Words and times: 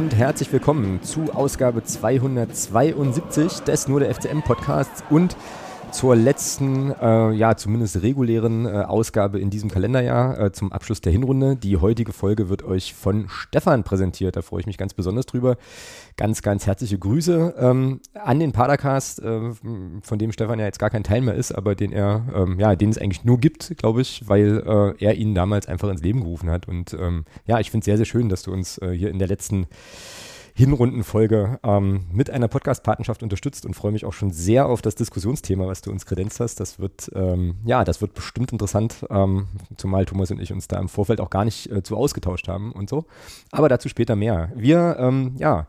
und 0.00 0.16
herzlich 0.16 0.50
willkommen 0.50 1.02
zu 1.02 1.30
Ausgabe 1.34 1.84
272 1.84 3.60
des 3.64 3.86
Nur 3.86 4.00
der 4.00 4.14
FCM 4.14 4.40
Podcasts 4.40 5.04
und 5.10 5.36
zur 5.92 6.16
letzten, 6.16 6.92
äh, 6.92 7.32
ja, 7.32 7.56
zumindest 7.56 8.02
regulären 8.02 8.66
äh, 8.66 8.70
Ausgabe 8.70 9.38
in 9.40 9.50
diesem 9.50 9.70
Kalenderjahr 9.70 10.38
äh, 10.38 10.52
zum 10.52 10.72
Abschluss 10.72 11.00
der 11.00 11.12
Hinrunde. 11.12 11.56
Die 11.56 11.76
heutige 11.76 12.12
Folge 12.12 12.48
wird 12.48 12.62
euch 12.62 12.94
von 12.94 13.28
Stefan 13.28 13.84
präsentiert. 13.84 14.36
Da 14.36 14.42
freue 14.42 14.60
ich 14.60 14.66
mich 14.66 14.78
ganz 14.78 14.94
besonders 14.94 15.26
drüber. 15.26 15.56
Ganz, 16.16 16.42
ganz 16.42 16.66
herzliche 16.66 16.98
Grüße 16.98 17.54
ähm, 17.58 18.00
an 18.14 18.40
den 18.40 18.52
Padercast, 18.52 19.22
äh, 19.22 19.52
von 20.02 20.18
dem 20.18 20.32
Stefan 20.32 20.58
ja 20.58 20.66
jetzt 20.66 20.78
gar 20.78 20.90
kein 20.90 21.04
Teil 21.04 21.20
mehr 21.20 21.34
ist, 21.34 21.52
aber 21.52 21.74
den 21.74 21.92
er, 21.92 22.24
ähm, 22.34 22.58
ja, 22.58 22.76
den 22.76 22.90
es 22.90 22.98
eigentlich 22.98 23.24
nur 23.24 23.38
gibt, 23.38 23.76
glaube 23.76 24.02
ich, 24.02 24.28
weil 24.28 24.62
äh, 24.66 25.04
er 25.04 25.14
ihn 25.14 25.34
damals 25.34 25.66
einfach 25.66 25.88
ins 25.88 26.02
Leben 26.02 26.20
gerufen 26.20 26.50
hat. 26.50 26.68
Und 26.68 26.94
ähm, 26.94 27.24
ja, 27.46 27.60
ich 27.60 27.70
finde 27.70 27.82
es 27.82 27.86
sehr, 27.86 27.96
sehr 27.96 28.06
schön, 28.06 28.28
dass 28.28 28.42
du 28.42 28.52
uns 28.52 28.78
äh, 28.78 28.90
hier 28.90 29.10
in 29.10 29.18
der 29.18 29.28
letzten 29.28 29.66
Hinrundenfolge 30.60 31.58
ähm, 31.62 32.04
mit 32.12 32.28
einer 32.28 32.46
Podcast-Patenschaft 32.46 33.22
unterstützt 33.22 33.64
und 33.64 33.72
freue 33.72 33.92
mich 33.92 34.04
auch 34.04 34.12
schon 34.12 34.30
sehr 34.30 34.66
auf 34.66 34.82
das 34.82 34.94
Diskussionsthema, 34.94 35.66
was 35.66 35.80
du 35.80 35.90
uns 35.90 36.04
kredenzt 36.04 36.38
hast. 36.38 36.60
Das 36.60 36.78
wird, 36.78 37.10
ähm, 37.14 37.54
ja, 37.64 37.82
das 37.82 38.02
wird 38.02 38.12
bestimmt 38.12 38.52
interessant, 38.52 39.06
ähm, 39.08 39.46
zumal 39.78 40.04
Thomas 40.04 40.30
und 40.30 40.38
ich 40.38 40.52
uns 40.52 40.68
da 40.68 40.78
im 40.78 40.90
Vorfeld 40.90 41.22
auch 41.22 41.30
gar 41.30 41.46
nicht 41.46 41.72
äh, 41.72 41.82
zu 41.82 41.96
ausgetauscht 41.96 42.46
haben 42.46 42.72
und 42.72 42.90
so. 42.90 43.06
Aber 43.50 43.70
dazu 43.70 43.88
später 43.88 44.16
mehr. 44.16 44.52
Wir, 44.54 44.96
ähm, 45.00 45.32
ja, 45.38 45.66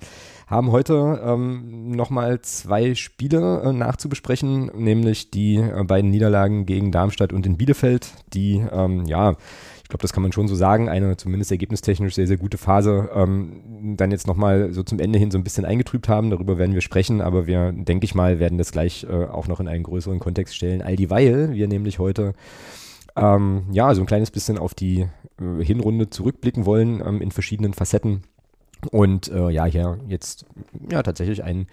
haben 0.47 0.73
heute 0.73 1.21
ähm, 1.23 1.91
nochmal 1.91 2.41
zwei 2.41 2.93
Spiele 2.93 3.61
äh, 3.63 3.71
nachzubesprechen, 3.71 4.65
nämlich 4.75 5.31
die 5.31 5.55
äh, 5.55 5.83
beiden 5.85 6.11
Niederlagen 6.11 6.65
gegen 6.65 6.91
Darmstadt 6.91 7.31
und 7.31 7.45
in 7.45 7.55
Bielefeld, 7.55 8.09
die, 8.33 8.61
ähm, 8.69 9.05
ja, 9.05 9.37
glaube, 9.91 10.01
das 10.01 10.13
kann 10.13 10.23
man 10.23 10.31
schon 10.31 10.47
so 10.47 10.55
sagen, 10.55 10.89
eine 10.89 11.17
zumindest 11.17 11.51
ergebnistechnisch 11.51 12.15
sehr, 12.15 12.27
sehr 12.27 12.37
gute 12.37 12.57
Phase 12.57 13.09
ähm, 13.13 13.95
dann 13.97 14.11
jetzt 14.11 14.25
nochmal 14.25 14.73
so 14.73 14.83
zum 14.83 14.99
Ende 14.99 15.19
hin 15.19 15.31
so 15.31 15.37
ein 15.37 15.43
bisschen 15.43 15.65
eingetrübt 15.65 16.09
haben. 16.09 16.29
Darüber 16.29 16.57
werden 16.57 16.73
wir 16.73 16.81
sprechen, 16.81 17.21
aber 17.21 17.45
wir, 17.45 17.71
denke 17.71 18.05
ich 18.05 18.15
mal, 18.15 18.39
werden 18.39 18.57
das 18.57 18.71
gleich 18.71 19.05
äh, 19.09 19.25
auch 19.25 19.47
noch 19.47 19.59
in 19.59 19.67
einen 19.67 19.83
größeren 19.83 20.19
Kontext 20.19 20.55
stellen. 20.55 20.81
All 20.81 20.95
dieweil 20.95 21.53
wir 21.53 21.67
nämlich 21.67 21.99
heute 21.99 22.33
ähm, 23.15 23.65
ja, 23.71 23.93
so 23.93 24.01
ein 24.01 24.07
kleines 24.07 24.31
bisschen 24.31 24.57
auf 24.57 24.73
die 24.73 25.07
äh, 25.39 25.63
Hinrunde 25.63 26.09
zurückblicken 26.09 26.65
wollen 26.65 27.03
ähm, 27.05 27.21
in 27.21 27.31
verschiedenen 27.31 27.73
Facetten. 27.73 28.23
Und 28.89 29.29
äh, 29.29 29.49
ja, 29.49 29.65
hier 29.65 29.99
jetzt 30.07 30.45
ja 30.89 31.03
tatsächlich 31.03 31.43
ein 31.43 31.67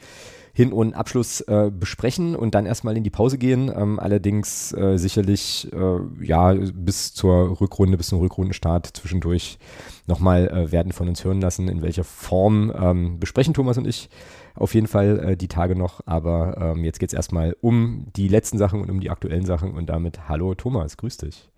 hin- 0.59 0.73
und 0.73 0.95
Abschluss 0.95 1.41
äh, 1.43 1.71
besprechen 1.71 2.35
und 2.35 2.57
dann 2.57 2.67
erstmal 2.67 2.97
in 2.97 3.05
die 3.05 3.11
Pause 3.11 3.39
gehen. 3.39 3.71
Ähm, 3.73 4.01
allerdings 4.01 4.73
äh, 4.73 4.99
sicherlich 4.99 5.73
äh, 5.73 6.01
ja 6.21 6.53
bis 6.53 7.15
zur 7.15 7.61
Rückrunde, 7.61 7.97
bis 7.97 8.09
zum 8.09 8.19
Rückrundenstart 8.19 8.89
zwischendurch 8.89 9.61
nochmal 10.09 10.49
äh, 10.49 10.73
werden 10.73 10.91
von 10.91 11.09
uns 11.09 11.25
hören 11.25 11.41
lassen, 11.41 11.69
in 11.69 11.81
welcher 11.81 12.03
Form 12.03 12.73
ähm, 12.77 13.21
besprechen 13.21 13.55
Thomas 13.55 13.79
und 13.79 13.87
ich 13.87 14.11
auf 14.57 14.75
jeden 14.75 14.89
Fall 14.89 15.21
äh, 15.21 15.37
die 15.37 15.47
Tage 15.47 15.77
noch. 15.77 16.01
Aber 16.07 16.75
ähm, 16.75 16.83
jetzt 16.83 16.99
geht 16.99 17.11
es 17.11 17.15
erstmal 17.15 17.55
um 17.61 18.07
die 18.17 18.27
letzten 18.27 18.59
Sachen 18.59 18.81
und 18.81 18.91
um 18.91 18.99
die 18.99 19.11
aktuellen 19.11 19.47
Sachen 19.47 19.75
und 19.75 19.87
damit 19.87 20.29
hallo 20.29 20.57
Thomas, 20.57 20.97
grüß 20.97 21.19
dich. 21.19 21.49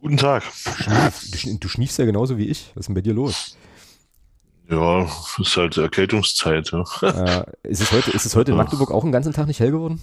Guten 0.00 0.16
Tag. 0.16 0.42
Du, 1.30 1.56
du 1.56 1.68
schniefst 1.68 2.00
ja 2.00 2.04
genauso 2.04 2.36
wie 2.36 2.46
ich. 2.46 2.72
Was 2.74 2.80
ist 2.80 2.86
denn 2.88 2.96
bei 2.96 3.00
dir 3.00 3.14
los? 3.14 3.56
Ja, 4.70 5.08
ist 5.38 5.56
halt 5.56 5.76
Erkältungszeit. 5.76 6.70
Ja. 6.70 6.84
Äh, 7.02 7.44
ist, 7.64 7.80
es 7.80 7.90
heute, 7.90 8.10
ist 8.12 8.24
es 8.24 8.36
heute 8.36 8.52
in 8.52 8.56
Magdeburg 8.56 8.92
auch 8.92 9.02
einen 9.02 9.12
ganzen 9.12 9.32
Tag 9.32 9.48
nicht 9.48 9.58
hell 9.58 9.72
geworden? 9.72 10.00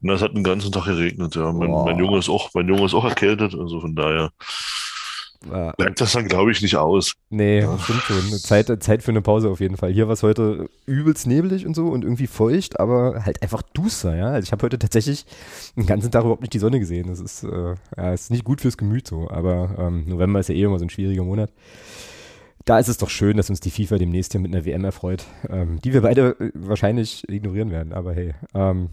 Na, 0.00 0.12
es 0.12 0.22
hat 0.22 0.34
einen 0.34 0.44
ganzen 0.44 0.70
Tag 0.70 0.84
geregnet, 0.84 1.34
ja. 1.34 1.52
Mein, 1.52 1.70
mein, 1.70 1.98
Junge 1.98 2.18
ist 2.18 2.28
auch, 2.28 2.50
mein 2.54 2.68
Junge 2.68 2.84
ist 2.84 2.94
auch 2.94 3.04
erkältet, 3.04 3.54
also 3.58 3.80
von 3.80 3.96
daher 3.96 4.30
äh, 5.50 5.72
bleibt 5.76 6.00
das 6.00 6.12
dann, 6.12 6.28
glaube 6.28 6.52
ich, 6.52 6.62
nicht 6.62 6.76
aus. 6.76 7.14
Nee, 7.30 7.60
ja. 7.60 7.78
stimmt 7.78 8.02
schon. 8.02 8.30
Zeit, 8.38 8.82
Zeit 8.82 9.02
für 9.02 9.10
eine 9.10 9.22
Pause 9.22 9.48
auf 9.48 9.58
jeden 9.58 9.76
Fall. 9.76 9.92
Hier 9.92 10.06
war 10.06 10.14
es 10.14 10.22
heute 10.22 10.68
übelst 10.86 11.26
neblig 11.26 11.66
und 11.66 11.74
so 11.74 11.88
und 11.88 12.04
irgendwie 12.04 12.28
feucht, 12.28 12.78
aber 12.78 13.24
halt 13.24 13.42
einfach 13.42 13.62
duster, 13.62 14.14
ja. 14.14 14.28
Also 14.28 14.46
ich 14.46 14.52
habe 14.52 14.62
heute 14.62 14.78
tatsächlich 14.78 15.26
den 15.74 15.86
ganzen 15.86 16.12
Tag 16.12 16.22
überhaupt 16.22 16.42
nicht 16.42 16.54
die 16.54 16.60
Sonne 16.60 16.78
gesehen. 16.78 17.08
Das 17.08 17.18
ist, 17.18 17.42
äh, 17.42 17.74
ja, 17.96 18.12
ist 18.12 18.30
nicht 18.30 18.44
gut 18.44 18.60
fürs 18.60 18.76
Gemüt 18.76 19.08
so, 19.08 19.28
aber 19.28 19.74
ähm, 19.78 20.04
November 20.06 20.38
ist 20.38 20.48
ja 20.48 20.54
eh 20.54 20.62
immer 20.62 20.78
so 20.78 20.84
ein 20.84 20.90
schwieriger 20.90 21.24
Monat 21.24 21.50
da 22.68 22.78
ist 22.78 22.88
es 22.88 22.98
doch 22.98 23.08
schön, 23.08 23.36
dass 23.36 23.48
uns 23.48 23.60
die 23.60 23.70
FIFA 23.70 23.96
demnächst 23.96 24.32
hier 24.32 24.40
mit 24.40 24.54
einer 24.54 24.66
WM 24.66 24.84
erfreut, 24.84 25.24
ähm, 25.48 25.80
die 25.80 25.92
wir 25.94 26.02
beide 26.02 26.36
äh, 26.38 26.50
wahrscheinlich 26.54 27.26
ignorieren 27.28 27.70
werden, 27.70 27.92
aber 27.94 28.12
hey. 28.12 28.34
Ähm, 28.54 28.90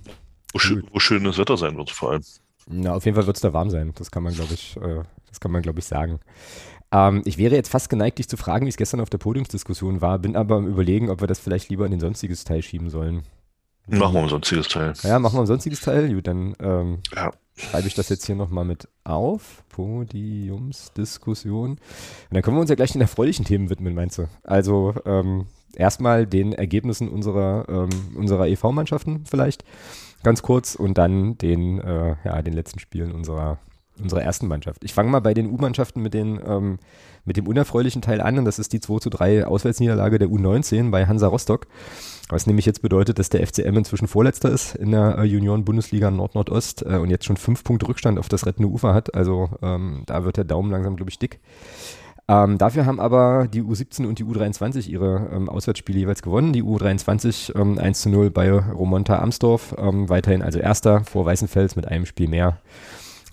wo, 0.54 0.60
schön, 0.60 0.88
wo 0.94 1.00
schönes 1.00 1.38
Wetter 1.38 1.58
sein 1.58 1.76
wird 1.78 1.92
vor 1.92 2.12
allem. 2.12 2.24
Na, 2.68 2.94
auf 2.94 3.06
jeden 3.06 3.16
Fall 3.16 3.28
wird 3.28 3.36
es 3.36 3.42
da 3.42 3.54
warm 3.54 3.70
sein. 3.70 3.94
Das 3.96 4.12
kann 4.12 4.24
man, 4.24 4.34
glaube 4.34 4.54
ich, 4.54 4.78
äh, 4.78 5.04
das 5.28 5.40
kann 5.40 5.52
man, 5.52 5.62
glaube 5.62 5.80
ich, 5.80 5.86
sagen. 5.86 6.20
Ähm, 6.92 7.22
ich 7.26 7.38
wäre 7.38 7.56
jetzt 7.56 7.70
fast 7.70 7.90
geneigt, 7.90 8.18
dich 8.18 8.30
zu 8.30 8.38
fragen, 8.38 8.66
wie 8.66 8.70
es 8.70 8.78
gestern 8.78 9.02
auf 9.02 9.10
der 9.10 9.18
Podiumsdiskussion 9.18 10.00
war, 10.00 10.20
bin 10.20 10.38
aber 10.38 10.56
am 10.56 10.68
überlegen, 10.68 11.10
ob 11.10 11.22
wir 11.22 11.28
das 11.28 11.40
vielleicht 11.40 11.70
lieber 11.70 11.86
in 11.86 11.92
den 11.92 12.00
sonstiges 12.00 12.46
Teil 12.46 12.62
schieben 12.62 12.90
sollen. 12.90 13.24
Machen 13.88 14.14
wir 14.14 14.22
ein 14.22 14.30
sonstiges 14.30 14.70
Teil. 14.70 14.94
Ja, 15.04 15.20
machen 15.20 15.36
wir 15.36 15.42
ein 15.42 15.48
sonstiges 15.48 15.82
Teil. 15.82 16.14
Gut, 16.14 16.26
dann 16.26 16.56
ähm, 16.60 17.00
ja. 17.14 17.32
Schreibe 17.56 17.88
ich 17.88 17.94
das 17.94 18.10
jetzt 18.10 18.26
hier 18.26 18.36
nochmal 18.36 18.66
mit 18.66 18.90
auf. 19.04 19.64
Podiumsdiskussion. 19.70 21.72
Und 21.72 21.80
dann 22.32 22.42
können 22.42 22.58
wir 22.58 22.62
uns 22.62 22.70
ja 22.70 22.76
gleich 22.76 22.92
den 22.92 23.02
erfreulichen 23.02 23.46
Themen 23.46 23.70
widmen, 23.70 23.96
meinst 23.96 24.18
du? 24.18 24.28
Also 24.44 24.94
ähm, 25.06 25.48
erstmal 25.76 26.28
den 26.28 26.54
Ergebnissen 26.54 27.10
unserer, 27.10 27.66
ähm, 27.70 27.90
unserer 28.16 28.48
EV-Mannschaften 28.48 29.26
vielleicht 29.26 29.64
ganz 30.24 30.42
kurz 30.42 30.76
und 30.76 30.98
dann 30.98 31.38
den, 31.38 31.80
äh, 31.80 32.16
ja, 32.24 32.42
den 32.42 32.54
letzten 32.54 32.80
Spielen 32.80 33.12
unserer 33.12 33.60
unserer 34.02 34.22
ersten 34.22 34.48
Mannschaft. 34.48 34.84
Ich 34.84 34.94
fange 34.94 35.10
mal 35.10 35.22
bei 35.22 35.34
den 35.34 35.50
U-Mannschaften 35.50 36.02
mit, 36.02 36.16
ähm, 36.16 36.80
mit 37.24 37.38
dem 37.38 37.48
unerfreulichen 37.48 38.02
Teil 38.02 38.22
an 38.22 38.38
und 38.38 38.46
das 38.46 38.60
ist 38.60 38.74
die 38.74 38.80
2 38.80 39.00
zu 39.00 39.10
3 39.10 39.46
Auswärtsniederlage 39.46 40.20
der 40.20 40.28
U19 40.28 40.92
bei 40.92 41.06
Hansa 41.06 41.28
Rostock. 41.28 41.68
Was 42.36 42.48
nämlich 42.48 42.66
jetzt 42.66 42.82
bedeutet, 42.82 43.18
dass 43.18 43.30
der 43.30 43.48
FCM 43.48 43.78
inzwischen 43.78 44.10
Vorletzter 44.10 44.50
ist 44.50 44.76
in 44.76 44.92
der 44.92 45.20
äh, 45.20 45.24
Junioren-Bundesliga 45.24 46.12
Nord-Nordost 46.12 46.82
äh, 46.86 46.98
und 46.98 47.10
jetzt 47.10 47.24
schon 47.24 47.38
fünf 47.38 47.64
Punkte 47.64 47.88
Rückstand 47.88 48.20
auf 48.20 48.28
das 48.28 48.46
rettende 48.46 48.68
Ufer 48.68 48.94
hat. 48.94 49.16
Also 49.16 49.52
ähm, 49.62 50.04
da 50.06 50.26
wird 50.26 50.36
der 50.36 50.44
Daumen 50.44 50.70
langsam, 50.70 50.98
glaube 50.98 51.12
ich, 51.12 51.18
dick. 51.18 51.40
Ähm, 52.28 52.58
dafür 52.58 52.86
haben 52.86 53.00
aber 53.00 53.48
die 53.48 53.64
U17 53.64 54.06
und 54.06 54.20
die 54.20 54.26
U23 54.26 54.90
ihre 54.90 55.30
ähm, 55.32 55.48
Auswärtsspiele 55.48 55.98
jeweils 55.98 56.24
gewonnen. 56.24 56.52
Die 56.52 56.62
U23 56.62 57.58
ähm, 57.58 57.80
1 57.80 58.02
zu 58.02 58.10
0 58.10 58.32
bei 58.32 58.52
Romonta 58.52 59.18
Amsdorf, 59.20 59.74
ähm, 59.78 60.10
weiterhin 60.10 60.42
also 60.42 60.60
Erster 60.60 61.06
vor 61.06 61.26
Weißenfels 61.26 61.78
mit 61.78 61.88
einem 61.88 62.06
Spiel 62.06 62.28
mehr 62.28 62.58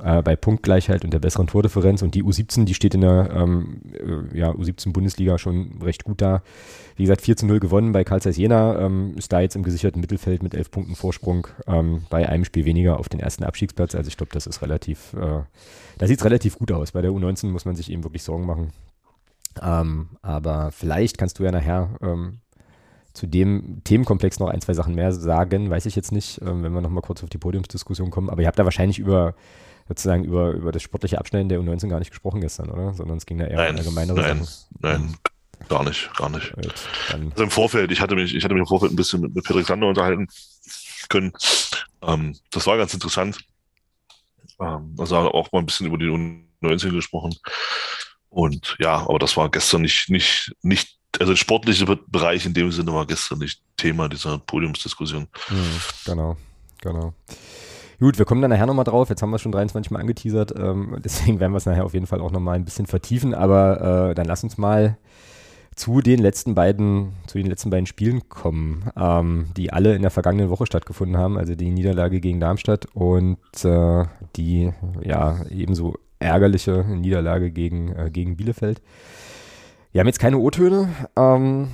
äh, 0.03 0.22
bei 0.22 0.36
Punktgleichheit 0.36 1.04
und 1.04 1.12
der 1.12 1.19
besseren 1.19 1.47
Tordifferenz. 1.47 2.03
Und 2.03 2.14
die 2.14 2.22
U17, 2.22 2.64
die 2.64 2.75
steht 2.75 2.94
in 2.94 3.03
der 3.03 3.30
ähm, 3.34 3.80
äh, 3.92 4.38
ja, 4.38 4.50
U17-Bundesliga 4.50 5.38
schon 5.38 5.80
recht 5.82 6.04
gut 6.04 6.20
da. 6.20 6.42
Wie 6.97 7.04
gesagt, 7.04 7.22
4 7.22 7.36
zu 7.36 7.47
0 7.47 7.60
gewonnen 7.60 7.92
bei 7.92 8.04
Karl 8.04 8.22
Zeiss 8.22 8.36
Jena, 8.36 8.78
ähm, 8.78 9.14
ist 9.16 9.32
da 9.32 9.41
jetzt 9.41 9.56
im 9.56 9.62
gesicherten 9.62 10.00
Mittelfeld 10.00 10.42
mit 10.42 10.54
11 10.54 10.70
Punkten 10.70 10.94
Vorsprung 10.94 11.47
ähm, 11.66 12.02
bei 12.10 12.28
einem 12.28 12.44
Spiel 12.44 12.64
weniger 12.64 12.98
auf 12.98 13.08
den 13.08 13.20
ersten 13.20 13.44
Abstiegsplatz. 13.44 13.94
Also 13.94 14.08
ich 14.08 14.16
glaube, 14.16 14.32
das 14.32 14.47
ist 14.47 14.62
relativ, 14.62 15.12
äh, 15.14 15.42
da 15.98 16.06
sieht 16.06 16.19
es 16.19 16.25
relativ 16.25 16.58
gut 16.58 16.72
aus. 16.72 16.92
Bei 16.92 17.02
der 17.02 17.10
U19 17.10 17.48
muss 17.48 17.64
man 17.64 17.76
sich 17.76 17.91
eben 17.91 18.04
wirklich 18.04 18.22
Sorgen 18.22 18.47
machen. 18.47 18.72
Ähm, 19.60 20.08
aber 20.22 20.70
vielleicht 20.72 21.19
kannst 21.19 21.38
du 21.38 21.44
ja 21.44 21.52
nachher 21.52 21.91
ähm, 22.00 22.38
zu 23.12 23.26
dem 23.26 23.82
Themenkomplex 23.84 24.38
noch 24.38 24.49
ein, 24.49 24.61
zwei 24.61 24.72
Sachen 24.72 24.94
mehr 24.94 25.12
sagen, 25.12 25.69
weiß 25.69 25.87
ich 25.87 25.96
jetzt 25.96 26.12
nicht, 26.12 26.40
ähm, 26.43 26.62
wenn 26.62 26.72
wir 26.72 26.81
nochmal 26.81 27.02
kurz 27.02 27.22
auf 27.22 27.28
die 27.28 27.38
Podiumsdiskussion 27.38 28.11
kommen. 28.11 28.31
Aber 28.31 28.40
ihr 28.40 28.49
habt 28.49 28.58
da 28.58 28.64
wahrscheinlich 28.64 28.99
über 28.99 29.34
sozusagen 29.93 30.25
über, 30.25 30.53
über 30.53 30.73
das 30.73 30.83
sportliche 30.83 31.19
Abschneiden 31.19 31.49
der 31.49 31.61
U19 31.61 31.89
gar 31.89 31.99
nicht 31.99 32.11
gesprochen 32.11 32.41
gestern, 32.41 32.71
oder? 32.71 32.94
Sondern 32.94 33.19
es 33.19 33.27
ging 33.27 33.39
da 33.39 33.47
eher 33.47 33.56
nein, 33.56 33.73
um 33.73 33.79
allgemeinere 33.79 34.21
Nein, 34.21 34.44
Sachen. 34.44 34.67
nein, 34.81 35.17
gar 35.69 35.85
nicht, 35.85 36.15
gar 36.17 36.31
nicht. 36.31 36.53
also 36.56 37.43
im 37.43 37.50
Vorfeld, 37.50 37.93
ich 37.93 38.00
hatte 38.00 38.15
mich, 38.15 38.35
ich 38.35 38.43
hatte 38.43 38.55
mich 38.55 38.62
im 38.62 38.67
Vorfeld 38.67 38.93
ein 38.93 38.97
bisschen 38.97 39.21
mit, 39.21 39.35
mit 39.35 39.44
Patrick 39.44 39.67
Sander 39.67 39.87
unterhalten 39.89 40.29
können. 41.09 41.33
Ähm, 42.03 42.37
das 42.50 42.67
war 42.67 42.79
ganz 42.79 42.94
interessant. 42.94 43.39
Ähm, 44.59 44.94
also 44.99 45.17
auch 45.17 45.53
mal 45.53 45.59
ein 45.59 45.67
bisschen 45.67 45.87
über 45.87 45.99
die 45.99 46.06
U19 46.06 46.91
gesprochen. 46.91 47.35
Und 48.31 48.77
ja, 48.79 48.97
aber 48.97 49.19
das 49.19 49.37
war 49.37 49.50
gestern 49.50 49.83
nicht, 49.83 50.09
nicht, 50.09 50.55
nicht, 50.62 50.99
also 51.21 51.33
der 51.33 51.37
sportliche 51.37 51.85
Bereich 51.85 52.47
in 52.47 52.55
dem 52.55 52.73
Sinne 52.73 52.94
war 52.94 53.06
gestern 53.06 53.41
nicht 53.41 53.61
Thema 53.77 54.09
dieser 54.09 54.39
Podiumsdiskussion. 54.39 55.29
Mhm, 55.50 55.81
genau, 56.06 56.37
genau. 56.81 57.12
Gut, 58.02 58.19
wir 58.19 58.25
kommen 58.25 58.43
dann 58.43 58.50
nachher 58.50 58.66
nochmal 58.66 58.84
drauf. 58.84 59.10
Jetzt 59.10 59.22
haben 59.22 59.31
wir 59.31 59.37
es 59.37 59.43
schon 59.43 59.52
23 59.52 59.93
Mal 59.93 60.00
angeteasert. 60.00 60.52
Ähm, 60.58 60.96
deswegen 61.04 61.38
werden 61.38 61.52
wir 61.52 61.58
es 61.58 61.66
nachher 61.66 61.84
auf 61.84 61.94
jeden 61.94 62.08
Fall 62.08 62.20
auch 62.20 62.32
nochmal 62.32 62.56
ein 62.56 62.64
bisschen 62.64 62.87
vertiefen. 62.87 63.32
Aber 63.32 64.10
äh, 64.10 64.14
dann 64.16 64.26
lass 64.26 64.43
uns 64.43 64.58
mal 64.58 64.99
zu 65.76 66.00
den 66.00 66.19
letzten 66.19 66.56
beiden, 66.56 67.12
zu 67.28 67.38
den 67.38 67.46
letzten 67.46 67.70
beiden 67.70 67.87
Spielen 67.87 68.28
kommen, 68.28 68.90
ähm, 68.96 69.50
die 69.56 69.72
alle 69.72 69.94
in 69.94 70.02
der 70.02 70.10
vergangenen 70.10 70.50
Woche 70.50 70.66
stattgefunden 70.66 71.16
haben. 71.16 71.38
Also 71.38 71.54
die 71.54 71.70
Niederlage 71.70 72.20
gegen 72.20 72.40
Darmstadt 72.40 72.87
und 72.93 73.38
äh, 73.62 74.05
die 74.34 74.72
ja 75.05 75.38
ebenso 75.48 75.94
ärgerliche 76.19 76.84
Niederlage 76.84 77.52
gegen, 77.52 77.94
äh, 77.94 78.10
gegen 78.10 78.37
Bielefeld. 78.37 78.82
Wir 79.93 80.00
haben 80.00 80.06
jetzt 80.06 80.19
keine 80.19 80.39
O-Töne. 80.39 80.89
Ähm, 81.17 81.69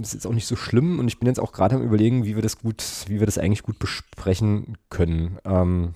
ist 0.00 0.14
jetzt 0.14 0.26
auch 0.26 0.32
nicht 0.32 0.46
so 0.46 0.56
schlimm 0.56 0.98
und 0.98 1.08
ich 1.08 1.18
bin 1.18 1.26
jetzt 1.26 1.38
auch 1.38 1.52
gerade 1.52 1.76
am 1.76 1.82
überlegen, 1.82 2.24
wie 2.24 2.34
wir 2.34 2.42
das 2.42 2.58
gut, 2.58 2.82
wie 3.06 3.20
wir 3.20 3.26
das 3.26 3.36
eigentlich 3.36 3.62
gut 3.62 3.78
besprechen 3.78 4.78
können. 4.88 5.38
Ähm, 5.44 5.94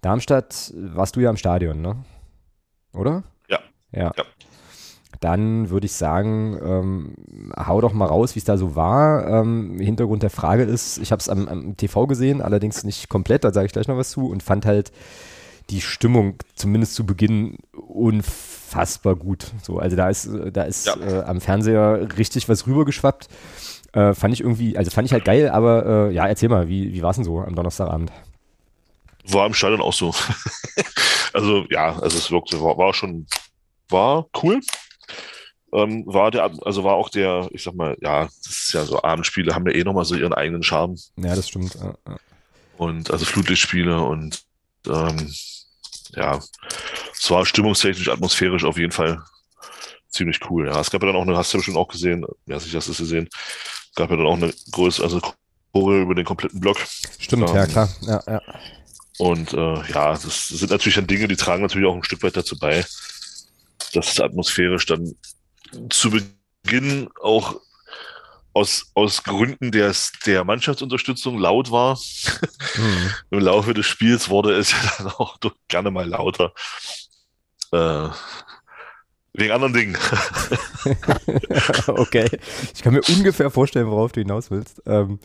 Darmstadt 0.00 0.74
warst 0.76 1.16
du 1.16 1.20
ja 1.20 1.30
im 1.30 1.36
Stadion, 1.36 1.80
ne? 1.80 1.96
Oder? 2.92 3.22
Ja. 3.48 3.60
Ja. 3.92 4.12
ja. 4.16 4.24
dann 5.20 5.70
würde 5.70 5.86
ich 5.86 5.92
sagen, 5.92 6.58
ähm, 6.62 7.14
hau 7.56 7.80
doch 7.80 7.92
mal 7.92 8.06
raus, 8.06 8.34
wie 8.34 8.40
es 8.40 8.44
da 8.44 8.56
so 8.56 8.74
war. 8.74 9.26
Ähm, 9.28 9.78
Hintergrund 9.78 10.24
der 10.24 10.30
Frage 10.30 10.64
ist, 10.64 10.98
ich 10.98 11.12
habe 11.12 11.20
es 11.20 11.28
am, 11.28 11.48
am, 11.48 11.76
TV 11.76 12.08
gesehen, 12.08 12.42
allerdings 12.42 12.82
nicht 12.82 13.08
komplett, 13.08 13.44
da 13.44 13.52
sage 13.52 13.66
ich 13.66 13.72
gleich 13.72 13.88
noch 13.88 13.96
was 13.96 14.10
zu 14.10 14.28
und 14.28 14.42
fand 14.42 14.66
halt 14.66 14.90
die 15.70 15.80
Stimmung 15.80 16.36
zumindest 16.54 16.94
zu 16.94 17.06
Beginn 17.06 17.58
unfassbar 17.72 19.16
gut. 19.16 19.52
So, 19.62 19.78
also 19.78 19.96
da 19.96 20.08
ist, 20.08 20.28
da 20.52 20.62
ist 20.62 20.86
ja. 20.86 20.96
äh, 20.96 21.22
am 21.24 21.40
Fernseher 21.40 22.08
richtig 22.18 22.48
was 22.48 22.66
rübergeschwappt. 22.66 23.28
Äh, 23.92 24.14
fand 24.14 24.34
ich 24.34 24.40
irgendwie, 24.40 24.76
also 24.76 24.90
fand 24.90 25.06
ich 25.06 25.12
halt 25.12 25.24
geil, 25.24 25.48
aber 25.48 26.08
äh, 26.08 26.14
ja, 26.14 26.26
erzähl 26.26 26.48
mal, 26.48 26.68
wie, 26.68 26.92
wie 26.92 27.02
war 27.02 27.10
es 27.10 27.16
denn 27.16 27.24
so 27.24 27.38
am 27.38 27.54
Donnerstagabend? 27.54 28.12
War 29.28 29.46
im 29.46 29.54
Stadion 29.54 29.80
auch 29.80 29.92
so. 29.92 30.14
also 31.32 31.64
ja, 31.70 31.98
also 31.98 32.18
es 32.18 32.30
wirkte, 32.30 32.60
war, 32.60 32.76
war 32.76 32.92
schon, 32.92 33.26
war 33.88 34.26
cool. 34.42 34.60
Ähm, 35.72 36.04
war 36.06 36.30
der, 36.30 36.50
also 36.64 36.84
war 36.84 36.94
auch 36.94 37.08
der, 37.08 37.48
ich 37.52 37.62
sag 37.62 37.74
mal, 37.74 37.96
ja, 38.00 38.24
das 38.24 38.46
ist 38.46 38.72
ja 38.74 38.84
so, 38.84 39.02
Abendspiele 39.02 39.54
haben 39.54 39.66
ja 39.66 39.72
eh 39.72 39.84
nochmal 39.84 40.04
so 40.04 40.14
ihren 40.14 40.34
eigenen 40.34 40.62
Charme. 40.62 40.96
Ja, 41.16 41.34
das 41.34 41.48
stimmt. 41.48 41.78
Und 42.76 43.10
also 43.10 43.24
Flutlichtspiele 43.24 44.00
und 44.00 44.44
ähm, 44.88 45.32
ja, 46.16 46.40
es 47.12 47.30
war 47.30 47.46
stimmungstechnisch, 47.46 48.08
atmosphärisch 48.08 48.64
auf 48.64 48.78
jeden 48.78 48.92
Fall 48.92 49.22
ziemlich 50.10 50.38
cool. 50.48 50.68
Ja, 50.68 50.80
es 50.80 50.90
gab 50.90 51.02
ja 51.02 51.08
dann 51.08 51.16
auch 51.16 51.22
eine, 51.22 51.36
hast 51.36 51.52
du 51.52 51.56
ja 51.56 51.60
bestimmt 51.60 51.76
auch 51.76 51.88
gesehen, 51.88 52.24
ja, 52.46 52.60
sicher 52.60 52.78
hast 52.78 52.88
du 52.88 52.92
es 52.92 52.98
gesehen, 52.98 53.28
gab 53.96 54.10
ja 54.10 54.16
dann 54.16 54.26
auch 54.26 54.36
eine 54.36 54.52
große, 54.70 55.02
also 55.02 55.20
Chore 55.72 56.00
über 56.00 56.14
den 56.14 56.24
kompletten 56.24 56.60
Block. 56.60 56.78
Stimmt, 57.18 57.50
ähm, 57.50 57.56
ja, 57.56 57.66
klar. 57.66 57.88
Ja, 58.02 58.22
ja. 58.26 58.40
Und 59.18 59.52
äh, 59.52 59.92
ja, 59.92 60.12
das, 60.12 60.22
das, 60.22 60.48
sind 60.48 60.70
natürlich 60.70 60.96
dann 60.96 61.06
Dinge, 61.06 61.28
die 61.28 61.36
tragen 61.36 61.62
natürlich 61.62 61.86
auch 61.88 61.94
ein 61.94 62.04
Stück 62.04 62.22
weit 62.22 62.36
dazu 62.36 62.58
bei, 62.58 62.84
dass 63.92 64.12
es 64.12 64.20
atmosphärisch 64.20 64.86
dann 64.86 65.14
zu 65.90 66.10
Beginn 66.10 67.08
auch 67.20 67.60
aus, 68.54 68.90
aus 68.94 69.24
Gründen 69.24 69.72
des, 69.72 70.12
der 70.24 70.44
Mannschaftsunterstützung 70.44 71.38
laut 71.38 71.70
war. 71.70 71.98
Mhm. 72.76 73.10
Im 73.30 73.40
Laufe 73.40 73.74
des 73.74 73.86
Spiels 73.86 74.30
wurde 74.30 74.54
es 74.54 74.70
ja 74.70 74.78
dann 74.98 75.08
auch 75.08 75.38
gerne 75.68 75.90
mal 75.90 76.08
lauter. 76.08 76.52
Äh, 77.72 78.08
wegen 79.36 79.52
anderen 79.52 79.72
Dingen. 79.72 79.98
okay. 81.88 82.28
Ich 82.72 82.82
kann 82.82 82.94
mir 82.94 83.02
ungefähr 83.08 83.50
vorstellen, 83.50 83.88
worauf 83.88 84.12
du 84.12 84.20
hinaus 84.20 84.52
willst. 84.52 84.80
Ähm, 84.86 85.18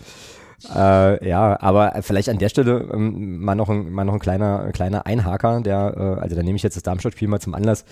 äh, 0.75 1.27
ja, 1.27 1.61
aber 1.61 1.93
vielleicht 2.01 2.27
an 2.27 2.37
der 2.37 2.49
Stelle 2.49 2.89
ähm, 2.91 3.39
mal, 3.39 3.55
noch 3.55 3.69
ein, 3.69 3.91
mal 3.91 4.03
noch 4.03 4.13
ein 4.13 4.19
kleiner, 4.19 4.71
kleiner 4.73 5.05
Einhaker, 5.05 5.61
der, 5.61 5.93
äh, 5.95 6.21
also 6.21 6.35
da 6.35 6.43
nehme 6.43 6.57
ich 6.57 6.63
jetzt 6.63 6.75
das 6.75 6.83
Darmstadt-Spiel 6.83 7.27
mal 7.27 7.39
zum 7.39 7.53
Anlass, 7.53 7.85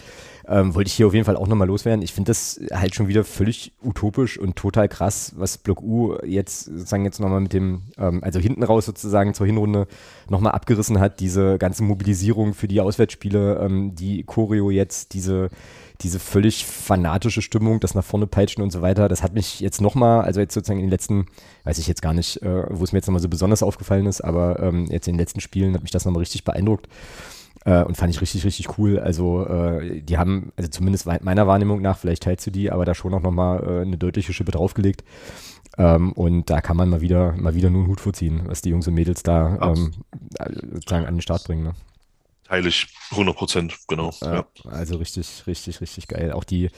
ähm, 0.47 0.75
wollte 0.75 0.87
ich 0.87 0.93
hier 0.93 1.07
auf 1.07 1.13
jeden 1.13 1.25
Fall 1.25 1.35
auch 1.35 1.47
nochmal 1.47 1.67
loswerden. 1.67 2.01
Ich 2.01 2.13
finde 2.13 2.29
das 2.29 2.59
halt 2.71 2.95
schon 2.95 3.07
wieder 3.07 3.23
völlig 3.23 3.73
utopisch 3.83 4.39
und 4.39 4.55
total 4.55 4.87
krass, 4.87 5.33
was 5.35 5.57
Block 5.57 5.81
U 5.81 6.15
jetzt 6.23 6.65
sozusagen 6.65 7.05
jetzt 7.05 7.19
nochmal 7.19 7.41
mit 7.41 7.53
dem, 7.53 7.83
ähm, 7.97 8.23
also 8.23 8.39
hinten 8.39 8.63
raus 8.63 8.85
sozusagen 8.85 9.33
zur 9.33 9.45
Hinrunde 9.45 9.87
nochmal 10.29 10.53
abgerissen 10.53 10.99
hat, 10.99 11.19
diese 11.19 11.57
ganze 11.57 11.83
Mobilisierung 11.83 12.53
für 12.53 12.67
die 12.67 12.81
Auswärtsspiele, 12.81 13.59
ähm, 13.61 13.95
die 13.95 14.23
Choreo 14.23 14.71
jetzt, 14.71 15.13
diese 15.13 15.49
diese 16.01 16.19
völlig 16.19 16.63
fanatische 16.63 17.41
Stimmung, 17.41 17.79
das 17.79 17.95
nach 17.95 18.03
vorne 18.03 18.27
peitschen 18.27 18.61
und 18.61 18.69
so 18.69 18.83
weiter, 18.83 19.07
das 19.07 19.23
hat 19.23 19.33
mich 19.33 19.59
jetzt 19.59 19.81
nochmal, 19.81 20.21
also 20.21 20.39
jetzt 20.39 20.53
sozusagen 20.53 20.79
in 20.79 20.85
den 20.85 20.91
letzten, 20.91 21.25
weiß 21.63 21.79
ich 21.79 21.87
jetzt 21.87 22.03
gar 22.03 22.13
nicht, 22.13 22.39
äh, 22.43 22.65
wo 22.69 22.83
es 22.83 22.91
mir 22.91 22.99
jetzt 22.99 23.07
nochmal 23.07 23.21
so 23.21 23.29
besonders 23.29 23.63
aufgefallen 23.63 24.05
ist, 24.05 24.21
aber 24.21 24.59
ähm, 24.59 24.85
jetzt 24.91 25.07
in 25.07 25.15
den 25.15 25.19
letzten 25.19 25.39
Spielen 25.39 25.73
hat 25.73 25.81
mich 25.81 25.89
das 25.89 26.05
nochmal 26.05 26.19
richtig 26.19 26.43
beeindruckt 26.43 26.87
äh, 27.67 27.83
und 27.83 27.97
fand 27.97 28.13
ich 28.13 28.21
richtig, 28.21 28.45
richtig 28.45 28.77
cool. 28.77 28.97
Also 28.97 29.45
äh, 29.45 30.01
die 30.01 30.17
haben, 30.17 30.53
also 30.55 30.69
zumindest 30.69 31.05
meiner 31.05 31.47
Wahrnehmung 31.47 31.81
nach, 31.81 31.97
vielleicht 31.97 32.23
teilst 32.23 32.47
du 32.47 32.51
die, 32.51 32.71
aber 32.71 32.85
da 32.85 32.95
schon 32.95 33.13
auch 33.13 33.21
nochmal 33.21 33.61
äh, 33.61 33.81
eine 33.81 33.97
deutliche 33.97 34.31
Schippe 34.31 34.51
draufgelegt. 34.51 35.03
Ähm, 35.77 36.13
und 36.13 36.49
da 36.49 36.61
kann 36.61 36.77
man 36.77 36.87
mal 36.89 37.01
wieder, 37.01 37.33
mal 37.33 37.55
wieder 37.55 37.69
nur 37.69 37.81
einen 37.81 37.89
Hut 37.89 37.99
vorziehen, 37.99 38.43
was 38.45 38.61
die 38.61 38.69
Jungs 38.69 38.87
und 38.87 38.93
Mädels 38.93 39.21
da 39.21 39.73
ähm, 39.73 39.91
sozusagen 40.73 41.05
an 41.05 41.15
den 41.15 41.21
Start 41.21 41.43
bringen. 41.43 41.63
Ne? 41.63 41.73
Teile 42.45 42.69
ich 42.69 42.87
100 43.11 43.35
Prozent, 43.35 43.77
genau. 43.89 44.13
Ja, 44.21 44.33
ja. 44.35 44.45
Also 44.71 44.95
richtig, 44.95 45.43
richtig, 45.45 45.81
richtig 45.81 46.07
geil. 46.07 46.31
Auch 46.31 46.45
die, 46.45 46.69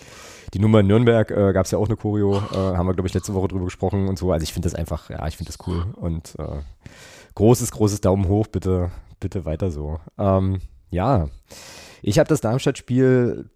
die 0.55 0.59
Nummer 0.59 0.79
in 0.79 0.87
Nürnberg 0.87 1.29
äh, 1.29 1.53
gab 1.53 1.65
es 1.65 1.71
ja 1.71 1.77
auch 1.77 1.85
eine 1.85 1.97
Choreo, 1.97 2.37
äh, 2.37 2.55
haben 2.55 2.87
wir, 2.87 2.95
glaube 2.95 3.07
ich, 3.07 3.13
letzte 3.13 3.35
Woche 3.35 3.49
drüber 3.49 3.65
gesprochen 3.65 4.07
und 4.07 4.17
so. 4.17 4.31
Also 4.31 4.43
ich 4.43 4.53
finde 4.53 4.67
das 4.67 4.73
einfach, 4.73 5.11
ja, 5.11 5.27
ich 5.27 5.37
finde 5.37 5.51
das 5.51 5.67
cool. 5.67 5.85
Und 5.95 6.33
äh, 6.39 6.63
großes, 7.35 7.69
großes 7.71 8.01
Daumen 8.01 8.27
hoch, 8.27 8.47
bitte, 8.47 8.89
bitte 9.19 9.45
weiter 9.45 9.69
so. 9.69 9.99
Ähm, 10.17 10.61
ja, 10.89 11.27
ich 12.01 12.19
habe 12.19 12.29
das 12.29 12.41
Darmstadt-Spiel 12.41 13.49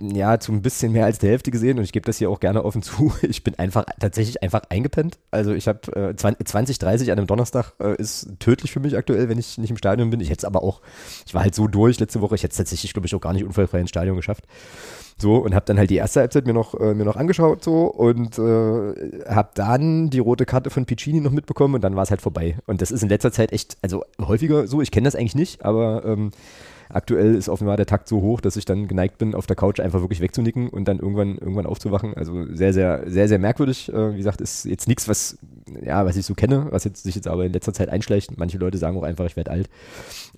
ja, 0.00 0.40
zu 0.40 0.52
ein 0.52 0.62
bisschen 0.62 0.92
mehr 0.92 1.04
als 1.04 1.18
der 1.18 1.30
Hälfte 1.30 1.50
gesehen 1.50 1.78
und 1.78 1.84
ich 1.84 1.92
gebe 1.92 2.06
das 2.06 2.16
hier 2.16 2.30
auch 2.30 2.40
gerne 2.40 2.64
offen 2.64 2.82
zu. 2.82 3.12
Ich 3.22 3.44
bin 3.44 3.58
einfach 3.58 3.84
tatsächlich 3.98 4.42
einfach 4.42 4.62
eingepennt. 4.70 5.18
Also 5.30 5.52
ich 5.52 5.68
habe 5.68 5.80
äh, 5.94 6.16
20, 6.16 6.78
30 6.78 7.12
an 7.12 7.18
einem 7.18 7.26
Donnerstag 7.26 7.74
äh, 7.80 7.96
ist 7.96 8.28
tödlich 8.38 8.72
für 8.72 8.80
mich 8.80 8.96
aktuell, 8.96 9.28
wenn 9.28 9.38
ich 9.38 9.58
nicht 9.58 9.70
im 9.70 9.76
Stadion 9.76 10.10
bin. 10.10 10.20
Ich 10.20 10.30
hätte 10.30 10.40
es 10.40 10.44
aber 10.44 10.62
auch, 10.62 10.80
ich 11.26 11.34
war 11.34 11.42
halt 11.42 11.54
so 11.54 11.68
durch 11.68 12.00
letzte 12.00 12.20
Woche, 12.20 12.34
ich 12.34 12.42
hätte 12.42 12.52
es 12.52 12.56
tatsächlich, 12.56 12.92
glaube 12.92 13.06
ich, 13.06 13.14
auch 13.14 13.20
gar 13.20 13.32
nicht 13.32 13.44
unfallfrei 13.44 13.80
ins 13.80 13.90
Stadion 13.90 14.16
geschafft. 14.16 14.44
So, 15.18 15.36
und 15.36 15.54
habe 15.54 15.66
dann 15.66 15.76
halt 15.76 15.90
die 15.90 15.96
erste 15.96 16.20
Halbzeit 16.20 16.46
mir 16.46 16.54
noch, 16.54 16.74
äh, 16.80 16.94
mir 16.94 17.04
noch 17.04 17.16
angeschaut 17.16 17.62
so 17.62 17.84
und 17.84 18.38
äh, 18.38 19.28
habe 19.28 19.50
dann 19.54 20.08
die 20.08 20.18
rote 20.18 20.46
Karte 20.46 20.70
von 20.70 20.86
Piccini 20.86 21.20
noch 21.20 21.30
mitbekommen 21.30 21.74
und 21.74 21.84
dann 21.84 21.94
war 21.94 22.04
es 22.04 22.10
halt 22.10 22.22
vorbei. 22.22 22.56
Und 22.66 22.80
das 22.80 22.90
ist 22.90 23.02
in 23.02 23.10
letzter 23.10 23.30
Zeit 23.30 23.52
echt, 23.52 23.76
also 23.82 24.02
häufiger 24.18 24.66
so, 24.66 24.80
ich 24.80 24.90
kenne 24.90 25.04
das 25.04 25.14
eigentlich 25.14 25.34
nicht, 25.34 25.62
aber 25.62 26.06
ähm, 26.06 26.30
Aktuell 26.92 27.34
ist 27.34 27.48
offenbar 27.48 27.76
der 27.76 27.86
Takt 27.86 28.08
so 28.08 28.20
hoch, 28.20 28.40
dass 28.40 28.56
ich 28.56 28.64
dann 28.64 28.88
geneigt 28.88 29.18
bin, 29.18 29.34
auf 29.34 29.46
der 29.46 29.56
Couch 29.56 29.80
einfach 29.80 30.00
wirklich 30.00 30.20
wegzunicken 30.20 30.68
und 30.68 30.86
dann 30.86 30.98
irgendwann, 30.98 31.38
irgendwann 31.38 31.66
aufzuwachen. 31.66 32.14
Also 32.14 32.46
sehr, 32.52 32.72
sehr, 32.72 33.04
sehr, 33.06 33.28
sehr 33.28 33.38
merkwürdig. 33.38 33.92
Äh, 33.92 34.14
wie 34.14 34.18
gesagt, 34.18 34.40
ist 34.40 34.64
jetzt 34.64 34.88
nichts, 34.88 35.08
was, 35.08 35.38
ja, 35.82 36.04
was 36.04 36.16
ich 36.16 36.26
so 36.26 36.34
kenne, 36.34 36.66
was 36.70 36.84
jetzt, 36.84 37.04
sich 37.04 37.14
jetzt 37.14 37.28
aber 37.28 37.44
in 37.44 37.52
letzter 37.52 37.72
Zeit 37.72 37.88
einschleicht. 37.88 38.36
Manche 38.38 38.58
Leute 38.58 38.78
sagen 38.78 38.98
auch 38.98 39.04
einfach, 39.04 39.26
ich 39.26 39.36
werde 39.36 39.50
alt. 39.50 39.70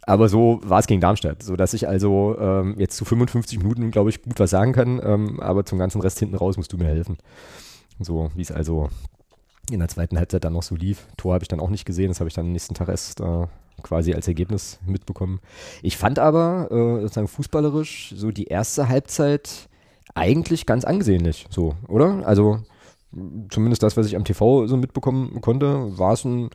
Aber 0.02 0.28
so 0.28 0.60
war 0.62 0.80
es 0.80 0.86
gegen 0.86 1.00
Darmstadt, 1.00 1.42
so 1.42 1.56
dass 1.56 1.74
ich 1.74 1.88
also 1.88 2.36
ähm, 2.38 2.74
jetzt 2.78 2.96
zu 2.96 3.04
55 3.04 3.58
Minuten, 3.58 3.90
glaube 3.90 4.10
ich, 4.10 4.22
gut 4.22 4.38
was 4.38 4.50
sagen 4.50 4.72
kann. 4.72 5.00
Ähm, 5.02 5.40
aber 5.40 5.64
zum 5.64 5.78
ganzen 5.78 6.00
Rest 6.00 6.18
hinten 6.18 6.36
raus 6.36 6.56
musst 6.56 6.72
du 6.72 6.76
mir 6.76 6.86
helfen. 6.86 7.16
So, 7.98 8.30
wie 8.34 8.42
es 8.42 8.52
also 8.52 8.90
in 9.70 9.78
der 9.78 9.88
zweiten 9.88 10.18
Halbzeit 10.18 10.44
dann 10.44 10.52
noch 10.52 10.62
so 10.62 10.74
lief. 10.74 11.06
Tor 11.16 11.34
habe 11.34 11.44
ich 11.44 11.48
dann 11.48 11.60
auch 11.60 11.70
nicht 11.70 11.84
gesehen, 11.84 12.08
das 12.08 12.20
habe 12.20 12.28
ich 12.28 12.34
dann 12.34 12.46
am 12.46 12.52
nächsten 12.52 12.74
Tag 12.74 12.88
erst 12.88 13.20
äh, 13.20 13.46
quasi 13.82 14.14
als 14.14 14.28
Ergebnis 14.28 14.78
mitbekommen. 14.86 15.40
Ich 15.82 15.96
fand 15.96 16.18
aber 16.18 16.68
äh, 16.70 17.02
sozusagen 17.02 17.28
fußballerisch 17.28 18.14
so 18.16 18.30
die 18.30 18.44
erste 18.44 18.88
Halbzeit 18.88 19.68
eigentlich 20.14 20.66
ganz 20.66 20.84
angesehnlich, 20.84 21.46
so, 21.50 21.74
oder? 21.88 22.26
Also 22.26 22.62
zumindest 23.50 23.82
das, 23.82 23.96
was 23.96 24.06
ich 24.06 24.16
am 24.16 24.24
TV 24.24 24.66
so 24.66 24.76
mitbekommen 24.76 25.40
konnte, 25.40 25.98
war 25.98 26.14
es 26.14 26.24
ein 26.24 26.50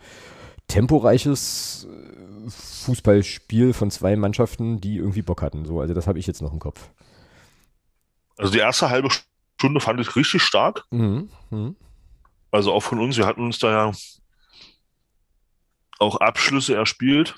temporeiches 0.67 1.87
äh, 1.89 2.49
Fußballspiel 2.49 3.73
von 3.73 3.91
zwei 3.91 4.15
Mannschaften, 4.15 4.79
die 4.81 4.97
irgendwie 4.97 5.21
Bock 5.21 5.41
hatten. 5.41 5.65
So, 5.65 5.79
also 5.79 5.93
das 5.93 6.07
habe 6.07 6.19
ich 6.19 6.27
jetzt 6.27 6.41
noch 6.41 6.53
im 6.53 6.59
Kopf. 6.59 6.89
Also 8.37 8.51
die 8.51 8.59
erste 8.59 8.89
halbe 8.89 9.09
Stunde 9.57 9.79
fand 9.79 9.99
ich 9.99 10.15
richtig 10.15 10.41
stark. 10.43 10.85
Mhm. 10.91 11.29
Mhm. 11.49 11.75
Also 12.51 12.71
auch 12.73 12.83
von 12.83 12.99
uns, 12.99 13.17
wir 13.17 13.25
hatten 13.25 13.43
uns 13.43 13.59
da 13.59 13.71
ja 13.71 13.91
auch 15.99 16.17
Abschlüsse 16.17 16.75
erspielt. 16.75 17.35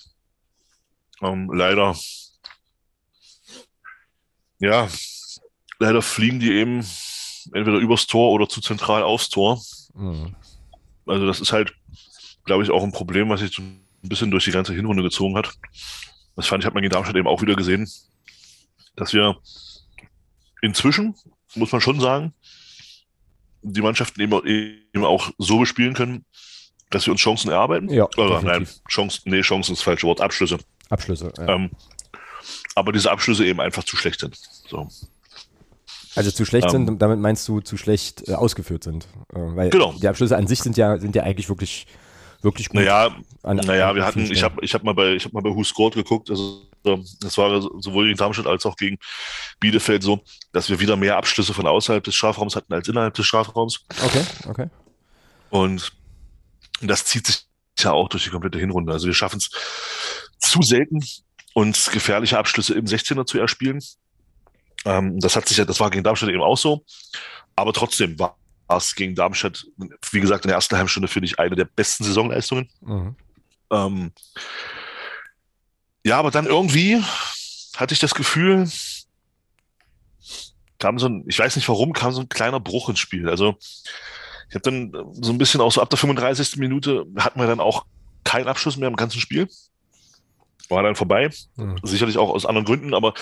Ähm, 1.21 1.51
leider, 1.53 1.95
ja, 4.59 4.87
leider 5.79 6.01
fliegen 6.01 6.39
die 6.39 6.51
eben 6.51 6.85
entweder 7.53 7.77
übers 7.77 8.07
Tor 8.07 8.31
oder 8.31 8.47
zu 8.47 8.61
zentral 8.61 9.03
aufs 9.03 9.29
Tor. 9.29 9.61
Mhm. 9.93 10.35
Also 11.05 11.25
das 11.25 11.39
ist 11.39 11.51
halt, 11.51 11.73
glaube 12.45 12.63
ich, 12.63 12.69
auch 12.69 12.83
ein 12.83 12.91
Problem, 12.91 13.29
was 13.29 13.39
sich 13.39 13.53
so 13.53 13.61
ein 13.61 13.81
bisschen 14.03 14.31
durch 14.31 14.45
die 14.45 14.51
ganze 14.51 14.73
Hinrunde 14.73 15.03
gezogen 15.03 15.35
hat. 15.35 15.53
Das 16.35 16.47
fand 16.47 16.63
ich, 16.63 16.67
hat 16.67 16.73
man 16.73 16.83
in 16.83 16.89
Darmstadt 16.89 17.17
eben 17.17 17.27
auch 17.27 17.41
wieder 17.41 17.55
gesehen, 17.55 17.89
dass 18.95 19.13
wir 19.13 19.37
inzwischen, 20.61 21.15
muss 21.55 21.71
man 21.71 21.81
schon 21.81 21.99
sagen, 21.99 22.33
die 23.61 23.81
Mannschaften 23.81 24.21
eben, 24.21 24.45
eben 24.45 25.05
auch 25.05 25.31
so 25.37 25.59
bespielen 25.59 25.93
können, 25.93 26.25
dass 26.89 27.05
wir 27.05 27.11
uns 27.11 27.21
Chancen 27.21 27.51
erarbeiten? 27.51 27.89
Ja. 27.89 28.07
Oder 28.17 28.41
nein, 28.41 28.67
Chancen, 28.87 29.21
nee, 29.25 29.41
Chancen 29.41 29.73
ist 29.73 29.79
das 29.79 29.83
falsche 29.83 30.07
Wort, 30.07 30.21
Abschlüsse. 30.21 30.57
Abschlüsse, 30.89 31.31
ja. 31.37 31.47
Ähm, 31.47 31.71
aber 32.75 32.91
diese 32.91 33.11
Abschlüsse 33.11 33.45
eben 33.45 33.59
einfach 33.59 33.83
zu 33.83 33.95
schlecht 33.97 34.21
sind. 34.21 34.37
So. 34.67 34.87
Also 36.15 36.31
zu 36.31 36.45
schlecht 36.45 36.65
ähm, 36.73 36.87
sind, 36.87 37.01
damit 37.01 37.19
meinst 37.19 37.47
du 37.47 37.61
zu 37.61 37.77
schlecht 37.77 38.27
äh, 38.27 38.33
ausgeführt 38.33 38.83
sind. 38.83 39.05
Äh, 39.33 39.39
weil 39.39 39.69
genau. 39.69 39.93
die 39.93 40.07
Abschlüsse 40.07 40.37
an 40.37 40.47
sich 40.47 40.59
sind 40.59 40.77
ja, 40.77 40.97
sind 40.97 41.15
ja 41.15 41.23
eigentlich 41.23 41.49
wirklich, 41.49 41.85
wirklich 42.41 42.69
gut. 42.69 42.77
Naja, 42.77 43.15
an, 43.43 43.57
naja 43.57 43.93
wir 43.95 44.05
hatten, 44.05 44.31
ich 44.31 44.43
habe 44.43 44.63
ich 44.63 44.73
hab 44.73 44.83
mal 44.83 44.93
bei, 44.93 45.13
ich 45.13 45.25
hab 45.25 45.33
mal 45.33 45.41
bei 45.41 45.49
Who 45.49 45.63
Scored 45.63 45.93
geguckt, 45.93 46.29
also 46.29 46.63
das 46.83 47.37
war 47.37 47.61
sowohl 47.61 48.05
gegen 48.05 48.17
Darmstadt 48.17 48.47
als 48.47 48.65
auch 48.65 48.77
gegen 48.77 48.97
Bielefeld 49.59 50.01
so, 50.01 50.21
dass 50.53 50.69
wir 50.69 50.79
wieder 50.79 50.95
mehr 50.95 51.17
Abschlüsse 51.17 51.53
von 51.53 51.67
außerhalb 51.67 52.03
des 52.03 52.15
Strafraums 52.15 52.55
hatten 52.55 52.73
als 52.73 52.87
innerhalb 52.87 53.13
des 53.13 53.25
Strafraums. 53.25 53.85
Okay, 54.03 54.23
okay. 54.47 54.67
Und 55.49 55.91
und 56.81 56.87
das 56.87 57.05
zieht 57.05 57.27
sich 57.27 57.45
ja 57.79 57.91
auch 57.91 58.09
durch 58.09 58.23
die 58.23 58.29
komplette 58.29 58.59
Hinrunde. 58.59 58.91
Also 58.91 59.07
wir 59.07 59.13
schaffen 59.13 59.37
es 59.37 59.49
zu 60.39 60.61
selten, 60.61 61.03
uns 61.53 61.89
gefährliche 61.91 62.37
Abschlüsse 62.37 62.73
im 62.73 62.85
16er 62.85 63.25
zu 63.25 63.39
erspielen. 63.39 63.81
Ähm, 64.85 65.19
das 65.19 65.35
hat 65.35 65.47
sich 65.47 65.57
ja, 65.57 65.65
das 65.65 65.79
war 65.79 65.89
gegen 65.89 66.03
Darmstadt 66.03 66.29
eben 66.29 66.41
auch 66.41 66.57
so. 66.57 66.85
Aber 67.55 67.73
trotzdem 67.73 68.17
war 68.19 68.37
es 68.69 68.95
gegen 68.95 69.15
Darmstadt, 69.15 69.65
wie 70.11 70.19
gesagt, 70.19 70.45
in 70.45 70.49
der 70.49 70.55
ersten 70.55 70.75
halben 70.75 70.89
Stunde 70.89 71.07
finde 71.07 71.25
ich 71.25 71.39
eine 71.39 71.55
der 71.55 71.65
besten 71.65 72.03
Saisonleistungen. 72.03 72.69
Mhm. 72.81 73.15
Ähm, 73.71 74.11
ja, 76.05 76.17
aber 76.17 76.31
dann 76.31 76.45
irgendwie 76.45 77.01
hatte 77.75 77.93
ich 77.93 77.99
das 77.99 78.15
Gefühl, 78.15 78.69
kam 80.79 80.97
so 80.97 81.07
ein, 81.07 81.25
ich 81.27 81.37
weiß 81.37 81.55
nicht 81.55 81.67
warum, 81.67 81.93
kam 81.93 82.13
so 82.13 82.21
ein 82.21 82.29
kleiner 82.29 82.59
Bruch 82.59 82.89
ins 82.89 82.99
Spiel. 82.99 83.29
Also 83.29 83.57
ich 84.49 84.55
habe 84.55 84.61
dann 84.61 84.91
so 85.13 85.31
ein 85.31 85.37
bisschen 85.37 85.61
auch 85.61 85.71
so 85.71 85.81
ab 85.81 85.89
der 85.89 85.97
35. 85.97 86.57
Minute 86.57 87.05
hatten 87.17 87.39
wir 87.39 87.47
dann 87.47 87.59
auch 87.59 87.85
keinen 88.23 88.47
Abschluss 88.47 88.77
mehr 88.77 88.89
im 88.89 88.95
ganzen 88.95 89.19
Spiel. 89.19 89.47
War 90.69 90.83
dann 90.83 90.95
vorbei. 90.95 91.29
Mhm. 91.55 91.79
Sicherlich 91.83 92.17
auch 92.17 92.29
aus 92.29 92.45
anderen 92.45 92.65
Gründen, 92.65 92.93
aber 92.93 93.13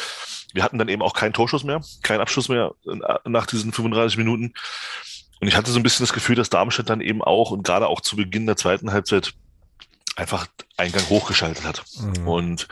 wir 0.53 0.63
hatten 0.63 0.77
dann 0.77 0.89
eben 0.89 1.01
auch 1.01 1.13
keinen 1.13 1.33
Torschuss 1.33 1.63
mehr, 1.63 1.81
keinen 2.01 2.21
Abschluss 2.21 2.49
mehr 2.49 2.73
nach 3.25 3.45
diesen 3.45 3.73
35 3.73 4.17
Minuten. 4.17 4.53
Und 5.39 5.47
ich 5.47 5.55
hatte 5.55 5.71
so 5.71 5.79
ein 5.79 5.83
bisschen 5.83 6.03
das 6.03 6.13
Gefühl, 6.13 6.35
dass 6.35 6.49
Darmstadt 6.49 6.89
dann 6.89 7.01
eben 7.01 7.21
auch 7.21 7.51
und 7.51 7.63
gerade 7.63 7.87
auch 7.87 8.01
zu 8.01 8.15
Beginn 8.15 8.47
der 8.47 8.57
zweiten 8.57 8.91
Halbzeit 8.91 9.33
einfach 10.15 10.47
Eingang 10.77 11.07
hochgeschaltet 11.09 11.63
hat. 11.63 11.83
Mhm. 11.99 12.27
Und 12.27 12.67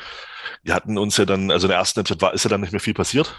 wir 0.63 0.73
hatten 0.73 0.97
uns 0.97 1.17
ja 1.17 1.25
dann, 1.25 1.51
also 1.51 1.67
in 1.67 1.69
der 1.69 1.77
ersten 1.77 1.97
Halbzeit 1.97 2.21
war, 2.21 2.33
ist 2.33 2.43
ja 2.43 2.49
dann 2.49 2.61
nicht 2.61 2.71
mehr 2.71 2.79
viel 2.79 2.93
passiert. 2.93 3.35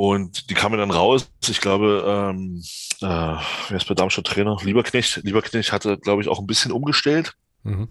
Und 0.00 0.48
die 0.48 0.54
kamen 0.54 0.78
dann 0.78 0.90
raus. 0.90 1.30
Ich 1.46 1.60
glaube, 1.60 2.02
ähm, 2.06 2.62
äh, 3.02 3.36
wer 3.68 3.76
ist 3.76 3.86
bei 3.86 3.92
Darmstadt 3.92 4.24
Trainer? 4.24 4.56
Lieberknecht. 4.62 5.16
Lieberknecht 5.24 5.72
hatte, 5.72 5.98
glaube 5.98 6.22
ich, 6.22 6.28
auch 6.28 6.38
ein 6.38 6.46
bisschen 6.46 6.72
umgestellt. 6.72 7.34
Mhm. 7.64 7.86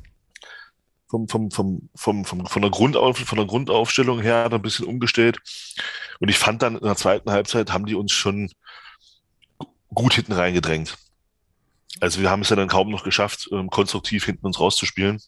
Vom, 1.07 1.27
vom, 1.29 1.51
vom, 1.51 1.87
vom, 1.93 2.25
vom, 2.25 2.47
von, 2.47 2.61
der 2.63 2.71
Grundauf, 2.71 3.19
von 3.19 3.37
der 3.37 3.45
Grundaufstellung 3.45 4.21
her 4.21 4.45
hat 4.45 4.53
er 4.53 4.57
ein 4.57 4.63
bisschen 4.63 4.87
umgestellt. 4.87 5.37
Und 6.19 6.29
ich 6.29 6.39
fand 6.39 6.63
dann 6.63 6.77
in 6.77 6.83
der 6.83 6.95
zweiten 6.95 7.29
Halbzeit 7.29 7.71
haben 7.71 7.85
die 7.85 7.93
uns 7.93 8.11
schon 8.11 8.49
gut 9.93 10.15
hinten 10.15 10.33
reingedrängt. 10.33 10.97
Also 11.99 12.21
wir 12.21 12.31
haben 12.31 12.41
es 12.41 12.49
ja 12.49 12.55
dann 12.55 12.69
kaum 12.69 12.89
noch 12.89 13.03
geschafft, 13.03 13.49
ähm, 13.51 13.69
konstruktiv 13.69 14.25
hinten 14.25 14.47
uns 14.47 14.59
rauszuspielen. 14.59 15.21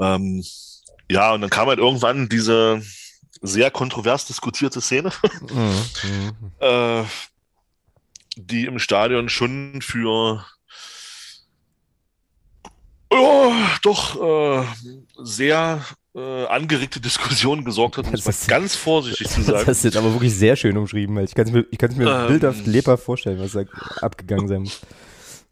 Ähm, 0.00 0.42
ja, 1.08 1.32
und 1.32 1.42
dann 1.42 1.50
kam 1.50 1.68
halt 1.68 1.78
irgendwann 1.78 2.28
diese, 2.28 2.82
sehr 3.40 3.70
kontrovers 3.70 4.26
diskutierte 4.26 4.80
Szene, 4.80 5.10
mhm. 5.52 6.52
äh, 6.60 7.04
die 8.36 8.66
im 8.66 8.78
Stadion 8.78 9.28
schon 9.28 9.80
für 9.80 10.44
oh, 13.10 13.52
doch 13.82 14.62
äh, 14.62 14.66
sehr 15.22 15.84
äh, 16.14 16.46
angeregte 16.46 17.00
Diskussionen 17.00 17.64
gesorgt 17.64 17.98
hat, 17.98 18.06
um 18.06 18.14
es 18.14 18.46
ganz 18.46 18.76
vorsichtig 18.76 19.28
zu 19.28 19.42
sagen. 19.42 19.64
Das 19.66 19.78
ist 19.78 19.84
jetzt 19.84 19.96
aber 19.96 20.12
wirklich 20.12 20.34
sehr 20.34 20.56
schön 20.56 20.76
umschrieben. 20.76 21.18
Ich 21.18 21.34
kann 21.34 21.46
es 21.46 21.52
mir, 21.52 21.66
ich 21.70 21.78
kann 21.78 21.90
es 21.90 21.96
mir 21.96 22.08
ähm, 22.08 22.28
bildhaft 22.28 22.66
lebhaft 22.66 23.04
vorstellen, 23.04 23.40
was 23.40 23.52
da 23.52 23.64
abgegangen 24.00 24.48
sein 24.48 24.62
muss. 24.62 24.80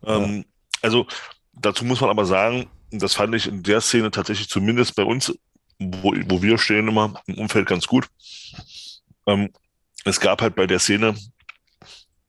Ähm, 0.04 0.44
also 0.80 1.06
dazu 1.52 1.84
muss 1.84 2.00
man 2.00 2.10
aber 2.10 2.24
sagen, 2.26 2.66
das 2.90 3.14
fand 3.14 3.34
ich 3.34 3.48
in 3.48 3.62
der 3.62 3.80
Szene 3.80 4.10
tatsächlich 4.10 4.48
zumindest 4.48 4.94
bei 4.94 5.04
uns 5.04 5.32
wo, 6.02 6.14
wo 6.26 6.42
wir 6.42 6.58
stehen 6.58 6.88
immer 6.88 7.14
im 7.26 7.38
Umfeld 7.38 7.66
ganz 7.66 7.86
gut. 7.86 8.08
Ähm, 9.26 9.50
es 10.04 10.20
gab 10.20 10.42
halt 10.42 10.54
bei 10.54 10.66
der 10.66 10.78
Szene 10.78 11.14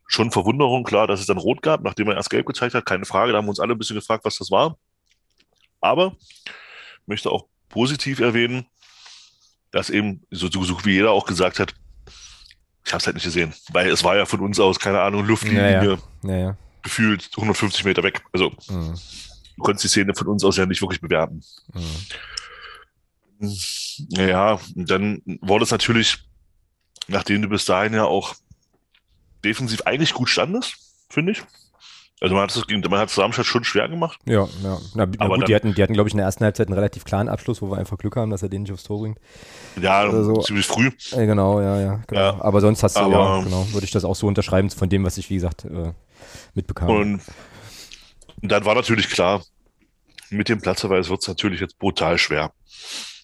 schon 0.08 0.32
Verwunderung, 0.32 0.84
klar, 0.84 1.08
dass 1.08 1.20
es 1.20 1.26
dann 1.26 1.38
rot 1.38 1.62
gab, 1.62 1.82
nachdem 1.84 2.10
er 2.10 2.16
erst 2.16 2.30
gelb 2.30 2.46
gezeigt 2.46 2.76
hat, 2.76 2.86
keine 2.86 3.06
Frage. 3.06 3.32
Da 3.32 3.40
haben 3.40 3.46
wir 3.46 3.50
uns 3.50 3.60
alle 3.60 3.74
ein 3.74 3.78
bisschen 3.78 3.96
gefragt, 3.96 4.26
was 4.26 4.38
das 4.38 4.52
war. 4.52 4.78
Aber 5.82 6.16
ich 7.02 7.08
möchte 7.08 7.32
auch 7.32 7.48
positiv 7.70 8.20
erwähnen, 8.20 8.66
dass 9.72 9.90
eben, 9.90 10.22
so, 10.30 10.50
so 10.50 10.86
wie 10.86 10.94
jeder 10.94 11.12
auch 11.12 11.26
gesagt 11.26 11.60
hat, 11.60 11.74
ich 12.86 12.92
habe 12.92 13.00
es 13.00 13.06
halt 13.08 13.16
nicht 13.16 13.24
gesehen, 13.24 13.54
weil 13.72 13.90
es 13.90 14.04
war 14.04 14.16
ja 14.16 14.26
von 14.26 14.42
uns 14.42 14.60
aus, 14.60 14.80
keine 14.80 15.02
Ahnung, 15.02 15.26
Luftlinie, 15.26 15.72
ja, 15.72 15.84
ja. 15.84 16.38
Ja, 16.38 16.58
gefühlt 16.84 17.32
150 17.36 17.86
Meter 17.86 18.04
weg. 18.04 18.22
Also 18.32 18.52
mhm. 18.70 18.96
du 19.58 19.64
konntest 19.64 19.86
die 19.86 19.88
Szene 19.88 20.14
von 20.14 20.28
uns 20.28 20.44
aus 20.44 20.58
ja 20.58 20.66
nicht 20.66 20.82
wirklich 20.82 21.02
bewerten. 21.02 21.42
Mhm. 21.74 21.82
Ja, 24.10 24.60
dann 24.76 25.22
wurde 25.42 25.64
es 25.64 25.72
natürlich, 25.72 26.20
nachdem 27.08 27.42
du 27.42 27.50
bis 27.50 27.66
dahin 27.66 27.94
ja 27.94 28.06
auch 28.06 28.36
defensiv 29.44 29.82
eigentlich 29.82 30.14
gut 30.14 30.30
standest, 30.30 30.78
finde 31.10 31.34
ich. 31.34 31.44
Also 32.24 32.36
man 32.36 32.44
hat 32.44 32.56
es 32.56 32.90
man 32.90 33.00
hat 33.00 33.18
Darmstadt 33.18 33.46
schon 33.46 33.66
schwer 33.66 33.90
gemacht. 33.90 34.18
Ja, 34.24 34.48
ja. 34.64 34.80
Na, 34.96 35.06
na 35.06 35.06
gut, 35.06 35.20
dann, 35.20 35.46
die 35.46 35.56
hatten, 35.56 35.74
die 35.74 35.84
hatten, 35.84 35.94
glaube 35.94 36.08
ich, 36.08 36.14
in 36.14 36.20
der 36.20 36.26
ersten 36.26 36.46
Halbzeit 36.46 36.68
einen 36.68 36.76
relativ 36.76 37.04
klaren 37.04 37.28
Abschluss, 37.28 37.62
wo 37.62 37.70
wir 37.70 37.78
einfach 37.78 37.98
Glück 37.98 38.16
haben, 38.16 38.32
dass 38.32 38.42
er 38.42 38.48
den 38.48 38.62
nicht 38.62 38.72
aufs 38.72 38.84
Tor 38.84 39.02
bringt. 39.02 39.20
Ja, 39.82 40.10
so. 40.10 40.36
ziemlich 40.42 40.66
früh. 40.66 40.90
Äh, 41.12 41.26
genau, 41.26 41.60
ja, 41.60 41.82
ja, 41.82 42.02
genau. 42.08 42.22
ja. 42.22 42.42
Aber 42.42 42.62
sonst 42.62 42.82
hast 42.82 42.96
du, 42.96 43.02
Aber, 43.02 43.12
ja, 43.12 43.44
genau, 43.44 43.68
würde 43.74 43.84
ich 43.84 43.92
das 43.92 44.06
auch 44.06 44.16
so 44.16 44.28
unterschreiben 44.28 44.70
von 44.70 44.88
dem, 44.88 45.04
was 45.04 45.18
ich, 45.18 45.30
wie 45.30 45.36
gesagt, 45.36 45.66
äh, 45.66 45.92
mitbekam. 46.54 46.90
Und, 46.90 47.22
und 48.42 48.50
dann 48.50 48.64
war 48.64 48.76
natürlich 48.76 49.10
klar, 49.10 49.44
mit 50.30 50.48
dem 50.48 50.62
Platzverweis 50.62 51.10
wird 51.10 51.22
es 51.22 51.28
natürlich 51.28 51.60
jetzt 51.60 51.78
brutal 51.78 52.18
schwer. 52.18 52.54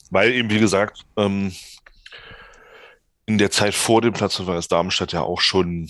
Weil 0.10 0.32
eben, 0.34 0.50
wie 0.50 0.60
gesagt, 0.60 1.06
ähm, 1.18 1.54
in 3.26 3.38
der 3.38 3.52
Zeit 3.52 3.76
vor 3.76 4.02
dem 4.02 4.14
Platz 4.14 4.40
war 4.46 4.58
es 4.58 4.68
Darmstadt 4.68 5.14
ja 5.14 5.22
auch 5.22 5.42
schon 5.42 5.90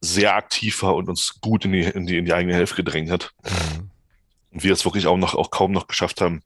sehr 0.00 0.36
aktiv 0.36 0.82
war 0.82 0.94
und 0.94 1.08
uns 1.08 1.40
gut 1.40 1.64
in 1.64 1.72
die, 1.72 1.82
in 1.82 2.06
die, 2.06 2.18
in 2.18 2.24
die 2.24 2.32
eigene 2.32 2.54
Hälfte 2.54 2.76
gedrängt 2.76 3.10
hat. 3.10 3.32
Mhm. 3.44 3.90
Und 4.52 4.62
wir 4.62 4.72
es 4.72 4.84
wirklich 4.84 5.06
auch 5.06 5.16
noch, 5.16 5.34
auch 5.34 5.50
kaum 5.50 5.72
noch 5.72 5.88
geschafft 5.88 6.20
haben 6.20 6.42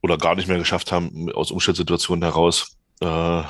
oder 0.00 0.16
gar 0.18 0.36
nicht 0.36 0.48
mehr 0.48 0.58
geschafft 0.58 0.92
haben, 0.92 1.30
aus 1.32 1.50
Umstellsituationen 1.50 2.22
heraus, 2.22 2.76
äh, 3.00 3.42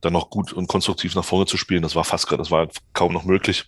dann 0.00 0.12
noch 0.12 0.30
gut 0.30 0.52
und 0.52 0.66
konstruktiv 0.66 1.14
nach 1.14 1.24
vorne 1.24 1.46
zu 1.46 1.56
spielen. 1.56 1.82
Das 1.82 1.94
war 1.94 2.04
fast 2.04 2.26
gerade, 2.26 2.42
das 2.42 2.50
war 2.50 2.68
kaum 2.92 3.12
noch 3.12 3.24
möglich. 3.24 3.66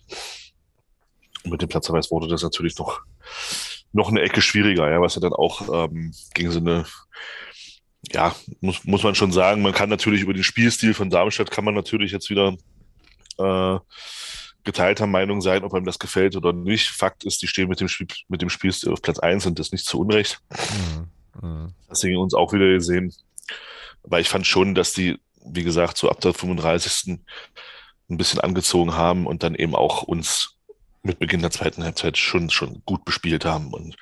Und 1.45 1.51
mit 1.51 1.63
dem 1.63 1.69
Platzverweis 1.69 2.11
wurde 2.11 2.29
das 2.29 2.43
natürlich 2.43 2.79
noch, 2.79 3.03
noch 3.93 4.09
eine 4.09 4.23
Ecke 4.23 4.41
schwieriger, 4.41 4.91
ja, 4.91 5.01
was 5.01 5.15
ja 5.15 5.21
dann 5.21 5.35
auch 5.35 5.89
ähm, 5.89 6.15
gegen 6.33 6.51
so 6.51 6.59
eine 6.59 6.87
ja, 8.13 8.35
muss, 8.61 8.85
muss 8.85 9.03
man 9.03 9.15
schon 9.15 9.33
sagen, 9.33 9.63
man 9.63 9.73
kann 9.73 9.89
natürlich 9.89 10.23
über 10.23 10.35
den 10.35 10.45
Spielstil 10.45 10.95
von 10.95 11.11
Darmstadt 11.11 11.51
kann 11.51 11.65
man 11.65 11.75
natürlich 11.75 12.13
jetzt 12.13 12.31
wieder 12.31 12.57
äh, 13.39 13.79
geteilter 14.65 15.07
Meinung 15.07 15.41
sein, 15.41 15.63
ob 15.63 15.75
einem 15.75 15.85
das 15.85 15.99
gefällt 15.99 16.37
oder 16.37 16.53
nicht. 16.53 16.89
Fakt 16.89 17.25
ist, 17.25 17.43
die 17.43 17.47
stehen 17.47 17.69
mit 17.69 17.81
dem, 17.81 17.89
Spiel, 17.89 18.09
mit 18.29 18.43
dem 18.43 18.49
Spielstil 18.49 18.93
auf 18.93 19.03
Platz 19.03 19.19
1 19.19 19.47
und 19.47 19.59
das 19.59 19.73
nicht 19.73 19.85
zu 19.85 20.01
Unrecht. 20.01 20.41
Mhm. 20.51 21.49
Mhm. 21.49 21.75
Das 21.89 22.03
haben 22.03 22.17
uns 22.17 22.35
auch 22.35 22.53
wieder 22.53 22.67
gesehen. 22.67 23.15
Aber 24.03 24.21
ich 24.21 24.29
fand 24.29 24.47
schon, 24.47 24.75
dass 24.75 24.93
die, 24.93 25.19
wie 25.45 25.65
gesagt, 25.65 25.99
so 25.99 26.11
ab 26.11 26.21
der 26.21 26.35
35. 26.35 27.19
ein 28.09 28.17
bisschen 28.17 28.41
angezogen 28.41 28.95
haben 28.95 29.27
und 29.27 29.43
dann 29.43 29.55
eben 29.55 29.75
auch 29.75 30.03
uns 30.03 30.57
mit 31.03 31.19
Beginn 31.19 31.43
der 31.43 31.51
zweiten 31.51 31.85
Halbzeit 31.85 32.17
schon, 32.17 32.51
schon 32.51 32.83
gut 32.87 33.05
bespielt 33.05 33.45
haben. 33.45 33.73
Und 33.73 33.97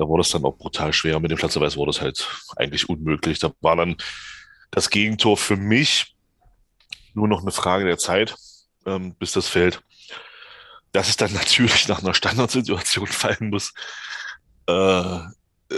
da 0.00 0.08
wurde 0.08 0.22
es 0.22 0.30
dann 0.30 0.44
auch 0.44 0.56
brutal 0.56 0.94
schwer. 0.94 1.20
Mit 1.20 1.30
dem 1.30 1.36
Platzverweis 1.36 1.76
wurde 1.76 1.90
es 1.90 2.00
halt 2.00 2.26
eigentlich 2.56 2.88
unmöglich. 2.88 3.38
Da 3.38 3.52
war 3.60 3.76
dann 3.76 3.96
das 4.70 4.88
Gegentor 4.88 5.36
für 5.36 5.56
mich 5.56 6.16
nur 7.12 7.28
noch 7.28 7.42
eine 7.42 7.50
Frage 7.50 7.84
der 7.84 7.98
Zeit, 7.98 8.34
ähm, 8.86 9.14
bis 9.16 9.32
das 9.32 9.48
fällt. 9.48 9.82
Dass 10.92 11.10
es 11.10 11.18
dann 11.18 11.32
natürlich 11.34 11.86
nach 11.86 12.02
einer 12.02 12.14
Standardsituation 12.14 13.08
fallen 13.08 13.50
muss. 13.50 13.74
Äh, 14.66 15.18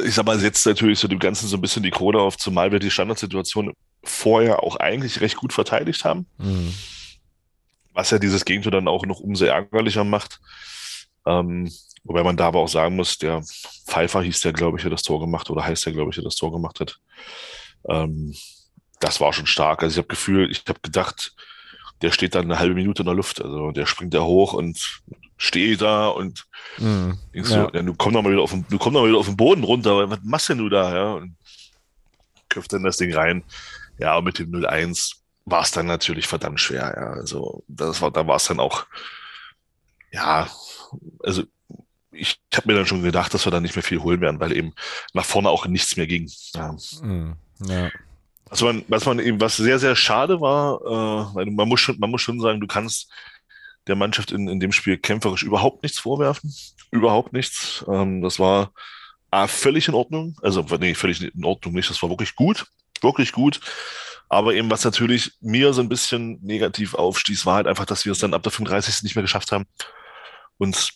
ich 0.04 0.14
sag 0.14 0.24
mal, 0.24 0.38
setzt 0.38 0.66
natürlich 0.66 1.00
so 1.00 1.08
dem 1.08 1.18
Ganzen 1.18 1.48
so 1.48 1.56
ein 1.56 1.60
bisschen 1.60 1.82
die 1.82 1.90
Krone 1.90 2.20
auf, 2.20 2.36
zumal 2.36 2.70
wir 2.70 2.78
die 2.78 2.92
Standardsituation 2.92 3.72
vorher 4.04 4.62
auch 4.62 4.76
eigentlich 4.76 5.20
recht 5.20 5.36
gut 5.36 5.52
verteidigt 5.52 6.04
haben. 6.04 6.26
Mhm. 6.38 6.72
Was 7.92 8.10
ja 8.10 8.20
dieses 8.20 8.44
Gegentor 8.44 8.70
dann 8.70 8.86
auch 8.86 9.04
noch 9.04 9.18
umso 9.18 9.46
ärgerlicher 9.46 10.04
macht. 10.04 10.40
Ähm, 11.26 11.70
Wobei 12.04 12.24
man 12.24 12.36
da 12.36 12.48
aber 12.48 12.60
auch 12.60 12.68
sagen 12.68 12.96
muss, 12.96 13.18
der 13.18 13.42
Pfeiffer 13.86 14.22
hieß 14.22 14.40
der, 14.40 14.52
glaube 14.52 14.76
ich, 14.76 14.82
der 14.82 14.90
das 14.90 15.02
Tor 15.02 15.20
gemacht 15.20 15.50
oder 15.50 15.64
heißt 15.64 15.86
der, 15.86 15.92
glaube 15.92 16.10
ich, 16.10 16.16
der 16.16 16.24
das 16.24 16.34
Tor 16.34 16.50
gemacht 16.50 16.80
hat. 16.80 16.98
Ähm, 17.88 18.34
das 18.98 19.20
war 19.20 19.32
schon 19.32 19.46
stark. 19.46 19.82
Also 19.82 19.94
ich 19.94 19.98
habe 19.98 20.08
Gefühl, 20.08 20.50
ich 20.50 20.64
habe 20.68 20.80
gedacht, 20.82 21.34
der 22.02 22.10
steht 22.10 22.34
dann 22.34 22.44
eine 22.44 22.58
halbe 22.58 22.74
Minute 22.74 23.02
in 23.02 23.06
der 23.06 23.14
Luft. 23.14 23.40
Also 23.40 23.70
der 23.70 23.86
springt 23.86 24.14
da 24.14 24.22
hoch 24.22 24.52
und 24.52 25.00
steht 25.36 25.80
da 25.80 26.08
und 26.08 26.44
mm, 26.78 27.12
denkst 27.34 27.50
ja. 27.50 27.66
du, 27.66 27.76
ja, 27.76 27.82
du 27.82 27.94
komm 27.94 28.12
doch 28.14 28.22
mal 28.22 28.32
wieder 28.32 28.42
auf 28.42 28.50
den, 28.50 28.66
du 28.68 28.78
komm 28.78 28.94
mal 28.94 29.06
wieder 29.06 29.18
auf 29.18 29.26
den 29.26 29.36
Boden 29.36 29.62
runter. 29.62 30.10
Was 30.10 30.18
machst 30.24 30.48
denn 30.48 30.58
du 30.58 30.68
da? 30.68 30.94
Ja, 30.94 31.12
und 31.14 31.36
köpft 32.48 32.72
dann 32.72 32.82
das 32.82 32.96
Ding 32.96 33.14
rein. 33.14 33.44
Ja, 33.98 34.16
und 34.16 34.24
mit 34.24 34.40
dem 34.40 34.50
0-1 34.50 35.18
war 35.44 35.62
es 35.62 35.70
dann 35.70 35.86
natürlich 35.86 36.26
verdammt 36.26 36.60
schwer. 36.60 36.92
Ja, 36.96 37.12
also 37.12 37.62
das 37.68 38.00
war, 38.02 38.10
da 38.10 38.26
war 38.26 38.36
es 38.36 38.44
dann 38.46 38.58
auch, 38.58 38.86
ja, 40.12 40.48
also 41.22 41.42
ich 42.12 42.40
habe 42.54 42.70
mir 42.70 42.76
dann 42.76 42.86
schon 42.86 43.02
gedacht, 43.02 43.32
dass 43.32 43.46
wir 43.46 43.50
da 43.50 43.60
nicht 43.60 43.74
mehr 43.74 43.82
viel 43.82 44.02
holen 44.02 44.20
werden, 44.20 44.38
weil 44.38 44.56
eben 44.56 44.74
nach 45.14 45.24
vorne 45.24 45.48
auch 45.48 45.66
nichts 45.66 45.96
mehr 45.96 46.06
ging. 46.06 46.30
Ja. 46.54 46.76
Mm, 47.00 47.36
ja. 47.66 47.90
Was 48.46 48.60
man, 48.60 48.84
was 48.88 49.06
man 49.06 49.18
eben, 49.18 49.40
was 49.40 49.56
sehr, 49.56 49.78
sehr 49.78 49.96
schade 49.96 50.40
war, 50.40 50.80
äh, 50.82 51.34
weil 51.34 51.46
man 51.46 51.68
muss 51.68 51.80
schon, 51.80 51.98
man 51.98 52.10
muss 52.10 52.20
schon 52.20 52.38
sagen, 52.38 52.60
du 52.60 52.66
kannst 52.66 53.10
der 53.86 53.96
Mannschaft 53.96 54.30
in, 54.30 54.46
in 54.48 54.60
dem 54.60 54.72
Spiel 54.72 54.98
kämpferisch 54.98 55.42
überhaupt 55.42 55.82
nichts 55.82 55.98
vorwerfen. 55.98 56.54
Überhaupt 56.90 57.32
nichts. 57.32 57.84
Ähm, 57.88 58.20
das 58.20 58.38
war 58.38 58.72
A, 59.30 59.46
völlig 59.46 59.88
in 59.88 59.94
Ordnung. 59.94 60.36
Also, 60.42 60.64
nee, 60.78 60.94
völlig 60.94 61.22
in 61.22 61.44
Ordnung 61.44 61.74
nicht. 61.74 61.88
Das 61.88 62.02
war 62.02 62.10
wirklich 62.10 62.36
gut. 62.36 62.66
Wirklich 63.00 63.32
gut. 63.32 63.60
Aber 64.28 64.54
eben, 64.54 64.70
was 64.70 64.84
natürlich 64.84 65.32
mir 65.40 65.72
so 65.72 65.80
ein 65.80 65.88
bisschen 65.88 66.38
negativ 66.42 66.94
aufstieß, 66.94 67.46
war 67.46 67.56
halt 67.56 67.66
einfach, 67.66 67.86
dass 67.86 68.04
wir 68.04 68.12
es 68.12 68.18
dann 68.18 68.34
ab 68.34 68.42
der 68.42 68.52
35. 68.52 69.02
nicht 69.02 69.16
mehr 69.16 69.22
geschafft 69.22 69.52
haben. 69.52 69.66
Und 70.58 70.92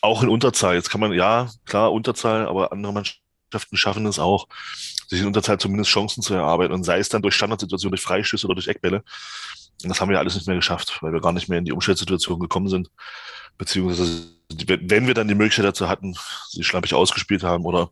auch 0.00 0.22
in 0.22 0.28
Unterzahl, 0.28 0.74
jetzt 0.74 0.90
kann 0.90 1.00
man, 1.00 1.12
ja, 1.12 1.50
klar, 1.64 1.92
Unterzahl, 1.92 2.46
aber 2.46 2.72
andere 2.72 2.92
Mannschaften 2.92 3.76
schaffen 3.76 4.06
es 4.06 4.18
auch, 4.18 4.46
sich 5.08 5.20
in 5.20 5.26
Unterzahl 5.26 5.58
zumindest 5.58 5.90
Chancen 5.90 6.22
zu 6.22 6.34
erarbeiten 6.34 6.72
und 6.72 6.84
sei 6.84 6.98
es 6.98 7.08
dann 7.08 7.22
durch 7.22 7.34
Standardsituationen, 7.34 7.92
durch 7.92 8.02
Freistöße 8.02 8.46
oder 8.46 8.56
durch 8.56 8.68
Eckbälle. 8.68 9.02
Und 9.82 9.88
das 9.88 10.00
haben 10.00 10.10
wir 10.10 10.18
alles 10.18 10.34
nicht 10.34 10.46
mehr 10.46 10.56
geschafft, 10.56 10.98
weil 11.02 11.12
wir 11.12 11.20
gar 11.20 11.32
nicht 11.32 11.48
mehr 11.48 11.58
in 11.58 11.64
die 11.64 11.72
Umstellsituation 11.72 12.40
gekommen 12.40 12.68
sind. 12.68 12.90
Beziehungsweise, 13.58 14.26
wenn 14.48 15.06
wir 15.06 15.14
dann 15.14 15.28
die 15.28 15.34
Möglichkeit 15.34 15.66
dazu 15.66 15.88
hatten, 15.88 16.14
sie 16.48 16.64
schlampig 16.64 16.94
ausgespielt 16.94 17.42
haben 17.42 17.64
oder 17.64 17.90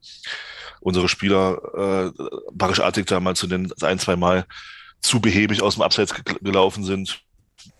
unsere 0.81 1.09
Spieler 1.09 2.13
äh, 2.17 2.25
barischartig 2.53 3.07
da 3.07 3.21
mal 3.21 3.37
zu 3.37 3.47
den 3.47 3.73
ein, 3.83 3.99
zwei 3.99 4.17
Mal 4.17 4.47
zu 5.01 5.21
behäbig 5.21 5.63
aus 5.63 5.75
dem 5.75 5.83
Abseits 5.83 6.15
gelaufen 6.43 6.85
sind, 6.85 7.23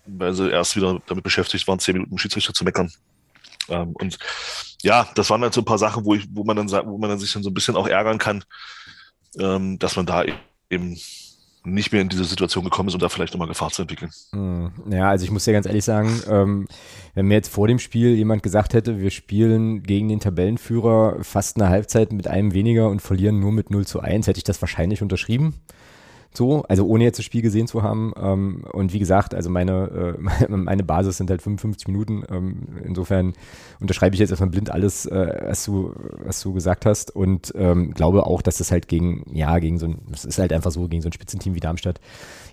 weil 0.05 0.33
sie 0.33 0.49
erst 0.49 0.75
wieder 0.75 1.01
damit 1.07 1.23
beschäftigt 1.23 1.67
waren, 1.67 1.79
zehn 1.79 1.93
Minuten 1.93 2.17
Schiedsrichter 2.17 2.53
zu 2.53 2.63
meckern. 2.63 2.91
Ähm, 3.69 3.93
und 3.93 4.17
ja, 4.81 5.07
das 5.15 5.29
waren 5.29 5.41
halt 5.41 5.53
so 5.53 5.61
ein 5.61 5.65
paar 5.65 5.77
Sachen, 5.77 6.05
wo 6.05 6.15
ich, 6.15 6.27
wo 6.31 6.43
man 6.43 6.55
dann 6.55 6.69
wo 6.69 6.97
man 6.97 7.09
dann 7.09 7.19
sich 7.19 7.33
dann 7.33 7.43
so 7.43 7.49
ein 7.49 7.53
bisschen 7.53 7.75
auch 7.75 7.87
ärgern 7.87 8.17
kann, 8.17 8.43
ähm, 9.39 9.79
dass 9.79 9.95
man 9.95 10.05
da 10.05 10.23
eben 10.69 10.97
nicht 11.65 11.91
mehr 11.91 12.01
in 12.01 12.09
diese 12.09 12.23
Situation 12.23 12.63
gekommen 12.63 12.89
ist 12.89 12.93
und 12.93 13.01
da 13.01 13.09
vielleicht 13.09 13.33
nochmal 13.33 13.47
Gefahr 13.47 13.71
zu 13.71 13.81
entwickeln. 13.81 14.11
Hm. 14.31 14.71
Ja, 14.89 15.09
also 15.09 15.25
ich 15.25 15.31
muss 15.31 15.45
ja 15.45 15.53
ganz 15.53 15.65
ehrlich 15.65 15.83
sagen, 15.83 16.21
ähm, 16.29 16.67
wenn 17.15 17.25
mir 17.25 17.35
jetzt 17.35 17.49
vor 17.49 17.67
dem 17.67 17.79
Spiel 17.79 18.15
jemand 18.15 18.43
gesagt 18.43 18.73
hätte, 18.73 18.99
wir 18.99 19.09
spielen 19.09 19.83
gegen 19.83 20.07
den 20.07 20.19
Tabellenführer 20.19 21.23
fast 21.23 21.57
eine 21.57 21.69
Halbzeit 21.69 22.13
mit 22.13 22.27
einem 22.27 22.53
weniger 22.53 22.89
und 22.89 23.01
verlieren 23.01 23.39
nur 23.39 23.51
mit 23.51 23.71
0 23.71 23.87
zu 23.87 23.99
1, 23.99 24.27
hätte 24.27 24.37
ich 24.37 24.43
das 24.43 24.61
wahrscheinlich 24.61 25.01
unterschrieben. 25.01 25.55
So, 26.35 26.63
also 26.63 26.85
ohne 26.85 27.03
jetzt 27.03 27.17
das 27.17 27.25
Spiel 27.25 27.41
gesehen 27.41 27.67
zu 27.67 27.83
haben. 27.83 28.13
Ähm, 28.17 28.63
und 28.71 28.93
wie 28.93 28.99
gesagt, 28.99 29.33
also 29.33 29.49
meine, 29.49 30.17
äh, 30.19 30.47
meine 30.55 30.83
Basis 30.83 31.17
sind 31.17 31.29
halt 31.29 31.41
55 31.41 31.87
Minuten. 31.87 32.23
Ähm, 32.29 32.67
insofern 32.83 33.33
unterschreibe 33.79 34.15
ich 34.15 34.19
jetzt 34.19 34.31
erstmal 34.31 34.49
blind 34.49 34.69
alles, 34.69 35.05
äh, 35.05 35.43
was, 35.47 35.65
du, 35.65 35.93
was 36.23 36.41
du 36.41 36.53
gesagt 36.53 36.85
hast. 36.85 37.15
Und 37.15 37.53
ähm, 37.55 37.93
glaube 37.93 38.25
auch, 38.25 38.41
dass 38.41 38.57
das 38.57 38.71
halt 38.71 38.87
gegen, 38.87 39.25
ja, 39.33 39.59
gegen 39.59 39.77
so 39.77 39.87
ein, 39.87 39.99
es 40.11 40.25
ist 40.25 40.39
halt 40.39 40.53
einfach 40.53 40.71
so, 40.71 40.87
gegen 40.87 41.01
so 41.01 41.09
ein 41.09 41.13
Spitzenteam 41.13 41.55
wie 41.55 41.59
Darmstadt 41.59 41.99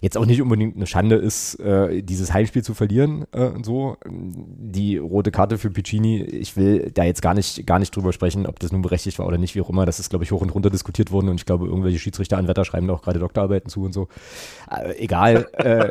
jetzt 0.02 0.18
auch 0.18 0.26
nicht 0.26 0.42
unbedingt 0.42 0.74
eine 0.74 0.86
Schande 0.86 1.14
ist, 1.14 1.54
äh, 1.60 2.02
dieses 2.02 2.34
Heimspiel 2.34 2.64
zu 2.64 2.74
verlieren 2.74 3.24
äh, 3.30 3.46
und 3.46 3.64
so. 3.64 3.96
Die 4.04 4.98
rote 4.98 5.30
Karte 5.30 5.58
für 5.58 5.70
Piccini, 5.70 6.22
ich 6.22 6.56
will 6.56 6.90
da 6.92 7.04
jetzt 7.04 7.22
gar 7.22 7.34
nicht, 7.34 7.64
gar 7.68 7.78
nicht 7.78 7.94
drüber 7.94 8.12
sprechen, 8.12 8.46
ob 8.46 8.58
das 8.58 8.72
nun 8.72 8.82
berechtigt 8.82 9.20
war 9.20 9.26
oder 9.26 9.38
nicht, 9.38 9.54
wie 9.54 9.60
auch 9.60 9.70
immer. 9.70 9.86
Das 9.86 10.00
ist, 10.00 10.10
glaube 10.10 10.24
ich, 10.24 10.32
hoch 10.32 10.42
und 10.42 10.50
runter 10.50 10.70
diskutiert 10.70 11.12
worden 11.12 11.28
und 11.28 11.36
ich 11.36 11.46
glaube, 11.46 11.66
irgendwelche 11.66 12.00
Schiedsrichteranwärter 12.00 12.64
schreiben 12.64 12.88
da 12.88 12.94
auch 12.94 13.02
gerade 13.02 13.20
Doktorarbeiten 13.20 13.70
zu 13.70 13.84
und 13.84 13.92
so. 13.92 14.08
Äh, 14.68 15.04
egal. 15.04 15.48
äh, 15.52 15.90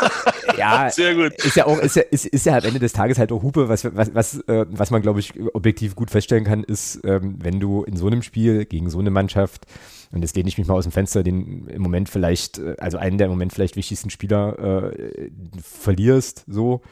ja, 0.56 0.88
Sehr 0.90 1.16
gut. 1.16 1.32
Ist 1.44 1.56
ja 1.56 1.66
auch, 1.66 1.80
ist 1.80 1.96
ja, 1.96 2.02
ist, 2.02 2.26
ist 2.26 2.46
ja 2.46 2.56
am 2.56 2.64
Ende 2.64 2.78
des 2.78 2.92
Tages 2.92 3.18
halt 3.18 3.32
auch 3.32 3.42
Hupe, 3.42 3.68
was, 3.68 3.84
was, 3.96 4.14
was, 4.14 4.38
äh, 4.46 4.66
was 4.70 4.92
man, 4.92 5.02
glaube 5.02 5.18
ich, 5.18 5.32
objektiv 5.52 5.96
gut 5.96 6.12
feststellen 6.12 6.44
kann, 6.44 6.62
ist, 6.62 7.00
ähm, 7.02 7.34
wenn 7.40 7.58
du 7.58 7.82
in 7.82 7.96
so 7.96 8.06
einem 8.06 8.22
Spiel 8.22 8.66
gegen 8.66 8.88
so 8.88 9.00
eine 9.00 9.10
Mannschaft 9.10 9.66
und 10.12 10.22
jetzt 10.22 10.36
lehne 10.36 10.48
ich 10.48 10.58
mich 10.58 10.66
mal 10.66 10.74
aus 10.74 10.84
dem 10.84 10.92
Fenster, 10.92 11.22
den 11.22 11.66
im 11.66 11.82
Moment 11.82 12.08
vielleicht, 12.08 12.58
äh, 12.58 12.76
also 12.78 12.98
einen 12.98 13.18
der 13.18 13.26
im 13.26 13.32
Moment 13.32 13.52
vielleicht 13.52 13.76
wichtigsten 13.76 14.10
Spieler 14.10 14.90
äh, 14.90 15.30
verlierst, 15.62 16.44
so, 16.46 16.82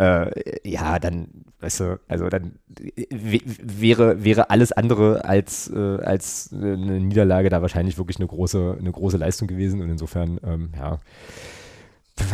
äh, 0.00 0.30
ja, 0.68 0.98
dann, 0.98 1.28
weißt 1.60 1.80
du, 1.80 2.00
also 2.08 2.28
dann 2.30 2.52
wäre, 3.10 4.24
wäre 4.24 4.48
alles 4.48 4.72
andere 4.72 5.24
als, 5.26 5.70
äh, 5.70 5.78
als 5.78 6.50
eine 6.52 7.00
Niederlage 7.00 7.50
da 7.50 7.60
wahrscheinlich 7.60 7.98
wirklich 7.98 8.18
eine 8.18 8.26
große, 8.26 8.76
eine 8.78 8.90
große 8.90 9.18
Leistung 9.18 9.46
gewesen. 9.46 9.82
Und 9.82 9.90
insofern, 9.90 10.40
ähm, 10.42 10.70
ja, 10.74 11.00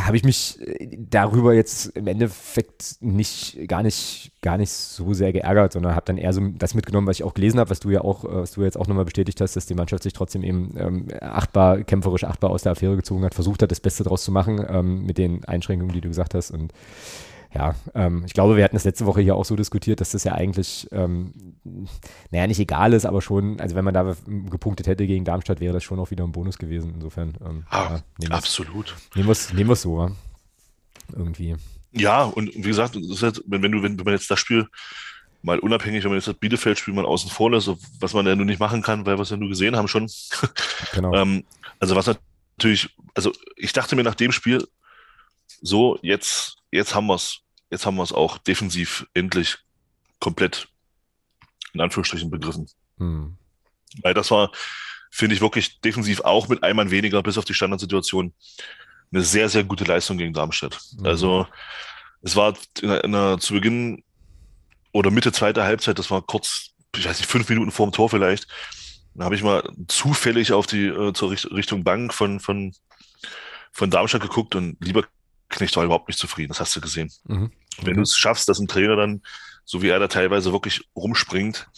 habe 0.06 0.16
ich 0.16 0.24
mich 0.24 0.58
äh, 0.60 0.96
darüber 0.98 1.54
jetzt 1.54 1.86
im 1.96 2.06
Endeffekt 2.06 2.96
nicht 3.00 3.58
gar 3.68 3.82
nicht 3.82 4.32
gar 4.42 4.58
nicht 4.58 4.70
so 4.70 5.12
sehr 5.12 5.32
geärgert, 5.32 5.72
sondern 5.72 5.94
habe 5.94 6.06
dann 6.06 6.18
eher 6.18 6.32
so 6.32 6.40
das 6.56 6.74
mitgenommen, 6.74 7.06
was 7.06 7.16
ich 7.16 7.24
auch 7.24 7.34
gelesen 7.34 7.58
habe, 7.58 7.70
was 7.70 7.80
du 7.80 7.90
ja 7.90 8.02
auch, 8.02 8.24
äh, 8.24 8.28
was 8.28 8.52
du 8.52 8.62
jetzt 8.62 8.76
auch 8.76 8.86
nochmal 8.86 9.04
bestätigt 9.04 9.40
hast, 9.40 9.56
dass 9.56 9.66
die 9.66 9.74
Mannschaft 9.74 10.02
sich 10.02 10.12
trotzdem 10.12 10.42
eben 10.42 10.74
ähm, 10.78 11.08
achtbar, 11.20 11.82
kämpferisch 11.82 12.24
achtbar 12.24 12.50
aus 12.50 12.62
der 12.62 12.72
Affäre 12.72 12.96
gezogen 12.96 13.24
hat, 13.24 13.34
versucht 13.34 13.62
hat, 13.62 13.70
das 13.70 13.80
Beste 13.80 14.04
draus 14.04 14.24
zu 14.24 14.32
machen 14.32 14.64
ähm, 14.68 15.04
mit 15.04 15.18
den 15.18 15.44
Einschränkungen, 15.44 15.92
die 15.92 16.00
du 16.00 16.08
gesagt 16.08 16.34
hast. 16.34 16.50
Und 16.50 16.72
ja, 17.56 17.74
ähm, 17.94 18.24
ich 18.26 18.34
glaube, 18.34 18.56
wir 18.56 18.64
hatten 18.64 18.76
das 18.76 18.84
letzte 18.84 19.06
Woche 19.06 19.22
hier 19.22 19.34
auch 19.34 19.44
so 19.46 19.56
diskutiert, 19.56 20.00
dass 20.00 20.10
das 20.10 20.24
ja 20.24 20.32
eigentlich, 20.32 20.86
ähm, 20.92 21.32
naja, 22.30 22.46
nicht 22.46 22.60
egal 22.60 22.92
ist, 22.92 23.06
aber 23.06 23.22
schon, 23.22 23.58
also 23.60 23.74
wenn 23.74 23.84
man 23.84 23.94
da 23.94 24.14
gepunktet 24.50 24.86
hätte 24.86 25.06
gegen 25.06 25.24
Darmstadt, 25.24 25.60
wäre 25.60 25.72
das 25.72 25.82
schon 25.82 25.98
auch 25.98 26.10
wieder 26.10 26.24
ein 26.24 26.32
Bonus 26.32 26.58
gewesen. 26.58 26.92
Insofern, 26.94 27.34
ähm, 27.44 27.64
ah, 27.70 28.00
ja, 28.20 28.30
absolut. 28.30 28.94
Nehmen 29.14 29.28
wir 29.28 29.72
es 29.72 29.82
so, 29.82 30.10
irgendwie. 31.14 31.56
Ja, 31.92 32.24
und 32.24 32.54
wie 32.54 32.60
gesagt, 32.60 32.94
halt, 32.94 33.42
wenn, 33.46 33.62
wenn, 33.62 33.72
du, 33.72 33.82
wenn, 33.82 33.98
wenn 33.98 34.04
man 34.04 34.14
jetzt 34.14 34.30
das 34.30 34.38
Spiel 34.38 34.66
mal 35.40 35.58
unabhängig, 35.58 36.04
wenn 36.04 36.10
man 36.10 36.18
jetzt 36.18 36.28
das 36.28 36.34
Bielefeld-Spiel 36.34 36.92
mal 36.92 37.06
außen 37.06 37.30
vor 37.30 37.50
lässt, 37.50 37.70
was 38.00 38.12
man 38.12 38.26
ja 38.26 38.36
nur 38.36 38.44
nicht 38.44 38.60
machen 38.60 38.82
kann, 38.82 39.06
weil 39.06 39.16
wir 39.16 39.22
es 39.22 39.30
ja 39.30 39.38
nur 39.38 39.48
gesehen 39.48 39.76
haben 39.76 39.88
schon. 39.88 40.10
Genau. 40.92 41.14
ähm, 41.14 41.44
also 41.78 41.96
was 41.96 42.06
natürlich, 42.58 42.94
also 43.14 43.32
ich 43.56 43.72
dachte 43.72 43.96
mir 43.96 44.02
nach 44.02 44.14
dem 44.14 44.32
Spiel, 44.32 44.66
so, 45.62 45.98
jetzt, 46.02 46.56
jetzt 46.70 46.94
haben 46.94 47.06
wir 47.06 47.14
es 47.14 47.45
jetzt 47.70 47.86
haben 47.86 47.96
wir 47.96 48.02
es 48.02 48.12
auch 48.12 48.38
defensiv 48.38 49.06
endlich 49.14 49.58
komplett 50.20 50.68
in 51.72 51.80
Anführungsstrichen 51.80 52.30
begriffen. 52.30 52.68
Hm. 52.98 53.36
Weil 54.02 54.14
das 54.14 54.30
war, 54.30 54.50
finde 55.10 55.34
ich, 55.34 55.40
wirklich 55.40 55.80
defensiv 55.80 56.20
auch 56.20 56.48
mit 56.48 56.62
einem 56.62 56.90
weniger 56.90 57.22
bis 57.22 57.38
auf 57.38 57.44
die 57.44 57.54
Standardsituation 57.54 58.32
eine 59.12 59.22
sehr, 59.22 59.48
sehr 59.48 59.64
gute 59.64 59.84
Leistung 59.84 60.18
gegen 60.18 60.32
Darmstadt. 60.32 60.78
Mhm. 60.98 61.06
Also 61.06 61.46
es 62.22 62.36
war 62.36 62.54
in 62.80 62.90
einer, 62.90 63.34
in 63.34 63.40
zu 63.40 63.54
Beginn 63.54 64.02
oder 64.92 65.10
Mitte 65.10 65.32
zweiter 65.32 65.64
Halbzeit, 65.64 65.98
das 65.98 66.10
war 66.10 66.22
kurz, 66.22 66.70
ich 66.96 67.06
weiß 67.06 67.18
nicht, 67.18 67.30
fünf 67.30 67.48
Minuten 67.48 67.70
vor 67.70 67.86
dem 67.86 67.92
Tor 67.92 68.10
vielleicht, 68.10 68.48
da 69.14 69.24
habe 69.24 69.34
ich 69.34 69.42
mal 69.42 69.62
zufällig 69.88 70.52
auf 70.52 70.66
die 70.66 70.86
äh, 70.86 71.12
zur 71.12 71.30
Richtung 71.30 71.84
Bank 71.84 72.12
von, 72.12 72.40
von, 72.40 72.74
von 73.72 73.90
Darmstadt 73.90 74.22
geguckt 74.22 74.54
und 74.54 74.76
lieber 74.80 75.04
Knecht 75.48 75.76
war 75.76 75.84
überhaupt 75.84 76.08
nicht 76.08 76.18
zufrieden, 76.18 76.48
das 76.48 76.60
hast 76.60 76.74
du 76.76 76.80
gesehen. 76.80 77.10
Mhm. 77.24 77.52
Wenn 77.82 77.94
du 77.94 78.02
es 78.02 78.16
schaffst, 78.16 78.48
dass 78.48 78.58
ein 78.58 78.68
Trainer 78.68 78.96
dann, 78.96 79.22
so 79.64 79.82
wie 79.82 79.88
er 79.88 79.98
da 79.98 80.08
teilweise 80.08 80.52
wirklich 80.52 80.88
rumspringt 80.94 81.68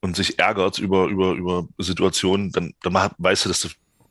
und 0.00 0.16
sich 0.16 0.38
ärgert 0.38 0.78
über, 0.78 1.06
über, 1.06 1.32
über 1.32 1.66
Situationen, 1.78 2.52
dann, 2.52 2.74
dann 2.82 2.94
weißt 3.18 3.44
du, 3.44 3.48
dass 3.48 3.60
du, 3.60 3.68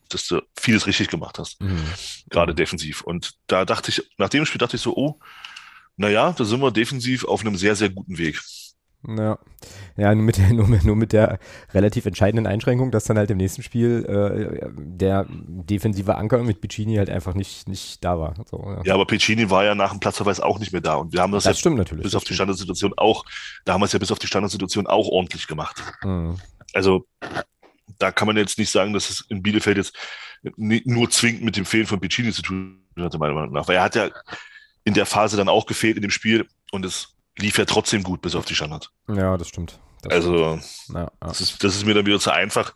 dass 0.10 0.28
du 0.28 0.42
vieles 0.60 0.88
richtig 0.88 1.10
gemacht 1.10 1.40
hast. 1.40 1.60
Mhm. 1.62 1.84
Gerade 2.30 2.56
defensiv. 2.56 3.02
Und 3.02 3.34
da 3.48 3.66
dachte 3.66 3.92
ich, 3.92 4.04
nach 4.18 4.30
dem 4.30 4.46
Spiel 4.46 4.60
dachte 4.60 4.76
ich 4.76 4.82
so, 4.82 4.96
oh, 4.96 5.20
naja, 5.98 6.32
da 6.32 6.46
sind 6.46 6.62
wir 6.62 6.72
defensiv 6.72 7.26
auf 7.26 7.42
einem 7.42 7.56
sehr, 7.56 7.76
sehr 7.76 7.90
guten 7.90 8.18
Weg. 8.18 8.42
Ja, 9.08 9.40
ja 9.98 10.14
nur, 10.14 10.24
mit 10.24 10.38
der, 10.38 10.54
nur, 10.54 10.68
nur 10.68 10.96
mit 10.96 11.14
der 11.14 11.40
relativ 11.74 12.06
entscheidenden 12.06 12.48
Einschränkung, 12.48 12.92
dass 12.92 13.06
dann 13.06 13.18
halt 13.18 13.32
im 13.32 13.38
nächsten 13.38 13.64
Spiel 13.64 14.06
äh, 14.06 14.70
der 14.76 15.26
defensive 15.30 16.16
Anker 16.16 16.44
mit 16.44 16.62
Piccini 16.62 16.96
halt 16.96 17.10
einfach 17.10 17.34
nicht, 17.34 17.68
nicht 17.68 18.04
da 18.04 18.20
war. 18.20 18.36
So, 18.50 18.64
ja. 18.66 18.82
ja. 18.84 18.94
aber 18.94 19.06
Piccini 19.06 19.50
war 19.50 19.64
ja 19.64 19.76
nach 19.76 19.92
dem 19.92 20.00
Platzverweis 20.00 20.40
auch 20.40 20.60
nicht 20.60 20.72
mehr 20.72 20.82
da 20.82 20.96
und 20.96 21.14
wir 21.14 21.22
haben 21.22 21.32
das, 21.32 21.44
das 21.44 21.58
ja 21.58 21.60
stimmt 21.60 21.78
natürlich, 21.78 22.04
bis 22.04 22.16
auf 22.16 22.24
die 22.24 22.34
Standardsituation 22.34 22.94
auch, 22.98 23.26
da 23.66 23.74
haben 23.74 23.82
wir 23.82 23.86
es 23.86 23.94
ja 23.94 24.00
bis 24.00 24.12
auf 24.12 24.20
die 24.20 24.28
Standardsituation 24.28 24.88
auch 24.88 25.08
ordentlich 25.08 25.48
gemacht. 25.48 25.82
Mhm. 26.04 26.38
Also 26.74 27.06
da 27.98 28.12
kann 28.12 28.28
man 28.28 28.38
jetzt 28.38 28.58
nicht 28.58 28.72
sagen, 28.72 28.94
dass 28.94 29.10
es 29.10 29.22
in 29.30 29.42
Bielefeld 29.42 29.78
jetzt 29.78 29.96
nur 30.56 31.10
zwingend 31.10 31.44
mit 31.44 31.58
dem 31.58 31.66
Fehlen 31.66 31.86
von 31.86 32.00
Piccini 32.00 32.32
zu 32.32 32.42
tun 32.42 32.84
hatte, 32.98 33.18
meiner 33.18 33.34
Meinung 33.34 33.54
nach. 33.54 33.68
Weil 33.68 33.76
er 33.76 33.84
hat 33.84 33.96
ja 33.96 34.10
in 34.84 34.94
der 34.94 35.06
Phase 35.06 35.38
dann 35.38 35.50
auch 35.50 35.66
gefehlt 35.66 35.98
in 35.98 36.02
dem 36.02 36.12
Spiel 36.12 36.48
und 36.72 36.86
es 36.86 37.16
lief 37.38 37.58
ja 37.58 37.66
trotzdem 37.66 38.04
gut 38.04 38.22
bis 38.22 38.36
auf 38.36 38.46
die 38.46 38.56
Standard. 38.56 38.92
Ja, 39.08 39.38
das 39.38 39.48
stimmt. 39.48 39.80
Das 40.04 40.14
also, 40.14 40.58
stimmt. 40.58 40.96
Ja, 40.96 41.02
ja. 41.02 41.12
Das, 41.22 41.42
ist, 41.42 41.64
das 41.64 41.76
ist 41.76 41.86
mir 41.86 41.94
dann 41.94 42.06
wieder 42.06 42.20
zu 42.20 42.32
einfach 42.32 42.74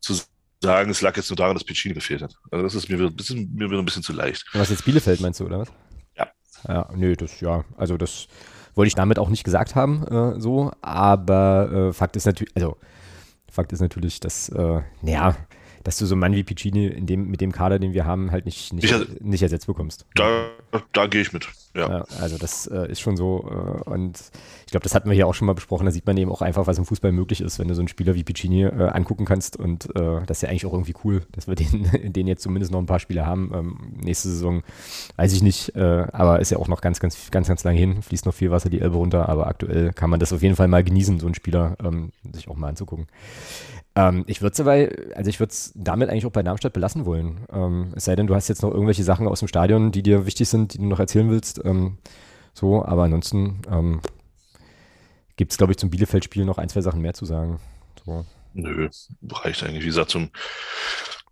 zu 0.00 0.14
sagen, 0.62 0.90
es 0.90 1.00
lag 1.00 1.16
jetzt 1.16 1.30
nur 1.30 1.36
daran, 1.36 1.54
dass 1.54 1.64
Piccini 1.64 1.94
gefehlt 1.94 2.22
hat. 2.22 2.34
Also, 2.50 2.64
das 2.64 2.74
ist 2.74 2.88
mir 2.88 2.98
wieder, 2.98 3.10
das 3.10 3.30
ist 3.30 3.36
mir 3.36 3.70
wieder 3.70 3.78
ein 3.78 3.84
bisschen 3.84 4.02
zu 4.02 4.12
leicht. 4.12 4.46
Was 4.52 4.70
jetzt 4.70 4.84
Bielefeld 4.84 5.20
meinst 5.20 5.40
du, 5.40 5.46
oder 5.46 5.60
was? 5.60 5.68
Ja. 6.16 6.28
Ja, 6.68 6.88
nö, 6.94 7.16
das, 7.16 7.40
ja, 7.40 7.64
also 7.76 7.96
das 7.96 8.26
wollte 8.74 8.88
ich 8.88 8.94
damit 8.94 9.18
auch 9.18 9.28
nicht 9.28 9.44
gesagt 9.44 9.74
haben, 9.74 10.06
äh, 10.06 10.40
so, 10.40 10.72
aber 10.80 11.88
äh, 11.90 11.92
Fakt 11.92 12.16
ist 12.16 12.26
natürlich, 12.26 12.54
also, 12.56 12.78
Fakt 13.50 13.72
ist 13.72 13.80
natürlich, 13.80 14.20
dass, 14.20 14.48
äh, 14.48 14.82
naja, 15.02 15.36
dass 15.84 15.98
du 15.98 16.06
so 16.06 16.14
einen 16.14 16.20
Mann 16.20 16.34
wie 16.34 16.42
Piccini 16.42 16.86
in 16.86 17.06
dem, 17.06 17.28
mit 17.28 17.40
dem 17.40 17.52
Kader, 17.52 17.78
den 17.78 17.92
wir 17.92 18.04
haben, 18.04 18.30
halt 18.30 18.44
nicht, 18.44 18.72
nicht, 18.72 19.22
nicht 19.22 19.42
ersetzt 19.42 19.66
bekommst. 19.66 20.06
Da, 20.14 20.50
da 20.92 21.06
gehe 21.06 21.22
ich 21.22 21.32
mit. 21.32 21.48
Ja. 21.74 22.04
also 22.20 22.36
das 22.36 22.66
äh, 22.66 22.90
ist 22.90 23.00
schon 23.00 23.16
so. 23.16 23.48
Äh, 23.48 23.90
und 23.90 24.18
ich 24.66 24.70
glaube, 24.72 24.84
das 24.84 24.94
hatten 24.94 25.08
wir 25.08 25.14
hier 25.14 25.26
auch 25.26 25.34
schon 25.34 25.46
mal 25.46 25.54
besprochen. 25.54 25.86
Da 25.86 25.90
sieht 25.90 26.06
man 26.06 26.16
eben 26.16 26.30
auch 26.30 26.42
einfach, 26.42 26.66
was 26.66 26.78
im 26.78 26.84
Fußball 26.84 27.12
möglich 27.12 27.40
ist, 27.40 27.58
wenn 27.58 27.68
du 27.68 27.74
so 27.74 27.80
einen 27.80 27.88
Spieler 27.88 28.14
wie 28.14 28.24
Piccini 28.24 28.64
äh, 28.64 28.88
angucken 28.88 29.24
kannst. 29.24 29.56
Und 29.56 29.86
äh, 29.96 30.20
das 30.26 30.38
ist 30.38 30.42
ja 30.42 30.48
eigentlich 30.50 30.66
auch 30.66 30.72
irgendwie 30.72 30.94
cool, 31.04 31.22
dass 31.32 31.48
wir 31.48 31.54
den, 31.56 32.12
den 32.12 32.26
jetzt 32.26 32.42
zumindest 32.42 32.72
noch 32.72 32.78
ein 32.78 32.86
paar 32.86 33.00
Spiele 33.00 33.26
haben. 33.26 33.52
Ähm, 33.54 33.78
nächste 34.02 34.28
Saison 34.28 34.62
weiß 35.16 35.32
ich 35.32 35.42
nicht, 35.42 35.74
äh, 35.74 36.06
aber 36.12 36.40
ist 36.40 36.50
ja 36.50 36.58
auch 36.58 36.68
noch 36.68 36.80
ganz, 36.80 37.00
ganz, 37.00 37.30
ganz, 37.30 37.48
ganz 37.48 37.64
lang 37.64 37.76
hin. 37.76 38.02
Fließt 38.02 38.26
noch 38.26 38.34
viel 38.34 38.50
Wasser 38.50 38.68
die 38.68 38.80
Elbe 38.80 38.96
runter, 38.96 39.28
aber 39.28 39.46
aktuell 39.46 39.92
kann 39.92 40.10
man 40.10 40.20
das 40.20 40.32
auf 40.32 40.42
jeden 40.42 40.56
Fall 40.56 40.68
mal 40.68 40.84
genießen, 40.84 41.20
so 41.20 41.26
einen 41.26 41.34
Spieler 41.34 41.76
ähm, 41.82 42.12
sich 42.32 42.48
auch 42.48 42.56
mal 42.56 42.68
anzugucken. 42.68 43.06
Ähm, 43.94 44.24
ich 44.26 44.40
würde 44.40 44.54
es 44.54 45.16
also 45.16 45.28
ich 45.28 45.38
würde 45.38 45.50
es 45.50 45.72
damit 45.74 46.08
eigentlich 46.08 46.26
auch 46.26 46.32
bei 46.32 46.42
Darmstadt 46.42 46.72
belassen 46.72 47.04
wollen. 47.04 47.46
Ähm, 47.52 47.92
es 47.94 48.04
sei 48.04 48.16
denn, 48.16 48.26
du 48.26 48.34
hast 48.34 48.48
jetzt 48.48 48.62
noch 48.62 48.70
irgendwelche 48.70 49.04
Sachen 49.04 49.28
aus 49.28 49.40
dem 49.40 49.48
Stadion, 49.48 49.92
die 49.92 50.02
dir 50.02 50.26
wichtig 50.26 50.48
sind, 50.48 50.74
die 50.74 50.78
du 50.78 50.86
noch 50.86 51.00
erzählen 51.00 51.30
willst. 51.30 51.60
Ähm, 51.64 51.98
so, 52.54 52.84
aber 52.84 53.04
ansonsten 53.04 53.62
ähm, 53.70 54.00
gibt 55.36 55.52
es, 55.52 55.58
glaube 55.58 55.72
ich, 55.72 55.78
zum 55.78 55.90
Bielefeld-Spiel 55.90 56.44
noch 56.44 56.58
ein, 56.58 56.68
zwei 56.68 56.80
Sachen 56.80 57.02
mehr 57.02 57.14
zu 57.14 57.24
sagen. 57.24 57.60
So. 58.04 58.24
Nö, 58.54 58.88
reicht 59.30 59.62
eigentlich. 59.62 59.82
Wie 59.82 59.88
gesagt, 59.88 60.10
zum, 60.10 60.30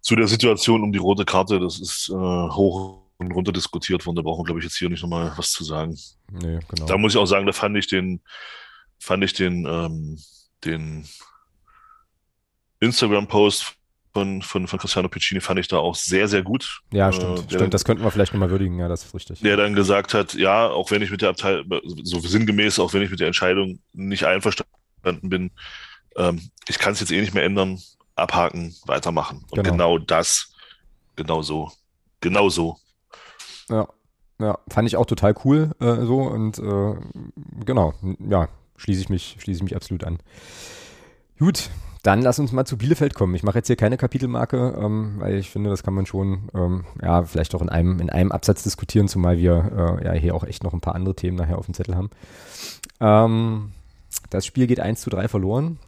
zu 0.01 0.17
der 0.17 0.27
Situation 0.27 0.83
um 0.83 0.93
die 0.93 0.99
rote 0.99 1.25
Karte, 1.25 1.61
das 1.61 1.81
ist 1.81 2.09
äh, 2.11 2.15
hoch 2.15 3.03
und 3.19 3.33
runter 3.33 3.53
diskutiert 3.53 4.05
worden. 4.07 4.17
Da 4.17 4.23
brauchen 4.23 4.41
wir, 4.41 4.45
glaube 4.45 4.61
ich, 4.61 4.65
jetzt 4.65 4.77
hier 4.77 4.89
nicht 4.89 5.03
nochmal 5.03 5.33
was 5.37 5.53
zu 5.53 5.65
sagen. 5.65 5.99
Nee, 6.31 6.59
genau. 6.69 6.87
Da 6.87 6.97
muss 6.97 7.15
ich 7.15 7.19
auch 7.19 7.27
sagen, 7.27 7.47
da 7.47 7.53
fand 7.53 7.77
ich 7.77 7.87
den, 7.87 8.23
fand 8.99 9.25
ich 9.25 9.35
den, 9.35 9.67
ähm, 9.67 10.19
den 10.65 11.07
Instagram-Post 12.81 13.77
von, 14.13 14.43
von, 14.43 14.67
von 14.67 14.79
Cristiano 14.79 15.09
Piccini 15.09 15.41
fand 15.41 15.61
ich 15.61 15.69
da 15.69 15.79
auch 15.79 15.95
sehr, 15.95 16.27
sehr 16.27 16.43
gut. 16.43 16.81
Ja, 16.93 17.13
stimmt. 17.13 17.39
Äh, 17.39 17.55
stimmt. 17.55 17.75
das 17.75 17.85
könnten 17.85 18.03
wir 18.03 18.11
vielleicht 18.11 18.33
nochmal 18.33 18.51
würdigen, 18.51 18.79
ja, 18.79 18.89
das 18.89 19.05
ist 19.05 19.15
richtig. 19.15 19.41
Der 19.41 19.57
dann 19.57 19.75
gesagt 19.75 20.15
hat, 20.15 20.35
ja, 20.35 20.69
auch 20.69 20.91
wenn 20.91 21.03
ich 21.03 21.11
mit 21.11 21.23
der 21.23 21.31
Abteilung, 21.31 21.81
so 22.03 22.19
sinngemäß, 22.21 22.79
auch 22.79 22.93
wenn 22.93 23.03
ich 23.03 23.11
mit 23.11 23.21
der 23.21 23.29
Entscheidung 23.29 23.79
nicht 23.93 24.25
einverstanden 24.25 24.67
bin, 25.03 25.51
ähm, 26.17 26.51
ich 26.69 26.79
kann 26.79 26.93
es 26.93 27.01
jetzt 27.01 27.13
eh 27.13 27.21
nicht 27.21 27.35
mehr 27.35 27.45
ändern, 27.45 27.81
abhaken, 28.17 28.75
weitermachen. 28.87 29.45
Und 29.51 29.63
genau, 29.63 29.71
genau 29.71 29.99
das, 29.99 30.53
genau 31.15 31.43
so, 31.43 31.71
genau 32.21 32.49
so. 32.49 32.77
Ja, 33.69 33.89
ja, 34.41 34.59
fand 34.69 34.89
ich 34.89 34.97
auch 34.97 35.07
total 35.07 35.35
cool 35.45 35.71
äh, 35.81 36.05
so 36.05 36.23
und 36.23 36.59
äh, 36.59 36.95
genau, 37.65 37.95
ja, 38.19 38.49
schließe 38.77 39.03
ich 39.03 39.09
mich, 39.09 39.37
schließe 39.39 39.59
ich 39.59 39.63
mich 39.63 39.77
absolut 39.77 40.03
an. 40.03 40.19
Gut, 41.39 41.71
dann 42.03 42.23
lass 42.23 42.39
uns 42.39 42.53
mal 42.53 42.65
zu 42.65 42.79
Bielefeld 42.79 43.15
kommen. 43.15 43.35
Ich 43.35 43.43
mache 43.43 43.59
jetzt 43.59 43.67
hier 43.67 43.77
keine 43.77 43.97
Kapitelmarke, 43.97 44.79
ähm, 44.81 45.17
weil 45.19 45.37
ich 45.37 45.51
finde, 45.51 45.71
das 45.71 45.83
kann 45.83 45.95
man 45.95 46.07
schon, 46.07 46.49
ähm, 46.55 46.85
ja, 47.03 47.23
vielleicht 47.25 47.55
auch 47.55 47.63
in 47.63 47.69
einem, 47.69 48.01
in 48.01 48.11
einem 48.11 48.33
Absatz 48.33 48.63
diskutieren, 48.63 49.09
zumal 49.09 49.39
wir 49.39 49.99
äh, 50.01 50.05
ja 50.07 50.13
hier 50.13 50.35
auch 50.35 50.45
echt 50.45 50.65
noch 50.65 50.73
ein 50.73 50.81
paar 50.81 50.95
andere 50.95 51.15
Themen 51.15 51.37
nachher 51.37 51.59
auf 51.59 51.67
dem 51.67 51.75
Zettel 51.75 51.97
haben. 51.97 52.11
Ähm, 53.01 53.73
das 54.31 54.47
Spiel 54.47 54.67
geht 54.67 54.81
1 54.81 55.01
zu 55.01 55.11
3 55.11 55.29
verloren. 55.29 55.79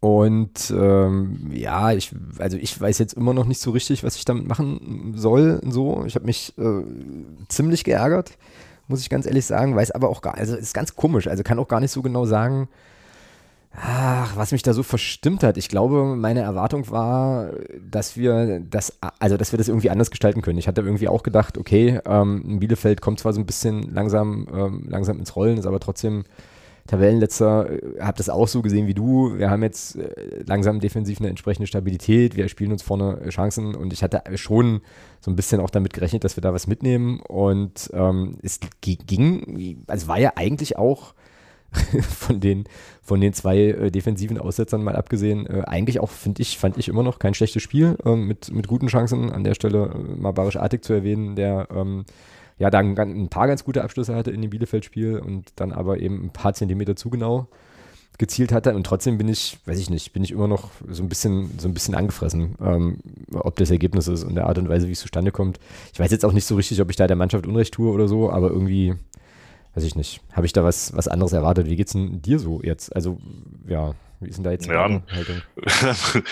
Und 0.00 0.70
ähm, 0.70 1.50
ja, 1.52 1.92
ich, 1.92 2.14
also 2.38 2.56
ich 2.56 2.80
weiß 2.80 2.98
jetzt 2.98 3.14
immer 3.14 3.34
noch 3.34 3.46
nicht 3.46 3.60
so 3.60 3.72
richtig, 3.72 4.04
was 4.04 4.14
ich 4.16 4.24
damit 4.24 4.46
machen 4.46 5.14
soll. 5.16 5.60
So, 5.68 6.04
ich 6.06 6.14
habe 6.14 6.24
mich 6.24 6.56
äh, 6.56 6.84
ziemlich 7.48 7.82
geärgert, 7.82 8.38
muss 8.86 9.00
ich 9.00 9.10
ganz 9.10 9.26
ehrlich 9.26 9.44
sagen. 9.44 9.74
Weiß 9.74 9.90
aber 9.90 10.08
auch 10.08 10.22
gar, 10.22 10.36
also 10.36 10.54
ist 10.54 10.72
ganz 10.72 10.94
komisch. 10.94 11.26
Also 11.26 11.42
kann 11.42 11.58
auch 11.58 11.66
gar 11.66 11.80
nicht 11.80 11.90
so 11.90 12.00
genau 12.00 12.26
sagen, 12.26 12.68
Ach, 13.72 14.36
was 14.36 14.52
mich 14.52 14.62
da 14.62 14.72
so 14.72 14.82
verstimmt 14.82 15.42
hat. 15.42 15.56
Ich 15.56 15.68
glaube, 15.68 16.16
meine 16.16 16.40
Erwartung 16.40 16.90
war, 16.90 17.50
dass 17.80 18.16
wir 18.16 18.60
das, 18.60 18.98
also 19.18 19.36
dass 19.36 19.52
wir 19.52 19.58
das 19.58 19.68
irgendwie 19.68 19.90
anders 19.90 20.10
gestalten 20.10 20.42
können. 20.42 20.58
Ich 20.58 20.66
hatte 20.66 20.80
irgendwie 20.80 21.08
auch 21.08 21.22
gedacht, 21.22 21.58
okay, 21.58 22.00
ähm, 22.04 22.58
Bielefeld 22.58 23.00
kommt 23.00 23.20
zwar 23.20 23.32
so 23.32 23.40
ein 23.40 23.46
bisschen 23.46 23.94
langsam, 23.94 24.48
ähm, 24.52 24.84
langsam 24.88 25.18
ins 25.18 25.36
Rollen, 25.36 25.58
ist 25.58 25.66
aber 25.66 25.80
trotzdem 25.80 26.24
Tabellenletzter. 26.88 27.70
Äh, 27.70 28.00
hab 28.00 28.16
das 28.16 28.28
auch 28.28 28.48
so 28.48 28.62
gesehen 28.62 28.88
wie 28.88 28.94
du. 28.94 29.38
Wir 29.38 29.50
haben 29.50 29.62
jetzt 29.62 29.96
äh, 29.96 30.42
langsam 30.44 30.80
defensiv 30.80 31.20
eine 31.20 31.28
entsprechende 31.28 31.68
Stabilität. 31.68 32.34
Wir 32.34 32.48
spielen 32.48 32.72
uns 32.72 32.82
vorne 32.82 33.28
Chancen 33.28 33.76
und 33.76 33.92
ich 33.92 34.02
hatte 34.02 34.22
schon 34.36 34.80
so 35.20 35.30
ein 35.30 35.36
bisschen 35.36 35.60
auch 35.60 35.70
damit 35.70 35.92
gerechnet, 35.92 36.24
dass 36.24 36.36
wir 36.36 36.40
da 36.42 36.52
was 36.52 36.66
mitnehmen. 36.66 37.20
Und 37.20 37.90
ähm, 37.92 38.38
es 38.42 38.58
ging, 38.80 39.84
also 39.86 40.08
war 40.08 40.18
ja 40.18 40.32
eigentlich 40.34 40.76
auch 40.76 41.14
von 42.02 42.40
den, 42.40 42.64
von 43.02 43.20
den 43.20 43.32
zwei 43.32 43.58
äh, 43.58 43.90
defensiven 43.90 44.38
Aussetzern 44.38 44.82
mal 44.82 44.96
abgesehen, 44.96 45.46
äh, 45.46 45.62
eigentlich 45.66 46.00
auch, 46.00 46.10
finde 46.10 46.42
ich, 46.42 46.58
fand 46.58 46.78
ich 46.78 46.88
immer 46.88 47.02
noch 47.02 47.18
kein 47.18 47.34
schlechtes 47.34 47.62
Spiel 47.62 47.96
äh, 48.04 48.16
mit, 48.16 48.50
mit 48.52 48.68
guten 48.68 48.86
Chancen. 48.86 49.30
An 49.30 49.44
der 49.44 49.54
Stelle 49.54 49.92
äh, 49.94 50.20
mal 50.20 50.32
Barisch 50.32 50.56
Artig 50.56 50.84
zu 50.84 50.92
erwähnen, 50.92 51.36
der 51.36 51.68
ähm, 51.74 52.04
ja 52.58 52.70
dann 52.70 52.98
ein 52.98 53.28
paar 53.28 53.46
ganz 53.46 53.64
gute 53.64 53.84
Abschlüsse 53.84 54.14
hatte 54.14 54.30
in 54.30 54.42
dem 54.42 54.50
Bielefeld-Spiel 54.50 55.18
und 55.18 55.52
dann 55.56 55.72
aber 55.72 56.00
eben 56.00 56.24
ein 56.24 56.30
paar 56.30 56.54
Zentimeter 56.54 56.96
zu 56.96 57.10
genau 57.10 57.48
gezielt 58.18 58.50
hatte 58.50 58.74
und 58.74 58.84
trotzdem 58.84 59.16
bin 59.16 59.28
ich, 59.28 59.58
weiß 59.64 59.78
ich 59.78 59.90
nicht, 59.90 60.12
bin 60.12 60.24
ich 60.24 60.32
immer 60.32 60.48
noch 60.48 60.70
so 60.88 61.04
ein 61.04 61.08
bisschen, 61.08 61.56
so 61.58 61.68
ein 61.68 61.74
bisschen 61.74 61.94
angefressen, 61.94 62.56
ähm, 62.60 62.98
ob 63.32 63.54
das 63.56 63.70
Ergebnis 63.70 64.08
ist 64.08 64.24
und 64.24 64.34
der 64.34 64.46
Art 64.46 64.58
und 64.58 64.68
Weise, 64.68 64.88
wie 64.88 64.92
es 64.92 64.98
zustande 64.98 65.30
kommt. 65.30 65.60
Ich 65.92 66.00
weiß 66.00 66.10
jetzt 66.10 66.24
auch 66.24 66.32
nicht 66.32 66.44
so 66.44 66.56
richtig, 66.56 66.80
ob 66.80 66.90
ich 66.90 66.96
da 66.96 67.06
der 67.06 67.16
Mannschaft 67.16 67.46
Unrecht 67.46 67.74
tue 67.74 67.92
oder 67.92 68.08
so, 68.08 68.30
aber 68.30 68.50
irgendwie 68.50 68.96
weiß 69.78 69.84
ich 69.84 69.94
nicht, 69.94 70.20
habe 70.32 70.44
ich 70.44 70.52
da 70.52 70.64
was, 70.64 70.96
was 70.96 71.06
anderes 71.06 71.32
erwartet. 71.32 71.68
Wie 71.68 71.76
geht's 71.76 71.92
denn 71.92 72.20
dir 72.20 72.40
so 72.40 72.60
jetzt? 72.64 72.94
Also, 72.96 73.20
ja, 73.68 73.94
wie 74.18 74.28
ist 74.28 74.36
denn 74.36 74.44
da 74.44 74.50
jetzt 74.50 74.66
die 74.66 74.70
ja, 74.70 75.00
Haltung? 75.08 75.42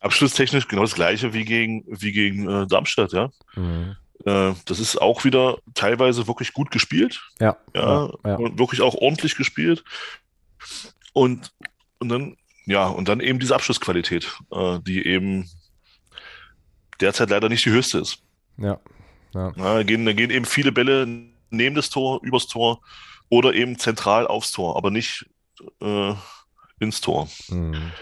Abschlusstechnisch 0.00 0.66
genau 0.66 0.82
das 0.82 0.96
gleiche 0.96 1.32
wie 1.34 1.44
gegen, 1.44 1.84
wie 1.86 2.10
gegen 2.10 2.48
äh, 2.48 2.66
Darmstadt, 2.66 3.12
ja. 3.12 3.30
Mhm. 3.54 3.94
Äh, 4.24 4.54
das 4.64 4.80
ist 4.80 5.00
auch 5.00 5.24
wieder 5.24 5.58
teilweise 5.74 6.26
wirklich 6.26 6.52
gut 6.52 6.72
gespielt. 6.72 7.22
Ja. 7.38 7.56
Ja, 7.76 8.10
ja, 8.24 8.40
ja. 8.40 8.58
wirklich 8.58 8.80
auch 8.80 8.96
ordentlich 8.96 9.36
gespielt. 9.36 9.84
Und, 11.12 11.52
und 12.00 12.08
dann, 12.08 12.36
ja, 12.66 12.88
und 12.88 13.08
dann 13.08 13.20
eben 13.20 13.38
diese 13.38 13.54
Abschlussqualität, 13.54 14.36
äh, 14.50 14.80
die 14.80 15.06
eben 15.06 15.48
derzeit 17.00 17.30
leider 17.30 17.48
nicht 17.48 17.64
die 17.64 17.70
höchste 17.70 17.98
ist. 17.98 18.18
Ja. 18.56 18.80
Ja. 19.32 19.52
ja 19.56 19.74
da, 19.74 19.82
gehen, 19.84 20.04
da 20.06 20.12
gehen 20.12 20.30
eben 20.30 20.44
viele 20.44 20.72
Bälle 20.72 21.06
neben 21.50 21.74
das 21.74 21.90
Tor, 21.90 22.20
übers 22.22 22.46
Tor 22.46 22.80
oder 23.28 23.54
eben 23.54 23.78
zentral 23.78 24.26
aufs 24.26 24.52
Tor, 24.52 24.76
aber 24.76 24.90
nicht 24.90 25.26
äh, 25.80 26.14
ins 26.78 27.00
Tor. 27.00 27.28
Mhm. 27.48 27.92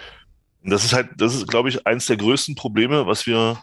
Das 0.62 0.84
ist 0.84 0.92
halt, 0.92 1.10
das 1.16 1.34
ist, 1.34 1.48
glaube 1.48 1.68
ich, 1.68 1.86
eins 1.86 2.06
der 2.06 2.16
größten 2.16 2.54
Probleme, 2.54 3.06
was 3.06 3.26
wir, 3.26 3.62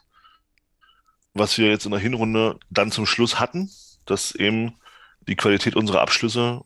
was 1.33 1.57
wir 1.57 1.69
jetzt 1.69 1.85
in 1.85 1.91
der 1.91 1.99
Hinrunde 1.99 2.57
dann 2.69 2.91
zum 2.91 3.05
Schluss 3.05 3.39
hatten, 3.39 3.69
dass 4.05 4.33
eben 4.33 4.77
die 5.27 5.35
Qualität 5.35 5.75
unserer 5.75 6.01
Abschlüsse 6.01 6.61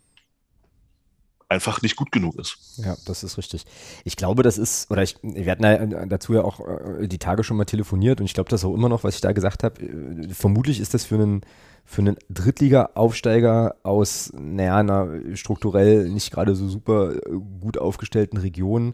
einfach 1.50 1.82
nicht 1.82 1.96
gut 1.96 2.12
genug 2.12 2.36
ist. 2.40 2.58
Ja, 2.78 2.96
das 3.06 3.24
ist 3.24 3.38
richtig. 3.38 3.66
Ich 4.06 4.16
glaube, 4.16 4.44
das 4.44 4.58
ist, 4.58 4.90
oder 4.92 5.02
ich, 5.02 5.18
wir 5.24 5.52
hatten 5.52 5.64
ja 5.64 6.06
dazu 6.06 6.34
ja 6.36 6.44
auch 6.44 6.60
äh, 6.60 7.08
die 7.08 7.18
Tage 7.18 7.44
schon 7.44 7.58
mal 7.58 7.66
telefoniert 7.66 8.20
und 8.22 8.26
ich 8.26 8.36
glaube 8.36 8.50
das 8.50 8.64
auch 8.64 8.74
immer 8.74 8.88
noch, 8.88 9.04
was 9.04 9.16
ich 9.16 9.22
da 9.22 9.32
gesagt 9.32 9.64
habe. 9.64 9.82
Äh, 9.82 10.30
vermutlich 10.30 10.80
ist 10.80 10.94
das 10.94 11.06
für 11.06 11.16
einen 11.16 11.42
für 11.86 12.02
einen 12.04 12.18
Drittliga-Aufsteiger 12.30 13.78
aus, 13.82 14.32
naja, 14.38 14.78
einer 14.78 15.10
strukturell 15.34 16.08
nicht 16.08 16.32
gerade 16.32 16.54
so 16.54 16.70
super 16.70 17.16
äh, 17.16 17.20
gut 17.60 17.80
aufgestellten 17.80 18.38
Region 18.38 18.94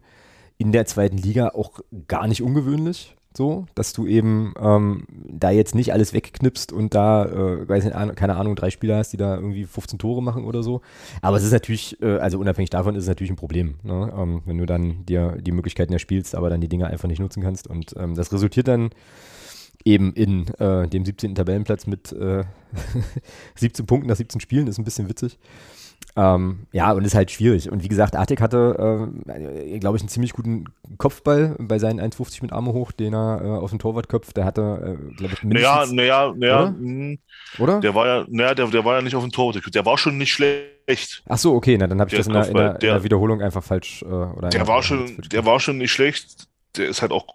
in 0.58 0.72
der 0.72 0.86
zweiten 0.86 1.18
Liga 1.18 1.50
auch 1.50 1.82
gar 2.08 2.28
nicht 2.28 2.42
ungewöhnlich. 2.42 3.18
So, 3.36 3.66
dass 3.76 3.92
du 3.92 4.08
eben 4.08 4.54
ähm, 4.58 5.06
da 5.10 5.52
jetzt 5.52 5.76
nicht 5.76 5.92
alles 5.92 6.14
wegknipst 6.14 6.72
und 6.72 6.94
da, 6.94 7.26
äh, 7.26 7.68
weiß 7.68 7.84
nicht, 7.84 8.16
keine 8.16 8.38
Ahnung, 8.38 8.56
drei 8.56 8.70
Spieler 8.70 8.98
hast, 8.98 9.12
die 9.12 9.18
da 9.18 9.36
irgendwie 9.36 9.66
15 9.66 10.00
Tore 10.00 10.24
machen 10.24 10.46
oder 10.46 10.64
so. 10.64 10.82
Aber 11.22 11.36
es 11.36 11.44
ist 11.44 11.52
natürlich, 11.52 12.02
äh, 12.02 12.18
also 12.18 12.40
unabhängig 12.40 12.70
davon 12.70 12.96
ist 12.96 13.04
es 13.04 13.10
natürlich 13.10 13.32
ein 13.32 13.36
Problem, 13.36 13.76
ne? 13.84 14.14
ähm, 14.18 14.42
wenn 14.46 14.58
du 14.58 14.66
dann 14.66 15.06
dir 15.06 15.38
die 15.42 15.52
Möglichkeiten 15.52 15.92
erspielst, 15.92 16.34
aber 16.34 16.50
dann 16.50 16.62
die 16.62 16.70
Dinge 16.70 16.88
einfach 16.88 17.10
nicht 17.10 17.20
nutzen 17.20 17.44
kannst. 17.44 17.68
Und 17.68 17.94
ähm, 17.98 18.16
das 18.16 18.32
resultiert 18.32 18.70
dann 18.70 18.92
eben 19.84 20.14
in 20.14 20.48
äh, 20.56 20.88
dem 20.88 21.04
17. 21.04 21.36
Tabellenplatz 21.36 21.88
mit 21.88 22.14
äh, 22.14 22.46
17 23.56 23.86
Punkten 23.86 24.08
nach 24.08 24.16
17 24.16 24.40
Spielen, 24.40 24.68
ist 24.68 24.78
ein 24.78 24.86
bisschen 24.86 25.10
witzig. 25.10 25.38
Ähm, 26.18 26.68
ja, 26.72 26.94
und 26.94 27.04
ist 27.04 27.14
halt 27.14 27.30
schwierig. 27.30 27.70
Und 27.70 27.84
wie 27.84 27.90
gesagt, 27.90 28.16
Artik 28.16 28.40
hatte, 28.40 29.12
äh, 29.28 29.80
glaube 29.80 29.98
ich, 29.98 30.02
einen 30.02 30.10
ziemlich 30.10 30.32
guten 30.32 30.66
Kopfball 30.98 31.56
bei 31.60 31.78
seinen 31.78 32.00
1,50 32.00 32.42
mit 32.42 32.54
Arme 32.54 32.72
hoch, 32.72 32.94
den 32.94 33.14
er 33.14 33.42
äh, 33.44 33.48
auf 33.48 33.72
den 33.72 33.80
Torwart 33.80 34.08
köpft. 34.08 34.38
Der 34.38 34.46
hatte, 34.46 34.98
äh, 34.98 35.16
glaube 35.16 35.34
ich, 35.34 35.44
mindestens... 35.44 35.92
Naja, 35.92 36.34
naja, 36.34 36.34
naja. 36.38 36.60
Oder? 36.62 36.68
Hm. 36.70 37.20
oder? 37.60 37.80
Der 37.82 37.96
war 37.96 38.08
ja, 38.08 38.26
naja, 38.30 38.56
der, 38.56 38.68
der 38.68 38.86
war 38.86 38.96
ja 38.96 39.02
nicht 39.02 39.16
auf 39.16 39.24
den 39.24 39.32
Torwart. 39.32 39.62
Der 39.76 39.86
war 39.86 39.98
schon 39.98 40.18
nicht 40.18 40.32
schlecht. 40.32 41.24
Ach 41.28 41.38
so, 41.38 41.54
okay, 41.54 41.78
na, 41.78 41.88
dann 41.88 42.00
habe 42.00 42.10
ich 42.10 42.16
das 42.16 42.28
in 42.28 42.34
der, 42.34 42.48
in, 42.48 42.54
der, 42.56 42.74
in 42.76 42.80
der, 42.80 43.04
Wiederholung 43.04 43.42
einfach 43.42 43.64
falsch... 43.64 44.02
Äh, 44.04 44.06
oder 44.06 44.50
der, 44.50 44.68
war 44.68 44.84
schon, 44.84 45.18
der 45.32 45.46
war 45.46 45.60
schon 45.60 45.78
nicht 45.78 45.92
schlecht. 45.92 46.48
Der 46.78 46.88
ist 46.88 47.02
halt 47.02 47.12
auch 47.12 47.26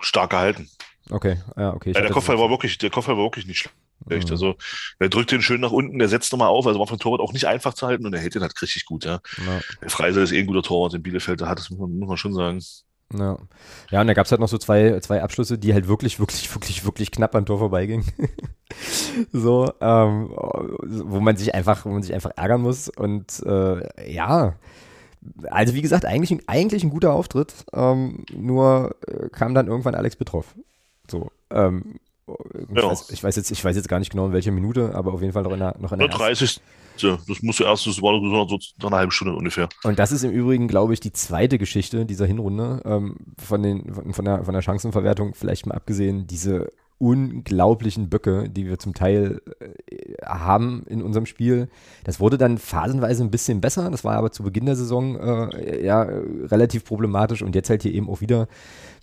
stark 0.00 0.30
gehalten. 0.30 0.70
Okay, 1.10 1.36
ja, 1.58 1.74
okay. 1.74 1.92
Ja, 1.94 2.00
der 2.00 2.10
Kopfball 2.10 2.38
war 2.38 2.48
wirklich, 2.48 2.78
der 2.78 2.88
Kopfball 2.88 3.16
war 3.18 3.24
wirklich 3.24 3.46
nicht 3.46 3.58
schlecht. 3.58 3.74
Mhm. 4.06 4.22
Also, 4.30 4.56
er 4.98 5.08
drückt 5.08 5.30
den 5.30 5.42
schön 5.42 5.60
nach 5.60 5.72
unten, 5.72 5.98
der 5.98 6.08
setzt 6.08 6.32
nochmal 6.32 6.48
auf, 6.48 6.66
also 6.66 6.78
war 6.78 6.86
von 6.86 6.98
Torwart 6.98 7.20
auch 7.20 7.32
nicht 7.32 7.46
einfach 7.46 7.74
zu 7.74 7.86
halten 7.86 8.06
und 8.06 8.14
er 8.14 8.20
hält 8.20 8.34
den 8.34 8.42
halt 8.42 8.60
richtig 8.60 8.86
gut, 8.86 9.04
ja. 9.04 9.20
ja. 9.38 9.60
Der 9.82 9.90
Freisel 9.90 10.22
ist 10.22 10.32
eh 10.32 10.38
ein 10.38 10.46
guter 10.46 10.62
Torwart 10.62 10.94
in 10.94 11.02
Bielefeld, 11.02 11.40
da 11.40 11.48
hat 11.48 11.58
das 11.58 11.70
muss 11.70 11.80
man, 11.80 11.98
muss 11.98 12.08
man 12.08 12.16
schon 12.16 12.34
sagen. 12.34 12.60
Ja. 13.12 13.38
ja, 13.90 14.00
und 14.00 14.06
da 14.06 14.14
gab 14.14 14.26
es 14.26 14.30
halt 14.30 14.40
noch 14.40 14.48
so 14.48 14.58
zwei, 14.58 15.00
zwei 15.00 15.22
Abschlüsse, 15.22 15.58
die 15.58 15.74
halt 15.74 15.88
wirklich, 15.88 16.20
wirklich, 16.20 16.54
wirklich, 16.54 16.84
wirklich 16.84 17.10
knapp 17.10 17.34
am 17.34 17.44
Tor 17.44 17.58
vorbeigingen. 17.58 18.04
so, 19.32 19.72
ähm, 19.80 20.30
wo 20.30 21.18
man 21.18 21.36
sich 21.36 21.52
einfach, 21.54 21.84
wo 21.84 21.88
man 21.88 22.02
sich 22.02 22.14
einfach 22.14 22.30
ärgern 22.36 22.62
muss. 22.62 22.88
Und 22.88 23.42
äh, 23.44 24.12
ja, 24.12 24.54
also 25.50 25.74
wie 25.74 25.82
gesagt, 25.82 26.04
eigentlich, 26.04 26.48
eigentlich 26.48 26.84
ein 26.84 26.90
guter 26.90 27.12
Auftritt. 27.12 27.52
Ähm, 27.72 28.24
nur 28.32 28.94
äh, 29.08 29.28
kam 29.30 29.54
dann 29.54 29.66
irgendwann 29.66 29.96
Alex 29.96 30.14
Betroff. 30.14 30.54
So, 31.10 31.32
ähm, 31.50 31.98
ich, 32.68 32.76
ja. 32.76 32.90
weiß, 32.90 33.10
ich, 33.10 33.22
weiß, 33.22 33.36
jetzt, 33.36 33.50
ich 33.50 33.64
weiß 33.64 33.76
jetzt 33.76 33.88
gar 33.88 33.98
nicht 33.98 34.10
genau 34.10 34.26
in 34.26 34.32
welcher 34.32 34.50
Minute, 34.50 34.94
aber 34.94 35.12
auf 35.12 35.20
jeden 35.20 35.32
Fall 35.32 35.42
noch 35.42 35.52
in 35.52 35.58
der, 35.58 35.76
noch 35.78 35.92
in 35.92 35.98
der 35.98 36.08
30. 36.08 36.60
Das 37.02 37.42
muss 37.42 37.60
erst, 37.60 37.86
das 37.86 38.02
war 38.02 38.20
so, 38.48 38.58
eine 38.86 38.96
halbe 38.96 39.12
Stunde 39.12 39.34
ungefähr. 39.34 39.68
Und 39.84 39.98
das 39.98 40.12
ist 40.12 40.22
im 40.22 40.32
Übrigen, 40.32 40.68
glaube 40.68 40.92
ich, 40.92 41.00
die 41.00 41.12
zweite 41.12 41.56
Geschichte 41.56 42.04
dieser 42.04 42.26
Hinrunde. 42.26 42.82
Ähm, 42.84 43.16
von, 43.38 43.62
den, 43.62 44.12
von, 44.12 44.24
der, 44.24 44.44
von 44.44 44.52
der 44.52 44.60
Chancenverwertung 44.60 45.34
vielleicht 45.34 45.66
mal 45.66 45.74
abgesehen, 45.74 46.26
diese 46.26 46.70
unglaublichen 47.00 48.10
Böcke, 48.10 48.50
die 48.50 48.66
wir 48.66 48.78
zum 48.78 48.92
Teil 48.92 49.40
äh, 49.58 50.22
haben 50.22 50.84
in 50.86 51.02
unserem 51.02 51.24
Spiel. 51.24 51.68
Das 52.04 52.20
wurde 52.20 52.36
dann 52.36 52.58
phasenweise 52.58 53.24
ein 53.24 53.30
bisschen 53.30 53.62
besser. 53.62 53.90
Das 53.90 54.04
war 54.04 54.16
aber 54.16 54.32
zu 54.32 54.42
Beginn 54.42 54.66
der 54.66 54.76
Saison 54.76 55.18
äh, 55.18 55.82
ja 55.82 56.02
relativ 56.02 56.84
problematisch 56.84 57.42
und 57.42 57.54
jetzt 57.54 57.70
halt 57.70 57.82
hier 57.82 57.94
eben 57.94 58.10
auch 58.10 58.20
wieder, 58.20 58.48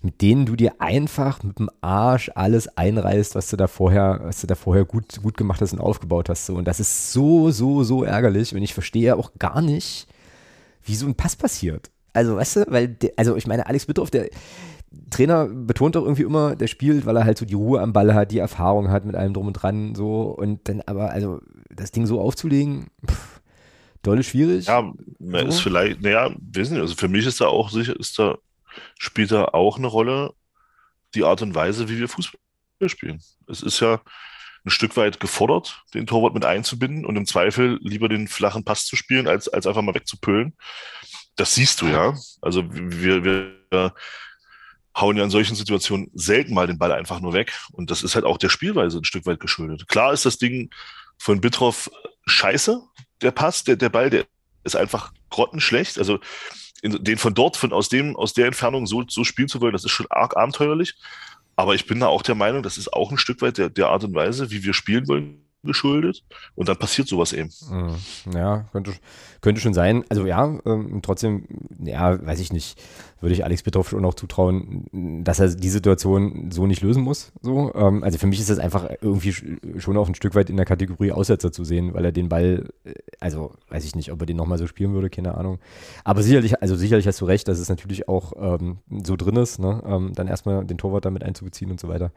mit 0.00 0.22
denen 0.22 0.46
du 0.46 0.54
dir 0.54 0.80
einfach 0.80 1.42
mit 1.42 1.58
dem 1.58 1.70
Arsch 1.80 2.30
alles 2.36 2.68
einreißt, 2.78 3.34
was 3.34 3.50
du 3.50 3.56
da 3.56 3.66
vorher, 3.66 4.20
was 4.22 4.40
du 4.40 4.46
da 4.46 4.54
vorher 4.54 4.84
gut, 4.84 5.20
gut 5.20 5.36
gemacht 5.36 5.60
hast 5.60 5.72
und 5.72 5.80
aufgebaut 5.80 6.28
hast. 6.28 6.46
So. 6.46 6.54
Und 6.54 6.68
das 6.68 6.78
ist 6.78 7.12
so, 7.12 7.50
so, 7.50 7.82
so 7.82 8.04
ärgerlich 8.04 8.54
und 8.54 8.62
ich 8.62 8.74
verstehe 8.74 9.16
auch 9.16 9.32
gar 9.40 9.60
nicht, 9.60 10.06
wie 10.84 10.94
so 10.94 11.04
ein 11.06 11.16
Pass 11.16 11.34
passiert. 11.34 11.90
Also, 12.12 12.36
weißt 12.36 12.56
du, 12.56 12.64
weil, 12.68 12.96
also 13.16 13.36
ich 13.36 13.48
meine, 13.48 13.66
Alex 13.66 13.86
Bittroff, 13.86 14.10
der, 14.10 14.28
Trainer 15.10 15.46
betont 15.46 15.96
doch 15.96 16.02
irgendwie 16.02 16.22
immer, 16.22 16.56
der 16.56 16.66
spielt, 16.66 17.06
weil 17.06 17.16
er 17.16 17.24
halt 17.24 17.38
so 17.38 17.44
die 17.44 17.54
Ruhe 17.54 17.80
am 17.80 17.92
Ball 17.92 18.14
hat, 18.14 18.32
die 18.32 18.38
Erfahrung 18.38 18.90
hat 18.90 19.04
mit 19.04 19.16
allem 19.16 19.34
drum 19.34 19.48
und 19.48 19.52
dran, 19.54 19.94
so 19.94 20.22
und 20.22 20.68
dann 20.68 20.82
aber, 20.86 21.10
also 21.10 21.40
das 21.70 21.92
Ding 21.92 22.06
so 22.06 22.20
aufzulegen, 22.20 22.88
pff, 23.06 23.40
dolle 24.02 24.22
schwierig. 24.22 24.66
Ja, 24.66 24.90
so. 25.18 25.36
ist 25.36 25.60
vielleicht, 25.60 26.00
naja, 26.00 26.30
wissen 26.40 26.74
Sie, 26.74 26.80
also 26.80 26.94
für 26.94 27.08
mich 27.08 27.26
ist 27.26 27.40
da 27.40 27.48
auch 27.48 27.70
sicher, 27.70 27.98
ist 27.98 28.18
da, 28.18 28.38
spielt 28.98 29.30
da 29.30 29.46
auch 29.46 29.78
eine 29.78 29.86
Rolle 29.86 30.32
die 31.14 31.24
Art 31.24 31.42
und 31.42 31.54
Weise, 31.54 31.88
wie 31.88 31.98
wir 31.98 32.08
Fußball 32.08 32.38
spielen. 32.86 33.20
Es 33.46 33.62
ist 33.62 33.80
ja 33.80 34.00
ein 34.64 34.70
Stück 34.70 34.96
weit 34.96 35.20
gefordert, 35.20 35.82
den 35.94 36.06
Torwart 36.06 36.34
mit 36.34 36.44
einzubinden 36.44 37.04
und 37.04 37.16
im 37.16 37.26
Zweifel 37.26 37.78
lieber 37.82 38.08
den 38.08 38.28
flachen 38.28 38.64
Pass 38.64 38.86
zu 38.86 38.96
spielen, 38.96 39.26
als, 39.26 39.48
als 39.48 39.66
einfach 39.66 39.82
mal 39.82 39.94
wegzupüllen. 39.94 40.54
Das 41.36 41.54
siehst 41.54 41.80
du 41.80 41.86
ja. 41.86 42.14
Also 42.42 42.64
wir, 42.70 43.24
wir 43.24 43.94
hauen 45.00 45.16
ja 45.16 45.24
in 45.24 45.30
solchen 45.30 45.54
Situationen 45.54 46.10
selten 46.14 46.54
mal 46.54 46.66
den 46.66 46.78
Ball 46.78 46.92
einfach 46.92 47.20
nur 47.20 47.32
weg. 47.32 47.52
Und 47.72 47.90
das 47.90 48.02
ist 48.02 48.14
halt 48.14 48.24
auch 48.24 48.38
der 48.38 48.48
Spielweise 48.48 48.98
ein 48.98 49.04
Stück 49.04 49.26
weit 49.26 49.40
geschuldet. 49.40 49.88
Klar 49.88 50.12
ist 50.12 50.26
das 50.26 50.38
Ding 50.38 50.70
von 51.18 51.40
Bitroff 51.40 51.90
scheiße, 52.26 52.82
der 53.22 53.30
Pass, 53.30 53.64
der, 53.64 53.76
der 53.76 53.88
Ball, 53.88 54.10
der 54.10 54.26
ist 54.64 54.76
einfach 54.76 55.12
grottenschlecht. 55.30 55.98
Also 55.98 56.18
in, 56.82 57.02
den 57.02 57.18
von 57.18 57.34
dort, 57.34 57.56
von 57.56 57.72
aus 57.72 57.88
dem, 57.88 58.16
aus 58.16 58.32
der 58.32 58.46
Entfernung 58.46 58.86
so, 58.86 59.04
so 59.08 59.24
spielen 59.24 59.48
zu 59.48 59.60
wollen, 59.60 59.72
das 59.72 59.84
ist 59.84 59.90
schon 59.90 60.06
arg 60.10 60.36
abenteuerlich. 60.36 60.94
Aber 61.56 61.74
ich 61.74 61.86
bin 61.86 62.00
da 62.00 62.06
auch 62.06 62.22
der 62.22 62.36
Meinung, 62.36 62.62
das 62.62 62.78
ist 62.78 62.92
auch 62.92 63.10
ein 63.10 63.18
Stück 63.18 63.42
weit 63.42 63.58
der, 63.58 63.68
der 63.68 63.88
Art 63.88 64.04
und 64.04 64.14
Weise, 64.14 64.50
wie 64.50 64.62
wir 64.62 64.74
spielen 64.74 65.08
wollen, 65.08 65.47
geschuldet 65.64 66.24
und 66.54 66.68
dann 66.68 66.76
passiert 66.76 67.08
sowas 67.08 67.32
eben. 67.32 67.50
Hm. 67.68 67.96
Ja, 68.32 68.66
könnte, 68.72 68.92
könnte 69.40 69.60
schon 69.60 69.74
sein. 69.74 70.04
Also 70.08 70.26
ja, 70.26 70.58
ähm, 70.64 71.00
trotzdem, 71.02 71.46
ja, 71.82 72.24
weiß 72.24 72.40
ich 72.40 72.52
nicht, 72.52 72.80
würde 73.20 73.34
ich 73.34 73.44
Alex 73.44 73.62
Petrov 73.62 73.88
schon 73.88 74.04
auch 74.04 74.14
zutrauen, 74.14 75.22
dass 75.24 75.40
er 75.40 75.48
die 75.48 75.68
Situation 75.68 76.50
so 76.52 76.66
nicht 76.66 76.82
lösen 76.82 77.02
muss. 77.02 77.32
So. 77.42 77.74
Ähm, 77.74 78.04
also 78.04 78.18
für 78.18 78.28
mich 78.28 78.38
ist 78.40 78.50
das 78.50 78.58
einfach 78.58 78.88
irgendwie 79.00 79.32
schon 79.78 79.96
auch 79.96 80.08
ein 80.08 80.14
Stück 80.14 80.34
weit 80.34 80.50
in 80.50 80.56
der 80.56 80.66
Kategorie 80.66 81.12
Aussetzer 81.12 81.50
zu 81.50 81.64
sehen, 81.64 81.92
weil 81.94 82.04
er 82.04 82.12
den 82.12 82.28
Ball, 82.28 82.68
äh, 82.84 82.94
also 83.18 83.54
weiß 83.68 83.84
ich 83.84 83.96
nicht, 83.96 84.12
ob 84.12 84.20
er 84.20 84.26
den 84.26 84.36
nochmal 84.36 84.58
so 84.58 84.66
spielen 84.66 84.94
würde, 84.94 85.10
keine 85.10 85.34
Ahnung. 85.36 85.58
Aber 86.04 86.22
sicherlich, 86.22 86.62
also 86.62 86.76
sicherlich 86.76 87.06
hast 87.06 87.20
du 87.20 87.24
recht, 87.24 87.48
dass 87.48 87.58
es 87.58 87.68
natürlich 87.68 88.08
auch 88.08 88.32
ähm, 88.38 88.78
so 89.04 89.16
drin 89.16 89.36
ist, 89.36 89.58
ne? 89.58 89.82
Ähm, 89.84 90.12
dann 90.14 90.28
erstmal 90.28 90.64
den 90.64 90.78
Torwart 90.78 91.04
damit 91.04 91.24
einzubeziehen 91.24 91.70
und 91.70 91.80
so 91.80 91.88
weiter. 91.88 92.12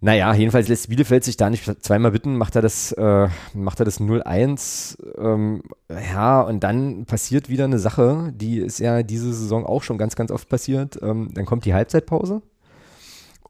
Naja, 0.00 0.32
jedenfalls 0.32 0.68
lässt 0.68 0.88
Bielefeld 0.88 1.24
sich 1.24 1.36
da 1.36 1.50
nicht 1.50 1.64
zweimal 1.82 2.12
bitten, 2.12 2.36
macht 2.36 2.54
er 2.54 2.62
das, 2.62 2.92
äh, 2.92 3.28
macht 3.52 3.80
er 3.80 3.84
das 3.84 4.00
0-1. 4.00 4.96
Ähm, 5.18 5.62
ja, 5.90 6.40
und 6.42 6.62
dann 6.62 7.04
passiert 7.04 7.48
wieder 7.48 7.64
eine 7.64 7.80
Sache, 7.80 8.32
die 8.32 8.58
ist 8.58 8.78
ja 8.78 9.02
diese 9.02 9.34
Saison 9.34 9.66
auch 9.66 9.82
schon 9.82 9.98
ganz, 9.98 10.14
ganz 10.14 10.30
oft 10.30 10.48
passiert. 10.48 11.00
Ähm, 11.02 11.30
dann 11.34 11.46
kommt 11.46 11.64
die 11.64 11.74
Halbzeitpause. 11.74 12.42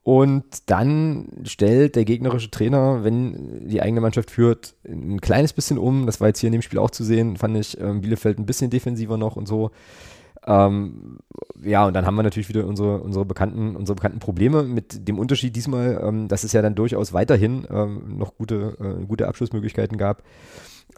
Und 0.05 0.71
dann 0.71 1.29
stellt 1.45 1.95
der 1.95 2.07
gegnerische 2.07 2.51
Trainer, 2.51 3.05
wenn 3.05 3.69
die 3.69 3.83
eigene 3.83 4.01
Mannschaft 4.01 4.31
führt, 4.31 4.75
ein 4.89 5.21
kleines 5.21 5.53
bisschen 5.53 5.77
um. 5.77 6.07
Das 6.07 6.19
war 6.19 6.29
jetzt 6.29 6.41
hier 6.41 6.47
in 6.47 6.55
dem 6.55 6.63
Spiel 6.63 6.79
auch 6.79 6.91
zu 6.91 7.05
sehen, 7.05 7.37
fand 7.37 7.59
ich 7.59 7.79
ähm, 7.79 8.01
Bielefeld 8.01 8.39
ein 8.39 8.47
bisschen 8.47 8.71
defensiver 8.71 9.19
noch 9.19 9.37
und 9.37 9.47
so. 9.47 9.71
Ähm, 10.49 11.19
ja, 11.63 11.87
und 11.87 11.95
dann 11.95 12.07
haben 12.07 12.15
wir 12.15 12.23
natürlich 12.23 12.49
wieder 12.49 12.67
unsere, 12.67 13.01
unsere, 13.01 13.27
bekannten, 13.27 13.77
unsere 13.77 13.97
bekannten 13.97 14.19
Probleme 14.19 14.63
mit 14.63 15.07
dem 15.07 15.19
Unterschied 15.19 15.55
diesmal, 15.55 16.01
ähm, 16.03 16.29
dass 16.29 16.43
es 16.43 16.53
ja 16.53 16.63
dann 16.63 16.75
durchaus 16.75 17.13
weiterhin 17.13 17.67
ähm, 17.71 18.17
noch 18.17 18.37
gute, 18.37 18.77
äh, 18.81 19.05
gute 19.05 19.29
Abschlussmöglichkeiten 19.29 19.99
gab. 19.99 20.23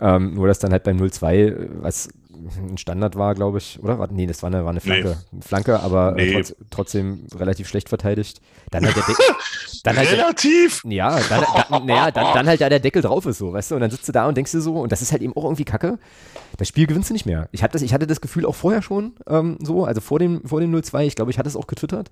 Ähm, 0.00 0.34
nur 0.34 0.46
dass 0.46 0.60
dann 0.60 0.70
halt 0.70 0.84
beim 0.84 0.98
0-2, 0.98 1.82
was 1.82 2.08
ein 2.56 2.78
Standard 2.78 3.16
war, 3.16 3.34
glaube 3.34 3.58
ich, 3.58 3.78
oder? 3.82 4.08
Nee, 4.10 4.26
das 4.26 4.42
war 4.42 4.48
eine, 4.48 4.64
war 4.64 4.70
eine 4.70 4.80
Flanke. 4.80 5.16
Nee. 5.30 5.40
Flanke, 5.42 5.80
aber 5.80 6.16
äh, 6.16 6.26
nee. 6.26 6.32
trotz, 6.32 6.56
trotzdem 6.70 7.26
relativ 7.34 7.68
schlecht 7.68 7.88
verteidigt. 7.88 8.40
Dann 8.70 8.84
halt 8.84 8.96
der 8.96 9.04
Deckel. 9.04 9.24
Dann 9.82 9.96
halt 9.96 10.12
relativ? 10.12 10.82
Der, 10.82 10.92
ja, 10.92 11.20
dann, 11.30 11.44
dann, 11.70 11.86
naja, 11.86 12.10
dann, 12.10 12.34
dann 12.34 12.46
halt 12.46 12.60
da 12.60 12.68
der 12.68 12.80
Deckel 12.80 13.00
drauf 13.00 13.24
ist, 13.24 13.38
so, 13.38 13.50
weißt 13.54 13.70
du? 13.70 13.76
Und 13.76 13.80
dann 13.80 13.90
sitzt 13.90 14.06
du 14.06 14.12
da 14.12 14.28
und 14.28 14.36
denkst 14.36 14.52
dir 14.52 14.60
so, 14.60 14.74
und 14.74 14.92
das 14.92 15.00
ist 15.00 15.10
halt 15.10 15.22
eben 15.22 15.34
auch 15.34 15.44
irgendwie 15.44 15.64
kacke. 15.64 15.98
Das 16.58 16.68
Spiel 16.68 16.86
gewinnst 16.86 17.08
du 17.08 17.14
nicht 17.14 17.24
mehr. 17.24 17.48
Ich, 17.50 17.62
hab 17.62 17.72
das, 17.72 17.80
ich 17.80 17.94
hatte 17.94 18.06
das 18.06 18.20
Gefühl 18.20 18.44
auch 18.44 18.54
vorher 18.54 18.82
schon 18.82 19.14
ähm, 19.26 19.56
so, 19.62 19.86
also 19.86 20.02
vor 20.02 20.18
dem, 20.18 20.44
vor 20.44 20.60
dem 20.60 20.74
0-2, 20.74 21.06
ich 21.06 21.16
glaube, 21.16 21.30
ich 21.30 21.38
hatte 21.38 21.48
es 21.48 21.56
auch 21.56 21.66
getwittert. 21.66 22.10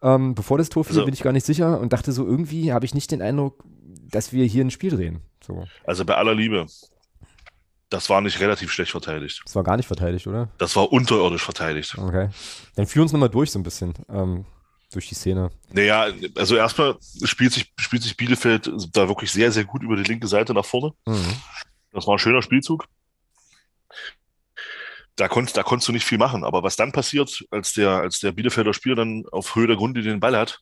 Ähm, 0.00 0.34
bevor 0.34 0.56
das 0.56 0.70
Tor 0.70 0.84
fiel, 0.84 0.96
also, 0.96 1.04
bin 1.04 1.12
ich 1.12 1.22
gar 1.22 1.32
nicht 1.32 1.44
sicher 1.44 1.78
und 1.78 1.92
dachte 1.92 2.12
so, 2.12 2.24
irgendwie 2.24 2.72
habe 2.72 2.86
ich 2.86 2.94
nicht 2.94 3.10
den 3.10 3.20
Eindruck, 3.20 3.64
dass 4.10 4.32
wir 4.32 4.46
hier 4.46 4.64
ein 4.64 4.70
Spiel 4.70 4.90
drehen. 4.90 5.20
So. 5.46 5.64
Also 5.84 6.06
bei 6.06 6.14
aller 6.14 6.34
Liebe, 6.34 6.66
das 7.90 8.10
war 8.10 8.20
nicht 8.20 8.40
relativ 8.40 8.72
schlecht 8.72 8.90
verteidigt. 8.90 9.42
Das 9.44 9.54
war 9.54 9.62
gar 9.62 9.76
nicht 9.76 9.86
verteidigt, 9.86 10.26
oder? 10.26 10.48
Das 10.58 10.74
war 10.76 10.92
unterirdisch 10.92 11.42
verteidigt. 11.42 11.96
Okay. 11.96 12.28
Dann 12.76 12.86
führ 12.86 13.02
uns 13.02 13.12
nochmal 13.12 13.28
durch 13.28 13.50
so 13.50 13.58
ein 13.58 13.62
bisschen. 13.62 13.94
Ähm, 14.08 14.44
durch 14.94 15.08
die 15.08 15.14
Szene. 15.14 15.50
Naja, 15.72 16.08
also 16.36 16.56
erstmal 16.56 16.96
spielt 17.24 17.52
sich, 17.52 17.72
spielt 17.78 18.02
sich 18.02 18.16
Bielefeld 18.16 18.70
da 18.92 19.08
wirklich 19.08 19.30
sehr, 19.30 19.50
sehr 19.52 19.64
gut 19.64 19.82
über 19.82 19.96
die 19.96 20.04
linke 20.04 20.26
Seite 20.26 20.54
nach 20.54 20.64
vorne. 20.64 20.92
Mhm. 21.06 21.34
Das 21.92 22.06
war 22.06 22.14
ein 22.14 22.18
schöner 22.18 22.42
Spielzug. 22.42 22.86
Da, 25.16 25.28
konnt, 25.28 25.56
da 25.56 25.62
konntest 25.62 25.88
du 25.88 25.92
nicht 25.92 26.04
viel 26.04 26.18
machen. 26.18 26.44
Aber 26.44 26.62
was 26.62 26.76
dann 26.76 26.92
passiert, 26.92 27.44
als 27.50 27.72
der, 27.72 27.90
als 27.90 28.20
der 28.20 28.32
Bielefelder 28.32 28.74
Spieler 28.74 28.96
dann 28.96 29.24
auf 29.30 29.54
Höhe 29.54 29.66
der 29.66 29.76
Grunde 29.76 30.02
den 30.02 30.20
Ball 30.20 30.36
hat, 30.36 30.60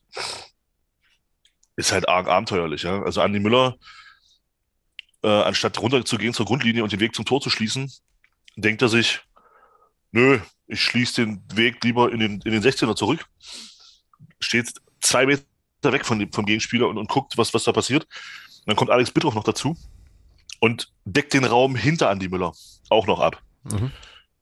ist 1.75 1.91
halt 1.91 2.07
arg 2.07 2.27
abenteuerlich. 2.27 2.83
Ja? 2.83 3.01
Also 3.01 3.21
Andi 3.21 3.39
Müller 3.39 3.77
äh, 5.23 5.27
anstatt 5.27 5.79
runterzugehen 5.79 6.33
zur 6.33 6.45
Grundlinie 6.45 6.83
und 6.83 6.91
den 6.91 6.99
Weg 6.99 7.15
zum 7.15 7.25
Tor 7.25 7.41
zu 7.41 7.49
schließen, 7.49 7.91
denkt 8.55 8.81
er 8.81 8.89
sich, 8.89 9.21
nö, 10.11 10.39
ich 10.67 10.81
schließe 10.81 11.25
den 11.25 11.43
Weg 11.53 11.83
lieber 11.83 12.11
in 12.11 12.19
den, 12.19 12.41
in 12.41 12.51
den 12.51 12.61
16er 12.61 12.95
zurück, 12.95 13.25
steht 14.39 14.73
zwei 15.01 15.25
Meter 15.25 15.43
weg 15.83 16.05
von 16.05 16.19
dem, 16.19 16.31
vom 16.31 16.45
Gegenspieler 16.45 16.87
und, 16.87 16.97
und 16.97 17.09
guckt, 17.09 17.37
was, 17.37 17.53
was 17.53 17.63
da 17.63 17.71
passiert. 17.71 18.03
Und 18.03 18.67
dann 18.67 18.75
kommt 18.75 18.91
Alex 18.91 19.11
Bittroff 19.11 19.35
noch 19.35 19.43
dazu 19.43 19.75
und 20.59 20.91
deckt 21.05 21.33
den 21.33 21.45
Raum 21.45 21.75
hinter 21.75 22.09
Andi 22.09 22.29
Müller 22.29 22.53
auch 22.89 23.07
noch 23.07 23.19
ab. 23.19 23.41
Mhm. 23.63 23.91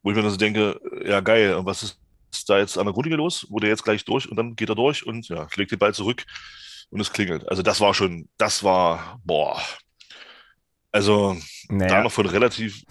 Wo 0.03 0.11
ich 0.11 0.15
mir 0.15 0.23
dann 0.23 0.31
so 0.31 0.37
denke, 0.37 0.79
ja 1.05 1.19
geil, 1.21 1.59
was 1.63 1.83
ist 2.31 2.49
da 2.49 2.59
jetzt 2.59 2.77
an 2.77 2.85
der 2.85 2.93
Grundlinie 2.93 3.17
los? 3.17 3.47
Wo 3.49 3.59
der 3.59 3.69
jetzt 3.69 3.83
gleich 3.83 4.05
durch 4.05 4.29
und 4.29 4.35
dann 4.35 4.55
geht 4.55 4.69
er 4.69 4.75
durch 4.75 5.05
und 5.05 5.27
ja, 5.29 5.47
legt 5.55 5.71
den 5.71 5.79
Ball 5.79 5.93
zurück 5.93 6.25
und 6.89 6.99
es 6.99 7.11
klingelt. 7.11 7.47
Also 7.49 7.61
das 7.61 7.79
war 7.79 7.93
schon, 7.93 8.29
das 8.37 8.63
war, 8.63 9.19
boah, 9.23 9.61
also 10.91 11.37
naja. 11.69 11.95
da 11.95 12.03
noch 12.03 12.11
von 12.11 12.25
relativ, 12.25 12.83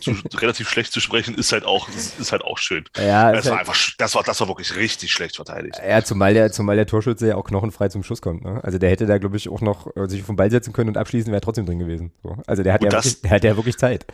zu, 0.00 0.12
relativ 0.36 0.68
schlecht 0.68 0.92
zu 0.92 1.00
sprechen, 1.00 1.34
ist 1.34 1.52
halt 1.52 1.64
auch, 1.64 1.88
ist 1.88 2.32
halt 2.32 2.42
auch 2.42 2.56
schön. 2.56 2.84
Ja, 2.96 3.30
das 3.32 3.44
war 3.44 3.58
halt, 3.58 3.68
einfach, 3.68 3.90
das 3.98 4.14
war, 4.14 4.22
das 4.22 4.40
war 4.40 4.48
wirklich 4.48 4.74
richtig 4.74 5.12
schlecht 5.12 5.36
verteidigt. 5.36 5.76
Ja, 5.86 6.02
zumal 6.02 6.32
der, 6.32 6.50
zumal 6.50 6.76
der 6.76 6.86
Torschütze 6.86 7.28
ja 7.28 7.36
auch 7.36 7.44
knochenfrei 7.44 7.88
zum 7.88 8.02
Schuss 8.02 8.22
kommt. 8.22 8.42
Ne? 8.44 8.62
Also 8.64 8.78
der 8.78 8.90
hätte 8.90 9.06
da, 9.06 9.18
glaube 9.18 9.36
ich, 9.36 9.50
auch 9.50 9.60
noch 9.60 9.94
äh, 9.96 10.08
sich 10.08 10.22
vom 10.22 10.36
Ball 10.36 10.50
setzen 10.50 10.72
können 10.72 10.88
und 10.88 10.96
abschließen, 10.96 11.30
wäre 11.30 11.42
trotzdem 11.42 11.66
drin 11.66 11.78
gewesen. 11.78 12.12
So. 12.22 12.38
Also 12.46 12.62
der 12.62 12.72
hat, 12.72 12.82
ja 12.82 12.88
das, 12.88 13.04
wirklich, 13.04 13.22
der 13.22 13.30
hat 13.30 13.44
ja 13.44 13.56
wirklich 13.56 13.76
Zeit. 13.76 14.06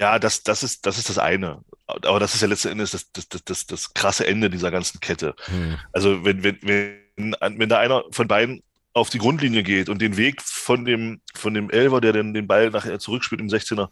Ja, 0.00 0.18
das, 0.18 0.42
das, 0.42 0.62
ist, 0.62 0.86
das 0.86 0.98
ist 0.98 1.08
das 1.08 1.18
eine. 1.18 1.62
Aber 1.86 2.18
das 2.18 2.34
ist 2.34 2.40
ja 2.40 2.48
letzten 2.48 2.68
Endes 2.68 2.90
das, 2.92 3.12
das, 3.12 3.28
das, 3.28 3.44
das, 3.44 3.66
das 3.66 3.94
krasse 3.94 4.26
Ende 4.26 4.50
dieser 4.50 4.70
ganzen 4.70 4.98
Kette. 5.00 5.34
Hm. 5.44 5.76
Also 5.92 6.24
wenn, 6.24 6.42
wenn, 6.42 6.58
wenn, 6.62 7.36
wenn 7.38 7.68
da 7.68 7.78
einer 7.78 8.04
von 8.10 8.26
beiden 8.26 8.62
auf 8.92 9.10
die 9.10 9.18
Grundlinie 9.18 9.62
geht 9.62 9.88
und 9.88 10.00
den 10.00 10.16
Weg 10.16 10.42
von 10.42 10.84
dem, 10.84 11.20
von 11.34 11.54
dem 11.54 11.70
Elver, 11.70 12.00
der 12.00 12.12
dann 12.12 12.34
den 12.34 12.46
Ball 12.46 12.70
nachher 12.70 12.98
zurückspielt 12.98 13.40
im 13.40 13.48
16er 13.48 13.88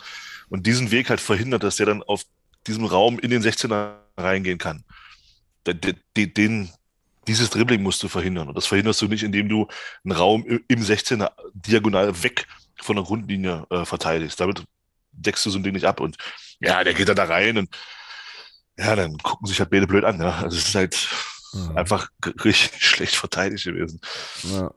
und 0.49 0.67
diesen 0.67 0.91
Weg 0.91 1.09
halt 1.11 1.21
verhindert, 1.21 1.63
dass 1.63 1.77
der 1.77 1.87
dann 1.87 2.03
auf 2.03 2.25
diesem 2.67 2.85
Raum 2.85 3.19
in 3.19 3.31
den 3.31 3.43
16er 3.43 3.95
reingehen 4.17 4.59
kann. 4.59 4.85
Den, 5.67 5.97
den, 6.17 6.71
dieses 7.29 7.51
Dribbling 7.51 7.83
musst 7.83 8.03
du 8.03 8.09
verhindern. 8.09 8.49
Und 8.49 8.57
das 8.57 8.67
verhinderst 8.67 9.01
du 9.03 9.07
nicht, 9.07 9.23
indem 9.23 9.49
du 9.49 9.69
einen 10.05 10.13
Raum 10.13 10.45
im 10.47 10.83
16er 10.83 11.31
diagonal 11.53 12.23
weg 12.23 12.47
von 12.81 12.97
der 12.97 13.05
Grundlinie 13.05 13.67
äh, 13.71 13.85
verteidigst. 13.85 14.41
Damit 14.41 14.65
deckst 15.13 15.45
du 15.45 15.51
so 15.51 15.59
ein 15.59 15.63
Ding 15.63 15.75
nicht 15.75 15.85
ab. 15.85 16.01
Und 16.01 16.17
ja, 16.61 16.83
der 16.83 16.95
geht 16.95 17.09
dann 17.09 17.17
da 17.17 17.25
rein 17.25 17.59
und 17.59 17.69
ja, 18.79 18.97
dann 18.97 19.19
gucken 19.19 19.47
sich 19.47 19.59
halt 19.61 19.71
beide 19.71 19.87
blöd 19.87 20.05
an. 20.05 20.21
Ja. 20.21 20.39
Also 20.39 20.57
es 20.57 20.69
ist 20.69 20.75
halt 20.75 21.09
mhm. 21.53 21.77
einfach 21.77 22.11
richtig 22.45 22.73
schlecht 22.85 23.17
verteidigt 23.17 23.65
gewesen. 23.65 24.01
Ja. 24.53 24.71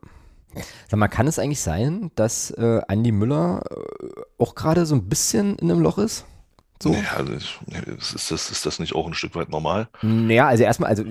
Sag 0.90 1.00
mal, 1.00 1.08
kann 1.08 1.28
es 1.28 1.40
eigentlich 1.40 1.62
sein, 1.62 2.12
dass 2.16 2.52
äh, 2.52 2.82
Andy 2.88 3.12
Müller 3.12 3.64
äh, 3.70 4.22
auch 4.38 4.56
gerade 4.56 4.86
so 4.86 4.96
ein 4.96 5.08
bisschen 5.08 5.58
in 5.58 5.72
einem 5.72 5.82
Loch 5.82 5.98
ist? 5.98 6.26
So? 6.82 6.94
Ja, 6.94 7.18
also 7.18 7.34
ist, 7.34 8.32
das, 8.32 8.50
ist 8.50 8.66
das 8.66 8.80
nicht 8.80 8.96
auch 8.96 9.06
ein 9.06 9.14
Stück 9.14 9.36
weit 9.36 9.50
normal? 9.50 9.88
Naja, 10.02 10.48
also 10.48 10.64
erstmal, 10.64 10.90
also 10.90 11.04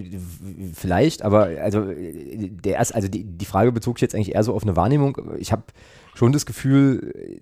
vielleicht, 0.75 1.23
aber 1.23 1.51
also 1.63 1.93
der 1.95 2.75
erst, 2.75 2.95
also 2.95 3.07
die, 3.07 3.25
die 3.25 3.45
Frage 3.45 3.71
bezog 3.71 3.99
sich 3.99 4.03
jetzt 4.03 4.15
eigentlich 4.15 4.35
eher 4.35 4.43
so 4.43 4.53
auf 4.53 4.65
eine 4.65 4.75
Wahrnehmung. 4.75 5.17
Ich 5.39 5.53
habe 5.53 5.63
schon 6.15 6.33
das 6.33 6.45
Gefühl, 6.45 7.41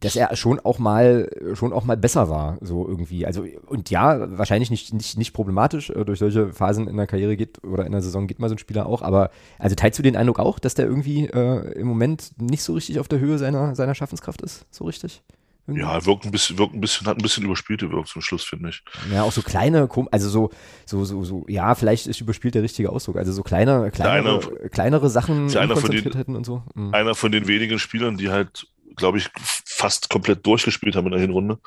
dass 0.00 0.16
er 0.16 0.34
schon 0.36 0.60
auch 0.60 0.78
mal 0.78 1.30
schon 1.54 1.72
auch 1.72 1.84
mal 1.84 1.96
besser 1.96 2.28
war, 2.28 2.58
so 2.60 2.86
irgendwie. 2.86 3.26
Also 3.26 3.44
und 3.66 3.90
ja, 3.90 4.38
wahrscheinlich 4.38 4.70
nicht, 4.70 4.92
nicht, 4.92 5.18
nicht 5.18 5.32
problematisch, 5.32 5.90
äh, 5.90 6.04
durch 6.04 6.18
solche 6.18 6.52
Phasen 6.52 6.88
in 6.88 6.96
der 6.96 7.06
Karriere 7.06 7.36
geht 7.36 7.62
oder 7.64 7.86
in 7.86 7.92
der 7.92 8.02
Saison 8.02 8.26
geht 8.26 8.38
mal 8.38 8.48
so 8.48 8.54
ein 8.54 8.58
Spieler 8.58 8.86
auch, 8.86 9.02
aber 9.02 9.30
also 9.58 9.74
teilst 9.76 9.98
du 9.98 10.02
den 10.02 10.16
Eindruck 10.16 10.38
auch, 10.38 10.58
dass 10.58 10.74
der 10.74 10.86
irgendwie 10.86 11.26
äh, 11.26 11.72
im 11.72 11.86
Moment 11.86 12.32
nicht 12.40 12.62
so 12.62 12.74
richtig 12.74 12.98
auf 12.98 13.08
der 13.08 13.20
Höhe 13.20 13.38
seiner, 13.38 13.74
seiner 13.74 13.94
Schaffenskraft 13.94 14.42
ist, 14.42 14.66
so 14.70 14.84
richtig? 14.84 15.22
Irgendwie? 15.70 15.82
Ja, 15.82 16.04
wirkt 16.04 16.24
ein 16.24 16.30
bisschen, 16.30 16.58
wirkt 16.58 16.74
ein 16.74 16.80
bisschen, 16.80 17.06
hat 17.06 17.16
ein 17.16 17.22
bisschen 17.22 17.44
überspielte 17.44 17.90
Wirkung 17.90 18.06
zum 18.06 18.22
Schluss, 18.22 18.42
finde 18.42 18.70
ich. 18.70 18.82
Ja, 19.12 19.22
auch 19.22 19.32
so 19.32 19.42
kleine, 19.42 19.88
also 20.10 20.28
so, 20.28 20.50
so, 20.84 21.04
so, 21.04 21.22
so, 21.22 21.44
ja, 21.48 21.74
vielleicht 21.74 22.06
ist 22.06 22.20
überspielt 22.20 22.56
der 22.56 22.62
richtige 22.62 22.90
Ausdruck. 22.90 23.16
Also 23.16 23.32
so 23.32 23.42
kleine, 23.42 23.90
kleinere, 23.90 24.40
einer, 24.40 24.68
kleinere 24.68 25.10
Sachen, 25.10 25.54
einer 25.56 25.76
von 25.76 25.90
den, 25.90 26.12
hätten 26.12 26.34
und 26.34 26.44
so. 26.44 26.62
Mhm. 26.74 26.92
Einer 26.92 27.14
von 27.14 27.30
den 27.30 27.46
wenigen 27.46 27.78
Spielern, 27.78 28.16
die 28.16 28.30
halt 28.30 28.66
glaube 29.00 29.18
ich, 29.18 29.28
fast 29.64 30.08
komplett 30.08 30.46
durchgespielt 30.46 30.94
haben 30.94 31.06
in 31.06 31.12
der 31.12 31.20
Hinrunde. 31.20 31.58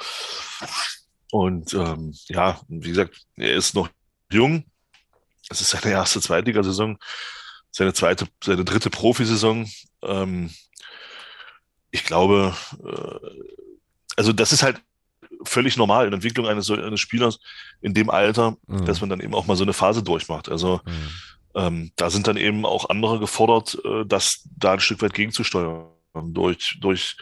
Und 1.31 1.73
ähm, 1.73 2.13
ja, 2.27 2.61
wie 2.69 2.89
gesagt, 2.89 3.25
er 3.35 3.53
ist 3.53 3.73
noch 3.75 3.89
jung. 4.31 4.65
Es 5.49 5.59
ist 5.59 5.71
seine 5.71 5.91
erste 5.91 6.21
Zweitligasaison, 6.21 6.97
seine 7.71 7.93
zweite, 7.93 8.27
seine 8.41 8.63
dritte 8.63 8.89
Profisaison. 8.89 9.69
Ähm, 10.03 10.51
ich 11.91 12.05
glaube, 12.05 12.55
äh, 12.85 13.43
also 14.15 14.31
das 14.31 14.53
ist 14.53 14.63
halt 14.63 14.79
völlig 15.43 15.75
normal 15.75 16.05
in 16.05 16.11
der 16.11 16.17
Entwicklung 16.17 16.47
eines, 16.47 16.69
eines 16.69 16.99
Spielers 16.99 17.39
in 17.81 17.93
dem 17.93 18.09
Alter, 18.09 18.55
mhm. 18.67 18.85
dass 18.85 19.01
man 19.01 19.09
dann 19.09 19.19
eben 19.19 19.33
auch 19.33 19.47
mal 19.47 19.57
so 19.57 19.63
eine 19.63 19.73
Phase 19.73 20.03
durchmacht. 20.03 20.49
Also 20.49 20.81
mhm. 20.85 21.09
ähm, 21.55 21.91
da 21.95 22.09
sind 22.09 22.27
dann 22.27 22.37
eben 22.37 22.65
auch 22.65 22.89
andere 22.89 23.19
gefordert, 23.19 23.77
äh, 23.83 24.05
das 24.05 24.47
da 24.55 24.73
ein 24.73 24.79
Stück 24.79 25.01
weit 25.01 25.15
gegenzusteuern 25.15 25.87
durch, 26.13 26.77
durch 26.79 27.17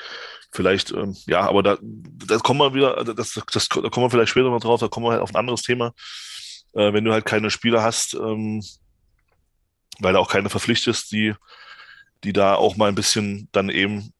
vielleicht, 0.51 0.91
ähm, 0.91 1.15
ja, 1.27 1.41
aber 1.41 1.63
da, 1.63 1.77
da 1.81 2.37
kommen 2.37 2.59
wir 2.59 2.73
wieder, 2.73 3.03
das, 3.03 3.39
das, 3.51 3.69
da 3.69 3.89
kommen 3.89 4.05
wir 4.05 4.09
vielleicht 4.09 4.31
später 4.31 4.49
noch 4.49 4.59
drauf, 4.59 4.79
da 4.79 4.87
kommen 4.87 5.05
wir 5.05 5.11
halt 5.11 5.21
auf 5.21 5.31
ein 5.31 5.37
anderes 5.37 5.61
Thema. 5.61 5.93
Äh, 6.73 6.93
wenn 6.93 7.05
du 7.05 7.11
halt 7.11 7.25
keine 7.25 7.49
Spieler 7.49 7.83
hast, 7.83 8.13
ähm, 8.13 8.63
weil 9.99 10.13
du 10.13 10.19
auch 10.19 10.29
keine 10.29 10.49
verpflichtest, 10.49 11.11
die, 11.11 11.33
die 12.23 12.33
da 12.33 12.55
auch 12.55 12.75
mal 12.75 12.89
ein 12.89 12.95
bisschen 12.95 13.47
dann 13.51 13.69
eben 13.69 14.13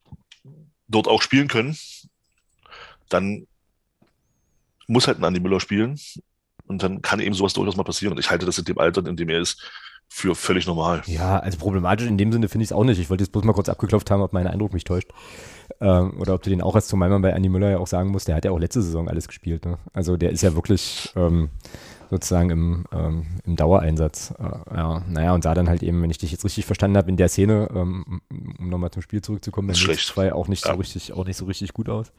dort 0.87 1.07
auch 1.07 1.21
spielen 1.21 1.47
können, 1.47 1.77
dann 3.09 3.47
muss 4.87 5.07
halt 5.07 5.19
ein 5.19 5.23
Andi 5.23 5.39
Müller 5.39 5.59
spielen 5.59 5.99
und 6.65 6.83
dann 6.83 7.01
kann 7.01 7.19
eben 7.19 7.35
sowas 7.35 7.53
durchaus 7.53 7.75
mal 7.75 7.83
passieren. 7.83 8.13
Und 8.13 8.19
ich 8.19 8.29
halte 8.29 8.45
das 8.45 8.57
in 8.57 8.65
dem 8.65 8.77
Alter, 8.77 9.05
in 9.05 9.15
dem 9.15 9.29
er 9.29 9.39
ist, 9.39 9.61
für 10.13 10.35
völlig 10.35 10.67
normal. 10.67 11.01
Ja, 11.05 11.39
also 11.39 11.57
problematisch 11.57 12.05
in 12.05 12.17
dem 12.17 12.33
Sinne 12.33 12.49
finde 12.49 12.63
ich 12.63 12.67
es 12.67 12.73
auch 12.73 12.83
nicht. 12.83 12.99
Ich 12.99 13.09
wollte 13.09 13.23
jetzt 13.23 13.31
bloß 13.31 13.45
mal 13.45 13.53
kurz 13.53 13.69
abgeklopft 13.69 14.11
haben, 14.11 14.21
ob 14.21 14.33
mein 14.33 14.45
Eindruck 14.45 14.73
mich 14.73 14.83
täuscht. 14.83 15.09
Ähm, 15.79 16.19
oder 16.19 16.33
ob 16.33 16.43
du 16.43 16.49
den 16.49 16.61
auch 16.61 16.75
als 16.75 16.87
zumal 16.87 17.09
man 17.09 17.21
bei 17.21 17.33
Andi 17.33 17.47
Müller 17.47 17.69
ja 17.71 17.77
auch 17.77 17.87
sagen 17.87 18.11
musst, 18.11 18.27
der 18.27 18.35
hat 18.35 18.43
ja 18.43 18.51
auch 18.51 18.59
letzte 18.59 18.81
Saison 18.81 19.07
alles 19.07 19.29
gespielt. 19.29 19.65
Ne? 19.65 19.77
Also 19.93 20.17
der 20.17 20.31
ist 20.31 20.41
ja 20.41 20.53
wirklich 20.53 21.13
ähm, 21.15 21.49
sozusagen 22.09 22.49
im, 22.49 22.85
ähm, 22.91 23.25
im 23.45 23.55
Dauereinsatz. 23.55 24.33
Äh, 24.37 24.75
ja, 24.75 25.01
naja, 25.07 25.33
und 25.33 25.45
sah 25.45 25.53
dann 25.53 25.69
halt 25.69 25.81
eben, 25.81 26.01
wenn 26.03 26.11
ich 26.11 26.17
dich 26.17 26.33
jetzt 26.33 26.43
richtig 26.43 26.65
verstanden 26.65 26.97
habe, 26.97 27.09
in 27.09 27.15
der 27.15 27.29
Szene, 27.29 27.69
ähm, 27.73 28.21
um 28.59 28.69
nochmal 28.69 28.91
zum 28.91 29.01
Spiel 29.01 29.21
zurückzukommen, 29.21 29.73
Schlecht. 29.73 30.07
2 30.07 30.33
auch 30.33 30.49
nicht 30.49 30.65
ja. 30.65 30.73
so 30.73 30.77
richtig, 30.77 31.13
auch 31.13 31.25
nicht 31.25 31.37
so 31.37 31.45
richtig 31.45 31.71
gut 31.71 31.87
aus. 31.87 32.11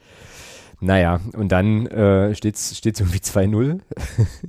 Naja, 0.83 1.21
und 1.35 1.53
dann 1.53 1.87
äh, 1.87 2.35
steht 2.35 2.57
es 2.57 2.83
irgendwie 2.85 3.19
2-0. 3.19 3.79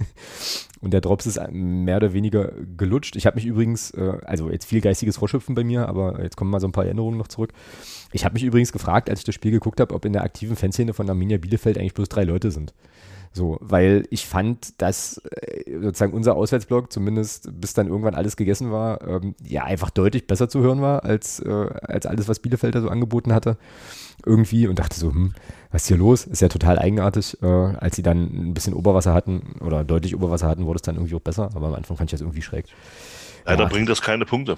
und 0.82 0.92
der 0.92 1.00
Drops 1.00 1.28
ist 1.28 1.40
mehr 1.52 1.98
oder 1.98 2.14
weniger 2.14 2.54
gelutscht. 2.76 3.16
Ich 3.16 3.28
habe 3.28 3.36
mich 3.36 3.46
übrigens, 3.46 3.92
äh, 3.92 4.18
also 4.26 4.50
jetzt 4.50 4.66
viel 4.66 4.82
geistiges 4.82 5.18
Vorschöpfen 5.18 5.54
bei 5.54 5.64
mir, 5.64 5.88
aber 5.88 6.24
jetzt 6.24 6.36
kommen 6.36 6.50
mal 6.50 6.60
so 6.60 6.68
ein 6.68 6.72
paar 6.72 6.86
Erinnerungen 6.86 7.20
noch 7.20 7.28
zurück. 7.28 7.54
Ich 8.14 8.26
habe 8.26 8.34
mich 8.34 8.44
übrigens 8.44 8.72
gefragt, 8.72 9.12
als 9.12 9.20
ich 9.20 9.26
das 9.26 9.36
Spiel 9.36 9.52
geguckt 9.52 9.80
habe, 9.80 9.94
ob 9.94 10.06
in 10.06 10.14
der 10.14 10.24
aktiven 10.24 10.56
Fanszene 10.56 10.96
von 10.96 11.08
Arminia 11.08 11.38
Bielefeld 11.38 11.78
eigentlich 11.78 11.94
bloß 11.94 12.10
drei 12.10 12.24
Leute 12.24 12.50
sind. 12.50 12.74
So, 13.36 13.58
weil 13.62 14.06
ich 14.12 14.28
fand, 14.28 14.80
dass 14.80 15.18
äh, 15.18 15.80
sozusagen 15.82 16.14
unser 16.14 16.36
Auswärtsblock, 16.36 16.92
zumindest 16.92 17.50
bis 17.60 17.74
dann 17.74 17.88
irgendwann 17.88 18.14
alles 18.14 18.38
gegessen 18.38 18.72
war, 18.72 19.02
ähm, 19.08 19.34
ja 19.44 19.64
einfach 19.64 19.90
deutlich 19.90 20.28
besser 20.28 20.50
zu 20.50 20.62
hören 20.62 20.82
war, 20.82 21.04
als, 21.04 21.40
äh, 21.40 21.50
als 21.50 22.06
alles, 22.06 22.28
was 22.28 22.40
Bielefeld 22.40 22.76
da 22.76 22.82
so 22.82 22.90
angeboten 22.90 23.34
hatte. 23.34 23.58
Irgendwie 24.24 24.68
und 24.68 24.78
dachte 24.78 25.00
so, 25.00 25.10
hm, 25.12 25.34
was 25.74 25.82
ist 25.82 25.88
hier 25.88 25.98
los? 25.98 26.26
Ist 26.26 26.42
ja 26.42 26.48
total 26.48 26.78
eigenartig. 26.78 27.42
Äh, 27.42 27.48
als 27.48 27.96
sie 27.96 28.04
dann 28.04 28.50
ein 28.50 28.54
bisschen 28.54 28.76
Oberwasser 28.76 29.14
hatten 29.14 29.56
oder 29.60 29.84
deutlich 29.84 30.16
Oberwasser 30.16 30.48
hatten, 30.48 30.66
wurde 30.66 30.78
es 30.78 30.84
dann 30.84 30.96
irgendwie 30.96 31.16
auch 31.16 31.22
besser, 31.22 31.50
aber 31.56 31.68
am 31.68 31.74
Anfang 31.74 31.98
fand 31.98 32.10
ich 32.10 32.12
das 32.12 32.22
irgendwie 32.22 32.44
schräg. 32.44 32.66
Leider 33.44 33.64
ja. 33.64 33.70
bringt 33.70 33.90
das 33.90 34.02
keine 34.02 34.26
Punkte. 34.26 34.56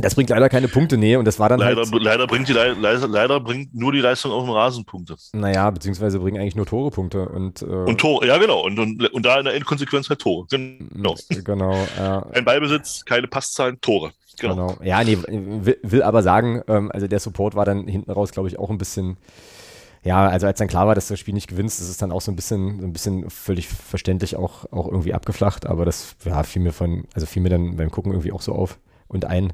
Das 0.00 0.14
bringt 0.14 0.30
leider 0.30 0.48
keine 0.48 0.68
Punkte, 0.68 0.96
nee, 0.96 1.16
und 1.16 1.24
das 1.24 1.40
war 1.40 1.48
dann 1.48 1.58
leider, 1.58 1.82
halt, 1.82 2.02
leider 2.02 2.26
bringt 2.28 2.48
die 2.48 2.52
leider, 2.52 3.08
leider 3.08 3.40
bringt 3.40 3.74
nur 3.74 3.90
die 3.90 3.98
Leistung 3.98 4.30
auf 4.30 4.44
dem 4.44 4.52
Rasen 4.52 4.84
Punkte. 4.84 5.16
Naja, 5.32 5.70
beziehungsweise 5.70 6.20
bringen 6.20 6.40
eigentlich 6.40 6.54
nur 6.54 6.66
Tore 6.66 6.90
Punkte 6.92 7.28
und 7.28 7.62
äh, 7.62 7.64
und 7.64 7.98
Tore, 7.98 8.24
ja 8.26 8.36
genau, 8.38 8.64
und, 8.64 8.78
und, 8.78 9.12
und 9.12 9.26
da 9.26 9.38
in 9.38 9.46
der 9.46 9.54
Endkonsequenz 9.54 10.08
halt 10.08 10.20
Tore, 10.20 10.46
genau. 10.50 11.16
Genau. 11.30 11.74
Ja. 11.98 12.24
Ein 12.32 12.44
Ballbesitz, 12.44 13.04
keine 13.06 13.26
Passzahlen, 13.26 13.80
Tore. 13.80 14.12
Genau. 14.38 14.54
genau. 14.54 14.76
Ja, 14.84 15.02
nee, 15.02 15.18
will, 15.26 15.78
will 15.82 16.02
aber 16.04 16.22
sagen, 16.22 16.62
ähm, 16.68 16.92
also 16.92 17.08
der 17.08 17.18
Support 17.18 17.56
war 17.56 17.64
dann 17.64 17.88
hinten 17.88 18.12
raus, 18.12 18.30
glaube 18.30 18.48
ich, 18.48 18.58
auch 18.58 18.70
ein 18.70 18.78
bisschen 18.78 19.16
ja, 20.04 20.28
also 20.28 20.46
als 20.46 20.58
dann 20.58 20.68
klar 20.68 20.86
war, 20.86 20.94
dass 20.94 21.08
du 21.08 21.12
das 21.12 21.20
Spiel 21.20 21.34
nicht 21.34 21.48
gewinnst, 21.48 21.80
ist 21.80 21.88
es 21.88 21.96
dann 21.96 22.12
auch 22.12 22.20
so 22.20 22.30
ein 22.30 22.36
bisschen, 22.36 22.80
so 22.80 22.86
ein 22.86 22.92
bisschen 22.92 23.28
völlig 23.30 23.68
verständlich 23.68 24.36
auch, 24.36 24.70
auch 24.72 24.86
irgendwie 24.88 25.14
abgeflacht, 25.14 25.66
aber 25.66 25.84
das 25.84 26.16
ja, 26.24 26.42
fiel 26.42 26.62
mir 26.62 26.72
von, 26.72 27.04
also 27.14 27.26
fiel 27.26 27.42
mir 27.42 27.50
dann 27.50 27.76
beim 27.76 27.90
Gucken 27.90 28.12
irgendwie 28.12 28.32
auch 28.32 28.42
so 28.42 28.52
auf 28.54 28.78
und 29.08 29.24
ein. 29.24 29.52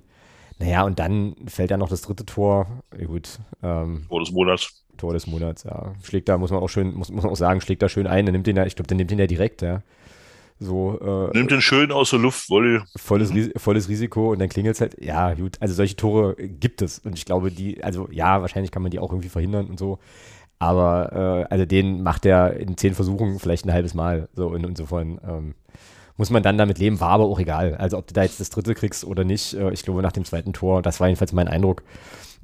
Naja, 0.59 0.85
und 0.85 0.99
dann 0.99 1.35
fällt 1.47 1.71
ja 1.71 1.77
noch 1.77 1.89
das 1.89 2.03
dritte 2.03 2.25
Tor. 2.25 2.67
Ja, 2.97 3.07
gut. 3.07 3.41
Ähm, 3.63 4.07
Tor 4.09 4.21
des 4.21 4.33
Monats. 4.33 4.85
Tor 4.97 5.13
des 5.13 5.27
Monats, 5.27 5.65
ja. 5.65 5.95
Schlägt 6.03 6.29
da, 6.29 6.39
muss 6.39 6.51
man 6.51 6.61
auch 6.61 6.69
schön, 6.69 6.95
muss, 6.95 7.11
muss 7.11 7.25
man 7.25 7.33
auch 7.33 7.37
sagen, 7.37 7.61
schlägt 7.61 7.83
da 7.83 7.89
schön 7.89 8.07
ein. 8.07 8.25
Dann 8.27 8.33
nimmt 8.35 8.47
den 8.47 8.57
ja, 8.57 8.65
ich 8.65 8.77
glaube, 8.77 8.87
der 8.87 8.97
nimmt 8.97 9.11
den 9.11 9.19
ja 9.19 9.27
direkt, 9.27 9.63
ja. 9.63 9.83
So, 10.61 10.99
äh, 11.01 11.37
Nimmt 11.37 11.51
den 11.51 11.61
schön 11.61 11.91
aus 11.91 12.11
der 12.11 12.21
Luft, 12.21 12.49
Volley. 12.49 12.81
Volles, 12.97 13.33
volles 13.57 13.89
Risiko 13.89 14.33
und 14.33 14.39
dann 14.39 14.49
klingelt 14.49 14.77
es 14.77 14.81
halt. 14.81 15.03
Ja, 15.03 15.35
gut, 15.35 15.57
also 15.61 15.75
solche 15.75 15.97
Tore 15.97 16.37
gibt 16.37 16.81
es. 16.81 17.01
Und 17.01 17.19
ich 17.19 17.25
glaube, 17.25 17.51
die, 17.51 17.83
also 17.83 18.09
ja, 18.11 18.41
wahrscheinlich 18.41 18.71
kann 18.71 18.83
man 18.83 18.91
die 18.91 19.01
auch 19.01 19.11
irgendwie 19.11 19.29
verhindern 19.29 19.67
und 19.67 19.79
so. 19.79 19.99
Aber 20.59 21.47
äh, 21.49 21.53
also 21.53 21.67
den 21.67 22.03
macht 22.03 22.25
er 22.25 22.55
in 22.55 22.77
zehn 22.77 22.95
Versuchen 22.95 23.39
vielleicht 23.41 23.67
ein 23.67 23.73
halbes 23.73 23.95
Mal. 23.95 24.29
So 24.35 24.49
und 24.49 24.65
insofern 24.65 25.21
ähm, 25.27 25.55
muss 26.17 26.31
man 26.31 26.43
dann 26.43 26.57
damit 26.57 26.79
leben, 26.79 27.01
war 27.01 27.11
aber 27.11 27.25
auch 27.25 27.41
egal. 27.41 27.75
Also 27.75 27.99
ob 27.99 28.07
du 28.07 28.15
da 28.15 28.23
jetzt 28.23 28.41
das 28.41 28.51
dritte 28.51 28.75
kriegst 28.75 29.05
oder 29.05 29.25
nicht, 29.25 29.55
äh, 29.55 29.73
ich 29.73 29.83
glaube 29.83 30.03
nach 30.03 30.13
dem 30.13 30.25
zweiten 30.25 30.53
Tor, 30.53 30.83
das 30.83 31.01
war 31.01 31.09
jedenfalls 31.09 31.33
mein 31.33 31.49
Eindruck, 31.49 31.83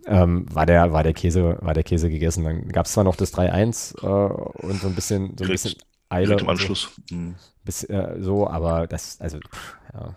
ähm, 0.06 0.46
war, 0.52 0.66
der, 0.66 0.92
war, 0.92 1.02
der 1.04 1.12
Käse, 1.12 1.58
war 1.60 1.74
der 1.74 1.84
Käse 1.84 2.10
gegessen. 2.10 2.44
Dann 2.44 2.68
gab 2.68 2.86
es 2.86 2.92
zwar 2.92 3.04
noch 3.04 3.16
das 3.16 3.32
3-1 3.32 4.02
äh, 4.02 4.66
und 4.66 4.80
so 4.80 4.88
ein 4.88 4.94
bisschen, 4.94 5.36
so 5.38 5.44
ein 5.44 5.50
bisschen 5.50 5.74
Eile. 6.10 6.38
Im 6.38 6.48
Anschluss. 6.48 6.90
So, 7.08 7.14
mhm. 7.14 7.34
bis, 7.64 7.84
äh, 7.84 8.16
so, 8.20 8.48
aber 8.48 8.86
das, 8.86 9.20
also, 9.20 9.38
pff, 9.38 9.76
ja. 9.94 10.14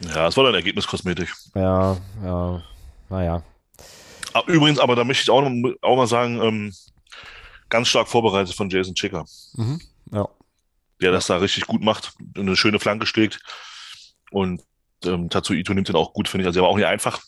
Ja, 0.00 0.28
es 0.28 0.36
war 0.36 0.44
dann 0.44 0.54
Ergebniskosmetik. 0.54 1.32
Ja, 1.54 1.96
ja, 2.22 2.62
naja. 3.08 3.42
Ah, 4.32 4.42
übrigens, 4.46 4.78
aber 4.78 4.94
da 4.94 5.04
möchte 5.04 5.22
ich 5.22 5.30
auch, 5.30 5.42
noch, 5.42 5.72
auch 5.82 5.96
mal 5.96 6.06
sagen, 6.06 6.40
ähm, 6.42 6.74
ganz 7.68 7.88
stark 7.88 8.08
vorbereitet 8.08 8.54
von 8.54 8.70
Jason 8.70 8.94
Chicker. 8.94 9.24
Mhm. 9.54 9.80
Ja. 10.12 10.28
Der 11.00 11.12
das 11.12 11.26
da 11.26 11.38
richtig 11.38 11.66
gut 11.66 11.82
macht, 11.82 12.14
eine 12.36 12.56
schöne 12.56 12.78
Flanke 12.78 13.06
schlägt. 13.06 13.40
Und 14.30 14.62
ähm, 15.04 15.30
Tatsu 15.30 15.54
Ito 15.54 15.74
nimmt 15.74 15.88
den 15.88 15.96
auch 15.96 16.12
gut, 16.12 16.28
finde 16.28 16.42
ich. 16.42 16.46
Also 16.46 16.60
er 16.60 16.64
war 16.64 16.70
auch 16.70 16.76
nicht 16.76 16.86
einfach. 16.86 17.20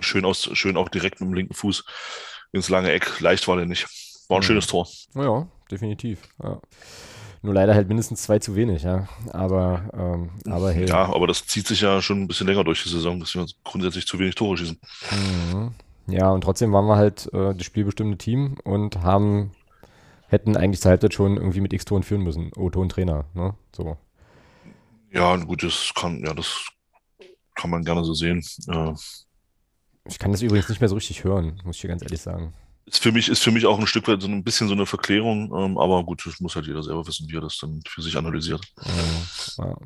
Schön, 0.00 0.24
aus, 0.24 0.48
schön 0.54 0.76
auch 0.76 0.88
direkt 0.88 1.20
mit 1.20 1.28
dem 1.28 1.34
linken 1.34 1.54
Fuß 1.54 1.84
ins 2.52 2.68
lange 2.68 2.90
Eck. 2.90 3.20
Leicht 3.20 3.46
war 3.46 3.56
der 3.56 3.66
nicht. 3.66 3.86
War 4.28 4.38
ein 4.38 4.40
mhm. 4.40 4.44
schönes 4.44 4.66
Tor. 4.66 4.88
Ja, 5.14 5.46
definitiv. 5.70 6.18
Ja. 6.42 6.60
Nur 7.48 7.54
leider 7.54 7.74
halt 7.74 7.88
mindestens 7.88 8.24
zwei 8.24 8.38
zu 8.38 8.56
wenig, 8.56 8.82
ja. 8.82 9.08
Aber, 9.32 9.88
ähm, 9.94 10.28
aber 10.52 10.70
hey. 10.70 10.86
Ja, 10.86 11.06
aber 11.06 11.26
das 11.26 11.46
zieht 11.46 11.66
sich 11.66 11.80
ja 11.80 12.02
schon 12.02 12.20
ein 12.20 12.28
bisschen 12.28 12.46
länger 12.46 12.62
durch 12.62 12.82
die 12.82 12.90
Saison, 12.90 13.18
dass 13.18 13.34
wir 13.34 13.46
grundsätzlich 13.64 14.06
zu 14.06 14.18
wenig 14.18 14.34
Tore 14.34 14.58
schießen. 14.58 14.78
Mhm. 15.54 15.70
Ja, 16.08 16.28
und 16.28 16.42
trotzdem 16.42 16.74
waren 16.74 16.84
wir 16.84 16.96
halt 16.96 17.32
äh, 17.32 17.54
das 17.54 17.64
spielbestimmte 17.64 18.18
Team 18.18 18.58
und 18.64 19.00
haben, 19.00 19.52
hätten 20.26 20.58
eigentlich 20.58 20.82
zur 20.82 20.90
Halbzeit 20.90 21.14
schon 21.14 21.38
irgendwie 21.38 21.62
mit 21.62 21.72
X-Toren 21.72 22.02
führen 22.02 22.20
müssen. 22.20 22.50
O-Ton 22.54 22.90
Trainer, 22.90 23.24
ne? 23.32 23.54
So. 23.74 23.96
Ja, 25.10 25.34
gut, 25.36 25.62
das 25.62 25.94
kann, 25.94 26.22
ja, 26.22 26.34
das 26.34 26.66
kann 27.54 27.70
man 27.70 27.82
gerne 27.82 28.04
so 28.04 28.12
sehen. 28.12 28.44
Äh, 28.68 28.92
ich 30.04 30.18
kann 30.18 30.32
das 30.32 30.42
übrigens 30.42 30.68
nicht 30.68 30.82
mehr 30.82 30.90
so 30.90 30.96
richtig 30.96 31.24
hören, 31.24 31.62
muss 31.64 31.76
ich 31.76 31.80
dir 31.80 31.88
ganz 31.88 32.02
ehrlich 32.02 32.20
sagen. 32.20 32.52
Ist 32.88 33.02
für 33.02 33.12
mich, 33.12 33.28
ist 33.28 33.42
für 33.42 33.50
mich 33.50 33.66
auch 33.66 33.78
ein 33.78 33.86
Stück 33.86 34.08
weit 34.08 34.22
so 34.22 34.28
ein 34.28 34.42
bisschen 34.42 34.68
so 34.68 34.74
eine 34.74 34.86
Verklärung, 34.86 35.52
ähm, 35.54 35.78
aber 35.78 36.04
gut, 36.04 36.24
das 36.24 36.40
muss 36.40 36.56
halt 36.56 36.66
jeder 36.66 36.82
selber 36.82 37.06
wissen, 37.06 37.28
wie 37.28 37.36
er 37.36 37.42
das 37.42 37.58
dann 37.58 37.80
für 37.86 38.02
sich 38.02 38.16
analysiert. 38.16 38.62
Ja, 39.58 39.76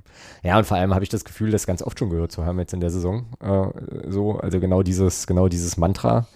ja 0.42 0.59
und 0.59 0.64
vor 0.66 0.76
allem 0.76 0.94
habe 0.94 1.03
ich 1.03 1.11
das 1.11 1.24
Gefühl, 1.24 1.50
das 1.50 1.66
ganz 1.66 1.82
oft 1.82 1.98
schon 1.98 2.11
gehört 2.11 2.32
zu 2.32 2.44
haben 2.44 2.59
jetzt 2.59 2.72
in 2.72 2.80
der 2.80 2.90
Saison. 2.90 3.26
Äh, 3.40 4.11
so, 4.11 4.38
also 4.38 4.61
genau 4.61 4.82
dieses, 4.82 5.26
genau 5.26 5.48
dieses 5.48 5.76
Mantra 5.76 6.28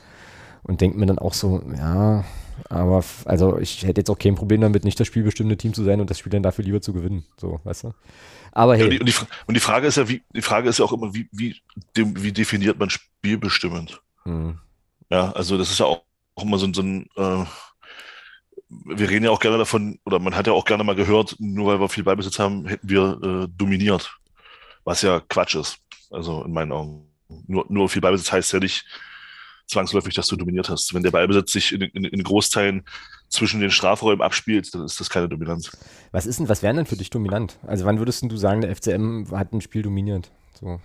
und 0.65 0.81
denkt 0.81 0.97
mir 0.97 1.07
dann 1.07 1.19
auch 1.19 1.35
so, 1.35 1.63
ja, 1.77 2.25
aber 2.69 3.05
also 3.25 3.59
ich 3.59 3.85
hätte 3.85 4.01
jetzt 4.01 4.11
auch 4.11 4.19
kein 4.19 4.35
Problem 4.35 4.61
damit, 4.61 4.85
nicht 4.85 4.99
das 4.99 5.07
spielbestimmende 5.07 5.57
Team 5.57 5.75
zu 5.75 5.85
sein 5.85 6.01
und 6.01 6.11
das 6.11 6.19
Spiel 6.19 6.33
dann 6.33 6.43
dafür 6.43 6.65
lieber 6.65 6.81
zu 6.81 6.93
gewinnen. 6.93 7.25
So, 7.37 7.61
weißt 7.65 7.85
du? 7.85 7.93
Aber 8.53 8.75
hey. 8.75 8.85
Ja, 8.85 9.01
und, 9.01 9.09
die, 9.09 9.15
und, 9.47 9.55
die, 9.55 9.61
Frage 9.61 9.87
ist 9.87 9.97
ja, 9.97 10.09
wie, 10.09 10.23
die 10.35 10.43
Frage 10.43 10.69
ist 10.69 10.79
ja 10.79 10.85
auch 10.85 10.93
immer, 10.93 11.15
wie, 11.15 11.29
wie, 11.31 11.57
wie 11.95 12.33
definiert 12.33 12.79
man 12.79 12.91
spielbestimmend? 12.91 14.01
Hm. 14.25 14.59
Ja, 15.11 15.31
also 15.33 15.57
das 15.59 15.71
ist 15.71 15.79
ja 15.79 15.87
auch, 15.87 16.03
auch 16.37 16.45
immer 16.45 16.59
so, 16.59 16.73
so 16.73 16.83
ein, 16.83 17.09
äh, 17.17 17.45
wir 18.69 19.11
reden 19.11 19.25
ja 19.25 19.31
auch 19.31 19.41
gerne 19.41 19.59
davon, 19.59 19.99
oder 20.05 20.19
man 20.19 20.37
hat 20.37 20.47
ja 20.47 20.53
auch 20.53 20.65
gerne 20.65 20.85
mal 20.85 20.95
gehört, 20.95 21.37
nur 21.39 21.67
weil 21.67 21.81
wir 21.81 21.89
viel 21.89 22.05
Ballbesitz 22.05 22.39
haben, 22.39 22.67
hätten 22.67 22.89
wir 22.89 23.19
äh, 23.23 23.49
dominiert. 23.57 24.17
Was 24.85 25.03
ja 25.03 25.21
Quatsch 25.21 25.57
ist. 25.57 25.79
Also 26.11 26.45
in 26.45 26.53
meinen 26.53 26.73
Augen. 26.73 27.09
Nur, 27.47 27.67
nur 27.69 27.89
viel 27.89 28.03
Ballbesitz 28.03 28.31
heißt 28.31 28.53
ja 28.53 28.61
nicht, 28.61 28.85
zwangsläufig, 29.67 30.15
dass 30.15 30.29
du 30.29 30.37
dominiert 30.37 30.69
hast. 30.69 30.95
Wenn 30.95 31.03
der 31.03 31.11
Ballbesitz 31.11 31.53
sich 31.53 31.73
in, 31.73 31.83
in, 31.83 32.05
in 32.05 32.23
Großteilen 32.23 32.85
zwischen 33.29 33.61
den 33.61 33.71
Strafräumen 33.71 34.23
abspielt, 34.23 34.73
dann 34.75 34.85
ist 34.85 35.01
das 35.01 35.11
keine 35.11 35.29
Dominanz. 35.29 35.77
Was 36.13 36.27
ist 36.27 36.39
denn, 36.39 36.49
was 36.49 36.63
wäre 36.63 36.75
denn 36.75 36.87
für 36.87 36.97
dich 36.97 37.11
dominant? 37.11 37.59
Also 37.67 37.85
wann 37.85 37.99
würdest 37.99 38.23
du 38.23 38.37
sagen, 38.37 38.61
der 38.61 38.75
FCM 38.75 39.27
hat 39.33 39.53
ein 39.53 39.61
Spiel 39.61 39.83
dominiert? 39.83 40.31
So. 40.55 40.81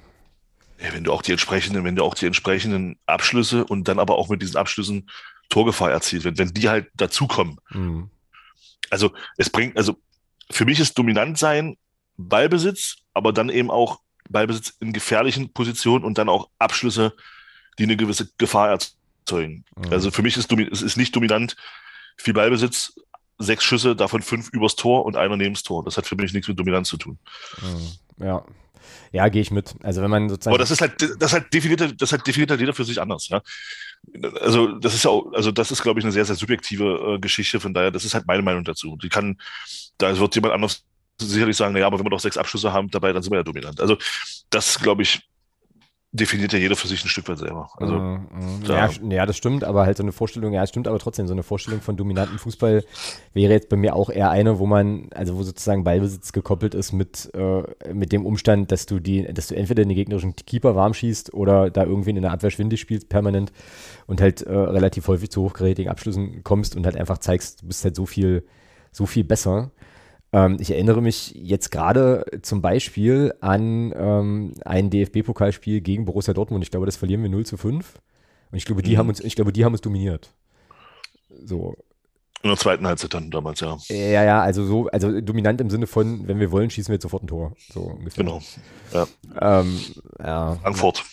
Ja, 0.82 0.93
wenn 0.93 1.04
du 1.04 1.14
auch 1.14 1.22
die 1.22 1.32
entsprechenden, 1.32 1.84
wenn 1.84 1.95
du 1.95 2.04
auch 2.04 2.16
die 2.16 2.26
entsprechenden 2.26 2.97
Abschlüsse 3.06 3.66
und 3.66 3.88
dann 3.88 3.99
aber 3.99 4.18
auch 4.18 4.30
mit 4.30 4.41
diesen 4.41 4.58
Abschlüssen 4.58 5.08
Torgefahr 5.52 5.91
erzielt, 5.91 6.24
wenn, 6.24 6.38
wenn 6.38 6.54
die 6.54 6.70
halt 6.70 6.88
dazukommen. 6.95 7.60
Mhm. 7.70 8.10
Also 8.89 9.12
es 9.38 9.49
bringt, 9.49 9.78
also 9.78 9.97
für 10.49 10.66
mich 10.66 10.80
ist 10.80 10.97
dominant 10.97 11.38
sein 11.38 11.78
Ballbesitz, 12.18 12.97
aber 13.14 13.32
dann 13.32 13.49
eben 13.49 13.70
auch 13.70 14.02
Ballbesitz 14.30 14.74
in 14.80 14.93
gefährlichen 14.93 15.54
Positionen 15.54 16.04
und 16.04 16.18
dann 16.18 16.30
auch 16.30 16.49
Abschlüsse 16.58 17.14
die 17.78 17.84
eine 17.84 17.97
gewisse 17.97 18.30
Gefahr 18.38 18.70
erzeugen. 18.70 19.66
Mhm. 19.76 19.91
Also 19.91 20.12
für 20.12 20.22
mich 20.22 20.38
ist 20.38 20.52
es 20.52 20.82
ist 20.82 20.97
nicht 20.97 21.16
dominant 21.16 21.56
viel 22.18 22.34
Ballbesitz, 22.34 22.93
sechs 23.38 23.64
Schüsse, 23.64 23.95
davon 23.95 24.22
fünf 24.22 24.49
übers 24.49 24.76
Tor 24.76 25.06
und 25.06 25.16
einer 25.16 25.38
neben 25.38 25.54
das 25.54 25.64
Tor. 25.64 25.84
Das 25.84 25.97
hat 25.97 26.06
für 26.06 26.16
mich 26.16 26.34
nichts 26.34 26.47
mit 26.47 26.60
Dominanz 26.60 26.89
zu 26.89 26.97
tun. 26.97 27.18
Mhm. 27.62 28.26
Ja. 28.26 28.45
Ja, 29.11 29.27
gehe 29.29 29.41
ich 29.41 29.51
mit. 29.51 29.75
Also 29.84 30.01
wenn 30.01 30.09
man 30.09 30.29
sozusagen. 30.29 30.53
Aber 30.53 30.59
das 30.59 30.71
ist 30.71 30.82
halt, 30.82 30.93
das 31.19 31.34
halt 31.34 31.53
definiert, 31.53 32.01
das 32.01 32.11
halt 32.11 32.25
definiert 32.25 32.49
halt 32.51 32.59
jeder 32.59 32.73
für 32.73 32.86
sich 32.86 33.01
anders, 33.01 33.29
ja. 33.29 33.41
Also 34.41 34.79
das 34.79 34.95
ist 34.95 35.03
ja 35.03 35.11
auch, 35.11 35.32
also 35.34 35.51
das 35.51 35.71
ist, 35.71 35.84
glaube 35.84 35.99
ich, 35.99 36.05
eine 36.05 36.11
sehr, 36.11 36.25
sehr 36.25 36.36
subjektive 36.36 37.15
äh, 37.15 37.19
Geschichte. 37.19 37.59
Von 37.59 37.73
daher, 37.73 37.91
das 37.91 38.05
ist 38.05 38.13
halt 38.13 38.25
meine 38.25 38.41
Meinung 38.41 38.63
dazu. 38.63 38.97
Die 38.97 39.09
kann, 39.09 39.38
da 39.97 40.17
wird 40.17 40.36
jemand 40.36 40.53
anders 40.53 40.84
sicherlich 41.19 41.55
sagen, 41.55 41.73
naja, 41.73 41.88
aber 41.88 41.99
wenn 41.99 42.05
wir 42.05 42.09
doch 42.09 42.19
sechs 42.19 42.38
Abschlüsse 42.38 42.73
haben 42.73 42.89
dabei, 42.89 43.13
dann 43.13 43.21
sind 43.21 43.32
wir 43.32 43.38
ja 43.39 43.43
dominant. 43.43 43.79
Also 43.79 43.97
das, 44.49 44.79
glaube 44.79 45.03
ich, 45.03 45.21
definiert 46.14 46.51
ja 46.51 46.59
jeder 46.59 46.76
für 46.76 46.88
sich 46.88 47.03
ein 47.05 47.07
Stück 47.07 47.30
weit 47.30 47.38
selber. 47.38 47.70
Also, 47.78 47.93
mm, 47.93 48.28
mm. 48.34 48.66
Ja, 48.66 48.89
ja, 49.09 49.26
das 49.26 49.38
stimmt, 49.38 49.64
aber 49.64 49.86
halt 49.86 49.95
so 49.95 50.03
eine 50.03 50.12
Vorstellung, 50.12 50.51
ja, 50.51 50.62
es 50.62 50.70
stimmt 50.70 50.89
aber 50.89 50.99
trotzdem, 50.99 51.26
so 51.26 51.34
eine 51.34 51.43
Vorstellung 51.43 51.80
von 51.80 51.95
dominantem 51.95 52.38
Fußball 52.38 52.84
wäre 53.34 53.53
jetzt 53.53 53.70
bei 53.70 53.78
mir 53.78 53.95
auch 53.95 54.09
eher 54.09 54.30
eine, 54.30 54.59
wo 54.59 54.66
man, 54.66 55.07
also 55.16 55.38
wo 55.38 55.43
sozusagen 55.43 55.86
Ballbesitz 55.86 56.34
gekoppelt 56.34 56.76
ist 56.76 56.91
mit, 56.91 57.32
äh, 57.34 57.64
mit 57.93 58.12
dem 58.12 58.26
Umstand, 58.26 58.74
dass 58.74 58.86
du 58.86 58.99
die, 58.99 59.24
dass 59.34 59.47
du 59.47 59.55
entweder 59.55 59.86
den 59.86 59.95
gegnerischen 59.95 60.36
Keeper 60.36 60.76
warm 60.76 60.93
schießt 60.93 61.34
oder 61.34 61.70
da 61.70 61.86
irgendwie 61.86 62.09
in 62.09 62.22
der 62.22 62.32
Abwehr 62.34 62.51
schwindig 62.51 62.82
spielst, 62.82 63.07
permanent 63.07 63.53
und 64.05 64.20
halt 64.20 64.41
äh, 64.41 64.51
relativ 64.51 65.07
häufig 65.07 65.32
zu 65.32 65.43
hochgerätigen 65.43 65.89
Abschlüssen 65.89 66.43
kommst 66.43 66.76
und 66.76 66.86
halt 66.86 66.97
einfach 66.97 67.20
zeigst, 67.20 67.62
du 67.62 67.68
bist 67.68 67.86
halt 67.86 67.95
so 67.95 68.05
viel, 68.05 68.43
so 68.91 69.05
viel 69.05 69.24
besser. 69.24 69.72
Ähm, 70.34 70.57
ich 70.59 70.71
erinnere 70.71 71.01
mich 71.01 71.34
jetzt 71.36 71.71
gerade 71.71 72.25
zum 72.41 72.61
Beispiel 72.61 73.34
an 73.41 73.93
ähm, 73.95 74.53
ein 74.63 74.89
DFB-Pokalspiel 74.89 75.82
gegen 75.82 76.05
Borussia 76.05 76.34
Dortmund. 76.34 76.63
Ich 76.63 76.71
glaube, 76.71 76.86
das 76.86 76.95
verlieren 76.95 77.21
wir 77.21 77.29
0 77.29 77.45
zu 77.45 77.57
5. 77.57 77.99
Und 78.51 78.57
ich 78.57 78.65
glaube, 78.65 78.82
die 78.82 78.93
mhm. 78.93 78.97
haben 78.97 79.09
uns, 79.09 79.19
ich 79.19 79.36
glaube, 79.36 79.51
die 79.53 79.65
haben 79.65 79.73
uns 79.73 79.82
dominiert. 79.82 80.34
So. 81.43 81.75
In 82.43 82.49
der 82.49 82.57
zweiten 82.57 82.88
Halbzeit 82.88 83.13
dann 83.13 83.29
damals, 83.29 83.59
ja. 83.59 83.77
Ja, 83.88 84.23
ja, 84.23 84.41
also 84.41 84.65
so, 84.65 84.88
also 84.88 85.21
dominant 85.21 85.61
im 85.61 85.69
Sinne 85.69 85.86
von, 85.86 86.27
wenn 86.27 86.39
wir 86.39 86.51
wollen, 86.51 86.71
schießen 86.71 86.91
wir 86.91 86.95
jetzt 86.95 87.03
sofort 87.03 87.23
ein 87.23 87.27
Tor. 87.27 87.53
So 87.71 87.82
ungefähr. 87.82 88.23
Genau. 88.23 88.41
Ja. 88.93 89.07
Ähm, 89.39 89.79
ja. 90.19 90.55
Frankfurt. 90.55 91.03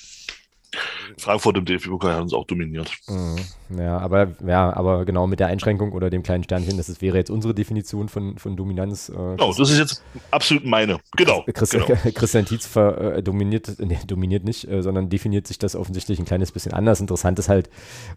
Frankfurt 1.19 1.57
im 1.59 1.65
DFB-Pokal 1.65 2.15
haben 2.15 2.23
uns 2.23 2.33
auch 2.33 2.47
dominiert. 2.47 2.93
Mhm. 3.09 3.37
Ja, 3.77 3.99
aber 3.99 4.29
ja, 4.47 4.75
aber 4.75 5.05
genau 5.05 5.27
mit 5.27 5.41
der 5.41 5.49
Einschränkung 5.49 5.93
oder 5.93 6.09
dem 6.09 6.23
kleinen 6.23 6.45
Sternchen, 6.45 6.77
das 6.79 6.89
ist, 6.89 7.03
wäre 7.03 7.19
jetzt 7.19 7.31
unsere 7.31 7.55
Definition 7.55 8.09
von, 8.09 8.39
von 8.39 8.57
Dominanz. 8.57 9.11
Äh, 9.11 9.13
genau, 9.13 9.53
das 9.53 9.71
ist 9.71 9.79
jetzt 9.79 10.03
absolut 10.31 10.65
meine. 10.65 10.99
Genau. 11.17 11.45
Christ, 11.53 11.73
genau. 11.73 11.87
Christian 12.15 12.47
Tietz 12.47 12.67
ver, 12.67 13.17
äh, 13.17 13.23
dominiert, 13.23 13.77
nee, 13.79 13.99
dominiert 14.07 14.45
nicht, 14.45 14.69
äh, 14.69 14.83
sondern 14.83 15.11
definiert 15.11 15.47
sich 15.47 15.59
das 15.59 15.77
offensichtlich 15.77 16.19
ein 16.19 16.25
kleines 16.25 16.51
bisschen 16.53 16.73
anders. 16.73 17.01
Interessant 17.01 17.39
ist 17.39 17.49
halt, 17.49 17.69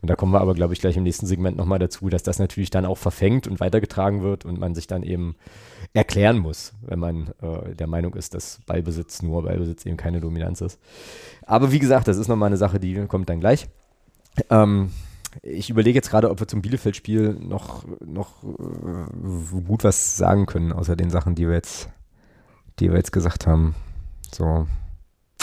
und 0.02 0.10
da 0.10 0.16
kommen 0.16 0.32
wir 0.32 0.42
aber, 0.42 0.54
glaube 0.54 0.74
ich, 0.74 0.80
gleich 0.80 0.96
im 0.96 1.04
nächsten 1.04 1.26
Segment 1.26 1.58
nochmal 1.58 1.80
dazu, 1.80 2.08
dass 2.10 2.24
das 2.24 2.40
natürlich 2.40 2.70
dann 2.70 2.86
auch 2.86 2.98
verfängt 2.98 3.48
und 3.48 3.60
weitergetragen 3.60 4.24
wird 4.24 4.46
und 4.46 4.60
man 4.60 4.74
sich 4.74 4.88
dann 4.88 5.04
eben 5.04 5.36
erklären 5.94 6.38
muss, 6.38 6.74
wenn 6.82 7.00
man 7.00 7.32
äh, 7.42 7.76
der 7.76 7.88
Meinung 7.88 8.14
ist, 8.14 8.34
dass 8.34 8.60
Ballbesitz 8.66 9.22
nur 9.22 9.44
Ballbesitz 9.44 9.86
eben 9.86 9.98
keine 9.98 10.22
Dominanz 10.22 10.62
ist. 10.62 10.80
Aber 11.46 11.72
wie 11.72 11.80
gesagt, 11.80 12.08
das 12.08 12.18
ist 12.18 12.30
nochmal 12.30 12.48
eine 12.48 12.58
Sache, 12.58 12.80
die 12.80 12.94
kommt 13.08 13.30
dann 13.30 13.42
gleich. 13.42 13.68
Ähm, 14.50 14.92
ich 15.42 15.70
überlege 15.70 15.98
jetzt 15.98 16.10
gerade, 16.10 16.30
ob 16.30 16.40
wir 16.40 16.48
zum 16.48 16.62
Bielefeld-Spiel 16.62 17.38
noch, 17.40 17.86
noch 18.00 18.44
äh, 18.44 19.62
gut 19.62 19.84
was 19.84 20.18
sagen 20.18 20.46
können, 20.46 20.72
außer 20.72 20.96
den 20.96 21.10
Sachen, 21.10 21.36
die 21.36 21.48
wir 21.48 21.56
jetzt, 21.56 21.90
die 22.80 22.90
wir 22.90 22.98
jetzt 22.98 23.12
gesagt 23.12 23.48
haben. 23.48 23.76
So. 24.34 24.68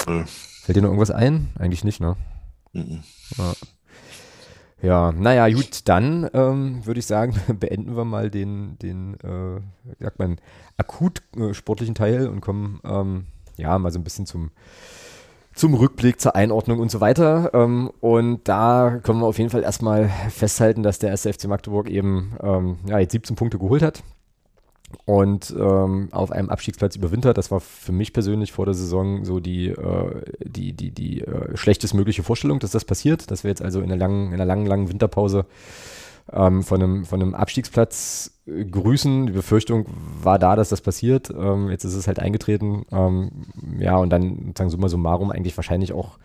Mhm. 0.06 0.26
Fällt 0.62 0.76
dir 0.76 0.82
noch 0.82 0.88
irgendwas 0.88 1.10
ein? 1.10 1.48
Eigentlich 1.58 1.84
nicht, 1.84 2.00
ne? 2.00 2.16
Mhm. 2.72 3.02
Ja. 3.36 3.52
Ja, 4.80 5.10
naja, 5.10 5.48
gut, 5.48 5.88
dann 5.88 6.30
ähm, 6.32 6.86
würde 6.86 7.00
ich 7.00 7.06
sagen, 7.06 7.34
beenden 7.58 7.96
wir 7.96 8.04
mal 8.04 8.30
den, 8.30 8.78
den 8.78 9.14
äh, 9.20 9.60
sagt 9.98 10.20
man, 10.20 10.40
akut 10.76 11.22
äh, 11.36 11.52
sportlichen 11.52 11.96
Teil 11.96 12.28
und 12.28 12.40
kommen 12.40 12.80
ähm, 12.84 13.26
ja 13.56 13.76
mal 13.78 13.90
so 13.90 13.98
ein 13.98 14.04
bisschen 14.04 14.26
zum, 14.26 14.50
zum 15.58 15.74
Rückblick, 15.74 16.20
zur 16.20 16.36
Einordnung 16.36 16.78
und 16.78 16.90
so 16.90 17.00
weiter. 17.00 17.50
Ähm, 17.52 17.90
und 18.00 18.46
da 18.48 19.00
können 19.02 19.20
wir 19.20 19.26
auf 19.26 19.38
jeden 19.38 19.50
Fall 19.50 19.62
erstmal 19.62 20.08
festhalten, 20.30 20.82
dass 20.82 20.98
der 20.98 21.12
SFC 21.12 21.46
Magdeburg 21.48 21.90
eben 21.90 22.36
ähm, 22.42 22.78
ja, 22.86 22.98
jetzt 22.98 23.12
17 23.12 23.36
Punkte 23.36 23.58
geholt 23.58 23.82
hat 23.82 24.02
und 25.04 25.54
ähm, 25.58 26.08
auf 26.12 26.30
einem 26.30 26.48
Abstiegsplatz 26.48 26.96
überwintert. 26.96 27.36
Das 27.36 27.50
war 27.50 27.60
für 27.60 27.92
mich 27.92 28.12
persönlich 28.12 28.52
vor 28.52 28.66
der 28.66 28.74
Saison 28.74 29.24
so 29.24 29.40
die, 29.40 29.68
äh, 29.68 30.22
die, 30.44 30.72
die, 30.72 30.92
die 30.92 31.22
äh, 31.22 31.56
schlechtestmögliche 31.56 32.22
Vorstellung, 32.22 32.60
dass 32.60 32.70
das 32.70 32.84
passiert, 32.84 33.30
dass 33.30 33.42
wir 33.42 33.50
jetzt 33.50 33.62
also 33.62 33.80
in 33.80 33.86
einer 33.86 33.96
langen, 33.96 34.28
in 34.28 34.34
einer 34.34 34.46
langen, 34.46 34.66
langen 34.66 34.88
Winterpause 34.88 35.44
ähm, 36.32 36.62
von, 36.62 36.82
einem, 36.82 37.04
von 37.04 37.20
einem 37.20 37.34
Abstiegsplatz 37.34 38.37
grüßen. 38.70 39.26
Die 39.26 39.32
Befürchtung 39.32 39.86
war 40.22 40.38
da, 40.38 40.56
dass 40.56 40.68
das 40.68 40.80
passiert. 40.80 41.30
Ähm, 41.30 41.70
jetzt 41.70 41.84
ist 41.84 41.94
es 41.94 42.06
halt 42.06 42.18
eingetreten. 42.18 42.84
Ähm, 42.90 43.30
ja, 43.78 43.96
und 43.96 44.10
dann 44.10 44.46
sozusagen 44.48 44.70
summa 44.70 44.88
summarum 44.88 45.30
eigentlich 45.30 45.56
wahrscheinlich 45.56 45.92
auch 45.92 46.18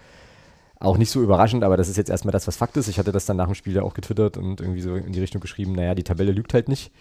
auch 0.79 0.97
nicht 0.97 1.11
so 1.11 1.21
überraschend, 1.21 1.63
aber 1.63 1.77
das 1.77 1.87
ist 1.87 1.95
jetzt 1.95 2.09
erstmal 2.09 2.33
das, 2.33 2.45
was 2.45 2.57
Fakt 2.57 2.75
ist. 2.75 2.89
Ich 2.89 2.99
hatte 2.99 3.13
das 3.13 3.25
dann 3.25 3.37
nach 3.37 3.45
dem 3.45 3.55
Spiel 3.55 3.73
ja 3.73 3.83
auch 3.83 3.93
getwittert 3.93 4.35
und 4.35 4.59
irgendwie 4.59 4.81
so 4.81 4.95
in 4.95 5.13
die 5.13 5.21
Richtung 5.21 5.39
geschrieben, 5.39 5.71
naja, 5.71 5.95
die 5.95 6.03
Tabelle 6.03 6.33
lügt 6.33 6.53
halt 6.53 6.67
nicht. 6.67 6.91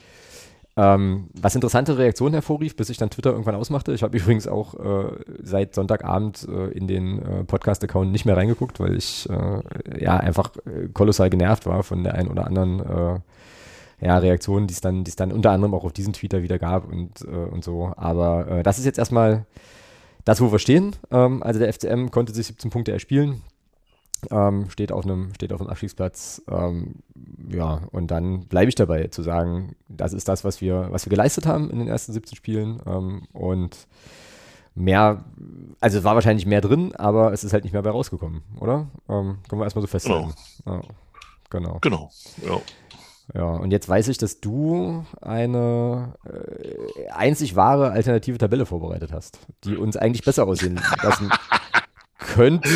Ähm, 0.74 1.28
was 1.34 1.54
interessante 1.54 1.98
Reaktionen 1.98 2.32
hervorrief, 2.32 2.76
bis 2.76 2.88
ich 2.88 2.96
dann 2.96 3.10
Twitter 3.10 3.30
irgendwann 3.32 3.56
ausmachte. 3.56 3.92
Ich 3.92 4.02
habe 4.02 4.16
übrigens 4.18 4.46
auch 4.46 4.74
äh, 4.74 5.12
seit 5.42 5.74
Sonntagabend 5.74 6.48
äh, 6.48 6.68
in 6.68 6.86
den 6.86 7.18
äh, 7.18 7.44
Podcast-Account 7.44 8.10
nicht 8.10 8.24
mehr 8.24 8.36
reingeguckt, 8.36 8.80
weil 8.80 8.96
ich 8.96 9.28
äh, 9.28 10.02
ja 10.02 10.16
einfach 10.16 10.52
äh, 10.64 10.88
kolossal 10.92 11.28
genervt 11.28 11.66
war 11.66 11.82
von 11.82 12.04
der 12.04 12.14
einen 12.14 12.28
oder 12.28 12.46
anderen 12.46 12.80
äh, 12.80 13.20
ja, 14.02 14.18
Reaktion, 14.18 14.66
die 14.66 14.74
es 14.74 14.80
dann, 14.80 15.04
dann 15.04 15.32
unter 15.32 15.52
anderem 15.52 15.74
auch 15.74 15.84
auf 15.84 15.92
diesen 15.92 16.12
Twitter 16.12 16.42
wieder 16.42 16.58
gab 16.58 16.90
und, 16.90 17.22
und 17.22 17.62
so. 17.62 17.92
Aber 17.96 18.62
das 18.62 18.78
ist 18.78 18.84
jetzt 18.84 18.98
erstmal 18.98 19.46
das, 20.24 20.40
wo 20.40 20.52
wir 20.52 20.58
stehen. 20.58 20.96
Ähm, 21.10 21.42
also 21.42 21.58
der 21.58 21.72
FCM 21.72 22.10
konnte 22.10 22.32
sich 22.32 22.46
17 22.46 22.70
Punkte 22.70 22.92
erspielen. 22.92 23.42
Ähm, 24.30 24.70
steht, 24.70 24.92
auf 24.92 25.04
einem, 25.04 25.34
steht 25.34 25.52
auf 25.52 25.60
einem 25.60 25.70
Abstiegsplatz. 25.70 26.42
Ähm, 26.48 26.96
ja, 27.50 27.82
und 27.90 28.10
dann 28.10 28.46
bleibe 28.46 28.68
ich 28.68 28.76
dabei 28.76 29.08
zu 29.08 29.22
sagen, 29.22 29.74
das 29.88 30.12
ist 30.12 30.28
das, 30.28 30.44
was 30.44 30.60
wir, 30.60 30.88
was 30.90 31.06
wir 31.06 31.10
geleistet 31.10 31.46
haben 31.46 31.70
in 31.70 31.80
den 31.80 31.88
ersten 31.88 32.12
17 32.12 32.36
Spielen. 32.36 32.80
Ähm, 32.86 33.22
und 33.32 33.88
mehr, 34.76 35.24
also 35.80 35.98
es 35.98 36.04
war 36.04 36.14
wahrscheinlich 36.14 36.46
mehr 36.46 36.60
drin, 36.60 36.94
aber 36.94 37.32
es 37.32 37.42
ist 37.42 37.52
halt 37.52 37.64
nicht 37.64 37.72
mehr 37.72 37.82
bei 37.82 37.90
rausgekommen, 37.90 38.42
oder? 38.60 38.86
Ähm, 39.08 39.38
können 39.48 39.60
wir 39.60 39.64
erstmal 39.64 39.82
so 39.82 39.88
festhalten. 39.88 40.32
Genau. 40.64 40.76
Ja, 40.76 40.82
genau. 41.50 41.78
Genau, 41.80 42.10
ja. 42.46 42.60
Ja, 43.34 43.44
und 43.44 43.70
jetzt 43.70 43.88
weiß 43.88 44.08
ich, 44.08 44.18
dass 44.18 44.40
du 44.40 45.06
eine 45.22 46.14
äh, 46.26 47.08
einzig 47.08 47.56
wahre 47.56 47.90
alternative 47.90 48.36
Tabelle 48.36 48.66
vorbereitet 48.66 49.10
hast, 49.12 49.38
die 49.64 49.76
uns 49.76 49.96
eigentlich 49.96 50.22
besser 50.22 50.46
aussehen 50.46 50.80
lassen 51.02 51.30
könnte. 52.18 52.68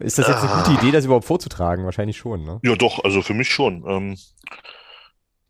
Ist 0.00 0.18
das 0.18 0.28
jetzt 0.28 0.44
eine 0.44 0.62
gute 0.62 0.78
Idee, 0.78 0.92
das 0.92 1.04
überhaupt 1.04 1.24
vorzutragen? 1.24 1.84
Wahrscheinlich 1.84 2.16
schon, 2.16 2.44
ne? 2.44 2.60
Ja, 2.62 2.76
doch, 2.76 3.02
also 3.02 3.20
für 3.20 3.34
mich 3.34 3.48
schon. 3.48 3.84
Ähm, 3.86 4.16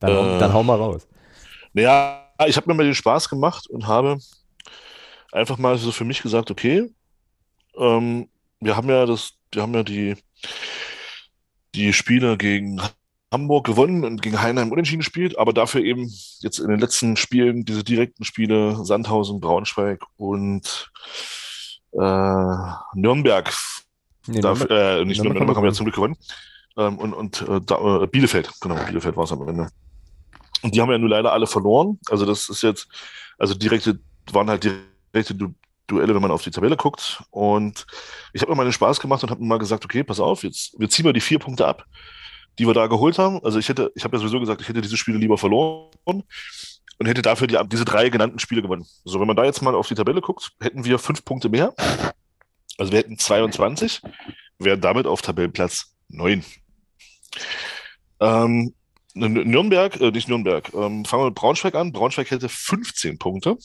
dann, 0.00 0.10
äh, 0.10 0.38
dann 0.38 0.52
hau 0.54 0.62
mal 0.62 0.76
raus. 0.76 1.06
Naja, 1.74 2.26
ich 2.46 2.56
habe 2.56 2.68
mir 2.68 2.74
mal 2.74 2.86
den 2.86 2.94
Spaß 2.94 3.28
gemacht 3.28 3.66
und 3.68 3.86
habe 3.86 4.18
einfach 5.32 5.58
mal 5.58 5.76
so 5.76 5.92
für 5.92 6.04
mich 6.04 6.22
gesagt, 6.22 6.50
okay, 6.50 6.90
ähm, 7.76 8.28
wir 8.60 8.74
haben 8.74 8.88
ja 8.88 9.04
das, 9.04 9.34
wir 9.52 9.60
haben 9.60 9.74
ja 9.74 9.82
die, 9.82 10.16
die 11.74 11.92
Spiele 11.92 12.38
gegen 12.38 12.80
Hamburg 13.32 13.66
gewonnen 13.66 14.04
und 14.04 14.22
gegen 14.22 14.40
Heinheim 14.40 14.70
unentschieden 14.70 15.00
gespielt, 15.00 15.38
aber 15.38 15.52
dafür 15.52 15.82
eben 15.82 16.10
jetzt 16.40 16.58
in 16.58 16.68
den 16.68 16.78
letzten 16.78 17.16
Spielen 17.16 17.64
diese 17.64 17.82
direkten 17.82 18.24
Spiele 18.24 18.84
Sandhausen, 18.84 19.40
Braunschweig 19.40 20.04
und 20.16 20.90
äh, 21.92 22.56
Nürnberg. 22.94 23.52
Nee, 24.28 24.40
dafür, 24.40 24.70
äh, 24.70 25.04
nicht 25.04 25.18
Nürnberg, 25.18 25.38
Nürnberg 25.38 25.56
haben 25.56 25.64
wir 25.64 25.70
ja 25.70 25.74
zum 25.74 25.86
Glück 25.86 25.96
gewonnen. 25.96 26.16
Ähm, 26.76 26.98
und 26.98 27.14
und 27.14 27.42
äh, 27.42 27.60
da, 27.60 28.02
äh, 28.02 28.06
Bielefeld, 28.06 28.50
genau, 28.60 28.76
Bielefeld 28.76 29.16
war 29.16 29.24
es 29.24 29.32
am 29.32 29.46
Ende. 29.48 29.68
Und 30.62 30.74
die 30.74 30.80
haben 30.80 30.90
ja 30.90 30.98
nur 30.98 31.10
leider 31.10 31.32
alle 31.32 31.46
verloren. 31.46 31.98
Also 32.08 32.26
das 32.26 32.48
ist 32.48 32.62
jetzt, 32.62 32.88
also 33.38 33.54
direkte, 33.54 33.98
waren 34.32 34.48
halt 34.48 34.64
direkte 34.64 35.34
du 35.34 35.54
Duelle, 35.88 36.14
wenn 36.14 36.22
man 36.22 36.32
auf 36.32 36.42
die 36.42 36.50
Tabelle 36.50 36.76
guckt. 36.76 37.22
Und 37.30 37.86
ich 38.32 38.42
habe 38.42 38.50
mir 38.50 38.56
mal 38.56 38.64
den 38.64 38.72
Spaß 38.72 38.98
gemacht 38.98 39.22
und 39.22 39.30
habe 39.30 39.40
mir 39.40 39.46
mal 39.46 39.58
gesagt, 39.58 39.84
okay, 39.84 40.02
pass 40.02 40.18
auf, 40.18 40.42
jetzt 40.42 40.78
wir 40.78 40.88
ziehen 40.88 41.04
mal 41.04 41.12
die 41.12 41.20
vier 41.20 41.38
Punkte 41.38 41.66
ab 41.66 41.86
die 42.58 42.66
wir 42.66 42.74
da 42.74 42.86
geholt 42.86 43.18
haben. 43.18 43.42
Also 43.44 43.58
ich 43.58 43.68
hätte, 43.68 43.92
ich 43.94 44.04
habe 44.04 44.16
ja 44.16 44.20
sowieso 44.20 44.40
gesagt, 44.40 44.60
ich 44.60 44.68
hätte 44.68 44.80
diese 44.80 44.96
Spiele 44.96 45.18
lieber 45.18 45.38
verloren 45.38 45.90
und 46.98 47.06
hätte 47.06 47.22
dafür 47.22 47.46
die, 47.46 47.58
diese 47.66 47.84
drei 47.84 48.08
genannten 48.08 48.38
Spiele 48.38 48.62
gewonnen. 48.62 48.86
So, 49.04 49.20
wenn 49.20 49.26
man 49.26 49.36
da 49.36 49.44
jetzt 49.44 49.62
mal 49.62 49.74
auf 49.74 49.88
die 49.88 49.94
Tabelle 49.94 50.20
guckt, 50.20 50.52
hätten 50.60 50.84
wir 50.84 50.98
fünf 50.98 51.24
Punkte 51.24 51.48
mehr. 51.48 51.74
Also 52.78 52.92
wir 52.92 52.98
hätten 52.98 53.18
22, 53.18 54.02
wären 54.58 54.80
damit 54.80 55.06
auf 55.06 55.22
Tabellenplatz 55.22 55.94
9. 56.08 56.44
Ähm, 58.20 58.74
Nürnberg, 59.14 59.98
äh, 60.00 60.10
nicht 60.10 60.28
Nürnberg, 60.28 60.72
ähm, 60.74 61.04
fangen 61.04 61.22
wir 61.22 61.26
mit 61.26 61.34
Braunschweig 61.34 61.74
an. 61.74 61.92
Braunschweig 61.92 62.30
hätte 62.30 62.48
15 62.48 63.18
Punkte, 63.18 63.56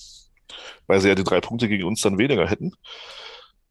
weil 0.87 1.01
sie 1.01 1.09
ja 1.09 1.15
die 1.15 1.23
drei 1.23 1.41
Punkte 1.41 1.67
gegen 1.67 1.83
uns 1.83 2.01
dann 2.01 2.17
weniger 2.17 2.47
hätten. 2.47 2.73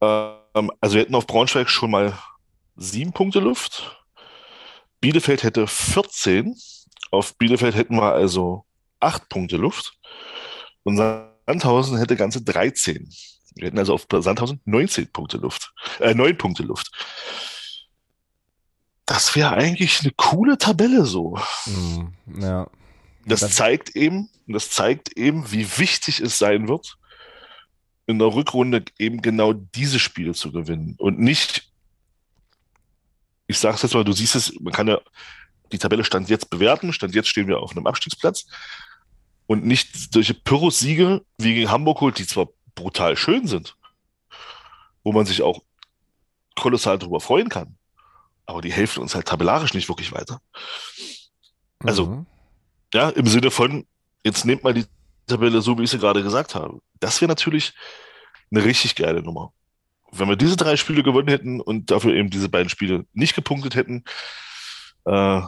Ähm, 0.00 0.70
also 0.80 0.94
wir 0.94 1.02
hätten 1.02 1.14
auf 1.14 1.26
Braunschweig 1.26 1.68
schon 1.70 1.90
mal 1.90 2.18
sieben 2.76 3.12
Punkte 3.12 3.40
Luft. 3.40 3.99
Bielefeld 5.00 5.42
hätte 5.42 5.66
14. 5.66 6.54
Auf 7.10 7.36
Bielefeld 7.36 7.74
hätten 7.74 7.96
wir 7.96 8.12
also 8.12 8.64
8 9.00 9.28
Punkte 9.28 9.56
Luft. 9.56 9.94
Und 10.82 10.96
Sandhausen 10.96 11.98
hätte 11.98 12.16
ganze 12.16 12.42
13. 12.42 13.10
Wir 13.56 13.66
hätten 13.66 13.78
also 13.78 13.94
auf 13.94 14.06
Sandhausen 14.10 14.60
19 14.64 15.08
Punkte 15.12 15.38
Luft. 15.38 15.72
Äh, 15.98 16.14
9 16.14 16.36
Punkte 16.36 16.62
Luft. 16.62 16.90
Das 19.06 19.34
wäre 19.34 19.52
eigentlich 19.54 20.00
eine 20.02 20.12
coole 20.16 20.56
Tabelle 20.56 21.04
so. 21.04 21.36
Mm, 21.66 22.40
ja. 22.40 22.68
Das, 23.26 23.40
das 23.40 23.56
zeigt 23.56 23.96
eben, 23.96 24.30
das 24.46 24.70
zeigt 24.70 25.16
eben, 25.16 25.50
wie 25.50 25.78
wichtig 25.78 26.20
es 26.20 26.38
sein 26.38 26.68
wird, 26.68 26.96
in 28.06 28.18
der 28.18 28.28
Rückrunde 28.28 28.84
eben 28.98 29.20
genau 29.20 29.52
diese 29.52 29.98
Spiele 29.98 30.34
zu 30.34 30.52
gewinnen 30.52 30.94
und 30.98 31.18
nicht 31.18 31.69
ich 33.50 33.58
sage 33.58 33.74
es 33.74 33.82
jetzt 33.82 33.94
mal, 33.94 34.04
du 34.04 34.12
siehst 34.12 34.36
es, 34.36 34.58
man 34.60 34.72
kann 34.72 34.86
ja 34.86 35.00
die 35.72 35.78
Tabelle 35.78 36.04
Stand 36.04 36.28
jetzt 36.28 36.50
bewerten. 36.50 36.92
Stand 36.92 37.14
jetzt 37.14 37.28
stehen 37.28 37.48
wir 37.48 37.58
auf 37.58 37.72
einem 37.72 37.86
Abstiegsplatz. 37.86 38.46
Und 39.46 39.66
nicht 39.66 40.12
solche 40.12 40.34
Pyrrhus-Siege 40.34 41.22
wie 41.38 41.54
gegen 41.54 41.70
Hamburg 41.70 42.00
holt, 42.00 42.18
die 42.18 42.26
zwar 42.26 42.48
brutal 42.76 43.16
schön 43.16 43.48
sind, 43.48 43.76
wo 45.02 45.10
man 45.12 45.26
sich 45.26 45.42
auch 45.42 45.62
kolossal 46.54 46.98
darüber 46.98 47.20
freuen 47.20 47.48
kann, 47.48 47.76
aber 48.46 48.60
die 48.60 48.72
helfen 48.72 49.02
uns 49.02 49.16
halt 49.16 49.26
tabellarisch 49.26 49.74
nicht 49.74 49.88
wirklich 49.88 50.12
weiter. 50.12 50.40
Also, 51.80 52.06
mhm. 52.06 52.26
ja, 52.94 53.08
im 53.08 53.26
Sinne 53.26 53.50
von, 53.50 53.86
jetzt 54.22 54.44
nehmt 54.44 54.62
mal 54.62 54.74
die 54.74 54.86
Tabelle 55.26 55.60
so, 55.62 55.76
wie 55.78 55.82
ich 55.82 55.90
sie 55.90 55.98
gerade 55.98 56.22
gesagt 56.22 56.54
habe. 56.54 56.80
Das 57.00 57.20
wäre 57.20 57.28
natürlich 57.28 57.74
eine 58.52 58.64
richtig 58.64 58.94
geile 58.94 59.22
Nummer 59.22 59.52
wenn 60.12 60.28
wir 60.28 60.36
diese 60.36 60.56
drei 60.56 60.76
Spiele 60.76 61.02
gewonnen 61.02 61.28
hätten 61.28 61.60
und 61.60 61.90
dafür 61.90 62.14
eben 62.14 62.30
diese 62.30 62.48
beiden 62.48 62.68
Spiele 62.68 63.04
nicht 63.12 63.34
gepunktet 63.34 63.74
hätten, 63.74 64.04
äh, 65.04 65.40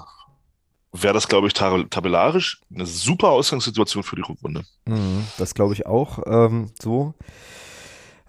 wäre 0.93 1.15
das, 1.15 1.29
glaube 1.29 1.47
ich, 1.47 1.55
tabellarisch 1.55 2.61
eine 2.73 2.87
super 2.87 3.31
Ausgangssituation 3.31 4.03
für 4.03 4.17
die 4.17 4.23
Rückrunde. 4.23 4.65
Mhm, 4.87 5.27
das 5.39 5.55
glaube 5.55 5.75
ich 5.75 5.87
auch 5.87 6.21
ähm, 6.27 6.71
so. 6.81 7.15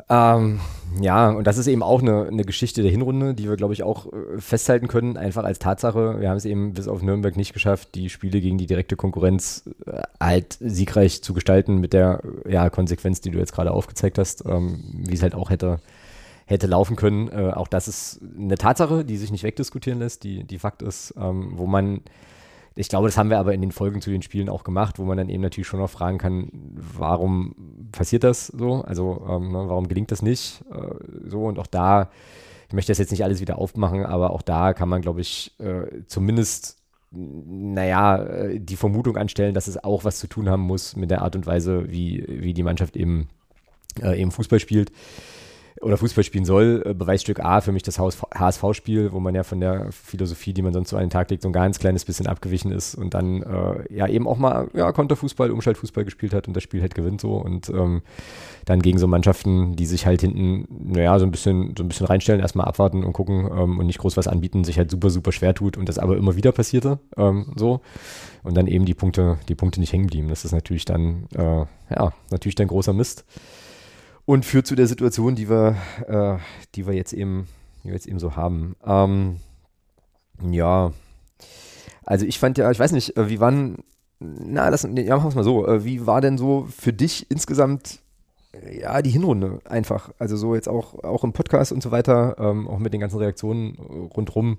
Ähm, 0.10 0.60
ja, 1.00 1.30
und 1.30 1.48
das 1.48 1.58
ist 1.58 1.68
eben 1.68 1.82
auch 1.82 2.02
eine, 2.02 2.28
eine 2.28 2.44
Geschichte 2.44 2.82
der 2.82 2.92
Hinrunde, 2.92 3.34
die 3.34 3.48
wir, 3.48 3.56
glaube 3.56 3.74
ich, 3.74 3.84
auch 3.84 4.12
äh, 4.12 4.40
festhalten 4.40 4.88
können, 4.88 5.18
einfach 5.18 5.44
als 5.44 5.60
Tatsache. 5.60 6.20
Wir 6.20 6.30
haben 6.30 6.38
es 6.38 6.46
eben 6.46 6.74
bis 6.74 6.88
auf 6.88 7.02
Nürnberg 7.02 7.36
nicht 7.38 7.54
geschafft, 7.54 7.96
die 7.96 8.10
Spiele 8.10 8.42
gegen 8.42 8.58
die 8.58 8.68
direkte 8.68 8.96
Konkurrenz 8.96 9.70
äh, 9.86 10.02
halt 10.20 10.58
siegreich 10.60 11.24
zu 11.24 11.34
gestalten 11.34 11.78
mit 11.78 11.94
der 11.94 12.22
ja, 12.48 12.70
Konsequenz, 12.70 13.22
die 13.22 13.32
du 13.32 13.40
jetzt 13.40 13.54
gerade 13.54 13.72
aufgezeigt 13.72 14.18
hast, 14.18 14.46
ähm, 14.46 14.84
wie 14.94 15.16
es 15.16 15.24
halt 15.24 15.36
auch 15.36 15.50
hätte 15.50 15.80
hätte 16.54 16.68
laufen 16.68 16.96
können. 16.96 17.28
Äh, 17.30 17.52
auch 17.54 17.68
das 17.68 17.88
ist 17.88 18.22
eine 18.38 18.56
Tatsache, 18.56 19.04
die 19.04 19.18
sich 19.18 19.32
nicht 19.32 19.44
wegdiskutieren 19.44 20.00
lässt, 20.00 20.24
die, 20.24 20.44
die 20.44 20.60
Fakt 20.60 20.82
ist, 20.82 21.14
ähm, 21.18 21.54
wo 21.56 21.66
man, 21.66 22.02
ich 22.76 22.90
glaube, 22.90 23.08
das 23.08 23.18
haben 23.18 23.30
wir 23.30 23.40
aber 23.40 23.54
in 23.54 23.62
den 23.62 23.72
Folgen 23.72 24.02
zu 24.02 24.10
den 24.10 24.22
Spielen 24.22 24.50
auch 24.50 24.64
gemacht, 24.64 25.00
wo 25.00 25.04
man 25.04 25.18
dann 25.18 25.30
eben 25.30 25.44
natürlich 25.44 25.68
schon 25.68 25.80
noch 25.80 25.90
fragen 25.90 26.18
kann, 26.18 26.50
warum 26.98 27.56
passiert 27.92 28.24
das 28.24 28.48
so? 28.48 28.82
Also 28.82 29.26
ähm, 29.30 29.52
ne, 29.52 29.66
warum 29.68 29.88
gelingt 29.88 30.12
das 30.12 30.22
nicht? 30.22 30.64
Äh, 30.72 31.30
so 31.30 31.46
und 31.46 31.60
auch 31.60 31.68
da, 31.68 32.10
ich 32.68 32.74
möchte 32.74 32.92
das 32.92 33.00
jetzt 33.00 33.12
nicht 33.12 33.24
alles 33.24 33.42
wieder 33.42 33.58
aufmachen, 33.58 34.06
aber 34.06 34.32
auch 34.32 34.42
da 34.42 34.74
kann 34.74 34.90
man, 34.90 35.02
glaube 35.02 35.22
ich, 35.22 35.54
äh, 35.60 36.04
zumindest 36.08 36.78
naja, 37.16 38.24
äh, 38.24 38.60
die 38.60 38.76
Vermutung 38.76 39.18
anstellen, 39.18 39.54
dass 39.54 39.68
es 39.68 39.84
auch 39.84 40.04
was 40.04 40.18
zu 40.18 40.28
tun 40.28 40.50
haben 40.50 40.64
muss 40.64 40.96
mit 40.96 41.12
der 41.12 41.22
Art 41.22 41.36
und 41.36 41.46
Weise, 41.46 41.92
wie, 41.92 42.26
wie 42.28 42.56
die 42.56 42.64
Mannschaft 42.64 42.96
eben, 42.96 43.28
äh, 44.02 44.20
eben 44.20 44.32
Fußball 44.32 44.60
spielt 44.60 44.92
oder 45.84 45.98
Fußball 45.98 46.24
spielen 46.24 46.46
soll. 46.46 46.84
Äh, 46.86 46.94
Beweisstück 46.94 47.40
A 47.40 47.62
für 47.62 47.72
mich 47.72 47.84
das 47.84 48.00
HSV-Spiel, 48.00 49.12
wo 49.12 49.20
man 49.20 49.36
ja 49.36 49.44
von 49.44 49.60
der 49.60 49.92
Philosophie, 49.92 50.54
die 50.54 50.62
man 50.62 50.74
sonst 50.74 50.90
so 50.90 50.98
den 50.98 51.10
Tag 51.10 51.30
legt, 51.30 51.44
so 51.44 51.50
ein 51.50 51.54
ganz 51.54 51.80
kleines 51.80 52.06
bisschen 52.06 52.28
abgewichen 52.28 52.72
ist 52.72 52.96
und 52.96 53.14
dann 53.14 53.44
äh, 53.44 53.94
ja 53.94 54.08
eben 54.08 54.28
auch 54.28 54.38
mal 54.38 54.70
ja, 54.74 54.92
Konterfußball, 54.92 55.52
Umschaltfußball 55.52 56.06
gespielt 56.06 56.34
hat 56.34 56.48
und 56.48 56.56
das 56.56 56.64
Spiel 56.64 56.82
halt 56.82 56.96
gewinnt 56.96 57.22
so 57.22 57.36
und 57.36 57.70
ähm, 57.70 58.02
dann 58.66 58.82
gegen 58.82 58.98
so 58.98 59.08
Mannschaften, 59.08 59.76
die 59.76 59.86
sich 59.86 60.06
halt 60.06 60.22
hinten, 60.22 60.68
naja, 60.94 61.20
so 61.20 61.26
ein 61.26 61.32
bisschen, 61.32 61.76
so 61.78 61.84
ein 61.84 61.90
bisschen 61.90 62.08
reinstellen, 62.08 62.42
erstmal 62.42 62.68
abwarten 62.68 63.04
und 63.04 63.14
gucken 63.14 63.50
ähm, 63.52 63.80
und 63.80 63.86
nicht 63.86 64.00
groß 64.00 64.18
was 64.18 64.28
anbieten, 64.28 64.64
sich 64.64 64.78
halt 64.78 64.90
super, 64.90 65.10
super 65.10 65.32
schwer 65.32 65.54
tut 65.54 65.78
und 65.78 65.90
das 65.90 66.00
aber 66.00 66.18
immer 66.18 66.36
wieder 66.36 66.52
passierte, 66.52 67.00
ähm, 67.18 67.54
so. 67.56 67.82
Und 68.44 68.58
dann 68.58 68.68
eben 68.68 68.86
die 68.86 68.94
Punkte, 68.94 69.38
die 69.48 69.56
Punkte 69.56 69.80
nicht 69.80 69.94
hängen 69.94 70.08
blieben. 70.08 70.28
Das 70.28 70.44
ist 70.44 70.52
natürlich 70.52 70.84
dann, 70.84 71.28
äh, 71.34 71.66
ja, 71.90 72.12
natürlich 72.30 72.56
dann 72.56 72.68
großer 72.68 72.92
Mist 72.92 73.24
und 74.26 74.46
führt 74.46 74.68
zu 74.68 74.76
der 74.76 74.88
Situation, 74.88 75.36
die 75.36 75.50
wir, 75.50 75.76
äh, 76.08 76.38
die 76.76 76.88
wir 76.88 76.94
jetzt 76.94 77.14
eben, 77.14 77.48
die 77.84 77.88
wir 77.88 77.94
jetzt 77.94 78.08
eben 78.08 78.20
so 78.20 78.36
haben. 78.36 78.76
Ähm, 78.86 79.38
ja, 80.50 80.92
also 82.06 82.26
ich 82.26 82.40
fand 82.40 82.58
ja, 82.58 82.72
ich 82.72 82.80
weiß 82.80 82.92
nicht, 82.92 83.18
äh, 83.18 83.30
wie 83.30 83.40
wann, 83.40 83.78
na, 84.20 84.70
das, 84.72 84.84
ja, 84.84 85.16
machen 85.16 85.26
wir 85.26 85.30
es 85.30 85.36
mal 85.36 85.44
so, 85.44 85.68
äh, 85.68 85.84
wie 85.84 86.06
war 86.06 86.22
denn 86.22 86.38
so 86.38 86.68
für 86.70 86.94
dich 86.94 87.30
insgesamt 87.30 88.00
äh, 88.54 88.82
ja, 88.82 89.02
die 89.02 89.10
Hinrunde 89.10 89.60
einfach. 89.66 90.12
Also 90.20 90.38
so 90.38 90.56
jetzt 90.56 90.70
auch, 90.70 91.04
auch 91.04 91.24
im 91.24 91.34
Podcast 91.34 91.72
und 91.72 91.84
so 91.84 91.92
weiter, 91.92 92.36
ähm, 92.40 92.68
auch 92.68 92.80
mit 92.80 92.94
den 92.94 93.02
ganzen 93.02 93.18
Reaktionen 93.18 93.76
rundrum. 94.16 94.58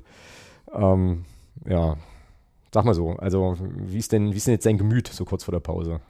Ähm, 0.73 1.25
ja, 1.67 1.97
sag 2.73 2.85
mal 2.85 2.95
so. 2.95 3.11
Also, 3.11 3.57
wie 3.61 3.99
ist 3.99 4.12
denn, 4.12 4.33
wie 4.33 4.37
ist 4.37 4.47
denn 4.47 4.55
jetzt 4.55 4.67
dein 4.67 4.79
Gemüt 4.79 5.09
so 5.09 5.25
kurz 5.25 5.45
vor 5.45 5.53
der 5.53 5.61
Pause? 5.61 6.01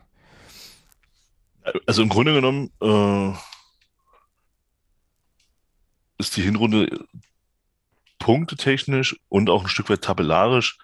Also 1.86 2.02
im 2.02 2.08
Grunde 2.08 2.34
genommen 2.34 2.70
äh, 2.80 3.32
ist 6.18 6.36
die 6.36 6.42
Hinrunde 6.42 7.06
punktetechnisch 8.18 9.16
und 9.28 9.50
auch 9.50 9.62
ein 9.62 9.68
Stück 9.68 9.90
weit 9.90 10.02
tabellarisch 10.02 10.78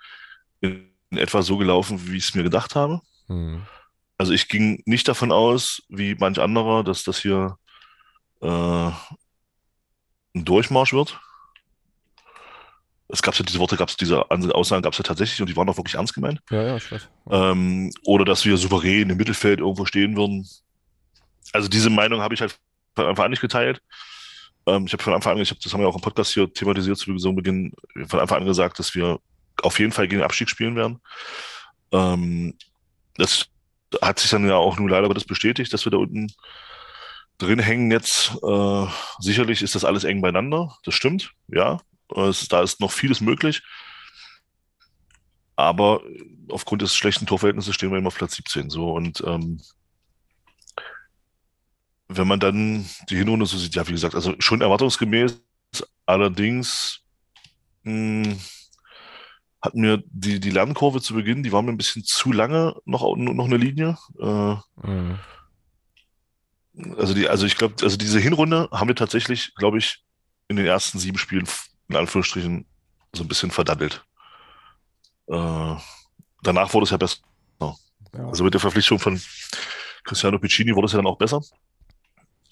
in, 0.60 0.90
in 1.10 1.18
etwa 1.18 1.42
so 1.42 1.58
gelaufen, 1.58 2.08
wie 2.08 2.16
ich 2.16 2.28
es 2.28 2.34
mir 2.34 2.42
gedacht 2.42 2.74
habe. 2.74 3.00
Hm. 3.26 3.62
Also 4.18 4.32
ich 4.32 4.48
ging 4.48 4.82
nicht 4.84 5.08
davon 5.08 5.32
aus, 5.32 5.82
wie 5.88 6.14
manch 6.14 6.38
anderer, 6.38 6.84
dass 6.84 7.04
das 7.04 7.20
hier 7.20 7.56
äh, 8.42 8.90
ein 10.34 10.44
Durchmarsch 10.44 10.92
wird. 10.92 11.18
Es 13.08 13.22
gab 13.22 13.34
ja 13.34 13.44
diese 13.44 13.58
Worte, 13.58 13.76
gab 13.76 13.88
es 13.88 13.96
diese 13.96 14.30
Aussagen 14.30 14.82
gab 14.82 14.92
es 14.92 14.98
ja 14.98 15.04
tatsächlich 15.04 15.40
und 15.40 15.48
die 15.48 15.56
waren 15.56 15.68
auch 15.68 15.76
wirklich 15.76 15.94
ernst 15.94 16.14
gemeint. 16.14 16.40
Ja, 16.50 16.62
ja, 16.62 16.76
ich 16.76 16.92
weiß. 16.92 17.08
Ähm, 17.30 17.90
oder 18.04 18.24
dass 18.24 18.44
wir 18.44 18.56
souverän 18.56 19.10
im 19.10 19.16
Mittelfeld 19.16 19.58
irgendwo 19.58 19.84
stehen 19.84 20.16
würden 20.16 20.46
also 21.52 21.68
diese 21.68 21.90
Meinung 21.90 22.20
habe 22.20 22.34
ich 22.34 22.40
halt 22.40 22.58
von 22.94 23.06
Anfang 23.06 23.26
an 23.26 23.30
nicht 23.30 23.40
geteilt. 23.40 23.80
Ähm, 24.66 24.86
ich 24.86 24.92
habe 24.92 25.02
von 25.02 25.14
Anfang 25.14 25.36
an, 25.36 25.42
ich 25.42 25.50
hab, 25.50 25.60
das 25.60 25.72
haben 25.72 25.80
wir 25.80 25.88
auch 25.88 25.94
im 25.94 26.02
Podcast 26.02 26.32
hier 26.32 26.52
thematisiert 26.52 26.98
zu 26.98 27.12
Saisonbeginn, 27.12 27.72
von 28.06 28.20
Anfang 28.20 28.40
an 28.40 28.46
gesagt, 28.46 28.78
dass 28.78 28.94
wir 28.94 29.18
auf 29.62 29.78
jeden 29.78 29.92
Fall 29.92 30.08
gegen 30.08 30.22
Abstieg 30.22 30.48
spielen 30.48 30.76
werden. 30.76 31.00
Ähm, 31.92 32.56
das 33.16 33.46
hat 34.00 34.18
sich 34.18 34.30
dann 34.30 34.46
ja 34.46 34.56
auch 34.56 34.78
nun 34.78 34.88
leider 34.88 35.08
das 35.08 35.24
bestätigt, 35.24 35.72
dass 35.72 35.84
wir 35.84 35.92
da 35.92 35.98
unten 35.98 36.32
drin 37.38 37.58
hängen 37.58 37.90
jetzt. 37.90 38.36
Äh, 38.42 38.86
sicherlich 39.18 39.62
ist 39.62 39.74
das 39.74 39.84
alles 39.84 40.04
eng 40.04 40.20
beieinander, 40.20 40.76
das 40.84 40.94
stimmt, 40.94 41.32
ja. 41.48 41.80
Es, 42.14 42.48
da 42.48 42.62
ist 42.62 42.80
noch 42.80 42.90
vieles 42.90 43.20
möglich. 43.20 43.62
Aber 45.56 46.02
aufgrund 46.48 46.82
des 46.82 46.96
schlechten 46.96 47.26
Torverhältnisses 47.26 47.74
stehen 47.74 47.90
wir 47.90 47.98
immer 47.98 48.08
auf 48.08 48.16
Platz 48.16 48.34
17. 48.34 48.70
So 48.70 48.92
und 48.92 49.22
ähm, 49.26 49.60
wenn 52.12 52.26
man 52.26 52.40
dann 52.40 52.84
die 53.08 53.16
Hinrunde 53.16 53.46
so 53.46 53.56
sieht, 53.56 53.74
ja, 53.76 53.86
wie 53.86 53.92
gesagt, 53.92 54.14
also 54.14 54.34
schon 54.40 54.60
erwartungsgemäß, 54.60 55.40
allerdings 56.06 57.00
mh, 57.84 58.24
hm, 58.24 58.40
hat 59.62 59.74
mir 59.74 60.02
die, 60.06 60.40
die 60.40 60.50
Lernkurve 60.50 61.00
zu 61.00 61.14
Beginn, 61.14 61.42
die 61.42 61.52
war 61.52 61.62
mir 61.62 61.70
ein 61.70 61.76
bisschen 61.76 62.02
zu 62.04 62.32
lange 62.32 62.74
noch, 62.84 63.16
noch 63.16 63.44
eine 63.44 63.56
Linie. 63.56 63.96
Äh, 64.18 64.54
mhm. 64.82 65.18
Also 66.96 67.14
die, 67.14 67.28
also 67.28 67.46
ich 67.46 67.56
glaube, 67.56 67.74
also 67.82 67.96
diese 67.96 68.18
Hinrunde 68.18 68.68
haben 68.72 68.88
wir 68.88 68.96
tatsächlich, 68.96 69.54
glaube 69.54 69.78
ich, 69.78 70.02
in 70.48 70.56
den 70.56 70.66
ersten 70.66 70.98
sieben 70.98 71.18
Spielen 71.18 71.46
in 71.88 71.96
Anführungsstrichen 71.96 72.66
so 73.14 73.22
ein 73.22 73.28
bisschen 73.28 73.50
verdattelt. 73.50 74.04
Äh, 75.26 75.76
danach 76.42 76.72
wurde 76.72 76.84
es 76.84 76.90
ja 76.90 76.96
besser. 76.96 77.18
Ja. 77.60 77.74
Also 78.28 78.42
mit 78.42 78.54
der 78.54 78.60
Verpflichtung 78.60 78.98
von 78.98 79.20
Cristiano 80.04 80.38
Piccini 80.38 80.74
wurde 80.74 80.86
es 80.86 80.92
ja 80.92 80.98
dann 80.98 81.06
auch 81.06 81.18
besser. 81.18 81.40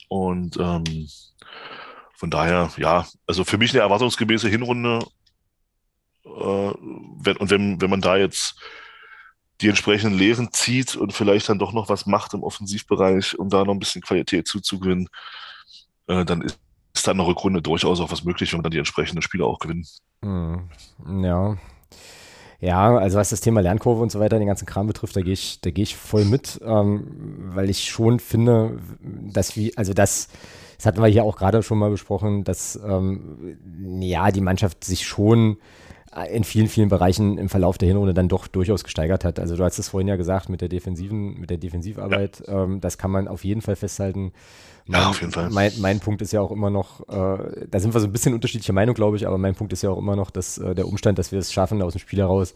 Und 0.09 0.57
ähm, 0.59 1.09
von 2.15 2.31
daher, 2.31 2.71
ja, 2.77 3.07
also 3.27 3.45
für 3.45 3.59
mich 3.59 3.73
eine 3.73 3.83
erwartungsgemäße 3.83 4.49
Hinrunde. 4.49 5.01
Äh, 6.25 6.73
wenn, 7.21 7.37
und 7.37 7.51
wenn, 7.51 7.81
wenn 7.81 7.91
man 7.91 8.01
da 8.01 8.17
jetzt 8.17 8.61
die 9.61 9.69
entsprechenden 9.69 10.17
Lehren 10.17 10.53
zieht 10.53 10.97
und 10.97 11.13
vielleicht 11.13 11.49
dann 11.49 11.59
doch 11.59 11.73
noch 11.73 11.89
was 11.89 12.07
macht 12.07 12.35
im 12.35 12.43
Offensivbereich, 12.43 13.39
um 13.39 13.49
da 13.49 13.65
noch 13.65 13.75
ein 13.75 13.79
bisschen 13.79 14.03
Qualität 14.03 14.47
zuzugewinnen, 14.47 15.09
äh, 16.07 16.25
dann 16.25 16.43
ist, 16.43 16.59
ist 16.95 17.07
dann 17.07 17.19
eine 17.19 17.29
Rückrunde 17.29 17.63
durchaus 17.63 18.01
auch 18.01 18.11
was 18.11 18.25
möglich, 18.25 18.53
wenn 18.53 18.59
man 18.59 18.65
dann 18.65 18.73
die 18.73 18.79
entsprechenden 18.79 19.23
Spiele 19.23 19.45
auch 19.45 19.59
gewinnt. 19.59 19.89
Hm, 20.23 20.69
ja. 21.23 21.57
Ja, 22.61 22.97
also 22.97 23.19
was 23.19 23.31
das 23.31 23.41
Thema 23.41 23.61
Lernkurve 23.61 24.03
und 24.03 24.11
so 24.11 24.19
weiter, 24.19 24.39
den 24.39 24.49
ganzen 24.49 24.67
Kram 24.67 24.89
betrifft, 24.89 25.15
da 25.15 25.21
gehe 25.21 25.33
ich, 25.33 25.61
da 25.61 25.71
gehe 25.71 25.85
ich 25.85 25.97
voll 25.97 26.25
mit, 26.25 26.61
ähm, 26.65 27.07
weil 27.55 27.71
ich 27.71 27.85
schon 27.85 28.19
finde, 28.19 28.81
dass 29.01 29.55
wir, 29.55 29.71
also 29.77 29.95
das, 29.95 30.29
das 30.77 30.87
hatten 30.87 31.01
wir 31.01 31.07
hier 31.07 31.23
auch 31.23 31.37
gerade 31.37 31.63
schon 31.63 31.79
mal 31.79 31.91
besprochen, 31.91 32.43
dass 32.43 32.79
ähm, 32.85 33.59
ja 34.01 34.33
die 34.33 34.41
Mannschaft 34.41 34.83
sich 34.83 35.07
schon 35.07 35.59
in 36.33 36.43
vielen, 36.43 36.69
vielen 36.69 36.89
Bereichen 36.89 37.39
im 37.39 37.49
Verlauf 37.49 37.79
der 37.79 37.89
Hinrunde 37.89 38.15
dann 38.15 38.29
doch 38.29 38.47
durchaus 38.47 38.83
gesteigert 38.83 39.25
hat. 39.25 39.39
Also 39.39 39.57
du 39.57 39.65
hast 39.65 39.79
es 39.79 39.89
vorhin 39.89 40.09
ja 40.09 40.17
gesagt 40.17 40.49
mit 40.49 40.61
der 40.61 40.69
defensiven, 40.69 41.39
mit 41.39 41.51
der 41.51 41.59
Defensivarbeit, 41.59 42.43
ja. 42.47 42.65
ähm, 42.65 42.81
das 42.81 42.99
kann 42.99 43.11
man 43.11 43.29
auf 43.29 43.45
jeden 43.45 43.61
Fall 43.61 43.77
festhalten. 43.77 44.33
Mein, 44.89 45.03
ja, 45.03 45.09
auf 45.09 45.21
jeden 45.21 45.33
Fall. 45.33 45.51
Mein, 45.51 45.71
mein 45.81 46.01
Punkt 46.01 46.23
ist 46.23 46.33
ja 46.33 46.41
auch 46.41 46.51
immer 46.51 46.71
noch, 46.71 47.01
äh, 47.09 47.67
da 47.71 47.79
sind 47.79 47.95
wir 47.95 48.01
so 48.01 48.07
ein 48.07 48.13
bisschen 48.13 48.33
unterschiedlicher 48.35 48.73
Meinung, 48.73 48.95
glaube 48.95 49.17
ich, 49.17 49.27
aber 49.27 49.37
mein 49.37 49.55
Punkt 49.55 49.73
ist 49.73 49.83
ja 49.83 49.91
auch 49.91 49.99
immer 49.99 50.17
noch, 50.17 50.31
dass 50.31 50.57
äh, 50.57 50.75
der 50.75 50.89
Umstand, 50.89 51.19
dass 51.19 51.31
wir 51.31 51.39
es 51.39 51.53
schaffen, 51.53 51.83
aus 51.83 51.93
dem 51.93 51.99
Spiel 51.99 52.19
heraus 52.21 52.55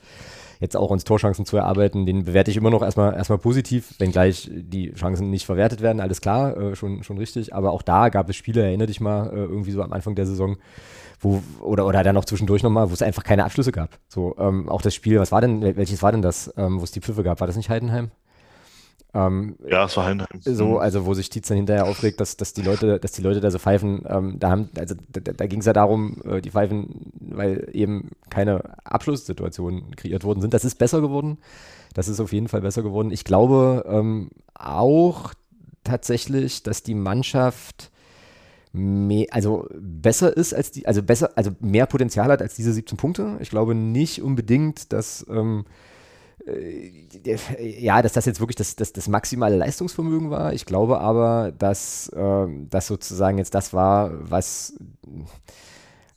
jetzt 0.59 0.77
auch 0.77 0.91
uns 0.91 1.05
Torchancen 1.05 1.45
zu 1.45 1.57
erarbeiten, 1.57 2.07
den 2.07 2.25
bewerte 2.25 2.51
ich 2.51 2.57
immer 2.57 2.71
noch 2.71 2.83
erstmal, 2.83 3.15
erstmal 3.15 3.39
positiv, 3.39 3.95
wenngleich 3.99 4.49
die 4.51 4.93
Chancen 4.95 5.29
nicht 5.29 5.45
verwertet 5.45 5.83
werden, 5.83 6.01
alles 6.01 6.21
klar, 6.21 6.57
äh, 6.57 6.77
schon, 6.77 7.03
schon 7.03 7.19
richtig. 7.19 7.55
Aber 7.55 7.73
auch 7.73 7.83
da 7.83 8.09
gab 8.09 8.31
es 8.31 8.37
Spiele, 8.37 8.63
erinnere 8.63 8.87
dich 8.87 9.01
mal, 9.01 9.29
äh, 9.29 9.37
irgendwie 9.37 9.73
so 9.73 9.83
am 9.83 9.93
Anfang 9.93 10.15
der 10.15 10.25
Saison, 10.25 10.57
wo, 11.21 11.43
oder, 11.61 11.85
oder 11.85 12.03
dann 12.03 12.15
noch 12.15 12.25
zwischendurch 12.25 12.63
nochmal, 12.63 12.89
wo 12.89 12.95
es 12.95 13.03
einfach 13.03 13.25
keine 13.25 13.45
Abschlüsse 13.45 13.73
gab. 13.73 13.99
So, 14.09 14.37
ähm, 14.39 14.69
auch 14.69 14.83
das 14.83 14.95
Spiel, 14.95 15.19
was 15.19 15.33
war 15.33 15.41
denn, 15.41 15.77
welches 15.77 16.03
war 16.03 16.13
denn 16.13 16.23
das, 16.23 16.53
ähm, 16.57 16.81
wo 16.81 16.85
es 16.85 16.93
die 16.93 17.01
Pfiffe 17.01 17.25
gab? 17.25 17.41
War 17.41 17.47
das 17.47 17.57
nicht 17.57 17.69
Heidenheim? 17.69 18.11
Ähm, 19.15 19.57
ja, 19.69 19.85
es 19.85 19.97
war 19.97 20.07
Heidenheim. 20.07 20.41
So, 20.41 20.67
mhm. 20.67 20.77
also 20.79 21.05
wo 21.05 21.13
sich 21.13 21.29
Tietz 21.29 21.49
dann 21.49 21.59
hinterher 21.59 21.85
aufregt, 21.85 22.21
dass, 22.21 22.37
dass 22.37 22.55
die 22.55 22.63
Leute, 22.63 22.99
dass 22.99 23.13
die 23.13 23.23
Leute 23.23 23.41
da 23.41 23.51
so 23.51 23.59
pfeifen, 23.59 24.05
ähm, 24.09 24.39
da 24.39 24.51
haben, 24.51 24.71
also 24.79 24.95
da, 25.11 25.21
da 25.21 25.47
ging 25.47 25.61
es 25.61 25.67
ja 25.67 25.75
darum, 25.75 26.17
äh, 26.25 26.41
die 26.41 26.51
pfeifen, 26.51 27.13
weil 27.21 27.69
eben 27.73 28.11
keine 28.31 28.63
Abschlusssituationen 28.85 29.95
kreiert 29.97 30.25
worden 30.25 30.41
sind. 30.41 30.55
Das 30.55 30.65
ist 30.65 30.77
besser 30.77 31.01
geworden. 31.03 31.39
Das 31.93 32.09
ist 32.09 32.21
auf 32.21 32.33
jeden 32.33 32.49
Fall 32.49 32.63
besser 32.63 32.83
geworden. 32.83 33.11
Ich 33.11 33.25
glaube 33.25 33.85
ähm, 33.87 34.31
auch 34.55 35.35
tatsächlich, 35.85 36.63
dass 36.63 36.83
die 36.83 36.95
Mannschaft 36.95 37.91
mehr, 38.73 39.27
also 39.31 39.69
besser 39.79 40.35
ist 40.35 40.55
als 40.55 40.71
die, 40.71 40.87
also 40.87 41.03
besser, 41.03 41.33
also 41.37 41.51
mehr 41.61 41.85
Potenzial 41.85 42.31
hat 42.31 42.41
als 42.41 42.55
diese 42.55 42.73
17 42.73 42.97
Punkte. 42.97 43.37
Ich 43.41 43.51
glaube 43.51 43.75
nicht 43.75 44.23
unbedingt, 44.23 44.95
dass 44.95 45.27
ähm, 45.29 45.67
äh, 45.67 45.71
ja, 47.59 48.03
dass 48.03 48.13
das 48.13 48.27
jetzt 48.27 48.41
wirklich 48.41 48.57
das, 48.57 48.75
das, 48.77 48.93
das 48.93 49.09
maximale 49.09 49.57
Leistungsvermögen 49.57 50.31
war. 50.31 50.53
Ich 50.53 50.67
glaube 50.67 51.01
aber, 51.01 51.53
dass 51.57 52.09
äh, 52.09 52.47
das 52.69 52.87
sozusagen 52.87 53.39
jetzt 53.39 53.55
das 53.55 53.73
war, 53.73 54.11
was 54.29 54.75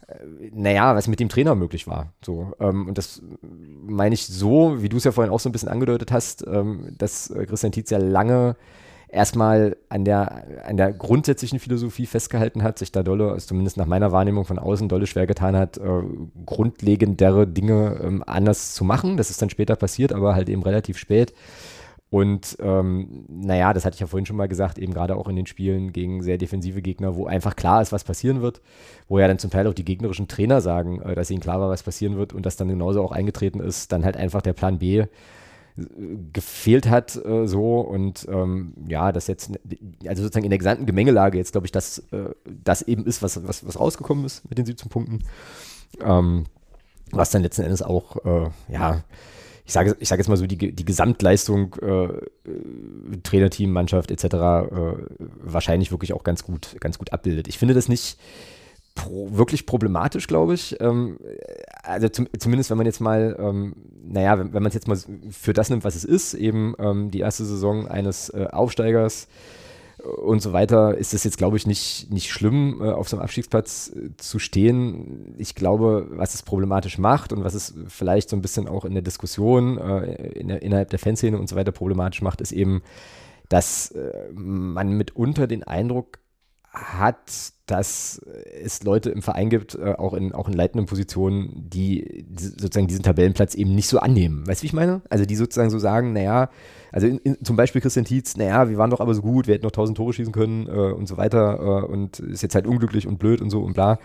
äh, 0.07 0.15
naja, 0.51 0.95
was 0.95 1.07
mit 1.07 1.19
dem 1.19 1.29
Trainer 1.29 1.55
möglich 1.55 1.87
war. 1.87 2.13
So, 2.23 2.53
ähm, 2.59 2.87
und 2.87 2.97
das 2.97 3.21
meine 3.41 4.15
ich 4.15 4.25
so, 4.25 4.81
wie 4.81 4.89
du 4.89 4.97
es 4.97 5.03
ja 5.03 5.11
vorhin 5.11 5.31
auch 5.31 5.39
so 5.39 5.49
ein 5.49 5.51
bisschen 5.51 5.69
angedeutet 5.69 6.11
hast, 6.11 6.45
ähm, 6.47 6.95
dass 6.97 7.29
äh, 7.29 7.45
Christian 7.45 7.71
Tietz 7.71 7.91
ja 7.91 7.99
lange 7.99 8.55
erstmal 9.07 9.77
an 9.89 10.05
der, 10.05 10.65
an 10.65 10.77
der 10.77 10.93
grundsätzlichen 10.93 11.59
Philosophie 11.59 12.05
festgehalten 12.05 12.63
hat, 12.63 12.79
sich 12.79 12.91
da 12.91 13.03
dolle, 13.03 13.37
zumindest 13.37 13.77
nach 13.77 13.85
meiner 13.85 14.11
Wahrnehmung 14.11 14.45
von 14.45 14.59
außen, 14.59 14.89
dolle 14.89 15.07
schwer 15.07 15.27
getan 15.27 15.55
hat, 15.55 15.77
äh, 15.77 16.03
grundlegendere 16.45 17.47
Dinge 17.47 17.99
ähm, 18.03 18.23
anders 18.25 18.73
zu 18.73 18.83
machen. 18.83 19.17
Das 19.17 19.29
ist 19.29 19.41
dann 19.41 19.49
später 19.49 19.75
passiert, 19.75 20.13
aber 20.13 20.35
halt 20.35 20.49
eben 20.49 20.63
relativ 20.63 20.97
spät. 20.97 21.33
Und 22.11 22.55
ähm, 22.61 23.25
naja, 23.27 23.73
das 23.73 23.83
hatte 23.83 23.95
ich 23.95 23.99
ja 23.99 24.07
vorhin 24.07 24.25
schon 24.25 24.37
mal 24.37 24.47
gesagt, 24.47 24.77
eben 24.77 24.93
gerade 24.93 25.15
auch 25.15 25.27
in 25.27 25.35
den 25.35 25.47
Spielen 25.47 25.91
gegen 25.91 26.21
sehr 26.21 26.37
defensive 26.37 26.81
Gegner, 26.81 27.15
wo 27.15 27.25
einfach 27.25 27.55
klar 27.55 27.81
ist, 27.81 27.91
was 27.91 28.03
passieren 28.03 28.41
wird, 28.41 28.61
wo 29.07 29.19
ja 29.19 29.27
dann 29.27 29.39
zum 29.39 29.49
Teil 29.49 29.67
auch 29.67 29.73
die 29.73 29.83
gegnerischen 29.83 30.27
Trainer 30.27 30.61
sagen, 30.61 31.01
äh, 31.01 31.15
dass 31.15 31.31
ihnen 31.31 31.41
klar 31.41 31.59
war, 31.59 31.69
was 31.69 31.83
passieren 31.83 32.15
wird 32.15 32.31
und 32.31 32.45
das 32.45 32.57
dann 32.57 32.69
genauso 32.69 33.03
auch 33.03 33.11
eingetreten 33.11 33.59
ist, 33.59 33.91
dann 33.91 34.05
halt 34.05 34.17
einfach 34.17 34.41
der 34.41 34.53
Plan 34.53 34.77
B 34.79 35.05
gefehlt 36.31 36.89
hat 36.89 37.17
äh, 37.25 37.47
so 37.47 37.81
und 37.81 38.25
ähm, 38.29 38.73
ja, 38.87 39.11
das 39.11 39.27
jetzt, 39.27 39.51
also 40.07 40.23
sozusagen 40.23 40.45
in 40.45 40.49
der 40.49 40.59
gesamten 40.59 40.85
Gemengelage 40.85 41.37
jetzt 41.37 41.51
glaube 41.51 41.67
ich, 41.67 41.71
dass 41.71 41.99
äh, 42.11 42.29
das 42.45 42.81
eben 42.81 43.05
ist, 43.05 43.21
was, 43.21 43.45
was, 43.45 43.67
was 43.67 43.79
rausgekommen 43.79 44.23
ist 44.23 44.49
mit 44.49 44.57
den 44.57 44.65
17 44.65 44.89
Punkten. 44.89 45.19
Ähm, 46.01 46.45
was 47.11 47.29
dann 47.31 47.41
letzten 47.41 47.63
Endes 47.63 47.81
auch, 47.81 48.25
äh, 48.25 48.49
ja, 48.69 49.03
ich 49.65 49.73
sage 49.73 49.95
ich 49.99 50.07
sage 50.07 50.21
jetzt 50.21 50.27
mal 50.27 50.37
so, 50.37 50.45
die, 50.45 50.57
die 50.57 50.85
Gesamtleistung, 50.85 51.75
äh, 51.81 53.17
Trainerteam, 53.23 53.71
Mannschaft 53.71 54.11
etc. 54.11 54.23
Äh, 54.23 54.69
wahrscheinlich 55.41 55.91
wirklich 55.91 56.13
auch 56.13 56.23
ganz 56.23 56.43
gut, 56.43 56.75
ganz 56.79 56.99
gut 56.99 57.11
abbildet. 57.11 57.47
Ich 57.47 57.57
finde 57.57 57.73
das 57.73 57.89
nicht, 57.89 58.17
pro, 58.95 59.29
wirklich 59.31 59.65
problematisch, 59.65 60.27
glaube 60.27 60.53
ich. 60.53 60.79
Ähm, 60.79 61.19
also 61.83 62.09
zum, 62.09 62.27
zumindest, 62.39 62.69
wenn 62.69 62.77
man 62.77 62.85
jetzt 62.85 63.01
mal, 63.01 63.35
ähm, 63.39 63.75
naja, 64.03 64.39
wenn, 64.39 64.53
wenn 64.53 64.63
man 64.63 64.69
es 64.69 64.73
jetzt 64.73 64.87
mal 64.87 64.97
für 65.29 65.53
das 65.53 65.69
nimmt, 65.69 65.83
was 65.83 65.95
es 65.95 66.03
ist, 66.03 66.33
eben 66.33 66.73
ähm, 66.79 67.11
die 67.11 67.19
erste 67.19 67.45
Saison 67.45 67.87
eines 67.87 68.29
äh, 68.29 68.47
Aufsteigers 68.51 69.27
und 70.05 70.41
so 70.41 70.53
weiter, 70.53 70.97
ist 70.97 71.13
es 71.13 71.23
jetzt, 71.23 71.37
glaube 71.37 71.57
ich, 71.57 71.67
nicht, 71.67 72.11
nicht 72.11 72.31
schlimm, 72.31 72.81
äh, 72.81 72.91
auf 72.91 73.09
so 73.09 73.17
einem 73.17 73.23
Abstiegsplatz 73.23 73.91
äh, 73.95 74.09
zu 74.17 74.39
stehen. 74.39 75.35
Ich 75.37 75.55
glaube, 75.55 76.07
was 76.11 76.33
es 76.33 76.43
problematisch 76.43 76.97
macht 76.97 77.33
und 77.33 77.43
was 77.43 77.53
es 77.53 77.73
vielleicht 77.87 78.29
so 78.29 78.35
ein 78.35 78.41
bisschen 78.41 78.67
auch 78.67 78.85
in 78.85 78.93
der 78.93 79.01
Diskussion 79.01 79.77
äh, 79.77 80.29
in 80.39 80.47
der, 80.47 80.61
innerhalb 80.61 80.89
der 80.89 80.99
Fanszene 80.99 81.37
und 81.37 81.49
so 81.49 81.55
weiter 81.55 81.71
problematisch 81.71 82.21
macht, 82.21 82.41
ist 82.41 82.51
eben, 82.51 82.81
dass 83.49 83.91
äh, 83.91 84.31
man 84.33 84.93
mitunter 84.93 85.47
den 85.47 85.63
Eindruck 85.63 86.19
hat, 86.75 87.53
dass 87.65 88.21
es 88.63 88.83
Leute 88.83 89.09
im 89.09 89.21
Verein 89.21 89.49
gibt, 89.49 89.75
äh, 89.75 89.93
auch, 89.97 90.13
in, 90.13 90.33
auch 90.33 90.47
in 90.47 90.53
leitenden 90.53 90.85
Positionen, 90.85 91.69
die 91.69 92.25
sozusagen 92.35 92.87
diesen 92.87 93.03
Tabellenplatz 93.03 93.55
eben 93.55 93.73
nicht 93.73 93.87
so 93.87 93.99
annehmen. 93.99 94.47
Weißt 94.47 94.61
du, 94.61 94.63
wie 94.63 94.67
ich 94.67 94.73
meine? 94.73 95.01
Also 95.09 95.25
die 95.25 95.35
sozusagen 95.35 95.71
so 95.71 95.79
sagen, 95.79 96.13
naja, 96.13 96.49
also 96.91 97.07
in, 97.07 97.17
in, 97.19 97.43
zum 97.43 97.55
Beispiel 97.55 97.81
Christian 97.81 98.05
Tietz, 98.05 98.37
naja, 98.37 98.69
wir 98.69 98.77
waren 98.77 98.91
doch 98.91 98.99
aber 98.99 99.13
so 99.13 99.21
gut, 99.21 99.47
wir 99.47 99.55
hätten 99.55 99.65
noch 99.65 99.71
tausend 99.71 99.97
Tore 99.97 100.13
schießen 100.13 100.33
können 100.33 100.67
äh, 100.67 100.93
und 100.93 101.07
so 101.07 101.17
weiter 101.17 101.59
äh, 101.59 101.91
und 101.91 102.19
ist 102.19 102.43
jetzt 102.43 102.55
halt 102.55 102.67
unglücklich 102.67 103.07
und 103.07 103.17
blöd 103.17 103.41
und 103.41 103.49
so 103.49 103.61
und 103.61 103.73
bla. 103.73 103.99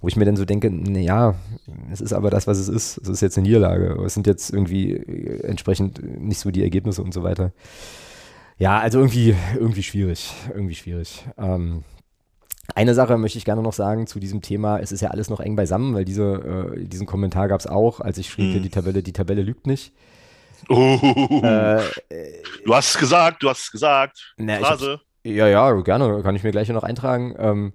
Wo 0.00 0.06
ich 0.06 0.16
mir 0.16 0.24
dann 0.24 0.36
so 0.36 0.44
denke, 0.44 0.70
naja, 0.70 1.34
es 1.90 2.00
ist 2.00 2.12
aber 2.12 2.30
das, 2.30 2.46
was 2.46 2.58
es 2.58 2.68
ist. 2.68 2.98
Es 2.98 3.08
ist 3.08 3.20
jetzt 3.20 3.36
eine 3.36 3.48
Niederlage. 3.48 4.00
Es 4.04 4.14
sind 4.14 4.26
jetzt 4.28 4.52
irgendwie 4.52 4.92
äh, 4.92 5.42
entsprechend 5.44 6.02
nicht 6.20 6.38
so 6.38 6.50
die 6.50 6.62
Ergebnisse 6.62 7.02
und 7.02 7.12
so 7.14 7.22
weiter. 7.22 7.52
Ja, 8.58 8.78
also 8.78 8.98
irgendwie, 8.98 9.34
irgendwie 9.54 9.82
schwierig. 9.82 10.32
Irgendwie 10.52 10.74
schwierig. 10.74 11.24
Ähm, 11.38 11.84
eine 12.74 12.94
Sache 12.94 13.16
möchte 13.18 13.38
ich 13.38 13.44
gerne 13.44 13.62
noch 13.62 13.72
sagen 13.72 14.06
zu 14.06 14.20
diesem 14.20 14.42
Thema. 14.42 14.78
Es 14.78 14.92
ist 14.92 15.00
ja 15.00 15.10
alles 15.10 15.30
noch 15.30 15.40
eng 15.40 15.56
beisammen, 15.56 15.94
weil 15.94 16.04
diese, 16.04 16.74
äh, 16.74 16.84
diesen 16.84 17.06
Kommentar 17.06 17.48
gab 17.48 17.60
es 17.60 17.66
auch, 17.66 18.00
als 18.00 18.18
ich 18.18 18.30
schrieb, 18.30 18.54
hm. 18.54 18.62
die 18.62 18.70
Tabelle, 18.70 19.02
die 19.02 19.12
Tabelle 19.12 19.42
lügt 19.42 19.66
nicht. 19.66 19.92
Uh, 20.68 20.98
äh, 21.42 21.82
du 22.64 22.74
hast 22.74 22.90
es 22.90 22.98
gesagt, 22.98 23.42
du 23.42 23.48
hast 23.48 23.62
es 23.62 23.72
gesagt. 23.72 24.34
Na, 24.36 24.60
ja, 25.24 25.46
ja, 25.46 25.72
gerne, 25.80 26.22
kann 26.22 26.36
ich 26.36 26.42
mir 26.42 26.50
gleich 26.50 26.68
noch 26.68 26.82
eintragen. 26.82 27.34
Ähm, 27.38 27.72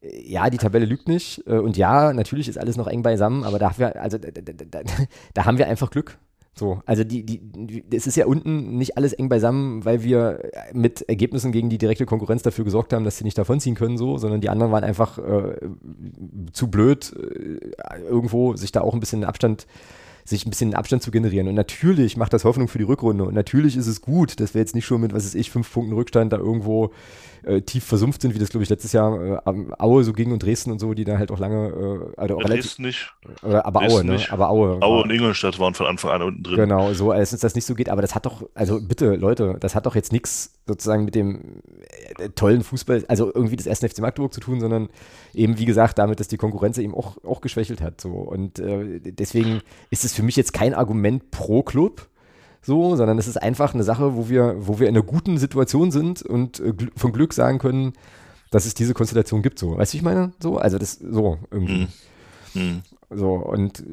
ja, 0.00 0.48
die 0.50 0.58
Tabelle 0.58 0.86
lügt 0.86 1.08
nicht. 1.08 1.46
Äh, 1.46 1.58
und 1.58 1.76
ja, 1.76 2.12
natürlich 2.12 2.48
ist 2.48 2.58
alles 2.58 2.76
noch 2.76 2.86
eng 2.86 3.02
beisammen, 3.02 3.44
aber 3.44 3.58
da 3.58 3.72
wir, 3.76 4.00
also, 4.00 4.18
da, 4.18 4.30
da, 4.30 4.80
da 5.34 5.44
haben 5.44 5.58
wir 5.58 5.66
einfach 5.66 5.90
Glück. 5.90 6.18
So, 6.58 6.80
also 6.86 7.04
die, 7.04 7.24
die, 7.24 7.84
es 7.94 8.06
ist 8.08 8.16
ja 8.16 8.26
unten 8.26 8.76
nicht 8.76 8.96
alles 8.96 9.12
eng 9.12 9.28
beisammen, 9.28 9.84
weil 9.84 10.02
wir 10.02 10.40
mit 10.72 11.02
Ergebnissen 11.02 11.52
gegen 11.52 11.70
die 11.70 11.78
direkte 11.78 12.04
Konkurrenz 12.04 12.42
dafür 12.42 12.64
gesorgt 12.64 12.92
haben, 12.92 13.04
dass 13.04 13.16
sie 13.16 13.24
nicht 13.24 13.38
davonziehen 13.38 13.76
können, 13.76 13.96
so, 13.96 14.18
sondern 14.18 14.40
die 14.40 14.48
anderen 14.48 14.72
waren 14.72 14.82
einfach 14.82 15.18
äh, 15.18 15.56
zu 16.52 16.68
blöd, 16.68 17.14
äh, 17.16 18.00
irgendwo 18.08 18.56
sich 18.56 18.72
da 18.72 18.80
auch 18.80 18.92
ein 18.92 19.00
bisschen 19.00 19.24
Abstand 19.24 19.66
sich 20.24 20.44
ein 20.44 20.50
bisschen 20.50 20.74
Abstand 20.74 21.02
zu 21.02 21.10
generieren. 21.10 21.48
Und 21.48 21.54
natürlich 21.54 22.18
macht 22.18 22.34
das 22.34 22.44
Hoffnung 22.44 22.68
für 22.68 22.76
die 22.76 22.84
Rückrunde. 22.84 23.24
Und 23.24 23.34
natürlich 23.34 23.78
ist 23.78 23.86
es 23.86 24.02
gut, 24.02 24.40
dass 24.40 24.52
wir 24.52 24.60
jetzt 24.60 24.74
nicht 24.74 24.84
schon 24.84 25.00
mit, 25.00 25.14
was 25.14 25.24
weiß 25.24 25.34
ich, 25.34 25.50
fünf 25.50 25.72
Punkten 25.72 25.94
Rückstand 25.94 26.34
da 26.34 26.36
irgendwo 26.36 26.90
äh, 27.44 27.60
tief 27.62 27.84
versumpft 27.84 28.22
sind, 28.22 28.34
wie 28.34 28.38
das, 28.38 28.50
glaube 28.50 28.62
ich, 28.62 28.70
letztes 28.70 28.92
Jahr 28.92 29.42
äh, 29.46 29.64
Aue 29.78 30.04
so 30.04 30.12
ging 30.12 30.32
und 30.32 30.42
Dresden 30.42 30.70
und 30.70 30.78
so, 30.78 30.94
die 30.94 31.04
da 31.04 31.18
halt 31.18 31.30
auch 31.30 31.38
lange. 31.38 31.68
Äh, 31.68 32.20
also 32.20 32.36
auch 32.36 32.42
ja, 32.42 32.48
Dresden 32.48 32.82
nicht. 32.82 33.12
Oder, 33.42 33.66
aber 33.66 33.80
Dresden 33.80 33.98
Aue, 33.98 34.04
ne? 34.04 34.12
Nicht. 34.12 34.32
Aber 34.32 34.50
Aue. 34.50 34.78
Aue 34.80 35.02
und 35.02 35.10
Ingolstadt 35.10 35.58
waren 35.58 35.74
von 35.74 35.86
Anfang 35.86 36.10
an 36.10 36.22
unten 36.22 36.42
drin. 36.42 36.56
Genau, 36.56 36.92
so, 36.92 37.10
als 37.10 37.32
es 37.32 37.40
das 37.40 37.54
nicht 37.54 37.64
so 37.64 37.74
geht. 37.74 37.88
Aber 37.88 38.02
das 38.02 38.14
hat 38.14 38.26
doch, 38.26 38.48
also 38.54 38.80
bitte, 38.80 39.14
Leute, 39.16 39.56
das 39.60 39.74
hat 39.74 39.86
doch 39.86 39.94
jetzt 39.94 40.12
nichts 40.12 40.58
sozusagen 40.66 41.04
mit 41.04 41.14
dem 41.14 41.62
äh, 42.18 42.28
tollen 42.30 42.62
Fußball, 42.62 43.04
also 43.08 43.32
irgendwie 43.34 43.56
des 43.56 43.66
ersten 43.66 43.88
FC 43.88 44.00
Magdeburg 44.00 44.32
zu 44.32 44.40
tun, 44.40 44.60
sondern 44.60 44.88
eben, 45.34 45.58
wie 45.58 45.64
gesagt, 45.64 45.98
damit, 45.98 46.20
dass 46.20 46.28
die 46.28 46.36
Konkurrenz 46.36 46.78
eben 46.78 46.94
auch, 46.94 47.22
auch 47.24 47.40
geschwächelt 47.40 47.80
hat. 47.80 48.00
So. 48.00 48.10
Und 48.10 48.58
äh, 48.58 49.00
deswegen 49.00 49.60
ist 49.90 50.04
es 50.04 50.14
für 50.14 50.22
mich 50.22 50.36
jetzt 50.36 50.52
kein 50.52 50.74
Argument 50.74 51.30
pro 51.30 51.62
Club 51.62 52.08
so, 52.68 52.96
sondern 52.96 53.18
es 53.18 53.26
ist 53.26 53.42
einfach 53.42 53.72
eine 53.72 53.82
Sache, 53.82 54.14
wo 54.14 54.28
wir, 54.28 54.54
wo 54.58 54.78
wir 54.78 54.88
in 54.88 54.94
einer 54.94 55.04
guten 55.04 55.38
Situation 55.38 55.90
sind 55.90 56.20
und 56.20 56.60
äh, 56.60 56.74
von 56.94 57.12
Glück 57.12 57.32
sagen 57.32 57.58
können, 57.58 57.94
dass 58.50 58.66
es 58.66 58.74
diese 58.74 58.92
Konstellation 58.92 59.40
gibt. 59.40 59.58
So, 59.58 59.78
weißt 59.78 59.94
du, 59.94 59.96
ich 59.96 60.02
meine? 60.02 60.32
So, 60.38 60.58
also 60.58 60.76
das 60.78 60.92
so 60.92 61.38
irgendwie. 61.50 61.88
Mhm. 62.54 62.62
Mhm. 62.62 62.82
So, 63.10 63.36
und 63.36 63.80
äh, 63.80 63.84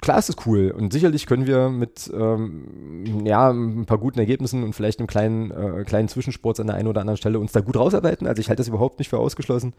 klar 0.00 0.18
ist 0.18 0.28
es 0.28 0.36
cool. 0.44 0.72
Und 0.76 0.92
sicherlich 0.92 1.26
können 1.26 1.46
wir 1.46 1.68
mit 1.68 2.10
ähm, 2.12 3.24
ja, 3.24 3.50
ein 3.50 3.86
paar 3.86 3.98
guten 3.98 4.18
Ergebnissen 4.18 4.64
und 4.64 4.72
vielleicht 4.72 4.98
einem 4.98 5.06
kleinen, 5.06 5.52
äh, 5.52 5.84
kleinen 5.84 6.08
Zwischensport 6.08 6.58
an 6.58 6.66
der 6.66 6.74
einen 6.74 6.88
oder 6.88 7.00
anderen 7.00 7.16
Stelle 7.16 7.38
uns 7.38 7.52
da 7.52 7.60
gut 7.60 7.76
rausarbeiten. 7.76 8.26
Also 8.26 8.40
ich 8.40 8.48
halte 8.48 8.58
das 8.58 8.68
überhaupt 8.68 8.98
nicht 8.98 9.08
für 9.08 9.18
ausgeschlossen. 9.18 9.72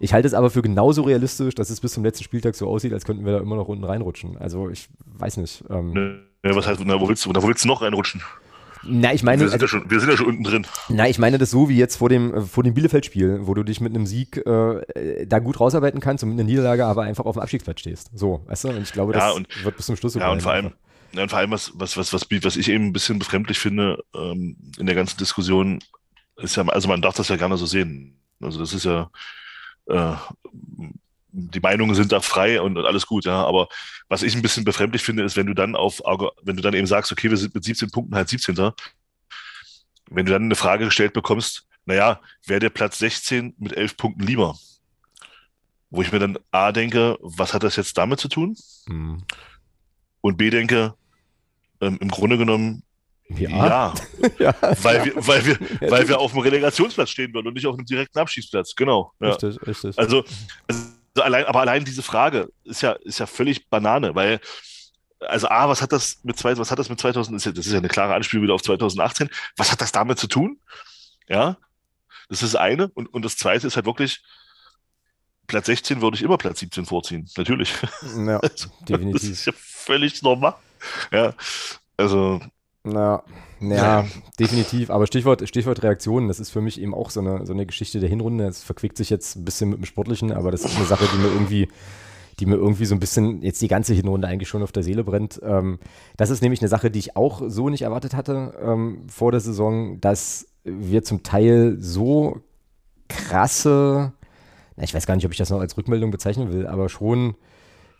Ich 0.00 0.12
halte 0.12 0.26
es 0.26 0.34
aber 0.34 0.50
für 0.50 0.62
genauso 0.62 1.02
realistisch, 1.02 1.54
dass 1.54 1.70
es 1.70 1.80
bis 1.80 1.92
zum 1.92 2.02
letzten 2.02 2.24
Spieltag 2.24 2.56
so 2.56 2.66
aussieht, 2.66 2.92
als 2.92 3.04
könnten 3.04 3.24
wir 3.24 3.32
da 3.32 3.38
immer 3.38 3.54
noch 3.54 3.68
unten 3.68 3.84
reinrutschen. 3.84 4.36
Also 4.38 4.70
ich 4.70 4.88
weiß 5.06 5.36
nicht. 5.36 5.62
Ähm. 5.70 6.24
Ja, 6.44 6.54
was 6.54 6.66
heißt, 6.66 6.80
na, 6.84 7.00
wo 7.00 7.08
willst 7.08 7.24
du, 7.24 7.32
na, 7.32 7.42
wo 7.42 7.48
willst 7.48 7.64
du 7.64 7.68
noch 7.68 7.80
reinrutschen? 7.80 8.22
Na, 8.86 9.14
ich 9.14 9.22
meine, 9.22 9.40
wir 9.40 9.48
sind, 9.48 9.62
also, 9.62 9.76
ja 9.76 9.80
schon, 9.80 9.90
wir 9.90 9.98
sind 9.98 10.10
ja 10.10 10.16
schon 10.18 10.26
unten 10.26 10.44
drin. 10.44 10.66
Na, 10.90 11.08
ich 11.08 11.18
meine 11.18 11.38
das 11.38 11.50
so 11.50 11.70
wie 11.70 11.78
jetzt 11.78 11.96
vor 11.96 12.10
dem, 12.10 12.34
äh, 12.34 12.40
vor 12.42 12.62
dem 12.62 12.74
Bielefeld-Spiel, 12.74 13.40
wo 13.42 13.54
du 13.54 13.62
dich 13.62 13.80
mit 13.80 13.94
einem 13.94 14.04
Sieg 14.04 14.36
äh, 14.46 15.26
da 15.26 15.38
gut 15.38 15.58
rausarbeiten 15.58 16.00
kannst 16.00 16.22
und 16.22 16.30
mit 16.30 16.38
einer 16.38 16.46
Niederlage 16.46 16.84
aber 16.84 17.02
einfach 17.02 17.24
auf 17.24 17.36
dem 17.36 17.42
Abstiegsplatz 17.42 17.80
stehst. 17.80 18.10
So, 18.12 18.44
weißt 18.46 18.64
du? 18.64 18.68
Und 18.68 18.82
ich 18.82 18.92
glaube, 18.92 19.14
das 19.14 19.22
ja, 19.22 19.30
und, 19.30 19.64
wird 19.64 19.76
bis 19.76 19.86
zum 19.86 19.96
Schluss 19.96 20.12
so 20.12 20.20
Ja, 20.20 20.30
und 20.30 20.42
vor 20.42 20.52
allem, 20.52 20.72
ja, 21.12 21.22
und 21.22 21.30
vor 21.30 21.38
allem 21.38 21.50
was, 21.50 21.72
was, 21.76 21.96
was, 21.96 22.12
was, 22.12 22.26
was 22.30 22.56
ich 22.56 22.68
eben 22.68 22.88
ein 22.88 22.92
bisschen 22.92 23.18
befremdlich 23.18 23.58
finde 23.58 24.04
ähm, 24.14 24.56
in 24.78 24.84
der 24.84 24.94
ganzen 24.94 25.16
Diskussion, 25.16 25.78
ist 26.36 26.56
ja, 26.56 26.66
also 26.66 26.88
man 26.88 27.00
darf 27.00 27.14
das 27.14 27.28
ja 27.28 27.36
gerne 27.36 27.56
so 27.56 27.64
sehen. 27.64 28.20
Also 28.42 28.58
das 28.58 28.74
ist 28.74 28.84
ja, 28.84 29.10
äh, 29.86 30.14
die 31.36 31.60
Meinungen 31.60 31.96
sind 31.96 32.12
da 32.12 32.20
frei 32.20 32.60
und, 32.60 32.78
und, 32.78 32.86
alles 32.86 33.06
gut, 33.06 33.24
ja. 33.24 33.44
Aber 33.44 33.68
was 34.08 34.22
ich 34.22 34.36
ein 34.36 34.42
bisschen 34.42 34.64
befremdlich 34.64 35.02
finde, 35.02 35.24
ist, 35.24 35.36
wenn 35.36 35.46
du 35.46 35.54
dann 35.54 35.74
auf, 35.74 36.00
wenn 36.42 36.56
du 36.56 36.62
dann 36.62 36.74
eben 36.74 36.86
sagst, 36.86 37.10
okay, 37.10 37.28
wir 37.28 37.36
sind 37.36 37.54
mit 37.54 37.64
17 37.64 37.90
Punkten 37.90 38.14
halt 38.14 38.28
17. 38.28 38.56
Wenn 40.10 40.26
du 40.26 40.32
dann 40.32 40.44
eine 40.44 40.54
Frage 40.54 40.84
gestellt 40.84 41.12
bekommst, 41.12 41.66
naja, 41.86 42.20
wäre 42.46 42.60
der 42.60 42.70
Platz 42.70 42.98
16 42.98 43.54
mit 43.58 43.76
11 43.76 43.96
Punkten 43.96 44.22
lieber? 44.22 44.56
Wo 45.90 46.02
ich 46.02 46.12
mir 46.12 46.20
dann 46.20 46.38
A 46.52 46.72
denke, 46.72 47.18
was 47.20 47.52
hat 47.52 47.64
das 47.64 47.76
jetzt 47.76 47.98
damit 47.98 48.20
zu 48.20 48.28
tun? 48.28 48.56
Hm. 48.86 49.22
Und 50.20 50.36
B 50.36 50.50
denke, 50.50 50.94
ähm, 51.80 51.98
im 52.00 52.08
Grunde 52.08 52.38
genommen, 52.38 52.84
ja, 53.28 53.48
ja, 53.48 53.94
ja 54.38 54.54
weil, 54.82 55.04
Wir, 55.04 55.26
weil, 55.26 55.46
wir, 55.46 55.58
weil 55.90 56.08
wir 56.08 56.18
auf 56.20 56.32
dem 56.32 56.40
Relegationsplatz 56.40 57.10
stehen 57.10 57.34
würden 57.34 57.48
und 57.48 57.54
nicht 57.54 57.66
auf 57.66 57.74
einem 57.74 57.86
direkten 57.86 58.18
Abschiedsplatz. 58.18 58.74
Genau. 58.74 59.12
Ja. 59.20 59.30
Richtig, 59.30 59.66
richtig. 59.66 59.98
Also, 59.98 60.24
also 60.68 60.93
allein, 61.16 61.44
aber 61.46 61.60
allein 61.60 61.84
diese 61.84 62.02
Frage 62.02 62.48
ist 62.64 62.82
ja, 62.82 62.92
ist 62.92 63.18
ja 63.18 63.26
völlig 63.26 63.68
Banane, 63.68 64.14
weil, 64.14 64.40
also 65.20 65.48
A, 65.48 65.68
was 65.68 65.82
hat 65.82 65.92
das 65.92 66.20
mit 66.22 66.38
zwei, 66.38 66.56
was 66.56 66.70
hat 66.70 66.78
das 66.78 66.88
mit 66.88 67.00
2000, 67.00 67.34
das 67.34 67.66
ist 67.66 67.72
ja 67.72 67.78
eine 67.78 67.88
klare 67.88 68.14
Anspielung 68.14 68.44
wieder 68.44 68.54
auf 68.54 68.62
2018, 68.62 69.30
was 69.56 69.72
hat 69.72 69.80
das 69.80 69.92
damit 69.92 70.18
zu 70.18 70.26
tun? 70.26 70.60
Ja, 71.28 71.56
das 72.28 72.42
ist 72.42 72.54
das 72.54 72.60
eine. 72.60 72.88
Und, 72.88 73.12
und 73.12 73.24
das 73.24 73.36
zweite 73.36 73.66
ist 73.66 73.76
halt 73.76 73.86
wirklich, 73.86 74.22
Platz 75.46 75.66
16 75.66 76.00
würde 76.00 76.16
ich 76.16 76.22
immer 76.22 76.38
Platz 76.38 76.60
17 76.60 76.86
vorziehen, 76.86 77.28
natürlich. 77.36 77.74
Ja, 78.16 78.38
also, 78.42 78.70
definitiv. 78.88 79.20
Das 79.20 79.30
ist 79.30 79.44
ja 79.46 79.52
völlig 79.56 80.22
normal. 80.22 80.54
Ja, 81.12 81.34
also. 81.96 82.40
Na, 82.82 83.22
ja, 83.70 84.04
definitiv. 84.38 84.90
Aber 84.90 85.06
Stichwort, 85.06 85.46
Stichwort 85.48 85.82
Reaktionen, 85.82 86.28
das 86.28 86.40
ist 86.40 86.50
für 86.50 86.60
mich 86.60 86.80
eben 86.80 86.94
auch 86.94 87.10
so 87.10 87.20
eine, 87.20 87.46
so 87.46 87.52
eine 87.52 87.66
Geschichte 87.66 88.00
der 88.00 88.08
Hinrunde. 88.08 88.46
Es 88.46 88.62
verquickt 88.62 88.96
sich 88.96 89.10
jetzt 89.10 89.36
ein 89.36 89.44
bisschen 89.44 89.70
mit 89.70 89.78
dem 89.78 89.84
Sportlichen, 89.84 90.32
aber 90.32 90.50
das 90.50 90.64
ist 90.64 90.76
eine 90.76 90.86
Sache, 90.86 91.06
die 91.12 91.18
mir 91.18 91.32
irgendwie, 91.32 91.68
die 92.40 92.46
mir 92.46 92.56
irgendwie 92.56 92.84
so 92.84 92.94
ein 92.94 93.00
bisschen 93.00 93.42
jetzt 93.42 93.62
die 93.62 93.68
ganze 93.68 93.94
Hinrunde 93.94 94.28
eigentlich 94.28 94.48
schon 94.48 94.62
auf 94.62 94.72
der 94.72 94.82
Seele 94.82 95.04
brennt. 95.04 95.40
Ähm, 95.44 95.78
das 96.16 96.30
ist 96.30 96.42
nämlich 96.42 96.60
eine 96.60 96.68
Sache, 96.68 96.90
die 96.90 96.98
ich 96.98 97.16
auch 97.16 97.42
so 97.46 97.68
nicht 97.68 97.82
erwartet 97.82 98.14
hatte 98.14 98.54
ähm, 98.62 99.06
vor 99.08 99.30
der 99.30 99.40
Saison, 99.40 100.00
dass 100.00 100.46
wir 100.64 101.02
zum 101.02 101.22
Teil 101.22 101.76
so 101.78 102.40
krasse, 103.08 104.12
ich 104.76 104.94
weiß 104.94 105.06
gar 105.06 105.14
nicht, 105.14 105.26
ob 105.26 105.32
ich 105.32 105.38
das 105.38 105.50
noch 105.50 105.60
als 105.60 105.76
Rückmeldung 105.76 106.10
bezeichnen 106.10 106.52
will, 106.52 106.66
aber 106.66 106.88
schon 106.88 107.36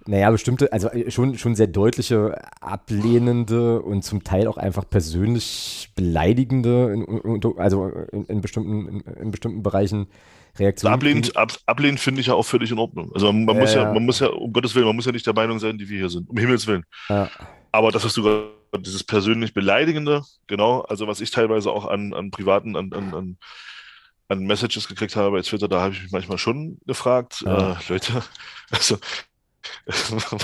naja, 0.06 0.30
bestimmte, 0.30 0.72
also 0.72 0.88
äh, 0.88 1.10
schon, 1.10 1.38
schon 1.38 1.54
sehr 1.54 1.66
deutliche 1.66 2.36
ablehnende 2.60 3.80
und 3.80 4.02
zum 4.02 4.22
Teil 4.22 4.46
auch 4.48 4.56
einfach 4.56 4.88
persönlich 4.88 5.90
beleidigende, 5.94 6.92
in, 6.92 7.58
also 7.58 7.86
in, 8.12 8.24
in, 8.26 8.40
bestimmten, 8.40 9.00
in, 9.00 9.30
bestimmten 9.30 9.62
Bereichen 9.62 10.06
Reaktionen. 10.58 10.94
Ablehnend, 10.94 11.36
ab, 11.36 11.52
ablehnend 11.66 12.00
finde 12.00 12.20
ich 12.20 12.28
ja 12.28 12.34
auch 12.34 12.44
völlig 12.44 12.70
in 12.70 12.78
Ordnung. 12.78 13.10
Also 13.12 13.32
man, 13.32 13.44
man 13.44 13.56
äh, 13.56 13.60
muss 13.60 13.74
ja, 13.74 13.92
man 13.92 14.04
muss 14.04 14.20
ja, 14.20 14.28
um 14.28 14.52
Gottes 14.52 14.74
Willen, 14.74 14.86
man 14.86 14.96
muss 14.96 15.06
ja 15.06 15.12
nicht 15.12 15.26
der 15.26 15.34
Meinung 15.34 15.58
sein, 15.58 15.78
die 15.78 15.88
wir 15.88 15.98
hier 15.98 16.10
sind. 16.10 16.28
Um 16.28 16.36
Himmels 16.36 16.66
Willen. 16.66 16.84
Äh. 17.08 17.26
Aber 17.72 17.90
das 17.90 18.04
hast 18.04 18.16
du 18.16 18.22
gerade, 18.22 18.52
dieses 18.78 19.04
persönlich 19.04 19.54
Beleidigende, 19.54 20.22
genau, 20.46 20.80
also 20.82 21.06
was 21.06 21.20
ich 21.20 21.30
teilweise 21.30 21.70
auch 21.70 21.86
an, 21.86 22.12
an 22.12 22.30
privaten, 22.30 22.76
an, 22.76 22.92
an, 22.92 23.14
an 23.14 23.38
an 24.28 24.46
Messages 24.46 24.88
gekriegt 24.88 25.16
habe 25.16 25.32
bei 25.32 25.42
Twitter, 25.42 25.68
da 25.68 25.82
habe 25.82 25.94
ich 25.94 26.02
mich 26.02 26.12
manchmal 26.12 26.38
schon 26.38 26.78
gefragt, 26.86 27.42
ja. 27.44 27.72
äh, 27.72 27.76
Leute, 27.88 28.22
also 28.70 28.98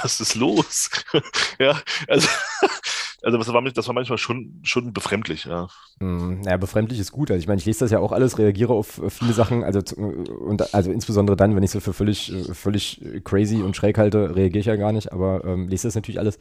was 0.02 0.20
ist 0.20 0.34
los? 0.34 0.90
ja, 1.58 1.80
also, 2.08 2.28
also 3.22 3.38
das, 3.38 3.52
war, 3.52 3.62
das 3.62 3.86
war 3.86 3.94
manchmal 3.94 4.18
schon, 4.18 4.60
schon 4.62 4.92
befremdlich, 4.92 5.44
ja. 5.44 5.68
Hm, 6.00 6.42
ja, 6.44 6.56
befremdlich 6.56 7.00
ist 7.00 7.12
gut. 7.12 7.30
Also 7.30 7.40
ich 7.40 7.48
meine, 7.48 7.58
ich 7.58 7.66
lese 7.66 7.80
das 7.80 7.90
ja 7.90 7.98
auch 7.98 8.12
alles, 8.12 8.38
reagiere 8.38 8.72
auf 8.72 9.00
viele 9.08 9.32
Sachen, 9.32 9.64
also, 9.64 9.80
und, 9.96 10.74
also 10.74 10.90
insbesondere 10.90 11.36
dann, 11.36 11.56
wenn 11.56 11.62
ich 11.62 11.70
so 11.70 11.80
für 11.80 11.92
völlig, 11.92 12.32
völlig 12.52 13.00
crazy 13.24 13.62
und 13.62 13.76
schräg 13.76 13.98
halte, 13.98 14.34
reagiere 14.36 14.60
ich 14.60 14.66
ja 14.66 14.76
gar 14.76 14.92
nicht, 14.92 15.12
aber 15.12 15.44
ähm, 15.44 15.68
lese 15.68 15.88
das 15.88 15.94
natürlich 15.94 16.18
alles. 16.18 16.38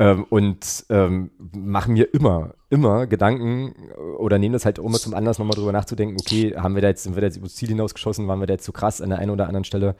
Ähm, 0.00 0.24
und 0.30 0.86
ähm, 0.90 1.32
mache 1.38 1.90
mir 1.90 2.14
immer, 2.14 2.54
immer 2.70 3.08
Gedanken 3.08 3.74
oder 4.18 4.38
nehme 4.38 4.52
das 4.52 4.64
halt 4.64 4.78
immer 4.78 4.98
zum 4.98 5.12
Anlass, 5.12 5.40
nochmal 5.40 5.56
drüber 5.56 5.72
nachzudenken, 5.72 6.16
okay, 6.20 6.54
haben 6.56 6.76
wir 6.76 6.82
da 6.82 6.88
jetzt, 6.88 7.02
sind 7.02 7.16
wir 7.16 7.20
da 7.20 7.26
jetzt 7.26 7.36
übers 7.36 7.56
Ziel 7.56 7.68
hinausgeschossen, 7.68 8.28
waren 8.28 8.38
wir 8.38 8.46
da 8.46 8.54
jetzt 8.54 8.64
zu 8.64 8.72
krass 8.72 9.00
an 9.00 9.10
der 9.10 9.18
einen 9.18 9.32
oder 9.32 9.48
anderen 9.48 9.64
Stelle? 9.64 9.96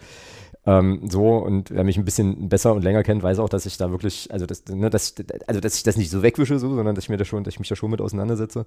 Ähm, 0.69 1.09
so, 1.09 1.39
und 1.39 1.71
wer 1.71 1.83
mich 1.83 1.97
ein 1.97 2.05
bisschen 2.05 2.51
besser 2.51 2.75
und 2.75 2.83
länger 2.83 3.03
kennt, 3.03 3.23
weiß 3.23 3.39
auch, 3.39 3.49
dass 3.49 3.65
ich 3.65 3.79
da 3.79 3.91
wirklich, 3.91 4.31
also, 4.31 4.45
das, 4.45 4.67
ne, 4.67 4.91
dass, 4.91 5.15
also 5.47 5.61
dass 5.61 5.77
ich 5.77 5.83
das 5.83 5.97
nicht 5.97 6.11
so 6.11 6.23
wegwische, 6.23 6.59
so, 6.59 6.75
sondern 6.75 6.95
dass 6.95 7.05
ich 7.05 7.09
mir 7.09 7.17
da 7.17 7.25
schon, 7.25 7.43
dass 7.43 7.55
ich 7.55 7.59
mich 7.59 7.71
da 7.71 7.75
schon 7.75 7.91
mit 7.91 8.03
auseinandersetze. 8.03 8.67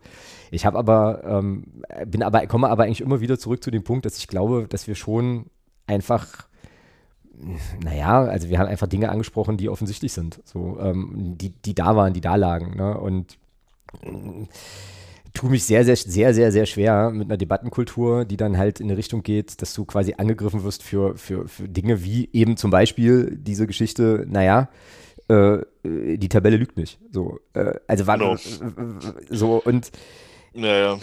Ich 0.50 0.66
habe 0.66 0.80
aber, 0.80 1.24
ähm, 1.24 1.66
bin 2.08 2.24
aber, 2.24 2.48
komme 2.48 2.70
aber 2.70 2.86
eigentlich 2.86 3.02
immer 3.02 3.22
wieder 3.22 3.38
zurück 3.38 3.64
zu 3.64 3.70
dem 3.70 3.84
Punkt, 3.84 4.08
dass 4.08 4.18
ich 4.18 4.28
glaube, 4.28 4.66
dass 4.68 4.88
wir 4.88 4.96
schon 4.96 5.46
einfach 5.86 6.48
naja, 7.84 8.24
also 8.24 8.50
wir 8.50 8.60
haben 8.60 8.68
einfach 8.68 8.88
Dinge 8.88 9.10
angesprochen, 9.10 9.58
die 9.58 9.70
offensichtlich 9.70 10.14
sind, 10.14 10.42
so, 10.44 10.80
ähm, 10.80 11.36
die, 11.38 11.50
die 11.50 11.76
da 11.76 11.96
waren, 11.96 12.14
die 12.14 12.22
da 12.22 12.36
lagen, 12.36 12.76
ne? 12.76 12.98
Und 12.98 13.38
tue 15.34 15.50
mich 15.50 15.64
sehr, 15.64 15.86
sehr, 15.86 15.96
sehr, 15.96 16.34
sehr, 16.34 16.52
sehr 16.52 16.66
schwer 16.66 17.12
mit 17.12 17.30
einer 17.30 17.38
Debattenkultur, 17.38 18.26
die 18.26 18.38
dann 18.38 18.58
halt 18.58 18.80
in 18.80 18.88
eine 18.88 18.98
Richtung 18.98 19.24
geht, 19.24 19.62
dass 19.62 19.74
du 19.74 19.86
quasi 19.86 20.16
angegriffen 20.18 20.64
wirst 20.64 20.84
für, 20.84 21.16
für, 21.18 21.48
für 21.48 21.68
Dinge 21.68 22.04
wie 22.04 22.30
eben 22.34 22.58
zum 22.58 22.72
Beispiel 22.72 23.38
diese 23.40 23.68
Geschichte, 23.68 24.26
naja, 24.28 24.70
äh, 25.28 25.60
die 25.84 26.30
Tabelle 26.30 26.58
lügt 26.58 26.78
nicht. 26.78 27.00
So, 27.12 27.40
äh, 27.54 27.74
also 27.88 28.08
war 28.08 28.18
genau. 28.18 28.36
so 29.30 29.62
und 29.64 29.92
naja. 30.54 31.00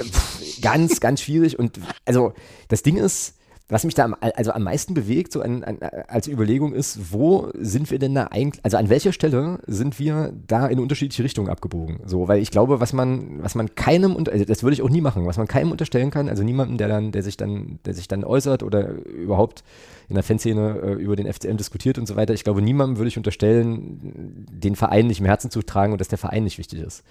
ganz, 0.61 1.01
ganz 1.01 1.23
schwierig. 1.23 1.59
Und 1.59 1.81
also 2.05 2.35
das 2.69 2.83
Ding 2.83 2.97
ist, 2.97 3.38
was 3.69 3.85
mich 3.85 3.95
da 3.95 4.05
am, 4.05 4.17
also 4.21 4.53
am 4.53 4.63
meisten 4.63 4.95
bewegt, 4.95 5.31
so 5.31 5.43
an, 5.43 5.63
an, 5.63 5.79
als 6.09 6.27
Überlegung 6.27 6.73
ist, 6.73 7.13
wo 7.13 7.51
sind 7.55 7.91
wir 7.91 7.99
denn 7.99 8.15
da 8.15 8.29
eigentlich, 8.31 8.65
also 8.65 8.79
an 8.79 8.89
welcher 8.89 9.13
Stelle 9.13 9.59
sind 9.67 9.99
wir 9.99 10.33
da 10.47 10.67
in 10.67 10.79
unterschiedliche 10.79 11.23
Richtungen 11.23 11.51
abgebogen? 11.51 12.01
So, 12.07 12.29
weil 12.29 12.41
ich 12.41 12.51
glaube, 12.51 12.81
was 12.81 12.95
man, 12.95 13.43
was 13.43 13.55
man 13.55 13.75
keinem, 13.75 14.17
also 14.17 14.45
das 14.47 14.63
würde 14.63 14.73
ich 14.73 14.83
auch 14.83 14.89
nie 14.89 15.03
machen, 15.03 15.27
was 15.27 15.37
man 15.37 15.47
keinem 15.47 15.71
unterstellen 15.71 16.11
kann, 16.11 16.31
also 16.31 16.43
niemandem, 16.43 16.79
der 16.79 16.89
dann, 16.89 17.13
der 17.13 17.23
sich 17.23 17.37
dann, 17.37 17.79
der 17.85 17.93
sich 17.93 18.09
dann 18.09 18.25
äußert 18.25 18.63
oder 18.63 18.89
überhaupt 18.89 19.65
in 20.09 20.15
der 20.15 20.25
Fanszene 20.25 20.81
äh, 20.83 20.93
über 20.95 21.15
den 21.15 21.31
FCM 21.31 21.59
diskutiert 21.59 21.99
und 21.99 22.07
so 22.07 22.17
weiter. 22.17 22.33
Ich 22.33 22.45
glaube, 22.45 22.63
niemandem 22.63 22.97
würde 22.97 23.09
ich 23.09 23.19
unterstellen, 23.19 24.47
den 24.51 24.77
Verein 24.77 25.09
nicht 25.09 25.21
im 25.21 25.27
Herzen 25.27 25.51
zu 25.51 25.61
tragen 25.61 25.93
und 25.93 26.01
dass 26.01 26.09
der 26.09 26.17
Verein 26.17 26.45
nicht 26.45 26.57
wichtig 26.57 26.81
ist. 26.81 27.05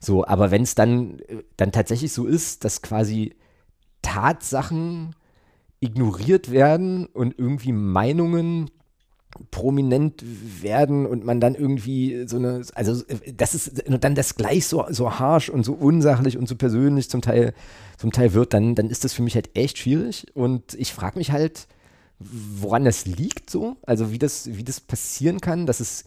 So, 0.00 0.24
aber 0.24 0.52
wenn 0.52 0.62
es 0.62 0.76
dann, 0.76 1.18
dann 1.56 1.72
tatsächlich 1.72 2.12
so 2.12 2.26
ist, 2.26 2.64
dass 2.64 2.80
quasi 2.80 3.34
Tatsachen 4.02 5.16
ignoriert 5.80 6.50
werden 6.50 7.06
und 7.06 7.38
irgendwie 7.38 7.72
Meinungen 7.72 8.70
prominent 9.50 10.24
werden 10.62 11.06
und 11.06 11.24
man 11.24 11.40
dann 11.40 11.54
irgendwie 11.54 12.26
so 12.26 12.36
eine, 12.36 12.62
also 12.74 13.02
das 13.34 13.54
ist 13.54 13.82
dann 13.86 14.14
das 14.14 14.36
gleich 14.36 14.66
so, 14.66 14.86
so 14.90 15.18
harsh 15.18 15.50
und 15.50 15.64
so 15.64 15.74
unsachlich 15.74 16.38
und 16.38 16.48
so 16.48 16.56
persönlich 16.56 17.10
zum 17.10 17.22
Teil, 17.22 17.52
zum 17.98 18.12
Teil 18.12 18.32
wird, 18.32 18.54
dann, 18.54 18.74
dann 18.74 18.88
ist 18.88 19.04
das 19.04 19.12
für 19.12 19.22
mich 19.22 19.34
halt 19.34 19.50
echt 19.54 19.78
schwierig. 19.78 20.26
Und 20.34 20.74
ich 20.74 20.92
frage 20.92 21.18
mich 21.18 21.32
halt, 21.32 21.66
woran 22.18 22.84
das 22.84 23.06
liegt 23.06 23.50
so, 23.50 23.76
also 23.82 24.10
wie 24.10 24.18
das, 24.18 24.56
wie 24.56 24.64
das 24.64 24.80
passieren 24.80 25.40
kann, 25.40 25.66
dass 25.66 25.80
es, 25.80 26.04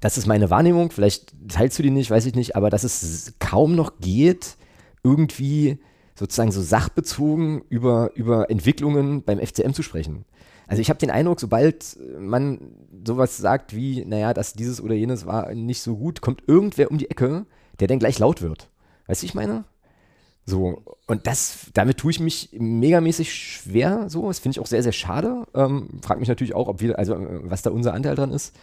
das 0.00 0.18
ist 0.18 0.26
meine 0.26 0.50
Wahrnehmung, 0.50 0.90
vielleicht 0.90 1.34
teilst 1.48 1.78
du 1.78 1.82
die 1.82 1.90
nicht, 1.90 2.10
weiß 2.10 2.26
ich 2.26 2.34
nicht, 2.34 2.56
aber 2.56 2.70
dass 2.70 2.84
es 2.84 3.34
kaum 3.38 3.74
noch 3.74 4.00
geht, 4.00 4.56
irgendwie 5.04 5.78
sozusagen 6.18 6.50
so 6.50 6.60
sachbezogen 6.60 7.62
über, 7.68 8.10
über 8.14 8.50
Entwicklungen 8.50 9.22
beim 9.22 9.38
FCM 9.38 9.72
zu 9.72 9.82
sprechen. 9.82 10.24
Also 10.66 10.82
ich 10.82 10.90
habe 10.90 10.98
den 10.98 11.10
Eindruck, 11.10 11.40
sobald 11.40 11.96
man 12.18 12.72
sowas 13.06 13.36
sagt 13.36 13.74
wie, 13.74 14.04
naja, 14.04 14.34
dass 14.34 14.52
dieses 14.52 14.82
oder 14.82 14.94
jenes 14.94 15.24
war 15.24 15.54
nicht 15.54 15.80
so 15.80 15.96
gut, 15.96 16.20
kommt 16.20 16.42
irgendwer 16.46 16.90
um 16.90 16.98
die 16.98 17.10
Ecke, 17.10 17.46
der 17.80 17.88
dann 17.88 18.00
gleich 18.00 18.18
laut 18.18 18.42
wird. 18.42 18.68
Weißt 19.06 19.22
du, 19.22 19.26
ich 19.26 19.34
meine? 19.34 19.64
So, 20.44 20.82
und 21.06 21.26
das, 21.26 21.66
damit 21.74 21.98
tue 21.98 22.10
ich 22.10 22.20
mich 22.20 22.50
megamäßig 22.52 23.32
schwer, 23.32 24.08
so, 24.08 24.28
das 24.28 24.40
finde 24.40 24.56
ich 24.56 24.60
auch 24.60 24.66
sehr, 24.66 24.82
sehr 24.82 24.92
schade. 24.92 25.46
Ähm, 25.54 26.00
frag 26.02 26.18
mich 26.18 26.28
natürlich 26.28 26.54
auch, 26.54 26.68
ob 26.68 26.80
wir, 26.80 26.98
also 26.98 27.16
was 27.18 27.62
da 27.62 27.70
unser 27.70 27.94
Anteil 27.94 28.14
dran 28.14 28.32
ist. 28.32 28.54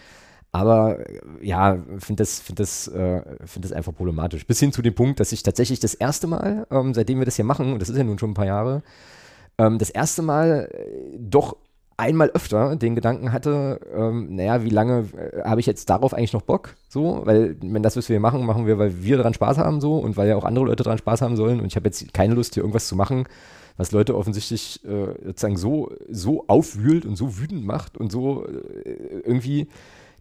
Aber 0.56 1.00
ja, 1.42 1.78
finde 2.00 2.22
das, 2.22 2.40
find 2.40 2.62
das, 2.62 2.88
äh, 2.88 3.22
find 3.46 3.66
das 3.66 3.74
einfach 3.74 3.94
problematisch. 3.94 4.48
Bis 4.48 4.58
hin 4.62 4.72
zu 4.72 4.82
dem 4.82 4.96
Punkt, 4.96 5.20
dass 5.20 5.34
ich 5.34 5.44
tatsächlich 5.44 5.82
das 5.82 5.96
erste 5.96 6.28
Mal, 6.28 6.66
ähm, 6.72 6.94
seitdem 6.94 7.20
wir 7.20 7.26
das 7.26 7.36
hier 7.36 7.44
machen, 7.44 7.74
und 7.74 7.82
das 7.82 7.90
ist 7.90 7.98
ja 7.98 8.06
nun 8.06 8.18
schon 8.18 8.32
ein 8.32 8.36
paar 8.36 8.46
Jahre, 8.46 8.82
ähm, 9.58 9.80
das 9.80 9.90
erste 9.90 10.22
Mal 10.22 10.70
äh, 10.72 11.18
doch 11.20 11.58
einmal 11.98 12.30
öfter 12.30 12.78
den 12.78 12.96
Gedanken 12.96 13.34
hatte, 13.34 13.82
ähm, 13.94 14.34
naja, 14.38 14.64
wie 14.64 14.70
lange 14.70 15.10
äh, 15.18 15.44
habe 15.44 15.60
ich 15.60 15.66
jetzt 15.66 15.90
darauf 15.90 16.14
eigentlich 16.14 16.32
noch 16.32 16.42
Bock? 16.42 16.76
So, 16.88 17.24
weil 17.26 17.58
wenn 17.60 17.84
das, 17.84 17.98
was 17.98 18.08
wir 18.08 18.22
machen, 18.22 18.46
machen 18.46 18.66
wir, 18.66 18.80
weil 18.80 19.04
wir 19.04 19.18
daran 19.18 19.34
Spaß 19.34 19.58
haben 19.58 19.82
so 19.82 19.98
und 19.98 20.16
weil 20.16 20.30
ja 20.30 20.38
auch 20.38 20.46
andere 20.46 20.68
Leute 20.68 20.84
daran 20.84 21.00
Spaß 21.00 21.22
haben 21.22 21.36
sollen 21.36 21.60
und 21.60 21.66
ich 21.66 21.76
habe 21.76 21.88
jetzt 21.88 22.14
keine 22.14 22.34
Lust, 22.34 22.54
hier 22.54 22.64
irgendwas 22.64 22.88
zu 22.88 22.96
machen, 22.96 23.26
was 23.76 23.92
Leute 23.92 24.16
offensichtlich 24.16 24.86
äh, 24.86 25.08
sozusagen 25.26 25.58
so, 25.58 25.92
so 26.10 26.46
aufwühlt 26.48 27.06
und 27.06 27.18
so 27.18 27.38
wütend 27.40 27.66
macht 27.66 27.98
und 27.98 28.10
so 28.10 28.46
äh, 28.46 29.22
irgendwie 29.26 29.68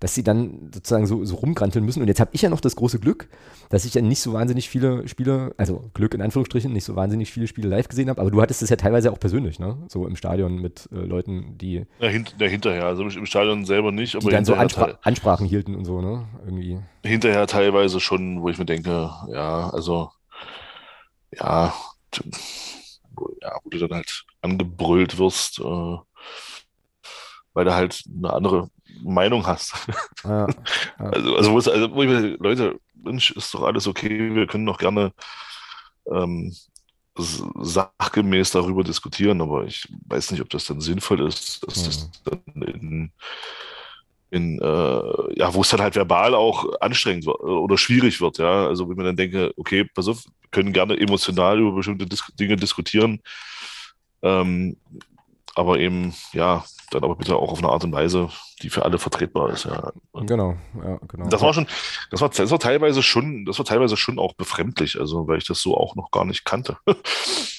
dass 0.01 0.15
sie 0.15 0.23
dann 0.23 0.71
sozusagen 0.73 1.07
so, 1.07 1.25
so 1.25 1.37
rumgranteln 1.37 1.85
müssen. 1.85 2.03
Und 2.03 2.09
jetzt 2.09 2.21
habe 2.21 2.31
ich 2.33 2.43
ja 2.43 2.51
noch 2.51 2.61
das 2.61 2.77
große 2.77 2.99
Glück, 2.99 3.29
dass 3.71 3.85
ich 3.85 3.95
ja 3.95 4.03
nicht 4.03 4.21
so 4.21 4.33
wahnsinnig 4.33 4.69
viele 4.69 5.07
Spiele, 5.09 5.55
also 5.57 5.91
Glück 5.95 6.15
in 6.15 6.23
Anführungsstrichen, 6.23 6.73
nicht 6.73 6.85
so 6.85 6.97
wahnsinnig 6.97 7.31
viele 7.33 7.47
Spiele 7.47 7.69
live 7.69 7.89
gesehen 7.89 8.09
habe. 8.09 8.21
Aber 8.21 8.31
du 8.31 8.41
hattest 8.41 8.63
das 8.63 8.71
ja 8.71 8.77
teilweise 8.77 9.13
auch 9.13 9.19
persönlich, 9.19 9.59
ne? 9.59 9.79
So 9.89 10.07
im 10.07 10.17
Stadion 10.17 10.61
mit 10.61 10.89
äh, 10.93 10.97
Leuten, 10.97 11.57
die. 11.59 11.87
Ja, 12.01 12.09
hint, 12.09 12.35
ja, 12.39 12.47
hinterher. 12.47 12.87
Also 12.87 13.03
im 13.03 13.27
Stadion 13.27 13.65
selber 13.65 13.93
nicht, 13.93 14.17
aber. 14.17 14.27
Die 14.27 14.31
dann 14.31 14.45
so 14.45 14.55
Anspra 14.55 14.99
Ansprachen 15.03 15.47
hielten 15.47 15.75
und 15.75 15.85
so, 15.85 16.01
ne? 16.01 16.27
Irgendwie. 16.45 16.81
Hinterher 17.03 17.47
teilweise 17.47 18.01
schon, 18.01 18.43
wo 18.43 18.49
ich 18.49 18.59
mir 18.59 18.67
denke, 18.67 19.11
ja, 19.29 19.71
also, 19.71 20.11
ja, 21.33 21.75
ja, 23.41 23.59
wo 23.63 23.71
du 23.71 23.79
dann 23.79 23.97
halt 23.97 24.25
angebrüllt 24.43 25.19
wirst, 25.19 25.61
äh, 25.61 25.97
weil 27.53 27.65
du 27.65 27.75
halt 27.75 28.05
eine 28.17 28.33
andere 28.33 28.71
Meinung 29.05 29.47
hast. 29.47 29.75
Ja, 30.25 30.47
ja. 30.47 30.55
Also, 30.99 31.37
also, 31.37 31.53
wo 31.53 31.59
es, 31.59 31.69
also 31.69 31.93
wo 31.93 32.03
ich 32.03 32.09
mir, 32.09 32.37
Leute, 32.39 32.79
Mensch, 32.95 33.31
ist 33.33 33.53
doch 33.55 33.63
alles 33.63 33.87
okay, 33.87 34.35
wir 34.35 34.47
können 34.47 34.67
doch 34.67 34.79
gerne 34.79 35.13
ähm, 36.11 36.55
sachgemäß 37.17 38.51
darüber 38.51 38.83
diskutieren, 38.83 39.41
aber 39.41 39.65
ich 39.65 39.87
weiß 40.07 40.31
nicht, 40.31 40.41
ob 40.41 40.51
das 40.51 40.65
dann 40.65 40.81
sinnvoll 40.81 41.27
ist, 41.27 41.65
dass 41.67 41.85
das 41.85 42.11
dann 42.25 42.63
in, 42.63 43.13
in 44.31 44.59
äh, 44.61 45.39
ja, 45.39 45.55
wo 45.55 45.61
es 45.61 45.69
dann 45.69 45.81
halt 45.81 45.95
verbal 45.95 46.35
auch 46.35 46.81
anstrengend 46.81 47.27
wird 47.27 47.39
oder 47.41 47.79
schwierig 47.79 48.21
wird, 48.21 48.39
ja. 48.39 48.67
Also 48.67 48.89
wenn 48.89 48.97
man 48.97 49.07
dann 49.07 49.17
denke, 49.17 49.53
okay, 49.57 49.85
pass 49.85 50.09
auf, 50.09 50.25
können 50.51 50.73
gerne 50.73 50.99
emotional 50.99 51.61
über 51.61 51.73
bestimmte 51.73 52.07
Dis 52.07 52.25
Dinge 52.39 52.57
diskutieren, 52.57 53.21
ähm, 54.23 54.77
aber 55.55 55.79
eben, 55.79 56.15
ja, 56.33 56.65
dann 56.91 57.05
aber 57.05 57.17
bitte 57.17 57.37
auch 57.37 57.51
auf 57.51 57.59
eine 57.59 57.69
Art 57.69 57.85
und 57.85 57.93
Weise, 57.93 58.29
die 58.63 58.71
für 58.71 58.85
alle 58.85 58.99
vertretbar 58.99 59.51
ist. 59.51 59.65
Ja. 59.65 59.93
genau, 60.13 60.57
ja, 60.83 60.99
genau. 61.09 61.29
Das 61.29 61.43
war 61.43 61.53
schon, 61.53 61.67
das 62.11 62.21
war, 62.21 62.29
das 62.29 62.51
war 62.51 62.59
teilweise 62.59 63.03
schon, 63.03 63.45
das 63.45 63.59
war 63.59 63.65
teilweise 63.65 63.97
schon 63.97 64.19
auch 64.19 64.35
befremdlich, 64.35 64.99
also 64.99 65.27
weil 65.27 65.39
ich 65.39 65.47
das 65.47 65.61
so 65.61 65.77
auch 65.77 65.97
noch 65.97 66.11
gar 66.11 66.25
nicht 66.25 66.45
kannte. 66.45 66.77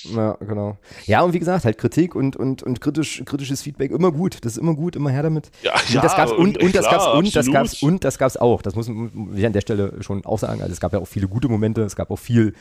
ja, 0.04 0.34
genau. 0.40 0.78
Ja, 1.06 1.22
und 1.22 1.34
wie 1.34 1.40
gesagt, 1.40 1.66
halt 1.66 1.78
Kritik 1.78 2.16
und, 2.16 2.36
und, 2.36 2.64
und 2.64 2.82
kritisch, 2.82 3.24
kritisches 3.26 3.62
Feedback 3.62 3.92
immer 3.92 4.12
gut. 4.12 4.38
Das 4.44 4.54
ist 4.54 4.58
immer 4.58 4.76
gut, 4.76 4.96
immer 4.96 5.10
her 5.10 5.24
damit. 5.24 5.52
Ja, 5.64 5.74
und 5.74 6.04
das 6.04 6.16
gab's 6.16 6.32
und, 6.32 6.62
und, 6.62 6.76
das 6.76 6.86
gab's 6.86 7.08
und 7.08 7.36
das 7.36 7.52
gab's 7.52 7.82
und 7.82 8.04
das 8.04 8.18
gab's 8.18 8.38
auch. 8.38 8.62
Das 8.62 8.76
muss 8.76 8.88
ich 8.88 9.46
an 9.46 9.54
der 9.54 9.62
Stelle 9.62 10.02
schon 10.02 10.26
auch 10.26 10.40
sagen. 10.40 10.62
Also 10.62 10.72
es 10.72 10.80
gab 10.80 10.94
ja 10.94 11.00
auch 11.00 11.08
viele 11.08 11.28
gute 11.28 11.50
Momente, 11.50 11.82
es 11.82 11.96
gab 11.96 12.12
auch 12.12 12.20
viel 12.20 12.54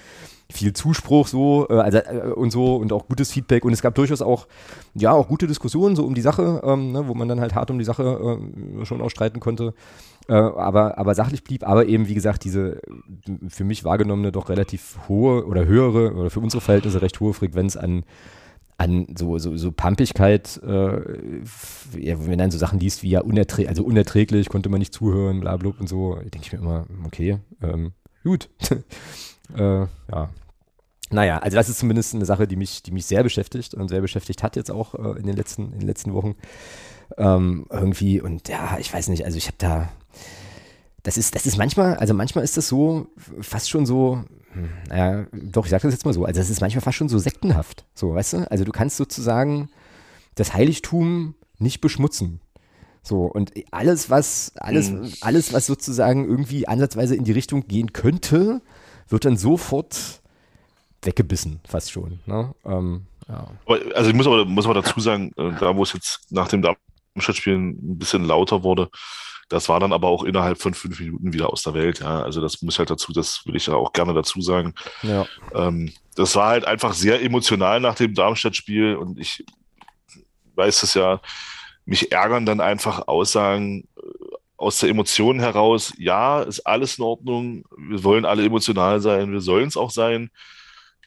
viel 0.53 0.73
Zuspruch 0.73 1.27
so 1.27 1.67
äh, 1.69 1.75
also, 1.75 1.99
äh, 1.99 2.33
und 2.35 2.51
so 2.51 2.77
und 2.77 2.93
auch 2.93 3.07
gutes 3.07 3.31
Feedback. 3.33 3.65
Und 3.65 3.73
es 3.73 3.83
gab 3.83 3.95
durchaus 3.95 4.23
auch 4.23 4.47
ja 4.95 5.13
auch 5.13 5.29
gute 5.29 5.47
Diskussionen 5.47 5.97
so 5.97 6.05
um 6.05 6.15
die 6.15 6.21
Sache, 6.21 6.63
ähm, 6.65 6.93
ne, 6.93 7.09
wo 7.09 7.15
man 7.15 7.29
dann 7.29 7.41
halt 7.41 7.55
hart 7.55 7.71
um 7.71 7.79
die 7.79 7.85
Sache 7.85 8.39
äh, 8.81 8.85
schon 8.85 9.01
auch 9.01 9.11
streiten 9.11 9.41
konnte, 9.41 9.75
äh, 10.29 10.35
aber 10.35 10.99
aber 10.99 11.15
sachlich 11.15 11.45
blieb, 11.45 11.67
aber 11.67 11.87
eben 11.87 12.09
wie 12.09 12.15
gesagt 12.15 12.45
diese 12.45 12.81
für 13.49 13.65
mich 13.65 13.85
wahrgenommene 13.85 14.33
doch 14.33 14.49
relativ 14.49 14.99
hohe 15.09 15.47
oder 15.47 15.65
höhere 15.67 16.15
oder 16.15 16.31
für 16.31 16.41
unsere 16.41 16.61
Verhältnisse 16.61 17.03
recht 17.03 17.21
hohe 17.21 17.35
Frequenz 17.35 17.77
an 17.77 18.05
an 18.77 19.07
so, 19.17 19.39
so, 19.39 19.57
so 19.57 19.71
Pampigkeit, 19.71 20.61
äh, 20.65 21.01
wenn 21.93 22.29
man 22.29 22.39
dann 22.39 22.51
so 22.51 22.59
Sachen 22.59 22.81
liest 22.81 23.03
wie 23.03 23.11
ja 23.11 23.21
unerträ 23.21 23.69
also 23.69 23.85
unerträglich, 23.85 24.49
konnte 24.49 24.69
man 24.69 24.81
nicht 24.81 24.93
zuhören, 24.93 25.41
bla 25.41 25.55
und 25.55 25.89
so, 25.89 26.17
denke 26.17 26.41
ich 26.43 26.53
mir 26.53 26.59
immer, 26.59 26.87
okay, 27.07 27.39
ähm, 27.63 27.93
gut. 28.25 28.51
Äh, 29.57 29.87
ja. 30.11 30.31
Naja, 31.11 31.39
also 31.39 31.57
das 31.57 31.69
ist 31.69 31.79
zumindest 31.79 32.15
eine 32.15 32.25
Sache, 32.25 32.47
die 32.47 32.57
mich, 32.57 32.83
die 32.83 32.91
mich 32.91 33.07
sehr 33.07 33.23
beschäftigt 33.23 33.75
und 33.75 33.89
sehr 33.89 34.01
beschäftigt 34.01 34.43
hat 34.43 34.57
jetzt 34.57 34.71
auch 34.71 34.95
äh, 34.95 35.19
in, 35.19 35.27
den 35.27 35.37
letzten, 35.37 35.73
in 35.73 35.81
den 35.81 35.87
letzten 35.87 36.15
Wochen. 36.15 36.35
Ähm, 37.19 37.67
irgendwie, 37.71 38.21
und 38.21 38.49
ja, 38.49 38.79
ich 38.79 38.93
weiß 38.93 39.09
nicht, 39.09 39.25
also 39.25 39.37
ich 39.37 39.47
habe 39.47 39.57
da, 39.59 39.89
das 41.03 41.19
ist, 41.19 41.35
das 41.35 41.47
ist 41.47 41.59
manchmal, 41.59 41.97
also 41.97 42.15
manchmal 42.15 42.43
ist 42.43 42.57
das 42.57 42.67
so, 42.67 43.09
fast 43.41 43.69
schon 43.69 43.85
so, 43.85 44.25
hm, 44.53 44.71
naja, 44.89 45.27
doch, 45.33 45.67
ich 45.67 45.71
sage 45.71 45.83
das 45.83 45.95
jetzt 45.95 46.05
mal 46.05 46.15
so, 46.15 46.25
also 46.25 46.41
es 46.41 46.51
ist 46.51 46.61
manchmal 46.61 46.83
fast 46.83 46.97
schon 46.97 47.09
so 47.09 47.19
sektenhaft, 47.19 47.85
so, 47.95 48.15
weißt 48.15 48.33
du? 48.33 48.51
Also 48.51 48.65
du 48.65 48.73
kannst 48.73 48.97
sozusagen 48.97 49.69
das 50.35 50.55
Heiligtum 50.55 51.35
nicht 51.59 51.81
beschmutzen. 51.81 52.41
So, 53.03 53.27
und 53.27 53.53
alles, 53.71 54.09
was, 54.09 54.53
alles, 54.57 54.91
mhm. 54.91 55.13
alles, 55.21 55.53
was 55.53 55.67
sozusagen 55.67 56.25
irgendwie 56.25 56.67
ansatzweise 56.67 57.15
in 57.15 57.25
die 57.25 57.33
Richtung 57.33 57.69
gehen 57.69 57.93
könnte, 57.93 58.63
wird 59.09 59.25
dann 59.25 59.37
sofort 59.37 60.23
weggebissen, 61.03 61.61
fast 61.69 61.93
schon. 61.93 62.21
Ne? 62.27 62.55
Ähm, 62.65 63.07
ja. 63.29 63.47
Also 63.95 64.11
ich 64.11 64.17
muss 64.17 64.27
aber, 64.27 64.45
muss 64.45 64.65
aber 64.65 64.75
dazu 64.75 65.01
sagen, 65.01 65.33
äh, 65.37 65.53
da 65.59 65.77
wo 65.77 65.83
es 65.83 65.93
jetzt 65.93 66.31
nach 66.31 66.49
dem 66.49 66.63
Darmstadt-Spiel 66.63 67.55
ein 67.55 67.99
bisschen 67.99 68.25
lauter 68.25 68.63
wurde, 68.63 68.89
das 69.49 69.69
war 69.69 69.79
dann 69.81 69.93
aber 69.93 70.09
auch 70.09 70.25
innerhalb 70.25 70.61
von 70.61 70.75
fünf 70.75 70.99
Minuten 70.99 71.33
wieder 71.33 71.53
aus 71.53 71.63
der 71.63 71.75
Welt. 71.75 72.01
Ja. 72.01 72.23
Also 72.23 72.41
das 72.41 72.63
muss 72.63 72.79
halt 72.79 72.91
dazu, 72.91 73.13
das 73.13 73.43
will 73.45 73.57
ich 73.57 73.67
ja 73.67 73.75
auch 73.75 73.93
gerne 73.93 74.15
dazu 74.15 74.41
sagen. 74.41 74.75
Ja. 75.03 75.27
Ähm, 75.55 75.93
das 76.17 76.35
war 76.37 76.49
halt 76.49 76.65
einfach 76.65 76.95
sehr 76.95 77.23
emotional 77.23 77.81
nach 77.81 77.95
dem 77.95 78.15
Darmstadt-Spiel 78.15 78.97
und 78.97 79.19
ich 79.19 79.45
weiß 80.55 80.83
es 80.83 80.95
ja, 80.95 81.21
mich 81.85 82.13
ärgern 82.13 82.47
dann 82.47 82.61
einfach 82.61 83.09
Aussagen 83.09 83.87
aus 84.57 84.79
der 84.79 84.89
Emotion 84.89 85.41
heraus, 85.41 85.93
ja, 85.99 86.43
ist 86.43 86.61
alles 86.61 86.99
in 86.99 87.05
Ordnung, 87.05 87.65
wir 87.77 88.05
wollen 88.05 88.25
alle 88.25 88.45
emotional 88.45 89.01
sein, 89.01 89.33
wir 89.33 89.41
sollen 89.41 89.69
es 89.69 89.77
auch 89.77 89.91
sein, 89.91 90.31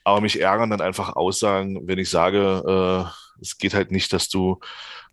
aber 0.04 0.22
mich 0.22 0.39
ärgern 0.41 0.70
dann 0.70 0.82
einfach 0.82 1.16
Aussagen, 1.16 1.88
wenn 1.88 2.00
ich 2.00 2.10
sage, 2.10 2.64
äh, 2.68 3.41
es 3.41 3.58
geht 3.58 3.74
halt 3.74 3.91
nicht, 3.91 4.12
dass 4.14 4.30
du 4.30 4.60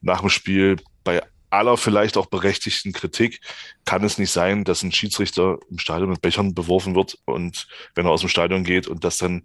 nach 0.01 0.21
dem 0.21 0.31
Spiel 0.31 0.77
bei 1.05 1.23
aller 1.51 1.77
vielleicht 1.77 2.17
auch 2.17 2.27
berechtigten 2.27 2.93
Kritik 2.93 3.41
kann 3.85 4.03
es 4.03 4.19
nicht 4.19 4.31
sein, 4.31 4.65
dass 4.65 4.83
ein 4.83 4.93
Schiedsrichter 4.93 5.59
im 5.71 5.79
Stadion 5.79 6.11
mit 6.11 6.21
Bechern 6.21 6.55
beworfen 6.55 6.95
wird 6.95 7.19
und 7.25 7.69
wenn 7.95 8.07
er 8.07 8.13
aus 8.13 8.21
dem 8.21 8.29
Stadion 8.29 8.65
geht 8.65 8.89
und 8.89 9.05
das 9.05 9.19
dann 9.19 9.45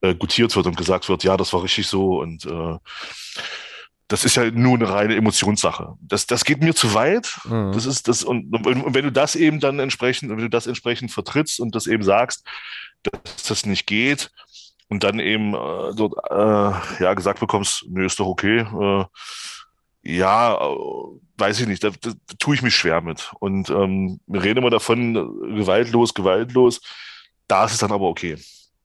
äh, 0.00 0.14
gutiert 0.14 0.54
wird 0.56 0.66
und 0.66 0.76
gesagt 0.76 1.08
wird, 1.08 1.24
ja, 1.24 1.36
das 1.36 1.52
war 1.52 1.62
richtig 1.62 1.86
so 1.86 2.20
und 2.20 2.44
äh, 2.44 2.78
das 4.08 4.24
ist 4.24 4.36
ja 4.36 4.50
nur 4.50 4.76
eine 4.76 4.88
reine 4.88 5.16
Emotionssache. 5.16 5.94
Das, 6.00 6.26
das 6.26 6.44
geht 6.44 6.62
mir 6.62 6.74
zu 6.74 6.94
weit. 6.94 7.38
Mhm. 7.44 7.72
Das 7.72 7.86
ist 7.86 8.08
das, 8.08 8.24
und, 8.24 8.52
und, 8.66 8.94
wenn 8.94 9.04
du 9.04 9.12
das 9.12 9.36
eben 9.36 9.60
dann 9.60 9.78
entsprechend, 9.78 10.30
wenn 10.30 10.38
du 10.38 10.50
das 10.50 10.66
entsprechend 10.66 11.12
vertrittst 11.12 11.60
und 11.60 11.74
das 11.74 11.86
eben 11.86 12.02
sagst, 12.02 12.44
dass 13.02 13.42
das 13.44 13.66
nicht 13.66 13.86
geht, 13.86 14.30
und 14.88 15.04
dann 15.04 15.20
eben 15.20 15.54
äh, 15.54 15.94
dort 15.94 16.14
äh, 16.30 17.02
ja 17.02 17.14
gesagt 17.14 17.40
bekommst, 17.40 17.84
nö, 17.88 18.06
ist 18.06 18.18
doch 18.18 18.26
okay. 18.26 18.60
Äh, 18.60 19.04
ja, 20.02 20.54
äh, 20.54 20.76
weiß 21.36 21.60
ich 21.60 21.66
nicht, 21.66 21.84
da, 21.84 21.90
da, 21.90 22.10
da 22.10 22.34
tue 22.38 22.54
ich 22.54 22.62
mich 22.62 22.74
schwer 22.74 23.00
mit. 23.00 23.30
Und 23.38 23.68
ähm, 23.70 24.20
wir 24.26 24.42
reden 24.42 24.60
immer 24.60 24.70
davon, 24.70 25.14
gewaltlos, 25.54 26.14
gewaltlos. 26.14 26.80
Da 27.46 27.66
ist 27.66 27.72
es 27.72 27.78
dann 27.78 27.92
aber 27.92 28.08
okay. 28.08 28.38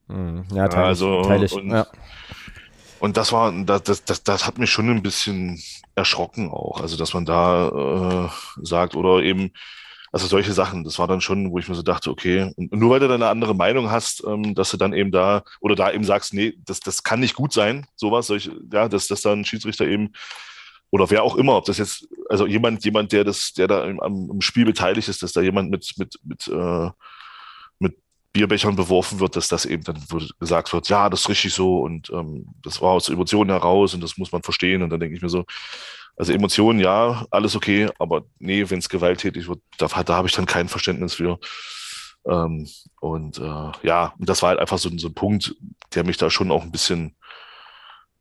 Mhm. 0.08 0.44
Ja, 0.52 0.68
teile 0.68 0.86
also, 0.86 1.22
teile 1.22 1.48
und, 1.48 1.70
ja. 1.70 1.86
Und 3.04 3.18
das 3.18 3.32
war, 3.32 3.52
das, 3.52 4.02
das, 4.04 4.22
das 4.22 4.46
hat 4.46 4.56
mich 4.56 4.70
schon 4.70 4.88
ein 4.88 5.02
bisschen 5.02 5.62
erschrocken 5.94 6.50
auch. 6.50 6.80
Also, 6.80 6.96
dass 6.96 7.12
man 7.12 7.26
da 7.26 8.30
äh, 8.30 8.64
sagt, 8.64 8.96
oder 8.96 9.22
eben, 9.22 9.50
also 10.10 10.26
solche 10.26 10.54
Sachen, 10.54 10.84
das 10.84 10.98
war 10.98 11.06
dann 11.06 11.20
schon, 11.20 11.50
wo 11.50 11.58
ich 11.58 11.68
mir 11.68 11.74
so 11.74 11.82
dachte, 11.82 12.08
okay, 12.08 12.50
und 12.56 12.72
nur 12.72 12.88
weil 12.88 13.00
du 13.00 13.08
dann 13.08 13.22
eine 13.22 13.30
andere 13.30 13.54
Meinung 13.54 13.90
hast, 13.90 14.24
ähm, 14.26 14.54
dass 14.54 14.70
du 14.70 14.78
dann 14.78 14.94
eben 14.94 15.10
da, 15.10 15.42
oder 15.60 15.74
da 15.74 15.92
eben 15.92 16.04
sagst, 16.04 16.32
nee, 16.32 16.54
das, 16.64 16.80
das 16.80 17.02
kann 17.02 17.20
nicht 17.20 17.34
gut 17.34 17.52
sein, 17.52 17.86
sowas, 17.94 18.26
solche, 18.26 18.52
ja, 18.72 18.88
dass, 18.88 19.06
dass 19.06 19.20
dann 19.20 19.44
Schiedsrichter 19.44 19.86
eben 19.86 20.12
oder 20.90 21.10
wer 21.10 21.24
auch 21.24 21.36
immer, 21.36 21.56
ob 21.56 21.66
das 21.66 21.76
jetzt, 21.76 22.08
also 22.30 22.46
jemand, 22.46 22.86
jemand, 22.86 23.12
der 23.12 23.24
das, 23.24 23.52
der 23.52 23.68
da 23.68 23.84
im, 23.84 24.00
am, 24.00 24.40
Spiel 24.40 24.64
beteiligt 24.64 25.10
ist, 25.10 25.22
dass 25.22 25.32
da 25.32 25.42
jemand 25.42 25.70
mit, 25.70 25.92
mit, 25.98 26.18
mit, 26.24 26.48
äh, 26.48 26.88
Bierbechern 28.34 28.76
beworfen 28.76 29.20
wird, 29.20 29.36
dass 29.36 29.48
das 29.48 29.64
eben 29.64 29.84
dann 29.84 30.04
gesagt 30.38 30.72
wird, 30.72 30.88
ja, 30.90 31.08
das 31.08 31.22
ist 31.22 31.28
richtig 31.30 31.54
so 31.54 31.80
und 31.80 32.10
ähm, 32.10 32.46
das 32.62 32.82
war 32.82 32.90
aus 32.90 33.08
Emotionen 33.08 33.50
heraus 33.50 33.94
und 33.94 34.02
das 34.02 34.18
muss 34.18 34.32
man 34.32 34.42
verstehen. 34.42 34.82
Und 34.82 34.90
dann 34.90 35.00
denke 35.00 35.16
ich 35.16 35.22
mir 35.22 35.30
so, 35.30 35.44
also 36.16 36.32
Emotionen, 36.32 36.80
ja, 36.80 37.24
alles 37.30 37.56
okay, 37.56 37.88
aber 37.98 38.24
nee, 38.38 38.68
wenn 38.68 38.80
es 38.80 38.88
gewalttätig 38.88 39.48
wird, 39.48 39.60
da, 39.78 39.86
da 39.86 40.16
habe 40.16 40.28
ich 40.28 40.34
dann 40.34 40.46
kein 40.46 40.68
Verständnis 40.68 41.14
für. 41.14 41.38
Ähm, 42.26 42.68
und 43.00 43.38
äh, 43.38 43.72
ja, 43.82 44.14
das 44.18 44.42
war 44.42 44.50
halt 44.50 44.60
einfach 44.60 44.78
so, 44.78 44.90
so 44.98 45.08
ein 45.08 45.14
Punkt, 45.14 45.54
der 45.94 46.04
mich 46.04 46.16
da 46.16 46.28
schon 46.28 46.50
auch 46.50 46.62
ein 46.62 46.72
bisschen 46.72 47.16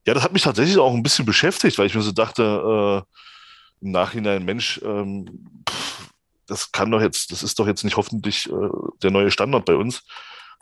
ja, 0.06 0.14
das 0.14 0.24
hat 0.24 0.34
mich 0.34 0.42
tatsächlich 0.42 0.78
auch 0.78 0.94
ein 0.94 1.04
bisschen 1.04 1.26
beschäftigt, 1.26 1.78
weil 1.78 1.88
ich 1.88 1.96
mir 1.96 2.02
so 2.02 2.12
dachte, 2.12 2.44
äh, 2.44 3.86
im 3.86 3.92
Nachhinein, 3.92 4.44
Mensch, 4.46 4.82
ähm, 4.84 5.64
pff, 5.70 6.03
das 6.54 6.72
kann 6.72 6.92
doch 6.92 7.02
jetzt, 7.02 7.32
das 7.32 7.42
ist 7.42 7.58
doch 7.58 7.68
jetzt 7.68 7.84
nicht 7.84 7.98
hoffentlich 7.98 8.48
äh, 8.48 8.70
der 9.02 9.10
neue 9.10 9.32
Standard 9.32 9.66
bei 9.66 9.76
uns, 9.76 10.06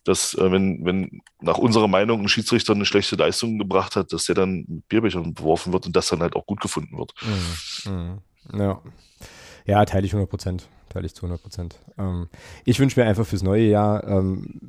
dass 0.05 0.33
äh, 0.35 0.51
wenn, 0.51 0.85
wenn 0.85 1.21
nach 1.41 1.57
unserer 1.57 1.89
Meinung 1.89 2.21
ein 2.21 2.29
Schiedsrichter 2.29 2.73
eine 2.73 2.85
schlechte 2.85 3.17
Leistung 3.17 3.59
gebracht 3.59 3.97
hat, 3.97 4.13
dass 4.13 4.25
der 4.25 4.35
dann 4.35 4.65
mit 4.67 4.87
Bierbechern 4.87 5.33
beworfen 5.33 5.73
wird 5.73 5.85
und 5.85 5.95
das 5.95 6.07
dann 6.07 6.21
halt 6.21 6.35
auch 6.35 6.45
gut 6.45 6.61
gefunden 6.61 6.97
wird. 6.97 7.13
Mhm. 7.85 7.91
Mhm. 7.91 8.59
Ja. 8.59 8.81
ja, 9.65 9.85
teile 9.85 10.05
ich 10.05 10.13
100 10.13 10.29
Prozent. 10.29 10.67
Teile 10.87 11.05
ich 11.05 11.13
zu 11.13 11.23
100 11.23 11.41
Prozent. 11.41 11.79
Ähm, 11.97 12.29
ich 12.63 12.79
wünsche 12.79 12.99
mir 12.99 13.05
einfach 13.05 13.25
fürs 13.25 13.43
neue 13.43 13.67
Jahr, 13.67 14.07
ähm, 14.07 14.61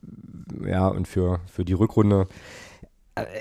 ja, 0.67 0.89
und 0.89 1.07
für, 1.07 1.41
für 1.47 1.65
die 1.65 1.73
Rückrunde, 1.73 2.27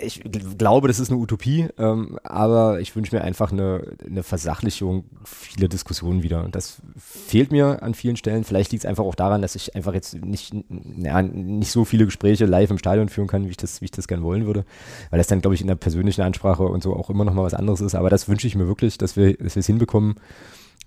ich 0.01 0.22
glaube, 0.57 0.89
das 0.89 0.99
ist 0.99 1.11
eine 1.11 1.19
Utopie, 1.19 1.69
ähm, 1.78 2.17
aber 2.24 2.82
ich 2.82 2.93
wünsche 2.95 3.15
mir 3.15 3.22
einfach 3.22 3.53
eine, 3.53 3.95
eine 4.05 4.22
Versachlichung 4.22 5.05
vieler 5.24 5.69
Diskussionen 5.69 6.24
wieder. 6.24 6.47
Das 6.51 6.82
fehlt 6.97 7.53
mir 7.53 7.82
an 7.82 7.93
vielen 7.93 8.17
Stellen. 8.17 8.43
Vielleicht 8.43 8.74
liegt 8.74 8.84
es 8.84 8.89
einfach 8.89 9.05
auch 9.05 9.15
daran, 9.15 9.41
dass 9.41 9.55
ich 9.55 9.74
einfach 9.76 9.93
jetzt 9.93 10.15
nicht, 10.15 10.53
ja, 10.97 11.22
nicht 11.22 11.72
so 11.72 11.86
viele 11.86 12.03
Gespräche 12.03 12.45
live 12.45 12.69
im 12.69 12.80
Stadion 12.80 13.07
führen 13.07 13.28
kann, 13.28 13.45
wie 13.45 13.51
ich 13.51 13.57
das, 13.57 13.80
wie 13.80 13.86
ich 13.86 13.91
das 13.91 14.09
gerne 14.09 14.24
wollen 14.24 14.45
würde. 14.45 14.65
Weil 15.09 15.19
das 15.19 15.28
dann, 15.28 15.39
glaube 15.39 15.55
ich, 15.55 15.61
in 15.61 15.67
der 15.67 15.76
persönlichen 15.76 16.22
Ansprache 16.22 16.63
und 16.63 16.84
so 16.84 16.93
auch 16.93 17.09
immer 17.09 17.24
noch 17.24 17.34
mal 17.34 17.43
was 17.43 17.53
anderes 17.53 17.80
ist. 17.80 17.95
Aber 17.95 18.09
das 18.09 18.28
wünsche 18.28 18.47
ich 18.47 18.55
mir 18.55 18.67
wirklich, 18.67 18.97
dass 18.97 19.15
wir 19.15 19.38
dass 19.38 19.55
wir 19.55 19.61
es 19.61 19.67
hinbekommen, 19.67 20.15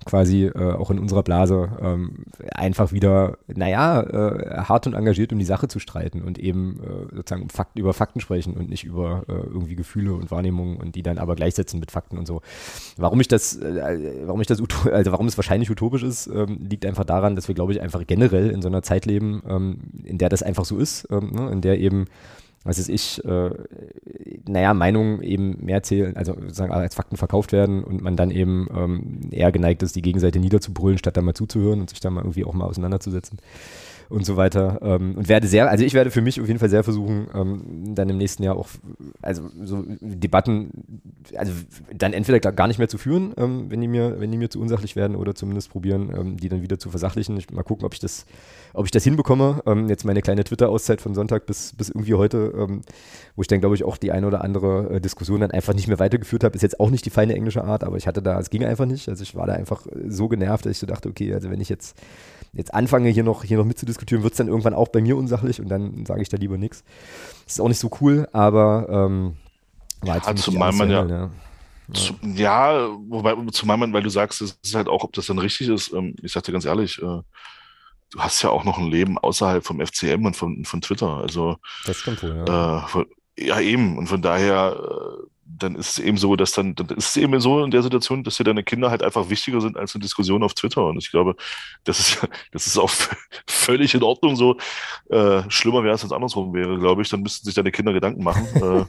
quasi 0.04 0.46
äh, 0.46 0.72
auch 0.72 0.90
in 0.90 0.98
unserer 0.98 1.22
Blase 1.22 1.70
ähm, 1.80 2.24
einfach 2.52 2.92
wieder, 2.92 3.38
naja, 3.46 4.02
äh, 4.02 4.62
hart 4.62 4.86
und 4.86 4.94
engagiert 4.94 5.32
um 5.32 5.38
die 5.38 5.44
Sache 5.44 5.68
zu 5.68 5.78
streiten 5.78 6.22
und 6.22 6.38
eben 6.38 6.80
äh, 6.82 7.16
sozusagen 7.16 7.48
Fakten, 7.48 7.78
über 7.78 7.92
Fakten 7.92 8.20
sprechen 8.20 8.54
und 8.54 8.68
nicht 8.68 8.84
über 8.84 9.24
äh, 9.28 9.32
irgendwie 9.32 9.76
Gefühle 9.76 10.14
und 10.14 10.30
Wahrnehmungen 10.30 10.76
und 10.76 10.94
die 10.94 11.02
dann 11.02 11.18
aber 11.18 11.36
gleichsetzen 11.36 11.80
mit 11.80 11.90
Fakten 11.90 12.18
und 12.18 12.26
so. 12.26 12.42
Warum 12.96 13.20
ich 13.20 13.28
das, 13.28 13.56
äh, 13.56 14.22
warum 14.24 14.40
ich 14.40 14.46
das, 14.46 14.62
also 14.92 15.12
warum 15.12 15.26
es 15.26 15.36
wahrscheinlich 15.36 15.70
utopisch 15.70 16.02
ist, 16.02 16.26
ähm, 16.26 16.58
liegt 16.68 16.86
einfach 16.86 17.04
daran, 17.04 17.36
dass 17.36 17.48
wir, 17.48 17.54
glaube 17.54 17.72
ich, 17.72 17.80
einfach 17.80 18.06
generell 18.06 18.50
in 18.50 18.62
so 18.62 18.68
einer 18.68 18.82
Zeit 18.82 19.06
leben, 19.06 19.42
ähm, 19.48 19.78
in 20.04 20.18
der 20.18 20.28
das 20.28 20.42
einfach 20.42 20.64
so 20.64 20.78
ist, 20.78 21.08
ähm, 21.10 21.30
ne, 21.30 21.50
in 21.50 21.60
der 21.60 21.78
eben 21.78 22.06
was 22.64 22.78
ist 22.78 22.88
ich, 22.88 23.24
äh, 23.24 23.50
naja, 24.48 24.74
Meinungen 24.74 25.22
eben 25.22 25.64
mehr 25.64 25.82
zählen, 25.82 26.16
also 26.16 26.34
sozusagen 26.34 26.72
als 26.72 26.94
Fakten 26.94 27.16
verkauft 27.16 27.52
werden 27.52 27.84
und 27.84 28.02
man 28.02 28.16
dann 28.16 28.30
eben 28.30 28.68
ähm, 28.74 29.20
eher 29.30 29.52
geneigt 29.52 29.82
ist, 29.82 29.96
die 29.96 30.02
Gegenseite 30.02 30.38
niederzubrüllen, 30.38 30.98
statt 30.98 31.16
da 31.16 31.22
mal 31.22 31.34
zuzuhören 31.34 31.80
und 31.80 31.90
sich 31.90 32.00
da 32.00 32.10
mal 32.10 32.22
irgendwie 32.22 32.44
auch 32.44 32.54
mal 32.54 32.66
auseinanderzusetzen 32.66 33.38
und 34.08 34.24
so 34.24 34.36
weiter. 34.36 34.78
Ähm, 34.82 35.14
und 35.16 35.28
werde 35.28 35.46
sehr, 35.46 35.70
also 35.70 35.84
ich 35.84 35.94
werde 35.94 36.10
für 36.10 36.20
mich 36.20 36.40
auf 36.40 36.46
jeden 36.46 36.58
Fall 36.58 36.68
sehr 36.68 36.84
versuchen, 36.84 37.28
ähm, 37.34 37.94
dann 37.94 38.08
im 38.08 38.18
nächsten 38.18 38.42
Jahr 38.42 38.56
auch, 38.56 38.68
also 39.22 39.50
so 39.62 39.84
Debatten, 40.00 40.70
also 41.36 41.52
dann 41.92 42.12
entweder 42.12 42.40
gar 42.52 42.68
nicht 42.68 42.78
mehr 42.78 42.88
zu 42.88 42.98
führen, 42.98 43.34
ähm, 43.36 43.70
wenn 43.70 43.80
die 43.80 43.88
mir, 43.88 44.20
wenn 44.20 44.30
die 44.30 44.38
mir 44.38 44.50
zu 44.50 44.60
unsachlich 44.60 44.96
werden 44.96 45.16
oder 45.16 45.34
zumindest 45.34 45.70
probieren, 45.70 46.12
ähm, 46.14 46.36
die 46.36 46.48
dann 46.48 46.62
wieder 46.62 46.78
zu 46.78 46.90
versachlichen. 46.90 47.36
Ich 47.36 47.50
mal 47.50 47.62
gucken, 47.62 47.84
ob 47.84 47.94
ich 47.94 48.00
das, 48.00 48.26
ob 48.72 48.84
ich 48.84 48.90
das 48.90 49.04
hinbekomme. 49.04 49.62
Ähm, 49.66 49.88
jetzt 49.88 50.04
meine 50.04 50.22
kleine 50.22 50.44
Twitter-Auszeit 50.44 51.00
von 51.00 51.14
Sonntag 51.14 51.46
bis, 51.46 51.72
bis 51.74 51.88
irgendwie 51.88 52.14
heute, 52.14 52.52
ähm, 52.56 52.82
wo 53.36 53.42
ich 53.42 53.48
dann 53.48 53.60
glaube 53.60 53.74
ich 53.74 53.84
auch 53.84 53.96
die 53.96 54.12
eine 54.12 54.26
oder 54.26 54.44
andere 54.44 54.94
äh, 54.94 55.00
Diskussion 55.00 55.40
dann 55.40 55.50
einfach 55.50 55.74
nicht 55.74 55.88
mehr 55.88 55.98
weitergeführt 55.98 56.44
habe, 56.44 56.54
ist 56.54 56.62
jetzt 56.62 56.80
auch 56.80 56.90
nicht 56.90 57.04
die 57.04 57.10
feine 57.10 57.34
englische 57.34 57.64
Art, 57.64 57.84
aber 57.84 57.96
ich 57.96 58.06
hatte 58.06 58.22
da, 58.22 58.38
es 58.38 58.50
ging 58.50 58.64
einfach 58.64 58.86
nicht. 58.86 59.08
Also 59.08 59.22
ich 59.22 59.34
war 59.34 59.46
da 59.46 59.54
einfach 59.54 59.86
so 60.08 60.28
genervt, 60.28 60.66
dass 60.66 60.72
ich 60.72 60.78
so 60.78 60.86
dachte, 60.86 61.08
okay, 61.08 61.32
also 61.34 61.50
wenn 61.50 61.60
ich 61.60 61.68
jetzt 61.68 61.96
jetzt 62.54 62.72
anfange, 62.72 63.10
hier 63.10 63.24
noch, 63.24 63.44
hier 63.44 63.58
noch 63.58 63.64
mitzudiskutieren, 63.64 64.22
wird 64.22 64.32
es 64.32 64.38
dann 64.38 64.48
irgendwann 64.48 64.74
auch 64.74 64.88
bei 64.88 65.00
mir 65.00 65.16
unsachlich 65.16 65.60
und 65.60 65.68
dann 65.68 66.06
sage 66.06 66.22
ich 66.22 66.28
da 66.28 66.36
lieber 66.36 66.56
nichts. 66.56 66.84
Ist 67.46 67.60
auch 67.60 67.68
nicht 67.68 67.78
so 67.80 67.90
cool, 68.00 68.28
aber 68.32 68.86
ähm, 68.88 69.36
war 70.02 70.16
jetzt 70.16 70.26
ja, 70.26 70.36
zumal 70.36 70.72
man 70.72 70.90
ja, 70.90 71.06
ja. 71.06 71.30
Zu, 71.92 72.14
ja, 72.22 72.88
wobei, 73.08 73.34
zumal 73.50 73.76
man, 73.76 73.92
weil 73.92 74.02
du 74.02 74.08
sagst, 74.08 74.40
es 74.40 74.58
ist 74.62 74.74
halt 74.74 74.88
auch, 74.88 75.04
ob 75.04 75.12
das 75.12 75.26
dann 75.26 75.38
richtig 75.38 75.68
ist. 75.68 75.92
Ähm, 75.92 76.16
ich 76.22 76.32
sag 76.32 76.44
dir 76.44 76.52
ganz 76.52 76.64
ehrlich, 76.64 76.98
äh, 76.98 77.02
du 77.02 78.18
hast 78.18 78.42
ja 78.42 78.50
auch 78.50 78.64
noch 78.64 78.78
ein 78.78 78.90
Leben 78.90 79.18
außerhalb 79.18 79.64
vom 79.64 79.84
FCM 79.84 80.24
und 80.24 80.34
von, 80.34 80.64
von 80.64 80.80
Twitter. 80.80 81.18
Also, 81.18 81.58
das 81.84 81.98
stimmt 81.98 82.22
wohl, 82.22 82.42
ja. 82.46 82.78
Äh, 82.78 82.88
von, 82.88 83.06
ja, 83.38 83.60
eben. 83.60 83.98
Und 83.98 84.06
von 84.06 84.22
daher, 84.22 84.76
äh, 84.80 85.26
dann 85.58 85.76
ist 85.76 85.90
es 85.90 85.98
eben 85.98 86.16
so, 86.16 86.36
dass 86.36 86.52
dann, 86.52 86.74
dann 86.74 86.88
ist 86.88 87.10
es 87.10 87.16
eben 87.16 87.38
so 87.40 87.62
in 87.64 87.70
der 87.70 87.82
Situation, 87.82 88.24
dass 88.24 88.36
dir 88.36 88.44
deine 88.44 88.64
Kinder 88.64 88.90
halt 88.90 89.02
einfach 89.02 89.30
wichtiger 89.30 89.60
sind 89.60 89.76
als 89.76 89.94
eine 89.94 90.02
Diskussion 90.02 90.42
auf 90.42 90.54
Twitter. 90.54 90.84
Und 90.86 90.98
ich 90.98 91.10
glaube, 91.10 91.36
das 91.84 92.00
ist, 92.00 92.28
das 92.52 92.66
ist 92.66 92.78
auch 92.78 92.90
völlig 93.46 93.94
in 93.94 94.02
Ordnung 94.02 94.36
so. 94.36 94.56
Äh, 95.10 95.42
schlimmer 95.48 95.84
wäre 95.84 95.94
es, 95.94 96.02
wenn 96.02 96.08
es 96.08 96.12
andersrum 96.12 96.52
wäre, 96.54 96.78
glaube 96.78 97.02
ich. 97.02 97.08
Dann 97.08 97.20
müssten 97.20 97.44
sich 97.44 97.54
deine 97.54 97.70
Kinder 97.70 97.92
Gedanken 97.92 98.22
machen. 98.22 98.46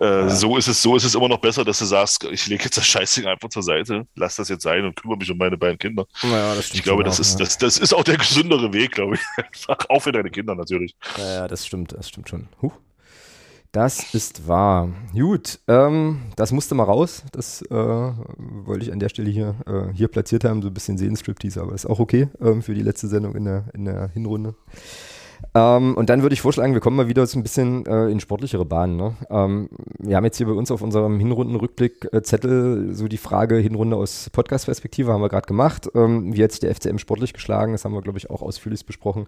äh, 0.00 0.04
äh, 0.04 0.04
ja. 0.04 0.30
So 0.30 0.56
ist 0.56 0.68
es, 0.68 0.82
so 0.82 0.96
ist 0.96 1.04
es 1.04 1.14
immer 1.14 1.28
noch 1.28 1.38
besser, 1.38 1.64
dass 1.64 1.78
du 1.78 1.84
sagst, 1.84 2.24
ich 2.24 2.46
lege 2.46 2.64
jetzt 2.64 2.76
das 2.76 2.86
Scheißding 2.86 3.26
einfach 3.26 3.48
zur 3.48 3.62
Seite, 3.62 4.06
lass 4.14 4.36
das 4.36 4.48
jetzt 4.48 4.62
sein 4.62 4.84
und 4.84 4.96
kümmere 4.96 5.18
mich 5.18 5.30
um 5.30 5.38
meine 5.38 5.56
beiden 5.56 5.78
Kinder. 5.78 6.06
Ja, 6.22 6.56
ich 6.58 6.82
glaube, 6.82 7.04
das 7.04 7.16
auch, 7.16 7.20
ist, 7.20 7.38
ja. 7.38 7.44
das, 7.44 7.58
das 7.58 7.78
ist 7.78 7.92
auch 7.92 8.04
der 8.04 8.16
gesündere 8.16 8.72
Weg, 8.72 8.92
glaube 8.92 9.16
ich. 9.16 9.68
auch 9.68 10.00
für 10.00 10.12
deine 10.12 10.30
Kinder 10.30 10.54
natürlich. 10.54 10.94
Ja, 11.18 11.34
ja, 11.34 11.48
das 11.48 11.66
stimmt, 11.66 11.92
das 11.92 12.08
stimmt 12.08 12.28
schon. 12.28 12.48
Huch. 12.60 12.72
Das 13.72 14.12
ist 14.12 14.46
wahr. 14.46 14.90
Gut, 15.14 15.58
ähm, 15.66 16.20
das 16.36 16.52
musste 16.52 16.74
mal 16.74 16.84
raus. 16.84 17.22
Das 17.32 17.62
äh, 17.62 17.74
wollte 17.74 18.84
ich 18.84 18.92
an 18.92 19.00
der 19.00 19.08
Stelle 19.08 19.30
hier, 19.30 19.54
äh, 19.66 19.90
hier 19.94 20.08
platziert 20.08 20.44
haben, 20.44 20.60
so 20.60 20.68
ein 20.68 20.74
bisschen 20.74 20.98
Seelenstriptease, 20.98 21.62
aber 21.62 21.74
ist 21.74 21.86
auch 21.86 21.98
okay 21.98 22.28
ähm, 22.42 22.60
für 22.60 22.74
die 22.74 22.82
letzte 22.82 23.08
Sendung 23.08 23.34
in 23.34 23.46
der, 23.46 23.64
in 23.72 23.86
der 23.86 24.08
Hinrunde. 24.08 24.54
Ähm, 25.54 25.94
und 25.96 26.08
dann 26.08 26.22
würde 26.22 26.32
ich 26.34 26.40
vorschlagen, 26.40 26.72
wir 26.72 26.80
kommen 26.80 26.96
mal 26.96 27.08
wieder 27.08 27.26
so 27.26 27.38
ein 27.38 27.42
bisschen 27.42 27.84
äh, 27.86 28.08
in 28.08 28.20
sportlichere 28.20 28.64
Bahnen. 28.64 28.96
Ne? 28.96 29.14
Ähm, 29.30 29.68
wir 29.98 30.16
haben 30.16 30.24
jetzt 30.24 30.38
hier 30.38 30.46
bei 30.46 30.52
uns 30.52 30.70
auf 30.70 30.82
unserem 30.82 31.18
Hinrundenrückblick-Zettel 31.18 32.94
so 32.94 33.08
die 33.08 33.18
Frage 33.18 33.56
Hinrunde 33.56 33.96
aus 33.96 34.30
Podcast-Perspektive, 34.30 35.12
haben 35.12 35.20
wir 35.20 35.28
gerade 35.28 35.46
gemacht. 35.46 35.88
Ähm, 35.94 36.34
wie 36.34 36.42
hat 36.42 36.52
sich 36.52 36.60
der 36.60 36.74
FCM 36.74 36.98
sportlich 36.98 37.32
geschlagen? 37.32 37.72
Das 37.72 37.84
haben 37.84 37.92
wir, 37.92 38.02
glaube 38.02 38.18
ich, 38.18 38.30
auch 38.30 38.42
ausführlich 38.42 38.86
besprochen. 38.86 39.26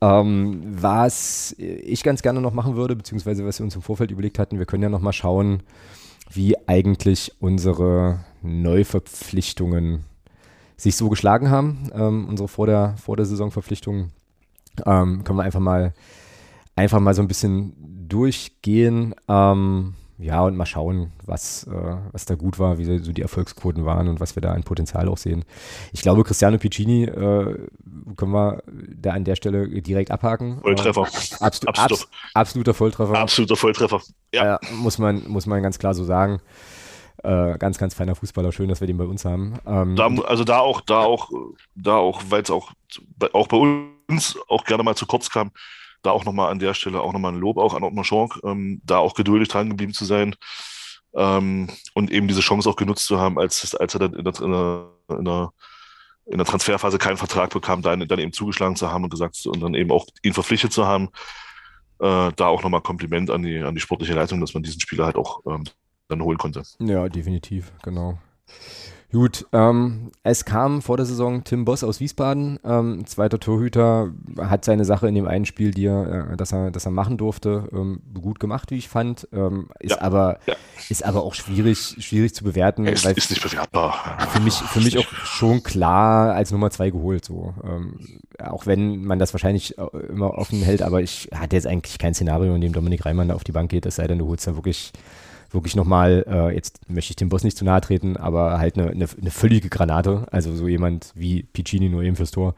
Ähm, 0.00 0.62
was 0.64 1.54
ich 1.58 2.02
ganz 2.02 2.22
gerne 2.22 2.40
noch 2.40 2.52
machen 2.54 2.76
würde, 2.76 2.94
beziehungsweise 2.94 3.44
was 3.44 3.58
wir 3.58 3.64
uns 3.64 3.74
im 3.74 3.82
Vorfeld 3.82 4.10
überlegt 4.10 4.38
hatten, 4.38 4.58
wir 4.58 4.66
können 4.66 4.82
ja 4.82 4.88
noch 4.88 5.00
mal 5.00 5.12
schauen, 5.12 5.62
wie 6.32 6.56
eigentlich 6.68 7.32
unsere 7.40 8.20
Neuverpflichtungen 8.42 10.04
sich 10.76 10.96
so 10.96 11.08
geschlagen 11.08 11.50
haben, 11.50 11.90
ähm, 11.92 12.26
unsere 12.28 12.48
vor 12.48 12.66
der, 12.66 12.94
vor 12.96 13.16
der 13.16 13.26
Saisonverpflichtungen 13.26 14.12
ähm, 14.86 15.24
können 15.24 15.38
wir 15.38 15.44
einfach 15.44 15.60
mal, 15.60 15.94
einfach 16.76 17.00
mal 17.00 17.14
so 17.14 17.22
ein 17.22 17.28
bisschen 17.28 17.74
durchgehen. 18.08 19.14
Ähm, 19.28 19.94
ja, 20.20 20.42
und 20.42 20.54
mal 20.54 20.66
schauen, 20.66 21.12
was, 21.24 21.66
äh, 21.66 21.96
was 22.12 22.26
da 22.26 22.34
gut 22.34 22.58
war, 22.58 22.76
wie 22.76 22.84
so 22.84 23.12
die 23.12 23.22
Erfolgsquoten 23.22 23.86
waren 23.86 24.06
und 24.06 24.20
was 24.20 24.36
wir 24.36 24.42
da 24.42 24.52
an 24.52 24.64
Potenzial 24.64 25.08
auch 25.08 25.16
sehen. 25.16 25.44
Ich 25.92 26.02
glaube, 26.02 26.24
Cristiano 26.24 26.58
Piccini 26.58 27.04
äh, 27.04 27.68
können 28.16 28.32
wir 28.32 28.62
da 28.66 29.12
an 29.12 29.24
der 29.24 29.36
Stelle 29.36 29.66
direkt 29.80 30.10
abhaken. 30.10 30.60
Volltreffer. 30.60 31.02
Äh, 31.02 31.44
absolut, 31.44 31.78
absolut. 31.78 32.08
absoluter 32.34 32.74
Volltreffer. 32.74 33.14
Absoluter 33.14 33.56
Volltreffer. 33.56 34.02
Ja. 34.34 34.58
muss, 34.74 34.98
man, 34.98 35.26
muss 35.26 35.46
man 35.46 35.62
ganz 35.62 35.78
klar 35.78 35.94
so 35.94 36.04
sagen. 36.04 36.40
Äh, 37.22 37.58
ganz, 37.58 37.78
ganz 37.78 37.94
feiner 37.94 38.14
Fußballer. 38.14 38.52
Schön, 38.52 38.68
dass 38.68 38.80
wir 38.80 38.86
den 38.86 38.98
bei 38.98 39.04
uns 39.04 39.24
haben. 39.24 39.58
Ähm, 39.66 39.96
da, 39.96 40.06
also 40.22 40.44
da 40.44 40.60
auch, 40.60 40.80
da 40.80 41.00
auch, 41.00 41.30
da 41.74 41.96
auch, 41.96 42.22
weil 42.28 42.42
es 42.42 42.50
auch, 42.50 42.72
auch 43.32 43.46
bei 43.48 43.56
uns 44.08 44.38
auch 44.48 44.64
gerne 44.64 44.82
mal 44.82 44.96
zu 44.96 45.06
kurz 45.06 45.30
kam, 45.30 45.50
da 46.02 46.10
auch 46.10 46.24
nochmal 46.24 46.50
an 46.50 46.58
der 46.58 46.72
Stelle 46.74 47.00
auch 47.00 47.12
nochmal 47.12 47.32
ein 47.32 47.40
Lob 47.40 47.58
auch 47.58 47.74
an 47.74 47.82
Ottmar 47.82 48.04
Schork, 48.04 48.40
ähm, 48.44 48.80
da 48.84 48.98
auch 48.98 49.14
geduldig 49.14 49.48
dran 49.48 49.68
geblieben 49.68 49.92
zu 49.92 50.04
sein 50.04 50.34
ähm, 51.14 51.68
und 51.94 52.10
eben 52.10 52.28
diese 52.28 52.40
Chance 52.40 52.68
auch 52.68 52.76
genutzt 52.76 53.06
zu 53.06 53.18
haben, 53.18 53.38
als, 53.38 53.74
als 53.74 53.94
er 53.94 54.00
dann 54.00 54.14
in 54.14 54.24
der, 54.24 54.40
in 54.40 54.50
der, 54.50 55.18
in 55.18 55.24
der, 55.24 55.52
in 56.26 56.38
der 56.38 56.46
Transferphase 56.46 56.98
keinen 56.98 57.16
Vertrag 57.16 57.50
bekam, 57.50 57.82
dann, 57.82 58.06
dann 58.06 58.18
eben 58.18 58.32
zugeschlagen 58.32 58.76
zu 58.76 58.90
haben 58.90 59.04
und 59.04 59.10
gesagt 59.10 59.44
und 59.46 59.60
dann 59.60 59.74
eben 59.74 59.90
auch 59.90 60.06
ihn 60.22 60.34
verpflichtet 60.34 60.72
zu 60.72 60.86
haben. 60.86 61.08
Äh, 61.98 62.32
da 62.36 62.46
auch 62.46 62.62
nochmal 62.62 62.80
Kompliment 62.80 63.30
an 63.30 63.42
die, 63.42 63.58
an 63.58 63.74
die 63.74 63.80
sportliche 63.80 64.14
Leitung, 64.14 64.40
dass 64.40 64.54
man 64.54 64.62
diesen 64.62 64.80
Spieler 64.80 65.04
halt 65.04 65.16
auch 65.16 65.40
ähm, 65.46 65.64
dann 66.10 66.22
holen 66.22 66.38
konnte. 66.38 66.62
Ja, 66.78 67.08
definitiv, 67.08 67.72
genau. 67.82 68.18
Gut, 69.12 69.46
ähm, 69.52 70.12
es 70.22 70.44
kam 70.44 70.82
vor 70.82 70.96
der 70.96 71.04
Saison 71.04 71.42
Tim 71.42 71.64
Boss 71.64 71.82
aus 71.82 71.98
Wiesbaden, 71.98 72.60
ähm, 72.64 73.04
zweiter 73.06 73.40
Torhüter, 73.40 74.12
hat 74.38 74.64
seine 74.64 74.84
Sache 74.84 75.08
in 75.08 75.16
dem 75.16 75.26
einen 75.26 75.46
Spiel, 75.46 75.72
die 75.72 75.86
er, 75.86 76.30
äh, 76.32 76.36
das 76.36 76.52
er, 76.52 76.70
das 76.70 76.84
er 76.84 76.92
machen 76.92 77.16
durfte, 77.16 77.68
ähm, 77.72 78.02
gut 78.14 78.38
gemacht, 78.38 78.70
wie 78.70 78.76
ich 78.76 78.88
fand. 78.88 79.26
Ähm, 79.32 79.68
ist, 79.80 79.96
ja, 79.96 80.00
aber, 80.00 80.38
ja. 80.46 80.54
ist 80.88 81.04
aber 81.04 81.24
auch 81.24 81.34
schwierig, 81.34 81.96
schwierig 81.98 82.36
zu 82.36 82.44
bewerten. 82.44 82.86
Es 82.86 83.04
ist 83.04 83.30
nicht 83.30 83.42
bewertbar. 83.42 84.28
Für 84.28 84.40
mich, 84.40 84.54
für 84.54 84.80
mich 84.80 84.96
auch 84.96 85.12
schon 85.24 85.64
klar 85.64 86.32
als 86.34 86.52
Nummer 86.52 86.70
zwei 86.70 86.90
geholt, 86.90 87.24
so. 87.24 87.52
Ähm, 87.64 87.98
auch 88.38 88.66
wenn 88.66 89.04
man 89.04 89.18
das 89.18 89.34
wahrscheinlich 89.34 89.76
äh, 89.76 89.82
immer 90.08 90.38
offen 90.38 90.62
hält, 90.62 90.82
aber 90.82 91.02
ich 91.02 91.30
hatte 91.34 91.56
jetzt 91.56 91.66
eigentlich 91.66 91.98
kein 91.98 92.14
Szenario, 92.14 92.54
in 92.54 92.60
dem 92.60 92.72
Dominik 92.72 93.04
Reimann 93.04 93.28
da 93.28 93.34
auf 93.34 93.44
die 93.44 93.52
Bank 93.52 93.72
geht, 93.72 93.86
es 93.86 93.96
sei 93.96 94.06
denn, 94.06 94.18
du 94.18 94.28
holst 94.28 94.46
da 94.46 94.54
wirklich 94.54 94.92
wirklich 95.50 95.76
nochmal, 95.76 96.24
äh, 96.28 96.54
jetzt 96.54 96.88
möchte 96.88 97.12
ich 97.12 97.16
dem 97.16 97.28
Boss 97.28 97.44
nicht 97.44 97.56
zu 97.56 97.64
nahe 97.64 97.80
treten, 97.80 98.16
aber 98.16 98.58
halt 98.58 98.78
eine, 98.78 98.90
eine, 98.90 99.06
eine 99.20 99.30
völlige 99.30 99.68
Granate. 99.68 100.26
Also 100.30 100.54
so 100.54 100.68
jemand 100.68 101.12
wie 101.14 101.42
Piccini 101.42 101.88
nur 101.88 102.02
eben 102.02 102.16
fürs 102.16 102.30
Tor. 102.30 102.54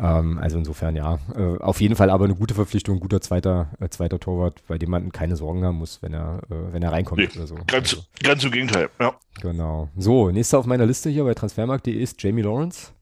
Ähm, 0.00 0.38
also 0.38 0.58
insofern 0.58 0.96
ja. 0.96 1.18
Äh, 1.36 1.58
auf 1.58 1.80
jeden 1.80 1.96
Fall 1.96 2.10
aber 2.10 2.24
eine 2.24 2.34
gute 2.34 2.54
Verpflichtung, 2.54 3.00
guter 3.00 3.20
zweiter, 3.20 3.68
äh, 3.80 3.88
zweiter 3.88 4.18
Torwart, 4.18 4.62
bei 4.66 4.78
dem 4.78 4.90
man 4.90 5.12
keine 5.12 5.36
Sorgen 5.36 5.64
haben 5.64 5.78
muss, 5.78 6.02
wenn 6.02 6.14
er, 6.14 6.40
äh, 6.50 6.72
wenn 6.72 6.82
er 6.82 6.92
reinkommt 6.92 7.20
nee, 7.20 7.28
oder 7.36 7.46
so. 7.46 7.54
Ganz, 7.66 7.94
also. 7.94 8.04
ganz 8.22 8.44
im 8.44 8.50
Gegenteil, 8.50 8.88
ja. 9.00 9.14
Genau. 9.40 9.88
So, 9.96 10.30
nächster 10.30 10.58
auf 10.58 10.66
meiner 10.66 10.86
Liste 10.86 11.10
hier 11.10 11.24
bei 11.24 11.34
transfermarkt.de 11.34 11.94
ist 11.94 12.22
Jamie 12.22 12.42
Lawrence. 12.42 12.92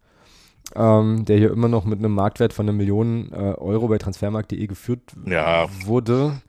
Ähm, 0.75 1.25
der 1.27 1.37
hier 1.37 1.51
immer 1.51 1.69
noch 1.69 1.85
mit 1.85 1.99
einem 1.99 2.15
Marktwert 2.15 2.53
von 2.53 2.67
einer 2.67 2.77
Million 2.77 3.31
äh, 3.33 3.37
Euro 3.37 3.89
bei 3.89 3.99
transfermarkt.de 3.99 4.67
geführt 4.67 5.03
ja. 5.27 5.67
wurde. 5.85 6.41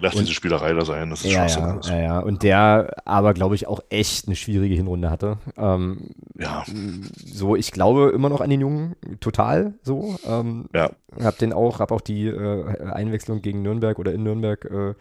Lass 0.00 0.14
und, 0.14 0.22
diese 0.22 0.34
Spielerei 0.34 0.72
da 0.72 0.84
sein, 0.84 1.10
das 1.10 1.24
ist 1.24 1.32
ja, 1.32 1.46
ja, 1.46 1.80
ja, 1.82 2.00
ja, 2.00 2.18
und 2.18 2.42
der 2.42 2.96
aber, 3.04 3.34
glaube 3.34 3.54
ich, 3.54 3.66
auch 3.66 3.80
echt 3.90 4.26
eine 4.26 4.36
schwierige 4.36 4.74
Hinrunde 4.74 5.10
hatte. 5.10 5.38
Ähm, 5.56 6.10
ja. 6.38 6.64
So, 7.24 7.56
ich 7.56 7.70
glaube 7.70 8.10
immer 8.14 8.28
noch 8.28 8.40
an 8.40 8.50
den 8.50 8.60
Jungen, 8.60 8.96
total 9.20 9.74
so. 9.82 10.16
Ähm, 10.26 10.66
ja. 10.74 10.90
Hab 11.22 11.38
den 11.38 11.52
auch, 11.52 11.78
hab 11.78 11.92
auch 11.92 12.00
die 12.00 12.26
äh, 12.26 12.82
Einwechslung 12.90 13.40
gegen 13.40 13.62
Nürnberg 13.62 13.98
oder 13.98 14.12
in 14.12 14.24
Nürnberg 14.24 14.64
äh, 14.64 14.94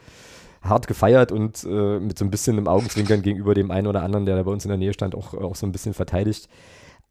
hart 0.61 0.87
gefeiert 0.87 1.31
und 1.31 1.63
äh, 1.63 1.99
mit 1.99 2.17
so 2.17 2.25
ein 2.25 2.31
bisschen 2.31 2.57
im 2.57 2.67
Augenzwinkern 2.67 3.21
gegenüber 3.21 3.53
dem 3.53 3.71
einen 3.71 3.87
oder 3.87 4.03
anderen, 4.03 4.25
der 4.25 4.35
da 4.35 4.43
bei 4.43 4.51
uns 4.51 4.63
in 4.63 4.69
der 4.69 4.77
Nähe 4.77 4.93
stand, 4.93 5.15
auch, 5.15 5.33
auch 5.33 5.55
so 5.55 5.65
ein 5.65 5.71
bisschen 5.71 5.93
verteidigt. 5.93 6.47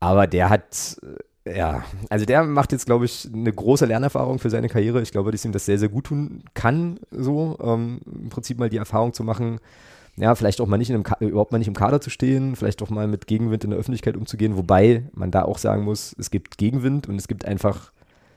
Aber 0.00 0.26
der 0.26 0.50
hat 0.50 0.96
ja, 1.44 1.84
also 2.08 2.24
der 2.24 2.44
macht 2.44 2.72
jetzt, 2.72 2.86
glaube 2.86 3.04
ich, 3.04 3.28
eine 3.32 3.52
große 3.52 3.86
Lernerfahrung 3.86 4.38
für 4.38 4.50
seine 4.50 4.68
Karriere. 4.68 5.02
Ich 5.02 5.10
glaube, 5.10 5.32
dass 5.32 5.44
ihm 5.44 5.52
das 5.52 5.66
sehr, 5.66 5.78
sehr 5.78 5.88
gut 5.88 6.04
tun 6.04 6.44
kann, 6.54 7.00
so 7.10 7.58
ähm, 7.62 8.00
im 8.06 8.28
Prinzip 8.28 8.58
mal 8.58 8.70
die 8.70 8.76
Erfahrung 8.76 9.12
zu 9.12 9.24
machen, 9.24 9.58
ja, 10.16 10.34
vielleicht 10.34 10.60
auch 10.60 10.66
mal 10.66 10.76
nicht 10.76 10.90
in 10.90 10.96
einem, 10.96 11.28
überhaupt 11.28 11.52
mal 11.52 11.58
nicht 11.58 11.68
im 11.68 11.74
Kader 11.74 12.00
zu 12.00 12.10
stehen, 12.10 12.54
vielleicht 12.54 12.82
auch 12.82 12.90
mal 12.90 13.08
mit 13.08 13.26
Gegenwind 13.26 13.64
in 13.64 13.70
der 13.70 13.78
Öffentlichkeit 13.78 14.16
umzugehen, 14.16 14.56
wobei 14.56 15.04
man 15.14 15.30
da 15.30 15.42
auch 15.42 15.58
sagen 15.58 15.84
muss, 15.84 16.14
es 16.18 16.30
gibt 16.30 16.58
Gegenwind 16.58 17.08
und 17.08 17.16
es 17.16 17.28
gibt 17.28 17.46
einfach 17.46 17.92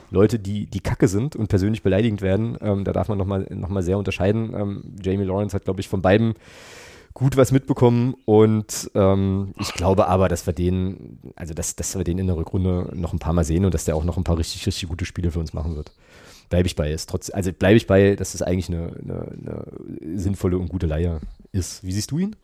Leute, 0.10 0.40
die, 0.40 0.68
die 0.68 0.80
kacke 0.80 1.08
sind 1.08 1.36
und 1.36 1.48
persönlich 1.48 1.84
beleidigend 1.84 2.22
werden. 2.22 2.58
Ähm, 2.62 2.86
da 2.86 2.94
darf 2.94 3.10
man 3.10 3.18
nochmal 3.18 3.46
noch 3.50 3.70
mal 3.70 3.84
sehr 3.84 3.98
unterscheiden. 3.98 4.54
Ähm, 4.56 4.84
Jamie 5.02 5.26
Lawrence 5.26 5.54
hat, 5.54 5.66
glaube 5.66 5.82
ich, 5.82 5.90
von 5.90 6.02
beiden 6.02 6.36
gut 7.16 7.38
was 7.38 7.54
mitbekommen 7.54 8.14
und 8.26 8.92
ähm, 8.94 9.56
ich 9.58 9.74
glaube 9.74 10.08
aber, 10.08 10.28
dass 10.28 10.46
wir 10.46 10.54
den, 10.54 11.18
also 11.38 11.54
dass, 11.54 11.76
dass 11.78 11.98
wir 11.98 12.04
den 12.04 12.20
in 12.20 12.28
der 12.28 12.36
Rückrunde 12.36 12.92
noch 12.94 13.14
ein 13.14 13.20
paar 13.20 13.32
Mal 13.32 13.46
sehen 13.46 13.64
und 13.64 13.74
dass 13.74 13.86
der 13.86 13.96
auch 13.96 14.04
noch 14.04 14.18
ein 14.18 14.26
paar 14.26 14.38
richtig, 14.38 14.68
richtig 14.68 14.90
gute 14.90 15.06
Spiele 15.06 15.32
für 15.32 15.40
uns 15.40 15.54
machen 15.54 15.78
wird. 15.78 15.94
Bleibe 16.50 16.68
ich 16.68 16.76
bei, 16.76 16.92
ist 16.92 17.10
trotz, 17.10 17.30
also 17.30 17.54
bleibe 17.54 17.78
ich 17.78 17.88
bei, 17.88 18.18
dass 18.18 18.34
das 18.34 18.42
eigentlich 18.42 18.68
eine, 18.68 18.94
eine, 19.02 19.32
eine 19.32 20.20
sinnvolle 20.20 20.58
und 20.58 20.68
gute 20.68 20.88
Leihe 20.88 21.22
ist. 21.54 21.84
Wie 21.86 21.94
siehst 21.94 22.12
du 22.12 22.20
ihn? 22.20 22.36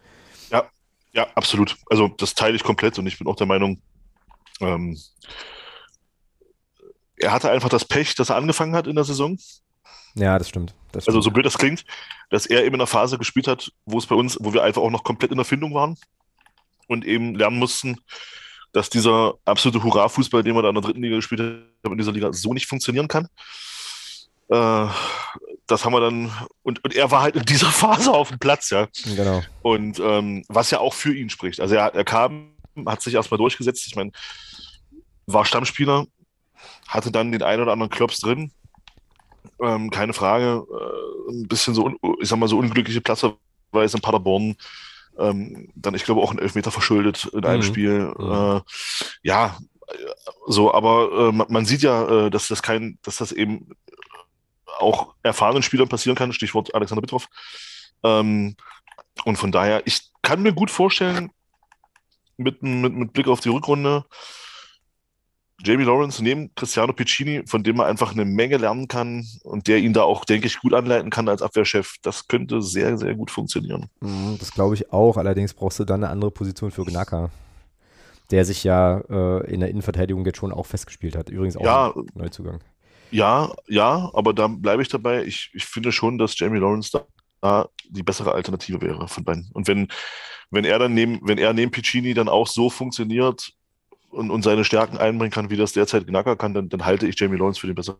Ja, 0.49 0.63
ja, 1.11 1.27
absolut. 1.35 1.77
Also 1.89 2.07
das 2.07 2.33
teile 2.33 2.55
ich 2.55 2.63
komplett 2.63 2.97
und 2.97 3.05
ich 3.07 3.17
bin 3.17 3.27
auch 3.27 3.35
der 3.35 3.47
Meinung, 3.47 3.81
ähm, 4.61 4.97
er 7.17 7.33
hatte 7.33 7.51
einfach 7.51 7.69
das 7.69 7.83
Pech, 7.83 8.15
dass 8.15 8.29
er 8.29 8.37
angefangen 8.37 8.73
hat 8.73 8.87
in 8.87 8.95
der 8.95 9.03
Saison. 9.03 9.37
Ja, 10.15 10.37
das 10.37 10.47
stimmt. 10.47 10.73
Das 10.93 11.07
also 11.07 11.19
so 11.19 11.29
blöd 11.29 11.45
das 11.45 11.57
klingt, 11.57 11.85
dass 12.31 12.45
er 12.45 12.61
eben 12.61 12.75
in 12.75 12.81
einer 12.81 12.87
Phase 12.87 13.17
gespielt 13.17 13.47
hat, 13.47 13.71
wo 13.85 13.99
es 13.99 14.07
bei 14.07 14.15
uns, 14.15 14.37
wo 14.41 14.53
wir 14.53 14.63
einfach 14.63 14.81
auch 14.81 14.89
noch 14.89 15.03
komplett 15.03 15.31
in 15.31 15.37
der 15.37 15.45
Findung 15.45 15.73
waren 15.73 15.97
und 16.87 17.05
eben 17.05 17.35
lernen 17.35 17.59
mussten, 17.59 17.97
dass 18.71 18.89
dieser 18.89 19.35
absolute 19.45 19.83
Hurra-Fußball, 19.83 20.41
den 20.41 20.55
wir 20.55 20.61
da 20.61 20.69
in 20.69 20.75
der 20.75 20.81
dritten 20.81 21.03
Liga 21.03 21.17
gespielt 21.17 21.41
haben, 21.41 21.91
in 21.91 21.97
dieser 21.97 22.13
Liga 22.13 22.31
so 22.31 22.53
nicht 22.53 22.67
funktionieren 22.67 23.09
kann. 23.09 23.27
Äh, 24.49 24.87
das 25.67 25.85
haben 25.85 25.93
wir 25.93 25.99
dann, 25.99 26.31
und, 26.63 26.83
und 26.83 26.95
er 26.95 27.11
war 27.11 27.21
halt 27.21 27.35
in 27.35 27.43
dieser 27.43 27.67
Phase 27.71 28.11
auf 28.11 28.29
dem 28.29 28.39
Platz, 28.39 28.69
ja. 28.69 28.87
Genau. 29.03 29.43
Und 29.61 29.99
ähm, 29.99 30.45
was 30.47 30.71
ja 30.71 30.79
auch 30.79 30.93
für 30.93 31.13
ihn 31.13 31.29
spricht. 31.29 31.59
Also 31.59 31.75
er, 31.75 31.93
er 31.93 32.05
kam, 32.05 32.53
hat 32.85 33.01
sich 33.01 33.13
erstmal 33.13 33.39
durchgesetzt, 33.39 33.85
ich 33.87 33.97
meine, 33.97 34.11
war 35.25 35.43
Stammspieler, 35.43 36.05
hatte 36.87 37.11
dann 37.11 37.33
den 37.33 37.43
einen 37.43 37.61
oder 37.61 37.73
anderen 37.73 37.91
Klops 37.91 38.19
drin, 38.19 38.51
ähm, 39.59 39.89
keine 39.89 40.13
Frage. 40.13 40.65
Äh, 40.69 41.31
ein 41.31 41.47
bisschen 41.47 41.73
so, 41.73 41.91
ich 42.19 42.29
sag 42.29 42.39
mal, 42.39 42.47
so 42.47 42.57
unglückliche 42.57 43.01
Platzverweise 43.01 43.97
in 43.97 44.01
Paderborn. 44.01 44.55
Ähm, 45.17 45.69
dann, 45.75 45.93
ich 45.93 46.03
glaube, 46.03 46.21
auch 46.21 46.31
ein 46.31 46.39
Elfmeter 46.39 46.71
verschuldet 46.71 47.25
in 47.33 47.45
einem 47.45 47.61
mhm. 47.61 47.65
Spiel. 47.65 48.13
Mhm. 48.17 48.31
Äh, 48.31 48.61
ja, 49.23 49.57
so, 50.47 50.73
aber 50.73 51.29
äh, 51.29 51.31
man, 51.31 51.47
man, 51.49 51.65
sieht 51.65 51.81
ja, 51.81 52.25
äh, 52.25 52.29
dass 52.29 52.47
das 52.47 52.61
kein, 52.63 52.97
dass 53.03 53.17
das 53.17 53.31
eben 53.31 53.75
auch 54.79 55.13
erfahrenen 55.23 55.63
Spielern 55.63 55.89
passieren 55.89 56.15
kann, 56.15 56.33
Stichwort 56.33 56.73
Alexander 56.73 57.01
Bittroff. 57.01 57.27
Ähm, 58.03 58.55
und 59.25 59.37
von 59.37 59.51
daher, 59.51 59.83
ich 59.85 60.01
kann 60.21 60.41
mir 60.41 60.53
gut 60.53 60.71
vorstellen, 60.71 61.31
mit, 62.37 62.63
mit, 62.63 62.93
mit 62.93 63.13
Blick 63.13 63.27
auf 63.27 63.41
die 63.41 63.49
Rückrunde, 63.49 64.05
Jamie 65.63 65.83
Lawrence 65.83 66.23
neben 66.23 66.53
Cristiano 66.55 66.93
Piccini, 66.93 67.43
von 67.45 67.63
dem 67.63 67.77
man 67.77 67.87
einfach 67.87 68.13
eine 68.13 68.25
Menge 68.25 68.57
lernen 68.57 68.87
kann 68.87 69.25
und 69.43 69.67
der 69.67 69.77
ihn 69.77 69.93
da 69.93 70.03
auch, 70.03 70.25
denke 70.25 70.47
ich, 70.47 70.59
gut 70.59 70.73
anleiten 70.73 71.09
kann 71.09 71.29
als 71.29 71.41
Abwehrchef. 71.41 71.95
Das 72.01 72.27
könnte 72.27 72.61
sehr, 72.61 72.97
sehr 72.97 73.15
gut 73.15 73.31
funktionieren. 73.31 73.87
Mhm, 73.99 74.37
das 74.39 74.51
glaube 74.51 74.75
ich 74.75 74.91
auch. 74.91 75.17
Allerdings 75.17 75.53
brauchst 75.53 75.79
du 75.79 75.85
dann 75.85 76.03
eine 76.03 76.11
andere 76.11 76.31
Position 76.31 76.71
für 76.71 76.83
Gnaka, 76.83 77.29
der 78.31 78.45
sich 78.45 78.63
ja 78.63 79.01
äh, 79.09 79.51
in 79.51 79.59
der 79.59 79.69
Innenverteidigung 79.69 80.25
jetzt 80.25 80.37
schon 80.37 80.51
auch 80.51 80.65
festgespielt 80.65 81.15
hat. 81.15 81.29
Übrigens 81.29 81.57
auch 81.57 81.63
ja, 81.63 81.93
ein 81.95 82.05
Neuzugang. 82.15 82.59
Ja, 83.11 83.51
ja, 83.67 84.09
aber 84.13 84.33
da 84.33 84.47
bleibe 84.47 84.81
ich 84.81 84.87
dabei. 84.87 85.25
Ich, 85.25 85.51
ich 85.53 85.65
finde 85.65 85.91
schon, 85.91 86.17
dass 86.17 86.37
Jamie 86.39 86.59
Lawrence 86.59 86.91
da 87.41 87.67
die 87.89 88.03
bessere 88.03 88.33
Alternative 88.33 88.81
wäre 88.81 89.07
von 89.07 89.23
beiden. 89.23 89.49
Und 89.53 89.67
wenn, 89.67 89.87
wenn 90.51 90.63
er 90.63 90.79
dann 90.79 90.93
neben, 90.93 91.19
wenn 91.23 91.39
er 91.39 91.53
neben 91.53 91.71
Piccini 91.71 92.13
dann 92.13 92.29
auch 92.29 92.47
so 92.47 92.69
funktioniert, 92.69 93.53
und, 94.11 94.31
und 94.31 94.43
seine 94.43 94.63
Stärken 94.63 94.97
einbringen 94.97 95.31
kann, 95.31 95.49
wie 95.49 95.57
das 95.57 95.73
derzeit 95.73 96.07
Knacker 96.07 96.35
kann, 96.35 96.53
dann, 96.53 96.69
dann 96.69 96.85
halte 96.85 97.07
ich 97.07 97.19
Jamie 97.19 97.37
Lawrence 97.37 97.59
für 97.59 97.67
den 97.67 97.75
besseren 97.75 97.97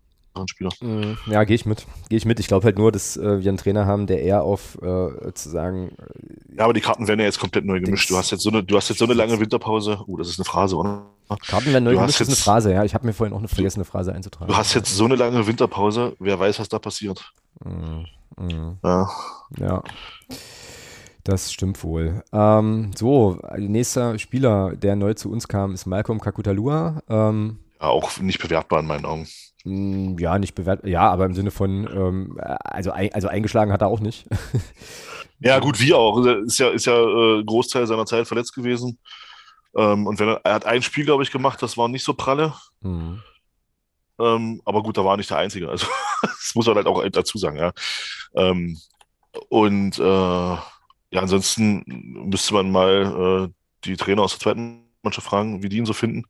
Spieler. 0.47 0.71
Mhm. 0.81 1.17
Ja, 1.27 1.43
gehe 1.43 1.55
ich 1.55 1.65
mit. 1.65 1.85
Gehe 2.09 2.17
ich 2.17 2.25
mit. 2.25 2.39
Ich 2.39 2.47
glaube 2.47 2.65
halt 2.65 2.77
nur, 2.77 2.91
dass 2.91 3.17
äh, 3.17 3.41
wir 3.41 3.49
einen 3.49 3.57
Trainer 3.57 3.85
haben, 3.85 4.07
der 4.07 4.21
eher 4.21 4.43
auf 4.43 4.75
äh, 4.81 5.33
zu 5.33 5.49
sagen. 5.49 5.91
Äh, 5.97 6.57
ja, 6.57 6.63
aber 6.65 6.73
die 6.73 6.81
Karten 6.81 7.07
werden 7.07 7.19
ja 7.19 7.25
jetzt 7.25 7.39
komplett 7.39 7.65
neu 7.65 7.79
gemischt. 7.79 8.09
Du 8.09 8.17
hast 8.17 8.31
jetzt 8.31 8.43
so 8.43 8.49
eine, 8.49 8.63
du 8.63 8.75
hast 8.77 8.89
jetzt 8.89 8.99
so 8.99 9.05
eine 9.05 9.13
lange 9.13 9.39
Winterpause. 9.39 9.99
Oh, 10.07 10.17
das 10.17 10.29
ist 10.29 10.39
eine 10.39 10.45
Phrase, 10.45 10.75
oder? 10.75 11.03
Karten 11.47 11.71
werden 11.71 11.85
neu 11.85 11.91
du 11.91 11.97
gemischt, 11.97 12.19
das 12.19 12.27
ist 12.27 12.33
eine 12.33 12.43
Phrase, 12.43 12.73
ja. 12.73 12.83
Ich 12.83 12.93
habe 12.93 13.05
mir 13.05 13.13
vorhin 13.13 13.33
auch 13.33 13.39
eine 13.39 13.47
vergessene 13.47 13.85
Phrase 13.85 14.13
einzutragen. 14.13 14.51
Du 14.51 14.57
hast 14.57 14.73
jetzt 14.73 14.95
so 14.95 15.05
eine 15.05 15.15
lange 15.15 15.47
Winterpause. 15.47 16.15
Wer 16.19 16.39
weiß, 16.39 16.59
was 16.59 16.69
da 16.69 16.79
passiert. 16.79 17.31
Mhm. 17.63 18.05
Mhm. 18.37 18.77
Ja. 18.83 19.09
Ja. 19.57 19.83
Das 21.23 21.53
stimmt 21.53 21.83
wohl. 21.83 22.23
Ähm, 22.33 22.91
so, 22.95 23.39
nächster 23.57 24.17
Spieler, 24.17 24.75
der 24.75 24.95
neu 24.95 25.13
zu 25.13 25.31
uns 25.31 25.47
kam, 25.47 25.73
ist 25.73 25.85
Malcolm 25.85 26.19
Kakutalua. 26.19 27.01
Ähm, 27.09 27.59
ja, 27.79 27.87
auch 27.87 28.19
nicht 28.19 28.41
bewertbar 28.41 28.79
in 28.79 28.87
meinen 28.87 29.05
Augen. 29.05 29.27
Mm, 29.63 30.17
ja, 30.17 30.39
nicht 30.39 30.55
bewertbar. 30.55 30.89
Ja, 30.89 31.09
aber 31.11 31.25
im 31.25 31.33
Sinne 31.33 31.51
von, 31.51 31.87
ähm, 31.93 32.39
also, 32.39 32.91
also 32.91 33.27
eingeschlagen 33.27 33.71
hat 33.71 33.81
er 33.81 33.87
auch 33.87 33.99
nicht. 33.99 34.27
ja, 35.39 35.59
gut, 35.59 35.79
wie 35.79 35.93
auch. 35.93 36.23
Ist 36.25 36.59
ja, 36.59 36.69
ist 36.69 36.85
ja 36.85 36.93
äh, 36.93 37.43
Großteil 37.43 37.85
seiner 37.87 38.05
Zeit 38.05 38.27
verletzt 38.27 38.53
gewesen. 38.53 38.99
Ähm, 39.75 40.07
und 40.07 40.19
wenn 40.19 40.29
er, 40.29 40.41
er, 40.43 40.53
hat 40.55 40.65
ein 40.65 40.81
Spiel, 40.81 41.05
glaube 41.05 41.23
ich, 41.23 41.31
gemacht, 41.31 41.61
das 41.61 41.77
war 41.77 41.87
nicht 41.87 42.03
so 42.03 42.13
pralle. 42.13 42.53
Mhm. 42.81 43.21
Ähm, 44.19 44.61
aber 44.65 44.83
gut, 44.83 44.97
da 44.97 45.05
war 45.05 45.17
nicht 45.17 45.29
der 45.29 45.37
Einzige. 45.37 45.69
Also, 45.69 45.87
das 46.21 46.51
muss 46.55 46.67
man 46.67 46.75
halt 46.75 46.87
auch 46.87 47.03
dazu 47.09 47.37
sagen, 47.37 47.57
ja. 47.57 47.71
Ähm, 48.35 48.77
und 49.49 49.97
äh, 49.97 50.57
ja, 51.11 51.21
ansonsten 51.21 51.83
müsste 52.29 52.53
man 52.53 52.71
mal 52.71 53.49
äh, 53.49 53.53
die 53.85 53.97
Trainer 53.97 54.23
aus 54.23 54.31
der 54.31 54.39
zweiten 54.39 54.85
Mannschaft 55.03 55.27
fragen, 55.27 55.61
wie 55.61 55.69
die 55.69 55.77
ihn 55.77 55.85
so 55.85 55.93
finden. 55.93 56.23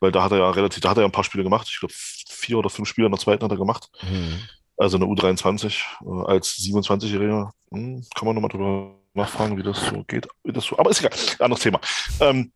Weil 0.00 0.12
da 0.12 0.24
hat 0.24 0.32
er 0.32 0.38
ja 0.38 0.50
relativ, 0.50 0.80
da 0.80 0.90
hat 0.90 0.96
er 0.96 1.02
ja 1.02 1.08
ein 1.08 1.12
paar 1.12 1.24
Spiele 1.24 1.44
gemacht. 1.44 1.68
Ich 1.70 1.78
glaube, 1.78 1.94
vier 1.94 2.58
oder 2.58 2.70
fünf 2.70 2.88
Spiele 2.88 3.06
in 3.06 3.12
der 3.12 3.20
zweiten 3.20 3.44
hat 3.44 3.50
er 3.50 3.56
gemacht. 3.56 3.90
Mhm. 4.02 4.40
Also 4.76 4.96
eine 4.96 5.06
U23 5.06 5.84
äh, 6.02 6.30
als 6.30 6.56
27-Jähriger. 6.58 7.50
Hm, 7.70 8.04
kann 8.14 8.26
man 8.26 8.34
nochmal 8.34 8.50
drüber 8.50 8.94
nachfragen, 9.14 9.56
wie 9.56 9.62
das 9.62 9.86
so 9.86 10.02
geht. 10.04 10.26
Wie 10.42 10.52
das 10.52 10.64
so, 10.64 10.78
aber 10.78 10.90
ist 10.90 11.00
egal, 11.00 11.12
anderes 11.38 11.62
Thema. 11.62 11.80
Ähm, 12.20 12.52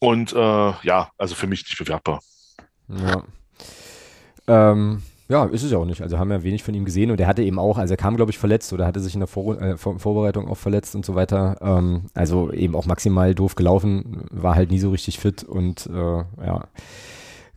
und 0.00 0.32
äh, 0.32 0.72
ja, 0.82 1.10
also 1.18 1.34
für 1.34 1.46
mich 1.46 1.64
nicht 1.64 1.78
bewertbar. 1.78 2.20
Ja. 2.88 3.24
Ähm, 4.46 5.02
ja, 5.28 5.46
ist 5.46 5.62
es 5.62 5.70
ja 5.70 5.78
auch 5.78 5.86
nicht. 5.86 6.02
Also 6.02 6.18
haben 6.18 6.28
wir 6.28 6.42
wenig 6.42 6.62
von 6.62 6.74
ihm 6.74 6.84
gesehen 6.84 7.10
und 7.10 7.18
er 7.18 7.26
hatte 7.26 7.42
eben 7.42 7.58
auch, 7.58 7.78
also 7.78 7.94
er 7.94 7.96
kam, 7.96 8.16
glaube 8.16 8.30
ich, 8.30 8.38
verletzt 8.38 8.72
oder 8.72 8.86
hatte 8.86 9.00
sich 9.00 9.14
in 9.14 9.20
der 9.20 9.26
Vor 9.26 9.60
äh, 9.60 9.76
Vor 9.78 9.98
Vorbereitung 9.98 10.48
auch 10.48 10.56
verletzt 10.56 10.94
und 10.94 11.06
so 11.06 11.14
weiter. 11.14 11.56
Ähm, 11.62 12.06
also 12.14 12.52
eben 12.52 12.76
auch 12.76 12.86
maximal 12.86 13.34
doof 13.34 13.54
gelaufen, 13.54 14.26
war 14.30 14.54
halt 14.54 14.70
nie 14.70 14.78
so 14.78 14.90
richtig 14.90 15.18
fit 15.18 15.42
und 15.42 15.86
äh, 15.86 16.24
ja. 16.46 16.68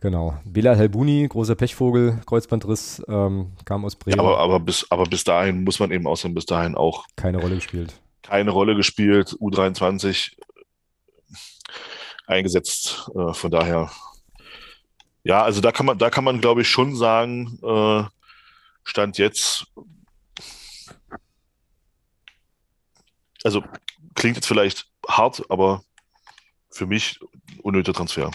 Genau. 0.00 0.38
Bilal 0.44 0.78
Halbuni, 0.78 1.26
großer 1.28 1.56
Pechvogel, 1.56 2.20
Kreuzbandriss, 2.24 3.02
ähm, 3.08 3.52
kam 3.64 3.84
aus 3.84 3.96
Bremen. 3.96 4.18
Ja, 4.18 4.22
aber, 4.22 4.38
aber, 4.38 4.60
bis, 4.60 4.86
aber 4.90 5.04
bis 5.04 5.24
dahin 5.24 5.64
muss 5.64 5.80
man 5.80 5.90
eben 5.90 6.06
außerdem 6.06 6.34
bis 6.34 6.46
dahin 6.46 6.76
auch 6.76 7.06
keine 7.16 7.38
Rolle 7.38 7.56
gespielt. 7.56 7.94
Keine 8.22 8.52
Rolle 8.52 8.76
gespielt, 8.76 9.36
U23 9.40 10.36
eingesetzt. 12.28 13.10
Äh, 13.14 13.32
von 13.32 13.50
daher 13.50 13.90
ja, 15.28 15.42
also 15.42 15.60
da 15.60 15.72
kann 15.72 15.84
man, 15.84 15.98
da 15.98 16.08
kann 16.08 16.24
man, 16.24 16.40
glaube 16.40 16.62
ich, 16.62 16.70
schon 16.70 16.96
sagen, 16.96 17.58
äh, 17.62 18.02
Stand 18.82 19.18
jetzt, 19.18 19.66
also 23.44 23.62
klingt 24.14 24.36
jetzt 24.36 24.46
vielleicht 24.46 24.90
hart, 25.06 25.42
aber 25.50 25.82
für 26.70 26.86
mich 26.86 27.20
unnötiger 27.62 27.92
Transfer. 27.92 28.30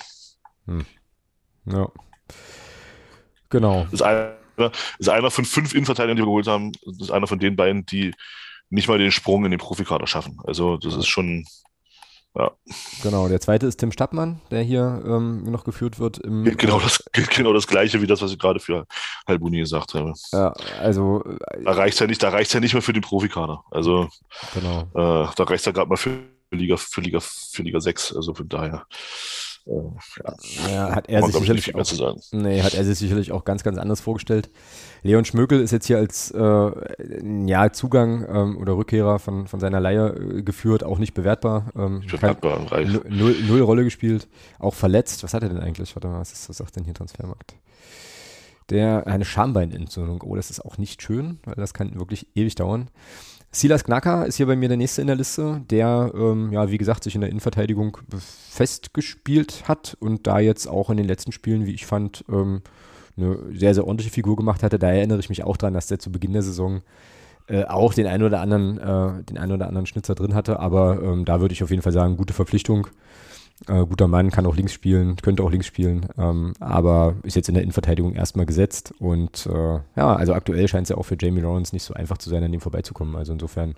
Hm. 0.67 0.85
Ja. 1.65 1.89
Genau. 3.49 3.87
Ist 3.91 4.03
einer, 4.03 4.35
ist 4.99 5.09
einer 5.09 5.31
von 5.31 5.45
fünf 5.45 5.73
Innenverteidigern, 5.73 6.17
die 6.17 6.21
wir 6.21 6.27
geholt 6.27 6.47
haben, 6.47 6.73
ist 6.99 7.09
einer 7.09 7.25
von 7.25 7.39
den 7.39 7.55
beiden, 7.55 7.87
die 7.87 8.13
nicht 8.69 8.87
mal 8.87 8.99
den 8.99 9.11
Sprung 9.11 9.45
in 9.45 9.51
den 9.51 9.59
Profikader 9.59 10.05
schaffen. 10.05 10.37
Also 10.43 10.77
das 10.77 10.95
ist 10.95 11.07
schon, 11.07 11.47
ja. 12.35 12.51
Genau, 13.03 13.27
der 13.27 13.39
zweite 13.41 13.67
ist 13.67 13.77
Tim 13.77 13.91
Stappmann, 13.91 14.41
der 14.49 14.63
hier 14.63 15.03
ähm, 15.05 15.43
noch 15.43 15.63
geführt 15.63 15.99
wird. 15.99 16.17
Im, 16.17 16.43
gilt 16.43 16.57
genau, 16.57 16.79
das, 16.79 17.03
gilt 17.11 17.29
genau 17.29 17.53
das 17.53 17.67
Gleiche 17.67 18.01
wie 18.01 18.07
das, 18.07 18.21
was 18.21 18.31
ich 18.31 18.39
gerade 18.39 18.59
für 18.59 18.87
Halbuni 19.27 19.59
gesagt 19.59 19.93
habe. 19.93 20.13
Ja, 20.31 20.53
also. 20.81 21.23
Da 21.63 21.71
reicht 21.71 21.93
es 21.93 21.99
ja, 21.99 22.07
nicht, 22.07 22.23
ja 22.23 22.59
nicht 22.59 22.73
mehr 22.73 22.81
für 22.81 22.93
den 22.93 23.03
Profikader. 23.03 23.63
Also, 23.71 24.09
genau. 24.53 24.81
Äh, 24.93 25.27
da 25.35 25.43
reicht 25.43 25.61
es 25.61 25.65
ja 25.65 25.71
gerade 25.71 25.89
mal 25.89 25.97
für 25.97 26.19
Liga, 26.51 26.77
für, 26.77 27.01
Liga, 27.01 27.19
für 27.19 27.63
Liga 27.63 27.79
6. 27.79 28.15
Also 28.15 28.33
von 28.33 28.49
daher. 28.49 28.85
Äh, 29.65 30.71
ja, 30.71 30.93
hat 30.93 31.07
er 31.07 31.23
sich 31.23 31.35
sicherlich 31.35 31.73
auch, 31.73 32.15
nee, 32.31 32.61
hat 32.61 32.73
er 32.73 32.83
sich 32.83 32.97
sicherlich 32.97 33.31
auch 33.31 33.45
ganz, 33.45 33.63
ganz 33.63 33.77
anders 33.77 34.01
vorgestellt. 34.01 34.49
Leon 35.03 35.23
Schmökel 35.23 35.61
ist 35.61 35.71
jetzt 35.71 35.87
hier 35.87 35.97
als 35.97 36.31
äh, 36.31 36.71
ja, 37.45 37.71
Zugang 37.71 38.25
ähm, 38.27 38.57
oder 38.57 38.75
Rückkehrer 38.75 39.19
von, 39.19 39.47
von 39.47 39.59
seiner 39.61 39.79
Leihe 39.79 40.09
äh, 40.09 40.41
geführt, 40.43 40.83
auch 40.83 40.97
nicht 40.97 41.13
bewertbar. 41.13 41.71
Ähm, 41.77 42.03
kein, 42.69 42.91
null, 42.91 43.35
null, 43.47 43.61
Rolle 43.61 43.85
gespielt, 43.85 44.27
auch 44.59 44.73
verletzt. 44.73 45.23
Was 45.23 45.33
hat 45.33 45.43
er 45.43 45.49
denn 45.49 45.59
eigentlich? 45.59 45.95
Warte 45.95 46.09
mal, 46.09 46.19
was, 46.19 46.33
ist, 46.33 46.49
was 46.49 46.57
sagt 46.57 46.75
denn 46.75 46.83
hier 46.83 46.93
Transfermarkt? 46.93 47.55
Der 48.69 49.07
eine 49.07 49.25
Schambeinentzündung. 49.25 50.21
Oh, 50.23 50.35
das 50.35 50.49
ist 50.49 50.63
auch 50.63 50.77
nicht 50.77 51.01
schön, 51.01 51.39
weil 51.45 51.55
das 51.55 51.73
kann 51.73 51.99
wirklich 51.99 52.27
ewig 52.35 52.55
dauern. 52.55 52.89
Silas 53.55 53.83
Knacker 53.83 54.25
ist 54.25 54.37
hier 54.37 54.47
bei 54.47 54.55
mir 54.55 54.67
der 54.67 54.77
nächste 54.77 55.01
in 55.01 55.07
der 55.07 55.15
Liste, 55.15 55.61
der, 55.69 56.11
ähm, 56.15 56.51
ja, 56.51 56.71
wie 56.71 56.79
gesagt, 56.79 57.03
sich 57.03 57.13
in 57.13 57.21
der 57.21 57.29
Innenverteidigung 57.29 57.99
festgespielt 58.49 59.67
hat 59.67 59.95
und 59.99 60.25
da 60.25 60.39
jetzt 60.39 60.67
auch 60.67 60.89
in 60.89 60.97
den 60.97 61.05
letzten 61.05 61.31
Spielen, 61.31 61.67
wie 61.67 61.73
ich 61.73 61.85
fand, 61.85 62.25
ähm, 62.29 62.63
eine 63.15 63.37
sehr, 63.53 63.75
sehr 63.75 63.85
ordentliche 63.85 64.11
Figur 64.11 64.35
gemacht 64.37 64.63
hatte. 64.63 64.79
Da 64.79 64.89
erinnere 64.89 65.19
ich 65.19 65.29
mich 65.29 65.43
auch 65.43 65.55
dran, 65.55 65.75
dass 65.75 65.85
der 65.85 65.99
zu 65.99 66.11
Beginn 66.11 66.33
der 66.33 66.41
Saison 66.41 66.81
äh, 67.47 67.65
auch 67.65 67.93
den 67.93 68.07
einen 68.07 68.23
oder 68.23 68.41
anderen, 68.41 68.79
äh, 68.79 69.23
den 69.23 69.37
einen 69.37 69.51
oder 69.51 69.67
anderen 69.67 69.85
Schnitzer 69.85 70.15
drin 70.15 70.33
hatte, 70.33 70.59
aber 70.59 70.99
ähm, 71.03 71.23
da 71.23 71.39
würde 71.39 71.53
ich 71.53 71.61
auf 71.61 71.69
jeden 71.69 71.83
Fall 71.83 71.91
sagen, 71.91 72.17
gute 72.17 72.33
Verpflichtung. 72.33 72.87
Äh, 73.67 73.85
guter 73.85 74.07
Mann, 74.07 74.31
kann 74.31 74.45
auch 74.45 74.55
links 74.55 74.73
spielen, 74.73 75.15
könnte 75.17 75.43
auch 75.43 75.51
links 75.51 75.67
spielen, 75.67 76.07
ähm, 76.17 76.53
aber 76.59 77.15
ist 77.23 77.35
jetzt 77.35 77.47
in 77.47 77.53
der 77.53 77.63
Innenverteidigung 77.63 78.13
erstmal 78.13 78.45
gesetzt. 78.45 78.93
Und 78.99 79.45
äh, 79.45 79.79
ja, 79.95 80.15
also 80.15 80.33
aktuell 80.33 80.67
scheint 80.67 80.83
es 80.83 80.89
ja 80.89 80.97
auch 80.97 81.03
für 81.03 81.15
Jamie 81.19 81.41
Lawrence 81.41 81.73
nicht 81.73 81.83
so 81.83 81.93
einfach 81.93 82.17
zu 82.17 82.29
sein, 82.29 82.43
an 82.43 82.51
dem 82.51 82.61
vorbeizukommen. 82.61 83.15
Also 83.15 83.31
insofern. 83.31 83.75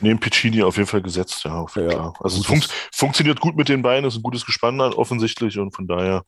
Neben 0.00 0.18
Piccini 0.18 0.62
auf 0.62 0.76
jeden 0.76 0.88
Fall 0.88 1.02
gesetzt, 1.02 1.44
ja, 1.44 1.54
auf 1.54 1.76
ja, 1.76 1.88
klar. 1.88 2.14
Also 2.20 2.40
es 2.40 2.46
fun 2.46 2.60
funktioniert 2.92 3.40
gut 3.40 3.56
mit 3.56 3.68
den 3.68 3.80
Beinen, 3.80 4.06
ist 4.06 4.16
ein 4.16 4.22
gutes 4.22 4.44
Gespann 4.44 4.80
offensichtlich 4.80 5.58
und 5.58 5.74
von 5.74 5.86
daher, 5.86 6.24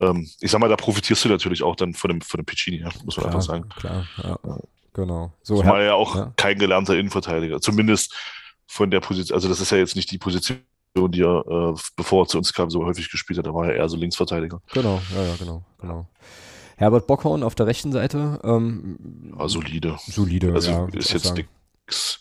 ähm, 0.00 0.28
ich 0.40 0.50
sag 0.50 0.60
mal, 0.60 0.68
da 0.68 0.76
profitierst 0.76 1.24
du 1.24 1.28
natürlich 1.28 1.62
auch 1.62 1.76
dann 1.76 1.94
von 1.94 2.08
dem, 2.10 2.20
von 2.20 2.38
dem 2.38 2.46
Piccini, 2.46 2.78
ja, 2.78 2.88
muss 3.04 3.16
man 3.16 3.24
klar, 3.24 3.26
einfach 3.26 3.42
sagen. 3.42 3.68
Klar, 3.76 4.06
ja, 4.22 4.38
genau. 4.94 5.32
So, 5.42 5.58
Zumal 5.58 5.84
ja 5.84 5.94
auch 5.94 6.16
ja. 6.16 6.32
kein 6.36 6.58
gelernter 6.58 6.96
Innenverteidiger, 6.96 7.60
zumindest 7.60 8.14
von 8.66 8.90
der 8.90 9.00
Position, 9.00 9.34
also 9.34 9.48
das 9.48 9.60
ist 9.60 9.72
ja 9.72 9.78
jetzt 9.78 9.96
nicht 9.96 10.10
die 10.10 10.18
Position, 10.18 10.60
die 10.96 11.22
er, 11.22 11.44
äh, 11.46 11.80
bevor 11.96 12.24
er 12.24 12.28
zu 12.28 12.38
uns 12.38 12.52
kam, 12.52 12.70
so 12.70 12.84
häufig 12.84 13.10
gespielt 13.10 13.38
hat. 13.38 13.46
Da 13.46 13.54
war 13.54 13.66
er 13.66 13.76
eher 13.76 13.88
so 13.88 13.96
Linksverteidiger. 13.96 14.60
Genau, 14.72 15.00
ja, 15.14 15.22
ja, 15.24 15.34
genau, 15.38 15.62
genau. 15.78 16.06
Herbert 16.76 17.06
Bockhorn 17.06 17.42
auf 17.42 17.54
der 17.54 17.66
rechten 17.66 17.92
Seite. 17.92 18.40
Ähm, 18.42 19.34
ja, 19.38 19.48
solide. 19.48 19.98
Solide, 20.06 20.52
also 20.54 20.70
ja, 20.70 20.88
ist 20.92 21.12
jetzt 21.12 21.34
nichts, 21.34 22.20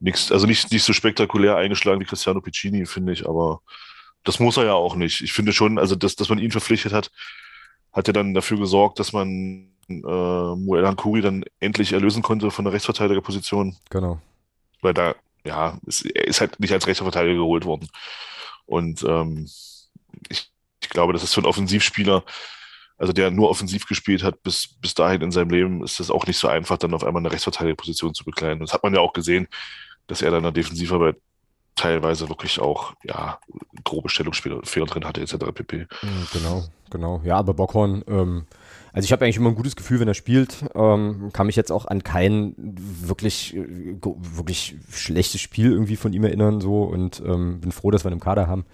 nix, 0.00 0.32
also 0.32 0.46
nicht, 0.46 0.72
nicht 0.72 0.82
so 0.82 0.92
spektakulär 0.92 1.56
eingeschlagen 1.56 2.00
wie 2.00 2.04
Cristiano 2.04 2.40
Piccini, 2.40 2.86
finde 2.86 3.12
ich, 3.12 3.28
aber 3.28 3.60
das 4.24 4.40
muss 4.40 4.56
er 4.56 4.64
ja 4.64 4.72
auch 4.72 4.96
nicht. 4.96 5.20
Ich 5.20 5.32
finde 5.32 5.52
schon, 5.52 5.78
also 5.78 5.96
das, 5.96 6.16
dass 6.16 6.30
man 6.30 6.38
ihn 6.38 6.50
verpflichtet 6.50 6.92
hat, 6.92 7.10
hat 7.92 8.06
ja 8.06 8.12
dann 8.12 8.34
dafür 8.34 8.58
gesorgt, 8.58 8.98
dass 8.98 9.12
man 9.12 9.68
äh, 9.88 9.92
Muel 9.92 10.86
Hankuri 10.86 11.20
dann 11.20 11.44
endlich 11.60 11.92
erlösen 11.92 12.22
konnte 12.22 12.50
von 12.50 12.64
der 12.64 12.72
Rechtsverteidigerposition. 12.72 13.76
Genau. 13.90 14.20
Weil 14.80 14.94
da 14.94 15.14
ja, 15.44 15.78
ist, 15.86 16.04
er 16.06 16.26
ist 16.26 16.40
halt 16.40 16.58
nicht 16.60 16.72
als 16.72 16.86
rechter 16.86 17.04
Verteidiger 17.04 17.36
geholt 17.36 17.64
worden. 17.64 17.88
Und 18.66 19.02
ähm, 19.04 19.48
ich, 20.28 20.50
ich 20.80 20.88
glaube, 20.88 21.12
das 21.12 21.22
ist 21.22 21.34
für 21.34 21.40
einen 21.40 21.46
Offensivspieler, 21.46 22.24
also 22.96 23.12
der 23.12 23.30
nur 23.30 23.50
offensiv 23.50 23.86
gespielt 23.86 24.22
hat, 24.22 24.42
bis, 24.42 24.68
bis 24.80 24.94
dahin 24.94 25.20
in 25.20 25.32
seinem 25.32 25.50
Leben, 25.50 25.84
ist 25.84 26.00
das 26.00 26.10
auch 26.10 26.26
nicht 26.26 26.38
so 26.38 26.48
einfach, 26.48 26.78
dann 26.78 26.94
auf 26.94 27.04
einmal 27.04 27.20
eine 27.20 27.32
Rechtsverteidigerposition 27.32 28.14
zu 28.14 28.24
bekleiden. 28.24 28.60
Das 28.60 28.72
hat 28.72 28.82
man 28.82 28.94
ja 28.94 29.00
auch 29.00 29.12
gesehen, 29.12 29.48
dass 30.06 30.22
er 30.22 30.30
dann 30.30 30.38
in 30.38 30.44
der 30.44 30.52
Defensivarbeit 30.52 31.16
teilweise 31.76 32.28
wirklich 32.28 32.60
auch, 32.60 32.94
ja, 33.02 33.38
grobe 33.82 34.08
Stellungsfehler 34.08 34.60
drin 34.62 35.04
hatte, 35.04 35.20
etc. 35.20 35.36
pp. 35.52 35.86
Mhm, 36.02 36.26
genau, 36.32 36.64
genau. 36.90 37.20
Ja, 37.24 37.38
aber 37.38 37.52
Bockhorn, 37.52 38.04
ähm, 38.06 38.46
also 38.94 39.06
ich 39.06 39.12
habe 39.12 39.24
eigentlich 39.24 39.38
immer 39.38 39.48
ein 39.50 39.56
gutes 39.56 39.74
Gefühl, 39.74 39.98
wenn 39.98 40.06
er 40.06 40.14
spielt. 40.14 40.64
Ähm, 40.76 41.30
kann 41.32 41.48
mich 41.48 41.56
jetzt 41.56 41.72
auch 41.72 41.84
an 41.86 42.04
kein 42.04 42.54
wirklich, 42.56 43.56
äh, 43.56 43.96
wirklich 44.00 44.76
schlechtes 44.88 45.40
Spiel 45.40 45.72
irgendwie 45.72 45.96
von 45.96 46.12
ihm 46.12 46.22
erinnern 46.22 46.60
so 46.60 46.84
und 46.84 47.20
ähm, 47.26 47.60
bin 47.60 47.72
froh, 47.72 47.90
dass 47.90 48.04
wir 48.04 48.12
ihn 48.12 48.14
im 48.14 48.20
Kader 48.20 48.46
haben. 48.46 48.64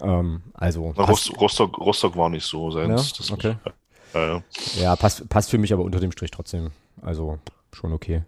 Ähm, 0.00 0.40
also 0.54 0.94
Rostock, 0.96 1.38
Rostock, 1.38 1.78
Rostock, 1.78 2.16
war 2.16 2.30
nicht 2.30 2.46
so 2.46 2.70
seins. 2.70 3.18
Ja, 3.18 3.34
okay. 3.34 3.56
Ja, 4.14 4.26
ja. 4.26 4.42
ja, 4.80 4.96
passt, 4.96 5.28
passt 5.28 5.50
für 5.50 5.58
mich 5.58 5.74
aber 5.74 5.84
unter 5.84 6.00
dem 6.00 6.10
Strich 6.10 6.30
trotzdem. 6.30 6.70
Also 7.02 7.38
schon 7.70 7.92
okay. 7.92 8.22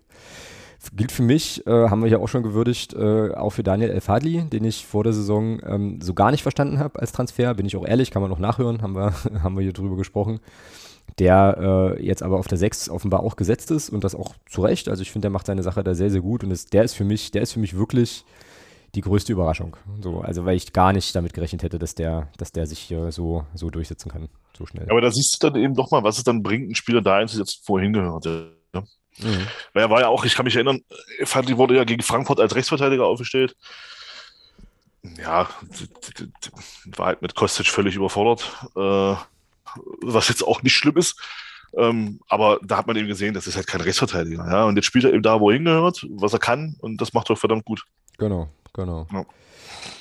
Gilt 0.93 1.12
für 1.12 1.22
mich, 1.22 1.66
äh, 1.66 1.88
haben 1.88 2.02
wir 2.02 2.10
ja 2.10 2.18
auch 2.18 2.28
schon 2.28 2.43
gewürdigt, 2.43 2.93
äh, 2.93 3.32
auch 3.34 3.51
für 3.51 3.62
Daniel 3.62 3.90
El-Fadli, 3.90 4.44
den 4.51 4.64
ich 4.64 4.84
vor 4.84 5.02
der 5.02 5.14
Saison 5.14 5.60
ähm, 5.64 5.98
so 6.02 6.12
gar 6.12 6.30
nicht 6.30 6.43
verstanden 6.43 6.78
habe 6.78 7.01
als 7.01 7.12
Transfer. 7.12 7.55
Bin 7.55 7.64
ich 7.64 7.74
auch 7.74 7.86
ehrlich, 7.86 8.10
kann 8.10 8.20
man 8.20 8.30
noch 8.30 8.38
nachhören, 8.38 8.82
haben 8.82 8.94
wir, 8.94 9.14
haben 9.43 9.56
wir 9.56 9.62
hier 9.62 9.72
drüber 9.72 9.97
gesprochen 9.97 10.40
der 11.18 11.96
äh, 11.98 12.04
jetzt 12.04 12.22
aber 12.22 12.38
auf 12.38 12.46
der 12.46 12.58
6 12.58 12.90
offenbar 12.90 13.20
auch 13.20 13.36
gesetzt 13.36 13.70
ist 13.70 13.90
und 13.90 14.04
das 14.04 14.14
auch 14.14 14.34
zu 14.48 14.62
Recht. 14.62 14.88
Also 14.88 15.02
ich 15.02 15.10
finde, 15.10 15.26
der 15.26 15.30
macht 15.30 15.46
seine 15.46 15.62
Sache 15.62 15.82
da 15.82 15.94
sehr, 15.94 16.10
sehr 16.10 16.20
gut 16.20 16.44
und 16.44 16.50
ist, 16.50 16.72
der 16.72 16.84
ist 16.84 16.94
für 16.94 17.04
mich, 17.04 17.30
der 17.30 17.42
ist 17.42 17.52
für 17.52 17.60
mich 17.60 17.76
wirklich 17.76 18.24
die 18.94 19.00
größte 19.00 19.32
Überraschung. 19.32 19.76
So, 20.00 20.20
also 20.20 20.44
weil 20.44 20.56
ich 20.56 20.72
gar 20.72 20.92
nicht 20.92 21.14
damit 21.14 21.34
gerechnet 21.34 21.62
hätte, 21.62 21.78
dass 21.78 21.94
der, 21.94 22.28
dass 22.38 22.52
der 22.52 22.66
sich 22.66 22.78
hier 22.78 23.12
so, 23.12 23.44
so 23.54 23.70
durchsetzen 23.70 24.10
kann, 24.10 24.28
so 24.56 24.66
schnell. 24.66 24.88
Aber 24.90 25.00
da 25.00 25.10
siehst 25.10 25.42
du 25.42 25.50
dann 25.50 25.60
eben 25.60 25.74
doch 25.74 25.90
mal, 25.90 26.02
was 26.02 26.18
es 26.18 26.24
dann 26.24 26.42
bringt, 26.42 26.64
einen 26.64 26.74
Spieler 26.74 27.02
da 27.02 27.16
einzusetzen, 27.16 27.60
vorhin 27.62 27.92
gehört. 27.92 28.24
Ja. 28.24 28.82
Mhm. 29.18 29.46
Weil 29.72 29.82
er 29.82 29.90
war 29.90 30.00
ja 30.00 30.08
auch, 30.08 30.24
ich 30.24 30.34
kann 30.34 30.44
mich 30.44 30.56
erinnern, 30.56 30.80
fand, 31.24 31.48
die 31.48 31.56
wurde 31.56 31.76
ja 31.76 31.84
gegen 31.84 32.02
Frankfurt 32.02 32.40
als 32.40 32.54
Rechtsverteidiger 32.54 33.06
aufgestellt. 33.06 33.56
Ja, 35.24 35.48
war 36.96 37.06
halt 37.06 37.22
mit 37.22 37.34
Kostic 37.34 37.68
völlig 37.68 37.94
überfordert. 37.94 38.50
Äh, 38.76 39.14
was 40.02 40.28
jetzt 40.28 40.42
auch 40.42 40.62
nicht 40.62 40.74
schlimm 40.74 40.96
ist. 40.96 41.20
Ähm, 41.76 42.20
aber 42.28 42.58
da 42.62 42.78
hat 42.78 42.86
man 42.86 42.96
eben 42.96 43.08
gesehen, 43.08 43.34
das 43.34 43.46
ist 43.46 43.56
halt 43.56 43.66
kein 43.66 43.80
Rechtsverteidiger. 43.80 44.46
Ja? 44.50 44.64
Und 44.64 44.76
jetzt 44.76 44.86
spielt 44.86 45.04
er 45.04 45.12
eben 45.12 45.22
da, 45.22 45.40
wo 45.40 45.50
er 45.50 45.56
hingehört, 45.56 46.06
was 46.10 46.32
er 46.32 46.38
kann, 46.38 46.76
und 46.80 47.00
das 47.00 47.12
macht 47.12 47.28
er 47.28 47.36
verdammt 47.36 47.64
gut. 47.64 47.84
Genau, 48.18 48.48
genau. 48.72 49.06
Ja. 49.12 49.24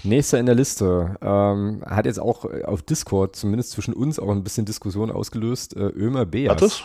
Nächster 0.03 0.39
in 0.39 0.45
der 0.45 0.55
Liste 0.55 1.17
ähm, 1.21 1.83
hat 1.85 2.05
jetzt 2.05 2.19
auch 2.19 2.45
auf 2.45 2.83
Discord, 2.83 3.35
zumindest 3.35 3.71
zwischen 3.71 3.93
uns, 3.93 4.19
auch 4.19 4.29
ein 4.29 4.43
bisschen 4.43 4.65
Diskussion 4.65 5.11
ausgelöst. 5.11 5.75
Äh, 5.75 5.87
Ömer 5.87 6.25
Beas. 6.25 6.51
Hat 6.51 6.61
das? 6.61 6.83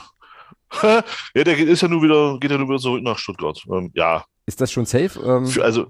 ja, 1.35 1.45
der 1.45 1.59
ist 1.59 1.83
ja 1.83 1.89
nur 1.89 2.03
wieder, 2.03 2.39
geht 2.41 2.51
ja 2.51 2.59
nur 2.59 2.69
wieder 2.69 2.79
zurück 2.79 3.03
nach 3.03 3.19
Stuttgart. 3.19 3.63
Ähm, 3.71 3.91
ja, 3.95 4.25
Ist 4.47 4.61
das 4.61 4.73
schon 4.73 4.87
safe? 4.87 5.21
Ähm, 5.25 5.47
Für, 5.47 5.65
also, 5.65 5.87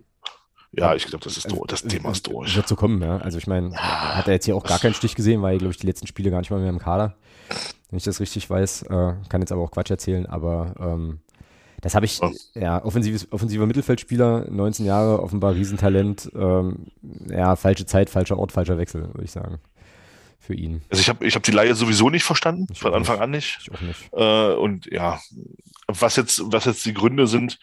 ja, 0.72 0.94
ich 0.94 1.06
glaube, 1.06 1.24
das 1.24 1.36
ist 1.36 1.46
also, 1.46 1.64
das 1.66 1.82
Thema 1.82 2.12
ist 2.12 2.26
durch. 2.26 2.54
Wird 2.54 2.68
so 2.68 2.76
kommen, 2.76 3.02
ja. 3.02 3.18
Also 3.18 3.38
ich 3.38 3.46
meine, 3.46 3.70
ja, 3.70 4.16
hat 4.16 4.28
er 4.28 4.34
jetzt 4.34 4.44
hier 4.44 4.54
auch 4.56 4.64
gar 4.64 4.78
keinen 4.78 4.94
Stich 4.94 5.14
gesehen, 5.14 5.42
weil, 5.42 5.58
glaube 5.58 5.72
ich, 5.72 5.78
die 5.78 5.86
letzten 5.86 6.06
Spiele 6.06 6.30
gar 6.30 6.38
nicht 6.40 6.50
mal 6.50 6.60
mehr 6.60 6.70
im 6.70 6.78
Kader. 6.78 7.16
Wenn 7.90 7.96
ich 7.96 8.04
das 8.04 8.20
richtig 8.20 8.48
weiß, 8.48 8.82
äh, 8.82 9.14
kann 9.28 9.40
jetzt 9.40 9.50
aber 9.50 9.62
auch 9.62 9.72
Quatsch 9.72 9.90
erzählen, 9.90 10.26
aber 10.26 10.74
ähm, 10.78 11.20
das 11.80 11.94
habe 11.94 12.06
ich, 12.06 12.20
ja, 12.54 12.84
offensives, 12.84 13.32
offensiver 13.32 13.66
Mittelfeldspieler, 13.66 14.46
19 14.50 14.86
Jahre, 14.86 15.22
offenbar 15.22 15.54
Riesentalent, 15.54 16.30
ähm, 16.34 16.86
ja, 17.28 17.56
falsche 17.56 17.86
Zeit, 17.86 18.10
falscher 18.10 18.38
Ort, 18.38 18.52
falscher 18.52 18.78
Wechsel, 18.78 19.02
würde 19.02 19.24
ich 19.24 19.32
sagen. 19.32 19.58
Für 20.38 20.54
ihn. 20.54 20.82
Also 20.88 21.00
ich 21.00 21.08
habe 21.08 21.26
ich 21.26 21.34
hab 21.34 21.42
die 21.42 21.50
Laie 21.50 21.74
sowieso 21.74 22.10
nicht 22.10 22.24
verstanden, 22.24 22.66
ich 22.70 22.78
von 22.78 22.94
Anfang 22.94 23.16
nicht. 23.16 23.22
an 23.22 23.30
nicht. 23.30 23.58
Ich 23.62 23.72
auch 23.72 23.80
nicht. 23.80 24.10
Äh, 24.12 24.54
und 24.54 24.86
ja, 24.86 25.20
was 25.86 26.16
jetzt, 26.16 26.42
was 26.46 26.64
jetzt 26.64 26.84
die 26.86 26.94
Gründe 26.94 27.26
sind, 27.26 27.58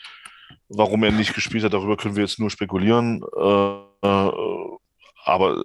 Warum 0.69 1.03
er 1.03 1.11
nicht 1.11 1.33
gespielt 1.33 1.63
hat, 1.63 1.73
darüber 1.73 1.97
können 1.97 2.15
wir 2.15 2.23
jetzt 2.23 2.39
nur 2.39 2.49
spekulieren. 2.49 3.23
Äh, 3.37 4.07
äh 4.07 4.31
aber 5.27 5.61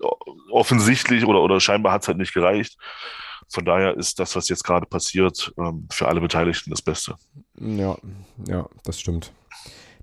offensichtlich 0.51 1.25
oder, 1.25 1.41
oder 1.41 1.61
scheinbar 1.61 1.93
hat 1.93 2.03
es 2.03 2.09
halt 2.09 2.19
nicht 2.19 2.35
gereicht. 2.35 2.77
Von 3.49 3.65
daher 3.65 3.97
ist 3.97 4.19
das, 4.19 4.35
was 4.35 4.49
jetzt 4.49 4.65
gerade 4.65 4.87
passiert, 4.87 5.53
ähm, 5.57 5.87
für 5.91 6.09
alle 6.09 6.21
Beteiligten 6.21 6.71
das 6.71 6.83
Beste. 6.83 7.15
Ja, 7.61 7.97
ja, 8.49 8.69
das 8.83 8.99
stimmt. 8.99 9.33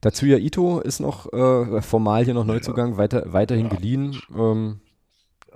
Tatsuya 0.01 0.37
Ito 0.37 0.79
ist 0.79 0.99
noch 0.99 1.31
äh, 1.33 1.81
formal 1.81 2.23
hier 2.23 2.33
noch 2.33 2.45
Neuzugang, 2.45 2.91
ja. 2.91 2.97
weiter, 2.97 3.33
weiterhin 3.33 3.67
ja. 3.67 3.75
geliehen. 3.75 4.21
Ähm, 4.33 4.79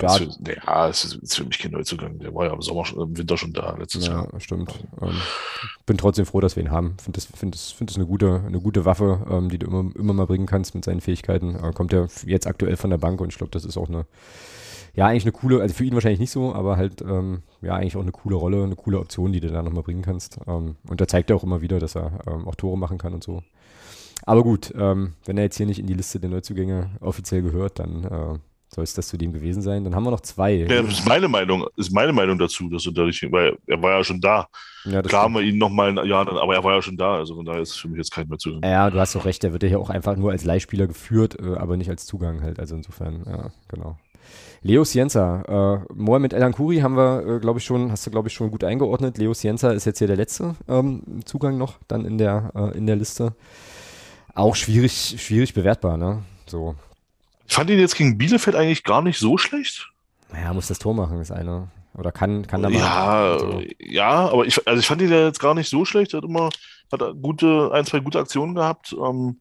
ja, 0.03 0.13
für, 0.13 0.29
ja, 0.65 0.89
es 0.89 1.05
ist, 1.05 1.35
für 1.35 1.43
mich 1.43 1.59
kein 1.59 1.71
Neuzugang. 1.71 2.19
Der 2.19 2.33
war 2.33 2.45
ja 2.45 2.53
im 2.53 2.61
Sommer 2.61 2.85
schon, 2.85 3.01
im 3.01 3.17
Winter 3.17 3.37
schon 3.37 3.53
da 3.53 3.75
letztes 3.77 4.07
ja, 4.07 4.13
Jahr. 4.13 4.29
Ja, 4.31 4.39
stimmt. 4.39 4.73
Ähm, 5.01 5.15
bin 5.85 5.97
trotzdem 5.97 6.25
froh, 6.25 6.39
dass 6.39 6.55
wir 6.55 6.63
ihn 6.63 6.71
haben. 6.71 6.97
Finde 7.01 7.17
das, 7.17 7.25
find 7.25 7.53
das, 7.53 7.71
find 7.71 7.89
das 7.89 7.97
eine 7.97 8.05
gute, 8.05 8.43
eine 8.45 8.59
gute 8.59 8.85
Waffe, 8.85 9.25
ähm, 9.29 9.49
die 9.49 9.59
du 9.59 9.67
immer, 9.67 9.95
immer 9.95 10.13
mal 10.13 10.27
bringen 10.27 10.45
kannst 10.45 10.75
mit 10.75 10.85
seinen 10.85 11.01
Fähigkeiten. 11.01 11.55
Äh, 11.55 11.71
kommt 11.73 11.93
ja 11.93 12.07
jetzt 12.25 12.47
aktuell 12.47 12.77
von 12.77 12.89
der 12.89 12.97
Bank 12.97 13.21
und 13.21 13.29
ich 13.29 13.37
glaube, 13.37 13.51
das 13.51 13.65
ist 13.65 13.77
auch 13.77 13.89
eine, 13.89 14.05
ja, 14.95 15.07
eigentlich 15.07 15.23
eine 15.23 15.31
coole, 15.31 15.61
also 15.61 15.73
für 15.73 15.85
ihn 15.85 15.93
wahrscheinlich 15.93 16.19
nicht 16.19 16.31
so, 16.31 16.53
aber 16.53 16.77
halt, 16.77 17.01
ähm, 17.01 17.41
ja, 17.61 17.75
eigentlich 17.75 17.97
auch 17.97 18.01
eine 18.01 18.11
coole 18.11 18.35
Rolle, 18.35 18.63
eine 18.63 18.75
coole 18.75 18.99
Option, 18.99 19.33
die 19.33 19.39
du 19.39 19.49
da 19.49 19.63
nochmal 19.63 19.83
bringen 19.83 20.03
kannst. 20.03 20.37
Ähm, 20.47 20.75
und 20.87 21.01
da 21.01 21.07
zeigt 21.07 21.29
er 21.29 21.35
auch 21.35 21.43
immer 21.43 21.61
wieder, 21.61 21.79
dass 21.79 21.95
er 21.95 22.19
ähm, 22.27 22.47
auch 22.47 22.55
Tore 22.55 22.77
machen 22.77 22.97
kann 22.97 23.13
und 23.13 23.23
so. 23.23 23.41
Aber 24.25 24.43
gut, 24.43 24.73
ähm, 24.77 25.13
wenn 25.25 25.37
er 25.37 25.43
jetzt 25.43 25.57
hier 25.57 25.65
nicht 25.65 25.79
in 25.79 25.87
die 25.87 25.93
Liste 25.93 26.19
der 26.19 26.29
Neuzugänge 26.29 26.91
offiziell 27.01 27.41
gehört, 27.41 27.79
dann 27.79 28.03
äh, 28.03 28.39
soll 28.73 28.83
es 28.83 28.93
das 28.93 29.07
zu 29.07 29.17
dem 29.17 29.33
gewesen 29.33 29.61
sein? 29.61 29.83
Dann 29.83 29.95
haben 29.95 30.03
wir 30.03 30.11
noch 30.11 30.21
zwei. 30.21 30.53
Ja, 30.53 30.81
das 30.81 30.99
ist 30.99 31.07
meine 31.07 31.27
Meinung, 31.27 31.65
ist 31.77 31.91
meine 31.91 32.13
Meinung 32.13 32.37
dazu, 32.37 32.69
dass 32.69 32.85
er 32.85 32.93
dadurch, 32.93 33.25
weil 33.31 33.57
er 33.67 33.81
war 33.81 33.97
ja 33.97 34.03
schon 34.03 34.19
da. 34.19 34.47
Ja, 34.85 35.01
Klar 35.01 35.23
haben 35.23 35.35
wir 35.35 35.41
ihn 35.41 35.57
nochmal 35.57 35.97
ein 35.97 36.05
Jahr, 36.07 36.27
aber 36.27 36.55
er 36.55 36.63
war 36.63 36.75
ja 36.75 36.81
schon 36.81 36.97
da, 36.97 37.15
also 37.15 37.35
von 37.35 37.45
daher 37.45 37.61
ist 37.61 37.71
es 37.71 37.77
für 37.77 37.87
mich 37.87 37.97
jetzt 37.97 38.11
kein 38.11 38.27
mehr 38.27 38.37
zu. 38.37 38.59
Ja, 38.63 38.89
du 38.89 38.99
hast 38.99 39.15
doch 39.15 39.25
recht, 39.25 39.43
der 39.43 39.53
wird 39.53 39.63
ja 39.63 39.69
hier 39.69 39.79
auch 39.79 39.89
einfach 39.89 40.15
nur 40.15 40.31
als 40.31 40.43
Leihspieler 40.43 40.87
geführt, 40.87 41.37
äh, 41.39 41.55
aber 41.55 41.77
nicht 41.77 41.89
als 41.89 42.05
Zugang 42.05 42.41
halt, 42.41 42.59
also 42.59 42.75
insofern, 42.75 43.23
ja, 43.25 43.51
genau. 43.69 43.97
Leo 44.61 44.85
Cienza, 44.85 45.83
äh, 45.89 45.93
Mohamed 45.93 46.33
El 46.33 46.43
Ankuri 46.43 46.79
haben 46.79 46.95
wir, 46.95 47.27
äh, 47.27 47.39
glaube 47.39 47.59
ich, 47.59 47.65
schon, 47.65 47.91
hast 47.91 48.05
du, 48.07 48.11
glaube 48.11 48.29
ich, 48.29 48.33
schon 48.33 48.49
gut 48.49 48.63
eingeordnet. 48.63 49.17
Leo 49.17 49.33
Cienza 49.33 49.71
ist 49.71 49.85
jetzt 49.85 49.99
hier 49.99 50.07
der 50.07 50.15
letzte 50.15 50.55
ähm, 50.69 51.01
Zugang 51.25 51.57
noch 51.57 51.75
dann 51.87 52.05
in 52.05 52.17
der, 52.17 52.51
äh, 52.55 52.77
in 52.77 52.87
der 52.87 52.95
Liste. 52.95 53.35
Auch 54.33 54.55
schwierig, 54.55 55.15
schwierig 55.19 55.53
bewertbar, 55.53 55.97
ne? 55.97 56.23
So, 56.47 56.75
ich 57.47 57.53
fand 57.53 57.69
ihn 57.69 57.79
jetzt 57.79 57.95
gegen 57.95 58.17
Bielefeld 58.17 58.55
eigentlich 58.55 58.83
gar 58.83 59.01
nicht 59.01 59.19
so 59.19 59.37
schlecht. 59.37 59.89
Naja, 60.31 60.53
muss 60.53 60.67
das 60.67 60.79
Tor 60.79 60.93
machen, 60.93 61.19
ist 61.19 61.31
einer. 61.31 61.69
Oder 61.95 62.11
kann, 62.11 62.47
kann 62.47 62.63
da 62.63 62.69
mal. 62.69 62.79
Ja, 62.79 63.39
so. 63.39 63.61
ja, 63.79 64.29
aber 64.29 64.45
ich, 64.45 64.67
also 64.67 64.79
ich 64.79 64.87
fand 64.87 65.01
ihn 65.01 65.11
ja 65.11 65.27
jetzt 65.27 65.39
gar 65.39 65.53
nicht 65.53 65.69
so 65.69 65.85
schlecht. 65.85 66.13
Er 66.13 66.17
hat 66.17 66.23
immer 66.23 66.49
hat 66.91 67.01
gute, 67.21 67.71
ein, 67.73 67.85
zwei 67.85 67.99
gute 67.99 68.19
Aktionen 68.19 68.55
gehabt. 68.55 68.93
Ähm, 68.93 69.39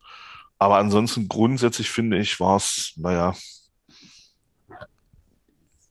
aber 0.58 0.76
ansonsten 0.76 1.28
grundsätzlich 1.28 1.90
finde 1.90 2.18
ich, 2.18 2.38
war 2.40 2.56
es, 2.56 2.92
naja, 2.96 3.34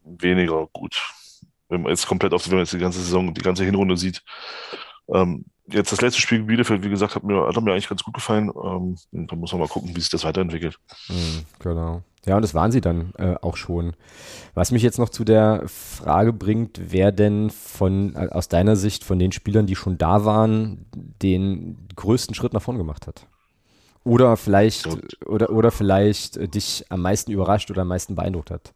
weniger 0.04 0.68
gut. 0.68 1.02
Wenn 1.70 1.82
man 1.82 1.92
jetzt 1.92 2.08
komplett 2.08 2.34
auf, 2.34 2.46
wenn 2.48 2.56
man 2.56 2.66
jetzt 2.66 2.74
die 2.74 2.80
ganze 2.80 3.00
Saison, 3.00 3.34
die 3.34 3.42
ganze 3.42 3.64
Hinrunde 3.64 3.98
sieht. 3.98 4.24
Ähm, 5.14 5.46
jetzt 5.68 5.92
das 5.92 6.02
letzte 6.02 6.22
Spiel 6.22 6.40
gegen 6.40 6.48
Bielefeld, 6.48 6.84
wie 6.84 6.90
gesagt, 6.90 7.16
hat 7.16 7.24
mir, 7.24 7.48
hat 7.48 7.64
mir 7.64 7.72
eigentlich 7.72 7.90
ganz 7.90 8.04
gut 8.04 8.14
gefallen. 8.14 8.52
Ähm, 8.64 8.98
da 9.12 9.36
muss 9.36 9.52
man 9.52 9.62
mal 9.62 9.68
gucken, 9.68 9.96
wie 9.96 10.00
sich 10.00 10.10
das 10.10 10.24
weiterentwickelt. 10.24 10.78
Mhm, 11.10 11.46
genau. 11.60 12.04
Ja, 12.26 12.36
und 12.36 12.44
das 12.44 12.54
waren 12.54 12.72
sie 12.72 12.82
dann 12.82 13.14
äh, 13.18 13.36
auch 13.42 13.58
schon. 13.58 13.96
Was 14.54 14.72
mich 14.72 14.84
jetzt 14.84 15.00
noch 15.00 15.10
zu 15.10 15.24
der 15.24 15.64
Frage 15.68 16.34
bringt, 16.34 16.80
wer 16.92 17.12
denn 17.12 17.50
von, 17.50 18.16
äh, 18.16 18.28
aus 18.30 18.48
deiner 18.48 18.76
Sicht 18.76 19.04
von 19.04 19.18
den 19.18 19.32
Spielern, 19.32 19.66
die 19.66 19.76
schon 19.76 19.98
da 19.98 20.24
waren, 20.24 20.86
den 20.94 21.88
größten 21.96 22.36
Schritt 22.36 22.54
nach 22.54 22.62
vorn 22.62 22.78
gemacht 22.78 23.08
hat? 23.08 23.26
Oder 24.04 24.38
vielleicht, 24.38 24.88
oder, 25.26 25.52
oder 25.52 25.72
vielleicht 25.72 26.38
äh, 26.38 26.48
dich 26.48 26.86
am 26.90 27.02
meisten 27.02 27.32
überrascht 27.32 27.72
oder 27.72 27.82
am 27.82 27.88
meisten 27.88 28.16
beeindruckt 28.16 28.52
hat? 28.52 28.74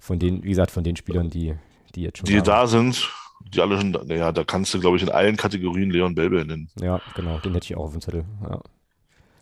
Von 0.00 0.18
den, 0.18 0.42
wie 0.42 0.50
gesagt, 0.50 0.70
von 0.70 0.84
den 0.84 0.96
Spielern, 0.96 1.30
die, 1.30 1.54
die 1.94 2.02
jetzt 2.02 2.18
schon 2.18 2.26
die 2.26 2.36
da, 2.36 2.42
da 2.42 2.66
sind, 2.66 3.10
die 3.54 3.60
alle 3.60 3.78
schon, 3.78 3.90
naja, 3.90 4.32
da 4.32 4.44
kannst 4.44 4.74
du, 4.74 4.80
glaube 4.80 4.96
ich, 4.96 5.02
in 5.02 5.08
allen 5.08 5.36
Kategorien 5.36 5.90
Leon 5.90 6.14
Belbe 6.14 6.44
nennen. 6.44 6.70
Ja, 6.80 7.00
genau, 7.14 7.38
den 7.38 7.54
hätte 7.54 7.66
ich 7.66 7.76
auch 7.76 7.84
auf 7.84 7.92
dem 7.92 8.00
Zettel. 8.00 8.24
Ja. 8.42 8.60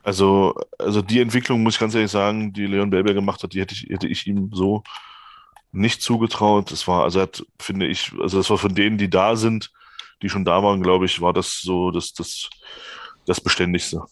Also, 0.03 0.55
also 0.79 1.01
die 1.01 1.21
Entwicklung, 1.21 1.63
muss 1.63 1.75
ich 1.75 1.81
ganz 1.81 1.95
ehrlich 1.95 2.11
sagen, 2.11 2.53
die 2.53 2.67
Leon 2.67 2.91
Belber 2.91 3.15
gemacht 3.15 3.43
hat, 3.43 3.55
die 3.55 3.61
hätte 3.61 3.75
ich, 3.75 3.89
hätte 3.89 4.07
ich 4.07 4.27
ihm 4.27 4.51
so 4.53 4.83
nicht 5.73 6.03
zugetraut. 6.03 6.71
Das 6.71 6.87
war, 6.87 7.05
also 7.05 7.21
hat, 7.21 7.45
finde 7.59 7.87
ich, 7.87 8.13
also 8.21 8.37
das 8.37 8.51
war 8.51 8.59
von 8.59 8.75
denen, 8.75 8.99
die 8.99 9.09
da 9.09 9.35
sind, 9.35 9.73
die 10.23 10.29
schon 10.29 10.45
da 10.45 10.63
waren, 10.63 10.83
glaube 10.83 11.07
ich, 11.07 11.21
war 11.21 11.33
das 11.33 11.61
so 11.61 11.91
das, 11.91 12.13
das, 12.13 12.51
das 13.27 13.41
Beständigste 13.41 14.03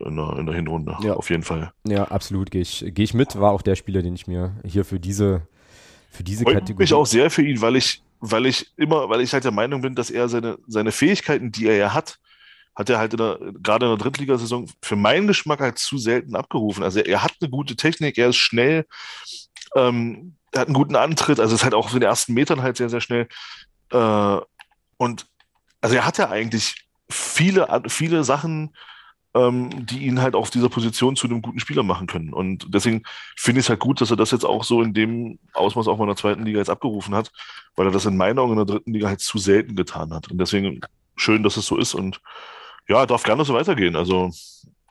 in 0.00 0.16
der, 0.16 0.36
in 0.36 0.46
der 0.46 0.54
Hinrunde. 0.54 0.96
Ja. 1.02 1.14
Auf 1.14 1.30
jeden 1.30 1.42
Fall. 1.42 1.72
Ja, 1.84 2.04
absolut, 2.04 2.50
gehe 2.50 2.62
ich, 2.62 2.84
gehe 2.88 3.04
ich 3.04 3.14
mit. 3.14 3.38
War 3.38 3.52
auch 3.52 3.62
der 3.62 3.76
Spieler, 3.76 4.02
den 4.02 4.14
ich 4.14 4.26
mir 4.26 4.56
hier 4.64 4.84
für 4.84 4.98
diese, 4.98 5.46
für 6.10 6.24
diese 6.24 6.44
Freut 6.44 6.54
Kategorie. 6.54 6.82
mich 6.82 6.94
auch 6.94 7.06
sehr 7.06 7.30
für 7.30 7.42
ihn, 7.42 7.60
weil 7.60 7.76
ich, 7.76 8.02
weil 8.20 8.46
ich 8.46 8.70
immer, 8.76 9.08
weil 9.08 9.20
ich 9.22 9.32
halt 9.32 9.44
der 9.44 9.50
Meinung 9.50 9.80
bin, 9.80 9.94
dass 9.94 10.10
er 10.10 10.28
seine, 10.28 10.58
seine 10.66 10.92
Fähigkeiten, 10.92 11.50
die 11.50 11.66
er 11.66 11.76
ja 11.76 11.94
hat, 11.94 12.18
hat 12.74 12.88
er 12.90 12.98
halt 12.98 13.14
in 13.14 13.18
der, 13.18 13.38
gerade 13.62 13.86
in 13.86 13.92
der 13.92 13.98
Drittligasaison 13.98 14.70
für 14.82 14.96
meinen 14.96 15.26
Geschmack 15.26 15.60
halt 15.60 15.78
zu 15.78 15.98
selten 15.98 16.36
abgerufen. 16.36 16.84
Also 16.84 17.00
er, 17.00 17.06
er 17.06 17.22
hat 17.24 17.34
eine 17.40 17.50
gute 17.50 17.76
Technik, 17.76 18.18
er 18.18 18.28
ist 18.28 18.36
schnell, 18.36 18.86
ähm, 19.74 20.36
er 20.52 20.62
hat 20.62 20.68
einen 20.68 20.74
guten 20.74 20.96
Antritt, 20.96 21.40
also 21.40 21.54
ist 21.54 21.64
halt 21.64 21.74
auch 21.74 21.86
auf 21.86 21.92
den 21.92 22.02
ersten 22.02 22.34
Metern 22.34 22.62
halt 22.62 22.76
sehr, 22.76 22.88
sehr 22.88 23.00
schnell. 23.00 23.28
Äh, 23.90 24.38
und 24.98 25.26
also 25.80 25.96
er 25.96 26.06
hat 26.06 26.18
ja 26.18 26.28
eigentlich 26.28 26.86
viele, 27.10 27.82
viele 27.88 28.22
Sachen, 28.24 28.74
ähm, 29.34 29.86
die 29.86 30.06
ihn 30.06 30.20
halt 30.20 30.34
auf 30.34 30.50
dieser 30.50 30.68
Position 30.68 31.16
zu 31.16 31.26
einem 31.26 31.42
guten 31.42 31.60
Spieler 31.60 31.82
machen 31.82 32.06
können. 32.06 32.32
Und 32.32 32.66
deswegen 32.74 33.02
finde 33.36 33.60
ich 33.60 33.66
es 33.66 33.70
halt 33.70 33.80
gut, 33.80 34.00
dass 34.00 34.10
er 34.10 34.16
das 34.16 34.32
jetzt 34.32 34.44
auch 34.44 34.64
so 34.64 34.82
in 34.82 34.92
dem 34.92 35.38
Ausmaß 35.52 35.88
auch 35.88 35.98
mal 35.98 36.04
in 36.04 36.10
der 36.10 36.16
zweiten 36.16 36.44
Liga 36.44 36.58
jetzt 36.58 36.70
abgerufen 36.70 37.14
hat, 37.14 37.30
weil 37.76 37.86
er 37.86 37.92
das 37.92 38.06
in 38.06 38.16
meiner 38.16 38.42
Augen 38.42 38.52
in 38.52 38.58
der 38.58 38.66
dritten 38.66 38.92
Liga 38.92 39.08
halt 39.08 39.20
zu 39.20 39.38
selten 39.38 39.76
getan 39.76 40.12
hat. 40.12 40.30
Und 40.30 40.38
deswegen 40.38 40.80
schön, 41.16 41.42
dass 41.42 41.56
es 41.56 41.66
so 41.66 41.76
ist 41.76 41.94
und 41.94 42.20
ja, 42.88 43.06
darf 43.06 43.22
gerne 43.22 43.44
so 43.44 43.54
weitergehen. 43.54 43.94
Also 43.94 44.30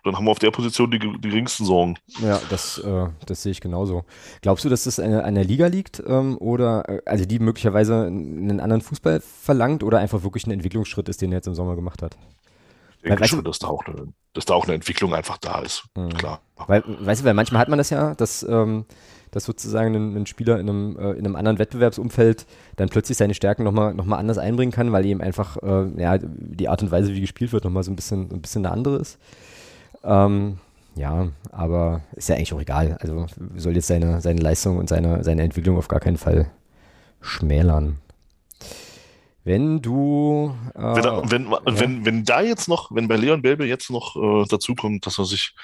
dann 0.06 0.16
haben 0.16 0.26
wir 0.26 0.32
auf 0.32 0.40
der 0.40 0.52
Position 0.52 0.90
die, 0.90 1.00
die 1.00 1.30
geringsten 1.30 1.66
Sorgen. 1.66 1.98
Ja, 2.22 2.40
das, 2.50 2.78
äh, 2.78 3.08
das 3.26 3.44
sehe 3.44 3.52
ich 3.52 3.60
genauso. 3.60 4.06
Glaubst 4.42 4.64
du, 4.64 4.70
dass 4.70 4.86
das 4.86 5.00
an, 5.00 5.36
der 5.36 5.44
Liga 5.44 5.68
liegt 5.68 6.02
ähm, 6.08 6.38
oder 6.38 6.88
äh, 6.88 7.02
also 7.06 7.26
die 7.26 7.40
möglicherweise 7.40 8.06
einen 8.06 8.62
anderen 8.62 8.82
Fußball 8.82 9.20
verlangt 9.20 9.84
oder 9.84 10.00
einfach 10.00 10.24
wirklich 10.24 10.48
ein 10.48 10.52
Entwicklungsschritt 10.52 11.10
ist, 11.10 11.22
den 11.22 11.34
er 11.34 11.40
jetzt 11.40 11.48
im 11.48 11.56
Sommer 11.56 11.76
gemacht 11.76 12.02
hat? 12.02 12.18
Ich 13.02 13.04
denke 13.04 13.22
weil, 13.22 13.28
schon, 13.28 13.44
dass 13.44 13.60
da, 13.60 13.68
auch 13.68 13.86
eine, 13.86 14.14
dass 14.34 14.46
da 14.46 14.54
auch 14.54 14.66
eine 14.66 14.74
Entwicklung 14.74 15.14
einfach 15.14 15.38
da 15.38 15.62
ist. 15.62 15.86
Mhm. 15.96 16.10
Klar. 16.10 16.42
Weil, 16.68 16.84
weißt 16.86 17.22
du, 17.22 17.26
weil 17.26 17.34
manchmal 17.34 17.62
hat 17.62 17.70
man 17.70 17.78
das 17.78 17.90
ja, 17.90 18.14
dass 18.16 18.44
ähm, 18.44 18.86
dass 19.32 19.46
sozusagen 19.46 19.96
ein, 19.96 20.16
ein 20.16 20.26
Spieler 20.26 20.60
in 20.60 20.70
einem, 20.70 20.98
äh, 20.98 21.12
in 21.12 21.26
einem 21.26 21.36
anderen 21.36 21.60
Wettbewerbsumfeld 21.60 22.46
dann 22.76 22.90
plötzlich 22.90 23.18
seine 23.18 23.34
Stärken 23.34 23.64
nochmal 23.64 23.94
noch 23.94 24.06
mal 24.06 24.18
anders 24.18 24.38
einbringen 24.38 24.72
kann, 24.72 24.92
weil 24.92 25.06
ihm 25.06 25.22
einfach 25.22 25.58
äh, 25.58 26.02
ja, 26.02 26.18
die 26.18 26.68
Art 26.68 26.82
und 26.82 26.92
Weise, 26.92 27.14
wie 27.14 27.22
gespielt 27.22 27.54
wird, 27.54 27.64
nochmal 27.64 27.84
so 27.84 27.92
ein 27.92 27.96
bisschen, 27.96 28.32
ein 28.32 28.42
bisschen 28.42 28.66
eine 28.66 28.74
andere 28.74 28.98
ist. 28.98 29.20
Ähm, 30.04 30.58
ja, 30.96 31.28
aber 31.52 32.02
ist 32.16 32.30
ja 32.30 32.36
eigentlich 32.36 32.54
auch 32.54 32.62
egal. 32.62 32.98
Also 33.00 33.28
soll 33.56 33.76
jetzt 33.76 33.88
seine, 33.88 34.22
seine 34.22 34.42
Leistung 34.42 34.78
und 34.78 34.90
seine, 34.90 35.24
seine 35.24 35.44
Entwicklung 35.44 35.78
auf 35.78 35.88
gar 35.88 36.00
keinen 36.00 36.18
Fall 36.18 36.50
schmälern. 37.22 38.00
Wenn 39.50 39.82
du. 39.82 40.56
Äh, 40.76 40.80
wenn, 40.80 41.32
wenn, 41.32 41.52
ja. 41.52 41.60
wenn, 41.66 42.06
wenn 42.06 42.24
da 42.24 42.42
jetzt 42.42 42.68
noch, 42.68 42.92
wenn 42.92 43.08
bei 43.08 43.16
Leon 43.16 43.42
Belbe 43.42 43.66
jetzt 43.66 43.90
noch 43.90 44.16
äh, 44.16 44.46
dazu 44.48 44.76
kommt, 44.76 45.08
dass 45.08 45.18
er 45.18 45.26
sich, 45.26 45.56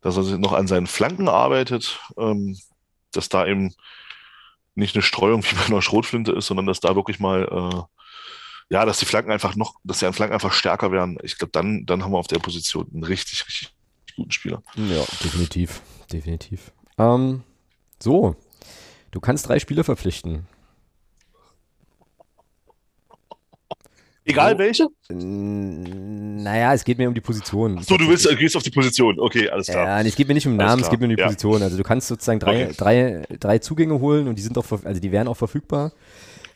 dass 0.00 0.16
er 0.16 0.22
sich 0.22 0.38
noch 0.38 0.52
an 0.52 0.68
seinen 0.68 0.86
Flanken 0.86 1.28
arbeitet, 1.28 1.98
ähm, 2.16 2.56
dass 3.10 3.28
da 3.28 3.44
eben 3.44 3.74
nicht 4.76 4.94
eine 4.94 5.02
Streuung 5.02 5.42
wie 5.42 5.56
bei 5.56 5.66
einer 5.66 5.82
Schrotflinte 5.82 6.30
ist, 6.30 6.46
sondern 6.46 6.66
dass 6.66 6.78
da 6.78 6.94
wirklich 6.94 7.18
mal, 7.18 7.48
äh, 7.50 8.72
ja, 8.72 8.84
dass 8.84 9.00
die 9.00 9.06
Flanken 9.06 9.32
einfach 9.32 9.56
noch, 9.56 9.74
dass 9.82 9.98
die 9.98 10.12
Flanken 10.12 10.34
einfach 10.34 10.52
stärker 10.52 10.92
werden. 10.92 11.18
Ich 11.24 11.36
glaube, 11.36 11.50
dann, 11.50 11.84
dann 11.84 12.04
haben 12.04 12.12
wir 12.12 12.18
auf 12.18 12.28
der 12.28 12.38
Position 12.38 12.86
einen 12.94 13.02
richtig, 13.02 13.44
richtig 13.44 13.74
guten 14.14 14.30
Spieler. 14.30 14.62
Ja, 14.76 15.04
definitiv, 15.24 15.82
definitiv. 16.12 16.70
Ähm, 16.96 17.42
so, 18.00 18.36
du 19.10 19.18
kannst 19.18 19.48
drei 19.48 19.58
Spieler 19.58 19.82
verpflichten. 19.82 20.46
Egal 24.28 24.52
so, 24.52 24.58
welche? 24.58 24.88
Naja, 25.08 26.74
es 26.74 26.84
geht 26.84 26.98
mir 26.98 27.06
um 27.06 27.14
die 27.14 27.20
Position. 27.20 27.78
Achso, 27.78 27.96
du 27.96 28.08
willst, 28.08 28.28
gehst 28.36 28.56
auf 28.56 28.62
die 28.64 28.70
Position. 28.70 29.20
Okay, 29.20 29.48
alles 29.48 29.68
klar. 29.68 29.86
Ja, 29.86 30.00
es 30.00 30.16
geht 30.16 30.26
mir 30.26 30.34
nicht 30.34 30.46
um 30.46 30.54
den 30.54 30.66
Namen, 30.66 30.82
es 30.82 30.90
geht 30.90 30.98
mir 30.98 31.06
um 31.06 31.14
die 31.14 31.20
ja. 31.20 31.26
Position. 31.26 31.62
Also 31.62 31.76
du 31.76 31.84
kannst 31.84 32.08
sozusagen 32.08 32.40
drei, 32.40 32.66
okay. 32.66 32.74
drei, 32.76 33.22
drei 33.38 33.58
Zugänge 33.60 34.00
holen 34.00 34.26
und 34.26 34.36
die 34.36 34.42
sind 34.42 34.58
auch, 34.58 34.64
also 34.84 35.00
die 35.00 35.12
wären 35.12 35.28
auch 35.28 35.36
verfügbar. 35.36 35.92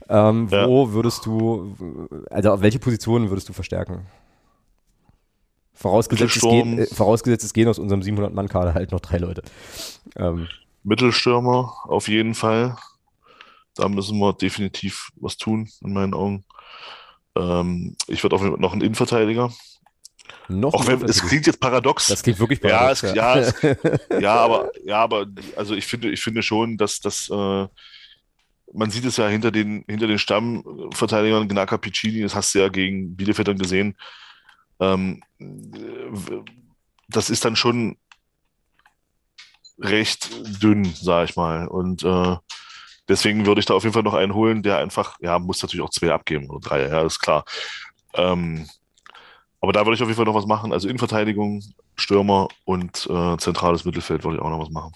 Ähm, 0.08 0.48
ja. 0.50 0.66
Wo 0.66 0.92
würdest 0.92 1.24
du, 1.24 2.08
also 2.28 2.50
auf 2.50 2.60
welche 2.60 2.80
Positionen 2.80 3.30
würdest 3.30 3.48
du 3.48 3.52
verstärken? 3.52 4.06
Vorausgesetzt, 5.72 6.36
es, 6.36 6.42
geht, 6.42 6.78
äh, 6.78 6.86
vorausgesetzt 6.92 7.44
es 7.44 7.52
gehen 7.52 7.68
aus 7.68 7.78
unserem 7.78 8.00
700-Mann-Kader 8.00 8.74
halt 8.74 8.90
noch 8.90 9.00
drei 9.00 9.18
Leute. 9.18 9.42
Ähm. 10.16 10.48
Mittelstürmer 10.82 11.72
auf 11.84 12.08
jeden 12.08 12.34
Fall. 12.34 12.76
Da 13.76 13.88
müssen 13.88 14.18
wir 14.18 14.32
definitiv 14.32 15.10
was 15.16 15.36
tun, 15.36 15.68
in 15.82 15.92
meinen 15.92 16.14
Augen. 16.14 16.44
Ähm, 17.36 17.96
ich 18.06 18.22
würde 18.22 18.36
auch 18.36 18.42
noch 18.58 18.72
einen 18.72 18.82
Innenverteidiger. 18.82 19.52
Noch 20.48 20.74
auch 20.74 20.86
wenn 20.86 21.02
es 21.04 21.22
klingt 21.22 21.46
jetzt 21.46 21.60
paradox. 21.60 22.06
Das 22.06 22.22
klingt 22.22 22.38
wirklich 22.38 22.60
paradox. 22.60 23.02
Ja, 23.02 23.36
es, 23.36 23.62
ja. 23.62 23.74
ja, 24.10 24.20
ja, 24.20 24.34
aber 24.34 24.70
ja, 24.84 24.98
aber 24.98 25.26
also 25.56 25.74
ich 25.74 25.86
finde, 25.86 26.10
ich 26.10 26.20
finde 26.20 26.42
schon, 26.42 26.76
dass 26.76 27.00
das 27.00 27.28
äh, 27.30 27.68
man 28.72 28.90
sieht 28.90 29.04
es 29.04 29.16
ja 29.16 29.28
hinter 29.28 29.50
den 29.50 29.84
hinter 29.88 30.06
den 30.06 30.18
Stammverteidigern 30.18 31.48
Gnaka 31.48 31.78
Piccini, 31.78 32.22
das 32.22 32.34
hast 32.34 32.54
du 32.54 32.60
ja 32.60 32.68
gegen 32.68 33.16
Bielefeld 33.16 33.48
dann 33.48 33.58
gesehen. 33.58 33.96
Ähm, 34.80 35.22
das 37.08 37.30
ist 37.30 37.44
dann 37.44 37.56
schon 37.56 37.96
recht 39.78 40.30
dünn, 40.62 40.84
sag 40.94 41.28
ich 41.28 41.36
mal. 41.36 41.66
Und 41.66 42.02
äh, 42.04 42.36
Deswegen 43.10 43.44
würde 43.44 43.58
ich 43.58 43.66
da 43.66 43.74
auf 43.74 43.82
jeden 43.82 43.92
Fall 43.92 44.04
noch 44.04 44.14
einen 44.14 44.34
holen, 44.34 44.62
der 44.62 44.78
einfach, 44.78 45.18
ja, 45.20 45.40
muss 45.40 45.60
natürlich 45.60 45.84
auch 45.84 45.90
zwei 45.90 46.12
abgeben 46.12 46.48
oder 46.48 46.60
drei, 46.60 46.88
ja, 46.88 47.02
ist 47.02 47.18
klar. 47.18 47.44
Ähm, 48.14 48.66
aber 49.60 49.72
da 49.72 49.84
würde 49.84 49.96
ich 49.96 50.02
auf 50.02 50.08
jeden 50.08 50.16
Fall 50.16 50.24
noch 50.24 50.36
was 50.36 50.46
machen. 50.46 50.72
Also 50.72 50.88
Innenverteidigung, 50.88 51.62
Stürmer 51.96 52.46
und 52.64 53.08
äh, 53.10 53.36
zentrales 53.36 53.84
Mittelfeld 53.84 54.22
würde 54.22 54.36
ich 54.36 54.42
auch 54.42 54.48
noch 54.48 54.60
was 54.60 54.70
machen. 54.70 54.92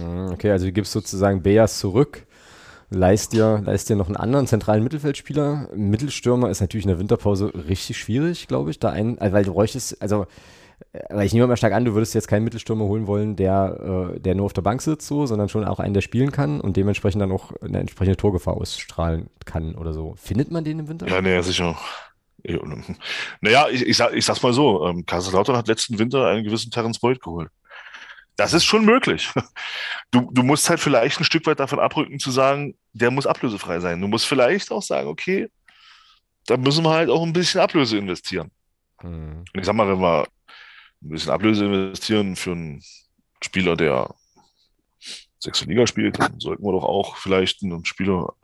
Mm, 0.00 0.32
okay, 0.32 0.50
also 0.50 0.64
du 0.64 0.72
gibst 0.72 0.92
sozusagen 0.92 1.42
Beas 1.42 1.78
zurück, 1.78 2.26
leist 2.88 3.34
dir, 3.34 3.62
leist 3.64 3.90
dir 3.90 3.96
noch 3.96 4.06
einen 4.06 4.16
anderen 4.16 4.46
zentralen 4.46 4.82
Mittelfeldspieler. 4.82 5.68
Mittelstürmer 5.76 6.48
ist 6.48 6.62
natürlich 6.62 6.86
in 6.86 6.90
der 6.90 6.98
Winterpause 6.98 7.52
richtig 7.54 7.98
schwierig, 7.98 8.48
glaube 8.48 8.70
ich, 8.70 8.78
da 8.78 8.88
ein, 8.88 9.18
weil 9.20 9.44
du 9.44 9.52
bräuchtest, 9.52 10.00
also 10.00 10.26
aber 11.08 11.24
ich 11.24 11.32
nehme 11.32 11.46
mal 11.46 11.56
stark 11.56 11.72
an, 11.72 11.84
du 11.84 11.94
würdest 11.94 12.14
jetzt 12.14 12.28
keinen 12.28 12.44
Mittelstürmer 12.44 12.84
holen 12.84 13.06
wollen, 13.06 13.36
der, 13.36 14.12
äh, 14.14 14.20
der 14.20 14.34
nur 14.34 14.46
auf 14.46 14.52
der 14.52 14.62
Bank 14.62 14.82
sitzt, 14.82 15.06
so, 15.06 15.26
sondern 15.26 15.48
schon 15.48 15.64
auch 15.64 15.80
einen, 15.80 15.94
der 15.94 16.00
spielen 16.00 16.32
kann 16.32 16.60
und 16.60 16.76
dementsprechend 16.76 17.22
dann 17.22 17.32
auch 17.32 17.52
eine 17.60 17.78
entsprechende 17.78 18.16
Torgefahr 18.16 18.54
ausstrahlen 18.54 19.28
kann 19.44 19.74
oder 19.74 19.92
so. 19.92 20.14
Findet 20.16 20.50
man 20.50 20.64
den 20.64 20.78
im 20.78 20.88
Winter? 20.88 21.08
Ja, 21.08 21.20
nee, 21.20 21.40
sicher. 21.42 21.76
Naja, 23.40 23.68
ich, 23.70 23.82
ich, 23.82 23.96
sag, 23.96 24.12
ich 24.12 24.24
sag's 24.24 24.42
mal 24.42 24.52
so: 24.52 24.86
ähm, 24.86 25.04
Kaiserslautern 25.04 25.56
hat 25.56 25.66
letzten 25.66 25.98
Winter 25.98 26.28
einen 26.28 26.44
gewissen 26.44 26.70
Terence 26.70 27.00
Boyd 27.00 27.20
geholt. 27.20 27.48
Das 28.36 28.52
ist 28.52 28.64
schon 28.64 28.84
möglich. 28.84 29.30
Du, 30.12 30.30
du 30.32 30.44
musst 30.44 30.70
halt 30.70 30.78
vielleicht 30.78 31.20
ein 31.20 31.24
Stück 31.24 31.46
weit 31.46 31.58
davon 31.58 31.80
abrücken, 31.80 32.20
zu 32.20 32.30
sagen, 32.30 32.76
der 32.92 33.10
muss 33.10 33.26
ablösefrei 33.26 33.80
sein. 33.80 34.00
Du 34.00 34.06
musst 34.06 34.24
vielleicht 34.24 34.70
auch 34.70 34.80
sagen, 34.80 35.08
okay, 35.08 35.48
da 36.46 36.56
müssen 36.56 36.84
wir 36.84 36.90
halt 36.90 37.10
auch 37.10 37.24
ein 37.24 37.32
bisschen 37.32 37.60
Ablöse 37.60 37.98
investieren. 37.98 38.52
Hm. 39.00 39.44
Und 39.52 39.60
ich 39.60 39.66
sag 39.66 39.74
mal, 39.74 39.88
wenn 39.88 40.00
wir 40.00 40.26
ein 41.06 41.10
bisschen 41.10 41.32
Ablöse 41.32 41.64
investieren 41.64 42.36
für 42.36 42.52
einen 42.52 42.82
Spieler, 43.42 43.76
der 43.76 44.14
sechste 45.38 45.66
Liga 45.66 45.86
spielt, 45.86 46.18
dann 46.18 46.40
sollten 46.40 46.64
wir 46.64 46.72
doch 46.72 46.84
auch 46.84 47.16
vielleicht 47.16 47.62
einen 47.62 47.84
Spieler 47.84 48.34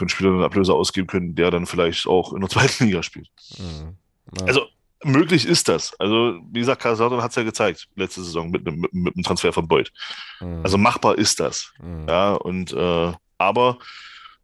für 0.00 0.04
einen 0.04 0.08
Spieler 0.08 0.30
eine 0.30 0.44
Ablöse 0.44 0.72
ausgeben 0.72 1.06
können, 1.06 1.34
der 1.34 1.50
dann 1.50 1.66
vielleicht 1.66 2.06
auch 2.06 2.32
in 2.32 2.40
der 2.40 2.48
zweiten 2.50 2.86
Liga 2.86 3.02
spielt. 3.02 3.28
Mhm. 3.58 3.96
Ja. 4.38 4.46
Also 4.46 4.66
möglich 5.04 5.46
ist 5.46 5.68
das. 5.68 5.98
Also, 6.00 6.40
wie 6.50 6.60
gesagt, 6.60 6.82
Kaiserslautern 6.82 7.22
hat 7.22 7.30
es 7.30 7.36
ja 7.36 7.42
gezeigt, 7.42 7.88
letzte 7.96 8.22
Saison 8.22 8.50
mit, 8.50 8.64
mit, 8.64 8.92
mit 8.92 9.16
dem 9.16 9.22
Transfer 9.22 9.52
von 9.52 9.68
Beuth. 9.68 9.92
Mhm. 10.40 10.60
Also 10.62 10.78
machbar 10.78 11.18
ist 11.18 11.38
das. 11.40 11.72
Mhm. 11.82 12.08
Ja, 12.08 12.32
und 12.32 12.72
äh, 12.72 13.12
aber 13.38 13.78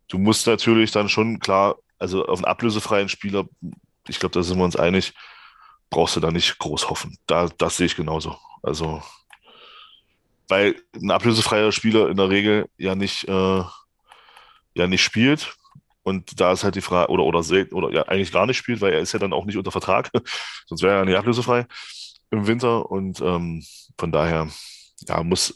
du 0.09 0.19
musst 0.19 0.47
natürlich 0.47 0.91
dann 0.91 1.09
schon 1.09 1.39
klar, 1.39 1.77
also 1.99 2.27
auf 2.27 2.39
einen 2.39 2.45
ablösefreien 2.45 3.09
Spieler, 3.09 3.47
ich 4.09 4.21
glaube, 4.21 4.35
da 4.35 4.43
sind 4.43 4.59
wir 4.59 4.65
uns 4.65 4.77
einig, 4.77 5.15
brauchst 5.91 6.17
du 6.17 6.21
da 6.21 6.31
nicht 6.31 6.59
groß 6.59 6.91
hoffen. 6.91 7.17
Da, 7.27 7.49
das 7.59 7.77
sehe 7.77 7.87
ich 7.87 7.97
genauso. 7.97 8.37
Also, 8.63 9.03
weil 10.49 10.77
ein 10.95 11.11
ablösefreier 11.11 11.73
Spieler 11.73 12.09
in 12.09 12.17
der 12.17 12.31
Regel 12.31 12.69
ja 12.77 12.95
nicht, 12.95 13.29
äh, 13.29 13.63
ja 14.75 14.87
nicht 14.87 15.03
spielt. 15.03 15.57
Und 16.03 16.41
da 16.41 16.53
ist 16.53 16.63
halt 16.63 16.77
die 16.77 16.83
Frage, 16.83 17.11
oder, 17.11 17.25
oder, 17.25 17.41
oder 17.73 17.91
ja, 17.93 18.03
eigentlich 18.05 18.31
gar 18.33 18.47
nicht 18.47 18.57
spielt, 18.57 18.81
weil 18.81 18.93
er 18.93 19.01
ist 19.01 19.13
ja 19.13 19.19
dann 19.19 19.33
auch 19.33 19.45
nicht 19.45 19.57
unter 19.57 19.73
Vertrag. 19.73 20.11
Sonst 20.67 20.83
wäre 20.83 20.93
er 20.93 20.99
ja 21.01 21.05
nicht 21.05 21.17
ablösefrei 21.17 21.67
im 22.31 22.47
Winter. 22.47 22.89
Und 22.91 23.21
ähm, 23.21 23.65
von 23.99 24.13
daher, 24.13 24.49
ja, 25.09 25.23
muss, 25.23 25.55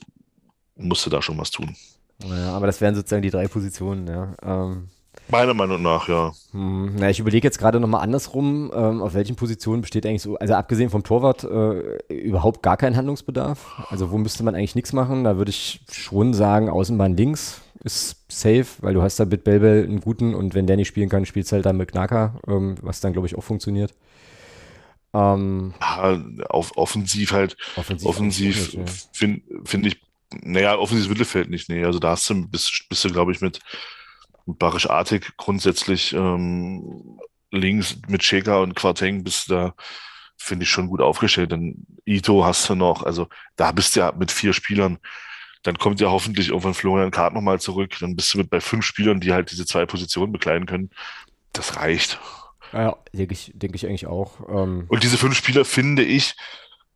musste 0.74 1.10
da 1.10 1.22
schon 1.22 1.38
was 1.38 1.50
tun. 1.50 1.76
Ja, 2.24 2.52
aber 2.52 2.66
das 2.66 2.80
wären 2.80 2.94
sozusagen 2.94 3.22
die 3.22 3.30
drei 3.30 3.48
Positionen, 3.48 4.06
ja. 4.06 4.34
Ähm, 4.42 4.90
Meiner 5.30 5.54
Meinung 5.54 5.82
nach, 5.82 6.08
ja. 6.08 6.32
Hm, 6.52 6.96
na, 6.96 7.10
ich 7.10 7.20
überlege 7.20 7.46
jetzt 7.46 7.58
gerade 7.58 7.80
nochmal 7.80 8.02
andersrum, 8.02 8.70
ähm, 8.74 9.02
auf 9.02 9.14
welchen 9.14 9.36
Positionen 9.36 9.82
besteht 9.82 10.06
eigentlich 10.06 10.22
so, 10.22 10.36
also 10.36 10.54
abgesehen 10.54 10.90
vom 10.90 11.02
Torwart, 11.02 11.44
äh, 11.44 12.12
überhaupt 12.12 12.62
gar 12.62 12.76
kein 12.76 12.96
Handlungsbedarf. 12.96 13.86
Also 13.90 14.10
wo 14.10 14.18
müsste 14.18 14.42
man 14.42 14.54
eigentlich 14.54 14.74
nichts 14.74 14.92
machen? 14.92 15.24
Da 15.24 15.36
würde 15.36 15.50
ich 15.50 15.80
schon 15.90 16.34
sagen, 16.34 16.68
Außenbahn 16.68 17.16
links 17.16 17.60
ist 17.82 18.24
safe, 18.28 18.66
weil 18.80 18.94
du 18.94 19.02
hast 19.02 19.18
da 19.18 19.24
mit 19.24 19.44
Belbel 19.44 19.84
einen 19.84 20.00
guten 20.00 20.34
und 20.34 20.54
wenn 20.54 20.66
der 20.66 20.76
nicht 20.76 20.88
spielen 20.88 21.08
kann, 21.08 21.26
spielst 21.26 21.50
du 21.50 21.56
halt 21.56 21.66
dann 21.66 21.76
mit 21.76 21.92
Knacker, 21.92 22.40
ähm, 22.46 22.76
was 22.82 23.00
dann 23.00 23.12
glaube 23.12 23.26
ich 23.26 23.36
auch 23.36 23.44
funktioniert. 23.44 23.94
Ähm, 25.12 25.74
ja, 25.80 26.22
auf 26.48 26.76
offensiv 26.76 27.32
halt, 27.32 27.56
offensiv, 27.76 28.08
offensiv 28.08 28.74
ja. 28.74 28.84
finde 29.12 29.42
find 29.64 29.86
ich, 29.86 30.00
naja, 30.42 30.78
offensives 30.78 31.08
Mittelfeld 31.08 31.50
nicht, 31.50 31.68
nee, 31.68 31.84
also 31.84 31.98
da 31.98 32.10
hast 32.10 32.28
du, 32.30 32.46
bist, 32.46 32.86
bist 32.88 33.04
du 33.04 33.10
glaube 33.10 33.32
ich 33.32 33.40
mit 33.40 33.60
Barisch 34.46 34.88
Artig 34.88 35.36
grundsätzlich 35.36 36.12
ähm, 36.12 37.18
links 37.50 37.98
mit 38.08 38.22
Checker 38.22 38.60
und 38.62 38.74
Quarteng 38.74 39.24
bist 39.24 39.50
da, 39.50 39.74
finde 40.36 40.64
ich, 40.64 40.70
schon 40.70 40.88
gut 40.88 41.00
aufgestellt. 41.00 41.52
Dann 41.52 41.86
Ito 42.04 42.44
hast 42.44 42.68
du 42.68 42.74
noch, 42.74 43.02
also 43.02 43.28
da 43.56 43.72
bist 43.72 43.96
du 43.96 44.00
ja 44.00 44.12
mit 44.12 44.30
vier 44.30 44.52
Spielern. 44.52 44.98
Dann 45.62 45.78
kommt 45.78 46.00
ja 46.00 46.10
hoffentlich 46.10 46.48
irgendwann 46.48 46.74
Florian 46.74 47.10
Kart 47.10 47.34
nochmal 47.34 47.60
zurück. 47.60 47.96
Dann 48.00 48.16
bist 48.16 48.32
du 48.32 48.38
mit 48.38 48.50
bei 48.50 48.60
fünf 48.60 48.84
Spielern, 48.84 49.20
die 49.20 49.32
halt 49.32 49.50
diese 49.50 49.66
zwei 49.66 49.84
Positionen 49.84 50.32
bekleiden 50.32 50.66
können. 50.66 50.90
Das 51.52 51.76
reicht. 51.76 52.18
Ja, 52.72 52.96
denke 53.12 53.34
ich, 53.34 53.52
denke 53.54 53.76
ich 53.76 53.86
eigentlich 53.86 54.06
auch. 54.06 54.40
Ähm 54.48 54.86
und 54.88 55.02
diese 55.02 55.18
fünf 55.18 55.36
Spieler, 55.36 55.64
finde 55.64 56.02
ich, 56.02 56.34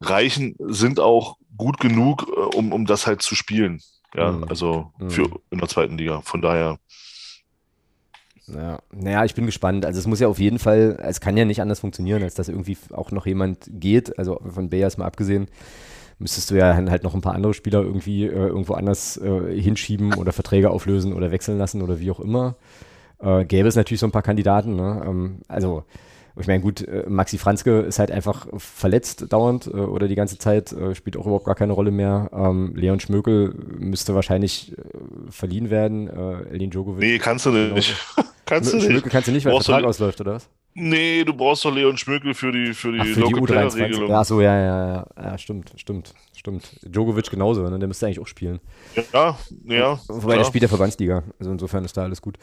reichen, 0.01 0.55
sind 0.59 1.01
auch 1.01 1.37
gut 1.57 1.79
genug, 1.79 2.27
äh, 2.29 2.57
um, 2.57 2.73
um 2.73 2.87
das 2.87 3.07
halt 3.07 3.23
zu 3.23 3.35
spielen. 3.35 3.83
Ja, 4.15 4.31
mhm. 4.31 4.45
also 4.45 4.93
für 5.09 5.23
mhm. 5.23 5.39
in 5.51 5.59
der 5.59 5.69
zweiten 5.69 5.99
Liga. 5.99 6.21
Von 6.23 6.41
daher 6.41 6.79
ja, 8.47 8.79
naja, 8.93 9.25
ich 9.25 9.35
bin 9.35 9.47
gespannt. 9.47 9.87
Also 9.87 9.99
es 9.99 10.07
muss 10.07 10.21
ja 10.21 10.29
auf 10.29 10.39
jeden 10.39 10.59
Fall, 10.59 10.99
es 11.03 11.21
kann 11.21 11.37
ja 11.37 11.45
nicht 11.45 11.63
anders 11.63 11.81
funktionieren, 11.81 12.23
als 12.23 12.35
dass 12.35 12.49
irgendwie 12.49 12.77
auch 12.93 13.11
noch 13.11 13.27
jemand 13.27 13.69
geht. 13.69 14.19
Also 14.19 14.41
von 14.49 14.69
Bayers 14.69 14.99
mal 14.99 15.07
abgesehen, 15.07 15.49
müsstest 16.19 16.51
du 16.51 16.57
ja 16.57 16.75
halt 16.75 17.03
noch 17.03 17.15
ein 17.15 17.21
paar 17.21 17.35
andere 17.35 17.55
Spieler 17.55 17.83
irgendwie 17.83 18.27
äh, 18.27 18.33
irgendwo 18.33 18.75
anders 18.75 19.17
äh, 19.17 19.61
hinschieben 19.61 20.15
oder 20.15 20.33
Verträge 20.33 20.71
auflösen 20.71 21.13
oder 21.13 21.31
wechseln 21.31 21.59
lassen 21.59 21.83
oder 21.83 22.01
wie 22.01 22.11
auch 22.11 22.21
immer. 22.21 22.57
Äh, 23.19 23.45
gäbe 23.45 23.69
es 23.69 23.77
natürlich 23.77 24.01
so 24.01 24.07
ein 24.07 24.13
paar 24.13 24.23
Kandidaten. 24.23 24.77
Ne? 24.77 25.03
Ähm, 25.07 25.39
also 25.49 25.85
ich 26.37 26.47
meine, 26.47 26.61
gut, 26.61 26.81
äh, 26.83 27.05
Maxi 27.09 27.39
Franzke 27.39 27.81
ist 27.81 27.99
halt 27.99 28.11
einfach 28.11 28.47
verletzt 28.57 29.33
dauernd 29.33 29.67
äh, 29.67 29.71
oder 29.71 30.09
die 30.09 30.15
ganze 30.15 30.39
Zeit, 30.39 30.73
äh, 30.73 30.95
spielt 30.95 31.17
auch 31.17 31.27
überhaupt 31.27 31.47
gar 31.47 31.55
keine 31.55 31.73
Rolle 31.73 31.91
mehr. 31.91 32.31
Ähm, 32.33 32.75
Leon 32.75 33.01
Schmökel 33.01 33.55
müsste 33.79 34.15
wahrscheinlich 34.15 34.75
verliehen 35.31 35.71
werden. 35.71 36.09
Äh, 36.09 36.55
Elin 36.55 36.71
Djokovic. 36.71 37.01
Nee, 37.01 37.19
kannst 37.19 37.47
du 37.47 37.51
nicht. 37.51 37.95
kannst 38.47 38.73
du 38.73 38.77
nicht. 38.77 39.05
kannst 39.11 39.29
du 39.29 39.33
nicht, 39.33 39.45
weil 39.45 39.53
der 39.53 39.63
Vertrag 39.63 39.85
ausläuft, 39.85 40.21
oder 40.21 40.35
was? 40.35 40.49
Nee, 40.77 41.23
du 41.23 41.33
brauchst 41.33 41.65
doch 41.65 41.73
Leon 41.73 41.97
Schmökel 41.97 42.35
für 42.35 42.51
die, 42.51 42.75
für 42.75 42.91
die, 42.91 42.99
Ach, 43.01 43.07
für 43.07 43.21
die 43.21 43.83
regelung 43.83 44.09
Ja, 44.09 44.25
so, 44.25 44.41
ja, 44.41 44.59
ja, 44.59 44.89
ja, 44.89 45.07
ja, 45.23 45.39
stimmt, 45.39 45.73
stimmt, 45.77 46.13
stimmt. 46.37 46.69
Djokovic 46.83 47.31
genauso, 47.31 47.63
ne? 47.63 47.79
der 47.79 47.87
müsste 47.87 48.07
eigentlich 48.07 48.19
auch 48.19 48.27
spielen. 48.27 48.59
Ja, 49.13 49.39
ja. 49.67 50.01
Wobei, 50.09 50.21
klar. 50.21 50.37
der 50.39 50.45
spielt 50.45 50.63
der 50.63 50.69
Verbandsliga, 50.69 51.23
also 51.39 51.53
insofern 51.53 51.85
ist 51.85 51.97
da 51.97 52.03
alles 52.03 52.21
gut. 52.21 52.39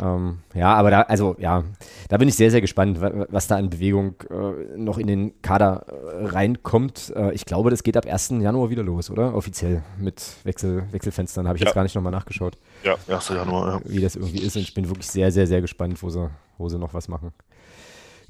Ähm, 0.00 0.38
ja, 0.54 0.74
aber 0.74 0.90
da, 0.90 1.02
also 1.02 1.36
ja, 1.38 1.62
da 2.08 2.16
bin 2.16 2.28
ich 2.28 2.34
sehr, 2.34 2.50
sehr 2.50 2.60
gespannt, 2.60 3.00
was 3.00 3.46
da 3.46 3.56
an 3.56 3.70
Bewegung 3.70 4.14
äh, 4.28 4.76
noch 4.76 4.98
in 4.98 5.06
den 5.06 5.40
Kader 5.40 5.86
äh, 5.86 6.26
reinkommt. 6.26 7.12
Äh, 7.14 7.32
ich 7.32 7.44
glaube, 7.44 7.70
das 7.70 7.84
geht 7.84 7.96
ab 7.96 8.04
1. 8.06 8.30
Januar 8.40 8.70
wieder 8.70 8.82
los, 8.82 9.10
oder? 9.10 9.34
Offiziell 9.34 9.82
mit 9.98 10.22
Wechsel, 10.44 10.84
Wechselfenstern. 10.90 11.46
Habe 11.46 11.56
ich 11.56 11.62
ja. 11.62 11.66
jetzt 11.66 11.74
gar 11.74 11.84
nicht 11.84 11.94
nochmal 11.94 12.12
nachgeschaut. 12.12 12.58
Ja, 12.82 12.96
1. 13.08 13.28
Januar, 13.28 13.74
ja. 13.74 13.80
Wie 13.84 14.00
das 14.00 14.16
irgendwie 14.16 14.40
ist. 14.40 14.56
Und 14.56 14.62
ich 14.62 14.74
bin 14.74 14.88
wirklich 14.88 15.06
sehr, 15.06 15.30
sehr, 15.30 15.46
sehr 15.46 15.60
gespannt, 15.60 16.02
wo 16.02 16.10
sie, 16.10 16.28
wo 16.58 16.68
sie 16.68 16.78
noch 16.78 16.94
was 16.94 17.08
machen 17.08 17.32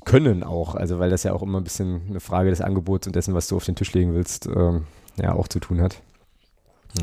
können 0.05 0.43
auch. 0.43 0.75
Also, 0.75 0.99
weil 0.99 1.11
das 1.11 1.23
ja 1.23 1.33
auch 1.33 1.43
immer 1.43 1.61
ein 1.61 1.65
bisschen 1.65 2.03
eine 2.09 2.21
Frage 2.21 2.51
des 2.51 2.61
Angebots 2.61 3.07
und 3.07 3.17
dessen, 3.17 3.35
was 3.35 3.49
du 3.49 3.57
auf 3.57 3.65
den 3.65 3.75
Tisch 3.75 3.93
legen 3.93 4.15
willst, 4.15 4.47
ähm, 4.47 4.87
ja, 5.17 5.35
auch 5.35 5.49
zu 5.49 5.61
tun 5.61 5.81
hat. 5.81 6.01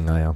Naja. 0.03 0.35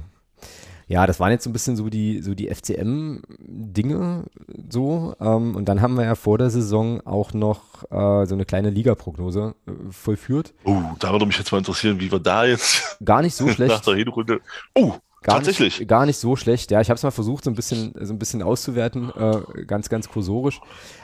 Ja, 0.90 1.06
das 1.06 1.20
waren 1.20 1.30
jetzt 1.30 1.44
so 1.44 1.50
ein 1.50 1.52
bisschen 1.52 1.76
so 1.76 1.88
die, 1.88 2.20
so 2.20 2.34
die 2.34 2.52
FCM-Dinge 2.52 4.24
so. 4.68 5.14
Ähm, 5.20 5.54
und 5.54 5.68
dann 5.68 5.82
haben 5.82 5.94
wir 5.94 6.02
ja 6.02 6.16
vor 6.16 6.36
der 6.36 6.50
Saison 6.50 7.00
auch 7.06 7.32
noch 7.32 7.84
äh, 7.92 8.26
so 8.26 8.34
eine 8.34 8.44
kleine 8.44 8.70
Liga-Prognose 8.70 9.54
äh, 9.68 9.70
vollführt. 9.92 10.52
Oh, 10.64 10.82
da 10.98 11.12
würde 11.12 11.26
mich 11.26 11.38
jetzt 11.38 11.52
mal 11.52 11.58
interessieren, 11.58 12.00
wie 12.00 12.10
wir 12.10 12.18
da 12.18 12.44
jetzt 12.44 12.98
gar 13.04 13.22
nicht 13.22 13.36
so 13.36 13.46
schlecht 13.52 13.70
nach 13.70 13.82
der 13.82 13.94
Hinrunde. 13.94 14.40
Oh, 14.74 14.94
Gar 15.22 15.36
Tatsächlich. 15.36 15.80
Nicht, 15.80 15.88
gar 15.88 16.06
nicht 16.06 16.16
so 16.16 16.34
schlecht. 16.34 16.70
Ja, 16.70 16.80
ich 16.80 16.88
habe 16.88 16.96
es 16.96 17.02
mal 17.02 17.10
versucht, 17.10 17.44
so 17.44 17.50
ein 17.50 17.54
bisschen, 17.54 17.92
so 18.00 18.14
ein 18.14 18.18
bisschen 18.18 18.42
auszuwerten, 18.42 19.12
äh, 19.14 19.64
ganz, 19.66 19.90
ganz 19.90 20.08
kursorisch. 20.08 20.60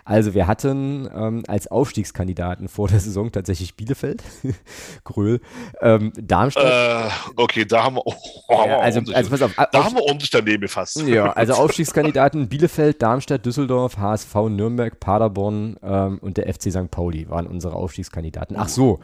Also 0.06 0.32
wir 0.32 0.46
hatten 0.46 1.06
ähm, 1.14 1.44
als 1.48 1.70
Aufstiegskandidaten 1.70 2.68
vor 2.68 2.88
der 2.88 3.00
Saison 3.00 3.30
tatsächlich 3.30 3.76
Bielefeld, 3.76 4.22
Gröhl, 5.04 5.42
ähm, 5.82 6.14
Darmstadt. 6.16 7.10
Äh, 7.10 7.32
okay, 7.36 7.66
da 7.66 7.84
haben 7.84 7.96
wir, 7.96 8.06
oh, 8.06 8.14
ja, 8.48 8.78
also, 8.78 9.02
also 9.12 9.28
pass 9.28 9.42
auf, 9.42 9.52
da 9.54 9.84
haben 9.84 9.96
wir 9.96 10.02
ordentlich 10.04 10.30
daneben 10.30 10.62
gefasst. 10.62 10.96
Ja, 11.02 11.32
also 11.32 11.52
Aufstiegskandidaten 11.66 12.48
Bielefeld, 12.48 13.02
Darmstadt, 13.02 13.44
Düsseldorf, 13.44 13.98
HSV, 13.98 14.34
Nürnberg, 14.48 14.98
Paderborn 14.98 15.76
ähm, 15.82 16.20
und 16.20 16.38
der 16.38 16.50
FC 16.54 16.72
St. 16.72 16.90
Pauli 16.90 17.28
waren 17.28 17.46
unsere 17.46 17.74
Aufstiegskandidaten. 17.74 18.56
Ach 18.58 18.68
so. 18.68 18.98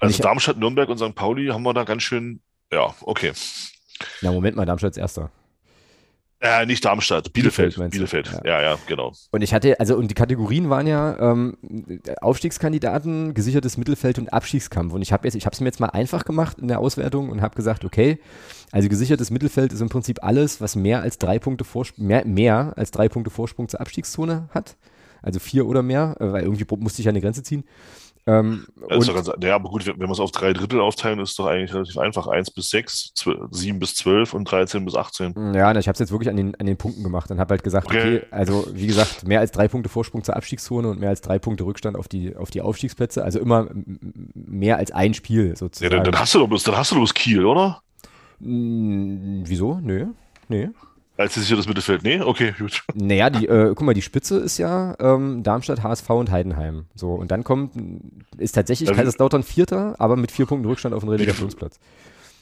Also 0.00 0.10
ich, 0.10 0.18
Darmstadt, 0.18 0.56
Nürnberg 0.56 0.88
und 0.88 0.98
St. 0.98 1.14
Pauli 1.14 1.50
haben 1.50 1.62
wir 1.62 1.72
da 1.72 1.84
ganz 1.84 2.02
schön, 2.02 2.40
ja, 2.72 2.92
okay. 3.02 3.32
Na, 4.22 4.32
Moment 4.32 4.56
mal, 4.56 4.66
Darmstadt 4.66 4.92
ist 4.92 4.98
Erster. 4.98 5.30
Äh, 6.38 6.66
nicht 6.66 6.84
Darmstadt, 6.84 7.32
Bielefeld. 7.32 7.76
Bielefeld, 7.76 7.92
Bielefeld. 7.92 8.44
Ja. 8.44 8.60
ja. 8.60 8.62
ja, 8.62 8.78
genau. 8.86 9.12
Und 9.30 9.42
ich 9.42 9.54
hatte, 9.54 9.80
also 9.80 9.96
und 9.96 10.08
die 10.10 10.14
Kategorien 10.14 10.68
waren 10.68 10.86
ja 10.86 11.18
ähm, 11.18 11.56
Aufstiegskandidaten, 12.20 13.32
gesichertes 13.32 13.78
Mittelfeld 13.78 14.18
und 14.18 14.32
Abstiegskampf. 14.32 14.92
Und 14.92 15.00
ich 15.00 15.12
habe 15.12 15.26
jetzt, 15.26 15.34
ich 15.34 15.46
habe 15.46 15.54
es 15.54 15.60
mir 15.60 15.68
jetzt 15.68 15.80
mal 15.80 15.88
einfach 15.88 16.24
gemacht 16.26 16.58
in 16.58 16.68
der 16.68 16.78
Auswertung 16.78 17.30
und 17.30 17.40
habe 17.40 17.56
gesagt, 17.56 17.86
okay, 17.86 18.18
also 18.70 18.88
gesichertes 18.88 19.30
Mittelfeld 19.30 19.72
ist 19.72 19.80
im 19.80 19.88
Prinzip 19.88 20.22
alles, 20.22 20.60
was 20.60 20.76
mehr 20.76 21.00
als 21.00 21.16
drei 21.16 21.38
Punkte 21.38 21.64
Vorsprung, 21.64 22.06
mehr, 22.06 22.26
mehr 22.26 22.74
als 22.76 22.90
drei 22.90 23.08
Punkte 23.08 23.30
Vorsprung 23.30 23.68
zur 23.70 23.80
Abstiegszone 23.80 24.50
hat. 24.50 24.76
Also 25.22 25.40
vier 25.40 25.66
oder 25.66 25.82
mehr, 25.82 26.16
äh, 26.20 26.32
weil 26.32 26.42
irgendwie 26.42 26.66
musste 26.76 27.00
ich 27.00 27.06
ja 27.06 27.10
eine 27.10 27.22
Grenze 27.22 27.42
ziehen. 27.42 27.64
Ähm, 28.28 28.66
ja, 28.90 28.98
ganz, 28.98 29.30
ja, 29.40 29.54
aber 29.54 29.70
gut, 29.70 29.86
wenn 29.86 29.98
wir 29.98 30.10
es 30.10 30.18
auf 30.18 30.32
drei 30.32 30.52
Drittel 30.52 30.80
aufteilen, 30.80 31.20
ist 31.20 31.30
es 31.30 31.36
doch 31.36 31.46
eigentlich 31.46 31.72
relativ 31.72 31.96
einfach. 31.96 32.26
1 32.26 32.50
bis 32.50 32.70
6, 32.70 33.12
7 33.50 33.78
bis 33.78 33.94
12 33.94 34.34
und 34.34 34.50
13 34.50 34.84
bis 34.84 34.96
18. 34.96 35.54
Ja, 35.54 35.70
ich 35.76 35.86
habe 35.86 35.92
es 35.92 36.00
jetzt 36.00 36.10
wirklich 36.10 36.28
an 36.28 36.36
den, 36.36 36.54
an 36.56 36.66
den 36.66 36.76
Punkten 36.76 37.04
gemacht 37.04 37.30
und 37.30 37.38
habe 37.38 37.52
halt 37.52 37.62
gesagt, 37.62 37.86
okay. 37.86 38.16
okay. 38.16 38.26
also 38.32 38.66
wie 38.72 38.88
gesagt, 38.88 39.28
mehr 39.28 39.38
als 39.38 39.52
drei 39.52 39.68
Punkte 39.68 39.88
Vorsprung 39.88 40.24
zur 40.24 40.34
Abstiegszone 40.34 40.88
und 40.88 40.98
mehr 40.98 41.10
als 41.10 41.20
drei 41.20 41.38
Punkte 41.38 41.64
Rückstand 41.64 41.96
auf 41.96 42.08
die, 42.08 42.34
auf 42.34 42.50
die 42.50 42.62
Aufstiegsplätze. 42.62 43.22
Also 43.22 43.38
immer 43.38 43.68
mehr 44.34 44.78
als 44.78 44.90
ein 44.90 45.14
Spiel 45.14 45.56
sozusagen. 45.56 45.92
Ja, 45.92 46.02
dann, 46.02 46.10
dann 46.10 46.20
hast 46.20 46.34
du 46.34 46.40
doch 46.40 46.48
bloß, 46.48 46.64
dann 46.64 46.76
hast 46.76 46.90
du 46.90 46.96
bloß 46.96 47.14
Kiel, 47.14 47.46
oder? 47.46 47.80
Hm, 48.40 49.42
wieso? 49.46 49.78
Nö. 49.80 50.06
Nee. 50.48 50.70
Als 51.16 51.34
sicher 51.34 51.56
das 51.56 51.66
Mittelfeld? 51.66 52.02
Nee? 52.02 52.20
Okay, 52.20 52.54
gut. 52.58 52.82
Naja, 52.94 53.30
die, 53.30 53.46
äh, 53.46 53.68
guck 53.68 53.82
mal, 53.82 53.94
die 53.94 54.02
Spitze 54.02 54.38
ist 54.38 54.58
ja 54.58 54.94
ähm, 55.00 55.42
Darmstadt, 55.42 55.82
HSV 55.82 56.10
und 56.10 56.30
Heidenheim. 56.30 56.86
So, 56.94 57.12
und 57.12 57.30
dann 57.30 57.42
kommt, 57.42 57.72
ist 58.36 58.52
tatsächlich 58.52 58.88
also, 58.90 59.00
Kaiserslautern 59.00 59.42
Vierter, 59.42 59.96
aber 59.98 60.16
mit 60.16 60.30
vier 60.30 60.46
Punkten 60.46 60.68
Rückstand 60.68 60.94
auf 60.94 61.02
den 61.02 61.08
Relegationsplatz. 61.08 61.78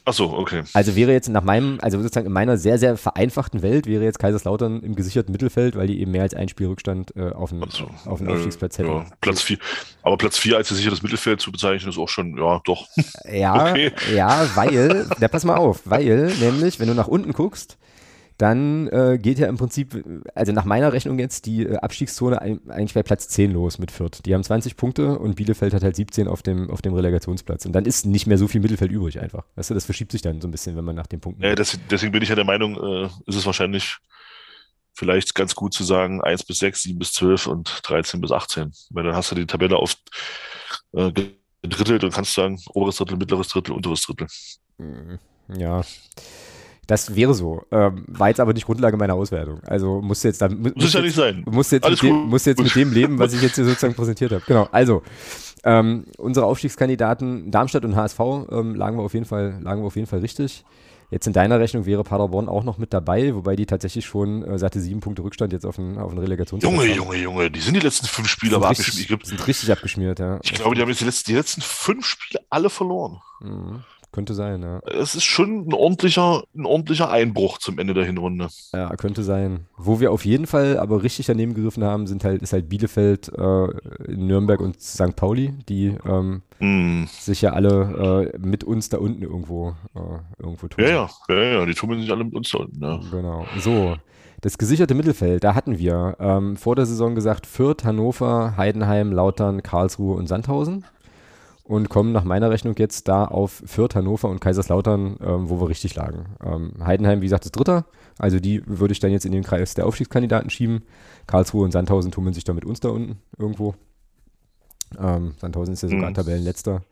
Ach 0.07 0.13
so, 0.13 0.35
okay. 0.35 0.65
Also 0.75 0.97
wäre 0.97 1.13
jetzt 1.13 1.29
nach 1.29 1.45
meinem, 1.45 1.79
also 1.81 1.99
sozusagen 1.99 2.27
in 2.27 2.33
meiner 2.33 2.59
sehr, 2.59 2.79
sehr 2.79 2.99
vereinfachten 2.99 3.63
Welt 3.63 3.87
wäre 3.87 4.05
jetzt 4.05 4.19
Kaiserslautern 4.19 4.83
im 4.83 4.97
gesicherten 4.97 5.33
Mittelfeld, 5.33 5.77
weil 5.77 5.87
die 5.87 5.99
eben 6.01 6.11
mehr 6.11 6.23
als 6.23 6.35
ein 6.35 6.51
Spiel 6.51 6.67
Rückstand 6.67 7.17
äh, 7.17 7.31
auf 7.31 7.51
den, 7.51 7.63
also, 7.63 7.89
auf 8.05 8.19
den 8.19 8.29
Aufstiegsplatz 8.29 8.77
hätten. 8.77 8.91
Ja, 8.91 9.07
Platz 9.23 9.41
vier. 9.41 9.57
Aber 10.03 10.19
Platz 10.19 10.37
vier 10.37 10.59
als 10.59 10.69
gesichertes 10.69 11.03
Mittelfeld 11.03 11.41
zu 11.41 11.51
bezeichnen 11.51 11.89
ist 11.89 11.97
auch 11.97 12.11
schon, 12.11 12.37
ja, 12.37 12.61
doch. 12.65 12.87
Ja, 13.33 13.55
okay. 13.71 13.93
ja, 14.15 14.47
weil, 14.55 15.07
ja, 15.19 15.29
pass 15.29 15.45
mal 15.45 15.57
auf, 15.57 15.81
weil 15.87 16.35
nämlich, 16.39 16.81
wenn 16.81 16.89
du 16.89 16.95
nach 16.95 17.09
unten 17.09 17.33
guckst, 17.33 17.79
dann 18.39 18.89
äh, 18.89 19.19
geht 19.21 19.39
ja 19.39 19.47
im 19.47 19.57
Prinzip, 19.57 20.05
also 20.35 20.53
nach 20.53 20.65
meiner 20.65 20.93
Rechnung 20.93 21.19
jetzt, 21.19 21.47
die 21.47 21.65
äh, 21.65 21.77
Abstiegszone 21.77 22.41
ein, 22.43 22.61
eigentlich 22.69 22.95
bei 22.95 23.03
Platz 23.03 23.29
10 23.29 23.53
los 23.53 23.79
mit 23.79 23.91
Fürth. 23.91 24.25
Die 24.25 24.35
haben 24.35 24.43
20 24.43 24.77
Punkte 24.77 25.19
und 25.19 25.37
Bielefeld 25.37 25.73
hat 25.73 25.85
halt 25.85 25.95
17 25.95 26.27
auf 26.27 26.43
dem, 26.43 26.71
auf 26.71 26.83
dem 26.83 26.95
Relegationsplatz. 26.95 27.65
Und 27.67 27.73
dann 27.73 27.85
ist 27.85 28.07
nicht 28.07 28.27
mehr 28.27 28.39
so 28.39 28.49
viel 28.49 28.61
Mittelfeld 28.61 28.91
übrig 28.91 29.21
einfach. 29.21 29.45
Weißt 29.55 29.71
du, 29.71 29.75
das 29.75 29.85
verschiebt 29.85 30.11
sich 30.11 30.23
dann 30.23 30.41
so 30.41 30.49
ein 30.49 30.51
bisschen, 30.51 30.77
wenn 30.77 30.85
man 30.85 30.97
nach 30.97 31.07
den 31.07 31.21
Punkten. 31.21 31.43
Ja, 31.43 31.55
das, 31.55 31.79
deswegen 31.91 32.13
bin 32.13 32.23
ich 32.23 32.29
ja 32.29 32.35
der 32.35 32.45
Meinung, 32.45 32.77
äh, 32.77 33.05
ist 33.27 33.37
es 33.37 33.47
wahrscheinlich 33.47 33.99
vielleicht 34.95 35.35
ganz 35.35 35.55
gut 35.55 35.75
zu 35.75 35.85
sagen 35.85 36.23
1 36.23 36.45
bis 36.45 36.59
6, 36.59 36.83
7 36.83 36.99
bis 36.99 37.13
12 37.13 37.47
und 37.47 37.81
13 37.85 38.21
bis 38.21 38.33
18. 38.33 38.73
Weil 38.91 39.05
dann 39.05 39.15
hast 39.15 39.31
du 39.31 39.37
die 39.37 39.47
Tabelle 39.47 39.77
auf 39.77 39.95
äh, 40.93 41.13
gedrittelt 41.63 42.05
und 42.05 42.13
kannst 42.13 42.35
sagen, 42.35 42.61
oberes 42.75 42.97
Drittel, 42.97 43.17
mittleres 43.17 43.49
Drittel, 43.49 43.73
unteres 43.73 44.03
Drittel. 44.03 44.27
Mhm. 44.79 45.19
Ja. 45.57 45.83
Das 46.87 47.15
wäre 47.15 47.35
so. 47.35 47.63
Ähm, 47.71 48.05
war 48.09 48.29
jetzt 48.29 48.41
aber 48.41 48.53
nicht 48.53 48.67
Grundlage 48.67 48.97
meiner 48.97 49.15
Auswertung. 49.15 49.61
Also 49.65 50.01
musste 50.03 50.29
jetzt 50.29 50.43
dann. 50.43 50.61
Muss, 50.75 50.93
ja 50.93 51.01
nicht 51.01 51.15
sein. 51.15 51.45
Muss 51.47 51.71
jetzt, 51.71 51.89
mit 51.89 52.03
dem, 52.03 52.29
muss 52.29 52.45
jetzt 52.45 52.63
mit 52.63 52.75
dem 52.75 52.93
leben, 52.93 53.19
was 53.19 53.33
ich 53.33 53.43
jetzt 53.43 53.55
hier 53.55 53.65
sozusagen 53.65 53.95
präsentiert 53.95 54.33
habe. 54.33 54.43
Genau. 54.47 54.69
Also, 54.71 55.03
ähm, 55.65 56.05
unsere 56.19 56.47
Aufstiegskandidaten 56.47 57.51
Darmstadt 57.51 57.85
und 57.85 57.97
HSV 57.97 58.21
ähm, 58.51 58.75
lagen, 58.75 58.99
wir 58.99 59.03
auf 59.03 59.15
jeden 59.15 59.27
Fall, 59.27 59.59
lagen 59.63 59.83
wir 59.83 59.87
auf 59.87 59.97
jeden 59.97 60.07
Fall 60.07 60.21
richtig. 60.21 60.65
Jetzt 61.11 61.27
in 61.27 61.33
deiner 61.33 61.61
Rechnung 61.61 61.87
wäre 61.87 62.03
Paderborn 62.03 62.49
auch 62.49 62.65
noch 62.65 62.79
mit 62.79 62.93
dabei, 62.93 63.35
wobei 63.35 63.57
die 63.57 63.67
tatsächlich 63.67 64.05
schon 64.05 64.43
äh, 64.43 64.59
satte 64.59 64.81
sieben 64.81 65.01
Punkte 65.01 65.23
Rückstand 65.23 65.53
jetzt 65.53 65.65
auf 65.65 65.79
einen, 65.79 65.99
auf 65.99 66.11
einen 66.11 66.19
Relegationsplatz 66.19 66.73
Junge, 66.73 66.89
haben. 66.89 66.97
Junge, 66.97 67.17
Junge, 67.17 67.51
die 67.51 67.61
sind 67.61 67.75
die 67.75 67.81
letzten 67.81 68.07
fünf 68.07 68.29
Spiele 68.29 68.57
aber 68.57 68.71
richtig, 68.71 68.89
abgeschmiert. 68.89 69.27
sind 69.27 69.47
richtig 69.47 69.71
abgeschmiert, 69.71 70.19
ja. 70.19 70.41
Ich 70.43 70.55
glaube, 70.55 70.75
die 70.75 70.83
haben 70.83 70.89
jetzt 70.89 71.01
die 71.01 71.05
letzten, 71.05 71.31
die 71.31 71.37
letzten 71.37 71.61
fünf 71.61 72.05
Spiele 72.05 72.45
alle 72.51 72.69
verloren. 72.69 73.21
Mhm. 73.41 73.85
Könnte 74.15 74.35
sein, 74.35 74.63
ja. 74.63 74.79
Es 74.87 75.17
ist 75.17 75.25
schon 75.25 75.67
ein 75.67 75.73
ordentlicher, 75.73 76.45
ein 76.55 76.67
ordentlicher 76.67 77.11
Einbruch 77.11 77.59
zum 77.59 77.81
Ende 77.81 77.95
der 77.95 78.05
Hinrunde. 78.05 78.47
Ja, 78.73 78.95
könnte 78.95 79.25
sein. 79.25 79.67
Wo 79.77 79.99
wir 79.99 80.13
auf 80.13 80.25
jeden 80.25 80.47
Fall 80.47 80.79
aber 80.79 81.03
richtig 81.03 81.27
daneben 81.27 81.53
gegriffen 81.53 81.83
haben, 81.83 82.07
sind 82.07 82.23
halt, 82.23 82.41
ist 82.41 82.53
halt 82.53 82.69
Bielefeld, 82.69 83.33
äh, 83.37 83.67
Nürnberg 84.07 84.61
und 84.61 84.81
St. 84.81 85.17
Pauli, 85.17 85.55
die 85.69 85.97
ähm, 86.07 86.43
mm. 86.61 87.07
sich 87.09 87.43
ja 87.43 87.55
alle 87.55 88.31
äh, 88.33 88.39
mit 88.39 88.63
uns 88.63 88.89
da 88.89 88.99
unten 88.99 89.23
irgendwo, 89.23 89.75
äh, 89.97 90.21
irgendwo 90.41 90.69
tun. 90.69 90.85
Ja, 90.85 90.91
ja, 90.91 91.09
ja, 91.29 91.43
ja, 91.43 91.67
die 91.67 91.75
tummeln 91.75 92.01
sich 92.01 92.13
alle 92.13 92.23
mit 92.23 92.35
uns 92.35 92.53
da 92.53 92.59
unten, 92.59 92.81
ja. 92.85 93.01
Genau. 93.11 93.47
So. 93.59 93.97
Das 94.43 94.59
gesicherte 94.59 94.95
Mittelfeld, 94.95 95.43
da 95.43 95.57
hatten 95.57 95.81
wir 95.81 96.17
ähm, 96.21 96.57
vor 96.57 96.77
der 96.77 96.87
Saison 96.87 97.17
gesagt 97.17 97.49
Fürth, 97.49 97.83
Hannover, 97.83 98.57
Heidenheim, 98.57 99.11
Lautern, 99.11 99.65
Karlsruhe 99.65 100.15
und 100.15 100.29
Sandhausen 100.29 100.85
und 101.65 101.89
kommen 101.89 102.13
nach 102.13 102.25
meiner 102.25 102.51
Rechnung 102.51 102.75
jetzt 102.79 103.09
da 103.09 103.25
auf 103.25 103.63
Fürth, 103.65 103.95
Hannover 103.95 104.29
und 104.29 104.41
Kaiserslautern, 104.41 105.17
ähm, 105.21 105.49
wo 105.49 105.61
wir 105.61 105.69
richtig 105.69 105.95
lagen. 105.95 106.37
Ähm, 106.45 106.75
Heidenheim, 106.85 107.23
wie 107.23 107.27
gesagt, 107.27 107.47
ist 107.47 107.57
Dritter. 107.57 107.87
Also 108.19 108.39
die 108.39 108.63
würde 108.67 108.93
ich 108.93 109.01
dann 109.01 109.11
jetzt 109.11 109.25
in 109.25 109.33
den 109.33 109.43
Kreis 109.43 109.75
der 109.75 109.87
Aufstiegskandidaten 109.87 110.51
schieben. 110.51 110.83
Karlsruhe 111.27 111.65
und 111.65 111.73
Sandhausen 111.73 112.13
tummeln 112.13 112.35
sich 112.35 112.45
da 112.45 112.53
mit 112.53 112.67
uns 112.67 112.81
da 112.81 112.91
unten 112.91 113.19
irgendwo. 113.39 113.75
Ähm, 114.99 115.35
Sandhausen 115.41 115.73
ist 115.73 115.83
ja 115.83 115.89
sogar 115.89 116.11
mhm. 116.11 116.15
Tabellenletzter. 116.15 116.83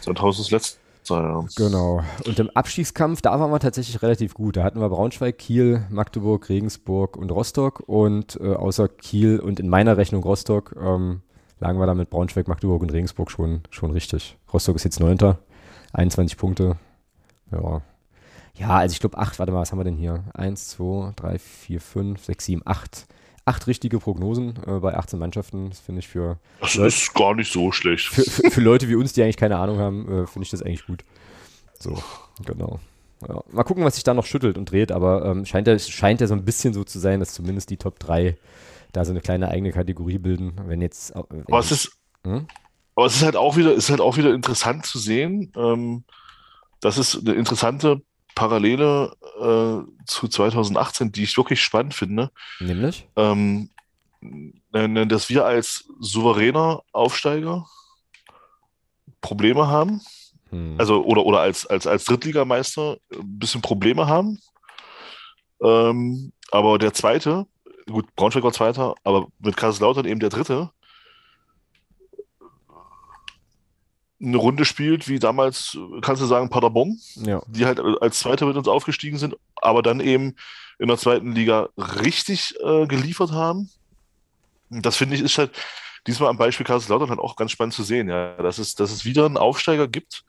Sandhausen 0.00 0.42
ist 0.42 0.50
letzter. 0.50 0.80
Ja. 1.08 1.44
Genau. 1.54 2.02
Und 2.24 2.40
im 2.40 2.50
Abstiegskampf, 2.50 3.22
da 3.22 3.38
waren 3.38 3.52
wir 3.52 3.60
tatsächlich 3.60 4.02
relativ 4.02 4.34
gut. 4.34 4.56
Da 4.56 4.64
hatten 4.64 4.80
wir 4.80 4.88
Braunschweig, 4.88 5.38
Kiel, 5.38 5.84
Magdeburg, 5.88 6.48
Regensburg 6.48 7.16
und 7.16 7.30
Rostock. 7.30 7.84
Und 7.86 8.40
äh, 8.40 8.54
außer 8.54 8.88
Kiel 8.88 9.38
und 9.38 9.60
in 9.60 9.68
meiner 9.68 9.98
Rechnung 9.98 10.24
Rostock 10.24 10.74
ähm, 10.80 11.20
lagen 11.58 11.78
wir 11.78 11.86
da 11.86 11.94
mit 11.94 12.10
Braunschweig, 12.10 12.48
Magdeburg 12.48 12.82
und 12.82 12.92
Regensburg 12.92 13.30
schon, 13.30 13.62
schon 13.70 13.90
richtig. 13.90 14.36
Rostock 14.52 14.76
ist 14.76 14.84
jetzt 14.84 15.00
Neunter, 15.00 15.38
21 15.92 16.36
Punkte. 16.36 16.76
Ja. 17.50 17.82
Ja, 18.58 18.70
also 18.70 18.92
ich 18.92 19.00
glaube 19.00 19.18
acht, 19.18 19.38
warte 19.38 19.52
mal, 19.52 19.60
was 19.60 19.72
haben 19.72 19.78
wir 19.78 19.84
denn 19.84 19.96
hier? 19.96 20.24
Eins, 20.32 20.68
zwei, 20.68 21.12
drei, 21.14 21.38
vier, 21.38 21.80
fünf, 21.80 22.24
sechs, 22.24 22.46
sieben, 22.46 22.62
acht. 22.64 23.06
Acht 23.44 23.68
richtige 23.68 24.00
Prognosen 24.00 24.54
äh, 24.66 24.80
bei 24.80 24.96
18 24.96 25.20
Mannschaften. 25.20 25.68
Das 25.68 25.78
finde 25.78 26.00
ich 26.00 26.08
für. 26.08 26.38
Das 26.60 26.74
Leute, 26.74 26.88
ist 26.88 27.14
gar 27.14 27.34
nicht 27.34 27.52
so 27.52 27.70
schlecht. 27.70 28.08
Für, 28.08 28.22
für, 28.22 28.50
für, 28.50 28.60
Leute 28.60 28.88
wie 28.88 28.96
uns, 28.96 29.12
die 29.12 29.22
eigentlich 29.22 29.36
keine 29.36 29.58
Ahnung 29.58 29.78
haben, 29.78 30.02
äh, 30.08 30.26
finde 30.26 30.44
ich 30.44 30.50
das 30.50 30.62
eigentlich 30.62 30.86
gut. 30.86 31.04
So, 31.78 32.02
genau. 32.44 32.80
Ja. 33.28 33.42
Mal 33.52 33.62
gucken, 33.62 33.84
was 33.84 33.94
sich 33.94 34.04
da 34.04 34.14
noch 34.14 34.26
schüttelt 34.26 34.58
und 34.58 34.70
dreht, 34.70 34.90
aber 34.90 35.24
ähm, 35.26 35.44
scheint, 35.46 35.68
ja, 35.68 35.78
scheint 35.78 36.20
ja 36.20 36.26
so 36.26 36.34
ein 36.34 36.44
bisschen 36.44 36.74
so 36.74 36.82
zu 36.82 36.98
sein, 36.98 37.20
dass 37.20 37.34
zumindest 37.34 37.70
die 37.70 37.76
Top 37.76 38.00
3 38.00 38.36
da 38.96 39.04
so 39.04 39.12
eine 39.12 39.20
kleine 39.20 39.48
eigene 39.48 39.72
Kategorie 39.72 40.18
bilden. 40.18 40.58
Wenn 40.66 40.80
jetzt. 40.80 41.14
Wenn 41.14 41.44
aber, 41.46 41.58
es 41.58 41.70
ist, 41.70 41.92
hm? 42.24 42.46
aber 42.94 43.06
es 43.06 43.16
ist 43.16 43.22
halt 43.22 43.36
auch 43.36 43.56
wieder, 43.56 43.74
ist 43.74 43.90
halt 43.90 44.00
auch 44.00 44.16
wieder 44.16 44.32
interessant 44.34 44.86
zu 44.86 44.98
sehen. 44.98 45.52
Ähm, 45.54 46.04
das 46.80 46.98
ist 46.98 47.16
eine 47.16 47.34
interessante 47.34 48.00
Parallele 48.34 49.12
äh, 49.38 50.04
zu 50.06 50.28
2018, 50.28 51.12
die 51.12 51.24
ich 51.24 51.36
wirklich 51.36 51.62
spannend 51.62 51.94
finde. 51.94 52.30
Nämlich? 52.60 53.08
Ähm, 53.16 53.70
dass 54.72 55.28
wir 55.28 55.44
als 55.44 55.88
souveräner 56.00 56.82
Aufsteiger 56.92 57.66
Probleme 59.20 59.68
haben. 59.68 60.00
Hm. 60.50 60.76
Also, 60.78 61.04
oder, 61.04 61.24
oder 61.24 61.40
als, 61.40 61.66
als, 61.66 61.86
als 61.86 62.04
Drittligameister 62.04 62.98
ein 63.12 63.38
bisschen 63.38 63.62
Probleme 63.62 64.06
haben. 64.06 64.40
Ähm, 65.62 66.32
aber 66.50 66.78
der 66.78 66.92
zweite, 66.92 67.46
gut, 67.90 68.14
Braunschweig 68.16 68.44
war 68.44 68.52
Zweiter, 68.52 68.94
aber 69.04 69.28
mit 69.38 69.56
Kaiserslautern 69.56 70.06
eben 70.06 70.20
der 70.20 70.30
Dritte. 70.30 70.70
eine 74.20 74.36
Runde 74.36 74.64
spielt, 74.64 75.08
wie 75.08 75.18
damals, 75.18 75.76
kannst 76.00 76.22
du 76.22 76.26
sagen, 76.26 76.48
Paderborn, 76.48 76.98
ja. 77.16 77.42
die 77.48 77.66
halt 77.66 77.80
als 78.00 78.18
Zweiter 78.18 78.46
mit 78.46 78.56
uns 78.56 78.68
aufgestiegen 78.68 79.18
sind, 79.18 79.36
aber 79.56 79.82
dann 79.82 80.00
eben 80.00 80.36
in 80.78 80.88
der 80.88 80.96
zweiten 80.96 81.32
Liga 81.32 81.68
richtig 81.76 82.54
äh, 82.62 82.86
geliefert 82.86 83.32
haben. 83.32 83.70
Das 84.70 84.96
finde 84.96 85.16
ich 85.16 85.22
ist 85.22 85.38
halt 85.38 85.52
diesmal 86.06 86.30
am 86.30 86.38
Beispiel 86.38 86.66
Kaiserslautern 86.66 87.10
halt 87.10 87.20
auch 87.20 87.36
ganz 87.36 87.50
spannend 87.52 87.74
zu 87.74 87.82
sehen, 87.82 88.08
ja, 88.08 88.36
dass 88.36 88.58
es, 88.58 88.74
dass 88.74 88.90
es 88.90 89.04
wieder 89.04 89.26
einen 89.26 89.36
Aufsteiger 89.36 89.86
gibt 89.86 90.24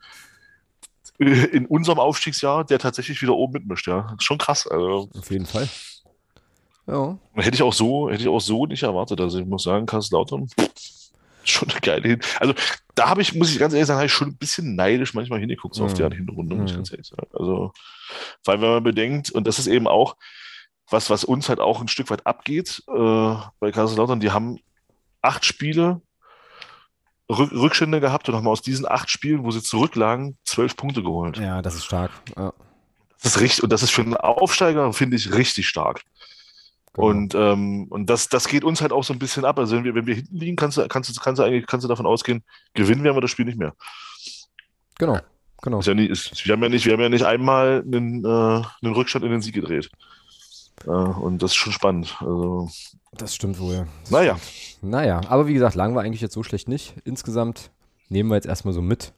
in 1.18 1.66
unserem 1.66 1.98
Aufstiegsjahr, 1.98 2.64
der 2.64 2.78
tatsächlich 2.78 3.20
wieder 3.22 3.34
oben 3.34 3.54
mitmischt, 3.54 3.88
ja. 3.88 4.02
Das 4.02 4.18
ist 4.18 4.24
schon 4.24 4.38
krass. 4.38 4.66
Also. 4.66 5.08
Auf 5.18 5.30
jeden 5.30 5.46
Fall. 5.46 5.68
Ja. 6.88 7.18
Hätte 7.34 7.54
ich 7.54 7.62
auch 7.62 7.72
so, 7.72 8.08
hätte 8.10 8.22
ich 8.22 8.28
auch 8.28 8.40
so 8.40 8.66
nicht 8.66 8.82
erwartet. 8.82 9.20
Also 9.20 9.38
ich 9.38 9.46
muss 9.46 9.62
sagen, 9.62 9.86
Kaiserslautern, 9.86 10.48
schon 11.44 11.70
eine 11.70 11.80
geile 11.80 12.08
Hin. 12.08 12.20
Also 12.40 12.54
da 12.94 13.08
habe 13.08 13.22
ich, 13.22 13.34
muss 13.34 13.52
ich 13.52 13.58
ganz 13.58 13.74
ehrlich 13.74 13.86
sagen, 13.86 13.98
habe 13.98 14.06
ich 14.06 14.12
schon 14.12 14.28
ein 14.28 14.36
bisschen 14.36 14.74
neidisch 14.74 15.14
manchmal 15.14 15.40
hingeguckt 15.40 15.74
so 15.74 15.82
mhm. 15.82 15.88
auf 15.88 15.94
die 15.94 16.02
Hinrunde, 16.02 16.56
muss 16.56 16.70
ich 16.70 16.76
mhm. 16.76 16.78
ganz 16.78 16.90
ehrlich 16.90 17.06
sagen. 17.06 17.28
Also, 17.32 17.72
vor 18.42 18.52
allem, 18.52 18.62
wenn 18.62 18.70
man 18.70 18.82
bedenkt, 18.82 19.30
und 19.30 19.46
das 19.46 19.58
ist 19.58 19.66
eben 19.66 19.86
auch 19.86 20.16
was, 20.90 21.10
was 21.10 21.24
uns 21.24 21.48
halt 21.48 21.60
auch 21.60 21.80
ein 21.80 21.88
Stück 21.88 22.10
weit 22.10 22.26
abgeht 22.26 22.82
äh, 22.88 23.34
bei 23.60 23.70
Kaiserslautern, 23.70 24.20
die 24.20 24.30
haben 24.30 24.58
acht 25.20 25.44
Spiele 25.44 26.00
Rück 27.30 27.52
Rückstände 27.52 28.00
gehabt 28.00 28.28
und 28.28 28.34
haben 28.34 28.48
aus 28.48 28.62
diesen 28.62 28.88
acht 28.88 29.10
Spielen, 29.10 29.44
wo 29.44 29.50
sie 29.50 29.62
zurücklagen, 29.62 30.38
zwölf 30.44 30.76
Punkte 30.76 31.02
geholt. 31.02 31.36
Ja, 31.36 31.60
das 31.60 31.74
ist 31.74 31.84
stark. 31.84 32.10
Ja. 32.36 32.54
Das 33.22 33.36
ist 33.36 33.40
richtig, 33.40 33.62
und 33.62 33.70
das 33.70 33.82
ist 33.82 33.90
für 33.90 34.00
einen 34.00 34.16
Aufsteiger, 34.16 34.90
finde 34.94 35.16
ich, 35.16 35.34
richtig 35.34 35.68
stark. 35.68 36.02
Genau. 36.98 37.10
Und, 37.10 37.34
ähm, 37.36 37.86
und 37.90 38.10
das, 38.10 38.28
das 38.28 38.48
geht 38.48 38.64
uns 38.64 38.82
halt 38.82 38.92
auch 38.92 39.04
so 39.04 39.12
ein 39.12 39.20
bisschen 39.20 39.44
ab. 39.44 39.58
Also 39.58 39.76
wenn 39.76 39.84
wir, 39.84 39.94
wenn 39.94 40.06
wir 40.06 40.16
hinten 40.16 40.36
liegen, 40.36 40.56
kannst 40.56 40.78
du, 40.78 40.88
kannst 40.88 41.08
du, 41.08 41.20
kannst 41.20 41.38
du 41.38 41.44
eigentlich 41.44 41.66
kannst 41.66 41.84
du 41.84 41.88
davon 41.88 42.06
ausgehen, 42.06 42.42
gewinnen 42.74 43.04
werden 43.04 43.16
wir 43.16 43.20
das 43.20 43.30
Spiel 43.30 43.44
nicht 43.44 43.58
mehr. 43.58 43.74
Genau, 44.98 45.20
genau. 45.62 45.78
Ist 45.78 45.86
ja 45.86 45.94
nicht, 45.94 46.10
ist, 46.10 46.44
wir, 46.44 46.52
haben 46.52 46.62
ja 46.62 46.68
nicht, 46.68 46.86
wir 46.86 46.94
haben 46.94 47.00
ja 47.00 47.08
nicht 47.08 47.24
einmal 47.24 47.84
einen, 47.86 48.24
äh, 48.24 48.28
einen 48.82 48.94
Rückstand 48.94 49.24
in 49.24 49.30
den 49.30 49.42
Sieg 49.42 49.54
gedreht. 49.54 49.90
Äh, 50.86 50.90
und 50.90 51.40
das 51.40 51.52
ist 51.52 51.56
schon 51.56 51.72
spannend. 51.72 52.16
Also, 52.18 52.68
das 53.12 53.32
stimmt 53.32 53.60
wohl. 53.60 53.86
Das 54.02 54.10
naja. 54.10 54.36
Stimmt. 54.36 54.90
Naja, 54.90 55.20
aber 55.28 55.46
wie 55.46 55.54
gesagt, 55.54 55.76
lagen 55.76 55.94
wir 55.94 56.00
eigentlich 56.00 56.20
jetzt 56.20 56.34
so 56.34 56.42
schlecht 56.42 56.68
nicht. 56.68 56.94
Insgesamt 57.04 57.70
nehmen 58.08 58.28
wir 58.28 58.34
jetzt 58.34 58.46
erstmal 58.46 58.74
so 58.74 58.82
mit. 58.82 59.12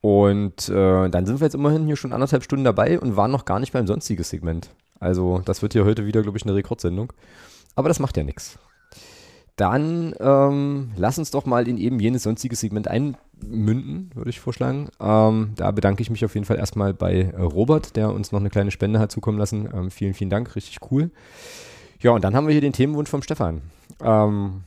Und 0.00 0.68
äh, 0.68 1.08
dann 1.08 1.26
sind 1.26 1.40
wir 1.40 1.46
jetzt 1.46 1.54
immerhin 1.54 1.86
hier 1.86 1.96
schon 1.96 2.12
anderthalb 2.12 2.42
Stunden 2.42 2.64
dabei 2.64 2.98
und 2.98 3.16
waren 3.16 3.30
noch 3.30 3.44
gar 3.44 3.60
nicht 3.60 3.72
beim 3.72 3.86
sonstigen 3.86 4.24
Segment. 4.24 4.70
Also 5.00 5.40
das 5.44 5.62
wird 5.62 5.72
hier 5.72 5.84
heute 5.84 6.06
wieder, 6.06 6.22
glaube 6.22 6.38
ich, 6.38 6.44
eine 6.44 6.54
Rekordsendung. 6.54 7.12
Aber 7.74 7.88
das 7.88 7.98
macht 7.98 8.16
ja 8.16 8.22
nichts. 8.22 8.58
Dann 9.56 10.14
ähm, 10.20 10.92
lass 10.96 11.18
uns 11.18 11.30
doch 11.30 11.44
mal 11.44 11.68
in 11.68 11.76
eben 11.76 12.00
jenes 12.00 12.22
sonstige 12.22 12.56
Segment 12.56 12.88
einmünden, 12.88 14.10
würde 14.14 14.30
ich 14.30 14.40
vorschlagen. 14.40 14.88
Ähm, 15.00 15.50
da 15.56 15.70
bedanke 15.70 16.00
ich 16.00 16.08
mich 16.08 16.24
auf 16.24 16.34
jeden 16.34 16.46
Fall 16.46 16.56
erstmal 16.56 16.94
bei 16.94 17.30
äh, 17.36 17.42
Robert, 17.42 17.94
der 17.94 18.10
uns 18.10 18.32
noch 18.32 18.40
eine 18.40 18.48
kleine 18.48 18.70
Spende 18.70 18.98
hat 18.98 19.12
zukommen 19.12 19.38
lassen. 19.38 19.68
Ähm, 19.74 19.90
vielen, 19.90 20.14
vielen 20.14 20.30
Dank, 20.30 20.56
richtig 20.56 20.78
cool. 20.90 21.10
Ja, 22.00 22.12
und 22.12 22.24
dann 22.24 22.34
haben 22.34 22.46
wir 22.46 22.52
hier 22.52 22.62
den 22.62 22.72
Themenwunsch 22.72 23.10
vom 23.10 23.22
Stefan, 23.22 23.60
ähm, 24.02 24.62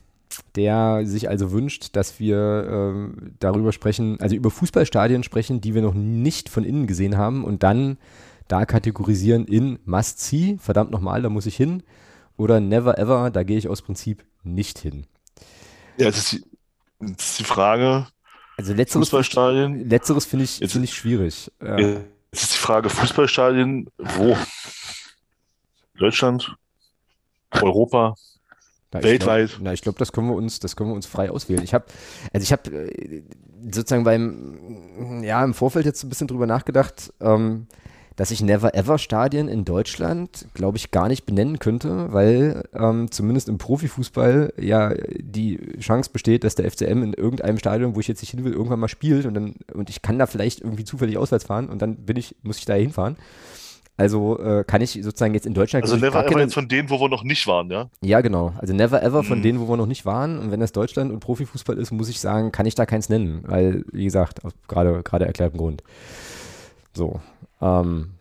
der 0.55 1.01
sich 1.05 1.27
also 1.27 1.51
wünscht, 1.51 1.95
dass 1.95 2.19
wir 2.19 2.67
ähm, 2.69 3.33
darüber 3.39 3.71
sprechen, 3.71 4.19
also 4.21 4.35
über 4.35 4.51
Fußballstadien 4.51 5.23
sprechen, 5.23 5.59
die 5.59 5.73
wir 5.73 5.81
noch 5.81 5.95
nicht 5.95 6.49
von 6.49 6.63
innen 6.63 6.85
gesehen 6.85 7.17
haben 7.17 7.43
und 7.43 7.63
dann 7.63 7.97
da 8.47 8.65
kategorisieren 8.65 9.45
in 9.45 9.79
Must 9.85 10.19
See, 10.19 10.57
verdammt 10.59 10.91
nochmal, 10.91 11.21
da 11.21 11.29
muss 11.29 11.45
ich 11.45 11.55
hin, 11.55 11.83
oder 12.37 12.59
Never 12.59 12.97
Ever, 12.97 13.31
da 13.31 13.43
gehe 13.43 13.57
ich 13.57 13.67
aus 13.67 13.81
Prinzip 13.81 14.25
nicht 14.43 14.79
hin. 14.79 15.05
Ja, 15.97 16.07
das 16.07 16.17
ist 16.17 16.31
die, 16.33 16.43
das 16.99 17.31
ist 17.31 17.39
die 17.39 17.43
Frage. 17.43 18.07
Also 18.57 18.73
letzteres, 18.73 19.07
Fußballstadien. 19.09 19.89
Letzteres 19.89 20.25
finde 20.25 20.45
ich, 20.45 20.57
find 20.57 20.83
ich 20.83 20.93
schwierig. 20.93 21.51
Ja. 21.61 21.77
Jetzt 21.79 22.03
ist 22.31 22.53
die 22.53 22.59
Frage, 22.59 22.89
Fußballstadien, 22.89 23.89
wo? 23.97 24.37
Deutschland? 25.97 26.55
Europa? 27.51 28.15
Na, 28.91 29.03
weltweit? 29.03 29.45
Ich 29.45 29.51
glaub, 29.51 29.63
na, 29.63 29.73
ich 29.73 29.81
glaube, 29.81 29.99
das 29.99 30.11
können 30.11 30.27
wir 30.27 30.35
uns, 30.35 30.59
das 30.59 30.75
können 30.75 30.89
wir 30.89 30.95
uns 30.95 31.05
frei 31.05 31.29
auswählen. 31.29 31.63
Ich 31.63 31.73
habe, 31.73 31.85
also 32.31 32.43
ich 32.43 32.51
habe 32.51 32.71
äh, 32.71 33.23
sozusagen 33.71 34.03
beim, 34.03 35.23
ja, 35.23 35.43
im 35.43 35.53
Vorfeld 35.53 35.85
jetzt 35.85 36.03
ein 36.03 36.09
bisschen 36.09 36.27
drüber 36.27 36.47
nachgedacht. 36.47 37.13
Ähm, 37.21 37.67
dass 38.15 38.31
ich 38.31 38.41
Never 38.41 38.75
Ever 38.75 38.97
Stadien 38.97 39.47
in 39.47 39.65
Deutschland, 39.65 40.47
glaube 40.53 40.77
ich, 40.77 40.91
gar 40.91 41.07
nicht 41.07 41.25
benennen 41.25 41.59
könnte, 41.59 42.11
weil 42.13 42.63
ähm, 42.73 43.09
zumindest 43.11 43.49
im 43.49 43.57
Profifußball 43.57 44.53
ja 44.59 44.93
die 45.19 45.59
Chance 45.79 46.11
besteht, 46.11 46.43
dass 46.43 46.55
der 46.55 46.69
FCM 46.69 47.03
in 47.03 47.13
irgendeinem 47.13 47.57
Stadion, 47.57 47.95
wo 47.95 47.99
ich 47.99 48.07
jetzt 48.07 48.21
nicht 48.21 48.31
hin 48.31 48.43
will, 48.43 48.53
irgendwann 48.53 48.79
mal 48.79 48.87
spielt 48.87 49.25
und 49.25 49.33
dann 49.33 49.55
und 49.73 49.89
ich 49.89 50.01
kann 50.01 50.19
da 50.19 50.27
vielleicht 50.27 50.61
irgendwie 50.61 50.83
zufällig 50.83 51.17
auswärts 51.17 51.45
fahren 51.45 51.69
und 51.69 51.81
dann 51.81 51.95
bin 51.97 52.17
ich, 52.17 52.35
muss 52.43 52.59
ich 52.59 52.65
da 52.65 52.73
hinfahren. 52.73 53.17
Also 53.95 54.39
äh, 54.39 54.63
kann 54.63 54.81
ich 54.81 54.91
sozusagen 54.91 55.35
jetzt 55.35 55.45
in 55.45 55.53
Deutschland. 55.53 55.83
Also 55.83 55.97
Never 55.97 56.25
Ever 56.25 56.39
jetzt 56.39 56.55
von 56.55 56.67
denen, 56.67 56.89
wo 56.89 56.99
wir 56.99 57.09
noch 57.09 57.23
nicht 57.23 57.45
waren, 57.45 57.69
ja? 57.69 57.89
Ja, 58.01 58.21
genau. 58.21 58.53
Also 58.57 58.73
Never 58.73 59.03
Ever 59.03 59.23
von 59.23 59.37
mhm. 59.37 59.43
denen, 59.43 59.59
wo 59.59 59.69
wir 59.69 59.77
noch 59.77 59.85
nicht 59.85 60.03
waren. 60.03 60.39
Und 60.39 60.51
wenn 60.51 60.59
das 60.59 60.71
Deutschland 60.71 61.11
und 61.11 61.19
Profifußball 61.19 61.77
ist, 61.77 61.91
muss 61.91 62.09
ich 62.09 62.19
sagen, 62.19 62.51
kann 62.51 62.65
ich 62.65 62.73
da 62.73 62.87
keins 62.87 63.09
nennen. 63.09 63.43
Weil, 63.45 63.85
wie 63.91 64.05
gesagt, 64.05 64.43
aus 64.43 64.53
gerade 64.67 65.03
gerade 65.03 65.25
erklärtem 65.27 65.59
Grund. 65.59 65.83
So. 66.95 67.19
Ähm, 67.63 68.11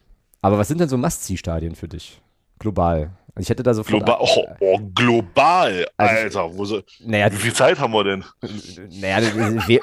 aber 0.40 0.58
was 0.58 0.68
sind 0.68 0.80
denn 0.80 0.88
so 0.88 0.96
Must-See-Stadien 0.96 1.74
für 1.74 1.88
dich? 1.88 2.20
Global. 2.58 3.10
Also 3.34 3.46
ich 3.46 3.48
hätte 3.48 3.62
da 3.62 3.72
so 3.72 3.82
global, 3.82 4.18
oh, 4.20 4.44
oh, 4.60 4.78
global, 4.94 5.86
also 5.96 6.14
Alter. 6.14 6.58
Wo 6.58 6.66
so, 6.66 6.82
naja, 7.02 7.32
wie 7.32 7.36
viel 7.36 7.54
Zeit 7.54 7.80
haben 7.80 7.94
wir 7.94 8.04
denn? 8.04 8.24
Naja, 9.00 9.26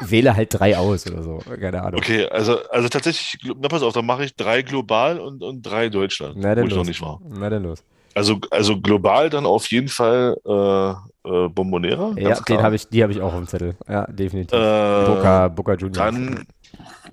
wähle 0.02 0.36
halt 0.36 0.54
drei 0.54 0.78
aus 0.78 1.08
oder 1.08 1.24
so. 1.24 1.40
Keine 1.60 1.82
Ahnung. 1.82 2.00
Okay, 2.00 2.28
also, 2.28 2.60
also 2.70 2.90
tatsächlich, 2.90 3.42
na 3.60 3.68
pass 3.68 3.82
auf, 3.82 3.94
dann 3.94 4.06
mache 4.06 4.26
ich 4.26 4.36
drei 4.36 4.62
global 4.62 5.20
und, 5.20 5.42
und 5.42 5.64
drei 5.64 5.90
Deutschland, 5.90 6.36
na, 6.38 6.56
wo 6.58 6.62
los. 6.62 6.70
ich 6.70 6.76
noch 6.76 6.86
nicht 6.86 7.02
war. 7.02 7.20
Na 7.28 7.50
dann 7.50 7.64
los. 7.64 7.84
Also, 8.14 8.38
also 8.52 8.80
global 8.80 9.32
dann 9.32 9.48
auf 9.48 9.66
jeden 9.68 9.88
Fall 9.88 10.36
äh, 10.46 10.90
äh, 11.30 11.50
Bombonera. 11.50 12.14
Ja, 12.18 12.40
den 12.40 12.62
hab 12.62 12.74
ich, 12.74 12.88
die 12.88 13.02
habe 13.02 13.14
ich 13.14 13.22
auch 13.22 13.34
auf 13.34 13.40
dem 13.40 13.48
Zettel. 13.48 13.76
Ja, 13.88 14.06
definitiv. 14.08 14.58
Äh, 14.58 15.06
Boca, 15.06 15.48
Boca 15.48 15.74
Juniors. 15.74 15.98
Dann, 15.98 16.46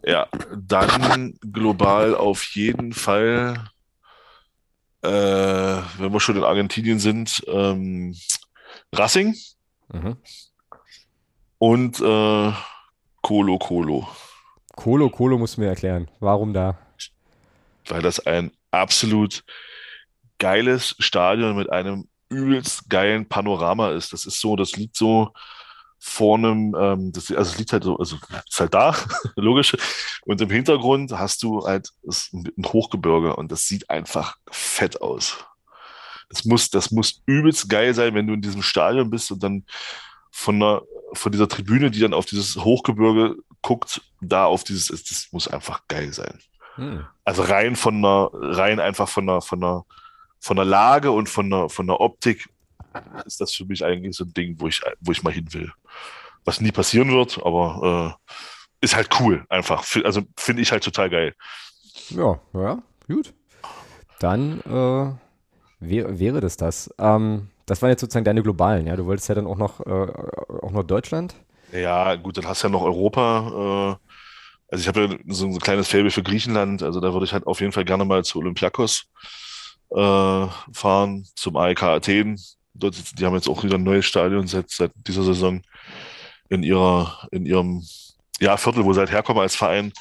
ja, 0.05 0.29
dann 0.55 1.39
global 1.53 2.15
auf 2.15 2.45
jeden 2.55 2.93
Fall, 2.93 3.65
äh, 5.03 5.09
wenn 5.09 6.13
wir 6.13 6.21
schon 6.21 6.37
in 6.37 6.45
Argentinien 6.45 6.99
sind, 6.99 7.43
ähm, 7.49 8.15
Racing 8.93 9.37
mhm. 9.93 10.17
und 11.59 12.01
äh, 12.01 12.53
Colo 13.23 13.59
Colo. 13.59 14.09
Colo 14.77 15.11
Colo 15.11 15.39
musst 15.39 15.57
du 15.57 15.63
mir 15.63 15.69
erklären. 15.69 16.09
Warum 16.21 16.53
da? 16.53 16.79
Weil 17.89 18.03
das 18.03 18.25
ein 18.27 18.53
absolut 18.71 19.45
geiles 20.39 20.95
Stadion 20.99 21.57
mit 21.57 21.71
einem 21.71 22.09
übelst 22.29 22.89
geilen 22.91 23.29
Panorama 23.29 23.91
ist. 23.91 24.13
Das 24.13 24.27
ist 24.27 24.41
so, 24.41 24.57
das 24.57 24.77
liegt 24.77 24.97
so 24.97 25.33
vor 25.99 26.39
einem, 26.39 26.75
ähm, 26.79 27.13
das, 27.13 27.31
also 27.31 27.53
es 27.53 27.59
liegt 27.59 27.73
halt 27.73 27.85
so, 27.85 27.97
also 27.99 28.17
ist 28.49 28.61
halt 28.61 28.75
da, 28.75 28.95
logisch. 29.37 29.77
Und 30.25 30.41
im 30.41 30.51
Hintergrund 30.51 31.13
hast 31.13 31.43
du 31.43 31.67
halt 31.67 31.91
ein 32.05 32.65
Hochgebirge 32.65 33.37
und 33.37 33.51
das 33.51 33.67
sieht 33.67 33.91
einfach 33.91 34.37
fett 34.51 35.01
aus. 35.01 35.45
Das 36.29 36.45
muss, 36.45 36.71
das 36.71 36.91
muss 36.91 37.23
übelst 37.27 37.69
geil 37.69 37.95
sein, 37.95 38.15
wenn 38.15 38.27
du 38.27 38.35
in 38.35 38.43
diesem 38.43 38.63
Stadion 38.63 39.11
bist 39.11 39.31
und 39.31 39.43
dann 39.43 39.65
von 40.31 40.57
einer, 40.57 40.83
von 41.13 41.33
dieser 41.33 41.49
Tribüne, 41.49 41.91
die 41.91 42.01
dann 42.01 42.15
auf 42.15 42.27
dieses 42.27 42.57
Hochgebirge 42.57 43.37
guckt, 43.63 44.03
da 44.21 44.45
auf 44.45 44.65
dieses, 44.65 44.89
das 44.89 45.29
muss 45.31 45.49
einfach 45.49 45.83
geil 45.89 46.13
sein. 46.13 46.41
Hm. 46.75 47.07
Also 47.25 47.43
rein 47.43 47.75
von 47.75 47.97
einer, 47.97 48.31
rein 48.33 48.81
einfach 48.81 49.09
von 49.09 49.29
einer, 49.29 49.41
von 49.41 49.63
einer, 49.63 49.85
von 50.39 50.57
der 50.57 50.65
Lage 50.65 51.11
und 51.11 51.29
von 51.29 51.49
der, 51.49 51.69
von 51.69 51.87
der 51.87 52.01
Optik 52.01 52.49
ist 53.27 53.41
das 53.41 53.53
für 53.53 53.65
mich 53.65 53.85
eigentlich 53.85 54.17
so 54.17 54.25
ein 54.25 54.33
Ding, 54.33 54.57
wo 54.59 54.69
ich, 54.69 54.81
wo 55.01 55.13
ich 55.13 55.23
mal 55.23 55.33
hin 55.33 55.53
will. 55.53 55.73
Was 56.45 56.61
nie 56.61 56.73
passieren 56.73 57.11
wird, 57.11 57.41
aber 57.45 58.19
äh, 58.31 58.35
ist 58.81 58.95
halt 58.95 59.09
cool, 59.21 59.45
einfach. 59.49 59.85
Also 60.05 60.23
finde 60.37 60.63
ich 60.63 60.71
halt 60.71 60.85
total 60.85 61.11
geil. 61.11 61.35
Ja, 62.11 62.39
ja, 62.55 62.83
gut. 63.09 63.35
Dann 64.21 64.61
äh, 64.61 65.13
wär, 65.81 66.19
wäre 66.19 66.41
das 66.41 66.57
das. 66.57 66.95
Ähm, 66.99 67.49
das 67.67 67.83
waren 67.83 67.91
jetzt 67.91 68.01
sozusagen 68.01 68.25
deine 68.25 68.43
globalen, 68.43 68.87
ja. 68.87 68.97
Du 68.97 69.07
wolltest 69.07 69.29
ja 69.29 69.35
dann 69.35 69.47
auch 69.47 69.57
noch, 69.57 69.81
äh, 69.81 70.13
auch 70.63 70.71
noch 70.71 70.85
Deutschland. 70.85 71.35
Ja, 71.73 72.15
gut, 72.15 72.39
dann 72.39 72.47
hast 72.47 72.63
du 72.63 72.69
ja 72.69 72.73
noch 72.73 72.83
Europa. 72.83 73.99
Äh, 74.01 74.07
also 74.69 74.83
ich 74.83 74.89
habe 74.89 75.07
ja 75.07 75.19
so 75.27 75.47
ein 75.47 75.59
kleines 75.59 75.89
Faible 75.89 76.11
für 76.11 76.23
Griechenland. 76.23 76.83
Also 76.83 77.01
da 77.01 77.13
würde 77.13 77.27
ich 77.27 77.33
halt 77.33 77.47
auf 77.47 77.61
jeden 77.61 77.73
Fall 77.73 77.85
gerne 77.85 78.05
mal 78.05 78.25
zu 78.25 78.39
Olympiakos 78.39 79.07
äh, 79.91 80.47
fahren, 80.73 81.27
zum 81.35 81.57
AEK 81.57 81.83
Athen. 81.83 82.41
Dort, 82.79 83.19
die 83.19 83.25
haben 83.25 83.35
jetzt 83.35 83.49
auch 83.49 83.65
wieder 83.65 83.77
ein 83.77 83.83
neues 83.83 84.07
Stadion 84.07 84.47
seit, 84.47 84.71
seit 84.71 84.93
dieser 85.07 85.23
Saison 85.23 85.63
in 86.49 86.63
ihrer, 86.63 87.27
in 87.31 87.47
ihrem 87.47 87.83
ja, 88.41 88.57
Viertel, 88.57 88.85
wo 88.85 88.93
sie 88.93 89.01
halt 89.01 89.11
herkommen 89.11 89.43
als 89.43 89.57
Verein. 89.57 89.93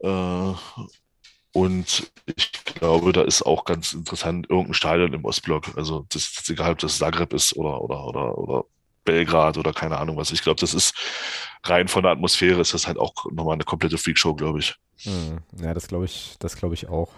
Äh, 0.00 0.52
und 1.52 2.12
ich 2.26 2.52
glaube, 2.64 3.12
da 3.12 3.22
ist 3.22 3.42
auch 3.42 3.64
ganz 3.64 3.94
interessant 3.94 4.46
irgendein 4.50 4.74
Stadion 4.74 5.12
im 5.14 5.24
Ostblock. 5.24 5.76
Also 5.76 6.04
das 6.10 6.24
ist 6.24 6.50
egal, 6.50 6.72
ob 6.72 6.78
das 6.78 6.98
Zagreb 6.98 7.32
ist 7.32 7.56
oder, 7.56 7.80
oder, 7.80 8.04
oder, 8.04 8.38
oder 8.38 8.64
Belgrad 9.04 9.56
oder 9.56 9.72
keine 9.72 9.96
Ahnung 9.96 10.18
was. 10.18 10.32
Ich 10.32 10.42
glaube, 10.42 10.60
das 10.60 10.74
ist 10.74 10.94
rein 11.64 11.88
von 11.88 12.02
der 12.02 12.12
Atmosphäre 12.12 12.60
ist 12.60 12.74
das 12.74 12.86
halt 12.86 12.98
auch 12.98 13.14
nochmal 13.32 13.54
eine 13.54 13.64
komplette 13.64 13.96
Freakshow, 13.96 14.34
glaube 14.34 14.58
ich. 14.58 14.74
Hm, 15.04 15.38
ja, 15.62 15.72
das 15.72 15.88
glaube 15.88 16.04
ich, 16.04 16.36
das 16.40 16.56
glaube 16.56 16.74
ich 16.74 16.88
auch. 16.88 17.10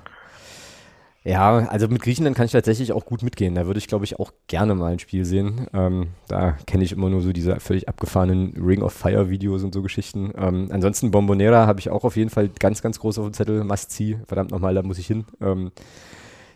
Ja, 1.24 1.58
also 1.68 1.88
mit 1.88 2.00
Griechenland 2.00 2.36
kann 2.36 2.46
ich 2.46 2.52
tatsächlich 2.52 2.92
auch 2.92 3.04
gut 3.04 3.22
mitgehen. 3.22 3.54
Da 3.54 3.66
würde 3.66 3.78
ich, 3.78 3.88
glaube 3.88 4.04
ich, 4.04 4.18
auch 4.18 4.32
gerne 4.46 4.74
mal 4.74 4.92
ein 4.92 4.98
Spiel 4.98 5.24
sehen. 5.24 5.66
Ähm, 5.74 6.08
da 6.28 6.52
kenne 6.66 6.84
ich 6.84 6.92
immer 6.92 7.10
nur 7.10 7.20
so 7.20 7.32
diese 7.32 7.60
völlig 7.60 7.88
abgefahrenen 7.88 8.54
Ring 8.56 8.82
of 8.82 8.92
Fire 8.92 9.28
Videos 9.28 9.64
und 9.64 9.74
so 9.74 9.82
Geschichten. 9.82 10.32
Ähm, 10.38 10.68
ansonsten 10.70 11.10
Bombonera 11.10 11.66
habe 11.66 11.80
ich 11.80 11.90
auch 11.90 12.04
auf 12.04 12.16
jeden 12.16 12.30
Fall 12.30 12.48
ganz, 12.48 12.82
ganz 12.82 13.00
groß 13.00 13.18
auf 13.18 13.26
dem 13.26 13.34
Zettel. 13.34 13.64
Must 13.64 13.90
see. 13.90 14.18
Verdammt 14.26 14.52
nochmal, 14.52 14.74
da 14.74 14.82
muss 14.82 14.98
ich 14.98 15.08
hin. 15.08 15.26
Ähm, 15.40 15.72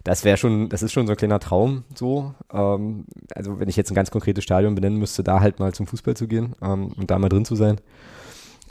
das 0.05 0.24
wäre 0.24 0.36
schon, 0.36 0.68
das 0.68 0.82
ist 0.82 0.93
schon 0.93 1.06
so 1.06 1.12
ein 1.12 1.16
kleiner 1.16 1.40
Traum 1.40 1.84
so. 1.94 2.34
Ähm, 2.52 3.05
also 3.34 3.60
wenn 3.60 3.68
ich 3.68 3.76
jetzt 3.76 3.90
ein 3.90 3.94
ganz 3.97 4.10
konkretes 4.10 4.44
Stadion 4.44 4.74
benennen 4.74 4.98
müsste, 4.98 5.22
da 5.22 5.40
halt 5.40 5.59
mal 5.59 5.74
zum 5.74 5.86
Fußball 5.86 6.16
zu 6.16 6.26
gehen 6.28 6.55
ähm, 6.62 6.93
und 6.97 7.10
da 7.10 7.18
mal 7.18 7.28
drin 7.28 7.44
zu 7.44 7.56
sein. 7.56 7.78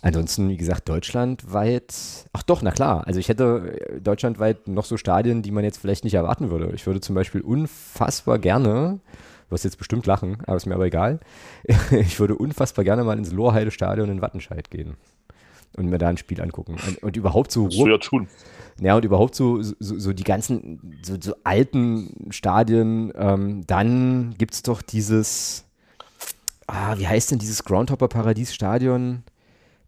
Ansonsten, 0.04 0.50
wie 0.50 0.58
gesagt, 0.58 0.90
deutschlandweit, 0.90 1.94
ach 2.34 2.44
doch, 2.44 2.64
na 2.64 2.72
klar. 2.72 3.06
Also 3.06 3.20
ich 3.20 3.30
hätte 3.30 3.78
äh, 3.80 4.02
deutschlandweit 4.02 4.68
noch 4.68 4.86
so 4.86 4.98
Stadien, 4.98 5.44
die 5.44 5.52
man 5.52 5.64
jetzt 5.64 5.78
vielleicht 5.78 6.04
nicht 6.04 6.16
erwarten 6.16 6.50
würde. 6.50 6.72
Ich 6.74 6.88
würde 6.88 7.02
zum 7.02 7.14
Beispiel 7.14 7.42
unfassbar 7.42 8.40
gerne, 8.40 9.00
du 9.48 9.52
wirst 9.52 9.64
jetzt 9.64 9.78
bestimmt 9.78 10.08
lachen, 10.08 10.38
aber 10.48 10.58
ist 10.58 10.66
mir 10.66 10.76
aber 10.76 10.86
egal, 10.86 11.20
ich 11.92 12.20
würde 12.20 12.36
unfassbar 12.36 12.84
gerne 12.84 13.04
mal 13.04 13.18
ins 13.18 13.32
Lohrheide-Stadion 13.32 14.10
in 14.10 14.22
Wattenscheid 14.22 14.72
gehen 14.72 14.96
und 15.78 15.88
mir 15.88 16.00
da 16.00 16.10
ein 16.10 16.18
Spiel 16.18 16.42
angucken. 16.42 16.78
Und, 16.88 17.04
und 17.04 17.18
überhaupt 17.18 17.52
so. 17.52 17.68
Das 17.68 17.78
ja 17.78 17.98
tun. 17.98 18.28
Ja, 18.80 18.96
und 18.96 19.06
überhaupt 19.06 19.36
so, 19.36 19.62
so, 19.62 19.76
so 19.80 20.14
die 20.14 20.24
ganzen, 20.24 21.00
so, 21.04 21.16
so 21.20 21.36
alten 21.44 22.32
Stadien. 22.32 23.14
Ähm, 23.16 23.68
dann 23.68 24.34
gibt 24.38 24.56
es 24.56 24.64
doch 24.64 24.82
dieses, 24.82 25.66
ah, 26.66 26.98
wie 26.98 27.08
heißt 27.08 27.32
denn 27.32 27.40
dieses 27.40 27.64
Groundhopper 27.64 28.08
Paradies 28.08 28.54
Stadion? 28.54 29.24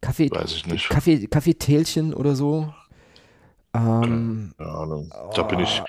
Kaffee, 0.03 0.29
Weiß 0.29 0.53
ich 0.53 0.65
nicht. 0.67 0.89
Kaffee, 0.89 1.27
Kaffeetälchen 1.27 2.13
oder 2.13 2.35
so. 2.35 2.73
Ähm, 3.75 4.53
Keine 4.57 4.69
Ahnung. 4.69 5.13
Da 5.33 5.43
bin 5.43 5.59
ich, 5.59 5.81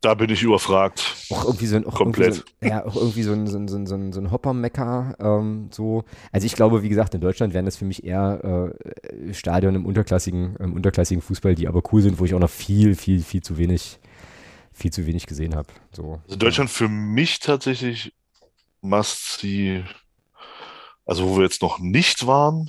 da 0.00 0.14
bin 0.14 0.30
ich 0.30 0.42
überfragt. 0.42 1.14
Auch 1.30 1.44
irgendwie 1.44 1.66
so 1.66 1.76
ein, 1.76 1.86
auch 1.86 1.94
Komplett. 1.94 2.38
Irgendwie 2.38 2.52
so, 2.62 2.68
ja, 2.68 2.84
auch 2.84 2.96
irgendwie 2.96 3.22
so 3.22 3.32
ein, 3.32 3.46
so 3.46 3.58
ein, 3.58 3.68
so 3.68 3.76
ein, 3.76 3.86
so 3.86 3.94
ein, 3.94 4.12
so 4.12 4.20
ein 4.20 4.30
Hopper-Mecker. 4.32 5.16
Ähm, 5.20 5.68
so. 5.70 6.04
Also 6.32 6.46
ich 6.46 6.54
glaube, 6.54 6.82
wie 6.82 6.88
gesagt, 6.88 7.14
in 7.14 7.20
Deutschland 7.20 7.54
wären 7.54 7.66
das 7.66 7.76
für 7.76 7.84
mich 7.84 8.02
eher 8.02 8.72
äh, 8.74 9.34
Stadion 9.34 9.74
im 9.76 9.86
unterklassigen, 9.86 10.56
im 10.56 10.72
unterklassigen 10.72 11.22
Fußball, 11.22 11.54
die 11.54 11.68
aber 11.68 11.82
cool 11.92 12.02
sind, 12.02 12.18
wo 12.18 12.24
ich 12.24 12.34
auch 12.34 12.40
noch 12.40 12.50
viel, 12.50 12.96
viel, 12.96 13.22
viel 13.22 13.42
zu 13.42 13.58
wenig, 13.58 14.00
viel 14.72 14.90
zu 14.90 15.06
wenig 15.06 15.26
gesehen 15.26 15.54
habe. 15.54 15.68
So. 15.92 16.20
Also 16.24 16.36
Deutschland 16.36 16.70
für 16.70 16.88
mich 16.88 17.38
tatsächlich 17.38 18.14
must 18.80 19.40
see, 19.40 19.84
also 21.06 21.28
wo 21.28 21.36
wir 21.36 21.44
jetzt 21.44 21.62
noch 21.62 21.78
nicht 21.78 22.26
waren. 22.26 22.68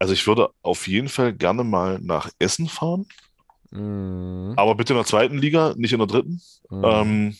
Also 0.00 0.14
ich 0.14 0.26
würde 0.26 0.48
auf 0.62 0.88
jeden 0.88 1.10
Fall 1.10 1.34
gerne 1.34 1.62
mal 1.62 1.98
nach 2.00 2.30
Essen 2.38 2.68
fahren. 2.68 3.06
Mhm. 3.70 4.54
Aber 4.56 4.74
bitte 4.74 4.94
in 4.94 4.96
der 4.96 5.06
zweiten 5.06 5.36
Liga, 5.36 5.74
nicht 5.76 5.92
in 5.92 5.98
der 5.98 6.08
dritten. 6.08 6.40
Mhm. 6.70 6.84
Ähm, 6.84 7.36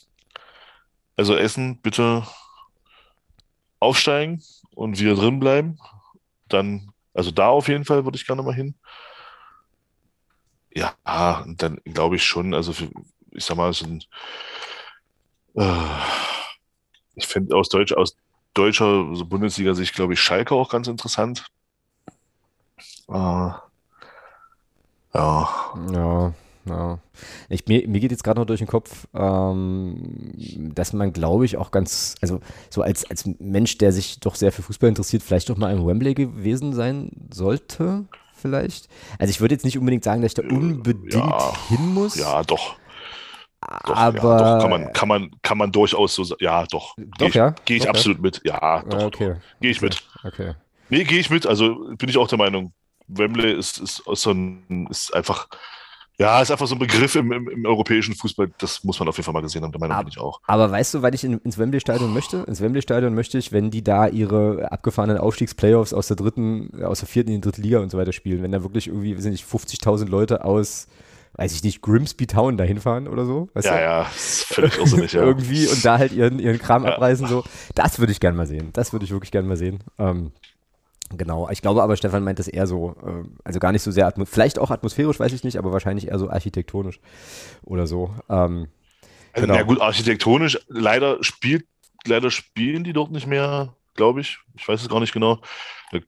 also 1.17 1.35
Essen 1.35 1.81
bitte 1.81 2.27
aufsteigen 3.81 4.43
und 4.75 5.01
wieder 5.01 5.15
drin 5.15 5.41
bleiben. 5.41 5.79
Dann, 6.49 6.93
also 7.15 7.31
da 7.31 7.49
auf 7.49 7.67
jeden 7.67 7.87
Fall 7.87 8.05
würde 8.05 8.17
ich 8.17 8.27
gerne 8.27 8.43
mal 8.43 8.55
hin. 8.55 8.75
Ja, 10.75 10.95
dann 11.47 11.81
glaube 11.85 12.17
ich 12.17 12.25
schon, 12.25 12.53
also 12.53 12.75
für, 12.75 12.91
ich 13.31 13.45
sag 13.45 13.57
mal, 13.57 13.73
so 13.73 13.87
ein, 13.87 14.05
äh, 15.55 15.89
ich 17.15 17.27
finde 17.27 17.57
aus 17.57 17.71
Deutsch, 17.71 17.93
aus 17.93 18.17
deutscher 18.53 19.05
Bundesliga-Sicht, 19.05 19.95
glaube 19.95 20.13
ich, 20.13 20.21
Schalke 20.21 20.55
auch 20.55 20.69
ganz 20.69 20.89
interessant. 20.89 21.47
Äh, 23.11 23.51
ja, 25.15 25.49
Ja, 25.93 26.33
ja. 26.67 26.99
Ich, 27.49 27.67
mir, 27.67 27.89
mir 27.89 28.01
geht 28.01 28.13
jetzt 28.13 28.23
gerade 28.23 28.39
noch 28.39 28.47
durch 28.47 28.61
den 28.61 28.69
Kopf, 28.69 29.07
ähm, 29.15 30.33
dass 30.75 30.93
man, 30.93 31.13
glaube 31.13 31.45
ich, 31.45 31.57
auch 31.57 31.71
ganz, 31.71 32.15
also 32.21 32.41
so 32.69 32.83
als, 32.83 33.09
als 33.11 33.29
Mensch, 33.39 33.79
der 33.79 33.93
sich 33.93 34.21
doch 34.21 34.35
sehr 34.35 34.53
für 34.53 34.63
Fußball 34.63 34.89
interessiert, 34.89 35.23
vielleicht 35.23 35.49
doch 35.51 35.57
mal 35.57 35.73
im 35.73 35.87
Wembley 35.87 36.15
gewesen 36.15 36.73
sein 36.73 37.11
sollte, 37.33 38.05
vielleicht. 38.35 38.89
Also 39.19 39.31
ich 39.31 39.41
würde 39.41 39.55
jetzt 39.55 39.65
nicht 39.65 39.79
unbedingt 39.79 40.05
sagen, 40.05 40.23
dass 40.23 40.31
ich 40.33 40.35
da 40.35 40.43
unbedingt 40.43 41.13
ja, 41.13 41.53
hin 41.69 41.93
muss, 41.95 42.15
ja, 42.17 42.43
doch. 42.45 42.77
Doch, 43.85 43.95
aber 43.95 44.17
ja, 44.17 44.55
doch, 44.55 44.61
kann 44.63 44.71
man, 44.71 44.93
kann 44.93 45.09
man, 45.09 45.31
kann 45.43 45.59
man 45.59 45.71
durchaus 45.73 46.15
so. 46.15 46.25
Ja, 46.41 46.65
doch. 46.67 46.95
Doch, 46.97 47.19
Gehe 47.19 47.29
ich, 47.29 47.35
ja? 47.35 47.55
geh 47.67 47.77
ich 47.77 47.85
ja? 47.85 47.91
absolut 47.91 48.21
mit. 48.21 48.41
Ja, 48.43 48.83
doch. 48.85 49.05
Okay. 49.05 49.37
Gehe 49.61 49.71
ich 49.71 49.83
mit. 49.83 50.03
Okay. 50.25 50.55
Nee, 50.89 51.05
gehe 51.05 51.19
ich 51.19 51.29
mit. 51.29 51.47
Also 51.47 51.93
bin 51.99 52.09
ich 52.09 52.17
auch 52.17 52.27
der 52.27 52.39
Meinung. 52.39 52.73
Wembley 53.17 53.53
ist, 53.53 53.79
ist, 53.79 54.03
so 54.07 54.31
ein, 54.33 54.87
ist 54.91 55.15
einfach, 55.15 55.49
ja, 56.19 56.43
ist 56.43 56.51
einfach 56.51 56.67
so 56.67 56.75
ein 56.75 56.79
Begriff 56.79 57.15
im, 57.17 57.33
im, 57.33 57.49
im 57.49 57.65
europäischen 57.67 58.15
Fußball. 58.15 58.51
Das 58.59 58.85
muss 58.85 58.99
man 58.99 59.09
auf 59.09 59.17
jeden 59.17 59.25
Fall 59.25 59.33
mal 59.35 59.41
gesehen 59.43 59.63
haben. 59.63 59.73
Der 59.73 59.81
Meinung 59.81 59.97
Ab- 59.97 60.05
bin 60.05 60.13
ich 60.13 60.19
auch. 60.19 60.41
Aber 60.47 60.71
weißt 60.71 60.95
du, 60.95 61.03
wann 61.03 61.15
ich 61.15 61.25
in, 61.25 61.39
ins 61.39 61.57
Wembley-Stadion 61.59 62.13
möchte? 62.13 62.45
Ins 62.47 62.61
Wembley-Stadion 62.61 63.15
möchte 63.15 63.39
ich, 63.39 63.53
wenn 63.53 63.71
die 63.71 63.83
da 63.83 64.07
ihre 64.07 64.71
abgefahrenen 64.71 65.17
Aufstiegsplayoffs 65.19 65.93
aus 65.95 66.09
der 66.09 66.17
dritten, 66.17 66.85
aus 66.85 66.99
der 67.01 67.09
vierten 67.09 67.31
in 67.31 67.37
die 67.37 67.41
dritte 67.41 67.63
Liga 67.63 67.79
und 67.81 67.91
so 67.91 67.97
weiter 67.99 68.13
spielen. 68.13 68.43
Wenn 68.43 68.53
da 68.53 68.63
wirklich 68.63 68.89
irgendwie, 68.89 69.17
weiß 69.17 69.25
ich 69.25 69.31
nicht, 69.33 69.47
50.000 69.47 70.09
Leute 70.09 70.45
aus, 70.45 70.89
weiß 71.35 71.55
ich 71.55 71.63
nicht, 71.63 71.81
Grimsby 71.81 72.27
Town 72.27 72.59
dahin 72.59 72.81
fahren 72.81 73.09
oder 73.09 73.25
so. 73.25 73.49
Weißt 73.55 73.67
Ja, 73.69 73.77
du? 73.77 73.83
ja, 73.83 74.03
ist 74.15 74.45
völlig 74.45 74.77
irrsinnig, 74.77 75.13
ja. 75.15 75.23
Irgendwie 75.23 75.69
und 75.69 75.83
da 75.85 75.97
halt 75.97 76.13
ihren, 76.13 76.39
ihren 76.39 76.59
Kram 76.59 76.85
Ja. 76.85 76.95
abreißen. 76.97 77.29
So. 77.29 77.45
Das 77.75 77.99
würde 77.99 78.13
ich 78.13 78.21
gerne 78.21 78.37
mal 78.37 78.47
sehen. 78.47 78.71
Das 78.75 78.93
würde 78.93 79.05
ich 79.07 79.11
wirklich 79.13 79.31
gerne 79.31 79.49
mal 79.49 79.57
sehen. 79.57 79.79
Ähm, 79.99 80.33
genau. 81.17 81.49
Ich 81.51 81.63
glaube 81.63 81.83
aber, 81.83 81.97
Stefan 81.97 82.25
meint 82.25 82.39
das 82.39 82.49
eher 82.49 82.67
so, 82.67 82.95
äh, 83.05 83.29
also 83.45 83.59
gar 83.61 83.73
nicht 83.73 83.83
so 83.83 83.91
sehr, 83.91 84.13
vielleicht 84.25 84.59
auch 84.59 84.71
atmosphärisch, 84.71 85.19
weiß 85.21 85.33
ich 85.33 85.45
nicht, 85.45 85.57
aber 85.59 85.73
wahrscheinlich 85.73 86.09
eher 86.09 86.19
so 86.19 86.31
architektonisch 86.31 87.01
oder 87.63 87.87
so. 87.87 88.11
Ähm, 88.29 88.69
Also, 89.33 89.47
Genau. 89.47 89.55
Ja 89.55 89.63
gut, 89.63 89.81
architektonisch, 89.81 90.59
leider 90.69 91.23
spielt, 91.23 91.67
leider 92.07 92.31
spielen 92.31 92.83
die 92.85 92.93
dort 92.93 93.11
nicht 93.13 93.27
mehr, 93.27 93.75
glaube 93.95 94.21
ich. 94.23 94.39
Ich 94.57 94.67
weiß 94.67 94.83
es 94.83 94.89
gar 94.89 95.01
nicht 95.01 95.13
genau. 95.13 95.39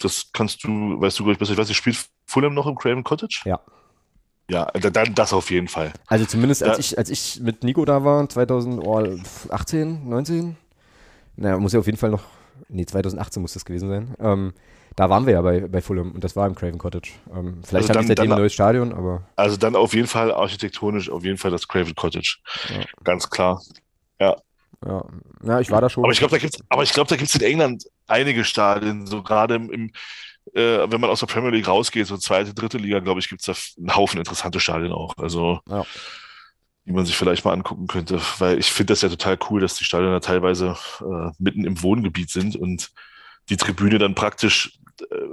Das 0.00 0.30
kannst 0.32 0.64
du, 0.64 1.00
weißt 1.00 1.18
du, 1.18 1.24
glaube 1.24 1.32
ich, 1.34 1.38
besser. 1.38 1.52
Ich 1.52 1.58
weiß 1.58 1.68
nicht, 1.68 1.76
spielt 1.76 2.04
Fulham 2.26 2.54
noch 2.54 2.66
im 2.66 2.74
Craven 2.76 3.04
Cottage? 3.04 3.42
Ja. 3.44 3.60
Ja, 4.50 4.66
dann 4.72 5.14
das 5.14 5.32
auf 5.32 5.50
jeden 5.50 5.68
Fall. 5.68 5.92
Also 6.08 6.24
zumindest 6.26 6.62
als 6.62 6.76
Ja. 6.76 6.80
ich, 6.80 6.98
als 6.98 7.10
ich 7.10 7.40
mit 7.40 7.62
Nico 7.64 7.84
da 7.84 8.04
war, 8.04 8.28
2018, 8.28 10.08
19, 10.08 10.56
naja, 11.36 11.58
muss 11.58 11.72
ja 11.72 11.78
auf 11.80 11.86
jeden 11.86 11.98
Fall 11.98 12.10
noch, 12.10 12.22
nee, 12.68 12.84
2018 12.84 13.40
muss 13.40 13.54
das 13.54 13.64
gewesen 13.64 13.88
sein. 13.88 14.14
Ähm, 14.20 14.52
da 14.97 15.10
waren 15.10 15.27
wir 15.27 15.35
ja 15.35 15.43
bei, 15.43 15.60
bei 15.60 15.81
Fulham 15.81 16.12
und 16.12 16.23
das 16.24 16.36
war 16.36 16.47
im 16.47 16.55
Craven 16.55 16.78
Cottage. 16.78 17.10
Ähm, 17.35 17.62
vielleicht 17.64 17.89
Also 17.90 17.98
haben 17.98 18.06
seitdem 18.06 18.24
dann- 18.28 18.32
ein 18.32 18.39
neues 18.40 18.52
Stadion, 18.52 18.93
aber 18.93 19.23
Also 19.36 19.56
dann 19.56 19.77
auf 19.77 19.94
jeden 19.94 20.06
Fall 20.09 20.32
architektonisch, 20.32 21.10
auf 21.10 21.24
jeden 21.24 21.39
Fall 21.39 21.51
das 21.51 21.66
Craven 21.69 21.94
Cottage. 21.94 22.39
Ja. 22.70 22.85
Ganz 23.05 23.28
klar. 23.31 23.60
ja. 24.20 24.36
Ja, 25.44 25.60
ich 25.60 25.70
war 25.70 25.81
da 25.81 25.89
schon. 25.89 26.02
Aber 26.02 26.12
ich 26.12 26.19
glaube, 26.19 26.32
da 26.32 26.39
glaube, 26.93 27.09
da 27.09 27.14
gibt's 27.16 27.36
in 27.36 27.43
England 27.43 27.85
einige 28.09 28.43
Stadien, 28.44 29.06
so 29.06 29.23
gerade 29.23 29.55
im, 29.55 29.70
im 29.70 29.93
äh, 30.55 30.90
wenn 30.90 31.01
man 31.01 31.09
aus 31.09 31.20
der 31.20 31.28
Premier 31.28 31.51
League 31.51 31.69
rausgeht, 31.69 32.09
so 32.09 32.16
zweite, 32.16 32.52
dritte 32.52 32.78
Liga, 32.78 32.98
glaube 32.98 33.20
ich, 33.20 33.28
gibt's 33.28 33.44
da 33.44 33.52
einen 33.78 33.94
Haufen 33.94 34.19
interessante 34.19 34.59
Stadien 34.59 34.90
auch. 34.93 35.16
Also, 35.19 35.60
Ja. 35.69 35.85
die 36.85 36.90
man 36.90 37.06
sich 37.06 37.16
vielleicht 37.16 37.44
mal 37.44 37.52
angucken 37.52 37.86
könnte, 37.86 38.20
weil 38.40 38.59
ich 38.59 38.73
finde 38.73 38.93
das 38.94 39.02
ja 39.02 39.09
total 39.09 39.39
cool, 39.51 39.60
dass 39.60 39.77
die 39.77 39.85
Stadien 39.85 40.10
da 40.10 40.19
teilweise 40.19 40.74
äh, 41.01 41.31
mitten 41.39 41.64
im 41.64 41.81
Wohngebiet 41.81 42.31
sind 42.31 42.56
und 42.56 42.90
die 43.51 43.56
Tribüne 43.56 43.98
dann 43.98 44.16
praktisch 44.16 44.81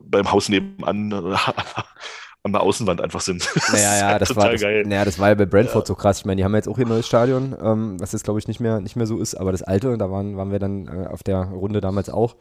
beim 0.03 0.31
Haus 0.31 0.49
nebenan 0.49 1.11
äh, 1.11 1.35
an 2.43 2.53
der 2.53 2.61
Außenwand 2.61 3.01
einfach 3.01 3.21
sind. 3.21 3.47
Naja, 3.71 3.97
ja, 3.99 4.07
halt 4.07 4.21
das 4.21 4.35
war, 4.35 4.51
das, 4.51 4.61
geil. 4.61 4.83
naja, 4.85 5.05
das 5.05 5.19
war 5.19 5.29
ja 5.29 5.35
bei 5.35 5.45
Brentford 5.45 5.85
so 5.87 5.95
krass. 5.95 6.19
Ich 6.19 6.25
meine, 6.25 6.37
die 6.37 6.43
haben 6.45 6.55
jetzt 6.55 6.69
auch 6.69 6.77
ein 6.77 6.87
neues 6.87 7.07
Stadion, 7.07 7.55
ähm, 7.61 7.99
was 7.99 8.13
jetzt, 8.13 8.23
glaube 8.23 8.39
ich, 8.39 8.47
nicht 8.47 8.59
mehr, 8.59 8.79
nicht 8.79 8.95
mehr 8.95 9.07
so 9.07 9.19
ist, 9.19 9.35
aber 9.35 9.51
das 9.51 9.61
alte, 9.63 9.97
da 9.97 10.09
waren, 10.09 10.37
waren 10.37 10.51
wir 10.51 10.59
dann 10.59 10.87
äh, 10.87 11.07
auf 11.07 11.23
der 11.23 11.43
Runde 11.43 11.81
damals 11.81 12.09
auch. 12.09 12.35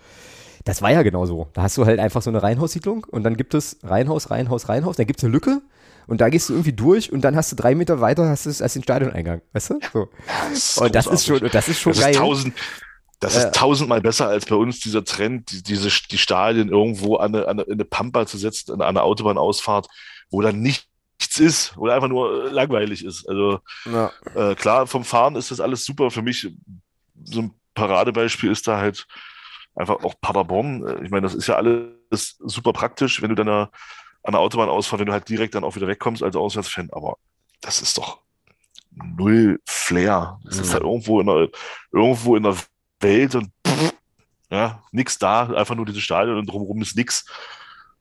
Das 0.64 0.82
war 0.82 0.90
ja 0.92 1.02
genau 1.02 1.24
so. 1.26 1.48
Da 1.52 1.62
hast 1.62 1.76
du 1.78 1.86
halt 1.86 1.98
einfach 2.00 2.22
so 2.22 2.30
eine 2.30 2.42
Reihenhaussiedlung 2.42 3.04
und 3.10 3.22
dann 3.24 3.36
gibt 3.36 3.54
es 3.54 3.78
Reihenhaus, 3.82 4.30
Reihenhaus, 4.30 4.68
Reihenhaus, 4.68 4.96
dann 4.96 5.06
gibt 5.06 5.20
es 5.20 5.24
eine 5.24 5.32
Lücke 5.32 5.62
und 6.06 6.20
da 6.20 6.28
gehst 6.28 6.48
du 6.48 6.54
irgendwie 6.54 6.72
durch 6.72 7.12
und 7.12 7.22
dann 7.22 7.36
hast 7.36 7.52
du 7.52 7.56
drei 7.56 7.74
Meter 7.74 8.00
weiter 8.00 8.28
hast 8.28 8.46
du 8.46 8.50
hast 8.50 8.74
den 8.74 8.82
Stadioneingang, 8.82 9.40
weißt 9.52 9.70
du? 9.70 9.80
So. 9.92 10.08
Das 10.50 10.78
Und 10.78 10.94
das 10.94 11.06
ist 11.06 11.26
schon, 11.26 11.40
und 11.42 11.54
das 11.54 11.68
ist 11.68 11.80
schon 11.80 11.92
Das 11.92 12.00
geil. 12.02 12.12
ist 12.12 12.18
tausend, 12.18 12.54
das 13.20 13.34
Ja. 13.34 13.44
ist 13.44 13.54
tausendmal 13.56 14.00
besser 14.00 14.28
als 14.28 14.46
bei 14.46 14.54
uns 14.56 14.80
dieser 14.80 15.04
Trend, 15.04 15.50
die, 15.50 15.62
diese, 15.62 15.88
die 16.10 16.18
Stadien 16.18 16.68
irgendwo 16.68 17.16
an 17.16 17.34
eine, 17.34 17.44
an 17.46 17.50
eine, 17.58 17.62
in 17.62 17.72
eine 17.74 17.84
Pampa 17.84 18.26
zu 18.26 18.38
setzen, 18.38 18.72
an 18.72 18.82
eine 18.82 19.02
Autobahnausfahrt, 19.02 19.88
wo 20.30 20.40
dann 20.40 20.60
nichts 20.60 20.86
ist, 21.38 21.76
wo 21.76 21.88
einfach 21.88 22.08
nur 22.08 22.46
äh, 22.46 22.48
langweilig 22.50 23.04
ist. 23.04 23.28
Also 23.28 23.60
ja. 23.86 24.12
äh, 24.34 24.54
klar, 24.54 24.86
vom 24.86 25.04
Fahren 25.04 25.34
ist 25.36 25.50
das 25.50 25.60
alles 25.60 25.84
super. 25.84 26.10
Für 26.10 26.22
mich 26.22 26.48
so 27.24 27.40
ein 27.42 27.54
Paradebeispiel 27.74 28.50
ist 28.52 28.68
da 28.68 28.78
halt 28.78 29.06
einfach 29.74 30.02
auch 30.04 30.14
Paderborn. 30.20 30.86
Äh, 30.86 31.04
Ich 31.04 31.10
meine, 31.10 31.22
das 31.22 31.34
ist 31.34 31.46
ja 31.48 31.56
alles 31.56 32.36
super 32.38 32.72
praktisch, 32.72 33.20
wenn 33.20 33.30
du 33.30 33.34
dann 33.36 33.48
an 33.48 34.32
der 34.32 34.40
Autobahn 34.40 34.68
ausfährst, 34.68 35.00
wenn 35.00 35.06
du 35.06 35.12
halt 35.12 35.28
direkt 35.28 35.54
dann 35.54 35.64
auch 35.64 35.74
wieder 35.76 35.86
wegkommst 35.88 36.22
als 36.22 36.36
Auswärtsfan. 36.36 36.90
Aber 36.92 37.16
das 37.60 37.82
ist 37.82 37.98
doch 37.98 38.20
null 38.92 39.60
Flair. 39.66 40.38
Das 40.44 40.58
ist 40.58 40.68
Mhm. 40.68 40.72
halt 40.74 40.82
irgendwo 40.84 41.20
in 41.20 41.26
der, 41.26 41.48
irgendwo 41.92 42.36
in 42.36 42.42
der 42.44 42.56
Welt 43.00 43.34
und 43.34 43.50
pff, 43.66 43.94
Ja, 44.50 44.82
nix 44.92 45.18
da, 45.18 45.46
einfach 45.48 45.74
nur 45.74 45.86
dieses 45.86 46.02
Stadion 46.02 46.38
und 46.38 46.46
drumherum 46.46 46.80
ist 46.82 46.96
nix. 46.96 47.24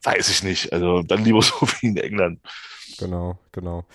Weiß 0.03 0.29
ich 0.29 0.43
nicht. 0.43 0.71
Also 0.71 1.01
dann 1.01 1.23
lieber 1.23 1.41
so 1.43 1.55
wie 1.61 1.87
in 1.87 1.97
England. 1.97 2.39
Genau, 2.99 3.37
genau. 3.51 3.85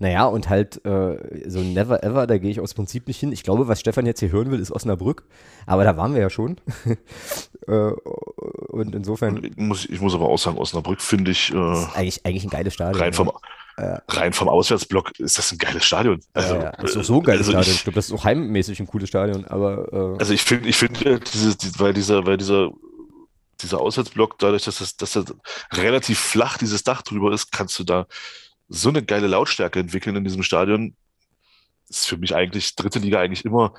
Naja, 0.00 0.26
und 0.26 0.48
halt 0.48 0.84
äh, 0.84 1.48
so 1.48 1.60
Never 1.60 2.02
Ever, 2.02 2.26
da 2.26 2.38
gehe 2.38 2.50
ich 2.50 2.60
aus 2.60 2.74
Prinzip 2.74 3.06
nicht 3.06 3.20
hin. 3.20 3.30
Ich 3.30 3.44
glaube, 3.44 3.68
was 3.68 3.78
Stefan 3.78 4.06
jetzt 4.06 4.20
hier 4.20 4.32
hören 4.32 4.50
will, 4.50 4.58
ist 4.58 4.72
Osnabrück. 4.72 5.24
Aber 5.66 5.84
da 5.84 5.96
waren 5.96 6.14
wir 6.14 6.20
ja 6.20 6.30
schon. 6.30 6.56
äh, 7.68 7.72
und 7.72 8.94
insofern. 8.94 9.44
Ich 9.44 9.56
muss, 9.56 9.84
ich 9.86 10.00
muss 10.00 10.14
aber 10.14 10.28
auch 10.28 10.38
sagen, 10.38 10.58
Osnabrück 10.58 11.00
finde 11.00 11.30
ich. 11.30 11.52
Äh, 11.52 11.56
eigentlich, 11.94 12.26
eigentlich 12.26 12.44
ein 12.44 12.50
geiles 12.50 12.74
Stadion. 12.74 13.00
Rein 13.00 13.12
vom, 13.12 13.30
ja. 13.80 14.02
rein 14.08 14.32
vom 14.32 14.48
Auswärtsblock 14.48 15.18
ist 15.18 15.38
das 15.38 15.52
ein 15.52 15.58
geiles 15.58 15.84
Stadion. 15.84 16.20
Also, 16.32 16.54
ja. 16.54 16.72
Das 16.72 16.90
ist 16.90 16.96
auch 16.96 17.04
so 17.04 17.16
ein 17.18 17.22
geiles 17.22 17.46
also 17.46 17.52
Stadion. 17.52 17.72
Ich, 17.72 17.78
ich 17.78 17.84
glaube, 17.84 17.94
das 17.96 18.06
ist 18.06 18.12
auch 18.12 18.24
heimmäßig 18.24 18.80
ein 18.80 18.86
cooles 18.86 19.08
Stadion. 19.08 19.44
Aber, 19.46 19.92
äh, 19.92 20.18
also 20.18 20.32
ich 20.32 20.42
finde, 20.42 20.68
ich 20.68 20.76
finde, 20.76 21.20
diese, 21.20 21.56
die, 21.56 21.70
weil 21.78 21.92
dieser, 21.92 22.26
weil 22.26 22.36
dieser 22.36 22.70
dieser 23.62 23.80
Auswärtsblock, 23.80 24.38
dadurch, 24.38 24.64
dass 24.64 24.78
das, 24.78 24.96
dass 24.96 25.12
das 25.12 25.34
relativ 25.72 26.18
flach 26.18 26.58
dieses 26.58 26.84
Dach 26.84 27.02
drüber 27.02 27.32
ist, 27.32 27.50
kannst 27.50 27.78
du 27.78 27.84
da 27.84 28.06
so 28.68 28.88
eine 28.88 29.02
geile 29.02 29.26
Lautstärke 29.26 29.80
entwickeln 29.80 30.16
in 30.16 30.24
diesem 30.24 30.42
Stadion. 30.42 30.94
ist 31.88 32.06
für 32.06 32.16
mich 32.16 32.34
eigentlich 32.34 32.76
dritte 32.76 32.98
Liga 32.98 33.20
eigentlich 33.20 33.44
immer, 33.44 33.74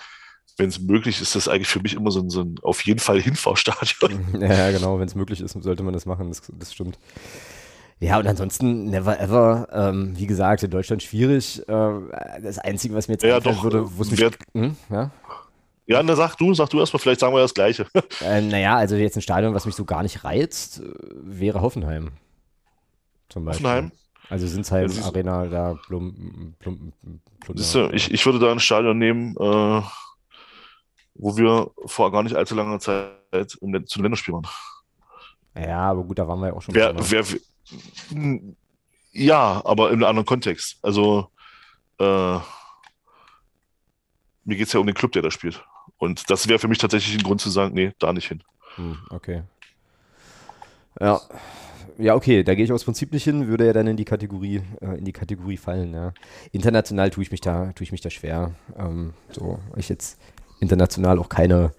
wenn 0.58 0.70
es 0.70 0.80
möglich 0.80 1.22
ist, 1.22 1.36
das 1.36 1.48
eigentlich 1.48 1.68
für 1.68 1.80
mich 1.80 1.94
immer 1.94 2.12
so 2.12 2.22
ein, 2.22 2.30
so 2.30 2.42
ein 2.42 2.56
auf 2.62 2.84
jeden 2.86 3.00
Fall 3.00 3.22
Hinfahrstadion. 3.22 4.42
Ja, 4.42 4.72
genau, 4.72 5.00
wenn 5.00 5.08
es 5.08 5.16
möglich 5.16 5.42
ist, 5.42 5.54
sollte 5.62 5.84
man 5.84 5.94
das 5.94 6.06
machen, 6.06 6.30
das, 6.30 6.42
das 6.52 6.74
stimmt. 6.74 6.98
Ja, 8.02 8.18
und 8.18 8.28
ansonsten 8.28 8.86
never 8.86 9.20
ever. 9.20 9.68
Ähm, 9.72 10.18
wie 10.18 10.26
gesagt, 10.26 10.64
in 10.64 10.72
Deutschland 10.72 11.04
schwierig. 11.04 11.60
Äh, 11.68 11.92
das 12.42 12.58
Einzige, 12.60 12.96
was 12.96 13.08
mir 13.08 13.16
jetzt 13.16 13.24
ja, 13.24 13.38
einfallen 13.38 13.62
würde, 13.62 13.98
wo 13.98 14.02
es 14.02 14.12
mich. 14.12 14.22
Hm, 14.54 14.76
ja? 14.90 15.12
Ja, 15.86 16.04
na 16.04 16.16
sag 16.16 16.36
du, 16.36 16.54
sag 16.54 16.70
du 16.70 16.80
erstmal, 16.80 17.00
vielleicht 17.00 17.20
sagen 17.20 17.34
wir 17.34 17.42
das 17.42 17.54
Gleiche. 17.54 17.88
Äh, 18.22 18.42
naja, 18.42 18.76
also 18.76 18.96
jetzt 18.96 19.16
ein 19.16 19.22
Stadion, 19.22 19.54
was 19.54 19.66
mich 19.66 19.76
so 19.76 19.86
gar 19.86 20.04
nicht 20.04 20.24
reizt, 20.24 20.82
äh, 20.82 20.94
wäre 21.24 21.62
Hoffenheim. 21.62 22.12
Zum 23.28 23.46
Beispiel. 23.46 23.66
Hoffenheim? 23.66 23.92
Also 24.30 24.46
Sinsheim, 24.46 24.92
ja, 24.92 25.06
Arena, 25.06 25.46
da 25.48 25.74
Blum, 25.88 26.54
Blum, 26.60 26.94
Blum 27.40 27.56
du, 27.56 27.90
ich, 27.92 28.12
ich 28.12 28.26
würde 28.26 28.38
da 28.38 28.52
ein 28.52 28.60
Stadion 28.60 29.00
nehmen, 29.00 29.36
äh, 29.38 29.82
wo 31.16 31.36
wir 31.36 31.72
vor 31.86 32.12
gar 32.12 32.22
nicht 32.22 32.36
allzu 32.36 32.54
langer 32.54 32.80
Zeit 32.80 33.58
im, 33.60 33.88
zu 33.88 33.98
den 33.98 34.04
Länderspielen 34.04 34.44
waren. 34.44 35.66
Ja, 35.68 35.90
aber 35.90 36.04
gut, 36.04 36.20
da 36.20 36.28
waren 36.28 36.40
wir 36.40 36.48
ja 36.48 36.54
auch 36.54 36.62
schon. 36.62 36.76
Wer, 36.76 36.94
wer, 36.96 37.26
ja, 39.12 39.62
aber 39.66 39.90
in 39.90 39.96
einem 39.96 40.06
anderen 40.06 40.26
Kontext. 40.26 40.78
Also, 40.82 41.30
äh, 42.00 42.38
mir 44.46 44.56
geht 44.56 44.68
es 44.68 44.74
ja 44.74 44.80
um 44.80 44.88
den 44.88 44.96
Club, 44.96 45.12
der 45.12 45.22
da 45.22 45.32
spielt. 45.32 45.64
Und 45.98 46.30
das 46.30 46.48
wäre 46.48 46.60
für 46.60 46.68
mich 46.68 46.78
tatsächlich 46.78 47.18
ein 47.18 47.24
Grund 47.24 47.41
zu 47.41 47.50
sagen, 47.50 47.74
nee, 47.74 47.91
da 48.00 48.14
nicht 48.14 48.28
hin. 48.28 48.44
Hm, 48.76 48.98
okay. 49.10 49.44
Ja, 51.00 51.22
ja, 52.00 52.16
okay, 52.16 52.44
da 52.44 52.56
gehe 52.56 52.64
ich 52.64 52.72
aus 52.72 52.86
Prinzip 52.86 53.12
nicht 53.12 53.26
hin, 53.26 53.50
würde 53.50 53.66
ja 53.66 53.74
dann 53.74 53.86
in 53.86 53.98
die 53.98 54.06
Kategorie, 54.06 54.62
äh, 54.80 54.98
in 54.98 55.04
die 55.04 55.12
Kategorie 55.12 55.58
fallen. 55.58 55.94
Ja. 55.94 56.14
International 56.54 57.10
tue 57.10 57.24
ich 57.24 57.32
mich 57.32 57.41
da, 57.41 57.74
tue 57.74 57.84
ich 57.84 57.91
mich 57.91 58.00
da 58.00 58.10
schwer. 58.10 58.56
Ähm, 58.78 59.14
so, 59.32 59.60
ich 59.76 59.90
jetzt 59.90 60.18
international 60.62 61.20
auch 61.20 61.28
keine, 61.28 61.74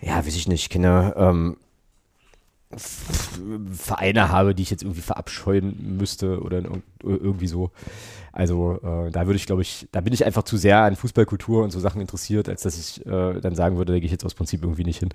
ja, 0.00 0.18
weiß 0.24 0.36
ich 0.36 0.46
nicht, 0.46 0.70
keine 0.70 1.14
ähm, 1.16 1.56
Vereine 2.76 4.30
habe, 4.30 4.54
die 4.54 4.62
ich 4.62 4.70
jetzt 4.70 4.82
irgendwie 4.82 5.00
verabscheuen 5.00 5.96
müsste 5.96 6.40
oder 6.40 6.62
irgendwie 7.02 7.46
so. 7.46 7.70
Also 8.32 8.80
äh, 8.82 9.10
da 9.10 9.26
würde 9.26 9.36
ich, 9.36 9.46
glaube 9.46 9.62
ich, 9.62 9.88
da 9.92 10.00
bin 10.00 10.12
ich 10.12 10.24
einfach 10.24 10.42
zu 10.42 10.56
sehr 10.56 10.78
an 10.78 10.96
Fußballkultur 10.96 11.62
und 11.62 11.70
so 11.70 11.78
Sachen 11.78 12.00
interessiert, 12.00 12.48
als 12.48 12.62
dass 12.62 12.78
ich 12.78 13.04
äh, 13.06 13.40
dann 13.40 13.54
sagen 13.54 13.76
würde, 13.76 13.92
da 13.92 13.98
gehe 13.98 14.06
ich 14.06 14.12
jetzt 14.12 14.24
aus 14.24 14.34
Prinzip 14.34 14.62
irgendwie 14.62 14.84
nicht 14.84 14.98
hin. 14.98 15.10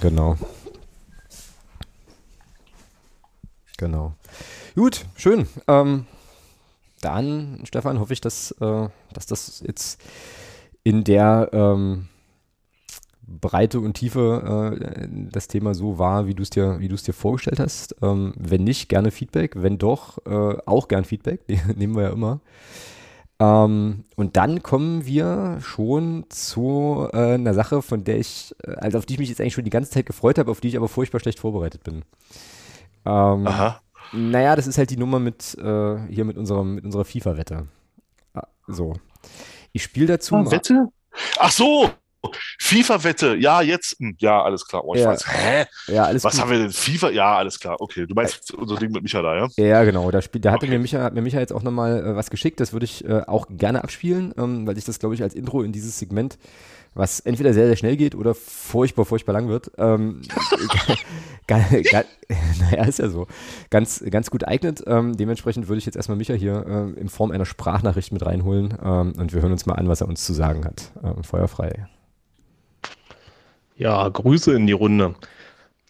Genau. 0.00 0.36
Genau. 3.76 4.14
Gut, 4.74 5.04
schön. 5.16 5.46
Ähm, 5.68 6.06
dann, 7.00 7.60
Stefan, 7.64 8.00
hoffe 8.00 8.12
ich, 8.12 8.20
dass, 8.20 8.50
äh, 8.60 8.88
dass 9.12 9.26
das 9.26 9.62
jetzt 9.66 10.00
in 10.82 11.04
der 11.04 11.50
ähm, 11.52 12.08
Breite 13.26 13.80
und 13.80 13.94
Tiefe 13.94 14.76
äh, 14.80 15.08
das 15.30 15.48
Thema 15.48 15.74
so 15.74 15.98
war, 15.98 16.26
wie 16.26 16.34
du 16.34 16.42
es 16.42 16.50
dir, 16.50 16.80
wie 16.80 16.88
du 16.88 16.94
es 16.94 17.02
dir 17.02 17.12
vorgestellt 17.12 17.60
hast. 17.60 17.96
Ähm, 18.02 18.34
wenn 18.36 18.64
nicht, 18.64 18.88
gerne 18.88 19.10
Feedback. 19.10 19.54
Wenn 19.56 19.78
doch, 19.78 20.18
äh, 20.26 20.56
auch 20.66 20.88
gern 20.88 21.04
Feedback. 21.04 21.40
Nehmen 21.76 21.96
wir 21.96 22.04
ja 22.04 22.10
immer. 22.10 22.40
Ähm, 23.40 24.04
und 24.16 24.36
dann 24.36 24.62
kommen 24.62 25.06
wir 25.06 25.58
schon 25.60 26.24
zu 26.28 27.08
äh, 27.12 27.34
einer 27.34 27.54
Sache, 27.54 27.82
von 27.82 28.04
der 28.04 28.18
ich, 28.18 28.54
äh, 28.64 28.72
also 28.72 28.98
auf 28.98 29.06
die 29.06 29.14
ich 29.14 29.18
mich 29.18 29.28
jetzt 29.28 29.40
eigentlich 29.40 29.54
schon 29.54 29.64
die 29.64 29.70
ganze 29.70 29.90
Zeit 29.90 30.06
gefreut 30.06 30.38
habe, 30.38 30.50
auf 30.50 30.60
die 30.60 30.68
ich 30.68 30.76
aber 30.76 30.88
furchtbar 30.88 31.20
schlecht 31.20 31.40
vorbereitet 31.40 31.82
bin. 31.82 32.04
Ähm, 33.04 33.46
Aha. 33.46 33.80
Naja, 34.12 34.54
das 34.54 34.66
ist 34.66 34.78
halt 34.78 34.90
die 34.90 34.96
Nummer 34.96 35.18
mit 35.18 35.56
äh, 35.58 35.98
hier 36.08 36.24
mit 36.24 36.36
unserem 36.36 36.76
mit 36.76 36.84
unserer 36.84 37.04
FIFA-Wette. 37.04 37.66
Ah, 38.34 38.46
so. 38.68 38.94
Ich 39.72 39.82
spiele 39.82 40.06
dazu. 40.06 40.36
Ah, 40.36 40.50
Wette? 40.50 40.86
Ach 41.38 41.50
so! 41.50 41.90
FIFA-Wette, 42.58 43.36
ja, 43.36 43.62
jetzt, 43.62 43.98
hm, 43.98 44.16
ja, 44.18 44.42
alles 44.42 44.66
klar. 44.66 44.84
Oh, 44.84 44.94
ich 44.94 45.00
ja. 45.00 45.08
weiß, 45.08 45.26
hä? 45.26 45.64
Ja, 45.88 46.04
alles 46.04 46.24
Was 46.24 46.34
gut. 46.34 46.42
haben 46.42 46.50
wir 46.50 46.58
denn? 46.58 46.72
FIFA? 46.72 47.10
Ja, 47.10 47.36
alles 47.36 47.58
klar. 47.58 47.80
Okay, 47.80 48.06
du 48.06 48.14
meinst 48.14 48.52
äh, 48.52 48.56
unser 48.56 48.76
Ding 48.76 48.92
mit 48.92 49.02
Micha 49.02 49.22
da, 49.22 49.36
ja? 49.36 49.48
Ja, 49.56 49.84
genau. 49.84 50.10
Da, 50.10 50.22
spiel, 50.22 50.40
da 50.40 50.52
hatte 50.52 50.66
mir 50.66 50.78
Micha, 50.78 51.02
hat 51.02 51.14
mir 51.14 51.22
Micha 51.22 51.38
jetzt 51.38 51.52
auch 51.52 51.62
nochmal 51.62 52.04
äh, 52.04 52.16
was 52.16 52.30
geschickt. 52.30 52.60
Das 52.60 52.72
würde 52.72 52.84
ich 52.84 53.04
äh, 53.04 53.22
auch 53.26 53.46
gerne 53.50 53.84
abspielen, 53.84 54.34
ähm, 54.38 54.66
weil 54.66 54.78
ich 54.78 54.84
das, 54.84 54.98
glaube 54.98 55.14
ich, 55.14 55.22
als 55.22 55.34
Intro 55.34 55.62
in 55.62 55.72
dieses 55.72 55.98
Segment, 55.98 56.38
was 56.94 57.20
entweder 57.20 57.52
sehr, 57.52 57.66
sehr 57.66 57.76
schnell 57.76 57.96
geht 57.96 58.14
oder 58.14 58.34
furchtbar, 58.34 59.04
furchtbar 59.04 59.32
lang 59.32 59.48
wird, 59.48 59.72
ähm, 59.78 60.22
naja, 61.48 62.84
ist 62.84 62.98
ja 62.98 63.08
so, 63.08 63.26
ganz, 63.70 64.02
ganz 64.10 64.30
gut 64.30 64.46
eignet. 64.46 64.82
Ähm, 64.86 65.16
dementsprechend 65.16 65.68
würde 65.68 65.78
ich 65.78 65.86
jetzt 65.86 65.96
erstmal 65.96 66.16
Micha 66.16 66.34
hier 66.34 66.64
äh, 66.66 67.00
in 67.00 67.08
Form 67.08 67.30
einer 67.32 67.44
Sprachnachricht 67.44 68.12
mit 68.12 68.24
reinholen 68.24 68.74
ähm, 68.82 69.12
und 69.18 69.32
wir 69.34 69.42
hören 69.42 69.52
uns 69.52 69.66
mal 69.66 69.74
an, 69.74 69.88
was 69.88 70.00
er 70.00 70.08
uns 70.08 70.24
zu 70.24 70.32
sagen 70.32 70.64
hat. 70.64 70.92
Ähm, 71.02 71.22
feuerfrei. 71.22 71.86
Ja, 73.76 74.08
Grüße 74.08 74.54
in 74.54 74.66
die 74.66 74.72
Runde. 74.72 75.14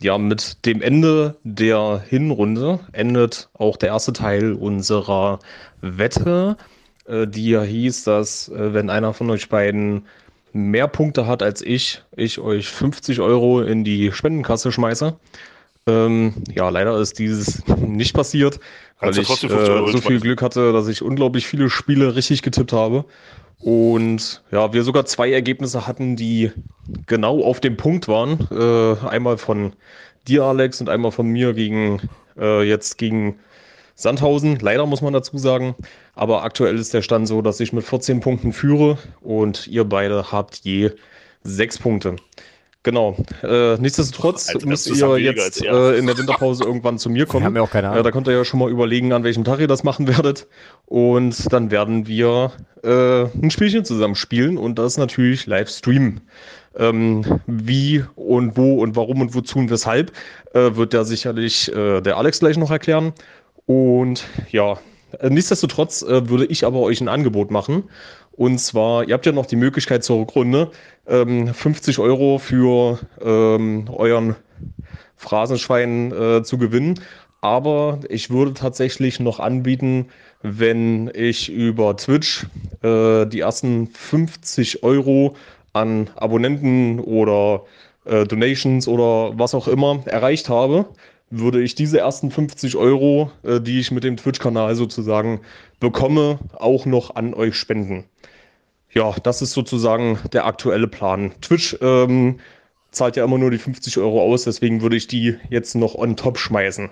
Ja, 0.01 0.19
mit 0.19 0.65
dem 0.66 0.82
Ende 0.82 1.36
der 1.44 2.02
Hinrunde 2.09 2.81
endet 2.93 3.48
auch 3.55 3.77
der 3.77 3.90
erste 3.90 4.12
Teil 4.12 4.52
unserer 4.52 5.39
Wette, 5.81 6.56
äh, 7.06 7.27
die 7.27 7.51
ja 7.51 7.62
hieß, 7.62 8.05
dass 8.05 8.48
äh, 8.48 8.74
wenn 8.74 8.90
einer 8.90 9.15
von 9.15 9.31
euch 9.31 9.48
beiden 9.48 10.06
mehr 10.52 10.89
Punkte 10.89 11.27
hat 11.27 11.43
als 11.43 11.62
ich, 11.62 12.02
ich 12.16 12.39
euch 12.39 12.69
50 12.69 13.20
Euro 13.20 13.61
in 13.61 13.85
die 13.85 14.12
Spendenkasse 14.12 14.73
schmeiße. 14.73 15.16
Ähm, 15.86 16.35
ja, 16.55 16.70
leider 16.70 16.98
ist 16.98 17.19
dieses 17.19 17.66
nicht 17.78 18.15
passiert, 18.15 18.59
weil 19.01 19.19
ich 19.19 19.44
äh, 19.44 19.93
so 19.93 20.01
viel 20.01 20.20
Glück 20.20 20.40
hatte, 20.40 20.73
dass 20.73 20.89
ich 20.89 21.02
unglaublich 21.02 21.47
viele 21.47 21.69
Spiele 21.69 22.16
richtig 22.16 22.43
getippt 22.43 22.73
habe. 22.73 23.05
Und 23.65 24.43
ja, 24.51 24.74
wir 24.74 24.82
sogar 24.82 25.07
zwei 25.07 25.32
Ergebnisse 25.32 25.86
hatten, 25.86 26.16
die 26.16 26.53
genau 27.07 27.43
auf 27.43 27.61
dem 27.61 27.78
Punkt 27.78 28.09
waren. 28.09 28.47
Äh, 28.51 29.07
einmal 29.09 29.39
von 29.39 29.73
dir, 30.28 30.45
Alex, 30.45 30.82
und 30.82 30.91
einmal 30.91 31.12
von 31.12 31.28
mir 31.28 31.55
gegen 31.55 32.03
äh, 32.39 32.62
jetzt 32.62 32.99
gegen 32.99 33.39
Sandhausen. 33.95 34.59
Leider 34.59 34.85
muss 34.85 35.01
man 35.01 35.15
dazu 35.15 35.39
sagen. 35.39 35.74
Aber 36.15 36.43
aktuell 36.43 36.78
ist 36.78 36.93
der 36.93 37.01
Stand 37.01 37.27
so, 37.27 37.41
dass 37.41 37.59
ich 37.59 37.73
mit 37.73 37.85
14 37.85 38.20
Punkten 38.20 38.53
führe 38.53 38.99
und 39.23 39.66
ihr 39.66 39.85
beide 39.85 40.31
habt 40.31 40.57
je 40.57 40.91
sechs 41.43 41.78
Punkte. 41.78 42.16
Genau. 42.85 43.16
Äh, 43.43 43.78
nichtsdestotrotz 43.78 44.55
also, 44.55 44.69
müsst 44.69 44.86
ihr 44.86 45.19
jetzt 45.19 45.65
äh, 45.65 45.97
in 45.97 46.06
der 46.06 46.19
Winterpause 46.19 46.65
irgendwann 46.65 46.98
zu 46.98 47.09
mir 47.09 47.24
kommen. 47.24 47.43
Wir 47.43 47.47
haben 47.47 47.56
ja 47.56 47.62
auch 47.62 47.70
keine 47.70 47.89
Ahnung. 47.89 48.01
Äh, 48.01 48.02
da 48.02 48.11
könnt 48.11 48.28
ihr 48.28 48.35
ja 48.35 48.44
schon 48.44 48.61
mal 48.61 48.70
überlegen, 48.70 49.12
an 49.15 49.24
welchem 49.24 49.43
Tag 49.43 49.59
ihr 49.59 49.66
das 49.66 49.85
machen 49.85 50.06
werdet. 50.16 50.47
Und 50.85 51.51
dann 51.51 51.70
werden 51.70 52.06
wir 52.06 52.52
äh, 52.85 53.23
ein 53.24 53.51
Spielchen 53.51 53.86
zusammen 53.86 54.15
spielen 54.15 54.59
und 54.59 54.78
das 54.78 54.98
natürlich 54.98 55.47
live 55.47 55.70
streamen. 55.70 56.20
Ähm, 56.77 57.40
wie 57.47 58.05
und 58.16 58.56
wo 58.59 58.82
und 58.82 58.97
warum 58.97 59.23
und 59.23 59.35
wozu 59.35 59.59
und 59.61 59.70
weshalb 59.70 60.12
äh, 60.52 60.74
wird 60.74 60.93
der 60.93 61.05
sicherlich 61.05 61.74
äh, 61.74 62.02
der 62.02 62.19
Alex 62.19 62.40
gleich 62.40 62.59
noch 62.59 62.70
erklären. 62.70 63.15
Und 63.65 64.24
ja, 64.51 64.78
äh, 65.20 65.31
nichtsdestotrotz 65.31 66.02
äh, 66.02 66.28
würde 66.28 66.44
ich 66.47 66.66
aber 66.66 66.81
euch 66.81 67.01
ein 67.01 67.09
Angebot 67.09 67.51
machen. 67.51 67.85
Und 68.36 68.59
zwar, 68.59 69.06
ihr 69.06 69.15
habt 69.15 69.27
ja 69.27 69.32
noch 69.32 69.47
die 69.47 69.56
Möglichkeit 69.56 70.02
zur 70.02 70.20
Rückrunde, 70.20 70.70
ähm, 71.06 71.52
50 71.52 71.98
Euro 71.98 72.39
für 72.39 72.98
ähm, 73.23 73.86
euren 73.93 74.36
Phrasenschwein 75.16 76.12
äh, 76.12 76.43
zu 76.43 76.59
gewinnen. 76.59 77.01
Aber 77.40 78.01
ich 78.09 78.31
würde 78.31 78.55
tatsächlich 78.55 79.20
noch 79.20 79.39
anbieten, 79.39 80.06
wenn 80.43 81.11
ich 81.15 81.52
über 81.52 81.97
Twitch 81.97 82.47
äh, 82.82 83.27
die 83.27 83.40
ersten 83.40 83.89
50 83.89 84.82
Euro 84.82 85.36
an 85.73 86.09
Abonnenten 86.16 87.01
oder 87.01 87.62
äh, 88.05 88.24
Donations 88.24 88.89
oder 88.89 89.39
was 89.39 89.55
auch 89.55 89.69
immer 89.69 90.02
erreicht 90.06 90.48
habe, 90.48 90.86
würde 91.39 91.62
ich 91.62 91.74
diese 91.74 91.98
ersten 91.98 92.31
50 92.31 92.77
Euro, 92.77 93.31
äh, 93.43 93.61
die 93.61 93.81
ich 93.81 93.90
mit 93.90 94.05
dem 94.05 94.16
Twitch-Kanal 94.16 94.74
sozusagen 94.74 95.40
bekomme, 95.81 96.39
auch 96.55 96.86
noch 96.86 97.15
an 97.16 97.35
euch 97.35 97.56
spenden. 97.56 98.05
Ja, 98.90 99.15
das 99.23 99.43
ist 99.43 99.52
sozusagen 99.52 100.19
der 100.32 100.47
aktuelle 100.47 100.86
Plan. 100.86 101.32
Twitch 101.40 101.77
ähm, 101.81 102.39
zahlt 102.93 103.16
ja 103.16 103.24
immer 103.24 103.39
nur 103.39 103.51
die 103.51 103.59
50 103.59 103.98
Euro 103.98 104.23
aus, 104.23 104.44
deswegen 104.44 104.82
würde 104.82 104.97
ich 104.97 105.09
die 105.09 105.36
jetzt 105.51 105.74
noch 105.74 105.94
on 105.94 106.16
top 106.16 106.39
schmeißen. 106.39 106.90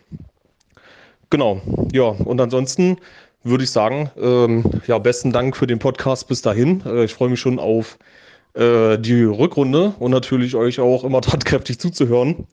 Genau, 1.30 1.62
ja, 1.92 2.04
und 2.04 2.40
ansonsten 2.40 2.98
würde 3.44 3.64
ich 3.64 3.70
sagen, 3.70 4.10
ähm, 4.20 4.64
ja, 4.86 4.98
besten 4.98 5.32
Dank 5.32 5.56
für 5.56 5.66
den 5.66 5.78
Podcast 5.78 6.28
bis 6.28 6.42
dahin. 6.42 6.82
Äh, 6.84 7.04
ich 7.04 7.14
freue 7.14 7.28
mich 7.28 7.40
schon 7.40 7.58
auf 7.58 7.98
äh, 8.54 8.98
die 8.98 9.24
Rückrunde 9.24 9.94
und 9.98 10.10
natürlich 10.10 10.54
euch 10.54 10.80
auch 10.80 11.04
immer 11.04 11.20
tatkräftig 11.20 11.78
zuzuhören. 11.78 12.46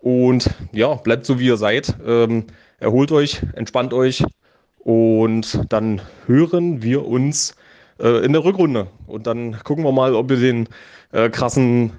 Und 0.00 0.50
ja, 0.72 0.94
bleibt 0.94 1.26
so 1.26 1.38
wie 1.38 1.46
ihr 1.46 1.56
seid. 1.56 1.94
Ähm, 2.04 2.44
erholt 2.78 3.12
euch, 3.12 3.42
entspannt 3.54 3.92
euch 3.92 4.24
und 4.78 5.60
dann 5.72 6.00
hören 6.26 6.82
wir 6.82 7.06
uns 7.06 7.54
äh, 7.98 8.24
in 8.24 8.32
der 8.32 8.44
Rückrunde. 8.44 8.88
Und 9.06 9.26
dann 9.26 9.58
gucken 9.62 9.84
wir 9.84 9.92
mal, 9.92 10.14
ob 10.14 10.30
ihr 10.30 10.38
den 10.38 10.68
äh, 11.12 11.28
krassen 11.28 11.92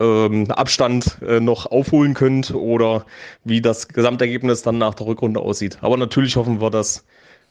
ähm, 0.00 0.50
Abstand 0.50 1.18
äh, 1.22 1.40
noch 1.40 1.66
aufholen 1.66 2.14
könnt 2.14 2.52
oder 2.52 3.06
wie 3.44 3.60
das 3.60 3.88
Gesamtergebnis 3.88 4.62
dann 4.62 4.78
nach 4.78 4.94
der 4.94 5.06
Rückrunde 5.06 5.40
aussieht. 5.40 5.78
Aber 5.82 5.96
natürlich 5.96 6.36
hoffen 6.36 6.60
wir, 6.60 6.70
dass 6.70 7.04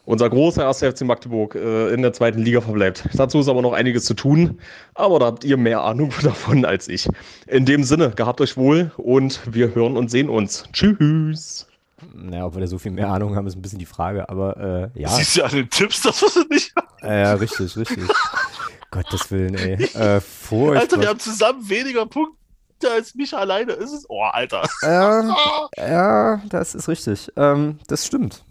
unser 0.05 0.29
großer 0.29 0.67
1. 0.67 0.79
FC 0.79 1.01
Magdeburg 1.01 1.55
äh, 1.55 1.93
in 1.93 2.01
der 2.01 2.13
zweiten 2.13 2.39
Liga 2.39 2.61
verbleibt. 2.61 3.07
Dazu 3.13 3.39
ist 3.39 3.47
aber 3.47 3.61
noch 3.61 3.73
einiges 3.73 4.05
zu 4.05 4.13
tun, 4.13 4.59
aber 4.95 5.19
da 5.19 5.27
habt 5.27 5.43
ihr 5.43 5.57
mehr 5.57 5.81
Ahnung 5.81 6.11
davon 6.23 6.65
als 6.65 6.87
ich. 6.87 7.07
In 7.47 7.65
dem 7.65 7.83
Sinne, 7.83 8.11
gehabt 8.11 8.41
euch 8.41 8.57
wohl 8.57 8.91
und 8.97 9.39
wir 9.51 9.73
hören 9.75 9.97
und 9.97 10.11
sehen 10.11 10.29
uns. 10.29 10.65
Tschüss. 10.73 11.67
Naja, 12.13 12.45
ob 12.45 12.55
wir 12.55 12.61
da 12.61 12.67
so 12.67 12.77
viel 12.77 12.91
mehr 12.91 13.09
Ahnung 13.09 13.35
haben, 13.35 13.47
ist 13.47 13.55
ein 13.55 13.61
bisschen 13.61 13.79
die 13.79 13.85
Frage, 13.85 14.27
aber 14.27 14.91
äh, 14.95 14.99
ja. 14.99 15.09
Siehst 15.09 15.35
du 15.35 15.39
ja 15.39 15.45
an 15.45 15.55
den 15.55 15.69
Tipps, 15.69 16.01
dass 16.01 16.21
wir 16.21 16.27
es 16.27 16.49
nicht 16.49 16.73
haben. 16.75 16.87
Ja, 17.01 17.33
richtig, 17.35 17.77
richtig. 17.77 18.03
Gottes 18.91 19.31
Willen, 19.31 19.55
ey. 19.55 19.83
Äh, 19.95 20.21
Alter, 20.51 20.99
wir 20.99 21.07
haben 21.07 21.19
zusammen 21.19 21.67
weniger 21.67 22.05
Punkte 22.05 22.42
als 22.91 23.15
mich 23.15 23.35
alleine. 23.35 23.73
Ist 23.73 23.91
es? 23.91 24.05
Oh, 24.09 24.23
Alter. 24.23 24.67
Ja, 24.81 25.69
ja 25.77 26.41
das 26.49 26.75
ist 26.75 26.87
richtig. 26.87 27.31
Ähm, 27.35 27.79
das 27.87 28.05
stimmt. 28.05 28.43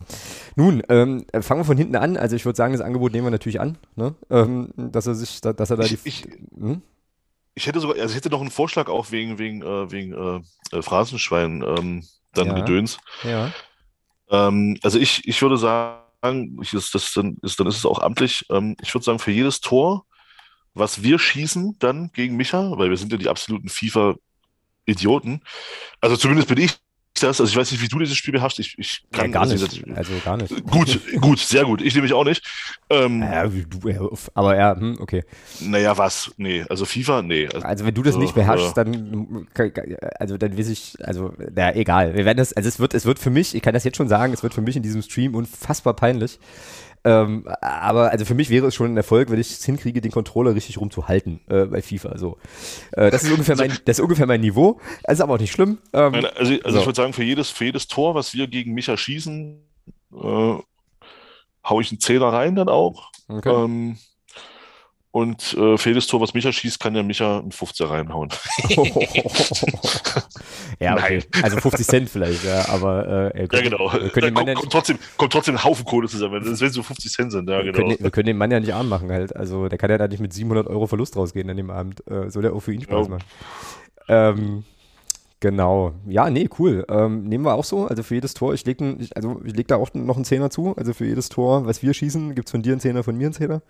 Nun, 0.57 0.83
ähm, 0.89 1.25
fangen 1.41 1.61
wir 1.61 1.65
von 1.65 1.77
hinten 1.77 1.97
an. 1.97 2.17
Also 2.17 2.37
ich 2.37 2.45
würde 2.45 2.57
sagen, 2.57 2.73
das 2.73 2.83
Angebot 2.83 3.13
nehmen 3.13 3.27
wir 3.27 3.31
natürlich 3.31 3.61
an, 3.61 3.79
ne? 3.97 4.15
ähm, 4.31 4.73
dass 4.77 5.07
er 5.07 5.15
sich, 5.15 5.41
dass 5.41 5.71
er 5.71 5.77
da 5.77 5.85
die. 5.85 5.99
Ich, 6.05 6.25
hm? 6.57 6.83
ich 7.55 7.67
hätte 7.67 7.81
sogar, 7.81 7.97
also 7.97 8.11
ich 8.11 8.17
hätte 8.17 8.31
noch 8.31 8.41
einen 8.41 8.51
Vorschlag 8.51 8.89
auch 8.89 9.11
wegen 9.11 9.39
wegen 9.39 9.63
äh, 9.63 9.91
wegen 9.91 10.13
äh, 10.13 10.77
äh 10.77 10.83
Phrasenschwein 10.83 11.63
ähm, 11.63 12.05
dann 12.35 12.49
ja. 12.49 12.55
Gedöns. 12.55 12.99
Ja. 13.25 13.53
Ähm, 14.31 14.79
also 14.83 14.99
ich 14.99 15.27
ich 15.29 15.41
würde 15.43 15.57
sagen, 15.57 16.59
ich, 16.63 16.73
ist, 16.73 16.95
das 16.95 17.13
dann 17.15 17.37
ist 17.43 17.59
dann 17.61 17.67
ist 17.67 17.77
es 17.77 17.87
auch 17.87 18.01
amtlich. 18.01 18.47
Ähm, 18.51 18.77
ich 18.81 18.95
würde 18.95 19.05
sagen 19.05 19.19
für 19.19 19.33
jedes 19.33 19.61
Tor, 19.61 20.07
was 20.75 21.03
wir 21.03 21.19
schießen 21.19 21.77
dann 21.79 22.11
gegen 22.13 22.37
Micha, 22.37 22.73
weil 22.79 22.91
wir 22.91 22.97
sind 22.97 23.13
ja 23.13 23.19
die 23.19 23.29
absoluten 23.29 23.69
FIFA 23.69 24.17
Idioten. 24.87 25.41
Also 26.01 26.17
zumindest 26.17 26.49
bin 26.49 26.59
ich 26.59 26.79
das. 27.23 27.41
Also 27.41 27.51
ich 27.51 27.57
weiß 27.57 27.71
nicht, 27.71 27.83
wie 27.83 27.89
du 27.89 27.99
dieses 27.99 28.17
Spiel 28.17 28.33
beherrschst. 28.33 28.59
Ich, 28.59 28.79
ich 28.79 29.05
kann 29.13 29.27
ja, 29.27 29.33
gar 29.33 29.47
nicht. 29.47 29.61
nicht. 29.61 29.97
Also 29.97 30.13
gar 30.25 30.37
nicht. 30.37 30.65
Gut, 30.67 31.01
gut, 31.21 31.39
sehr 31.39 31.65
gut. 31.65 31.83
Ich 31.83 31.95
nehme 31.95 32.05
mich 32.05 32.13
auch 32.13 32.25
nicht. 32.25 32.45
Ähm, 32.91 33.23
ja, 33.23 33.47
du, 33.47 34.17
aber 34.35 34.57
ja, 34.57 34.77
hm, 34.77 34.97
okay. 35.01 35.25
Naja, 35.61 35.97
was? 35.97 36.33
Nee, 36.37 36.65
also 36.69 36.85
FIFA, 36.85 37.23
nee. 37.23 37.47
Also, 37.47 37.67
also 37.67 37.87
wenn 37.87 37.95
du 37.95 38.03
das 38.03 38.17
nicht 38.17 38.35
beherrschst, 38.35 38.77
dann 38.77 39.47
also 40.19 40.37
dann 40.37 40.59
weiß 40.59 40.69
ich, 40.69 40.97
also 41.03 41.35
naja, 41.55 41.77
egal. 41.77 42.15
Wir 42.15 42.25
werden 42.25 42.39
das, 42.39 42.53
also 42.53 42.69
es 42.69 42.79
wird, 42.79 42.95
es 42.95 43.05
wird 43.05 43.19
für 43.19 43.31
mich, 43.31 43.55
ich 43.55 43.63
kann 43.63 43.75
das 43.75 43.85
jetzt 43.85 43.97
schon 43.97 44.09
sagen, 44.09 44.33
es 44.33 44.43
wird 44.43 44.55
für 44.55 44.63
mich 44.63 44.77
in 44.77 44.83
diesem 44.83 45.03
Stream 45.03 45.35
unfassbar 45.35 45.95
peinlich. 45.95 46.39
Ähm, 47.05 47.47
aber 47.61 48.11
also 48.11 48.25
für 48.25 48.35
mich 48.35 48.49
wäre 48.51 48.69
es 48.69 48.75
schon 48.75 48.93
ein 48.95 48.97
Erfolg, 48.97 49.31
wenn 49.31 49.41
ich 49.41 49.51
es 49.51 49.65
hinkriege, 49.65 50.01
den 50.01 50.13
Controller 50.13 50.55
richtig 50.55 50.79
rumzuhalten 50.79 51.41
äh, 51.49 51.65
bei 51.65 51.83
FIFA. 51.83 52.17
So. 52.17 52.39
Äh, 52.93 53.11
das, 53.11 53.25
ist 53.25 53.31
ungefähr 53.33 53.57
mein, 53.57 53.77
das 53.85 53.99
ist 53.99 54.03
ungefähr 54.03 54.27
mein 54.27 54.41
Niveau. 54.41 54.81
Das 55.03 55.15
ist 55.15 55.21
aber 55.21 55.35
auch 55.35 55.39
nicht 55.39 55.53
schlimm. 55.53 55.79
Ähm, 55.93 56.15
also, 56.15 56.29
also 56.37 56.59
so. 56.65 56.79
ich 56.79 56.87
würde 56.87 56.97
sagen, 56.97 57.13
für 57.13 57.25
jedes, 57.25 57.51
für 57.51 57.65
jedes 57.65 57.89
Tor, 57.89 58.15
was 58.15 58.35
wir 58.35 58.47
gegen 58.47 58.73
Micha 58.73 58.97
schießen, 58.97 59.61
äh, 60.13 60.55
hau 61.65 61.81
ich 61.81 61.91
einen 61.91 62.01
Zehner 62.01 62.33
rein 62.33 62.55
dann 62.55 62.69
auch. 62.69 63.11
Okay. 63.29 63.51
Ähm, 63.51 63.99
und 65.13 65.55
äh, 65.59 65.77
für 65.77 65.91
jedes 65.91 66.07
Tor, 66.07 66.23
was 66.23 66.33
Micha 66.33 66.51
schießt, 66.51 66.81
kann 66.81 66.95
der 66.95 67.03
Micha 67.03 67.41
einen 67.41 67.51
50er 67.51 67.91
reinhauen. 67.91 68.31
ja, 70.81 70.95
okay. 70.95 71.23
Also 71.43 71.59
50 71.59 71.87
Cent 71.87 72.09
vielleicht, 72.09 72.43
ja, 72.45 72.67
aber 72.71 73.31
äh, 73.35 73.43
ja, 73.43 73.61
genau. 73.61 73.91
Können 73.91 74.33
kommt, 74.33 74.55
kommt, 74.55 74.73
trotzdem, 74.73 74.99
kommt 75.19 75.33
trotzdem 75.35 75.57
ein 75.57 75.65
Haufen 75.65 75.85
Kohle 75.85 76.09
zusammen, 76.09 76.43
wenn 76.43 76.51
es 76.51 76.59
so 76.59 76.83
50 76.83 77.13
Cent 77.13 77.31
sind, 77.31 77.47
ja, 77.51 77.61
genau. 77.61 77.77
Wir 77.77 77.85
können, 77.85 77.97
wir 78.01 78.11
können 78.11 78.27
den 78.27 78.39
Mann 78.39 78.51
ja 78.51 78.59
nicht 78.59 78.73
arm 78.73 78.89
machen 78.89 79.11
halt. 79.11 79.37
Also 79.37 79.69
der 79.69 79.77
kann 79.77 79.91
ja 79.91 79.99
da 79.99 80.09
nicht 80.09 80.21
mit 80.21 80.33
700 80.33 80.67
Euro 80.67 80.87
Verlust 80.87 81.15
rausgehen 81.15 81.51
an 81.51 81.59
dem 81.59 81.69
Abend. 81.69 82.03
Äh, 82.11 82.31
soll 82.31 82.41
der 82.41 82.55
auch 82.55 82.61
für 82.61 82.73
ihn 82.73 82.81
Spaß 82.81 83.09
ja. 83.09 83.13
machen. 83.13 83.25
Ähm, 84.09 84.65
Genau. 85.41 85.93
Ja, 86.07 86.31
nee, 86.31 86.49
cool. 86.61 86.87
Ähm, 86.89 87.25
nehmen 87.25 87.45
wir 87.45 87.55
auch 87.55 87.65
so. 87.65 87.89
Also 87.89 88.05
für 88.05 88.15
jedes 88.15 88.33
Tor, 88.33 88.55
ich 88.55 88.65
lege 88.65 88.97
also 89.17 89.41
leg 89.43 89.67
da 89.67 89.75
auch 89.75 89.93
noch 89.93 90.15
einen 90.15 90.25
Zehner 90.25 90.51
zu. 90.51 90.77
Also 90.77 90.93
für 90.93 91.05
jedes 91.05 91.31
Tor, 91.31 91.67
was 91.67 91.83
wir 91.83 91.93
schießen, 91.93 92.37
gibt 92.37 92.47
es 92.47 92.53
von 92.53 92.63
dir 92.63 92.71
einen 92.71 92.81
Zehner, 92.81 93.03
von 93.03 93.19
mir 93.19 93.27
einen 93.27 93.35
Zehner 93.35 93.61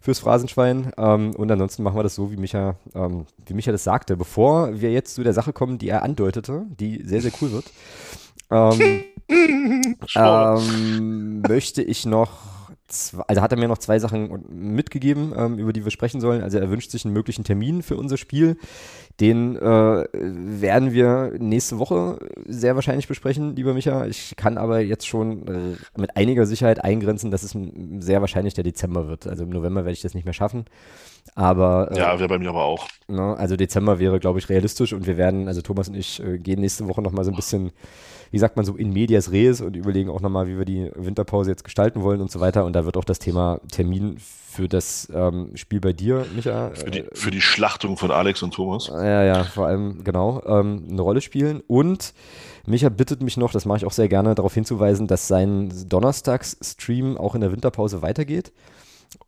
fürs 0.00 0.18
Phrasenschwein. 0.18 0.92
Ähm, 0.96 1.34
und 1.36 1.50
ansonsten 1.50 1.82
machen 1.82 1.96
wir 1.96 2.02
das 2.02 2.14
so, 2.14 2.32
wie 2.32 2.36
Micha, 2.36 2.76
ähm, 2.94 3.26
wie 3.46 3.54
Micha 3.54 3.72
das 3.72 3.84
sagte. 3.84 4.16
Bevor 4.16 4.80
wir 4.80 4.90
jetzt 4.90 5.14
zu 5.14 5.22
der 5.22 5.34
Sache 5.34 5.52
kommen, 5.52 5.78
die 5.78 5.88
er 5.88 6.02
andeutete, 6.02 6.66
die 6.68 7.02
sehr, 7.04 7.20
sehr 7.20 7.32
cool 7.40 7.52
wird, 7.52 7.66
ähm, 8.50 9.02
ähm 10.16 11.42
möchte 11.42 11.82
ich 11.82 12.06
noch 12.06 12.49
zwei, 12.90 13.22
also 13.26 13.40
hat 13.40 13.52
er 13.52 13.58
mir 13.58 13.68
noch 13.68 13.78
zwei 13.78 13.98
Sachen 13.98 14.44
mitgegeben, 14.50 15.32
ähm, 15.36 15.58
über 15.58 15.72
die 15.72 15.84
wir 15.84 15.90
sprechen 15.90 16.20
sollen. 16.20 16.42
Also 16.42 16.58
er 16.58 16.70
wünscht 16.70 16.90
sich 16.90 17.04
einen 17.04 17.14
möglichen 17.14 17.44
Termin 17.44 17.82
für 17.82 17.96
unser 17.96 18.16
Spiel. 18.16 18.56
Den 19.20 19.56
äh, 19.56 19.60
werden 20.12 20.92
wir 20.92 21.32
nächste 21.38 21.78
Woche 21.78 22.18
sehr 22.46 22.74
wahrscheinlich 22.74 23.08
besprechen, 23.08 23.56
lieber 23.56 23.74
Micha. 23.74 24.06
Ich 24.06 24.34
kann 24.36 24.58
aber 24.58 24.80
jetzt 24.80 25.06
schon 25.06 25.46
äh, 25.46 26.00
mit 26.00 26.16
einiger 26.16 26.46
Sicherheit 26.46 26.82
eingrenzen, 26.84 27.30
dass 27.30 27.42
es 27.42 27.56
sehr 27.98 28.20
wahrscheinlich 28.20 28.54
der 28.54 28.64
Dezember 28.64 29.08
wird. 29.08 29.26
Also 29.26 29.44
im 29.44 29.50
November 29.50 29.84
werde 29.84 29.92
ich 29.92 30.02
das 30.02 30.14
nicht 30.14 30.24
mehr 30.24 30.34
schaffen. 30.34 30.64
Aber 31.34 31.90
äh, 31.92 31.98
ja, 31.98 32.18
wäre 32.18 32.28
bei 32.28 32.38
mir 32.38 32.50
aber 32.50 32.64
auch. 32.64 32.88
Ne, 33.08 33.36
also 33.36 33.56
Dezember 33.56 33.98
wäre, 33.98 34.20
glaube 34.20 34.38
ich, 34.38 34.48
realistisch 34.48 34.92
und 34.92 35.06
wir 35.06 35.16
werden, 35.16 35.48
also 35.48 35.62
Thomas 35.62 35.88
und 35.88 35.96
ich 35.96 36.22
äh, 36.22 36.38
gehen 36.38 36.60
nächste 36.60 36.88
Woche 36.88 37.02
nochmal 37.02 37.24
so 37.24 37.30
ein 37.30 37.36
bisschen 37.36 37.72
wie 38.30 38.38
sagt 38.38 38.56
man 38.56 38.64
so, 38.64 38.76
in 38.76 38.92
medias 38.92 39.32
res 39.32 39.60
und 39.60 39.76
überlegen 39.76 40.10
auch 40.10 40.20
nochmal, 40.20 40.46
wie 40.46 40.56
wir 40.56 40.64
die 40.64 40.90
Winterpause 40.94 41.50
jetzt 41.50 41.64
gestalten 41.64 42.02
wollen 42.02 42.20
und 42.20 42.30
so 42.30 42.40
weiter. 42.40 42.64
Und 42.64 42.74
da 42.74 42.84
wird 42.84 42.96
auch 42.96 43.04
das 43.04 43.18
Thema 43.18 43.60
Termin 43.70 44.16
für 44.18 44.68
das 44.68 45.08
ähm, 45.14 45.52
Spiel 45.54 45.80
bei 45.80 45.92
dir, 45.92 46.26
Micha. 46.34 46.70
Für 46.74 46.90
die, 46.90 47.04
für 47.12 47.30
die 47.30 47.40
Schlachtung 47.40 47.96
von 47.96 48.10
Alex 48.10 48.42
und 48.42 48.52
Thomas. 48.52 48.88
Ja, 48.88 49.22
ja, 49.22 49.44
vor 49.44 49.66
allem, 49.66 50.02
genau, 50.02 50.42
ähm, 50.44 50.86
eine 50.90 51.02
Rolle 51.02 51.20
spielen. 51.20 51.62
Und 51.66 52.14
Micha 52.66 52.88
bittet 52.88 53.22
mich 53.22 53.36
noch, 53.36 53.52
das 53.52 53.64
mache 53.64 53.78
ich 53.78 53.86
auch 53.86 53.92
sehr 53.92 54.08
gerne, 54.08 54.34
darauf 54.34 54.54
hinzuweisen, 54.54 55.06
dass 55.06 55.28
sein 55.28 55.72
Donnerstags-Stream 55.88 57.16
auch 57.16 57.34
in 57.34 57.40
der 57.40 57.52
Winterpause 57.52 58.02
weitergeht. 58.02 58.52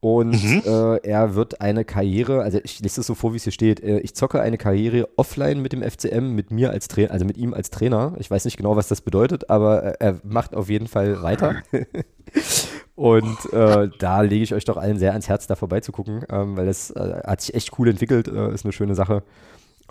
Und 0.00 0.42
mhm. 0.42 0.62
äh, 0.64 0.96
er 1.08 1.34
wird 1.34 1.60
eine 1.60 1.84
Karriere, 1.84 2.42
also 2.42 2.58
ich 2.62 2.80
lese 2.80 3.00
es 3.00 3.06
so 3.06 3.14
vor, 3.14 3.32
wie 3.32 3.36
es 3.36 3.44
hier 3.44 3.52
steht, 3.52 3.80
äh, 3.82 3.98
ich 4.00 4.14
zocke 4.14 4.40
eine 4.40 4.58
Karriere 4.58 5.08
offline 5.16 5.60
mit 5.60 5.72
dem 5.72 5.82
FCM, 5.82 6.34
mit 6.34 6.50
mir 6.50 6.70
als 6.70 6.88
Trainer, 6.88 7.12
also 7.12 7.24
mit 7.24 7.36
ihm 7.36 7.54
als 7.54 7.70
Trainer. 7.70 8.14
Ich 8.18 8.30
weiß 8.30 8.44
nicht 8.44 8.56
genau, 8.56 8.76
was 8.76 8.88
das 8.88 9.00
bedeutet, 9.00 9.50
aber 9.50 9.84
äh, 9.84 9.96
er 10.00 10.20
macht 10.24 10.54
auf 10.54 10.68
jeden 10.68 10.88
Fall 10.88 11.22
weiter. 11.22 11.62
Und 12.94 13.52
äh, 13.52 13.88
da 13.98 14.20
lege 14.20 14.44
ich 14.44 14.54
euch 14.54 14.64
doch 14.64 14.76
allen 14.76 14.98
sehr 14.98 15.12
ans 15.12 15.28
Herz, 15.28 15.46
da 15.46 15.56
vorbeizugucken, 15.56 16.24
ähm, 16.30 16.56
weil 16.56 16.66
das 16.66 16.90
äh, 16.90 17.22
hat 17.24 17.40
sich 17.40 17.54
echt 17.54 17.78
cool 17.78 17.88
entwickelt, 17.88 18.28
äh, 18.28 18.52
ist 18.52 18.64
eine 18.64 18.72
schöne 18.72 18.94
Sache. 18.94 19.22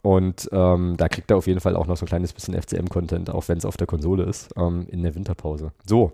Und 0.02 0.50
ähm, 0.52 0.96
da 0.98 1.10
kriegt 1.10 1.30
er 1.32 1.38
auf 1.38 1.48
jeden 1.48 1.60
Fall 1.60 1.76
auch 1.76 1.88
noch 1.88 1.98
so 1.98 2.06
ein 2.06 2.10
kleines 2.10 2.34
bisschen 2.34 2.60
FCM-Content, 2.60 3.30
auch 3.30 3.48
wenn 3.48 3.58
es 3.58 3.66
auf 3.66 3.78
der 3.78 3.88
Konsole 3.88 4.24
ist, 4.24 4.50
ähm, 4.58 4.88
in 4.90 5.04
der 5.04 5.16
Winterpause. 5.16 5.72
So. 5.86 6.14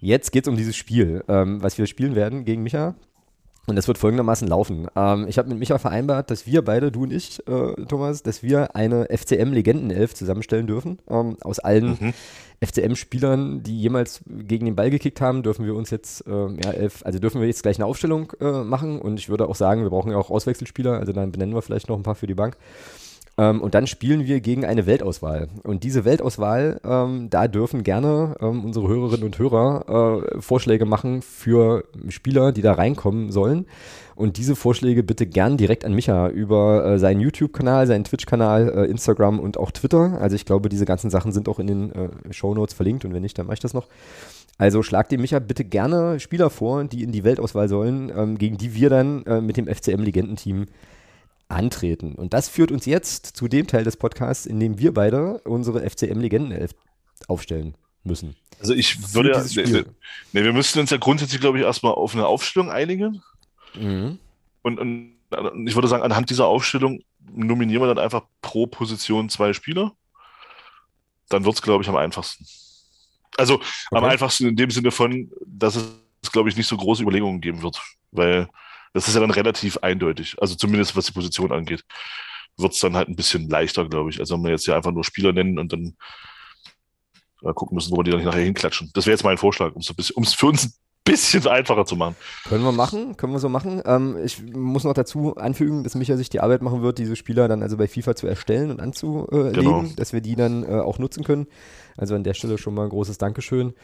Jetzt 0.00 0.30
geht 0.32 0.44
es 0.44 0.48
um 0.48 0.56
dieses 0.56 0.76
Spiel, 0.76 1.24
ähm, 1.28 1.62
was 1.62 1.78
wir 1.78 1.86
spielen 1.86 2.14
werden 2.14 2.44
gegen 2.44 2.62
Micha. 2.62 2.94
Und 3.68 3.76
das 3.76 3.86
wird 3.86 3.98
folgendermaßen 3.98 4.48
laufen. 4.48 4.86
Ähm, 4.96 5.26
ich 5.28 5.36
habe 5.36 5.50
mit 5.50 5.58
Micha 5.58 5.76
vereinbart, 5.76 6.30
dass 6.30 6.46
wir 6.46 6.62
beide, 6.62 6.90
du 6.90 7.02
und 7.02 7.12
ich, 7.12 7.46
äh, 7.46 7.74
Thomas, 7.86 8.22
dass 8.22 8.42
wir 8.42 8.74
eine 8.74 9.08
FCM-Legendenelf 9.10 10.14
zusammenstellen 10.14 10.66
dürfen. 10.66 10.98
Ähm, 11.10 11.36
aus 11.42 11.58
allen 11.58 11.98
mhm. 12.00 12.14
FCM-Spielern, 12.64 13.62
die 13.62 13.78
jemals 13.78 14.22
gegen 14.26 14.64
den 14.64 14.74
Ball 14.74 14.88
gekickt 14.88 15.20
haben, 15.20 15.42
dürfen 15.42 15.66
wir 15.66 15.74
uns 15.74 15.90
jetzt, 15.90 16.26
äh, 16.26 16.30
ja, 16.30 16.70
elf, 16.70 17.04
also 17.04 17.18
dürfen 17.18 17.42
wir 17.42 17.46
jetzt 17.46 17.62
gleich 17.62 17.76
eine 17.76 17.84
Aufstellung 17.84 18.32
äh, 18.40 18.64
machen. 18.64 19.02
Und 19.02 19.20
ich 19.20 19.28
würde 19.28 19.46
auch 19.46 19.56
sagen, 19.56 19.82
wir 19.82 19.90
brauchen 19.90 20.12
ja 20.12 20.16
auch 20.16 20.30
Auswechselspieler, 20.30 20.94
also 20.94 21.12
dann 21.12 21.30
benennen 21.30 21.54
wir 21.54 21.60
vielleicht 21.60 21.90
noch 21.90 21.96
ein 21.96 22.02
paar 22.02 22.14
für 22.14 22.26
die 22.26 22.34
Bank. 22.34 22.56
Ähm, 23.38 23.62
und 23.62 23.74
dann 23.74 23.86
spielen 23.86 24.26
wir 24.26 24.40
gegen 24.40 24.64
eine 24.64 24.86
Weltauswahl. 24.86 25.48
Und 25.62 25.84
diese 25.84 26.04
Weltauswahl, 26.04 26.80
ähm, 26.84 27.30
da 27.30 27.46
dürfen 27.46 27.84
gerne 27.84 28.36
ähm, 28.40 28.64
unsere 28.64 28.88
Hörerinnen 28.88 29.24
und 29.24 29.38
Hörer 29.38 30.24
äh, 30.36 30.40
Vorschläge 30.40 30.84
machen 30.84 31.22
für 31.22 31.84
Spieler, 32.08 32.50
die 32.50 32.62
da 32.62 32.72
reinkommen 32.72 33.30
sollen. 33.30 33.66
Und 34.16 34.36
diese 34.36 34.56
Vorschläge 34.56 35.04
bitte 35.04 35.26
gern 35.26 35.56
direkt 35.56 35.84
an 35.84 35.94
Micha 35.94 36.28
über 36.28 36.84
äh, 36.84 36.98
seinen 36.98 37.20
YouTube-Kanal, 37.20 37.86
seinen 37.86 38.02
Twitch-Kanal, 38.02 38.68
äh, 38.68 38.90
Instagram 38.90 39.38
und 39.38 39.56
auch 39.56 39.70
Twitter. 39.70 40.18
Also 40.20 40.34
ich 40.34 40.44
glaube, 40.44 40.68
diese 40.68 40.86
ganzen 40.86 41.08
Sachen 41.08 41.30
sind 41.30 41.48
auch 41.48 41.60
in 41.60 41.68
den 41.68 41.92
äh, 41.92 42.08
Show 42.32 42.52
Notes 42.52 42.74
verlinkt 42.74 43.04
und 43.04 43.14
wenn 43.14 43.22
nicht, 43.22 43.38
dann 43.38 43.46
mache 43.46 43.54
ich 43.54 43.60
das 43.60 43.74
noch. 43.74 43.86
Also 44.58 44.82
schlag 44.82 45.08
dem 45.08 45.20
Micha 45.20 45.38
bitte 45.38 45.64
gerne 45.64 46.18
Spieler 46.18 46.50
vor, 46.50 46.82
die 46.82 47.04
in 47.04 47.12
die 47.12 47.22
Weltauswahl 47.22 47.68
sollen, 47.68 48.10
ähm, 48.12 48.38
gegen 48.38 48.58
die 48.58 48.74
wir 48.74 48.90
dann 48.90 49.24
äh, 49.26 49.40
mit 49.40 49.56
dem 49.56 49.68
FCM-Legendenteam 49.68 50.66
antreten. 51.48 52.14
Und 52.14 52.34
das 52.34 52.48
führt 52.48 52.70
uns 52.70 52.86
jetzt 52.86 53.26
zu 53.26 53.48
dem 53.48 53.66
Teil 53.66 53.84
des 53.84 53.96
Podcasts, 53.96 54.46
in 54.46 54.60
dem 54.60 54.78
wir 54.78 54.92
beide 54.92 55.40
unsere 55.40 55.88
FCM-Legenden 55.88 56.68
aufstellen 57.26 57.74
müssen. 58.04 58.36
Also 58.60 58.74
ich 58.74 59.14
würde 59.14 59.30
ja, 59.30 59.42
ne, 59.42 59.84
ne, 60.32 60.44
wir 60.44 60.52
müssten 60.52 60.80
uns 60.80 60.90
ja 60.90 60.96
grundsätzlich, 60.96 61.40
glaube 61.40 61.58
ich, 61.58 61.64
erstmal 61.64 61.92
auf 61.92 62.14
eine 62.14 62.26
Aufstellung 62.26 62.70
einigen. 62.70 63.22
Mhm. 63.74 64.18
Und, 64.62 64.78
und, 64.78 65.14
ich 65.66 65.74
würde 65.74 65.88
sagen, 65.88 66.02
anhand 66.02 66.30
dieser 66.30 66.46
Aufstellung 66.46 67.02
nominieren 67.30 67.82
wir 67.82 67.88
dann 67.88 67.98
einfach 67.98 68.22
pro 68.40 68.66
Position 68.66 69.28
zwei 69.28 69.52
Spieler. 69.52 69.92
Dann 71.28 71.44
wird 71.44 71.54
es, 71.54 71.62
glaube 71.62 71.82
ich, 71.82 71.88
am 71.88 71.96
einfachsten. 71.96 72.46
Also 73.36 73.54
okay. 73.54 73.64
am 73.90 74.04
einfachsten 74.04 74.48
in 74.48 74.56
dem 74.56 74.70
Sinne 74.70 74.90
von, 74.90 75.30
dass 75.46 75.76
es, 75.76 76.32
glaube 76.32 76.48
ich, 76.48 76.56
nicht 76.56 76.66
so 76.66 76.76
große 76.76 77.02
Überlegungen 77.02 77.40
geben 77.40 77.62
wird. 77.62 77.80
Weil 78.10 78.48
das 78.92 79.08
ist 79.08 79.14
ja 79.14 79.20
dann 79.20 79.30
relativ 79.30 79.78
eindeutig. 79.78 80.36
Also 80.40 80.54
zumindest 80.54 80.96
was 80.96 81.06
die 81.06 81.12
Position 81.12 81.52
angeht. 81.52 81.84
Wird 82.56 82.72
es 82.72 82.80
dann 82.80 82.96
halt 82.96 83.08
ein 83.08 83.16
bisschen 83.16 83.48
leichter, 83.48 83.88
glaube 83.88 84.10
ich. 84.10 84.18
Also 84.18 84.34
wenn 84.34 84.44
wir 84.44 84.50
jetzt 84.50 84.66
ja 84.66 84.76
einfach 84.76 84.92
nur 84.92 85.04
Spieler 85.04 85.32
nennen 85.32 85.58
und 85.58 85.72
dann 85.72 85.96
ja, 87.42 87.52
gucken 87.52 87.76
müssen, 87.76 87.92
wo 87.92 87.98
wir 87.98 88.04
die 88.04 88.10
dann 88.10 88.24
nachher 88.24 88.42
hinklatschen. 88.42 88.90
Das 88.94 89.06
wäre 89.06 89.14
jetzt 89.14 89.24
mein 89.24 89.38
Vorschlag, 89.38 89.72
um 89.74 89.80
es 90.24 90.34
für 90.34 90.46
uns 90.46 90.64
ein 90.64 90.72
bisschen 91.04 91.46
einfacher 91.46 91.86
zu 91.86 91.96
machen. 91.96 92.16
Können 92.48 92.64
wir 92.64 92.72
machen, 92.72 93.16
können 93.16 93.32
wir 93.32 93.38
so 93.38 93.48
machen. 93.48 93.82
Ähm, 93.86 94.16
ich 94.24 94.42
muss 94.42 94.84
noch 94.84 94.94
dazu 94.94 95.36
anfügen, 95.36 95.84
dass 95.84 95.94
Micha 95.94 96.16
sich 96.16 96.28
die 96.28 96.40
Arbeit 96.40 96.62
machen 96.62 96.82
wird, 96.82 96.98
diese 96.98 97.16
Spieler 97.16 97.48
dann 97.48 97.62
also 97.62 97.76
bei 97.76 97.88
FIFA 97.88 98.16
zu 98.16 98.26
erstellen 98.26 98.70
und 98.70 98.80
anzulegen, 98.80 99.52
genau. 99.52 99.84
dass 99.96 100.12
wir 100.12 100.20
die 100.20 100.36
dann 100.36 100.64
äh, 100.64 100.80
auch 100.80 100.98
nutzen 100.98 101.24
können. 101.24 101.46
Also 101.96 102.14
an 102.14 102.24
der 102.24 102.34
Stelle 102.34 102.58
schon 102.58 102.74
mal 102.74 102.84
ein 102.84 102.90
großes 102.90 103.18
Dankeschön. 103.18 103.74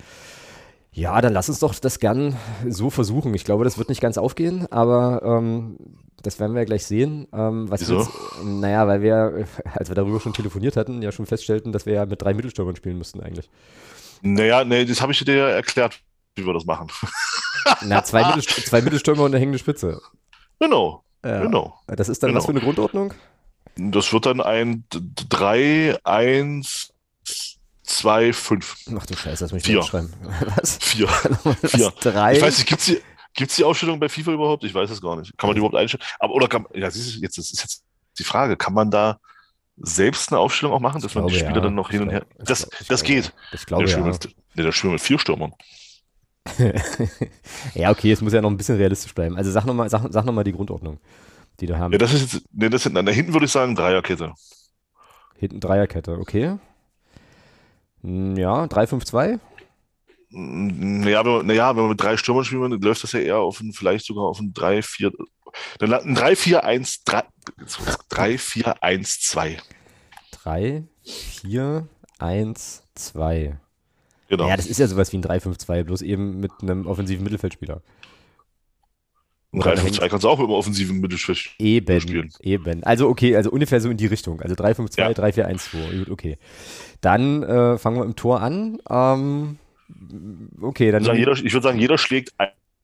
Ja, 0.95 1.21
dann 1.21 1.33
lass 1.33 1.49
uns 1.49 1.59
doch 1.59 1.75
das 1.75 1.99
gern 1.99 2.37
so 2.69 2.89
versuchen. 2.89 3.35
Ich 3.35 3.45
glaube, 3.45 3.65
das 3.65 3.79
wird 3.79 3.89
nicht 3.89 4.01
ganz 4.01 4.17
aufgehen, 4.17 4.71
aber 4.71 5.23
ähm, 5.25 5.77
das 6.23 6.39
werden 6.39 6.55
wir 6.55 6.61
ja 6.61 6.67
gleich 6.67 6.87
sehen. 6.87 7.27
Ähm, 7.33 7.69
was 7.69 7.81
Wieso? 7.81 7.99
Jetzt, 7.99 8.11
naja, 8.45 8.87
weil 8.87 9.03
wir, 9.03 9.47
als 9.75 9.89
wir 9.89 9.97
darüber 9.97 10.21
schon 10.21 10.33
telefoniert 10.33 10.77
hatten, 10.77 11.03
ja 11.03 11.11
schon 11.11 11.27
feststellten, 11.27 11.73
dass 11.73 11.85
wir 11.85 11.95
ja 11.95 12.07
mit 12.07 12.23
drei 12.23 12.33
Mittelstürmern 12.33 12.77
spielen 12.77 12.97
müssten 12.97 13.21
eigentlich. 13.21 13.51
Naja, 14.23 14.65
nee, 14.65 14.85
das 14.85 15.03
habe 15.03 15.11
ich 15.11 15.25
dir 15.25 15.35
ja 15.35 15.49
erklärt, 15.49 15.99
wie 16.37 16.47
wir 16.47 16.55
das 16.55 16.65
machen. 16.65 16.87
Na, 17.83 18.05
zwei, 18.05 18.25
Mittel, 18.27 18.43
zwei 18.43 18.81
Mittelstürmer 18.81 19.25
und 19.25 19.33
eine 19.33 19.41
hängende 19.41 19.59
Spitze. 19.59 20.01
Genau. 20.61 21.03
Ja. 21.25 21.43
genau. 21.43 21.77
Das 21.89 22.09
ist 22.09 22.23
dann 22.23 22.29
genau. 22.29 22.39
was 22.39 22.47
für 22.47 22.53
eine 22.53 22.61
Grundordnung? 22.61 23.13
Das 23.77 24.13
wird 24.13 24.27
dann 24.27 24.41
ein 24.41 24.85
3, 25.29 25.99
1, 26.05 26.94
2, 27.85 28.33
5. 28.33 28.77
Ach 28.99 29.07
du 29.07 29.17
Scheiße, 29.17 29.45
das 29.45 29.53
muss 29.53 29.61
ich 29.63 29.67
Vier. 29.67 29.83
schreiben. 29.83 30.13
Was? 30.57 30.79
Vier. 30.79 31.09
Vier. 31.65 31.93
Drei. 32.01 32.37
Ich 32.37 32.43
weiß 32.43 32.59
nicht, 32.59 32.69
gibt's 32.69 32.87
die, 32.87 33.01
gibt's 33.35 33.57
die 33.57 33.65
Aufstellung 33.65 34.01
bei 34.01 34.09
FIFA 34.09 34.33
überhaupt? 34.33 34.65
Ich 34.65 34.75
weiß 34.75 34.91
es 34.91 35.01
gar 35.01 35.17
nicht. 35.17 35.37
Kann 35.37 35.49
man 35.49 35.55
die 35.55 35.59
überhaupt 35.59 35.77
einstellen? 35.77 36.03
Aber, 36.19 36.35
oder 36.35 36.49
kann, 36.49 36.67
ja, 36.75 36.91
siehst 36.91 37.17
du, 37.17 37.21
jetzt, 37.21 37.39
das 37.39 37.51
ist 37.51 37.61
jetzt 37.61 37.85
die 38.19 38.25
Frage, 38.25 38.57
kann 38.57 38.73
man 38.75 38.91
da 38.91 39.21
selbst 39.77 40.31
eine 40.31 40.39
Aufstellung 40.39 40.75
auch 40.75 40.81
machen, 40.81 41.03
dass 41.03 41.15
man 41.15 41.27
die 41.27 41.35
Spieler 41.35 41.57
ja. 41.57 41.61
dann 41.61 41.75
noch 41.75 41.91
hin 41.91 42.03
und 42.03 42.11
her. 42.11 42.25
Das, 42.39 42.69
ich 42.81 42.87
das 42.87 43.03
geht. 43.03 43.33
Ich 43.53 43.67
glaube, 43.67 43.85
ja. 43.85 43.99
Mit, 43.99 44.35
nee, 44.55 44.63
der 44.63 44.73
spielt 44.73 44.93
mit 44.93 45.03
vier 45.03 45.19
Stürmern. 45.19 45.53
ja, 47.75 47.91
okay, 47.91 48.13
es 48.13 48.21
muss 48.21 48.33
ja 48.33 48.41
noch 48.41 48.51
ein 48.51 48.57
bisschen 48.57 48.77
realistisch 48.77 49.15
bleiben. 49.15 49.37
Also 49.37 49.51
sag 49.51 49.65
nochmal 49.65 49.89
sag, 49.91 50.03
sag 50.11 50.25
noch 50.25 50.43
die 50.43 50.53
Grundordnung, 50.53 51.01
die 51.61 51.67
du 51.67 51.77
haben. 51.77 51.93
Ja, 51.93 51.99
das 51.99 52.13
ist 52.13 52.33
jetzt, 52.33 52.47
nee, 52.53 52.69
das 52.69 52.83
sind, 52.85 52.95
da 52.95 53.03
hinten 53.11 53.33
würde 53.33 53.47
ich 53.47 53.53
sagen 53.53 53.75
Dreierkette. 53.75 54.33
Hinten 55.37 55.61
Dreierkette, 55.61 56.13
okay. 56.19 56.59
Hm, 58.05 58.37
ja, 58.37 58.65
3-5-2? 58.65 59.41
Naja, 60.31 61.23
naja, 61.43 61.75
wenn 61.75 61.83
man 61.83 61.91
mit 61.91 62.03
drei 62.03 62.17
Stürmern 62.17 62.45
spielt, 62.45 62.63
dann 62.63 62.81
läuft 62.81 63.03
das 63.03 63.13
ja 63.13 63.21
eher 63.21 63.39
auf 63.39 63.61
ein, 63.61 63.73
vielleicht 63.73 64.05
sogar 64.05 64.25
auf 64.25 64.41
ein 64.41 64.53
3-4. 64.53 65.13
Ein 65.81 66.17
3-4-1, 66.17 67.05
3-4-1-2. 68.11 69.59
3-4-1-2. 72.21 73.57
Genau. 74.29 74.49
Ja, 74.49 74.57
das 74.57 74.67
ist 74.67 74.79
ja 74.79 74.87
sowas 74.87 75.13
wie 75.13 75.19
ein 75.19 75.25
3-5-2, 75.25 75.85
bloß 75.85 76.03
eben 76.03 76.41
mit 76.41 76.51
einem 76.61 76.87
offensiven 76.87 77.23
Mittelfeldspieler. 77.23 77.81
Ein 79.55 79.61
3-5-2 79.61 80.09
kannst 80.09 80.25
du 80.25 80.29
auch 80.29 80.41
immer 80.41 80.55
offensiven 80.55 81.01
Mittelfeldspieler 81.01 81.69
eben, 81.71 82.01
spielen. 82.01 82.33
Eben. 82.41 82.85
Also 82.85 83.09
okay, 83.09 83.37
also 83.37 83.51
ungefähr 83.51 83.81
so 83.81 83.91
in 83.91 83.97
die 83.97 84.07
Richtung. 84.07 84.41
Also 84.41 84.55
3-5-2, 84.55 85.01
ja. 85.01 85.09
3-4-1-2. 85.09 85.99
Gut, 85.99 86.11
okay. 86.11 86.39
Dann 87.01 87.43
äh, 87.43 87.79
fangen 87.79 87.99
wir 87.99 88.05
im 88.05 88.17
Tor 88.17 88.41
an. 88.41 88.79
Ähm, 88.91 89.59
okay, 90.61 90.91
dann. 90.91 91.03
Ich 91.03 91.09
würde, 91.09 91.17
sagen, 91.17 91.19
jeder, 91.19 91.33
ich 91.33 91.53
würde 91.53 91.65
sagen, 91.65 91.79
jeder 91.79 91.99
schlägt 91.99 92.35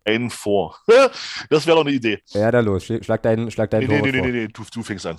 einen 0.05 0.31
vor. 0.31 0.79
das 1.51 1.67
wäre 1.67 1.77
doch 1.77 1.85
eine 1.85 1.95
Idee. 1.95 2.21
Ja, 2.29 2.51
da 2.51 2.61
los. 2.61 2.85
Schlag 2.85 3.23
deinen 3.23 3.51
schlag 3.51 3.71
dein 3.71 3.81
nee, 3.81 3.87
Tor 3.87 4.07
nee, 4.07 4.13
nee, 4.13 4.21
nee, 4.21 4.33
nee, 4.33 4.49
du, 4.49 4.63
du 4.73 4.83
fängst 4.83 5.07
an. 5.07 5.19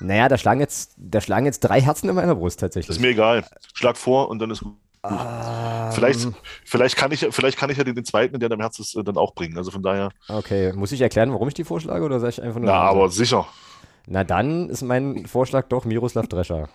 Naja, 0.00 0.28
da 0.28 0.36
schlagen, 0.36 0.60
jetzt, 0.60 0.94
da 0.96 1.20
schlagen 1.20 1.46
jetzt 1.46 1.60
drei 1.60 1.80
Herzen 1.80 2.08
in 2.08 2.16
meiner 2.16 2.34
Brust 2.34 2.60
tatsächlich. 2.60 2.96
Ist 2.96 3.00
mir 3.00 3.10
egal. 3.10 3.44
Schlag 3.74 3.96
vor 3.96 4.28
und 4.30 4.40
dann 4.40 4.50
ist 4.50 4.60
gut. 4.60 4.76
Um, 5.04 5.18
vielleicht, 5.90 6.24
ähm. 6.24 6.34
vielleicht, 6.64 6.96
kann 6.96 7.10
ich, 7.10 7.26
vielleicht 7.30 7.58
kann 7.58 7.70
ich 7.70 7.76
ja 7.76 7.82
den, 7.82 7.96
den 7.96 8.04
zweiten, 8.04 8.38
der 8.38 8.52
am 8.52 8.60
Herz 8.60 8.78
ist, 8.78 8.94
äh, 8.94 9.02
dann 9.02 9.16
auch 9.16 9.34
bringen. 9.34 9.58
Also 9.58 9.72
von 9.72 9.82
daher. 9.82 10.10
Okay, 10.28 10.72
muss 10.74 10.92
ich 10.92 11.00
erklären, 11.00 11.32
warum 11.32 11.48
ich 11.48 11.54
die 11.54 11.64
vorschlage 11.64 12.04
oder 12.04 12.20
sage 12.20 12.30
ich 12.30 12.42
einfach 12.42 12.60
nur? 12.60 12.70
Na, 12.70 12.82
aber 12.82 13.08
sicher. 13.08 13.46
Na, 14.06 14.22
dann 14.22 14.70
ist 14.70 14.82
mein 14.82 15.26
Vorschlag 15.26 15.68
doch 15.68 15.84
Miroslav 15.84 16.28
Drescher. 16.28 16.68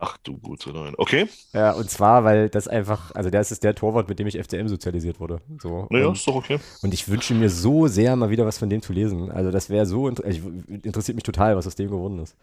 Ach 0.00 0.16
du 0.18 0.36
gute 0.38 0.70
Neun. 0.70 0.94
Okay. 0.96 1.26
Ja, 1.52 1.72
und 1.72 1.90
zwar, 1.90 2.22
weil 2.22 2.48
das 2.48 2.68
einfach, 2.68 3.12
also 3.14 3.30
das 3.30 3.50
ist 3.50 3.64
der 3.64 3.74
Torwart, 3.74 4.08
mit 4.08 4.18
dem 4.18 4.28
ich 4.28 4.38
FCM 4.38 4.68
sozialisiert 4.68 5.18
wurde. 5.18 5.40
So. 5.60 5.88
Naja, 5.90 6.12
ist 6.12 6.26
doch 6.28 6.36
okay. 6.36 6.60
Und 6.82 6.94
ich 6.94 7.08
wünsche 7.08 7.34
mir 7.34 7.50
so 7.50 7.88
sehr, 7.88 8.14
mal 8.14 8.30
wieder 8.30 8.46
was 8.46 8.58
von 8.58 8.70
dem 8.70 8.80
zu 8.80 8.92
lesen. 8.92 9.30
Also 9.30 9.50
das 9.50 9.70
wäre 9.70 9.86
so, 9.86 10.06
also 10.06 10.52
interessiert 10.68 11.16
mich 11.16 11.24
total, 11.24 11.56
was 11.56 11.66
aus 11.66 11.74
dem 11.74 11.90
geworden 11.90 12.20
ist. 12.20 12.36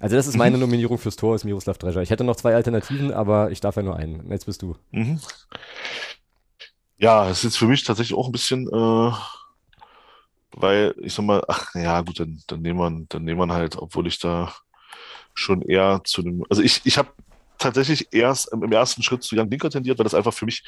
Also 0.00 0.16
das 0.16 0.26
ist 0.26 0.36
meine 0.36 0.56
mhm. 0.56 0.62
Nominierung 0.62 0.98
fürs 0.98 1.16
Tor, 1.16 1.34
ist 1.34 1.44
Miroslav 1.44 1.78
Drescher. 1.78 2.02
Ich 2.02 2.10
hätte 2.10 2.24
noch 2.24 2.36
zwei 2.36 2.54
Alternativen, 2.54 3.12
aber 3.12 3.50
ich 3.50 3.60
darf 3.60 3.76
ja 3.76 3.82
nur 3.82 3.96
einen. 3.96 4.30
Jetzt 4.30 4.46
bist 4.46 4.62
du. 4.62 4.76
Mhm. 4.92 5.20
Ja, 6.98 7.28
es 7.28 7.38
ist 7.38 7.44
jetzt 7.44 7.58
für 7.58 7.66
mich 7.66 7.84
tatsächlich 7.84 8.16
auch 8.16 8.26
ein 8.26 8.32
bisschen, 8.32 8.66
äh, 8.68 9.12
weil 10.52 10.94
ich 11.00 11.14
sag 11.14 11.24
mal, 11.24 11.42
ach 11.48 11.74
ja 11.74 12.00
gut, 12.00 12.20
dann, 12.20 12.40
dann 12.46 12.62
nehmen 12.62 12.78
wir, 12.78 13.06
dann 13.08 13.24
nehmen 13.24 13.40
wir 13.40 13.54
halt, 13.54 13.76
obwohl 13.76 14.06
ich 14.06 14.18
da 14.18 14.52
schon 15.34 15.62
eher 15.62 16.00
zu 16.04 16.22
dem, 16.22 16.44
also 16.48 16.62
ich, 16.62 16.80
ich 16.84 16.98
habe 16.98 17.10
tatsächlich 17.58 18.08
erst 18.12 18.52
im 18.52 18.72
ersten 18.72 19.02
Schritt 19.02 19.22
zu 19.22 19.36
Jan 19.36 19.50
Dinker 19.50 19.70
tendiert, 19.70 19.98
weil 19.98 20.04
das 20.04 20.14
einfach 20.14 20.32
für 20.32 20.44
mich 20.44 20.64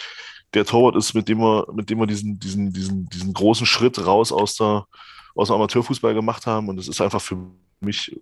der 0.54 0.64
Torwart 0.64 0.96
ist, 0.96 1.14
mit 1.14 1.28
dem 1.28 1.38
wir, 1.38 1.66
mit 1.72 1.88
dem 1.88 1.98
wir 1.98 2.06
diesen, 2.06 2.38
diesen, 2.38 2.72
diesen, 2.72 3.08
diesen 3.08 3.32
großen 3.32 3.66
Schritt 3.66 4.04
raus 4.04 4.32
aus 4.32 4.56
der, 4.56 4.86
aus 5.34 5.48
dem 5.48 5.54
Amateurfußball 5.54 6.14
gemacht 6.14 6.46
haben. 6.46 6.68
Und 6.68 6.78
es 6.78 6.88
ist 6.88 7.00
einfach 7.00 7.20
für 7.20 7.36
mich 7.80 8.20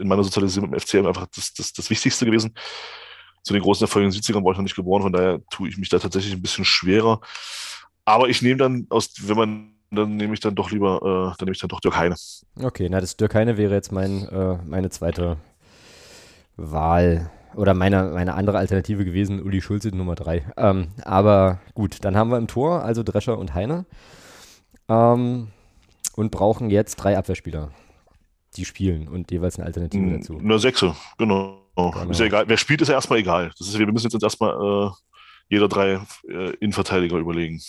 in 0.00 0.08
meiner 0.08 0.24
Sozialisierung 0.24 0.70
mit 0.70 0.80
dem 0.80 0.86
FCM 0.86 1.06
einfach 1.06 1.26
das, 1.34 1.52
das, 1.54 1.72
das 1.72 1.90
Wichtigste 1.90 2.24
gewesen. 2.24 2.54
Zu 3.42 3.52
den 3.52 3.62
großen 3.62 3.84
Erfolgen 3.84 4.08
in 4.08 4.12
den 4.12 4.20
70ern 4.20 4.44
war 4.44 4.52
ich 4.52 4.58
noch 4.58 4.64
nicht 4.64 4.76
geboren, 4.76 5.02
von 5.02 5.12
daher 5.12 5.40
tue 5.50 5.68
ich 5.68 5.78
mich 5.78 5.88
da 5.88 5.98
tatsächlich 5.98 6.34
ein 6.34 6.42
bisschen 6.42 6.64
schwerer. 6.64 7.20
Aber 8.04 8.28
ich 8.28 8.42
nehme 8.42 8.56
dann 8.56 8.86
aus, 8.90 9.10
wenn 9.20 9.36
man 9.36 9.74
dann 9.90 10.16
nehme 10.16 10.34
ich 10.34 10.40
dann 10.40 10.54
doch 10.54 10.70
lieber, 10.70 10.96
äh, 10.96 11.38
dann 11.38 11.46
nehme 11.46 11.52
ich 11.52 11.60
dann 11.60 11.68
doch 11.68 11.80
Dirk 11.80 11.96
Heine. 11.96 12.14
Okay, 12.62 12.88
na 12.90 13.00
das 13.00 13.16
Dirk 13.16 13.34
Heine 13.34 13.56
wäre 13.56 13.74
jetzt 13.74 13.92
mein, 13.92 14.28
äh, 14.28 14.58
meine 14.66 14.90
zweite 14.90 15.38
Wahl 16.56 17.30
oder 17.54 17.74
meine, 17.74 18.10
meine 18.12 18.34
andere 18.34 18.58
Alternative 18.58 19.04
gewesen, 19.04 19.42
Uli 19.42 19.60
Schulze 19.62 19.88
Nummer 19.88 20.14
3. 20.14 20.44
Ähm, 20.56 20.88
aber 21.04 21.60
gut, 21.74 22.04
dann 22.04 22.16
haben 22.16 22.30
wir 22.30 22.38
im 22.38 22.48
Tor 22.48 22.82
also 22.82 23.02
Drescher 23.02 23.38
und 23.38 23.54
Heine 23.54 23.86
ähm, 24.88 25.48
und 26.14 26.30
brauchen 26.30 26.70
jetzt 26.70 26.96
drei 26.96 27.16
Abwehrspieler, 27.16 27.70
die 28.56 28.64
spielen 28.64 29.08
und 29.08 29.30
jeweils 29.30 29.56
eine 29.56 29.66
Alternative 29.66 30.02
hm, 30.02 30.12
dazu. 30.12 30.38
Eine 30.38 30.58
Sechse, 30.58 30.94
genau. 31.16 31.66
genau. 31.74 32.10
Ist 32.10 32.20
ja 32.20 32.26
egal. 32.26 32.44
Wer 32.48 32.56
spielt, 32.56 32.80
ist 32.80 32.88
ja 32.88 32.94
erstmal 32.94 33.20
egal. 33.20 33.52
Das 33.58 33.68
ist, 33.68 33.78
wir 33.78 33.86
müssen 33.86 34.08
jetzt 34.10 34.22
erstmal 34.22 34.54
äh, 34.54 34.90
jeder 35.48 35.68
drei 35.68 36.00
äh, 36.28 36.50
Innenverteidiger 36.60 37.16
überlegen. 37.16 37.60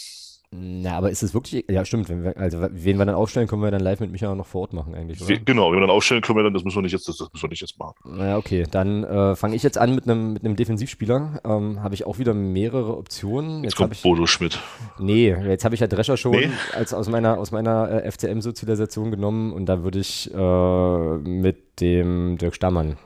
Na, 0.51 0.97
aber 0.97 1.11
ist 1.11 1.21
es 1.21 1.35
wirklich, 1.35 1.65
ja 1.69 1.85
stimmt, 1.85 2.09
wenn 2.09 2.23
wir, 2.23 2.35
also 2.35 2.59
wen 2.59 2.97
wir 2.97 3.05
dann 3.05 3.13
aufstellen, 3.13 3.47
können 3.47 3.61
wir 3.61 3.69
dann 3.69 3.81
live 3.81 3.99
mit 3.99 4.11
Micha 4.11 4.33
noch 4.33 4.47
vor 4.47 4.61
Ort 4.61 4.73
machen 4.73 4.95
eigentlich, 4.95 5.21
oder? 5.21 5.37
Genau, 5.37 5.69
wenn 5.69 5.77
wir 5.77 5.81
dann 5.81 5.91
aufstellen 5.91 6.23
können 6.23 6.39
wir 6.39 6.43
dann, 6.43 6.55
das 6.55 6.63
müssen 6.63 6.77
wir 6.77 6.81
nicht 6.81 6.91
jetzt, 6.91 7.07
das, 7.07 7.17
das 7.17 7.31
müssen 7.31 7.43
wir 7.43 7.49
nicht 7.49 7.61
jetzt 7.61 7.77
machen. 7.77 7.93
Na 8.03 8.35
okay, 8.35 8.65
dann 8.69 9.03
äh, 9.03 9.35
fange 9.35 9.55
ich 9.55 9.61
jetzt 9.61 9.77
an 9.77 9.93
mit 9.93 10.05
einem 10.05 10.39
mit 10.41 10.57
Defensivspieler, 10.57 11.41
ähm, 11.45 11.83
habe 11.83 11.93
ich 11.93 12.07
auch 12.07 12.17
wieder 12.17 12.33
mehrere 12.33 12.97
Optionen. 12.97 13.57
Jetzt, 13.57 13.73
jetzt 13.73 13.75
kommt 13.75 13.93
ich, 13.93 14.01
Bodo 14.01 14.25
Schmidt. 14.25 14.59
Nee, 14.97 15.29
jetzt 15.29 15.65
habe 15.65 15.75
ich 15.75 15.81
ja 15.81 15.87
Drescher 15.87 16.17
schon 16.17 16.31
nee. 16.31 16.49
als 16.73 16.95
aus 16.95 17.07
meiner, 17.09 17.37
aus 17.37 17.51
meiner 17.51 18.03
äh, 18.03 18.11
FCM-Sozialisation 18.11 19.11
genommen 19.11 19.53
und 19.53 19.67
da 19.67 19.83
würde 19.83 19.99
ich 19.99 20.33
äh, 20.33 21.17
mit 21.29 21.79
dem 21.79 22.39
Dirk 22.39 22.55
Stammann 22.55 22.97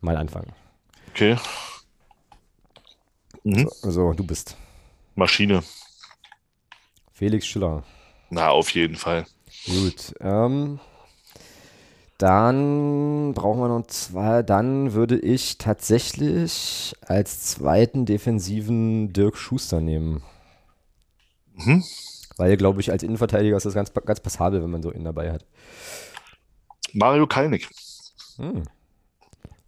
mal 0.00 0.16
anfangen. 0.16 0.52
Okay. 1.10 1.36
Mhm. 3.42 3.68
So, 3.68 3.90
so, 3.90 4.12
du 4.12 4.24
bist. 4.24 4.56
Maschine. 5.16 5.64
Felix 7.22 7.46
Schiller. 7.46 7.84
Na, 8.30 8.48
auf 8.48 8.70
jeden 8.70 8.96
Fall. 8.96 9.26
Gut. 9.64 10.12
Ähm, 10.18 10.80
dann 12.18 13.32
brauchen 13.32 13.60
wir 13.60 13.68
noch 13.68 13.86
zwei. 13.86 14.42
Dann 14.42 14.92
würde 14.92 15.20
ich 15.20 15.56
tatsächlich 15.56 16.96
als 17.06 17.44
zweiten 17.44 18.06
defensiven 18.06 19.12
Dirk 19.12 19.36
Schuster 19.36 19.80
nehmen. 19.80 20.24
Mhm. 21.54 21.84
Weil, 22.38 22.56
glaube 22.56 22.80
ich, 22.80 22.90
als 22.90 23.04
Innenverteidiger 23.04 23.56
ist 23.56 23.66
das 23.66 23.74
ganz, 23.74 23.92
ganz 23.94 24.18
passabel, 24.18 24.60
wenn 24.60 24.70
man 24.70 24.82
so 24.82 24.90
ihn 24.90 25.04
dabei 25.04 25.30
hat. 25.30 25.46
Mario 26.92 27.28
Kalnick. 27.28 27.70
Hm. 28.38 28.64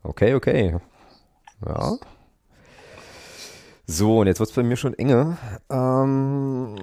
Okay, 0.03 0.35
okay. 0.35 0.77
Ja. 1.65 1.99
So, 3.87 4.21
und 4.21 4.27
jetzt 4.27 4.41
wird 4.41 4.49
es 4.49 4.57
bei 4.57 4.63
mir 4.63 4.77
schon 4.77 4.95
enge. 4.95 5.37
Ähm, 5.71 6.75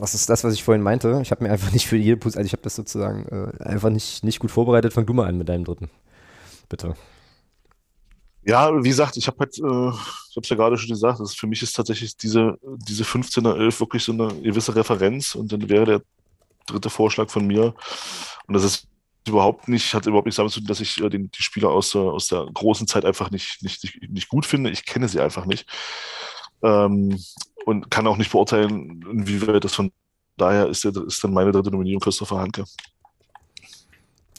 was 0.00 0.14
ist 0.14 0.28
das, 0.28 0.42
was 0.42 0.52
ich 0.52 0.64
vorhin 0.64 0.82
meinte? 0.82 1.20
Ich 1.22 1.30
habe 1.30 1.44
mir 1.44 1.50
einfach 1.50 1.72
nicht 1.72 1.86
für 1.86 1.96
jede 1.96 2.16
Position, 2.16 2.40
also 2.40 2.46
ich 2.46 2.52
habe 2.52 2.62
das 2.62 2.74
sozusagen 2.74 3.26
äh, 3.28 3.62
einfach 3.62 3.90
nicht, 3.90 4.24
nicht 4.24 4.40
gut 4.40 4.50
vorbereitet. 4.50 4.92
Fang 4.92 5.06
du 5.06 5.12
mal 5.12 5.28
an 5.28 5.38
mit 5.38 5.48
deinem 5.48 5.64
dritten. 5.64 5.90
Bitte. 6.68 6.94
Ja, 8.44 8.82
wie 8.82 8.88
gesagt, 8.88 9.16
ich 9.16 9.26
habe 9.28 9.38
halt, 9.40 9.58
äh, 9.58 9.60
ich 9.60 10.36
habe 10.36 10.42
es 10.42 10.48
ja 10.48 10.56
gerade 10.56 10.76
schon 10.76 10.88
gesagt, 10.88 11.20
das 11.20 11.34
für 11.34 11.46
mich 11.46 11.62
ist 11.62 11.76
tatsächlich 11.76 12.16
diese, 12.16 12.58
diese 12.62 13.04
15er 13.04 13.56
11 13.56 13.80
wirklich 13.80 14.02
so 14.02 14.12
eine 14.12 14.28
gewisse 14.42 14.74
Referenz 14.74 15.34
und 15.34 15.52
dann 15.52 15.68
wäre 15.68 15.84
der 15.84 16.02
dritte 16.66 16.90
Vorschlag 16.90 17.30
von 17.30 17.46
mir. 17.46 17.74
Und 18.46 18.54
das 18.54 18.64
ist 18.64 18.88
überhaupt 19.28 19.68
nicht, 19.68 19.94
hat 19.94 20.06
überhaupt 20.06 20.26
nichts 20.26 20.36
damit 20.36 20.52
zu 20.52 20.60
tun, 20.60 20.68
dass 20.68 20.80
ich 20.80 21.00
äh, 21.02 21.08
den, 21.08 21.30
die 21.30 21.42
Spieler 21.42 21.70
aus, 21.70 21.94
aus 21.94 22.28
der 22.28 22.46
großen 22.52 22.86
Zeit 22.86 23.04
einfach 23.04 23.30
nicht, 23.30 23.62
nicht, 23.62 23.82
nicht, 23.84 24.10
nicht 24.10 24.28
gut 24.28 24.46
finde. 24.46 24.70
Ich 24.70 24.86
kenne 24.86 25.08
sie 25.08 25.20
einfach 25.20 25.46
nicht. 25.46 25.66
Ähm, 26.62 27.18
und 27.66 27.90
kann 27.90 28.06
auch 28.06 28.16
nicht 28.16 28.32
beurteilen, 28.32 29.02
inwieweit 29.10 29.64
das 29.64 29.74
von 29.74 29.92
daher 30.36 30.68
ist, 30.68 30.84
ist 30.84 31.22
dann 31.22 31.32
meine 31.32 31.52
dritte 31.52 31.70
Nominierung 31.70 32.00
Christopher 32.00 32.38
Hanke. 32.38 32.64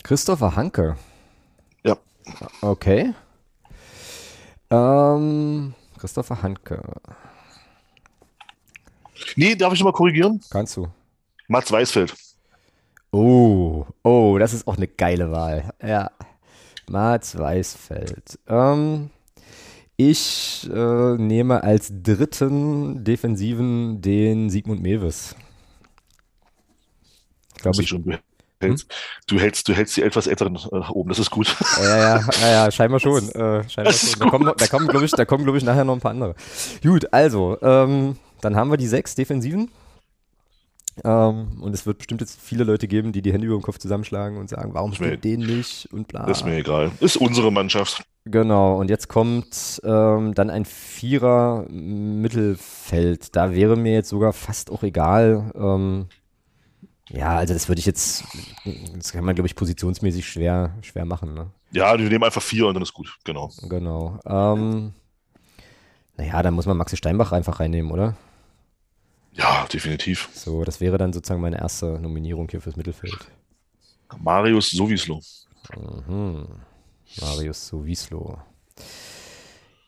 Christopher 0.03 0.55
Hanke? 0.55 0.97
Ja. 1.83 1.97
Okay. 2.61 3.13
Ähm, 4.71 5.73
Christopher 5.97 6.41
Hanke. 6.41 6.81
Nee, 9.35 9.55
darf 9.55 9.73
ich 9.73 9.83
mal 9.83 9.93
korrigieren? 9.93 10.41
Kannst 10.49 10.77
du. 10.77 10.87
Mats 11.47 11.71
Weißfeld. 11.71 12.15
Oh, 13.11 13.85
oh, 14.03 14.37
das 14.37 14.53
ist 14.53 14.67
auch 14.67 14.77
eine 14.77 14.87
geile 14.87 15.31
Wahl. 15.31 15.71
Ja. 15.83 16.11
Mats 16.89 17.37
Weißfeld. 17.37 18.39
Ähm, 18.47 19.09
ich 19.97 20.69
äh, 20.71 21.15
nehme 21.17 21.63
als 21.63 21.91
dritten 21.91 23.03
Defensiven 23.03 24.01
den 24.01 24.49
Sigmund 24.49 24.81
Mewes. 24.81 25.35
Glaube 27.57 27.81
ich. 27.81 27.89
Schon, 27.89 28.03
du, 28.03 28.11
hältst, 28.61 28.83
hm? 28.83 28.97
du, 29.27 29.39
hältst, 29.39 29.67
du 29.67 29.73
hältst 29.73 29.97
die 29.97 30.03
etwas 30.03 30.27
älteren 30.27 30.55
äh, 30.55 30.77
oben, 30.91 31.09
das 31.09 31.19
ist 31.19 31.31
gut. 31.31 31.55
Ja, 31.77 31.97
ja, 31.97 32.29
ja, 32.41 32.49
ja 32.49 32.71
scheinbar 32.71 32.99
schon. 32.99 33.27
Äh, 33.29 33.67
scheinbar 33.69 33.93
schon. 33.93 34.19
Da, 34.19 34.29
kommen, 34.29 34.53
da 34.55 34.67
kommen, 34.67 34.87
glaube 34.87 35.05
ich, 35.05 35.27
kommen, 35.27 35.43
glaub 35.43 35.55
ich, 35.55 35.63
nachher 35.63 35.83
noch 35.83 35.95
ein 35.95 35.99
paar 35.99 36.11
andere. 36.11 36.35
Gut, 36.81 37.11
also, 37.11 37.57
ähm, 37.61 38.17
dann 38.41 38.55
haben 38.55 38.71
wir 38.71 38.77
die 38.77 38.87
sechs 38.87 39.15
Defensiven. 39.15 39.69
Ähm, 41.03 41.61
und 41.61 41.73
es 41.73 41.85
wird 41.85 41.97
bestimmt 41.97 42.21
jetzt 42.21 42.39
viele 42.39 42.63
Leute 42.63 42.87
geben, 42.87 43.11
die 43.11 43.21
die 43.21 43.33
Hände 43.33 43.47
über 43.47 43.57
den 43.57 43.61
Kopf 43.61 43.77
zusammenschlagen 43.77 44.37
und 44.37 44.49
sagen, 44.49 44.73
warum 44.73 44.93
spielt 44.93 45.23
den 45.23 45.41
nicht 45.41 45.87
und 45.91 46.07
bla. 46.07 46.25
Ist 46.25 46.45
mir 46.45 46.57
egal. 46.57 46.91
Ist 46.99 47.17
unsere 47.17 47.51
Mannschaft. 47.51 48.03
Genau, 48.25 48.77
und 48.79 48.89
jetzt 48.89 49.07
kommt 49.07 49.81
ähm, 49.83 50.33
dann 50.33 50.49
ein 50.49 50.65
Vierer 50.65 51.65
Mittelfeld. 51.69 53.35
Da 53.35 53.53
wäre 53.53 53.75
mir 53.75 53.93
jetzt 53.93 54.09
sogar 54.09 54.33
fast 54.33 54.71
auch 54.71 54.83
egal. 54.83 55.51
Ähm, 55.55 56.07
ja, 57.11 57.37
also 57.37 57.53
das 57.53 57.67
würde 57.67 57.79
ich 57.79 57.85
jetzt, 57.85 58.23
das 58.95 59.13
kann 59.13 59.23
man, 59.23 59.33
glaube 59.33 59.47
ich, 59.47 59.55
positionsmäßig 59.55 60.27
schwer, 60.27 60.75
schwer 60.81 61.05
machen. 61.05 61.33
Ne? 61.33 61.47
Ja, 61.71 61.97
wir 61.97 62.07
nehmen 62.07 62.23
einfach 62.23 62.41
vier 62.41 62.67
und 62.67 62.75
dann 62.75 62.83
ist 62.83 62.93
gut, 62.93 63.17
genau. 63.23 63.49
Genau. 63.67 64.19
Ähm, 64.25 64.93
naja, 66.17 66.43
dann 66.43 66.53
muss 66.53 66.67
man 66.67 66.77
Maxi 66.77 66.97
Steinbach 66.97 67.31
einfach 67.31 67.59
reinnehmen, 67.59 67.91
oder? 67.91 68.15
Ja, 69.33 69.67
definitiv. 69.71 70.29
So, 70.33 70.63
das 70.63 70.81
wäre 70.81 70.97
dann 70.97 71.13
sozusagen 71.13 71.41
meine 71.41 71.59
erste 71.59 71.99
Nominierung 71.99 72.47
hier 72.49 72.61
fürs 72.61 72.75
Mittelfeld. 72.75 73.31
Marius 74.17 74.71
Sowislo. 74.71 75.21
Mhm. 76.07 76.47
Marius 77.21 77.67
Sowislo. 77.67 78.39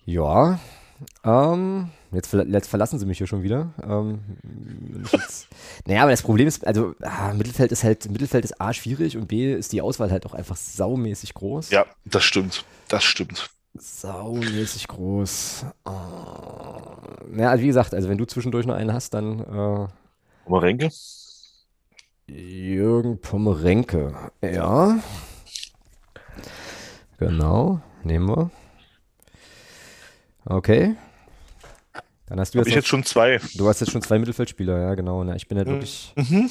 Ja, 0.06 0.60
ähm, 1.24 1.90
jetzt, 2.12 2.34
jetzt, 2.34 2.68
verlassen 2.68 3.00
sie 3.00 3.06
mich 3.06 3.18
hier 3.18 3.28
schon 3.28 3.44
wieder. 3.44 3.74
Ähm, 3.84 4.20
jetzt, 5.12 5.48
naja, 5.86 6.04
aber 6.04 6.12
das 6.12 6.22
Problem 6.22 6.48
ist, 6.48 6.66
also 6.66 6.96
ah, 7.02 7.34
Mittelfeld 7.34 7.72
ist 7.72 7.84
halt, 7.84 8.10
Mittelfeld 8.10 8.46
ist 8.46 8.60
A 8.60 8.74
schwierig 8.74 9.18
und 9.18 9.28
B 9.28 9.54
ist 9.54 9.72
die 9.74 9.82
Auswahl 9.82 10.12
halt 10.12 10.26
auch 10.26 10.34
einfach 10.34 10.56
saumäßig 10.56 11.34
groß. 11.34 11.72
Ja, 11.72 11.86
das 12.06 12.24
stimmt. 12.24 12.66
Das 12.88 13.04
stimmt. 13.04 13.50
Saumäßig 13.74 14.88
groß. 14.88 15.66
Oh. 15.86 15.92
Ja, 17.38 17.52
also 17.52 17.64
wie 17.64 17.68
gesagt, 17.68 17.94
also 17.94 18.10
wenn 18.10 18.18
du 18.18 18.26
zwischendurch 18.26 18.66
noch 18.66 18.76
einen 18.76 18.94
hast, 18.94 19.14
dann. 19.14 19.40
Äh, 19.40 19.88
Pomerenke? 20.46 20.90
Jürgen 22.28 23.20
Pomerenke. 23.20 24.14
Ja. 24.42 25.00
Genau, 27.18 27.82
nehmen 28.04 28.30
wir. 28.30 28.52
Okay. 30.46 30.96
Dann 32.26 32.40
hast 32.40 32.54
du 32.54 32.60
jetzt, 32.60 32.68
ich 32.68 32.76
jetzt 32.76 32.88
schon 32.88 33.04
zwei. 33.04 33.40
Du 33.56 33.68
hast 33.68 33.82
jetzt 33.82 33.92
schon 33.92 34.02
zwei 34.02 34.18
Mittelfeldspieler, 34.18 34.80
ja, 34.80 34.96
genau. 34.96 35.24
Na, 35.24 35.36
ich 35.36 35.48
bin 35.48 35.58
halt 35.58 35.68
mhm. 35.68 35.74
wirklich, 35.74 36.14
mhm. 36.16 36.50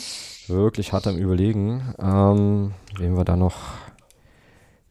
wirklich 0.49 0.93
hart 0.93 1.07
am 1.07 1.17
Überlegen, 1.17 1.95
ähm, 1.99 2.75
wen 2.99 3.17
wir 3.17 3.25
da 3.25 3.37
noch, 3.37 3.57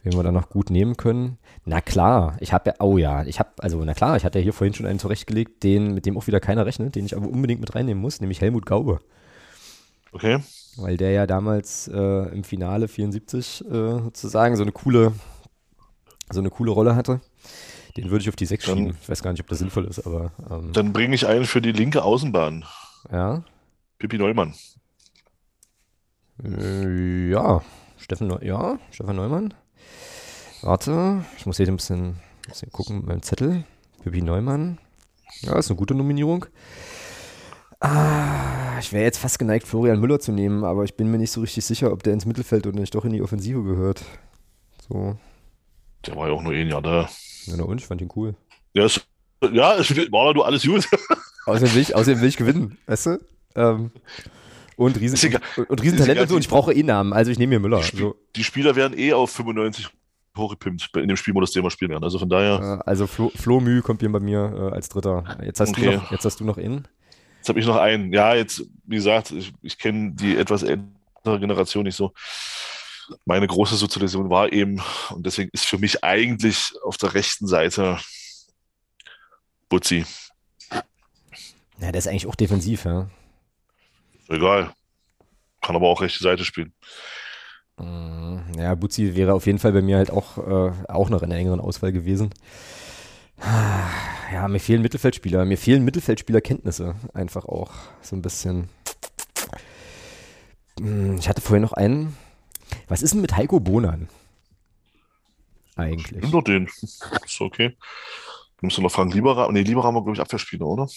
wen 0.03 0.13
wir 0.13 0.23
da 0.23 0.31
noch 0.31 0.49
gut 0.49 0.71
nehmen 0.71 0.97
können. 0.97 1.37
Na 1.65 1.81
klar, 1.81 2.37
ich 2.39 2.53
habe 2.53 2.71
ja, 2.71 2.75
oh 2.79 2.97
ja, 2.97 3.23
ich 3.25 3.39
habe, 3.39 3.49
also 3.59 3.83
na 3.83 3.93
klar, 3.93 4.17
ich 4.17 4.25
hatte 4.25 4.39
ja 4.39 4.43
hier 4.43 4.53
vorhin 4.53 4.73
schon 4.73 4.85
einen 4.85 4.99
zurechtgelegt, 4.99 5.63
den, 5.63 5.93
mit 5.93 6.05
dem 6.05 6.17
auch 6.17 6.27
wieder 6.27 6.39
keiner 6.39 6.65
rechnet, 6.65 6.95
den 6.95 7.05
ich 7.05 7.15
aber 7.15 7.27
unbedingt 7.27 7.59
mit 7.59 7.75
reinnehmen 7.75 8.01
muss, 8.01 8.21
nämlich 8.21 8.41
Helmut 8.41 8.65
Gaube. 8.65 8.99
Okay. 10.11 10.39
Weil 10.77 10.97
der 10.97 11.11
ja 11.11 11.27
damals 11.27 11.87
äh, 11.87 12.33
im 12.33 12.43
Finale 12.43 12.87
74 12.87 13.65
äh, 13.65 13.71
sozusagen 13.71 14.55
so 14.55 14.63
eine 14.63 14.71
coole, 14.71 15.13
so 16.31 16.39
eine 16.39 16.49
coole 16.49 16.71
Rolle 16.71 16.95
hatte. 16.95 17.21
Den 17.97 18.09
würde 18.09 18.21
ich 18.21 18.29
auf 18.29 18.35
die 18.35 18.45
6 18.45 18.63
schieben. 18.63 18.97
Ich 19.01 19.09
weiß 19.09 19.21
gar 19.21 19.31
nicht, 19.31 19.41
ob 19.41 19.47
das 19.47 19.59
sinnvoll 19.59 19.85
ist, 19.85 20.05
aber. 20.05 20.31
Ähm, 20.49 20.71
dann 20.73 20.93
bringe 20.93 21.13
ich 21.15 21.27
einen 21.27 21.45
für 21.45 21.61
die 21.61 21.71
linke 21.71 22.03
Außenbahn. 22.03 22.63
Ja. 23.11 23.43
Pippi 23.97 24.17
Neumann. 24.17 24.53
Äh, 26.43 27.29
ja. 27.29 27.61
Steffen, 27.97 28.27
Neu 28.27 28.39
ja, 28.41 28.79
Stefan 28.91 29.17
Neumann. 29.17 29.53
Warte, 30.61 31.23
ich 31.37 31.45
muss 31.45 31.57
hier 31.57 31.67
ein 31.67 31.77
bisschen, 31.77 32.17
bisschen 32.47 32.71
gucken 32.71 32.97
mit 32.97 33.07
meinem 33.07 33.21
Zettel. 33.21 33.63
Pippi 34.03 34.21
Neumann. 34.21 34.77
Ja, 35.41 35.57
ist 35.57 35.69
eine 35.69 35.77
gute 35.77 35.95
Nominierung. 35.95 36.45
Ah, 37.79 38.77
ich 38.79 38.91
wäre 38.91 39.05
jetzt 39.05 39.19
fast 39.19 39.39
geneigt, 39.39 39.65
Florian 39.65 40.01
Müller 40.01 40.19
zu 40.19 40.33
nehmen, 40.33 40.65
aber 40.65 40.83
ich 40.83 40.95
bin 40.95 41.09
mir 41.09 41.17
nicht 41.17 41.31
so 41.31 41.39
richtig 41.39 41.63
sicher, 41.63 41.93
ob 41.93 42.03
der 42.03 42.11
ins 42.11 42.25
Mittelfeld 42.25 42.67
oder 42.67 42.77
nicht 42.77 42.93
doch 42.93 43.05
in 43.05 43.13
die 43.13 43.21
Offensive 43.21 43.63
gehört. 43.63 44.03
So. 44.89 45.15
Der 46.05 46.15
war 46.17 46.27
ja 46.27 46.33
auch 46.33 46.41
nur 46.41 46.51
ein 46.51 46.67
Jahr 46.67 46.81
da. 46.81 47.09
Ja, 47.45 47.63
und 47.63 47.79
ich 47.79 47.87
fand 47.87 48.01
ihn 48.01 48.11
cool. 48.17 48.35
Ja, 48.73 48.83
es, 48.83 48.99
ja 49.51 49.77
es 49.77 49.89
war 50.11 50.33
du 50.33 50.43
alles 50.43 50.63
gut. 50.63 50.85
außerdem, 51.45 51.73
will 51.73 51.81
ich, 51.81 51.95
außerdem 51.95 52.19
will 52.19 52.27
ich 52.27 52.37
gewinnen, 52.37 52.77
weißt 52.87 53.05
du? 53.05 53.19
Ähm, 53.55 53.91
und, 54.75 54.99
Riesen, 54.99 55.39
und, 55.55 55.69
und 55.69 55.81
Riesentalent 55.81 56.19
und 56.19 56.29
so, 56.29 56.35
und 56.35 56.41
ich 56.41 56.49
brauche 56.49 56.73
eh 56.73 56.83
Namen, 56.83 57.13
also 57.13 57.31
ich 57.31 57.39
nehme 57.39 57.55
mir 57.55 57.59
Müller. 57.59 57.79
Die, 57.79 57.85
Sp 57.87 57.99
so. 57.99 58.15
die 58.35 58.43
Spieler 58.43 58.75
werden 58.75 58.97
eh 58.97 59.13
auf 59.13 59.31
95 59.31 59.89
hochgepimpt 60.39 60.89
in 60.95 61.07
dem 61.07 61.17
Spielmodus, 61.17 61.51
den 61.51 61.63
wir 61.63 61.69
spielen 61.69 61.91
werden. 61.91 62.03
Also 62.03 62.19
von 62.19 62.29
daher. 62.29 62.81
Also 62.85 63.07
Flo, 63.07 63.31
Flo 63.35 63.59
Mü 63.59 63.81
kommt 63.81 64.01
hier 64.01 64.11
bei 64.11 64.19
mir 64.19 64.71
äh, 64.71 64.75
als 64.75 64.89
Dritter. 64.89 65.37
Jetzt 65.43 65.59
hast, 65.59 65.69
okay. 65.69 65.91
du 65.91 65.97
noch, 65.97 66.11
jetzt 66.11 66.25
hast 66.25 66.39
du 66.39 66.45
noch 66.45 66.57
in. 66.57 66.87
Jetzt 67.37 67.49
habe 67.49 67.59
ich 67.59 67.65
noch 67.65 67.77
einen. 67.77 68.11
Ja, 68.11 68.33
jetzt, 68.33 68.63
wie 68.85 68.95
gesagt, 68.95 69.31
ich, 69.31 69.53
ich 69.61 69.77
kenne 69.77 70.11
die 70.13 70.37
etwas 70.37 70.63
ältere 70.63 71.39
Generation 71.39 71.83
nicht 71.83 71.95
so. 71.95 72.13
Meine 73.25 73.47
große 73.47 73.75
Sozialisation 73.75 74.29
war 74.29 74.51
eben, 74.51 74.81
und 75.09 75.25
deswegen 75.25 75.49
ist 75.53 75.65
für 75.65 75.77
mich 75.77 76.03
eigentlich 76.03 76.73
auf 76.83 76.97
der 76.97 77.13
rechten 77.13 77.47
Seite 77.47 77.97
Butzi. 79.67 80.05
Ja, 81.79 81.91
der 81.91 81.95
ist 81.95 82.07
eigentlich 82.07 82.27
auch 82.27 82.35
defensiv, 82.35 82.85
ja. 82.85 83.09
Egal. 84.27 84.73
Kann 85.61 85.75
aber 85.75 85.87
auch 85.87 86.01
rechte 86.01 86.23
Seite 86.23 86.43
spielen. 86.45 86.73
Mm, 87.79 88.59
ja, 88.59 88.75
Butzi 88.75 89.15
wäre 89.15 89.33
auf 89.33 89.45
jeden 89.45 89.59
Fall 89.59 89.71
bei 89.71 89.81
mir 89.81 89.97
halt 89.97 90.11
auch, 90.11 90.37
äh, 90.37 90.71
auch 90.87 91.09
noch 91.09 91.23
in 91.23 91.29
der 91.29 91.39
engeren 91.39 91.59
Auswahl 91.59 91.91
gewesen. 91.91 92.29
Ja, 94.31 94.47
mir 94.47 94.59
fehlen 94.59 94.81
Mittelfeldspieler. 94.81 95.45
Mir 95.45 95.57
fehlen 95.57 95.83
Mittelfeldspielerkenntnisse 95.85 96.95
einfach 97.13 97.45
auch 97.45 97.71
so 98.01 98.15
ein 98.15 98.21
bisschen. 98.21 98.69
Mm, 100.79 101.17
ich 101.17 101.29
hatte 101.29 101.41
vorhin 101.41 101.63
noch 101.63 101.73
einen. 101.73 102.15
Was 102.87 103.01
ist 103.01 103.13
denn 103.13 103.21
mit 103.21 103.35
Heiko 103.35 103.59
Bonan? 103.59 104.09
Eigentlich. 105.75 106.29
Doch 106.29 106.43
den. 106.43 106.67
Ist 106.81 107.41
okay. 107.41 107.77
Du 108.61 108.81
noch 108.81 108.91
Frank 108.91 109.13
Lieberam? 109.13 109.53
Nee, 109.53 109.61
Lieberam 109.61 109.95
war, 109.95 110.03
glaube 110.03 110.15
ich, 110.15 110.19
Abwehrspieler, 110.19 110.65
oder? 110.65 110.87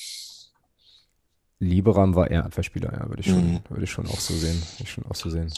Lieberam 1.61 2.17
war 2.17 2.29
eher 2.29 2.45
Abwehrspieler, 2.45 2.93
ja, 2.93 3.09
würde 3.09 3.21
ich, 3.21 3.27
schon, 3.27 3.53
mhm. 3.53 3.61
würde 3.69 3.85
ich 3.85 3.91
schon 3.91 4.07
auch 4.09 4.19
so 4.19 4.35
sehen. 4.35 4.61
Würde 4.75 4.83
ich 4.83 4.91
schon 4.91 5.07
auch 5.07 5.15
so 5.15 5.31
sehen. 5.31 5.53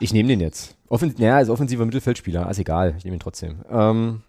Ich 0.00 0.14
nehme 0.14 0.28
den 0.28 0.40
jetzt. 0.40 0.76
Offen 0.88 1.14
ja, 1.18 1.38
ist 1.40 1.50
offensiver 1.50 1.84
Mittelfeldspieler. 1.84 2.50
Ist 2.50 2.58
egal, 2.58 2.94
ich 2.96 3.04
nehme 3.04 3.18
ihn 3.18 3.20
trotzdem. 3.20 3.60
Ähm, 3.70 4.22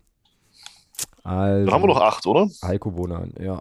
also, 1.23 1.65
Dann 1.65 1.73
haben 1.73 1.83
wir 1.83 1.87
noch 1.87 2.01
acht, 2.01 2.25
oder? 2.27 2.49
Heiko 2.63 2.91
Bonan, 2.91 3.33
ja. 3.39 3.59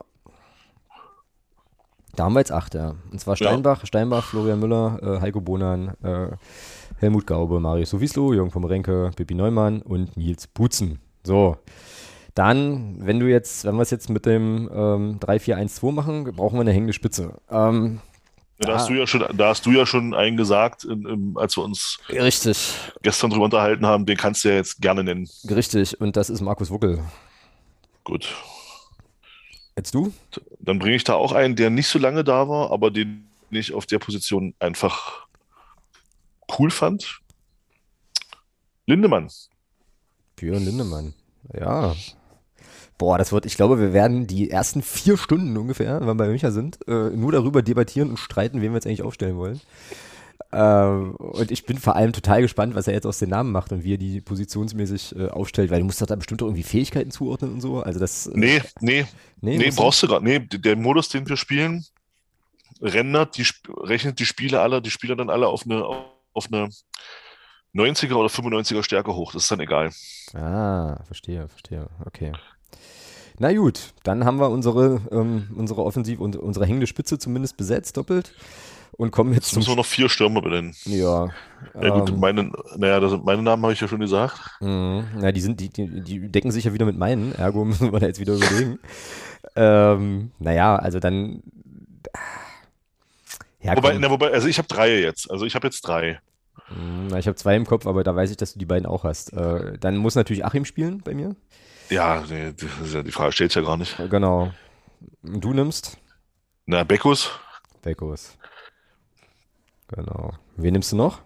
Da 2.16 2.24
haben 2.24 2.35
wir 2.35 2.41
jetzt 2.41 2.53
acht, 2.53 2.74
ja. 2.74 2.95
Und 3.12 3.20
zwar 3.20 3.37
Steinbach, 3.37 3.81
ja. 3.81 3.87
Steinbach, 3.87 4.24
Florian 4.24 4.59
Müller, 4.59 4.99
äh, 5.03 5.20
Heiko 5.20 5.41
Bonan, 5.41 5.95
äh, 6.03 6.28
Helmut 6.99 7.27
Gaube, 7.27 7.61
Marius 7.61 7.91
Sowislo, 7.91 8.32
Jürgen 8.32 8.51
Pomerenke, 8.51 9.12
Bibi 9.15 9.35
Neumann 9.35 9.81
und 9.81 10.16
Nils 10.16 10.49
Butzen. 10.49 10.99
So. 11.23 11.57
Dann, 12.35 12.97
wenn 13.01 13.20
du 13.20 13.27
jetzt, 13.27 13.65
wenn 13.65 13.77
wir 13.77 13.82
es 13.82 13.91
jetzt 13.91 14.11
mit 14.11 14.27
dem 14.27 14.69
ähm, 14.73 15.20
3-4-1-2 15.20 15.93
machen, 15.93 16.24
brauchen 16.24 16.57
wir 16.57 16.62
eine 16.62 16.73
hängende 16.73 16.93
Spitze. 16.93 17.35
Ähm, 17.51 18.01
ja, 18.61 18.66
da, 18.66 18.74
hast 18.74 18.91
du 18.91 18.95
ja 18.95 19.07
schon, 19.07 19.24
da 19.37 19.49
hast 19.49 19.65
du 19.65 19.70
ja 19.70 19.87
schon 19.87 20.15
einen 20.15 20.37
gesagt, 20.37 20.85
in, 20.85 21.07
in, 21.07 21.35
als 21.37 21.57
wir 21.57 21.65
uns 21.65 21.99
richtig. 22.11 22.74
gestern 23.03 23.31
drüber 23.31 23.47
unterhalten 23.47 23.87
haben, 23.87 24.05
den 24.05 24.16
kannst 24.16 24.45
du 24.45 24.51
ja 24.51 24.57
jetzt 24.57 24.81
gerne 24.82 25.03
nennen. 25.03 25.28
Richtig, 25.49 26.01
und 26.01 26.16
das 26.16 26.28
ist 26.28 26.41
Markus 26.43 26.70
Wuckel. 26.70 27.03
Gut. 28.05 28.35
Jetzt 29.77 29.95
du? 29.95 30.12
Dann 30.59 30.78
bringe 30.78 30.97
ich 30.97 31.05
da 31.05 31.15
auch 31.15 31.32
einen, 31.32 31.57
der 31.57 31.70
nicht 31.70 31.89
so 31.89 31.99
lange 31.99 32.23
da 32.23 32.49
war, 32.49 32.70
aber 32.70 32.91
den 32.91 33.31
ich 33.51 33.73
auf 33.73 33.87
der 33.87 33.99
Position 33.99 34.55
einfach 34.59 35.27
cool 36.59 36.70
fand. 36.70 37.20
Lindemann. 38.87 39.31
Björn 40.37 40.65
Lindemann. 40.65 41.15
Ja. 41.55 41.95
Boah, 43.01 43.17
das 43.17 43.33
wird, 43.33 43.47
ich 43.47 43.57
glaube, 43.57 43.81
wir 43.81 43.95
werden 43.95 44.27
die 44.27 44.51
ersten 44.51 44.83
vier 44.83 45.17
Stunden 45.17 45.57
ungefähr, 45.57 46.01
wenn 46.01 46.07
wir 46.07 46.15
bei 46.17 46.29
Micha 46.29 46.51
sind, 46.51 46.87
äh, 46.87 47.09
nur 47.09 47.33
darüber 47.33 47.63
debattieren 47.63 48.11
und 48.11 48.19
streiten, 48.19 48.61
wen 48.61 48.73
wir 48.73 48.75
jetzt 48.75 48.87
eigentlich 48.87 49.03
aufstellen 49.03 49.39
wollen. 49.39 49.59
Ähm, 50.53 51.15
und 51.17 51.51
ich 51.51 51.65
bin 51.65 51.79
vor 51.79 51.97
allem 51.97 52.13
total 52.13 52.43
gespannt, 52.43 52.75
was 52.75 52.89
er 52.89 52.93
jetzt 52.93 53.07
aus 53.07 53.19
den 53.19 53.31
Namen 53.31 53.53
macht 53.53 53.73
und 53.73 53.85
wie 53.85 53.95
er 53.95 53.97
die 53.97 54.21
positionsmäßig 54.21 55.17
äh, 55.17 55.29
aufstellt, 55.29 55.71
weil 55.71 55.79
du 55.79 55.87
musst 55.87 56.03
doch 56.03 56.07
da 56.07 56.15
bestimmt 56.15 56.43
irgendwie 56.43 56.63
Fähigkeiten 56.63 57.11
zuordnen 57.11 57.55
und 57.55 57.63
so. 57.63 57.81
Also 57.81 57.99
das. 57.99 58.27
Äh, 58.27 58.33
nee, 58.35 58.63
nee. 58.81 59.07
Nee, 59.41 59.57
nee 59.57 59.71
brauchst 59.75 60.03
du 60.03 60.07
gerade. 60.07 60.23
Nee, 60.23 60.41
der 60.41 60.77
Modus, 60.77 61.09
den 61.09 61.27
wir 61.27 61.39
spielen, 61.39 61.87
rendert, 62.83 63.39
die, 63.39 63.47
rechnet 63.83 64.19
die 64.19 64.27
Spiele 64.27 64.61
alle, 64.61 64.83
die 64.83 64.91
Spieler 64.91 65.17
dann 65.17 65.31
alle 65.31 65.47
auf 65.47 65.65
eine, 65.65 65.87
auf 65.87 66.53
eine 66.53 66.69
90er 67.75 68.13
oder 68.13 68.29
95er 68.29 68.83
Stärke 68.83 69.15
hoch. 69.15 69.33
Das 69.33 69.45
ist 69.45 69.51
dann 69.51 69.61
egal. 69.61 69.91
Ah, 70.35 71.03
verstehe, 71.07 71.49
verstehe. 71.49 71.89
Okay. 72.05 72.33
Na 73.41 73.51
gut, 73.55 73.95
dann 74.03 74.27
haben 74.27 74.39
wir 74.39 74.51
unsere, 74.51 75.01
ähm, 75.11 75.49
unsere 75.57 75.83
Offensiv- 75.83 76.21
und 76.21 76.37
unsere 76.37 76.67
hängende 76.67 76.87
Spitze 76.87 77.19
zumindest 77.19 77.57
besetzt, 77.57 77.97
doppelt 77.97 78.35
und 78.93 79.12
kommen 79.12 79.33
jetzt, 79.33 79.45
jetzt 79.45 79.53
zum. 79.53 79.61
Müssen 79.61 79.71
wir 79.71 79.77
noch 79.77 79.87
vier 79.87 80.11
Stürmer 80.11 80.43
benennen. 80.43 80.77
Ja. 80.85 81.31
Ja 81.81 81.89
gut, 81.89 82.11
ähm, 82.11 82.21
meine, 82.21 82.53
naja, 82.77 83.01
das, 83.01 83.19
meine 83.25 83.41
Namen 83.43 83.62
habe 83.62 83.73
ich 83.73 83.81
ja 83.81 83.89
schon 83.89 84.01
gesagt. 84.01 84.39
Mh, 84.61 85.05
ja, 85.23 85.33
die 85.33 85.41
sind, 85.41 85.59
die, 85.59 85.71
die, 85.71 86.03
die 86.03 86.29
decken 86.29 86.51
sich 86.51 86.65
ja 86.65 86.75
wieder 86.75 86.85
mit 86.85 86.99
meinen, 86.99 87.35
ergo 87.35 87.65
müssen 87.65 87.91
wir 87.91 87.99
da 87.99 88.09
jetzt 88.09 88.21
wieder 88.21 88.35
überlegen. 88.35 88.79
ähm, 89.57 90.33
naja, 90.39 90.77
also 90.77 91.01
dann. 91.01 91.43
Ja, 93.62 93.75
wobei, 93.75 93.97
na, 93.97 94.11
wobei, 94.11 94.33
also 94.33 94.49
ich 94.49 94.59
habe 94.59 94.69
drei 94.69 95.01
jetzt. 95.01 95.31
Also 95.31 95.47
ich 95.47 95.55
habe 95.55 95.67
jetzt 95.67 95.81
drei. 95.81 96.21
Hm, 96.67 97.07
na, 97.09 97.19
ich 97.19 97.27
habe 97.27 97.37
zwei 97.37 97.57
im 97.57 97.65
Kopf, 97.65 97.87
aber 97.87 98.05
da 98.05 98.15
weiß 98.15 98.31
ich, 98.31 98.37
dass 98.37 98.53
du 98.53 98.59
die 98.59 98.67
beiden 98.67 98.85
auch 98.85 99.05
hast. 99.05 99.33
Äh, 99.33 99.79
dann 99.79 99.97
muss 99.97 100.15
natürlich 100.15 100.45
Achim 100.45 100.67
spielen 100.67 101.01
bei 101.03 101.15
mir. 101.15 101.37
Ja, 101.91 102.25
nee, 102.29 102.55
ja 102.93 103.03
die 103.03 103.12
Frage 103.12 103.33
steht 103.33 103.55
ja 103.55 103.62
gar 103.62 103.77
nicht. 103.77 103.97
Genau. 104.11 104.53
Du 105.23 105.53
nimmst? 105.53 105.99
Na, 106.67 106.85
Beckus. 106.85 107.31
Beckus. 107.83 108.39
Genau. 109.89 110.33
Wen 110.57 110.73
nimmst 110.73 110.93
du 110.93 110.97
noch? 110.97 111.23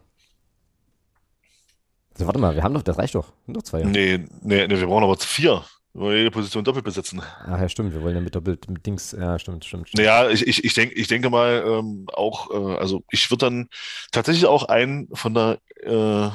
Also, 2.14 2.26
warte 2.26 2.38
mal, 2.38 2.54
wir 2.54 2.62
haben 2.62 2.74
doch, 2.74 2.82
das 2.82 2.96
reicht 2.96 3.14
doch. 3.14 3.32
Noch 3.46 3.62
zwei. 3.62 3.82
Nee, 3.82 4.24
nee, 4.40 4.66
nee, 4.66 4.80
wir 4.80 4.86
brauchen 4.86 5.04
aber 5.04 5.16
vier. 5.16 5.64
Wir 5.92 6.00
wollen 6.00 6.16
jede 6.18 6.30
Position 6.30 6.64
doppelt 6.64 6.84
besetzen. 6.84 7.22
Ach 7.22 7.60
ja, 7.60 7.68
stimmt. 7.68 7.92
Wir 7.92 8.02
wollen 8.02 8.16
ja 8.16 8.20
mit 8.20 8.34
doppelt 8.34 8.68
mit 8.68 8.84
Dings. 8.86 9.12
Ja, 9.12 9.38
stimmt, 9.38 9.64
stimmt. 9.64 9.88
stimmt. 9.88 10.04
Naja, 10.04 10.28
ich, 10.28 10.46
ich, 10.46 10.64
ich, 10.64 10.74
denk, 10.74 10.92
ich 10.94 11.06
denke 11.08 11.30
mal 11.30 11.62
ähm, 11.66 12.06
auch, 12.12 12.50
äh, 12.50 12.76
also 12.78 13.04
ich 13.10 13.30
würde 13.30 13.46
dann 13.46 13.68
tatsächlich 14.10 14.46
auch 14.46 14.64
einen 14.64 15.08
von 15.14 15.34
der 15.34 15.58
äh, 15.82 16.30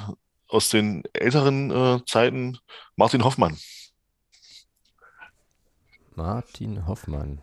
aus 0.47 0.69
den 0.69 1.03
älteren 1.13 1.71
äh, 1.71 1.99
Zeiten, 2.05 2.57
Martin 2.95 3.23
Hoffmann. 3.23 3.57
Martin 6.19 6.85
Hoffmann. 6.85 7.39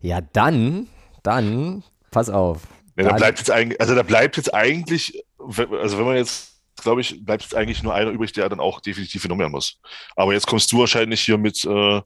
Ja, 0.00 0.22
dann, 0.22 0.86
dann, 1.22 1.84
pass 2.10 2.30
auf. 2.30 2.62
Ja, 2.96 3.04
da 3.04 3.16
bleibt 3.16 3.38
jetzt 3.40 3.50
eigentlich, 3.50 3.78
also 3.78 3.94
da 3.94 4.02
bleibt 4.02 4.38
jetzt 4.38 4.54
eigentlich, 4.54 5.22
also 5.38 5.98
wenn 5.98 6.06
man 6.06 6.16
jetzt, 6.16 6.62
glaube 6.82 7.02
ich, 7.02 7.22
bleibt 7.26 7.42
jetzt 7.42 7.54
eigentlich 7.54 7.82
nur 7.82 7.92
einer 7.92 8.10
übrig, 8.10 8.32
der 8.32 8.48
dann 8.48 8.58
auch 8.58 8.80
definitiv 8.80 9.22
genommen 9.22 9.52
muss. 9.52 9.80
Aber 10.16 10.32
jetzt 10.32 10.46
kommst 10.46 10.72
du 10.72 10.78
wahrscheinlich 10.78 11.20
hier 11.20 11.36
mit, 11.36 11.62
äh, 11.66 12.00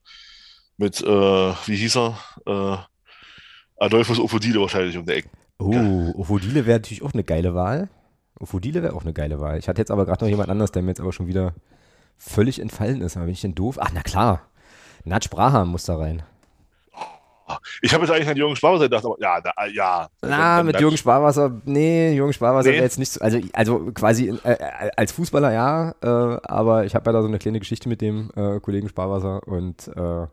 mit, 0.78 1.01
äh, 1.01 1.06
wie 1.06 1.76
hieß 1.76 1.97
er? 1.97 2.18
Äh, 2.44 2.76
Adolphus 3.84 4.18
Ofodile 4.18 4.60
wahrscheinlich 4.60 4.98
um 4.98 5.06
der 5.06 5.18
Ecke. 5.18 5.30
Oh, 5.60 6.12
Ofodile 6.16 6.66
wäre 6.66 6.80
natürlich 6.80 7.02
auch 7.02 7.14
eine 7.14 7.22
geile 7.22 7.55
Wahl. 7.55 7.89
Ofodile 8.40 8.82
wäre 8.82 8.94
auch 8.94 9.02
eine 9.02 9.12
geile 9.12 9.39
Wahl. 9.39 9.60
Ich 9.60 9.68
hatte 9.68 9.80
jetzt 9.80 9.93
aber 9.93 10.06
gerade 10.06 10.24
noch 10.24 10.30
jemand 10.30 10.51
anders, 10.51 10.72
der 10.72 10.82
mir 10.82 10.89
jetzt 10.89 11.01
aber 11.01 11.12
schon 11.12 11.28
wieder 11.28 11.55
völlig 12.18 12.59
entfallen 12.59 13.01
ist. 13.01 13.16
Aber 13.16 13.26
bin 13.26 13.34
ich 13.34 13.43
denn 13.43 13.55
doof? 13.55 13.78
Ach, 13.80 13.90
na 13.94 14.02
klar. 14.02 14.48
Natsch 15.05 15.31
Braham 15.31 15.69
muss 15.69 15.85
da 15.85 15.97
rein. 15.97 16.23
Ich 17.83 17.93
habe 17.93 18.05
jetzt 18.05 18.12
eigentlich 18.12 18.29
an 18.29 18.37
Jürgen 18.37 18.57
Sparwasser 18.57 18.85
gedacht, 18.85 19.05
aber 19.05 19.20
ja, 19.20 19.41
da, 19.41 19.53
ja. 19.66 20.09
Na, 20.23 20.62
mit 20.62 20.81
Jürgen 20.81 20.97
Sparwasser, 20.97 21.61
nee, 21.65 22.15
Jürgen 22.15 22.33
Sparwasser 22.33 22.69
nee. 22.69 22.77
wäre 22.77 22.85
jetzt 22.85 22.99
nicht 22.99 23.12
so, 23.12 23.20
also, 23.20 23.41
also 23.53 23.91
quasi 23.93 24.31
äh, 24.45 24.53
äh, 24.53 24.91
als 24.97 25.12
Fußballer 25.12 25.53
ja, 25.53 25.95
äh, 26.03 26.41
aber 26.45 26.85
ich 26.85 26.95
habe 26.95 27.11
ja 27.11 27.12
da 27.12 27.23
so 27.23 27.29
eine 27.29 27.39
kleine 27.39 27.59
Geschichte 27.59 27.89
mit 27.89 28.01
dem 28.01 28.31
äh, 28.37 28.61
Kollegen 28.61 28.89
Sparwasser 28.89 29.47
und 29.47 29.89
äh, 29.89 30.27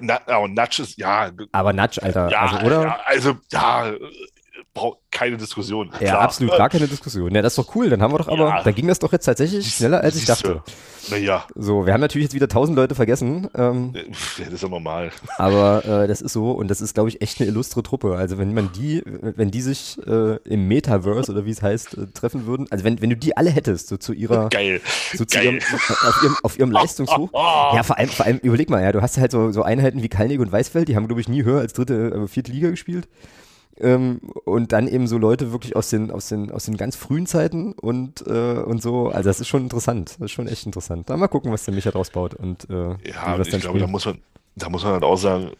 na, 0.00 0.20
aber 0.26 0.48
Natsch 0.48 0.80
ist, 0.80 0.98
ja. 0.98 1.30
Aber 1.52 1.72
Natsch, 1.72 1.98
Alter, 2.02 2.30
ja, 2.30 2.40
also, 2.40 2.66
oder? 2.66 2.82
Ja, 2.82 2.98
also, 3.04 3.36
ja, 3.52 3.92
keine 5.10 5.36
Diskussion. 5.36 5.90
Ja, 5.94 5.98
klar. 5.98 6.20
absolut 6.20 6.56
gar 6.56 6.68
keine 6.68 6.86
Diskussion. 6.86 7.34
Ja, 7.34 7.42
das 7.42 7.56
ist 7.56 7.58
doch 7.58 7.74
cool. 7.74 7.90
Dann 7.90 8.02
haben 8.02 8.12
wir 8.12 8.18
doch 8.18 8.28
aber, 8.28 8.48
ja. 8.48 8.62
da 8.62 8.70
ging 8.70 8.86
das 8.86 8.98
doch 8.98 9.12
jetzt 9.12 9.24
tatsächlich 9.24 9.66
schneller, 9.74 10.00
als 10.00 10.16
ich 10.16 10.26
dachte. 10.26 10.62
Naja. 11.10 11.44
So, 11.54 11.86
wir 11.86 11.92
haben 11.92 12.00
natürlich 12.00 12.26
jetzt 12.26 12.34
wieder 12.34 12.48
tausend 12.48 12.76
Leute 12.76 12.94
vergessen. 12.94 13.48
Ähm, 13.54 13.92
ja, 13.94 14.44
das 14.44 14.54
ist 14.54 14.62
ja 14.62 14.68
normal. 14.68 15.10
Aber 15.38 15.84
äh, 15.84 16.06
das 16.06 16.20
ist 16.20 16.32
so 16.32 16.52
und 16.52 16.68
das 16.68 16.80
ist, 16.80 16.94
glaube 16.94 17.08
ich, 17.08 17.20
echt 17.22 17.40
eine 17.40 17.48
illustre 17.48 17.82
Truppe. 17.82 18.16
Also 18.16 18.38
wenn 18.38 18.54
man 18.54 18.70
die, 18.72 19.02
wenn 19.04 19.50
die 19.50 19.62
sich 19.62 19.98
äh, 20.06 20.36
im 20.44 20.68
Metaverse 20.68 21.32
oder 21.32 21.44
wie 21.44 21.50
es 21.50 21.62
heißt, 21.62 21.96
äh, 21.96 22.06
treffen 22.12 22.46
würden, 22.46 22.66
also 22.70 22.84
wenn, 22.84 23.00
wenn 23.00 23.10
du 23.10 23.16
die 23.16 23.36
alle 23.36 23.50
hättest, 23.50 23.88
so 23.88 23.96
zu 23.96 24.12
ihrer 24.12 24.48
Geil. 24.50 24.80
So 25.14 25.24
zu 25.24 25.38
Geil. 25.38 25.46
Ihrem, 25.46 25.58
auf 25.58 26.22
ihrem, 26.22 26.36
auf 26.42 26.58
ihrem 26.58 26.70
Leistungshoch. 26.78 27.30
ja, 27.32 27.82
vor 27.82 27.98
allem, 27.98 28.08
vor 28.08 28.26
allem, 28.26 28.38
überleg 28.38 28.70
mal, 28.70 28.82
ja, 28.82 28.92
du 28.92 29.02
hast 29.02 29.18
halt 29.18 29.32
so, 29.32 29.50
so 29.50 29.62
Einheiten 29.62 30.02
wie 30.02 30.08
Kalnig 30.08 30.40
und 30.40 30.52
Weißfeld, 30.52 30.88
die 30.88 30.96
haben, 30.96 31.08
glaube 31.08 31.20
ich, 31.20 31.28
nie 31.28 31.44
höher 31.44 31.60
als 31.60 31.72
dritte, 31.72 32.12
äh, 32.12 32.28
vierte 32.28 32.52
Liga 32.52 32.70
gespielt. 32.70 33.08
Ähm, 33.80 34.20
und 34.44 34.72
dann 34.72 34.88
eben 34.88 35.06
so 35.06 35.18
Leute 35.18 35.52
wirklich 35.52 35.76
aus 35.76 35.90
den, 35.90 36.10
aus 36.10 36.28
den, 36.28 36.50
aus 36.50 36.64
den 36.64 36.76
ganz 36.76 36.96
frühen 36.96 37.26
Zeiten 37.26 37.72
und, 37.72 38.26
äh, 38.26 38.60
und 38.60 38.82
so. 38.82 39.08
Also 39.08 39.28
das 39.28 39.40
ist 39.40 39.48
schon 39.48 39.62
interessant. 39.62 40.16
Das 40.18 40.26
ist 40.26 40.32
schon 40.32 40.48
echt 40.48 40.66
interessant. 40.66 41.08
Da 41.08 41.16
mal 41.16 41.28
gucken, 41.28 41.52
was 41.52 41.64
der 41.64 41.74
Micha 41.74 41.90
draus 41.90 42.10
baut. 42.10 42.34
Und, 42.34 42.68
äh, 42.70 42.96
ja, 43.08 43.38
ich 43.40 43.60
glaube, 43.60 43.78
da 43.78 43.86
muss 43.86 44.04
man, 44.04 44.18
da 44.56 44.68
muss 44.68 44.82
man 44.82 44.94
halt 44.94 45.04
auch 45.04 45.16
sagen, 45.16 45.52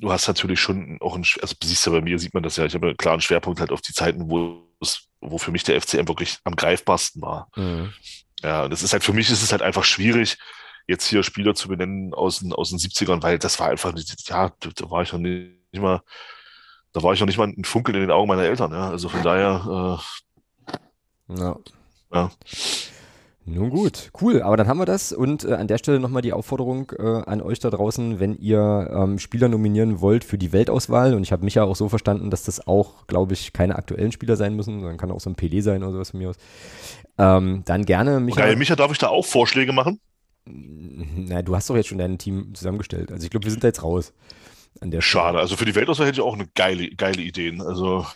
du 0.00 0.12
hast 0.12 0.28
natürlich 0.28 0.60
schon 0.60 0.98
auch 1.00 1.16
ein, 1.16 1.24
also 1.40 1.54
siehst 1.62 1.86
du 1.86 1.92
bei 1.92 2.00
mir, 2.00 2.18
sieht 2.18 2.34
man 2.34 2.42
das 2.42 2.56
ja, 2.56 2.64
ich 2.64 2.74
habe 2.74 2.88
einen 2.88 2.96
klaren 2.96 3.20
Schwerpunkt 3.20 3.60
halt 3.60 3.70
auf 3.70 3.80
die 3.80 3.92
Zeiten, 3.92 4.30
wo 4.30 4.62
es, 4.80 5.08
wo 5.20 5.38
für 5.38 5.50
mich 5.50 5.62
der 5.62 5.80
FCM 5.80 6.08
wirklich 6.08 6.38
am 6.44 6.56
greifbarsten 6.56 7.22
war. 7.22 7.48
Mhm. 7.56 7.92
Ja, 8.42 8.68
das 8.68 8.82
ist 8.82 8.92
halt, 8.92 9.04
für 9.04 9.12
mich 9.12 9.30
ist 9.30 9.42
es 9.42 9.52
halt 9.52 9.62
einfach 9.62 9.84
schwierig, 9.84 10.38
jetzt 10.86 11.06
hier 11.06 11.22
Spieler 11.22 11.54
zu 11.54 11.68
benennen 11.68 12.14
aus 12.14 12.40
den, 12.40 12.52
aus 12.52 12.70
den 12.70 12.78
70ern, 12.78 13.22
weil 13.22 13.38
das 13.38 13.60
war 13.60 13.68
einfach, 13.68 13.94
ja, 14.26 14.52
da 14.58 14.90
war 14.90 15.02
ich 15.02 15.12
noch 15.12 15.20
nicht 15.20 15.52
mal, 15.74 16.02
da 16.92 17.02
war 17.02 17.12
ich 17.12 17.20
noch 17.20 17.26
nicht 17.26 17.38
mal 17.38 17.48
ein 17.48 17.64
Funkeln 17.64 17.94
in 17.94 18.02
den 18.02 18.10
Augen 18.10 18.28
meiner 18.28 18.42
Eltern. 18.42 18.72
Ja? 18.72 18.90
Also 18.90 19.08
von 19.08 19.22
daher. 19.22 19.98
Äh, 21.28 21.38
ja. 21.38 21.56
ja. 22.12 22.30
Nun 23.46 23.70
gut, 23.70 24.10
cool, 24.20 24.42
aber 24.42 24.56
dann 24.56 24.68
haben 24.68 24.78
wir 24.78 24.84
das 24.84 25.12
und 25.12 25.44
äh, 25.44 25.54
an 25.54 25.66
der 25.66 25.78
Stelle 25.78 25.98
nochmal 25.98 26.22
die 26.22 26.32
Aufforderung 26.32 26.92
äh, 26.96 27.22
an 27.26 27.40
euch 27.42 27.58
da 27.58 27.70
draußen, 27.70 28.20
wenn 28.20 28.36
ihr 28.36 28.90
ähm, 28.94 29.18
Spieler 29.18 29.48
nominieren 29.48 30.00
wollt 30.00 30.22
für 30.24 30.38
die 30.38 30.52
Weltauswahl 30.52 31.14
und 31.14 31.22
ich 31.22 31.32
habe 31.32 31.44
mich 31.44 31.56
ja 31.56 31.64
auch 31.64 31.74
so 31.74 31.88
verstanden, 31.88 32.30
dass 32.30 32.44
das 32.44 32.66
auch, 32.68 33.06
glaube 33.08 33.32
ich, 33.32 33.52
keine 33.52 33.76
aktuellen 33.76 34.12
Spieler 34.12 34.36
sein 34.36 34.54
müssen, 34.54 34.80
sondern 34.80 34.98
kann 34.98 35.10
auch 35.10 35.20
so 35.20 35.30
ein 35.30 35.34
PD 35.34 35.62
sein 35.62 35.82
oder 35.82 35.92
sowas 35.92 36.10
von 36.10 36.20
mir 36.20 36.30
aus, 36.30 36.36
ähm, 37.18 37.62
dann 37.64 37.86
gerne 37.86 38.20
Micha. 38.20 38.40
Okay, 38.40 38.54
Micha, 38.54 38.76
darf 38.76 38.92
ich 38.92 38.98
da 38.98 39.08
auch 39.08 39.24
Vorschläge 39.24 39.72
machen? 39.72 39.98
Na, 40.44 41.42
du 41.42 41.56
hast 41.56 41.70
doch 41.70 41.76
jetzt 41.76 41.88
schon 41.88 41.98
dein 41.98 42.18
Team 42.18 42.54
zusammengestellt, 42.54 43.10
also 43.10 43.24
ich 43.24 43.30
glaube, 43.30 43.46
wir 43.46 43.50
sind 43.50 43.64
da 43.64 43.68
jetzt 43.68 43.82
raus. 43.82 44.12
Schade. 45.00 45.38
Also 45.38 45.56
für 45.56 45.64
die 45.64 45.74
Weltauswahl 45.74 46.06
hätte 46.06 46.20
ich 46.20 46.26
auch 46.26 46.34
eine 46.34 46.46
geile, 46.54 46.90
geile 46.90 47.20
Ideen. 47.22 47.60
Also 47.60 48.06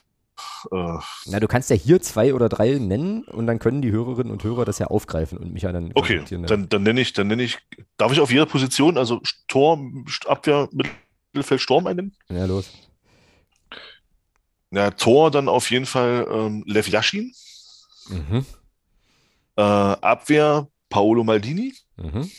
äh, 0.71 0.99
Na, 1.27 1.41
du 1.41 1.47
kannst 1.47 1.71
ja 1.71 1.77
hier 1.77 2.01
zwei 2.01 2.35
oder 2.35 2.49
drei 2.49 2.73
nennen 2.79 3.25
und 3.25 3.47
dann 3.47 3.59
können 3.59 3.83
die 3.83 3.91
Hörerinnen 3.91 4.33
und 4.33 4.43
Hörer 4.43 4.65
das 4.65 4.79
ja 4.79 4.87
aufgreifen 4.87 5.39
und 5.39 5.53
mich 5.53 5.63
ja 5.63 5.73
dann. 5.73 5.93
Okay, 5.95 6.23
dann, 6.29 6.69
dann 6.69 6.83
nenne 6.83 7.01
ich, 7.01 7.13
dann 7.13 7.29
nenne 7.29 7.43
ich. 7.43 7.59
Darf 7.97 8.13
ich 8.13 8.21
auf 8.21 8.31
jeder 8.31 8.47
Position, 8.47 8.99
also 8.99 9.21
Tor, 9.49 9.79
Abwehr, 10.27 10.69
Mittelfeld, 11.33 11.61
Sturm 11.61 11.87
einnennen? 11.87 12.17
Ja, 12.29 12.47
los. 12.47 12.71
Ja, 14.71 14.91
Tor 14.91 15.31
dann 15.31 15.49
auf 15.49 15.71
jeden 15.71 15.87
Fall 15.87 16.27
ähm, 16.31 16.65
Lev 16.67 16.89
Yashin. 16.89 17.33
Mhm. 18.09 18.45
Äh, 19.57 19.63
Abwehr 19.63 20.69
Paolo 20.89 21.23
Maldini. 21.23 21.75
Mhm. 21.97 22.31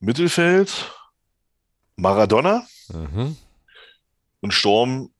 Mittelfeld 0.00 0.90
Maradona, 1.96 2.66
mhm. 2.92 3.36
und 4.40 4.54
Sturm 4.54 5.10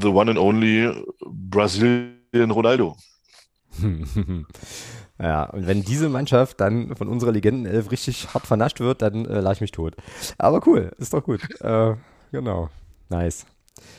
the 0.00 0.08
one 0.08 0.30
and 0.30 0.38
only 0.38 0.92
Brazilian 1.20 2.50
Ronaldo. 2.50 2.96
ja, 5.18 5.44
und 5.50 5.66
wenn 5.66 5.82
diese 5.82 6.08
Mannschaft 6.08 6.60
dann 6.60 6.96
von 6.96 7.08
unserer 7.08 7.32
Legendenelf 7.32 7.90
richtig 7.90 8.32
hart 8.32 8.46
vernascht 8.46 8.80
wird, 8.80 9.02
dann 9.02 9.26
äh, 9.26 9.40
lache 9.40 9.54
ich 9.54 9.60
mich 9.60 9.72
tot. 9.72 9.96
Aber 10.38 10.66
cool, 10.66 10.92
ist 10.98 11.12
doch 11.12 11.22
gut. 11.22 11.42
Äh, 11.60 11.94
genau, 12.32 12.70
nice. 13.08 13.46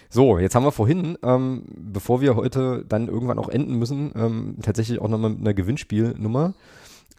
So, 0.10 0.40
jetzt 0.40 0.56
haben 0.56 0.64
wir 0.64 0.72
vorhin, 0.72 1.18
ähm, 1.22 1.64
bevor 1.68 2.22
wir 2.22 2.36
heute 2.36 2.84
dann 2.88 3.08
irgendwann 3.08 3.40
auch 3.40 3.50
enden 3.50 3.76
müssen, 3.76 4.12
ähm, 4.16 4.58
tatsächlich 4.62 5.00
auch 5.00 5.10
nochmal 5.10 5.32
mit 5.32 5.42
einer 5.42 5.54
Gewinnspielnummer. 5.54 6.54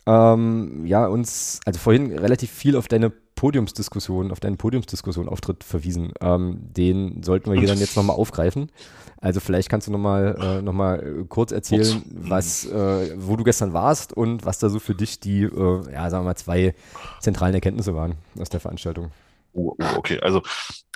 Ähm, 0.07 0.87
ja, 0.87 1.07
uns, 1.07 1.61
also 1.65 1.79
vorhin 1.79 2.11
relativ 2.19 2.51
viel 2.51 2.77
auf 2.77 2.89
deine 2.89 3.13
Podiumsdiskussion, 3.39 4.33
auf 4.33 4.41
deinen 4.41 4.57
Podiumsdiskussion-Auftritt 4.57 5.63
verwiesen. 5.63 6.13
Ähm, 6.21 6.59
den 6.61 7.23
sollten 7.23 7.53
wir 7.53 7.57
hier 7.57 7.69
dann 7.69 7.79
jetzt 7.79 7.97
nochmal 7.97 8.17
aufgreifen. 8.19 8.73
Also 9.21 9.39
vielleicht 9.39 9.69
kannst 9.69 9.87
du 9.87 9.93
nochmal 9.93 10.37
äh, 10.41 10.61
noch 10.61 10.75
äh, 10.97 11.25
kurz 11.29 11.53
erzählen, 11.53 12.03
was, 12.11 12.65
äh, 12.67 13.15
wo 13.17 13.37
du 13.37 13.45
gestern 13.45 13.73
warst 13.73 14.13
und 14.13 14.45
was 14.45 14.59
da 14.59 14.69
so 14.69 14.81
für 14.81 14.97
dich 14.97 15.21
die, 15.21 15.43
äh, 15.43 15.93
ja, 15.93 16.11
sagen 16.11 16.25
wir 16.25 16.31
mal, 16.31 16.35
zwei 16.35 16.75
zentralen 17.21 17.55
Erkenntnisse 17.55 17.95
waren 17.95 18.17
aus 18.41 18.49
der 18.49 18.59
Veranstaltung. 18.59 19.13
Oh, 19.53 19.77
oh, 19.79 19.97
okay, 19.97 20.19
also 20.19 20.43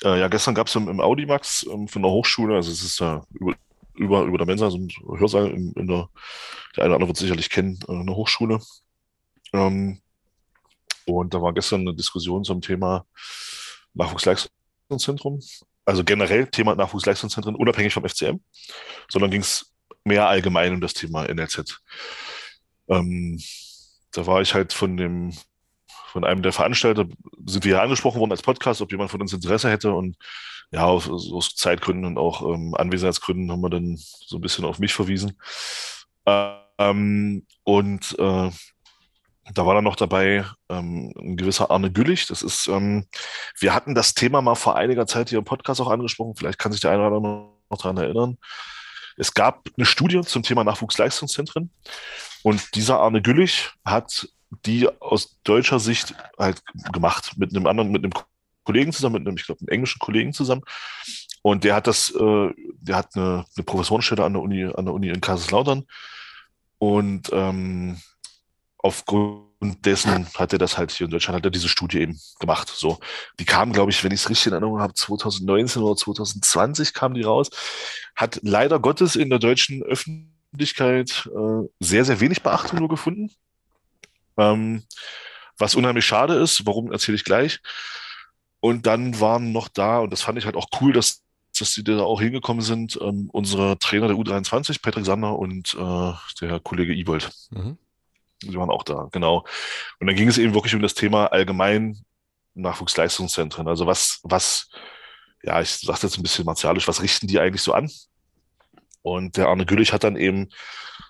äh, 0.02 0.18
ja, 0.18 0.26
gestern 0.26 0.56
gab 0.56 0.66
es 0.66 0.74
im, 0.74 0.88
im 0.88 0.98
Audimax 0.98 1.64
ähm, 1.72 1.86
von 1.86 2.02
der 2.02 2.10
Hochschule, 2.10 2.56
also 2.56 2.72
es 2.72 2.82
ist 2.82 2.98
ja 2.98 3.22
über, 3.30 3.54
über, 3.94 4.22
über 4.24 4.38
der 4.38 4.48
Mensa, 4.48 4.68
so 4.68 4.78
ein 4.78 4.88
Hörsaal 5.16 5.48
in, 5.52 5.72
in 5.74 5.86
der, 5.86 6.08
der 6.76 6.84
eine 6.84 6.90
oder 6.90 6.94
andere 6.96 7.08
wird 7.08 7.18
sicherlich 7.18 7.50
kennen, 7.50 7.78
äh, 7.86 7.92
eine 7.92 8.16
Hochschule. 8.16 8.58
Ähm, 9.52 10.00
und 11.06 11.34
da 11.34 11.42
war 11.42 11.52
gestern 11.52 11.82
eine 11.82 11.94
Diskussion 11.94 12.44
zum 12.44 12.60
Thema 12.60 13.06
Nachwuchsleistungszentrum. 13.94 15.40
Also 15.84 16.04
generell 16.04 16.46
Thema 16.46 16.74
Nachwuchsleistungszentren, 16.74 17.56
unabhängig 17.56 17.92
vom 17.92 18.08
FCM, 18.08 18.40
sondern 19.08 19.30
ging 19.30 19.40
es 19.40 19.72
mehr 20.04 20.28
allgemein 20.28 20.74
um 20.74 20.80
das 20.80 20.94
Thema 20.94 21.26
NLZ. 21.26 21.80
Ähm, 22.88 23.40
da 24.12 24.26
war 24.26 24.40
ich 24.40 24.54
halt 24.54 24.72
von 24.72 24.96
dem, 24.96 25.32
von 26.06 26.24
einem 26.24 26.42
der 26.42 26.52
Veranstalter, 26.52 27.06
sind 27.46 27.64
wir 27.64 27.72
ja 27.72 27.82
angesprochen 27.82 28.20
worden 28.20 28.32
als 28.32 28.42
Podcast, 28.42 28.80
ob 28.80 28.92
jemand 28.92 29.10
von 29.10 29.20
uns 29.20 29.32
Interesse 29.32 29.70
hätte 29.70 29.92
und 29.92 30.16
ja, 30.70 30.86
aus, 30.86 31.08
aus 31.08 31.54
Zeitgründen 31.54 32.04
und 32.04 32.18
auch 32.18 32.42
ähm, 32.42 32.74
Anwesenheitsgründen 32.74 33.50
haben 33.50 33.60
wir 33.60 33.70
dann 33.70 33.96
so 33.96 34.36
ein 34.36 34.40
bisschen 34.40 34.64
auf 34.64 34.78
mich 34.78 34.94
verwiesen. 34.94 35.38
Ähm, 36.26 37.46
und 37.64 38.18
äh, 38.18 38.50
da 39.54 39.66
war 39.66 39.74
dann 39.74 39.84
noch 39.84 39.96
dabei 39.96 40.44
ähm, 40.68 41.12
ein 41.18 41.36
gewisser 41.36 41.70
Arne 41.70 41.90
Güllich. 41.90 42.26
Das 42.26 42.42
ist, 42.42 42.68
ähm, 42.68 43.06
wir 43.58 43.74
hatten 43.74 43.94
das 43.94 44.14
Thema 44.14 44.40
mal 44.40 44.54
vor 44.54 44.76
einiger 44.76 45.06
Zeit 45.06 45.30
hier 45.30 45.38
im 45.38 45.44
Podcast 45.44 45.80
auch 45.80 45.90
angesprochen. 45.90 46.36
Vielleicht 46.36 46.58
kann 46.58 46.72
sich 46.72 46.80
der 46.80 46.92
eine 46.92 47.06
oder 47.06 47.16
andere 47.16 47.48
noch 47.70 47.78
daran 47.78 47.96
erinnern. 47.96 48.38
Es 49.16 49.34
gab 49.34 49.68
eine 49.76 49.84
Studie 49.84 50.20
zum 50.22 50.42
Thema 50.42 50.64
Nachwuchsleistungszentren 50.64 51.70
und 52.42 52.74
dieser 52.74 53.00
Arne 53.00 53.20
Güllich 53.20 53.70
hat 53.84 54.28
die 54.64 54.88
aus 55.00 55.38
deutscher 55.44 55.80
Sicht 55.80 56.14
halt 56.38 56.62
gemacht 56.92 57.32
mit 57.36 57.54
einem 57.54 57.66
anderen, 57.66 57.90
mit 57.90 58.04
einem 58.04 58.12
Kollegen 58.64 58.92
zusammen, 58.92 59.14
mit 59.14 59.26
einem, 59.26 59.36
ich 59.36 59.46
glaube, 59.46 59.60
einem 59.60 59.68
englischen 59.68 59.98
Kollegen 59.98 60.32
zusammen. 60.32 60.62
Und 61.42 61.64
der 61.64 61.74
hat 61.74 61.86
das, 61.86 62.10
äh, 62.10 62.50
der 62.80 62.96
hat 62.96 63.16
eine, 63.16 63.44
eine 63.56 63.64
Professorenstelle 63.64 64.24
an 64.24 64.34
der 64.34 64.42
Uni, 64.42 64.64
an 64.64 64.84
der 64.84 64.94
Uni 64.94 65.08
in 65.08 65.20
Kaiserslautern. 65.20 65.84
Und 66.78 67.30
ähm, 67.32 67.98
aufgrund 68.82 69.86
dessen 69.86 70.28
hat 70.34 70.52
er 70.52 70.58
das 70.58 70.76
halt 70.76 70.90
hier 70.90 71.06
in 71.06 71.10
Deutschland, 71.10 71.36
hat 71.36 71.44
er 71.44 71.50
diese 71.50 71.68
Studie 71.68 72.00
eben 72.00 72.20
gemacht. 72.40 72.68
So, 72.68 72.98
die 73.38 73.44
kam, 73.44 73.72
glaube 73.72 73.92
ich, 73.92 74.02
wenn 74.02 74.12
ich 74.12 74.20
es 74.20 74.28
richtig 74.28 74.48
in 74.48 74.52
Erinnerung 74.52 74.80
habe, 74.80 74.92
2019 74.92 75.82
oder 75.82 75.96
2020 75.96 76.92
kam 76.92 77.14
die 77.14 77.22
raus. 77.22 77.48
Hat 78.16 78.40
leider 78.42 78.80
Gottes 78.80 79.14
in 79.16 79.30
der 79.30 79.38
deutschen 79.38 79.82
Öffentlichkeit 79.84 81.30
äh, 81.32 81.68
sehr, 81.78 82.04
sehr 82.04 82.20
wenig 82.20 82.42
Beachtung 82.42 82.80
nur 82.80 82.88
gefunden. 82.88 83.30
Ähm, 84.36 84.82
was 85.58 85.76
unheimlich 85.76 86.04
schade 86.04 86.34
ist, 86.34 86.66
warum 86.66 86.90
erzähle 86.90 87.16
ich 87.16 87.24
gleich. 87.24 87.60
Und 88.58 88.86
dann 88.86 89.20
waren 89.20 89.52
noch 89.52 89.68
da, 89.68 90.00
und 90.00 90.12
das 90.12 90.22
fand 90.22 90.38
ich 90.38 90.44
halt 90.44 90.56
auch 90.56 90.68
cool, 90.80 90.92
dass, 90.92 91.22
dass 91.56 91.72
die 91.74 91.84
da 91.84 92.00
auch 92.00 92.20
hingekommen 92.20 92.62
sind, 92.62 92.98
ähm, 93.00 93.28
unsere 93.32 93.78
Trainer 93.78 94.08
der 94.08 94.16
U23, 94.16 94.82
Patrick 94.82 95.04
Sander 95.04 95.38
und 95.38 95.74
äh, 95.74 96.12
der 96.40 96.58
Kollege 96.60 96.94
Ibold. 96.94 97.30
Mhm. 97.50 97.78
Die 98.42 98.56
waren 98.56 98.70
auch 98.70 98.82
da, 98.82 99.08
genau. 99.12 99.46
Und 100.00 100.06
dann 100.06 100.16
ging 100.16 100.28
es 100.28 100.38
eben 100.38 100.54
wirklich 100.54 100.74
um 100.74 100.82
das 100.82 100.94
Thema 100.94 101.26
allgemein 101.26 102.04
Nachwuchsleistungszentren. 102.54 103.68
Also 103.68 103.86
was, 103.86 104.20
was, 104.22 104.68
ja, 105.42 105.60
ich 105.60 105.70
sage 105.70 106.00
jetzt 106.02 106.18
ein 106.18 106.22
bisschen 106.22 106.44
martialisch, 106.44 106.88
was 106.88 107.02
richten 107.02 107.26
die 107.26 107.40
eigentlich 107.40 107.62
so 107.62 107.72
an? 107.72 107.90
Und 109.02 109.36
der 109.36 109.48
Arne 109.48 109.66
Güllich 109.66 109.92
hat 109.92 110.04
dann 110.04 110.16
eben 110.16 110.50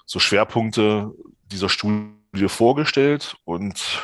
so 0.07 0.19
Schwerpunkte 0.19 1.11
dieser 1.45 1.69
Studie 1.69 2.49
vorgestellt 2.49 3.37
und 3.45 4.03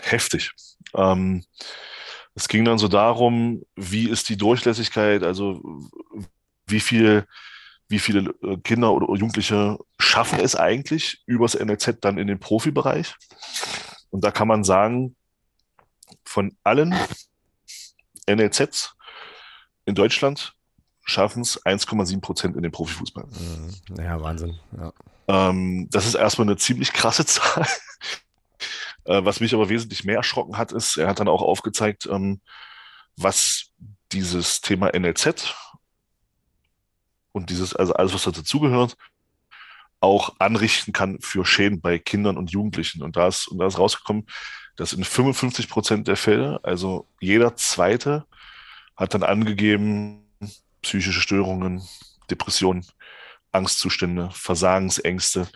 heftig. 0.00 0.52
Ähm, 0.94 1.44
es 2.34 2.48
ging 2.48 2.64
dann 2.64 2.78
so 2.78 2.88
darum, 2.88 3.62
wie 3.76 4.08
ist 4.08 4.28
die 4.28 4.36
Durchlässigkeit, 4.36 5.22
also 5.22 5.62
wie 6.66 6.80
viel 6.80 7.26
wie 7.88 7.98
viele 7.98 8.34
äh, 8.42 8.56
Kinder 8.58 8.92
oder 8.92 9.06
Jugendliche 9.14 9.78
schaffen 9.98 10.40
es 10.40 10.56
eigentlich 10.56 11.22
übers 11.26 11.54
NLZ 11.54 11.98
dann 12.00 12.18
in 12.18 12.26
den 12.26 12.40
Profibereich. 12.40 13.14
Und 14.10 14.24
da 14.24 14.30
kann 14.30 14.48
man 14.48 14.64
sagen, 14.64 15.16
von 16.24 16.56
allen 16.62 16.94
NLZs 18.28 18.94
in 19.84 19.94
Deutschland 19.94 20.54
schaffen 21.04 21.42
es 21.42 21.62
1,7 21.64 22.20
Prozent 22.20 22.56
in 22.56 22.62
den 22.62 22.72
Profifußball. 22.72 23.26
Mhm. 23.26 24.00
Ja, 24.02 24.20
Wahnsinn. 24.20 24.58
Ja. 24.76 24.92
Ähm, 25.28 25.88
das 25.90 26.06
ist 26.06 26.14
erstmal 26.14 26.48
eine 26.48 26.56
ziemlich 26.56 26.92
krasse 26.92 27.26
Zahl. 27.26 27.66
äh, 29.04 29.24
was 29.24 29.40
mich 29.40 29.54
aber 29.54 29.68
wesentlich 29.68 30.04
mehr 30.04 30.16
erschrocken 30.16 30.56
hat, 30.56 30.72
ist, 30.72 30.96
er 30.96 31.08
hat 31.08 31.20
dann 31.20 31.28
auch 31.28 31.42
aufgezeigt, 31.42 32.06
ähm, 32.06 32.40
was 33.16 33.70
dieses 34.12 34.60
Thema 34.60 34.90
NLZ 34.98 35.54
und 37.34 37.50
dieses, 37.50 37.74
also 37.74 37.92
alles, 37.94 38.14
was 38.14 38.22
dazugehört, 38.22 38.96
auch 40.00 40.36
anrichten 40.38 40.92
kann 40.92 41.18
für 41.20 41.44
Schäden 41.44 41.80
bei 41.80 41.98
Kindern 41.98 42.36
und 42.36 42.52
Jugendlichen. 42.52 43.02
Und 43.02 43.16
da 43.16 43.26
ist, 43.26 43.48
und 43.48 43.58
da 43.58 43.66
ist 43.66 43.78
rausgekommen, 43.78 44.26
dass 44.76 44.92
in 44.92 45.04
55 45.04 45.68
Prozent 45.68 46.08
der 46.08 46.16
Fälle, 46.16 46.60
also 46.62 47.08
jeder 47.20 47.56
zweite, 47.56 48.24
hat 48.96 49.14
dann 49.14 49.24
angegeben, 49.24 50.30
psychische 50.82 51.20
Störungen, 51.20 51.82
Depressionen, 52.30 52.86
Angstzustände, 53.50 54.30
Versagensängste. 54.32 55.48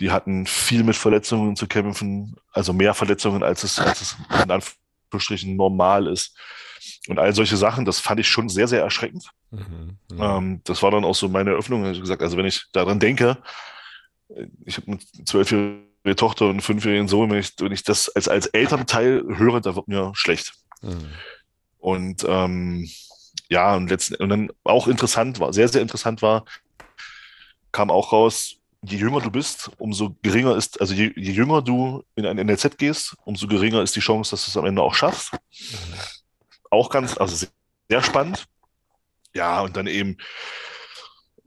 Die 0.00 0.10
hatten 0.10 0.46
viel 0.46 0.82
mit 0.82 0.96
Verletzungen 0.96 1.56
zu 1.56 1.66
kämpfen, 1.66 2.36
also 2.52 2.72
mehr 2.72 2.94
Verletzungen, 2.94 3.42
als 3.42 3.64
es, 3.64 3.78
als 3.78 4.00
es 4.00 4.16
in 4.42 4.50
Anführungsstrichen 4.50 5.56
normal 5.56 6.06
ist. 6.06 6.36
Und 7.08 7.18
all 7.18 7.34
solche 7.34 7.56
Sachen, 7.56 7.84
das 7.84 8.00
fand 8.00 8.20
ich 8.20 8.28
schon 8.28 8.48
sehr, 8.48 8.68
sehr 8.68 8.82
erschreckend. 8.82 9.30
Mhm, 9.50 9.96
ja. 10.16 10.38
ähm, 10.38 10.60
das 10.64 10.82
war 10.82 10.90
dann 10.90 11.04
auch 11.04 11.14
so 11.14 11.28
meine 11.28 11.50
Eröffnung. 11.50 11.84
Ich 11.90 12.00
gesagt, 12.00 12.22
also 12.22 12.36
wenn 12.36 12.46
ich 12.46 12.66
daran 12.72 13.00
denke, 13.00 13.38
ich 14.64 14.76
habe 14.76 14.86
eine 14.92 14.98
zwölfjährige 15.24 16.16
Tochter 16.16 16.46
und 16.46 16.52
einen 16.52 16.60
fünfjährigen 16.60 17.08
Sohn, 17.08 17.30
wenn 17.30 17.38
ich, 17.38 17.52
wenn 17.58 17.72
ich 17.72 17.82
das 17.82 18.08
als, 18.08 18.28
als 18.28 18.46
Elternteil 18.46 19.24
höre, 19.36 19.60
da 19.60 19.74
wird 19.76 19.88
mir 19.88 20.12
schlecht. 20.14 20.54
Mhm. 20.80 21.08
Und 21.78 22.24
ähm, 22.28 22.88
ja, 23.48 23.74
und, 23.74 23.90
letzten, 23.90 24.14
und 24.16 24.28
dann 24.28 24.50
auch 24.64 24.86
interessant 24.86 25.40
war, 25.40 25.52
sehr, 25.52 25.68
sehr 25.68 25.82
interessant 25.82 26.22
war, 26.22 26.44
kam 27.72 27.90
auch 27.90 28.12
raus, 28.12 28.56
je 28.82 28.98
jünger 28.98 29.20
du 29.20 29.30
bist, 29.30 29.70
umso 29.78 30.16
geringer 30.22 30.56
ist, 30.56 30.80
also 30.80 30.94
je, 30.94 31.12
je 31.16 31.32
jünger 31.32 31.62
du 31.62 32.04
in 32.14 32.26
ein 32.26 32.36
NLZ 32.36 32.78
gehst, 32.78 33.16
umso 33.24 33.46
geringer 33.46 33.82
ist 33.82 33.96
die 33.96 34.00
Chance, 34.00 34.30
dass 34.30 34.44
du 34.44 34.50
es 34.50 34.56
am 34.56 34.66
Ende 34.66 34.82
auch 34.82 34.94
schaffst. 34.94 35.32
Mhm 35.32 35.94
auch 36.72 36.90
ganz, 36.90 37.16
also 37.18 37.46
sehr 37.88 38.02
spannend. 38.02 38.46
Ja, 39.34 39.60
und 39.60 39.76
dann 39.76 39.86
eben, 39.86 40.16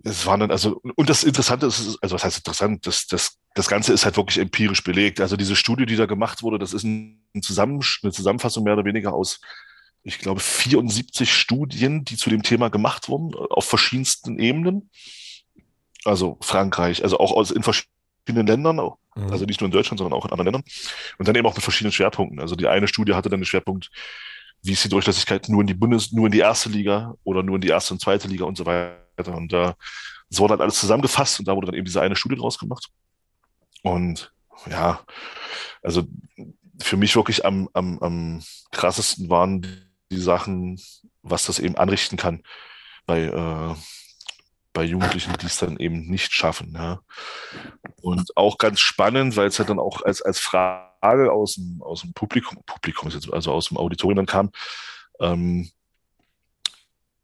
es 0.04 0.26
waren 0.26 0.40
dann, 0.40 0.52
also, 0.52 0.82
und 0.96 1.10
das 1.10 1.24
Interessante 1.24 1.66
ist, 1.66 1.98
also 2.02 2.16
was 2.16 2.24
heißt 2.24 2.38
interessant, 2.38 2.86
das, 2.86 3.08
das, 3.08 3.38
das 3.56 3.68
Ganze 3.68 3.94
ist 3.94 4.06
halt 4.06 4.18
wirklich 4.18 4.38
empirisch 4.38 4.84
belegt. 4.84 5.20
Also 5.20 5.36
diese 5.36 5.56
Studie, 5.56 5.86
die 5.86 5.96
da 5.96 6.06
gemacht 6.06 6.44
wurde, 6.44 6.60
das 6.60 6.74
ist 6.74 6.84
ein 6.84 7.22
Zusammen, 7.42 7.82
eine 8.04 8.12
Zusammenfassung 8.12 8.64
mehr 8.64 8.74
oder 8.74 8.86
weniger 8.86 9.14
aus, 9.14 9.42
ich 10.04 10.20
glaube, 10.20 10.40
74 10.40 11.34
Studien, 11.34 12.06
die 12.06 12.18
zu 12.18 12.30
dem 12.30 12.44
Thema 12.44 12.70
gemacht 12.70 13.10
wurden, 13.10 13.34
auf 13.36 13.66
verschiedensten 13.66 14.38
Ebenen. 14.38 14.92
Also 16.04 16.38
Frankreich, 16.42 17.04
also 17.04 17.18
auch 17.18 17.32
aus, 17.32 17.50
in 17.50 17.64
verschiedenen 17.64 18.46
Ländern, 18.46 18.76
mhm. 18.76 19.32
also 19.32 19.46
nicht 19.46 19.62
nur 19.62 19.68
in 19.68 19.72
Deutschland, 19.72 19.98
sondern 19.98 20.14
auch 20.14 20.26
in 20.26 20.32
anderen 20.32 20.54
Ländern. 20.54 20.64
Und 21.18 21.28
dann 21.28 21.36
eben 21.36 21.48
auch 21.48 21.56
mit 21.56 21.64
verschiedenen 21.64 21.92
Schwerpunkten. 21.92 22.40
Also 22.40 22.56
die 22.56 22.68
eine 22.68 22.88
Studie 22.88 23.16
hatte 23.16 23.30
dann 23.30 23.40
den 23.40 23.46
Schwerpunkt 23.46 23.90
wie 24.66 24.72
ist 24.74 24.84
die 24.84 24.90
Durchlässigkeit 24.90 25.48
nur 25.50 25.62
in 25.62 25.68
die 25.68 25.74
Bundes-, 25.74 26.12
nur 26.12 26.26
in 26.26 26.32
die 26.32 26.40
erste 26.40 26.70
Liga 26.70 27.14
oder 27.24 27.44
nur 27.44 27.56
in 27.56 27.62
die 27.62 27.70
erste 27.70 27.94
und 27.94 28.00
zweite 28.00 28.28
Liga 28.28 28.46
und 28.46 28.58
so 28.58 28.66
weiter. 28.66 29.36
Und 29.36 29.54
da, 29.54 29.76
das 30.30 30.40
wurde 30.40 30.54
dann 30.54 30.62
alles 30.62 30.80
zusammengefasst 30.80 31.40
und 31.40 31.48
da 31.48 31.56
wurde 31.56 31.68
dann 31.68 31.76
eben 31.76 31.86
diese 31.86 32.02
eine 32.02 32.16
Studie 32.16 32.36
draus 32.36 32.58
gemacht. 32.58 32.90
Und 33.84 34.34
ja, 34.70 35.02
also 35.84 36.08
für 36.82 36.98
mich 36.98 37.16
wirklich 37.16 37.46
am, 37.46 37.70
am, 37.74 38.00
am 38.00 38.44
krassesten 38.72 39.30
waren 39.30 39.62
die 40.12 40.18
Sachen, 40.18 40.82
was 41.22 41.46
das 41.46 41.60
eben 41.60 41.78
anrichten 41.78 42.18
kann 42.18 42.42
bei, 43.06 43.22
äh, 43.24 43.76
bei 44.74 44.84
Jugendlichen, 44.84 45.38
die 45.38 45.46
es 45.46 45.58
dann 45.58 45.78
eben 45.78 46.08
nicht 46.08 46.34
schaffen. 46.34 46.74
Ja. 46.74 47.02
Und 48.02 48.36
auch 48.36 48.58
ganz 48.58 48.80
spannend, 48.80 49.38
weil 49.38 49.48
es 49.48 49.58
ja 49.58 49.66
dann 49.66 49.80
auch 49.80 50.02
als, 50.02 50.22
als 50.22 50.40
Frage 50.40 50.85
aus 51.02 51.56
dem, 51.56 51.82
aus 51.82 52.02
dem 52.02 52.14
Publikum, 52.14 52.58
Publikum 52.66 53.08
ist 53.08 53.16
jetzt, 53.16 53.32
also 53.32 53.52
aus 53.52 53.70
dem 53.70 53.78
Auditorium 53.78 54.18
dann 54.18 54.26
kam, 54.26 54.52
ähm, 55.20 55.70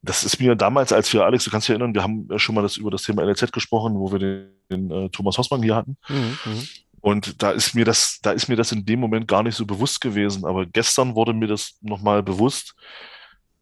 das 0.03 0.23
ist 0.23 0.39
mir 0.39 0.55
damals, 0.55 0.91
als 0.91 1.13
wir, 1.13 1.23
Alex, 1.23 1.43
du 1.43 1.51
kannst 1.51 1.67
dich 1.67 1.73
erinnern, 1.73 1.93
wir 1.93 2.01
haben 2.01 2.27
ja 2.29 2.39
schon 2.39 2.55
mal 2.55 2.63
das 2.63 2.77
über 2.77 2.89
das 2.89 3.03
Thema 3.03 3.23
LZ 3.23 3.51
gesprochen, 3.51 3.95
wo 3.95 4.11
wir 4.11 4.19
den, 4.19 4.49
den 4.69 4.91
äh, 4.91 5.09
Thomas 5.09 5.37
Hossmann 5.37 5.61
hier 5.61 5.75
hatten. 5.75 5.97
Mhm, 6.09 6.37
mhm, 6.45 6.67
und 7.01 7.41
da 7.41 7.51
ist 7.51 7.75
mir 7.75 7.85
das, 7.85 8.19
da 8.21 8.31
ist 8.31 8.47
mir 8.47 8.55
das 8.55 8.71
in 8.71 8.85
dem 8.85 8.99
Moment 8.99 9.27
gar 9.27 9.43
nicht 9.43 9.55
so 9.55 9.65
bewusst 9.65 10.01
gewesen. 10.01 10.45
Aber 10.45 10.65
gestern 10.65 11.15
wurde 11.15 11.33
mir 11.33 11.47
das 11.47 11.77
nochmal 11.81 12.23
bewusst, 12.23 12.75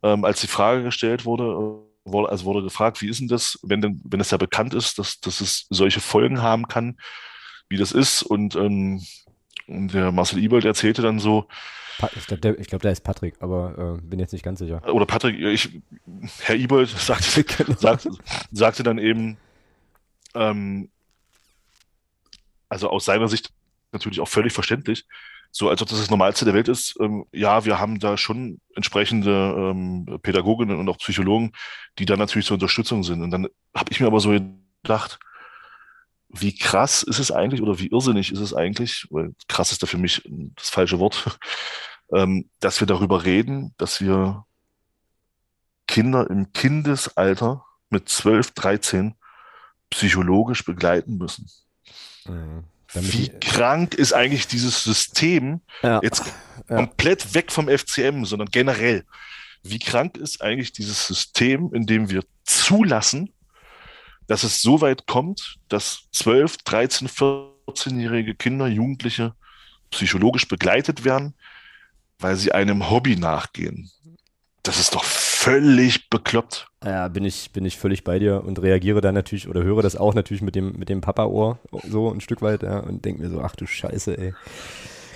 ähm, 0.03 0.23
als 0.23 0.41
die 0.41 0.48
Frage 0.48 0.84
gestellt 0.84 1.26
wurde, 1.26 1.44
äh, 1.44 2.11
wurde, 2.11 2.30
also 2.30 2.45
wurde 2.45 2.64
gefragt, 2.64 3.02
wie 3.02 3.10
ist 3.10 3.19
denn 3.19 3.27
das, 3.27 3.60
wenn 3.64 3.81
denn, 3.81 4.02
wenn 4.03 4.19
es 4.19 4.31
ja 4.31 4.38
bekannt 4.38 4.73
ist, 4.73 4.98
dass, 4.98 5.19
dass 5.19 5.41
es 5.41 5.68
solche 5.69 6.02
Folgen 6.02 6.41
haben 6.41 6.68
kann, 6.68 6.98
wie 7.69 7.77
das 7.77 7.91
ist. 7.91 8.23
Und, 8.23 8.56
ähm, 8.56 9.02
und 9.70 9.94
der 9.94 10.12
Marcel 10.12 10.40
Ibold 10.40 10.66
erzählte 10.66 11.02
dann 11.02 11.20
so, 11.20 11.48
ich 12.16 12.28
glaube, 12.28 12.41
der, 12.41 12.54
glaub, 12.54 12.82
der 12.82 12.91
ist 12.91 13.04
Patrick, 13.04 13.36
aber 13.41 13.98
äh, 13.98 14.02
bin 14.02 14.20
jetzt 14.20 14.32
nicht 14.32 14.44
ganz 14.44 14.60
sicher. 14.60 14.82
Oder 14.94 15.06
Patrick, 15.06 15.40
ich, 15.40 15.70
Herr 16.40 16.56
Ibold 16.56 16.90
sagte, 16.98 17.44
genau. 17.64 17.78
sagte, 17.78 18.10
sagte 18.52 18.84
dann 18.84 18.98
eben, 18.98 19.38
ähm, 20.34 20.90
also 22.70 22.90
aus 22.90 23.06
seiner 23.06 23.28
Sicht 23.28 23.52
natürlich 23.91 24.22
auch 24.22 24.28
völlig 24.28 24.54
verständlich, 24.54 25.06
so 25.52 25.70
als 25.70 25.82
ob 25.82 25.90
das 25.90 26.00
das 26.00 26.10
Normalste 26.10 26.46
der 26.46 26.54
Welt 26.54 26.68
ist. 26.68 26.96
Ähm, 27.02 27.26
ja, 27.32 27.66
wir 27.66 27.80
haben 27.80 28.00
da 28.00 28.18
schon 28.18 28.62
entsprechende 28.76 29.32
ähm, 29.58 30.20
Pädagoginnen 30.22 30.80
und 30.80 30.88
auch 30.88 31.00
Psychologen, 31.00 31.52
die 31.98 32.06
da 32.06 32.16
natürlich 32.16 32.46
zur 32.46 32.56
Unterstützung 32.56 33.04
sind. 33.04 33.24
Und 33.24 33.32
dann 33.32 33.48
habe 33.76 33.91
ich 33.91 34.00
mir 34.00 34.08
aber 34.08 34.20
so 34.20 34.32
gedacht, 34.84 35.20
wie 36.30 36.56
krass 36.56 37.03
ist 37.03 37.19
es 37.19 37.31
eigentlich 37.31 37.61
oder 37.61 37.80
wie 37.80 37.88
irrsinnig 37.88 38.31
ist 38.31 38.39
es 38.39 38.53
eigentlich, 38.53 39.07
weil 39.10 39.34
krass 39.47 39.72
ist 39.72 39.81
da 39.81 39.88
für 39.88 39.97
mich 39.97 40.22
das 40.56 40.69
falsche 40.69 40.99
Wort, 40.99 41.39
ähm, 42.14 42.49
dass 42.60 42.80
wir 42.80 42.88
darüber 42.88 43.26
reden, 43.26 43.73
dass 43.77 43.99
wir 43.99 44.45
Kinder 45.88 46.30
im 46.30 46.53
Kindesalter 46.53 47.65
mit 47.89 48.07
12, 48.07 48.51
13 48.51 49.15
psychologisch 49.89 50.64
begleiten 50.64 51.18
müssen. 51.18 51.49
Mhm. 52.26 52.64
Wie 52.93 53.30
krank 53.39 53.93
ist 53.93 54.14
eigentlich 54.14 54.47
dieses 54.47 54.84
System 54.84 55.61
ja. 55.84 55.99
jetzt 56.01 56.23
ja. 56.69 56.76
komplett 56.76 57.34
weg 57.34 57.51
vom 57.51 57.68
FCM, 57.68 58.26
sondern 58.26 58.49
generell? 58.49 59.03
Wie 59.61 59.80
krank 59.80 60.18
ist 60.18 60.41
eigentlich 60.41 60.72
dieses 60.72 61.06
System, 61.06 61.73
in 61.73 61.85
dem 61.85 62.10
wir 62.10 62.23
zulassen, 62.45 63.31
dass 64.30 64.43
es 64.43 64.61
so 64.61 64.80
weit 64.80 65.07
kommt, 65.07 65.57
dass 65.69 66.03
12, 66.11 66.57
13, 66.57 67.07
14-jährige 67.10 68.35
Kinder, 68.35 68.68
Jugendliche 68.68 69.34
psychologisch 69.89 70.47
begleitet 70.47 71.03
werden, 71.03 71.34
weil 72.19 72.35
sie 72.35 72.51
einem 72.51 72.91
Hobby 72.91 73.15
nachgehen. 73.15 73.89
Das 74.61 74.80
ist 74.80 74.93
doch 74.93 75.03
völlig 75.03 76.11
bekloppt. 76.11 76.68
Ja, 76.85 77.07
bin 77.07 77.26
ich, 77.26 77.49
bin 77.53 77.65
ich 77.65 77.80
völlig 77.80 78.03
bei 78.03 78.19
dir 78.19 78.43
und 78.43 78.61
reagiere 78.61 79.01
da 79.01 79.11
natürlich 79.11 79.47
oder 79.47 79.64
höre 79.64 79.81
das 79.81 79.95
auch 79.95 80.14
natürlich 80.14 80.43
mit 80.43 80.53
dem, 80.53 80.73
mit 80.73 80.89
dem 80.89 81.01
Papa-Ohr 81.01 81.57
so 81.89 82.11
ein 82.11 82.22
Stück 82.22 82.43
weit 82.43 82.61
ja, 82.61 82.77
und 82.81 83.03
denke 83.03 83.23
mir 83.23 83.31
so, 83.31 83.41
ach 83.41 83.56
du 83.56 83.65
Scheiße, 83.65 84.15
ey. 84.15 84.35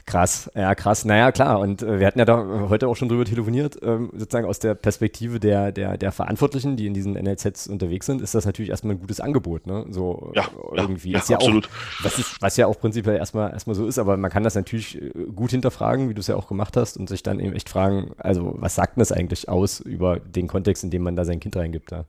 Krass, 0.05 0.51
ja 0.53 0.75
krass. 0.75 1.05
Naja, 1.05 1.31
klar. 1.31 1.59
Und 1.59 1.81
äh, 1.81 1.99
wir 1.99 2.07
hatten 2.07 2.19
ja 2.19 2.25
da 2.25 2.67
heute 2.69 2.87
auch 2.87 2.95
schon 2.95 3.07
drüber 3.07 3.23
telefoniert, 3.23 3.77
ähm, 3.81 4.09
sozusagen 4.13 4.45
aus 4.45 4.59
der 4.59 4.75
Perspektive 4.75 5.39
der, 5.39 5.71
der, 5.71 5.97
der 5.97 6.11
Verantwortlichen, 6.11 6.75
die 6.75 6.87
in 6.87 6.93
diesen 6.93 7.13
NLZs 7.13 7.67
unterwegs 7.67 8.05
sind, 8.05 8.21
ist 8.21 8.35
das 8.35 8.45
natürlich 8.45 8.69
erstmal 8.69 8.95
ein 8.95 8.99
gutes 8.99 9.21
Angebot, 9.21 9.65
ne? 9.65 9.85
So 9.89 10.31
ja, 10.35 10.45
irgendwie. 10.73 11.11
Ja, 11.11 11.19
ist 11.19 11.29
ja 11.29 11.37
absolut. 11.37 11.67
Auch, 11.67 12.03
was, 12.03 12.19
ist, 12.19 12.41
was 12.41 12.57
ja 12.57 12.67
auch 12.67 12.77
prinzipiell 12.79 13.15
erstmal, 13.15 13.51
erstmal 13.51 13.75
so 13.75 13.87
ist, 13.87 13.97
aber 13.97 14.17
man 14.17 14.29
kann 14.29 14.43
das 14.43 14.55
natürlich 14.55 15.01
äh, 15.01 15.09
gut 15.33 15.51
hinterfragen, 15.51 16.09
wie 16.09 16.13
du 16.13 16.19
es 16.19 16.27
ja 16.27 16.35
auch 16.35 16.47
gemacht 16.47 16.75
hast, 16.75 16.97
und 16.97 17.07
sich 17.07 17.23
dann 17.23 17.39
eben 17.39 17.53
echt 17.53 17.69
fragen, 17.69 18.11
also 18.17 18.55
was 18.57 18.75
sagt 18.75 18.97
denn 18.97 19.01
das 19.01 19.13
eigentlich 19.13 19.47
aus 19.47 19.79
über 19.79 20.19
den 20.19 20.47
Kontext, 20.47 20.83
in 20.83 20.89
dem 20.89 21.03
man 21.03 21.15
da 21.15 21.23
sein 21.23 21.39
Kind 21.39 21.55
reingibt 21.55 21.93
da? 21.93 22.05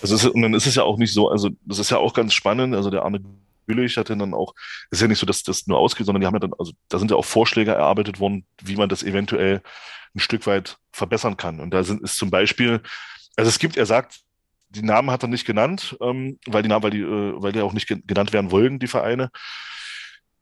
Also 0.00 0.14
ist, 0.16 0.26
und 0.26 0.40
dann 0.40 0.54
ist 0.54 0.66
es 0.66 0.74
ja 0.74 0.82
auch 0.82 0.96
nicht 0.96 1.12
so, 1.12 1.28
also 1.28 1.50
das 1.66 1.78
ist 1.78 1.90
ja 1.90 1.98
auch 1.98 2.14
ganz 2.14 2.32
spannend, 2.32 2.74
also 2.74 2.90
der 2.90 3.04
Arne 3.04 3.20
Billig 3.66 3.96
hatte 3.96 4.16
dann 4.16 4.34
auch, 4.34 4.54
es 4.90 4.98
ist 4.98 5.02
ja 5.02 5.08
nicht 5.08 5.18
so, 5.18 5.26
dass 5.26 5.42
das 5.42 5.66
nur 5.66 5.78
ausgeht, 5.78 6.06
sondern 6.06 6.20
die 6.20 6.26
haben 6.26 6.34
ja 6.34 6.40
dann, 6.40 6.54
also 6.58 6.72
da 6.88 6.98
sind 6.98 7.10
ja 7.10 7.16
auch 7.16 7.24
Vorschläge 7.24 7.72
erarbeitet 7.72 8.20
worden, 8.20 8.46
wie 8.62 8.76
man 8.76 8.88
das 8.88 9.02
eventuell 9.02 9.62
ein 10.14 10.20
Stück 10.20 10.46
weit 10.46 10.78
verbessern 10.92 11.36
kann. 11.36 11.60
Und 11.60 11.70
da 11.70 11.82
sind, 11.82 12.02
ist 12.02 12.16
zum 12.16 12.30
Beispiel, 12.30 12.80
also 13.36 13.48
es 13.48 13.58
gibt, 13.58 13.76
er 13.76 13.86
sagt, 13.86 14.20
die 14.68 14.82
Namen 14.82 15.10
hat 15.10 15.22
er 15.22 15.28
nicht 15.28 15.46
genannt, 15.46 15.96
ähm, 16.00 16.38
weil 16.46 16.62
die 16.62 16.68
Namen, 16.68 16.82
weil 16.82 16.90
die, 16.90 17.00
äh, 17.00 17.32
weil 17.36 17.52
die 17.52 17.60
auch 17.60 17.72
nicht 17.72 17.86
genannt 17.86 18.32
werden 18.32 18.50
wollen, 18.50 18.78
die 18.78 18.86
Vereine. 18.86 19.30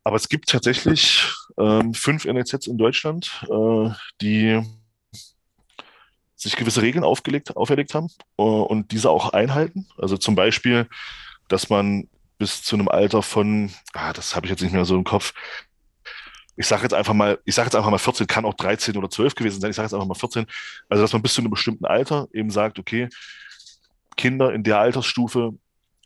Aber 0.03 0.15
es 0.15 0.27
gibt 0.27 0.49
tatsächlich 0.49 1.23
ähm, 1.57 1.93
fünf 1.93 2.25
NLZs 2.25 2.67
in 2.67 2.77
Deutschland, 2.77 3.45
äh, 3.49 3.89
die 4.21 4.61
sich 6.35 6.55
gewisse 6.55 6.81
Regeln 6.81 7.05
aufgelegt, 7.05 7.55
auferlegt 7.55 7.93
haben 7.93 8.07
äh, 8.37 8.43
und 8.43 8.91
diese 8.91 9.09
auch 9.09 9.29
einhalten. 9.29 9.87
Also 9.97 10.17
zum 10.17 10.35
Beispiel, 10.35 10.87
dass 11.47 11.69
man 11.69 12.09
bis 12.43 12.61
zu 12.61 12.75
einem 12.75 12.89
Alter 12.89 13.23
von, 13.23 13.71
ah, 13.93 14.11
das 14.11 14.35
habe 14.35 14.45
ich 14.45 14.49
jetzt 14.49 14.61
nicht 14.61 14.73
mehr 14.73 14.83
so 14.83 14.97
im 14.97 15.05
Kopf. 15.05 15.33
Ich 16.57 16.67
sage 16.67 16.83
jetzt 16.83 16.93
einfach 16.93 17.13
mal, 17.13 17.39
ich 17.45 17.55
sage 17.55 17.67
jetzt 17.67 17.75
einfach 17.75 17.89
mal 17.89 17.97
14, 17.97 18.27
kann 18.27 18.43
auch 18.43 18.53
13 18.55 18.97
oder 18.97 19.09
12 19.09 19.35
gewesen 19.35 19.61
sein. 19.61 19.69
Ich 19.69 19.77
sage 19.77 19.85
jetzt 19.85 19.93
einfach 19.93 20.05
mal 20.05 20.13
14. 20.13 20.45
Also, 20.89 21.01
dass 21.01 21.13
man 21.13 21.21
bis 21.21 21.35
zu 21.35 21.39
einem 21.39 21.51
bestimmten 21.51 21.85
Alter 21.85 22.27
eben 22.33 22.51
sagt, 22.51 22.79
okay, 22.79 23.07
Kinder 24.17 24.53
in 24.53 24.63
der 24.63 24.77
Altersstufe 24.79 25.53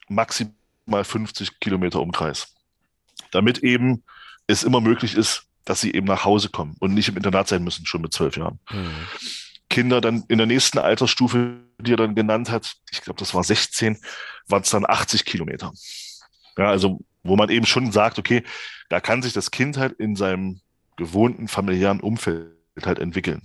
maximal 0.10 1.04
50 1.04 1.60
Kilometer 1.60 2.02
Umkreis. 2.02 2.54
Damit 3.32 3.64
eben 3.64 4.04
es 4.46 4.62
immer 4.62 4.80
möglich 4.80 5.16
ist, 5.16 5.48
dass 5.66 5.82
sie 5.82 5.92
eben 5.92 6.06
nach 6.06 6.24
Hause 6.24 6.50
kommen 6.50 6.76
und 6.78 6.94
nicht 6.94 7.10
im 7.10 7.18
Internat 7.18 7.48
sein 7.48 7.64
müssen, 7.64 7.88
schon 7.88 8.02
mit 8.02 8.14
zwölf 8.14 8.38
Jahren. 8.38 8.60
Mhm. 8.70 9.08
Kinder 9.72 10.02
dann 10.02 10.24
in 10.28 10.38
der 10.38 10.46
nächsten 10.46 10.78
Altersstufe, 10.78 11.56
die 11.80 11.94
er 11.94 11.98
dann 11.98 12.14
genannt 12.14 12.52
hat, 12.52 12.76
ich 12.92 13.02
glaube, 13.02 13.20
das 13.20 13.34
war 13.34 13.44
16, 13.44 13.98
waren 14.48 14.62
es 14.62 14.70
dann 14.70 14.86
80 14.88 15.26
Kilometer. 15.26 15.74
Ja, 16.58 16.70
also 16.70 17.00
wo 17.24 17.36
man 17.36 17.50
eben 17.50 17.66
schon 17.66 17.92
sagt, 17.92 18.20
okay, 18.20 18.44
da 18.90 19.00
kann 19.00 19.22
sich 19.22 19.34
das 19.34 19.52
Kind 19.52 19.78
halt 19.78 19.94
in 19.94 20.16
seinem 20.16 20.62
gewohnten 20.96 21.48
familiären 21.48 22.00
Umfeld 22.00 22.52
halt 22.84 23.00
entwickeln. 23.00 23.42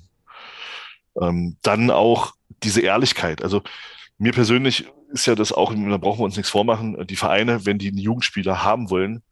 Ähm, 1.20 1.56
dann 1.62 1.90
auch 1.90 2.34
diese 2.62 2.80
Ehrlichkeit. 2.80 3.42
Also 3.42 3.62
mir 4.18 4.32
persönlich 4.32 4.86
ist 5.12 5.26
ja 5.26 5.34
das 5.34 5.52
auch, 5.52 5.74
da 5.74 5.96
brauchen 5.98 6.20
wir 6.20 6.24
uns 6.24 6.36
nichts 6.36 6.50
vormachen, 6.50 7.06
die 7.06 7.16
Vereine, 7.16 7.66
wenn 7.66 7.78
die 7.78 7.88
einen 7.88 7.98
Jugendspieler 7.98 8.62
haben 8.62 8.88
wollen, 8.88 9.22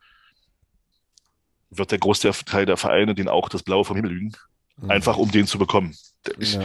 wird 1.70 1.92
der 1.92 1.98
Großteil 1.98 2.66
der 2.66 2.76
Vereine 2.76 3.14
den 3.14 3.28
auch 3.28 3.48
das 3.48 3.62
Blaue 3.62 3.84
vom 3.84 3.96
Himmel 3.96 4.12
lügen, 4.12 4.32
mhm. 4.76 4.90
einfach 4.90 5.16
um 5.16 5.30
den 5.30 5.46
zu 5.46 5.58
bekommen. 5.58 5.96
Ich, 6.38 6.54
ja. 6.54 6.64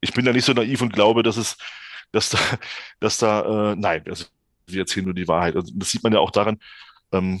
ich, 0.00 0.12
bin 0.12 0.24
da 0.24 0.32
nicht 0.32 0.44
so 0.44 0.52
naiv 0.52 0.80
und 0.80 0.92
glaube, 0.92 1.22
dass 1.22 1.36
es, 1.36 1.56
dass 2.12 2.30
da, 2.30 2.38
dass 3.00 3.18
da, 3.18 3.72
äh, 3.72 3.76
nein, 3.76 4.04
also 4.06 4.26
wir 4.66 4.80
erzählen 4.80 5.06
nur 5.06 5.14
die 5.14 5.28
Wahrheit. 5.28 5.56
Also 5.56 5.72
das 5.74 5.90
sieht 5.90 6.02
man 6.02 6.12
ja 6.12 6.20
auch 6.20 6.30
daran, 6.30 6.58
ähm, 7.12 7.40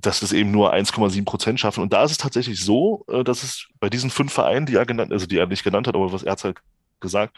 dass 0.00 0.20
das 0.20 0.32
eben 0.32 0.50
nur 0.50 0.74
1,7 0.74 1.24
Prozent 1.24 1.60
schaffen. 1.60 1.82
Und 1.82 1.92
da 1.92 2.04
ist 2.04 2.10
es 2.10 2.18
tatsächlich 2.18 2.62
so, 2.62 3.04
äh, 3.08 3.24
dass 3.24 3.42
es 3.42 3.68
bei 3.80 3.88
diesen 3.88 4.10
fünf 4.10 4.32
Vereinen, 4.32 4.66
die 4.66 4.74
er 4.74 4.86
genannt, 4.86 5.12
also 5.12 5.26
die 5.26 5.38
er 5.38 5.46
nicht 5.46 5.64
genannt 5.64 5.86
hat, 5.86 5.94
aber 5.94 6.12
was 6.12 6.22
er 6.22 6.32
hat 6.32 6.44
halt 6.44 6.58
gesagt, 7.00 7.36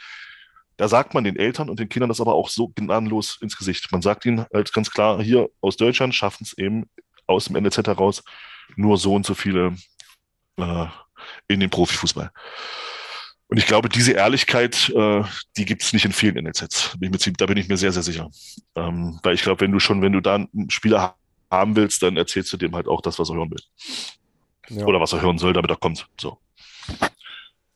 da 0.77 0.89
sagt 0.89 1.15
man 1.15 1.25
den 1.25 1.37
Eltern 1.37 1.71
und 1.71 1.81
den 1.81 1.89
Kindern 1.89 2.09
das 2.09 2.21
aber 2.21 2.35
auch 2.35 2.49
so 2.49 2.69
gnadenlos 2.69 3.39
ins 3.41 3.57
Gesicht. 3.57 3.91
Man 3.93 4.03
sagt 4.03 4.27
ihnen 4.27 4.45
halt 4.53 4.73
ganz 4.73 4.91
klar, 4.91 5.23
hier 5.23 5.49
aus 5.61 5.77
Deutschland 5.77 6.15
schaffen 6.15 6.45
es 6.45 6.57
eben 6.59 6.89
aus 7.27 7.47
dem 7.47 7.57
NLZ 7.57 7.87
heraus 7.87 8.23
nur 8.77 8.99
so 8.99 9.15
und 9.15 9.25
so 9.25 9.35
viele 9.35 9.75
äh, 10.59 10.87
in 11.49 11.61
den 11.61 11.71
Profifußball. 11.71 12.31
Und 13.49 13.59
ich 13.59 13.67
glaube, 13.67 13.89
diese 13.89 14.13
Ehrlichkeit, 14.13 14.91
äh, 14.91 15.23
die 15.57 15.65
gibt 15.65 15.83
es 15.83 15.93
nicht 15.93 16.05
in 16.05 16.13
vielen 16.13 16.43
NLZs. 16.43 16.97
Bin 16.99 17.17
da 17.39 17.47
bin 17.47 17.57
ich 17.57 17.69
mir 17.69 17.77
sehr, 17.77 17.93
sehr 17.93 18.03
sicher. 18.03 18.29
Ähm, 18.75 19.21
weil 19.23 19.35
ich 19.35 19.43
glaube, 19.43 19.61
wenn 19.61 19.73
du 19.73 19.79
schon, 19.79 20.03
wenn 20.03 20.13
du 20.13 20.21
da 20.21 20.35
einen 20.35 20.69
Spieler 20.69 21.17
haben 21.51 21.77
willst, 21.77 22.03
dann 22.03 22.17
erzählst 22.17 22.53
du 22.53 22.57
dem 22.57 22.75
halt 22.75 22.89
auch 22.89 23.01
das, 23.01 23.19
was 23.19 23.31
er 23.31 23.37
hören 23.37 23.51
will. 23.51 23.63
Ja. 24.69 24.85
Oder 24.85 25.01
was 25.01 25.13
er 25.13 25.23
hören 25.23 25.39
soll, 25.39 25.53
damit 25.53 25.71
er 25.71 25.77
kommt. 25.77 26.09
So. 26.21 26.39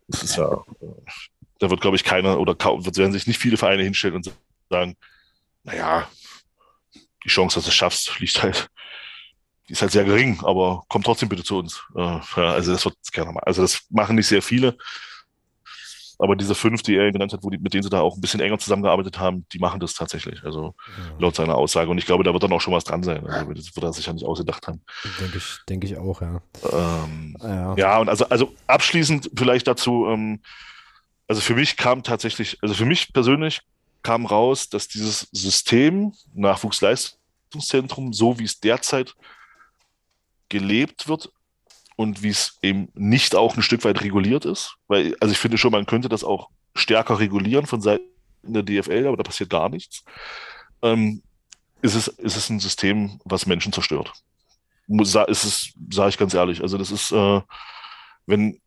Das 0.09 0.25
ist 0.25 0.37
ja, 0.37 0.53
äh, 0.53 0.87
da 1.61 1.71
wird, 1.71 1.81
glaube 1.81 1.97
ich, 1.97 2.03
keiner 2.03 2.41
oder 2.41 2.57
kaum, 2.57 2.85
werden 2.85 3.13
sich 3.13 3.29
nicht 3.29 3.39
viele 3.39 3.57
Vereine 3.57 3.85
hinstellen 3.85 4.17
und 4.17 4.33
sagen, 4.69 4.97
naja, 5.63 6.09
die 7.25 7.29
Chance, 7.29 7.57
dass 7.57 7.65
du 7.65 7.69
es 7.69 7.75
schaffst, 7.75 8.19
liegt 8.19 8.43
halt, 8.43 8.71
die 9.69 9.73
ist 9.73 9.83
halt 9.83 9.93
sehr 9.93 10.05
gering, 10.05 10.41
aber 10.43 10.83
komm 10.89 11.05
trotzdem 11.05 11.29
bitte 11.29 11.45
zu 11.45 11.59
uns. 11.59 11.81
Äh, 11.95 12.19
also 12.41 12.73
das 12.73 12.85
wird 12.85 12.97
gerne 13.13 13.31
mal. 13.31 13.45
Also 13.45 13.63
das 13.63 13.83
machen 13.91 14.17
nicht 14.17 14.27
sehr 14.27 14.43
viele. 14.43 14.77
Aber 16.21 16.37
diese 16.37 16.55
fünf, 16.55 16.83
die 16.83 16.97
er 16.97 17.11
genannt 17.11 17.33
hat, 17.33 17.43
wo 17.43 17.49
die, 17.49 17.57
mit 17.57 17.73
denen 17.73 17.83
sie 17.83 17.89
da 17.89 18.01
auch 18.01 18.15
ein 18.15 18.21
bisschen 18.21 18.41
enger 18.41 18.59
zusammengearbeitet 18.59 19.19
haben, 19.19 19.47
die 19.53 19.59
machen 19.59 19.81
das 19.81 19.95
tatsächlich. 19.95 20.45
Also 20.45 20.75
ja. 20.87 21.19
laut 21.19 21.35
seiner 21.35 21.55
Aussage. 21.55 21.91
Und 21.91 21.97
ich 21.97 22.05
glaube, 22.05 22.25
da 22.25 22.33
wird 22.35 22.43
dann 22.43 22.53
auch 22.53 22.61
schon 22.61 22.75
was 22.75 22.85
dran 22.85 23.03
sein. 23.03 23.27
Also 23.27 23.53
das 23.55 23.75
wird 23.75 23.85
er 23.85 23.93
sich 23.95 24.05
ja 24.05 24.13
nicht 24.13 24.27
ausgedacht 24.27 24.67
haben. 24.67 24.83
Denke 25.19 25.39
ich, 25.39 25.59
denke 25.67 25.87
ich 25.87 25.97
auch, 25.97 26.21
ja. 26.21 26.43
Ähm, 26.71 27.37
ja. 27.41 27.75
ja. 27.75 27.99
und 27.99 28.11
also, 28.11 28.29
also 28.29 28.55
abschließend 28.67 29.31
vielleicht 29.35 29.67
dazu, 29.67 30.07
ähm, 30.09 30.41
also 31.27 31.41
für 31.41 31.55
mich 31.55 31.79
kam 31.79 32.03
tatsächlich, 32.03 32.59
also 32.61 32.75
für 32.75 32.85
mich 32.85 33.13
persönlich 33.15 33.63
kam 34.03 34.27
raus, 34.27 34.69
dass 34.69 34.89
dieses 34.89 35.29
System 35.33 36.13
Nachwuchsleistungszentrum, 36.35 38.13
so 38.13 38.39
wie 38.39 38.45
es 38.45 38.61
derzeit 38.61 39.15
gelebt 40.51 41.09
wird 41.09 41.31
und 42.01 42.23
wie 42.23 42.31
es 42.31 42.59
eben 42.63 42.89
nicht 42.95 43.35
auch 43.35 43.59
ein 43.59 43.63
Stück 43.63 43.85
weit 43.85 44.01
reguliert 44.01 44.47
ist, 44.47 44.77
weil, 44.89 45.15
also 45.21 45.33
ich 45.33 45.39
finde 45.39 45.59
schon, 45.59 45.71
man 45.71 45.85
könnte 45.85 46.09
das 46.09 46.25
auch 46.25 46.49
stärker 46.75 47.19
regulieren 47.19 47.67
von 47.67 47.83
Seiten 47.83 48.07
der 48.43 48.63
DFL, 48.63 49.07
aber 49.07 49.19
da 49.19 49.23
passiert 49.23 49.51
gar 49.51 49.69
nichts, 49.69 50.03
ähm, 50.81 51.23
ist, 51.83 51.95
es, 51.95 52.09
ist 52.09 52.37
es 52.39 52.49
ein 52.49 52.59
System, 52.59 53.21
was 53.27 53.45
Menschen 53.45 53.75
zerstört. 53.75 54.15
Ist 54.89 55.15
es, 55.15 55.75
sage 55.91 56.09
ich 56.09 56.17
ganz 56.17 56.33
ehrlich. 56.33 56.63
Also 56.63 56.79
das 56.79 56.91
ist, 56.91 57.13
äh, 57.13 57.43
wenn 58.25 58.59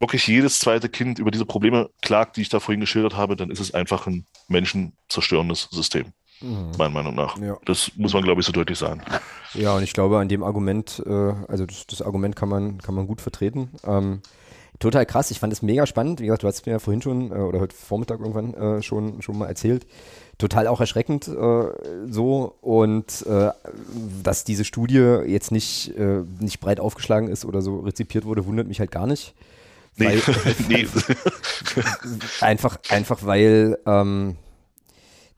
wirklich 0.00 0.26
jedes 0.26 0.58
zweite 0.58 0.88
Kind 0.88 1.20
über 1.20 1.30
diese 1.30 1.46
Probleme 1.46 1.88
klagt, 2.02 2.36
die 2.36 2.42
ich 2.42 2.48
da 2.48 2.58
vorhin 2.58 2.80
geschildert 2.80 3.14
habe, 3.14 3.36
dann 3.36 3.52
ist 3.52 3.60
es 3.60 3.74
einfach 3.74 4.08
ein 4.08 4.26
menschenzerstörendes 4.48 5.68
System. 5.70 6.12
Mhm. 6.40 6.72
Meiner 6.76 6.90
Meinung 6.90 7.14
nach. 7.14 7.38
Ja. 7.38 7.56
Das 7.64 7.92
muss 7.96 8.12
man, 8.12 8.22
glaube 8.22 8.40
ich, 8.40 8.46
so 8.46 8.52
deutlich 8.52 8.78
sagen. 8.78 9.02
Ja, 9.54 9.74
und 9.74 9.82
ich 9.82 9.92
glaube, 9.92 10.18
an 10.18 10.28
dem 10.28 10.42
Argument, 10.42 11.02
äh, 11.06 11.32
also 11.48 11.66
das, 11.66 11.86
das, 11.86 12.02
Argument 12.02 12.36
kann 12.36 12.48
man, 12.48 12.78
kann 12.78 12.94
man 12.94 13.06
gut 13.06 13.20
vertreten. 13.20 13.70
Ähm, 13.84 14.20
total 14.78 15.06
krass, 15.06 15.30
ich 15.30 15.40
fand 15.40 15.52
es 15.52 15.62
mega 15.62 15.86
spannend. 15.86 16.20
Wie 16.20 16.26
gesagt, 16.26 16.42
du 16.42 16.46
hast 16.46 16.66
mir 16.66 16.72
ja 16.72 16.78
vorhin 16.78 17.00
schon 17.00 17.30
äh, 17.30 17.36
oder 17.36 17.60
heute 17.60 17.74
Vormittag 17.74 18.20
irgendwann 18.20 18.54
äh, 18.54 18.82
schon, 18.82 19.22
schon 19.22 19.38
mal 19.38 19.46
erzählt. 19.46 19.86
Total 20.38 20.66
auch 20.66 20.80
erschreckend 20.80 21.28
äh, 21.28 21.64
so 22.10 22.56
und 22.60 23.24
äh, 23.26 23.50
dass 24.22 24.44
diese 24.44 24.66
Studie 24.66 25.22
jetzt 25.26 25.50
nicht, 25.50 25.96
äh, 25.96 26.22
nicht 26.40 26.60
breit 26.60 26.78
aufgeschlagen 26.78 27.28
ist 27.28 27.46
oder 27.46 27.62
so 27.62 27.80
rezipiert 27.80 28.26
wurde, 28.26 28.44
wundert 28.44 28.68
mich 28.68 28.80
halt 28.80 28.90
gar 28.90 29.06
nicht. 29.06 29.34
Nee. 29.96 30.06
Weil, 30.06 30.54
nee. 30.68 30.86
einfach, 32.42 32.78
einfach 32.90 33.24
weil, 33.24 33.78
ähm, 33.86 34.36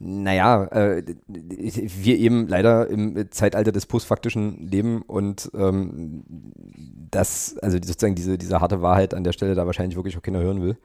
naja, 0.00 0.64
äh, 0.66 1.02
wir 1.26 2.18
eben 2.18 2.46
leider 2.46 2.86
im 2.88 3.30
Zeitalter 3.30 3.72
des 3.72 3.86
postfaktischen 3.86 4.68
leben 4.68 5.02
und 5.02 5.50
ähm, 5.54 6.24
das, 7.10 7.56
also 7.58 7.78
sozusagen 7.78 8.14
diese, 8.14 8.38
diese 8.38 8.60
harte 8.60 8.80
Wahrheit 8.80 9.12
an 9.12 9.24
der 9.24 9.32
Stelle 9.32 9.54
da 9.54 9.66
wahrscheinlich 9.66 9.96
wirklich 9.96 10.16
auch 10.16 10.22
keiner 10.22 10.40
hören 10.40 10.62
will. 10.62 10.76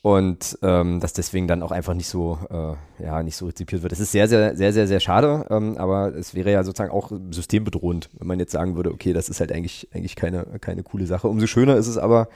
Und 0.00 0.58
ähm, 0.60 1.00
das 1.00 1.14
deswegen 1.14 1.48
dann 1.48 1.62
auch 1.62 1.70
einfach 1.70 1.94
nicht 1.94 2.08
so, 2.08 2.38
äh, 2.50 3.02
ja, 3.02 3.22
nicht 3.22 3.36
so 3.36 3.46
rezipiert 3.46 3.82
wird. 3.82 3.92
Das 3.92 4.00
ist 4.00 4.12
sehr, 4.12 4.28
sehr, 4.28 4.54
sehr, 4.54 4.72
sehr, 4.74 4.86
sehr 4.86 5.00
schade, 5.00 5.46
ähm, 5.48 5.78
aber 5.78 6.14
es 6.14 6.34
wäre 6.34 6.52
ja 6.52 6.62
sozusagen 6.62 6.92
auch 6.92 7.10
systembedrohend, 7.30 8.10
wenn 8.18 8.28
man 8.28 8.38
jetzt 8.38 8.52
sagen 8.52 8.76
würde, 8.76 8.90
okay, 8.90 9.14
das 9.14 9.30
ist 9.30 9.40
halt 9.40 9.50
eigentlich, 9.50 9.88
eigentlich 9.94 10.14
keine, 10.14 10.44
keine 10.60 10.82
coole 10.82 11.06
Sache. 11.06 11.26
Umso 11.26 11.46
schöner 11.46 11.76
ist 11.76 11.86
es 11.86 11.96
aber, 11.96 12.28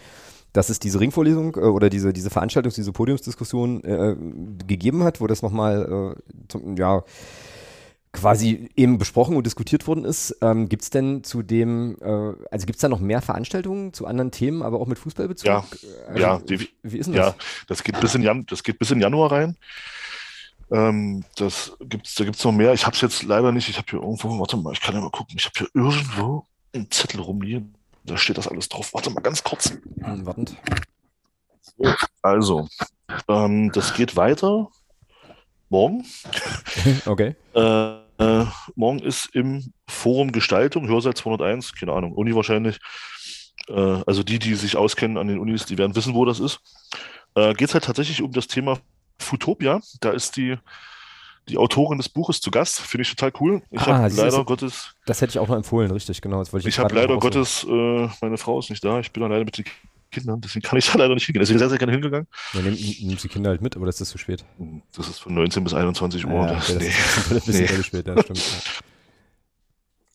dass 0.52 0.68
es 0.68 0.78
diese 0.78 1.00
Ringvorlesung 1.00 1.56
äh, 1.56 1.60
oder 1.60 1.90
diese, 1.90 2.12
diese 2.12 2.30
Veranstaltung, 2.30 2.72
diese 2.74 2.92
Podiumsdiskussion 2.92 3.84
äh, 3.84 4.16
gegeben 4.66 5.04
hat, 5.04 5.20
wo 5.20 5.26
das 5.26 5.42
nochmal, 5.42 6.16
äh, 6.54 6.74
ja, 6.76 7.02
quasi 8.12 8.70
eben 8.74 8.98
besprochen 8.98 9.36
und 9.36 9.44
diskutiert 9.44 9.86
worden 9.86 10.04
ist. 10.04 10.36
Ähm, 10.40 10.68
gibt 10.68 10.82
es 10.82 10.90
denn 10.90 11.24
zu 11.24 11.42
dem, 11.42 11.96
äh, 12.00 12.34
also 12.50 12.66
gibt 12.66 12.76
es 12.76 12.80
da 12.80 12.88
noch 12.88 13.00
mehr 13.00 13.22
Veranstaltungen 13.22 13.92
zu 13.92 14.06
anderen 14.06 14.30
Themen, 14.30 14.62
aber 14.62 14.80
auch 14.80 14.86
mit 14.86 14.98
Fußballbezug? 14.98 15.46
Ja, 15.46 15.64
also, 16.08 16.20
ja 16.20 16.38
die, 16.38 16.68
wie 16.82 16.98
ist 16.98 17.06
denn 17.06 17.14
das? 17.14 17.28
Ja, 17.28 17.34
das 17.66 17.82
geht 17.82 18.00
bis 18.00 18.14
in, 18.14 18.22
Jan 18.22 18.46
das 18.46 18.62
geht 18.62 18.78
bis 18.78 18.90
in 18.90 19.00
Januar 19.00 19.32
rein. 19.32 19.56
Ähm, 20.70 21.24
das 21.36 21.72
gibt's, 21.80 22.14
da 22.14 22.24
gibt 22.24 22.36
es 22.36 22.44
noch 22.44 22.52
mehr. 22.52 22.72
Ich 22.74 22.84
habe 22.84 22.94
es 22.94 23.00
jetzt 23.00 23.22
leider 23.22 23.52
nicht. 23.52 23.68
Ich 23.68 23.78
habe 23.78 23.86
hier 23.88 24.00
irgendwo, 24.00 24.38
warte 24.38 24.56
mal, 24.56 24.72
ich 24.72 24.80
kann 24.80 24.94
ja 24.94 25.00
mal 25.00 25.10
gucken. 25.10 25.36
Ich 25.38 25.46
habe 25.46 25.58
hier 25.58 25.68
irgendwo 25.74 26.46
einen 26.74 26.90
Zettel 26.90 27.20
rumliegen. 27.20 27.74
Da 28.08 28.16
steht 28.16 28.38
das 28.38 28.48
alles 28.48 28.68
drauf. 28.68 28.92
Warte 28.94 29.10
mal 29.10 29.20
ganz 29.20 29.44
kurz. 29.44 29.70
Hm, 30.02 30.26
wartend. 30.26 30.56
Also, 32.22 32.68
ähm, 33.28 33.70
das 33.72 33.94
geht 33.94 34.16
weiter. 34.16 34.68
Morgen. 35.68 36.04
Okay. 37.06 37.36
äh, 37.54 38.08
äh, 38.18 38.46
morgen 38.74 38.98
ist 39.00 39.28
im 39.34 39.72
Forum 39.86 40.32
Gestaltung, 40.32 40.88
Hörsaal 40.88 41.14
201, 41.14 41.74
keine 41.74 41.92
Ahnung, 41.92 42.12
Uni 42.12 42.34
wahrscheinlich. 42.34 42.78
Äh, 43.68 44.02
also 44.06 44.22
die, 44.22 44.38
die 44.38 44.54
sich 44.54 44.76
auskennen 44.76 45.18
an 45.18 45.28
den 45.28 45.38
Unis, 45.38 45.66
die 45.66 45.78
werden 45.78 45.94
wissen, 45.94 46.14
wo 46.14 46.24
das 46.24 46.40
ist. 46.40 46.60
Äh, 47.34 47.54
geht 47.54 47.68
es 47.68 47.74
halt 47.74 47.84
tatsächlich 47.84 48.22
um 48.22 48.32
das 48.32 48.48
Thema 48.48 48.78
Futopia. 49.18 49.80
Da 50.00 50.10
ist 50.10 50.36
die 50.36 50.56
die 51.48 51.58
Autorin 51.58 51.98
des 51.98 52.08
Buches 52.08 52.40
zu 52.40 52.50
Gast. 52.50 52.80
Finde 52.80 53.02
ich 53.02 53.14
total 53.14 53.32
cool. 53.40 53.62
Ich 53.70 53.80
ah, 53.80 53.98
habe 53.98 54.14
leider 54.14 54.44
Gottes. 54.44 54.94
Das 55.06 55.20
hätte 55.20 55.30
ich 55.30 55.38
auch 55.38 55.48
noch 55.48 55.56
empfohlen, 55.56 55.90
richtig, 55.90 56.20
genau. 56.20 56.42
ich 56.42 56.66
ich 56.66 56.78
habe 56.78 56.94
leider 56.94 57.18
Gottes, 57.18 57.64
äh, 57.68 58.08
meine 58.20 58.38
Frau 58.38 58.58
ist 58.58 58.70
nicht 58.70 58.84
da. 58.84 59.00
Ich 59.00 59.12
bin 59.12 59.22
da 59.22 59.28
leider 59.28 59.44
mit 59.44 59.58
den 59.58 59.64
Kindern, 60.10 60.40
deswegen 60.40 60.62
kann 60.62 60.78
ich 60.78 60.90
da 60.90 60.98
leider 60.98 61.14
nicht 61.14 61.26
hingehen. 61.26 61.40
Deswegen 61.40 61.58
sehr, 61.58 61.68
sehr 61.68 61.78
gerne 61.78 61.92
hingegangen. 61.92 62.26
Ja, 62.52 62.60
nimm, 62.60 62.74
nimmst 62.74 63.24
die 63.24 63.28
Kinder 63.28 63.50
halt 63.50 63.62
mit, 63.62 63.76
aber 63.76 63.86
das 63.86 64.00
ist 64.00 64.10
zu 64.10 64.18
spät. 64.18 64.44
Das 64.96 65.08
ist 65.08 65.18
von 65.18 65.34
19 65.34 65.64
bis 65.64 65.74
21 65.74 66.26
Uhr. 66.26 66.32
Ja, 66.32 66.54
das, 66.54 66.70
okay, 66.70 66.78
nee. 66.78 66.86
das 66.86 67.16
ist 67.16 67.30
ein 67.30 67.34
bisschen 67.34 67.76
nee. 67.76 67.82
spät, 67.82 68.06
ja, 68.06 68.22
stimmt. 68.22 68.42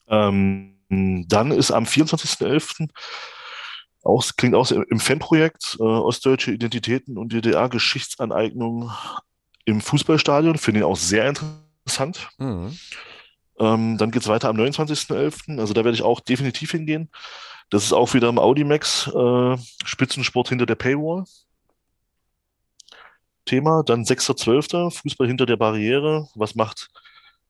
Ähm, 0.10 0.76
dann 0.90 1.52
ist 1.52 1.72
am 1.72 1.86
24.11. 1.86 2.90
Auch, 4.04 4.24
klingt 4.36 4.54
auch 4.54 4.70
im 4.70 5.00
Fanprojekt 5.00 5.78
äh, 5.80 5.84
Ostdeutsche 5.84 6.52
Identitäten 6.52 7.18
und 7.18 7.32
DDR-Geschichtsaneignung 7.32 8.92
im 9.66 9.82
Fußballstadion. 9.82 10.58
Finde 10.58 10.82
ich 10.82 10.86
auch 10.86 10.98
sehr 10.98 11.28
interessant. 11.28 12.30
Mhm. 12.38 12.78
Ähm, 13.60 13.98
dann 13.98 14.12
geht 14.12 14.24
es 14.24 14.28
weiter 14.28 14.50
am 14.50 14.58
29.11. 14.58 15.60
Also 15.60 15.74
da 15.74 15.84
werde 15.84 15.96
ich 15.96 16.04
auch 16.04 16.20
definitiv 16.20 16.72
hingehen. 16.72 17.10
Das 17.70 17.84
ist 17.84 17.94
auch 17.94 18.14
wieder 18.14 18.30
im 18.30 18.40
Audimax 18.40 19.08
äh, 19.08 19.58
Spitzensport 19.86 20.50
hinter 20.50 20.66
der 20.66 20.76
Paywall. 20.76 21.26
Thema. 23.46 23.84
Dann 23.84 24.04
6.12. 24.04 24.92
Fußball 24.92 25.28
hinter 25.28 25.46
der 25.46 25.58
Barriere. 25.58 26.28
Was 26.36 26.56
macht 26.56 26.90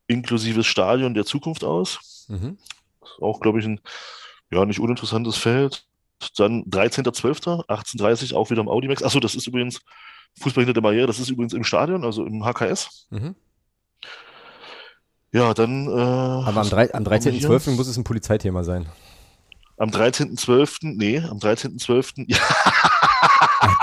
inklusives 0.08 0.66
Stadion 0.66 1.14
der 1.14 1.26
Zukunft 1.26 1.64
aus? 1.64 2.26
Mhm. 2.30 2.58
Auch, 3.22 3.40
glaube 3.40 3.60
ich, 3.60 3.66
ein 3.66 3.80
ja, 4.52 4.66
nicht 4.66 4.80
uninteressantes 4.80 5.38
Feld. 5.38 5.86
Dann 6.32 6.64
13.12., 6.66 7.68
18.30 7.68 8.36
auch 8.36 8.50
wieder 8.50 8.62
im 8.62 8.70
Audimax. 8.70 9.04
Achso, 9.04 9.20
das 9.20 9.36
ist 9.36 9.48
übrigens 9.48 9.82
Fußball 10.40 10.64
hinter 10.64 10.74
der 10.74 10.82
Barriere, 10.82 11.08
das 11.08 11.20
ist 11.20 11.30
übrigens 11.30 11.54
im 11.54 11.64
Stadion, 11.64 12.04
also 12.04 12.26
im 12.26 12.44
HKS. 12.44 13.08
Mhm. 13.10 13.36
Ja, 15.32 15.54
dann. 15.54 15.88
Äh, 15.88 15.92
Aber 15.92 16.48
am, 16.48 16.58
am 16.58 17.04
13.12. 17.04 17.72
muss 17.72 17.88
es 17.88 17.98
ein 17.98 18.04
Polizeithema 18.04 18.64
sein. 18.64 18.88
Am 19.78 19.90
13.12., 19.90 20.96
nee, 20.96 21.18
am 21.20 21.40
13.12., 21.40 22.26
ja. 22.28 22.38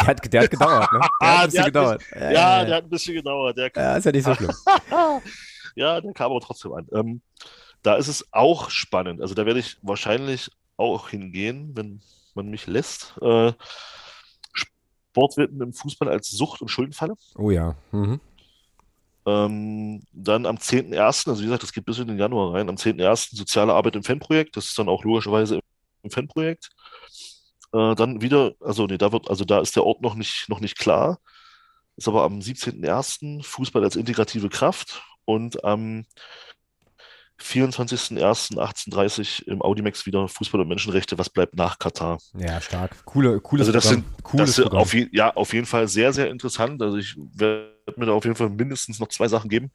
Der 0.01 0.07
hat, 0.07 0.33
der 0.33 0.43
hat 0.43 0.51
gedauert, 0.51 0.93
ne? 0.93 1.01
Der 1.20 1.28
hat 1.28 1.43
ein 1.43 1.51
bisschen 1.51 1.65
gedauert. 1.65 2.02
Ja, 2.15 2.31
ja, 2.31 2.65
der 2.65 2.77
hat 2.77 2.85
ein 2.85 2.91
bisschen 2.91 3.15
gedauert. 3.15 3.59
Der 3.59 3.70
ja, 3.75 3.97
ist 3.97 4.05
ja 4.05 4.12
nicht 4.12 4.25
so 4.25 4.35
schlimm. 4.35 4.51
ja, 5.75 6.01
der 6.01 6.12
kam 6.12 6.31
aber 6.31 6.41
trotzdem 6.41 6.73
an. 6.73 6.86
Ähm, 6.93 7.20
da 7.83 7.97
ist 7.97 8.09
es 8.09 8.27
auch 8.33 8.70
spannend. 8.70 9.20
Also 9.20 9.35
da 9.35 9.47
werde 9.47 9.60
ich 9.60 9.78
wahrscheinlich 9.83 10.51
auch 10.77 11.09
hingehen, 11.09 11.73
wenn 11.75 12.01
man 12.36 12.49
mich 12.49 12.67
lässt. 12.67 13.15
Äh, 13.20 13.52
Sportwetten 14.52 15.60
im 15.60 15.73
Fußball 15.73 16.09
als 16.09 16.31
Sucht- 16.31 16.62
und 16.62 16.68
Schuldenfalle. 16.68 17.15
Oh 17.36 17.50
ja. 17.50 17.76
Mhm. 17.92 18.20
Ähm, 19.26 20.02
dann 20.12 20.47
am 20.47 20.57
10.01., 20.57 21.28
also 21.28 21.41
wie 21.41 21.44
gesagt, 21.44 21.62
das 21.62 21.73
geht 21.73 21.84
bis 21.84 21.99
in 21.99 22.09
den 22.09 22.18
Januar 22.18 22.55
rein, 22.55 22.68
am 22.68 22.76
10.01. 22.76 23.36
soziale 23.36 23.75
Arbeit 23.75 23.97
im 23.97 24.02
Fanprojekt, 24.02 24.57
das 24.57 24.67
ist 24.67 24.78
dann 24.78 24.89
auch 24.89 25.05
logischerweise 25.05 25.60
im 26.02 26.10
Fanprojekt. 26.10 26.70
Äh, 27.73 27.94
dann 27.94 28.23
wieder, 28.23 28.55
also 28.60 28.86
nee, 28.86 28.99
da 28.99 29.12
wird, 29.12 29.28
also 29.28 29.44
da 29.44 29.60
ist 29.60 29.76
der 29.76 29.84
Ort 29.84 30.00
noch 30.00 30.15
nicht, 30.15 30.49
noch 30.49 30.60
nicht 30.60 30.78
klar. 30.78 31.20
Ist 31.97 32.09
aber 32.09 32.23
am 32.23 32.39
17.01. 32.39 33.44
Fußball 33.44 33.84
als 33.84 33.97
integrative 33.97 34.49
Kraft 34.49 35.02
und 35.26 35.62
am 35.65 36.07
24.01.1830 37.41 39.47
im 39.47 39.62
Audimax 39.62 40.05
wieder 40.07 40.27
Fußball 40.28 40.60
und 40.60 40.69
Menschenrechte. 40.69 41.19
Was 41.19 41.31
bleibt 41.31 41.57
nach 41.57 41.78
Katar? 41.78 42.19
Ja, 42.36 42.60
stark. 42.60 43.05
Coole, 43.05 43.41
cooles 43.41 43.69
also 43.69 43.73
das 43.73 43.85
Programm. 43.85 44.05
Sind, 44.05 44.25
cooles 44.25 44.57
das 44.57 44.65
Programm. 44.65 44.83
Auf 44.83 44.94
je, 44.94 45.09
ja, 45.12 45.35
auf 45.35 45.52
jeden 45.52 45.67
Fall 45.67 45.89
sehr, 45.89 46.12
sehr 46.12 46.31
interessant. 46.31 46.81
Also 46.83 46.99
ich 46.99 47.17
werde 47.17 47.70
mir 47.97 48.07
da 48.07 48.12
auf 48.12 48.25
jeden 48.25 48.36
Fall 48.36 48.51
mindestens 48.51 49.01
noch 49.01 49.09
zwei 49.09 49.28
Sachen 49.28 49.49
geben. 49.49 49.70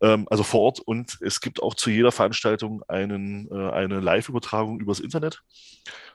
Ähm, 0.00 0.26
also 0.30 0.42
vor 0.42 0.62
Ort 0.62 0.80
und 0.80 1.18
es 1.20 1.40
gibt 1.40 1.62
auch 1.62 1.74
zu 1.74 1.90
jeder 1.90 2.12
Veranstaltung 2.12 2.82
einen, 2.88 3.48
äh, 3.50 3.70
eine 3.70 4.00
Live-Übertragung 4.00 4.80
übers 4.80 5.00
Internet. 5.00 5.42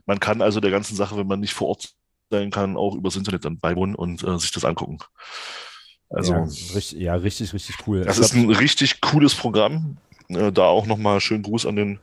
Man 0.06 0.19
kann 0.19 0.42
also 0.42 0.59
der 0.59 0.72
ganzen 0.72 0.95
Sache, 0.95 1.18
wenn 1.18 1.27
man 1.27 1.40
nicht 1.40 1.53
vor 1.53 1.69
Ort 1.69 1.93
sein 2.32 2.51
kann, 2.51 2.77
auch 2.77 2.95
übers 2.95 3.16
Internet 3.16 3.45
dann 3.45 3.59
beiwohnen 3.59 3.95
und 3.95 4.24
äh, 4.24 4.38
sich 4.38 4.51
das 4.51 4.66
angucken. 4.66 5.00
Also, 6.09 6.34
ja, 6.34 6.43
richtig, 6.43 7.00
ja, 7.00 7.16
richtig, 7.16 7.53
richtig 7.53 7.76
cool. 7.85 8.01
Das 8.01 8.18
ist 8.18 8.34
ein 8.34 8.50
richtig 8.50 9.00
cooles 9.01 9.35
Programm. 9.35 9.98
Äh, 10.30 10.51
da 10.51 10.66
auch 10.66 10.85
nochmal 10.85 11.19
schönen 11.19 11.43
Gruß 11.43 11.66
an 11.66 11.75
den, 11.75 11.99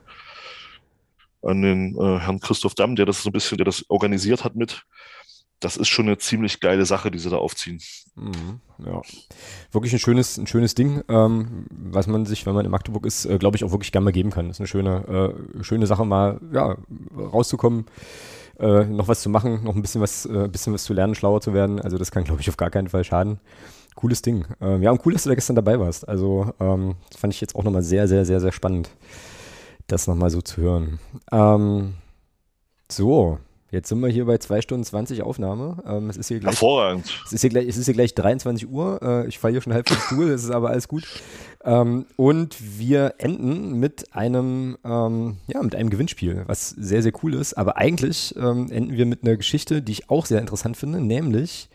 an 1.41 1.61
den 1.61 1.95
äh, 1.99 2.19
Herrn 2.19 2.39
Christoph 2.39 2.75
Damm, 2.75 2.95
der 2.95 3.05
das 3.05 3.23
so 3.23 3.29
ein 3.29 3.33
bisschen, 3.33 3.57
der 3.57 3.65
das 3.65 3.85
organisiert 3.89 4.43
hat 4.43 4.55
mit. 4.55 4.83
Das 5.59 5.75
ist 5.75 5.87
schon 5.87 6.05
eine 6.05 6.19
ziemlich 6.19 6.59
geile 6.59 6.85
Sache, 6.85 7.09
die 7.09 7.17
sie 7.17 7.31
da 7.31 7.37
aufziehen. 7.37 7.81
Mhm, 8.15 8.61
ja, 8.85 9.01
wirklich 9.71 9.91
ein 9.91 9.99
schönes, 9.99 10.37
ein 10.37 10.45
schönes 10.45 10.75
Ding, 10.75 11.03
ähm, 11.09 11.65
was 11.71 12.05
man 12.05 12.27
sich, 12.27 12.45
wenn 12.45 12.53
man 12.53 12.65
in 12.65 12.69
Magdeburg 12.69 13.07
ist, 13.07 13.25
äh, 13.25 13.39
glaube 13.39 13.57
ich, 13.57 13.63
auch 13.63 13.71
wirklich 13.71 13.91
gerne 13.91 14.05
mal 14.05 14.11
geben 14.11 14.29
kann. 14.29 14.47
Das 14.49 14.57
ist 14.57 14.61
eine 14.61 14.67
schöne, 14.67 15.33
äh, 15.59 15.63
schöne 15.63 15.87
Sache, 15.87 16.05
mal 16.05 16.39
ja, 16.53 16.77
rauszukommen 17.17 17.85
äh, 18.59 18.85
noch 18.85 19.07
was 19.07 19.21
zu 19.21 19.29
machen, 19.29 19.63
noch 19.63 19.75
ein 19.75 19.81
bisschen 19.81 20.01
was, 20.01 20.25
äh, 20.25 20.47
bisschen 20.47 20.73
was 20.73 20.83
zu 20.83 20.93
lernen, 20.93 21.15
schlauer 21.15 21.41
zu 21.41 21.53
werden. 21.53 21.79
Also 21.79 21.97
das 21.97 22.11
kann, 22.11 22.23
glaube 22.23 22.41
ich, 22.41 22.49
auf 22.49 22.57
gar 22.57 22.69
keinen 22.69 22.89
Fall 22.89 23.03
schaden. 23.03 23.39
Cooles 23.97 24.21
Ding. 24.21 24.45
Ähm, 24.61 24.81
ja, 24.81 24.91
und 24.91 25.05
cool, 25.05 25.13
dass 25.13 25.23
du 25.23 25.29
da 25.29 25.35
gestern 25.35 25.55
dabei 25.55 25.79
warst. 25.79 26.07
Also 26.07 26.53
ähm, 26.59 26.95
fand 27.17 27.33
ich 27.33 27.41
jetzt 27.41 27.55
auch 27.55 27.63
nochmal 27.63 27.83
sehr, 27.83 28.07
sehr, 28.07 28.23
sehr, 28.25 28.39
sehr 28.39 28.53
spannend, 28.53 28.89
das 29.87 30.07
nochmal 30.07 30.29
so 30.29 30.41
zu 30.41 30.61
hören. 30.61 30.99
Ähm, 31.31 31.95
so, 32.89 33.39
Jetzt 33.69 33.89
sind 33.89 33.99
wir 33.99 34.07
hier 34.07 34.25
bei 34.25 34.37
2 34.37 34.61
Stunden 34.61 34.85
20 34.85 35.23
Aufnahme. 35.23 35.83
Ähm, 35.85 36.09
es 36.09 36.15
ist 36.15 36.29
hier 36.29 36.39
gleich, 36.39 36.53
Hervorragend. 36.53 37.21
Es 37.25 37.33
ist, 37.33 37.41
hier 37.41 37.49
gleich, 37.49 37.67
es 37.67 37.75
ist 37.75 37.83
hier 37.83 37.93
gleich 37.93 38.15
23 38.15 38.69
Uhr. 38.69 39.01
Äh, 39.01 39.27
ich 39.27 39.39
falle 39.39 39.53
hier 39.53 39.61
schon 39.61 39.73
halb 39.73 39.89
vom 39.89 39.97
Stuhl, 39.97 40.29
es 40.29 40.45
ist 40.45 40.51
aber 40.51 40.69
alles 40.69 40.87
gut. 40.87 41.03
Ähm, 41.65 42.05
und 42.15 42.55
wir 42.79 43.15
enden 43.17 43.77
mit 43.77 44.13
einem, 44.15 44.77
ähm, 44.85 45.37
ja, 45.47 45.61
mit 45.61 45.75
einem 45.75 45.89
Gewinnspiel, 45.89 46.43
was 46.47 46.69
sehr, 46.69 47.03
sehr 47.03 47.11
cool 47.23 47.33
ist. 47.33 47.55
Aber 47.55 47.75
eigentlich 47.75 48.33
ähm, 48.37 48.71
enden 48.71 48.95
wir 48.95 49.05
mit 49.05 49.23
einer 49.23 49.35
Geschichte, 49.35 49.81
die 49.81 49.91
ich 49.91 50.09
auch 50.09 50.25
sehr 50.25 50.39
interessant 50.39 50.77
finde, 50.77 51.01
nämlich 51.01 51.67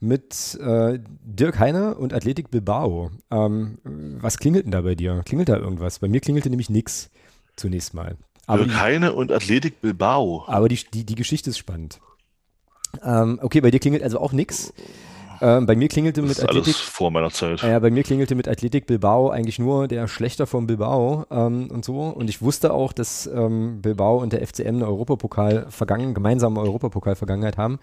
mit 0.00 0.58
äh, 0.60 0.98
Dirk 1.24 1.58
Heine 1.58 1.94
und 1.96 2.12
Athletik 2.12 2.50
Bilbao. 2.50 3.10
Ähm, 3.30 3.78
was 4.20 4.38
klingelt 4.38 4.64
denn 4.64 4.72
da 4.72 4.82
bei 4.82 4.94
dir? 4.94 5.22
Klingelt 5.24 5.48
da 5.48 5.56
irgendwas? 5.56 5.98
Bei 5.98 6.08
mir 6.08 6.20
klingelte 6.20 6.50
nämlich 6.50 6.70
nichts 6.70 7.10
zunächst 7.56 7.94
mal. 7.94 8.16
Aber 8.46 8.64
Dirk 8.64 8.80
Heine 8.80 9.12
und 9.12 9.32
Athletik 9.32 9.80
Bilbao. 9.80 10.44
Aber 10.46 10.68
die, 10.68 10.78
die, 10.92 11.04
die 11.04 11.14
Geschichte 11.14 11.50
ist 11.50 11.58
spannend. 11.58 12.00
Ähm, 13.02 13.38
okay, 13.42 13.60
bei 13.60 13.70
dir 13.70 13.80
klingelt 13.80 14.02
also 14.02 14.20
auch 14.20 14.32
nichts. 14.32 14.72
Ähm, 15.40 15.66
bei 15.66 15.76
mir 15.76 15.88
klingelte 15.88 16.20
das 16.20 16.28
mit 16.28 16.38
ist 16.38 16.44
Athletik. 16.44 16.74
Alles 16.74 16.80
vor 16.80 17.10
meiner 17.10 17.30
Zeit. 17.30 17.62
Ja, 17.62 17.78
bei 17.78 17.90
mir 17.90 18.02
klingelte 18.02 18.34
mit 18.34 18.48
Athletik 18.48 18.86
Bilbao 18.86 19.30
eigentlich 19.30 19.58
nur 19.58 19.88
der 19.88 20.08
Schlechter 20.08 20.46
von 20.46 20.66
Bilbao 20.66 21.26
ähm, 21.30 21.70
und 21.70 21.84
so. 21.84 22.00
Und 22.02 22.28
ich 22.28 22.42
wusste 22.42 22.72
auch, 22.72 22.92
dass 22.92 23.26
ähm, 23.26 23.80
Bilbao 23.82 24.20
und 24.20 24.32
der 24.32 24.46
FCM 24.46 24.76
eine 24.76 24.86
Europapokal 24.86 25.66
vergangen, 25.70 26.14
gemeinsame 26.14 26.60
Europapokal-Vergangenheit 26.60 27.56
haben. 27.56 27.78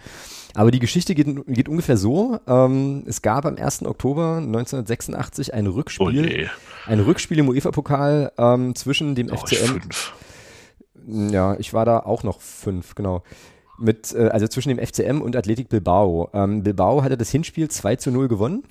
Aber 0.53 0.71
die 0.71 0.79
Geschichte 0.79 1.15
geht, 1.15 1.27
geht 1.47 1.69
ungefähr 1.69 1.97
so. 1.97 2.39
Ähm, 2.47 3.03
es 3.07 3.21
gab 3.21 3.45
am 3.45 3.57
1. 3.57 3.85
Oktober 3.85 4.37
1986 4.37 5.53
ein 5.53 5.67
Rückspiel, 5.67 6.49
oh 6.49 6.89
ein 6.89 6.99
Rückspiel 6.99 7.39
im 7.39 7.49
UEFA-Pokal 7.49 8.31
ähm, 8.37 8.75
zwischen 8.75 9.15
dem 9.15 9.29
oh, 9.31 9.37
FCM. 9.37 9.79
Ja, 11.05 11.55
ich 11.59 11.73
war 11.73 11.85
da 11.85 11.99
auch 11.99 12.23
noch 12.23 12.39
fünf, 12.39 12.95
genau 12.95 13.23
mit, 13.83 14.13
äh, 14.13 14.29
also 14.29 14.47
zwischen 14.47 14.69
dem 14.69 14.79
FCM 14.79 15.21
und 15.21 15.35
Athletik 15.35 15.69
Bilbao. 15.69 16.29
Ähm, 16.33 16.63
Bilbao 16.63 17.03
hatte 17.03 17.17
das 17.17 17.29
Hinspiel 17.29 17.69
2 17.69 17.97
zu 17.97 18.11
0 18.11 18.27
gewonnen 18.27 18.63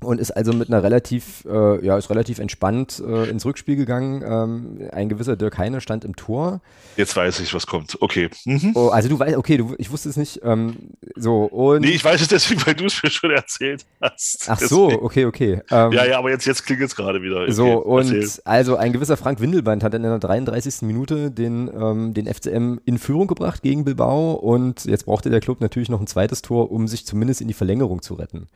und 0.00 0.20
ist 0.20 0.30
also 0.32 0.52
mit 0.52 0.68
einer 0.68 0.82
relativ, 0.82 1.44
äh, 1.46 1.84
ja, 1.84 1.96
ist 1.96 2.10
relativ 2.10 2.38
entspannt 2.38 3.02
äh, 3.06 3.28
ins 3.28 3.44
Rückspiel 3.44 3.76
gegangen. 3.76 4.22
Ähm, 4.26 4.88
ein 4.92 5.08
gewisser 5.08 5.36
Dirk 5.36 5.58
Heine 5.58 5.80
stand 5.80 6.04
im 6.04 6.16
Tor. 6.16 6.60
Jetzt 6.96 7.16
weiß 7.16 7.40
ich, 7.40 7.54
was 7.54 7.66
kommt. 7.66 7.96
Okay. 8.00 8.28
Mhm. 8.44 8.72
Oh, 8.74 8.88
also 8.88 9.08
du 9.08 9.18
weißt, 9.18 9.36
okay, 9.36 9.56
du, 9.56 9.74
ich 9.78 9.90
wusste 9.90 10.08
es 10.08 10.16
nicht. 10.16 10.40
Ähm, 10.44 10.76
so 11.16 11.44
und 11.44 11.82
nee, 11.82 11.90
ich 11.90 12.04
weiß 12.04 12.20
es 12.20 12.28
deswegen, 12.28 12.64
weil 12.66 12.74
du 12.74 12.86
es 12.86 13.02
mir 13.02 13.10
schon 13.10 13.30
erzählt 13.30 13.84
hast. 14.00 14.46
Ach 14.48 14.58
deswegen. 14.58 14.68
so, 14.68 15.02
okay, 15.02 15.24
okay. 15.24 15.60
Ähm, 15.70 15.92
ja, 15.92 16.04
ja, 16.04 16.18
aber 16.18 16.30
jetzt, 16.30 16.44
jetzt 16.44 16.64
klingt 16.64 16.82
es 16.82 16.94
gerade 16.94 17.22
wieder. 17.22 17.42
Okay, 17.42 17.52
so 17.52 17.82
und 17.82 18.12
erzähl. 18.12 18.42
also 18.44 18.76
ein 18.76 18.92
gewisser 18.92 19.16
Frank 19.16 19.40
Windelband 19.40 19.82
hat 19.82 19.94
in 19.94 20.02
der 20.02 20.18
33. 20.18 20.82
Minute 20.82 21.30
den, 21.30 21.70
ähm, 21.74 22.14
den 22.14 22.26
FCM 22.26 22.78
in 22.84 22.98
Führung 22.98 23.26
gebracht 23.26 23.62
gegen 23.62 23.84
Bilbao 23.84 24.32
und 24.32 24.84
jetzt 24.84 25.06
brauchte 25.06 25.30
der 25.30 25.40
Club 25.40 25.60
natürlich 25.60 25.88
noch 25.88 26.00
ein 26.00 26.06
zweites 26.06 26.42
Tor, 26.42 26.70
um 26.70 26.88
sich 26.88 27.06
zumindest 27.06 27.40
in 27.40 27.48
die 27.48 27.54
Verlängerung 27.54 28.02
zu 28.02 28.14
retten. 28.14 28.48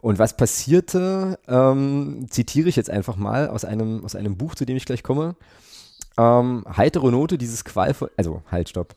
Und 0.00 0.18
was 0.18 0.36
passierte, 0.36 1.38
ähm, 1.48 2.26
zitiere 2.30 2.68
ich 2.68 2.76
jetzt 2.76 2.90
einfach 2.90 3.16
mal 3.16 3.48
aus 3.48 3.64
einem, 3.64 4.04
aus 4.04 4.14
einem 4.14 4.36
Buch, 4.36 4.54
zu 4.54 4.64
dem 4.64 4.76
ich 4.76 4.86
gleich 4.86 5.02
komme. 5.02 5.34
Ähm, 6.16 6.64
heitere 6.76 7.10
Note 7.10 7.36
dieses 7.36 7.64
qualvoll, 7.64 8.10
also 8.16 8.42
halt, 8.50 8.68
stopp. 8.68 8.94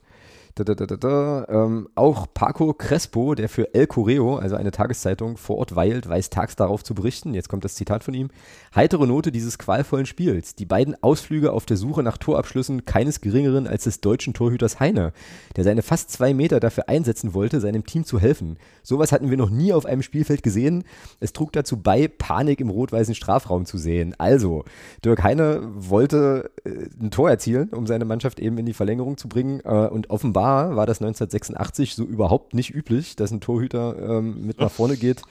Da, 0.54 0.64
da, 0.64 0.74
da, 0.74 1.46
ähm, 1.48 1.88
auch 1.94 2.26
Paco 2.34 2.74
Crespo, 2.74 3.34
der 3.34 3.48
für 3.48 3.74
El 3.74 3.86
Correo, 3.86 4.36
also 4.36 4.54
eine 4.54 4.70
Tageszeitung, 4.70 5.38
vor 5.38 5.56
Ort 5.56 5.74
weilt, 5.76 6.06
weiß 6.06 6.28
tags 6.28 6.56
darauf 6.56 6.84
zu 6.84 6.94
berichten. 6.94 7.32
Jetzt 7.32 7.48
kommt 7.48 7.64
das 7.64 7.74
Zitat 7.74 8.04
von 8.04 8.12
ihm. 8.12 8.28
Heitere 8.74 9.06
Note 9.06 9.32
dieses 9.32 9.56
qualvollen 9.56 10.04
Spiels. 10.04 10.54
Die 10.54 10.66
beiden 10.66 11.02
Ausflüge 11.02 11.52
auf 11.52 11.64
der 11.64 11.78
Suche 11.78 12.02
nach 12.02 12.18
Torabschlüssen 12.18 12.84
keines 12.84 13.22
geringeren 13.22 13.66
als 13.66 13.84
des 13.84 14.02
deutschen 14.02 14.34
Torhüters 14.34 14.78
Heine, 14.78 15.14
der 15.56 15.64
seine 15.64 15.80
fast 15.80 16.10
zwei 16.10 16.34
Meter 16.34 16.60
dafür 16.60 16.86
einsetzen 16.86 17.32
wollte, 17.32 17.58
seinem 17.60 17.86
Team 17.86 18.04
zu 18.04 18.20
helfen. 18.20 18.58
Sowas 18.82 19.10
hatten 19.10 19.30
wir 19.30 19.38
noch 19.38 19.50
nie 19.50 19.72
auf 19.72 19.86
einem 19.86 20.02
Spielfeld 20.02 20.42
gesehen. 20.42 20.84
Es 21.18 21.32
trug 21.32 21.52
dazu 21.52 21.78
bei, 21.78 22.08
Panik 22.08 22.60
im 22.60 22.68
rot-weißen 22.68 23.14
Strafraum 23.14 23.64
zu 23.64 23.78
sehen. 23.78 24.14
Also, 24.18 24.64
Dirk 25.02 25.22
Heine 25.22 25.62
wollte 25.74 26.50
äh, 26.64 26.90
ein 27.00 27.10
Tor 27.10 27.30
erzielen, 27.30 27.70
um 27.70 27.86
seine 27.86 28.04
Mannschaft 28.04 28.38
eben 28.38 28.58
in 28.58 28.66
die 28.66 28.74
Verlängerung 28.74 29.16
zu 29.16 29.30
bringen 29.30 29.60
äh, 29.64 29.86
und 29.86 30.10
offenbar 30.10 30.41
war, 30.42 30.76
war 30.76 30.86
das 30.86 31.00
1986 31.00 31.94
so 31.94 32.04
überhaupt 32.04 32.52
nicht 32.52 32.74
üblich, 32.74 33.14
dass 33.16 33.30
ein 33.30 33.40
Torhüter 33.40 33.96
ähm, 34.18 34.44
mit 34.44 34.58
nach 34.58 34.70
vorne 34.70 34.96
geht 34.96 35.22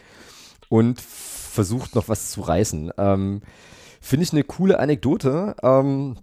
und 0.69 1.01
versucht 1.01 1.95
noch 1.95 2.07
was 2.07 2.31
zu 2.31 2.41
reißen. 2.41 2.91
Ähm, 2.98 3.41
Finde 3.99 4.23
ich 4.23 4.31
eine 4.31 4.43
coole 4.43 4.80
Anekdote. 4.80 5.56
Ähm, 5.61 6.15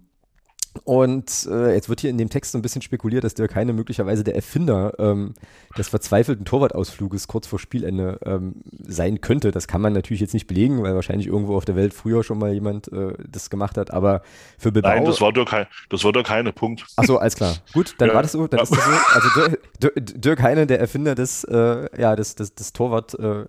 und 0.83 1.47
äh, 1.51 1.73
jetzt 1.73 1.89
wird 1.89 2.01
hier 2.01 2.09
in 2.09 2.17
dem 2.17 2.29
Text 2.29 2.51
so 2.51 2.57
ein 2.57 2.61
bisschen 2.61 2.81
spekuliert, 2.81 3.23
dass 3.23 3.33
Dirk 3.33 3.55
Heine 3.55 3.73
möglicherweise 3.73 4.23
der 4.23 4.35
Erfinder 4.35 4.93
ähm, 4.99 5.33
des 5.77 5.89
verzweifelten 5.89 6.45
Torwartausfluges 6.45 7.27
kurz 7.27 7.47
vor 7.47 7.59
Spielende 7.59 8.19
ähm, 8.25 8.55
sein 8.79 9.21
könnte. 9.21 9.51
Das 9.51 9.67
kann 9.67 9.81
man 9.81 9.93
natürlich 9.93 10.21
jetzt 10.21 10.33
nicht 10.33 10.47
belegen, 10.47 10.83
weil 10.83 10.95
wahrscheinlich 10.95 11.27
irgendwo 11.27 11.55
auf 11.55 11.65
der 11.65 11.75
Welt 11.75 11.93
früher 11.93 12.23
schon 12.23 12.39
mal 12.39 12.53
jemand 12.53 12.91
äh, 12.91 13.13
das 13.27 13.49
gemacht 13.49 13.77
hat. 13.77 13.91
Aber 13.91 14.21
für 14.57 14.71
Bilbao... 14.71 14.91
Nein, 14.91 15.05
das 15.05 15.21
war 15.21 15.31
Dirk, 15.33 15.51
Heine, 15.51 15.67
das 15.89 16.03
war 16.03 16.11
Dirk 16.11 16.29
Heine, 16.29 16.53
Punkt. 16.53 16.85
Achso, 16.95 17.17
alles 17.17 17.35
klar. 17.35 17.55
Gut, 17.73 17.95
dann 17.97 18.09
ja. 18.09 18.15
war 18.15 18.21
das 18.21 18.31
so. 18.31 18.47
Dann 18.47 18.61
ist 18.61 18.71
das 18.71 18.83
so. 18.83 18.91
Also 19.13 19.55
Dirk, 19.81 20.21
Dirk 20.21 20.41
Heine, 20.41 20.67
der 20.67 20.79
Erfinder 20.79 21.15
des, 21.15 21.43
äh, 21.43 21.89
ja, 21.99 22.15
des, 22.15 22.35
des, 22.35 22.55
des 22.55 22.73
Torwart, 22.73 23.13
äh, 23.19 23.45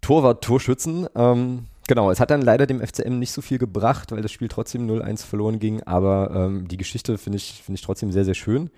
Torwart-Torschützen. 0.00 1.08
Ähm, 1.14 1.66
Genau, 1.88 2.10
es 2.10 2.20
hat 2.20 2.30
dann 2.30 2.42
leider 2.42 2.66
dem 2.66 2.86
FCM 2.86 3.18
nicht 3.18 3.32
so 3.32 3.40
viel 3.40 3.56
gebracht, 3.56 4.12
weil 4.12 4.20
das 4.20 4.30
Spiel 4.30 4.48
trotzdem 4.48 4.86
0-1 4.86 5.24
verloren 5.24 5.58
ging, 5.58 5.82
aber 5.84 6.30
ähm, 6.34 6.68
die 6.68 6.76
Geschichte 6.76 7.16
finde 7.16 7.38
ich, 7.38 7.62
find 7.64 7.78
ich 7.78 7.84
trotzdem 7.84 8.12
sehr, 8.12 8.26
sehr 8.26 8.34
schön. 8.34 8.68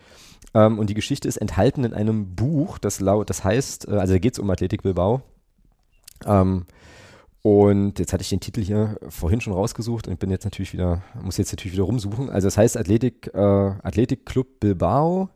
Ähm, 0.55 0.79
und 0.79 0.89
die 0.89 0.95
Geschichte 0.95 1.27
ist 1.27 1.37
enthalten 1.37 1.83
in 1.83 1.93
einem 1.93 2.37
Buch, 2.37 2.79
das 2.79 3.01
laut, 3.01 3.29
das 3.29 3.43
heißt, 3.43 3.89
äh, 3.89 3.97
also 3.97 4.13
da 4.13 4.19
geht 4.21 4.35
es 4.35 4.39
um 4.39 4.49
Athletik 4.49 4.85
Bilbao. 4.85 5.23
Ähm, 6.25 6.67
und 7.43 7.99
jetzt 7.99 8.13
hatte 8.13 8.23
ich 8.23 8.29
den 8.29 8.39
Titel 8.39 8.63
hier 8.63 8.97
vorhin 9.09 9.41
schon 9.41 9.55
rausgesucht 9.55 10.07
und 10.07 10.21
bin 10.21 10.31
jetzt 10.31 10.45
natürlich 10.45 10.73
wieder, 10.73 11.03
muss 11.21 11.37
jetzt 11.37 11.51
natürlich 11.51 11.73
wieder 11.73 11.85
rumsuchen. 11.85 12.31
Also 12.31 12.47
es 12.47 12.57
heißt 12.57 12.77
Athletik, 12.77 13.29
äh, 13.35 13.39
Athletik 13.39 14.25
Club 14.25 14.61
Bilbao, 14.61 15.31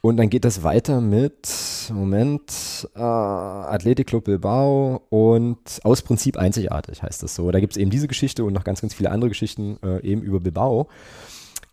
und 0.00 0.16
dann 0.16 0.30
geht 0.30 0.44
das 0.44 0.62
weiter 0.62 1.00
mit, 1.00 1.48
Moment, 1.92 2.88
äh, 2.94 3.00
Athletic 3.00 4.06
Club 4.06 4.24
Bilbao 4.24 5.02
und 5.10 5.80
aus 5.82 6.02
Prinzip 6.02 6.36
einzigartig 6.36 7.02
heißt 7.02 7.22
das 7.22 7.34
so. 7.34 7.50
Da 7.50 7.58
gibt 7.58 7.72
es 7.72 7.76
eben 7.76 7.90
diese 7.90 8.06
Geschichte 8.06 8.44
und 8.44 8.52
noch 8.52 8.64
ganz, 8.64 8.80
ganz 8.80 8.94
viele 8.94 9.10
andere 9.10 9.28
Geschichten 9.28 9.78
äh, 9.82 10.00
eben 10.06 10.22
über 10.22 10.38
Bilbao. 10.38 10.88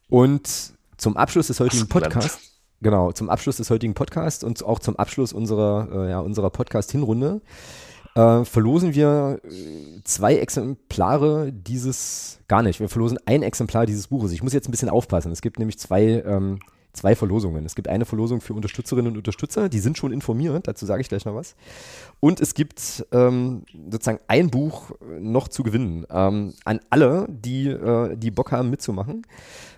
Und 0.09 0.73
zum 0.97 1.17
Abschluss 1.17 1.47
des 1.47 1.59
heutigen 1.59 1.87
Podcasts, 1.87 2.61
genau, 2.81 3.11
zum 3.11 3.29
Abschluss 3.29 3.57
des 3.57 3.69
heutigen 3.69 3.93
Podcasts 3.93 4.43
und 4.43 4.63
auch 4.63 4.79
zum 4.79 4.95
Abschluss 4.95 5.31
unserer, 5.31 5.87
äh, 5.91 6.09
ja, 6.09 6.19
unserer 6.19 6.49
Podcast-Hinrunde 6.49 7.41
äh, 8.15 8.43
verlosen 8.43 8.95
wir 8.95 9.39
äh, 9.43 10.01
zwei 10.03 10.37
Exemplare 10.37 11.51
dieses, 11.51 12.39
gar 12.47 12.63
nicht, 12.63 12.79
wir 12.79 12.89
verlosen 12.89 13.19
ein 13.25 13.43
Exemplar 13.43 13.85
dieses 13.85 14.07
Buches. 14.07 14.31
Ich 14.31 14.41
muss 14.41 14.53
jetzt 14.53 14.67
ein 14.67 14.71
bisschen 14.71 14.89
aufpassen. 14.89 15.31
Es 15.31 15.41
gibt 15.41 15.59
nämlich 15.59 15.77
zwei 15.77 16.23
ähm, 16.25 16.59
zwei 16.95 17.15
Verlosungen. 17.15 17.65
Es 17.65 17.75
gibt 17.75 17.87
eine 17.87 18.05
Verlosung 18.05 18.41
für 18.41 18.53
Unterstützerinnen 18.53 19.11
und 19.11 19.17
Unterstützer, 19.17 19.69
die 19.69 19.79
sind 19.79 19.97
schon 19.97 20.11
informiert, 20.11 20.67
dazu 20.67 20.85
sage 20.85 21.01
ich 21.01 21.09
gleich 21.09 21.25
noch 21.25 21.35
was. 21.35 21.55
Und 22.19 22.39
es 22.39 22.53
gibt 22.53 23.05
ähm, 23.11 23.63
sozusagen 23.89 24.19
ein 24.27 24.49
Buch 24.49 24.91
noch 25.19 25.47
zu 25.47 25.63
gewinnen 25.63 26.05
ähm, 26.09 26.53
an 26.63 26.79
alle, 26.89 27.27
die, 27.29 27.67
äh, 27.67 28.15
die 28.15 28.31
Bock 28.31 28.51
haben 28.51 28.69
mitzumachen. 28.69 29.23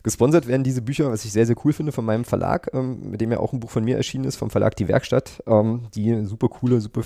Gesponsert 0.04 0.48
werden 0.48 0.64
diese 0.64 0.82
Bücher, 0.82 1.12
was 1.12 1.26
ich 1.26 1.34
sehr, 1.34 1.46
sehr 1.46 1.56
cool 1.66 1.74
finde, 1.74 1.92
von 1.92 2.06
meinem 2.06 2.24
Verlag, 2.24 2.70
ähm, 2.74 3.12
mit 3.12 3.20
dem 3.20 3.32
ja 3.32 3.40
auch 3.40 3.52
ein 3.52 3.60
Buch 3.60 3.72
von 3.72 3.84
mir 3.84 3.98
erschienen 3.98 4.24
ist, 4.24 4.38
vom 4.38 4.50
Verlag 4.50 4.76
Die 4.76 4.88
Werkstatt, 4.88 5.44
ähm, 5.48 5.88
die 5.96 6.26
super 6.26 6.48
coole, 6.48 6.80
super, 6.80 7.02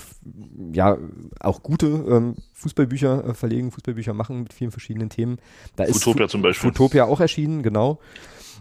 ja, 0.74 0.98
auch 1.40 1.64
gute 1.64 1.88
ähm, 1.88 2.36
Fußballbücher 2.54 3.30
äh, 3.30 3.34
verlegen, 3.34 3.72
Fußballbücher 3.72 4.14
machen 4.14 4.44
mit 4.44 4.54
vielen 4.54 4.72
verschiedenen 4.72 5.10
Themen. 5.10 5.38
Da 5.76 5.86
Futopia 5.86 6.26
ist 6.26 6.32
zum 6.32 6.42
Beispiel. 6.42 6.70
Futopia 6.70 7.06
auch 7.06 7.20
erschienen, 7.20 7.64
genau. 7.64 8.00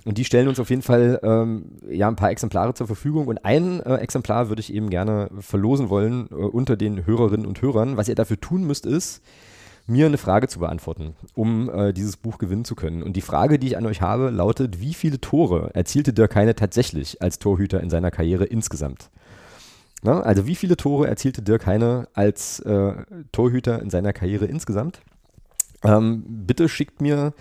Und 0.05 0.17
die 0.19 0.25
stellen 0.25 0.49
uns 0.49 0.59
auf 0.59 0.71
jeden 0.71 0.83
Fall 0.83 1.21
ähm, 1.23 1.65
ja 1.89 2.09
ein 2.09 2.17
paar 2.17 2.31
Exemplare 2.31 2.75
zur 2.75 2.87
Verfügung. 2.87 3.27
Und 3.27 3.45
ein 3.45 3.81
äh, 3.81 3.97
Exemplar 3.97 4.49
würde 4.49 4.61
ich 4.61 4.73
eben 4.73 4.91
gerne 4.91 5.31
verlosen 5.41 5.91
wollen 5.91 6.29
äh, 6.31 6.35
unter 6.35 6.77
den 6.77 7.07
Hörerinnen 7.07 7.47
und 7.47 7.61
Hörern. 7.61 7.97
Was 7.97 8.09
ihr 8.09 8.15
dafür 8.15 8.41
tun 8.41 8.65
müsst, 8.65 8.87
ist, 8.87 9.23
mir 9.87 10.07
eine 10.07 10.19
Frage 10.19 10.49
zu 10.49 10.61
beantworten, 10.61 11.15
um 11.35 11.69
äh, 11.69 11.93
dieses 11.93 12.17
Buch 12.17 12.39
gewinnen 12.39 12.65
zu 12.65 12.75
können. 12.75 13.03
Und 13.03 13.15
die 13.15 13.21
Frage, 13.21 13.59
die 13.59 13.69
ich 13.69 13.77
an 13.77 13.87
euch 13.87 14.01
habe, 14.01 14.31
lautet: 14.31 14.81
Wie 14.81 14.95
viele 14.95 15.21
Tore 15.21 15.71
erzielte 15.75 16.13
Dirk 16.13 16.35
Heine 16.35 16.55
tatsächlich 16.55 17.21
als 17.21 17.39
Torhüter 17.39 17.81
in 17.81 17.91
seiner 17.91 18.11
Karriere 18.11 18.45
insgesamt? 18.45 19.11
Na, 20.03 20.21
also, 20.21 20.47
wie 20.47 20.55
viele 20.55 20.79
Tore 20.79 21.09
erzielte 21.09 21.43
Dirk 21.43 21.67
Heine 21.67 22.09
als 22.15 22.61
äh, 22.61 22.95
Torhüter 23.33 23.83
in 23.83 23.91
seiner 23.91 24.15
Karriere 24.15 24.47
insgesamt? 24.47 25.03
Ähm, 25.85 26.25
bitte 26.27 26.69
schickt 26.69 27.03
mir 27.03 27.35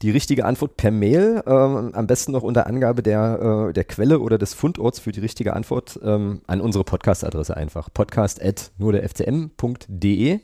die 0.00 0.10
richtige 0.10 0.44
Antwort 0.44 0.76
per 0.76 0.90
Mail, 0.90 1.42
ähm, 1.46 1.90
am 1.94 2.06
besten 2.06 2.32
noch 2.32 2.42
unter 2.42 2.66
Angabe 2.66 3.02
der, 3.02 3.68
äh, 3.68 3.72
der 3.72 3.84
Quelle 3.84 4.20
oder 4.20 4.38
des 4.38 4.54
Fundorts 4.54 4.98
für 4.98 5.12
die 5.12 5.20
richtige 5.20 5.54
Antwort 5.54 6.00
ähm, 6.02 6.42
an 6.46 6.60
unsere 6.60 6.84
Podcast-Adresse 6.84 7.56
einfach. 7.56 7.88
podcast 7.92 8.42
at 8.42 8.72
nur 8.78 8.92
der 8.92 9.08
fcm.de. 9.08 10.40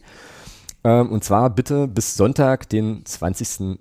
Ähm, 0.84 1.10
und 1.10 1.24
zwar 1.24 1.50
bitte 1.50 1.88
bis 1.88 2.14
Sonntag, 2.14 2.68
den 2.68 3.04
20.11. 3.04 3.78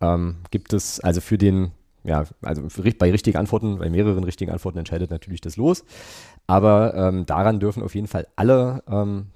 Ähm, 0.00 0.36
gibt 0.50 0.72
es 0.72 1.00
also 1.00 1.20
für 1.20 1.38
den, 1.38 1.72
ja, 2.04 2.24
also 2.42 2.68
für, 2.68 2.82
bei 2.82 3.10
richtigen 3.10 3.38
Antworten, 3.38 3.78
bei 3.78 3.90
mehreren 3.90 4.24
richtigen 4.24 4.50
Antworten 4.50 4.78
entscheidet 4.78 5.10
natürlich 5.10 5.40
das 5.40 5.56
Los. 5.56 5.84
Aber 6.46 6.94
ähm, 6.94 7.26
daran 7.26 7.60
dürfen 7.60 7.82
auf 7.82 7.94
jeden 7.94 8.08
Fall 8.08 8.26
alle 8.36 8.82
ähm, 8.88 9.26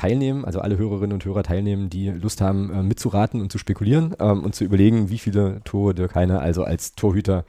teilnehmen, 0.00 0.46
also 0.46 0.60
alle 0.60 0.78
Hörerinnen 0.78 1.12
und 1.12 1.24
Hörer 1.24 1.42
teilnehmen, 1.42 1.90
die 1.90 2.08
Lust 2.08 2.40
haben, 2.40 2.72
äh, 2.72 2.82
mitzuraten 2.82 3.40
und 3.40 3.52
zu 3.52 3.58
spekulieren 3.58 4.14
ähm, 4.18 4.44
und 4.44 4.54
zu 4.54 4.64
überlegen, 4.64 5.10
wie 5.10 5.18
viele 5.18 5.60
Tore 5.64 5.94
Dirk 5.94 6.14
Heine 6.14 6.40
also 6.40 6.64
als 6.64 6.94
Torhüter 6.94 7.44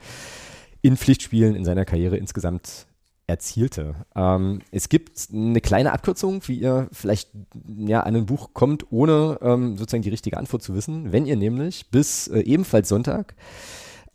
in 0.82 0.98
Pflichtspielen 0.98 1.54
in 1.54 1.64
seiner 1.64 1.86
Karriere 1.86 2.18
insgesamt 2.18 2.86
erzielte. 3.26 3.94
Ähm, 4.14 4.60
es 4.70 4.90
gibt 4.90 5.28
eine 5.32 5.62
kleine 5.62 5.92
Abkürzung, 5.92 6.42
wie 6.46 6.58
ihr 6.58 6.88
vielleicht 6.92 7.30
ja, 7.78 8.00
an 8.00 8.16
ein 8.16 8.26
Buch 8.26 8.50
kommt, 8.52 8.92
ohne 8.92 9.38
ähm, 9.40 9.78
sozusagen 9.78 10.02
die 10.02 10.10
richtige 10.10 10.36
Antwort 10.36 10.62
zu 10.62 10.74
wissen. 10.74 11.10
Wenn 11.10 11.24
ihr 11.24 11.36
nämlich 11.36 11.90
bis 11.90 12.28
äh, 12.28 12.40
ebenfalls 12.40 12.90
Sonntag 12.90 13.34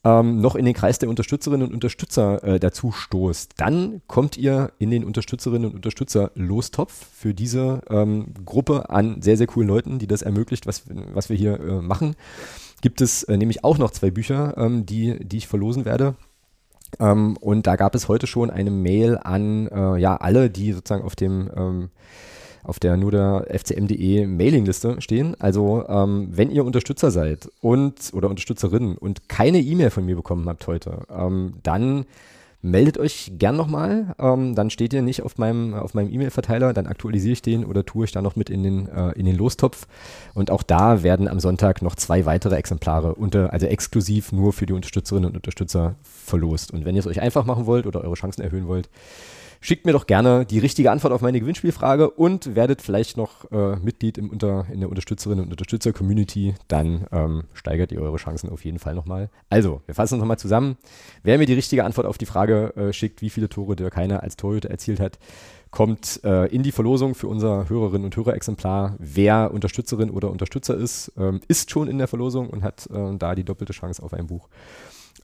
ähm, 0.07 0.39
noch 0.39 0.55
in 0.55 0.63
den 0.63 0.73
Kreis 0.73 0.99
der 0.99 1.09
Unterstützerinnen 1.09 1.67
und 1.67 1.73
Unterstützer 1.73 2.41
äh, 2.41 2.59
dazu 2.61 2.93
stoßt, 2.93 3.55
dann 3.57 4.01
kommt 4.07 4.37
ihr 4.37 4.71
in 4.79 4.89
den 4.89 5.03
Unterstützerinnen 5.03 5.69
und 5.69 5.75
Unterstützer 5.75 6.31
Lostopf 6.33 6.93
für 7.13 7.33
diese 7.33 7.81
ähm, 7.89 8.27
Gruppe 8.45 8.89
an 8.89 9.21
sehr, 9.21 9.35
sehr 9.35 9.47
coolen 9.47 9.67
Leuten, 9.67 9.99
die 9.99 10.07
das 10.07 10.21
ermöglicht, 10.21 10.65
was, 10.65 10.83
was 11.13 11.27
wir 11.29 11.35
hier 11.35 11.59
äh, 11.59 11.81
machen. 11.81 12.15
Gibt 12.81 13.01
es 13.01 13.23
äh, 13.23 13.35
nämlich 13.35 13.65
auch 13.65 13.77
noch 13.77 13.91
zwei 13.91 14.09
Bücher, 14.09 14.55
ähm, 14.57 14.85
die, 14.85 15.19
die 15.25 15.37
ich 15.37 15.47
verlosen 15.47 15.83
werde. 15.83 16.15
Ähm, 17.01 17.35
und 17.41 17.67
da 17.67 17.75
gab 17.75 17.93
es 17.93 18.07
heute 18.07 18.27
schon 18.27 18.49
eine 18.49 18.71
Mail 18.71 19.17
an 19.21 19.67
äh, 19.67 19.97
ja 19.97 20.15
alle, 20.15 20.49
die 20.49 20.71
sozusagen 20.71 21.03
auf 21.03 21.17
dem 21.17 21.49
ähm, 21.53 21.89
auf 22.67 22.79
der 22.79 22.97
nur 22.97 23.11
der 23.11 23.45
fcm.de 23.49 24.27
Mailingliste 24.27 25.01
stehen. 25.01 25.35
Also 25.39 25.85
ähm, 25.87 26.29
wenn 26.31 26.51
ihr 26.51 26.65
Unterstützer 26.65 27.11
seid 27.11 27.49
und 27.61 28.11
oder 28.13 28.29
Unterstützerinnen 28.29 28.97
und 28.97 29.29
keine 29.29 29.59
E-Mail 29.59 29.89
von 29.89 30.05
mir 30.05 30.15
bekommen 30.15 30.47
habt 30.49 30.67
heute, 30.67 30.99
ähm, 31.09 31.53
dann 31.63 32.05
meldet 32.61 32.97
euch 32.97 33.33
gern 33.37 33.55
nochmal. 33.55 34.15
Ähm, 34.19 34.55
dann 34.55 34.69
steht 34.69 34.93
ihr 34.93 35.01
nicht 35.01 35.23
auf 35.23 35.37
meinem, 35.37 35.73
auf 35.73 35.93
meinem 35.93 36.11
E-Mail-Verteiler, 36.11 36.73
dann 36.73 36.87
aktualisiere 36.87 37.33
ich 37.33 37.41
den 37.41 37.63
oder 37.63 37.85
tue 37.85 38.05
ich 38.05 38.11
da 38.11 38.21
noch 38.21 38.35
mit 38.35 38.49
in 38.49 38.63
den, 38.63 38.89
äh, 38.89 39.11
in 39.11 39.25
den 39.25 39.35
Lostopf. 39.35 39.87
Und 40.33 40.51
auch 40.51 40.63
da 40.63 41.03
werden 41.03 41.27
am 41.27 41.39
Sonntag 41.39 41.81
noch 41.81 41.95
zwei 41.95 42.25
weitere 42.25 42.55
Exemplare 42.55 43.15
unter, 43.15 43.53
also 43.53 43.65
exklusiv 43.67 44.31
nur 44.31 44.53
für 44.53 44.65
die 44.65 44.73
Unterstützerinnen 44.73 45.29
und 45.29 45.35
Unterstützer 45.37 45.95
verlost. 46.03 46.71
Und 46.71 46.85
wenn 46.85 46.95
ihr 46.95 46.99
es 46.99 47.07
euch 47.07 47.21
einfach 47.21 47.45
machen 47.45 47.65
wollt 47.65 47.85
oder 47.85 48.01
eure 48.01 48.15
Chancen 48.15 48.41
erhöhen 48.41 48.67
wollt, 48.67 48.89
Schickt 49.61 49.85
mir 49.85 49.91
doch 49.91 50.07
gerne 50.07 50.45
die 50.45 50.59
richtige 50.59 50.91
Antwort 50.91 51.13
auf 51.13 51.21
meine 51.21 51.39
Gewinnspielfrage 51.39 52.09
und 52.09 52.55
werdet 52.55 52.81
vielleicht 52.81 53.17
noch 53.17 53.49
äh, 53.51 53.75
Mitglied 53.77 54.17
im 54.17 54.29
Unter, 54.29 54.65
in 54.71 54.79
der 54.79 54.89
Unterstützerinnen 54.89 55.45
und 55.45 55.51
Unterstützer-Community. 55.51 56.55
Dann 56.67 57.07
ähm, 57.11 57.43
steigert 57.53 57.91
ihr 57.91 58.01
eure 58.01 58.17
Chancen 58.17 58.49
auf 58.49 58.65
jeden 58.65 58.79
Fall 58.79 58.95
nochmal. 58.95 59.29
Also, 59.49 59.81
wir 59.85 59.95
fassen 59.95 60.15
uns 60.15 60.21
nochmal 60.21 60.39
zusammen. 60.39 60.77
Wer 61.23 61.37
mir 61.37 61.45
die 61.45 61.53
richtige 61.53 61.83
Antwort 61.83 62.07
auf 62.07 62.17
die 62.17 62.25
Frage 62.25 62.73
äh, 62.75 62.93
schickt, 62.93 63.21
wie 63.21 63.29
viele 63.29 63.49
Tore 63.49 63.75
Dirk 63.75 63.95
Heiner 63.95 64.23
als 64.23 64.37
Torhüter 64.37 64.69
erzielt 64.69 64.99
hat, 64.99 65.19
kommt 65.71 66.21
äh, 66.23 66.45
in 66.47 66.63
die 66.63 66.71
Verlosung 66.71 67.15
für 67.15 67.27
unser 67.27 67.69
Hörerinnen 67.69 68.05
und 68.05 68.15
Hörerexemplar. 68.15 68.95
Wer 68.99 69.51
Unterstützerin 69.53 70.09
oder 70.09 70.31
Unterstützer 70.31 70.75
ist, 70.75 71.11
ähm, 71.17 71.41
ist 71.47 71.71
schon 71.71 71.87
in 71.87 71.97
der 71.97 72.07
Verlosung 72.07 72.49
und 72.49 72.63
hat 72.63 72.87
äh, 72.91 73.17
da 73.17 73.35
die 73.35 73.43
doppelte 73.43 73.73
Chance 73.73 74.01
auf 74.01 74.13
ein 74.13 74.27
Buch. 74.27 74.47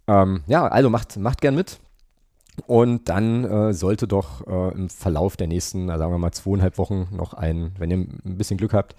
Ähm, 0.08 0.44
ja, 0.48 0.68
also 0.68 0.90
macht, 0.90 1.18
macht 1.18 1.42
gern 1.42 1.56
mit. 1.56 1.80
Und 2.68 3.10
dann 3.10 3.44
äh, 3.46 3.74
sollte 3.74 4.08
doch 4.08 4.46
äh, 4.48 4.76
im 4.76 4.90
Verlauf 4.90 5.38
der 5.38 5.48
nächsten, 5.48 5.88
sagen 5.88 6.12
wir 6.12 6.18
mal, 6.18 6.32
zweieinhalb 6.32 6.78
Wochen 6.78 7.08
noch 7.12 7.34
ein, 7.34 7.72
wenn 7.78 7.92
ihr 7.92 7.98
ein 7.98 8.38
bisschen 8.38 8.58
Glück 8.58 8.74
habt, 8.74 8.96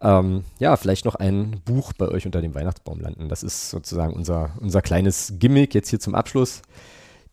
ähm, 0.00 0.44
ja, 0.58 0.76
vielleicht 0.76 1.04
noch 1.04 1.16
ein 1.16 1.60
Buch 1.64 1.92
bei 1.92 2.06
euch 2.08 2.24
unter 2.24 2.40
dem 2.40 2.54
Weihnachtsbaum 2.54 3.00
landen. 3.00 3.28
Das 3.28 3.42
ist 3.42 3.70
sozusagen 3.70 4.12
unser, 4.12 4.50
unser 4.60 4.80
kleines 4.80 5.34
Gimmick 5.38 5.74
jetzt 5.74 5.88
hier 5.88 5.98
zum 5.98 6.14
Abschluss 6.14 6.62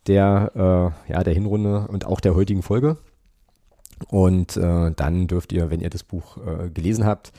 der, 0.06 0.50
äh, 1.08 1.12
ja, 1.12 1.22
der 1.22 1.34
Hinrunde 1.34 1.86
und 1.88 2.06
auch 2.06 2.20
der 2.20 2.34
heutigen 2.34 2.62
Folge. 2.62 2.96
Und 4.08 4.56
äh, 4.56 4.92
dann 4.94 5.26
dürft 5.26 5.52
ihr, 5.52 5.70
wenn 5.70 5.80
ihr 5.80 5.90
das 5.90 6.02
Buch 6.02 6.38
äh, 6.38 6.68
gelesen 6.70 7.06
habt, 7.06 7.32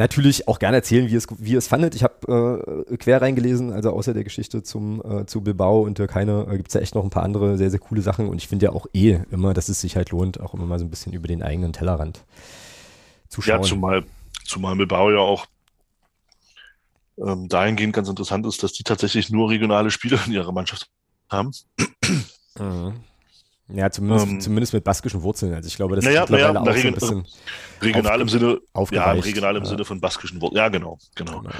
natürlich 0.00 0.48
auch 0.48 0.58
gerne 0.58 0.78
erzählen, 0.78 1.06
wie 1.06 1.12
ihr 1.12 1.18
es, 1.18 1.26
wie 1.38 1.54
es 1.54 1.68
fandet. 1.68 1.94
Ich 1.94 2.02
habe 2.02 2.86
äh, 2.90 2.96
quer 2.96 3.20
reingelesen, 3.20 3.72
also 3.72 3.90
außer 3.90 4.14
der 4.14 4.24
Geschichte 4.24 4.62
zum, 4.62 5.02
äh, 5.04 5.26
zu 5.26 5.42
Bilbao 5.42 5.82
und 5.82 5.96
Türkei 5.96 6.22
äh, 6.22 6.56
gibt 6.56 6.68
es 6.68 6.74
ja 6.74 6.80
echt 6.80 6.94
noch 6.94 7.04
ein 7.04 7.10
paar 7.10 7.22
andere 7.22 7.58
sehr, 7.58 7.70
sehr 7.70 7.78
coole 7.78 8.00
Sachen. 8.00 8.28
Und 8.28 8.38
ich 8.38 8.48
finde 8.48 8.66
ja 8.66 8.72
auch 8.72 8.86
eh 8.94 9.20
immer, 9.30 9.54
dass 9.54 9.68
es 9.68 9.80
sich 9.80 9.96
halt 9.96 10.10
lohnt, 10.10 10.40
auch 10.40 10.54
immer 10.54 10.64
mal 10.64 10.78
so 10.78 10.86
ein 10.86 10.90
bisschen 10.90 11.12
über 11.12 11.28
den 11.28 11.42
eigenen 11.42 11.72
Tellerrand 11.72 12.24
zu 13.28 13.42
schauen. 13.42 13.60
Ja, 13.60 13.62
zumal, 13.62 14.04
zumal 14.44 14.74
Bilbao 14.74 15.10
ja 15.10 15.18
auch 15.18 15.46
ähm, 17.18 17.48
dahingehend 17.48 17.94
ganz 17.94 18.08
interessant 18.08 18.46
ist, 18.46 18.62
dass 18.62 18.72
die 18.72 18.82
tatsächlich 18.82 19.30
nur 19.30 19.50
regionale 19.50 19.90
Spieler 19.90 20.18
in 20.26 20.32
ihrer 20.32 20.52
Mannschaft 20.52 20.88
haben. 21.28 21.52
Mhm. 22.58 22.94
Ja, 23.74 23.90
zumindest, 23.90 24.26
ähm, 24.26 24.40
zumindest 24.40 24.72
mit 24.72 24.84
baskischen 24.84 25.22
Wurzeln. 25.22 25.54
Also 25.54 25.66
ich 25.66 25.76
glaube, 25.76 25.96
das 25.96 26.04
naja, 26.04 26.24
ist 26.24 26.30
mittlerweile 26.30 26.60
naja, 26.60 26.72
auch 26.72 26.76
so 26.76 26.88
ein 26.88 26.94
bisschen 26.94 27.26
regional 27.82 28.20
im 28.20 28.28
Sinne, 28.28 28.60
ja, 28.90 29.12
regional 29.12 29.56
im 29.56 29.62
ja. 29.64 29.68
Sinne 29.68 29.84
von 29.84 30.00
baskischen 30.00 30.40
Wurzeln. 30.40 30.58
Ja, 30.58 30.68
genau, 30.68 30.98
genau. 31.14 31.40
genau. 31.40 31.50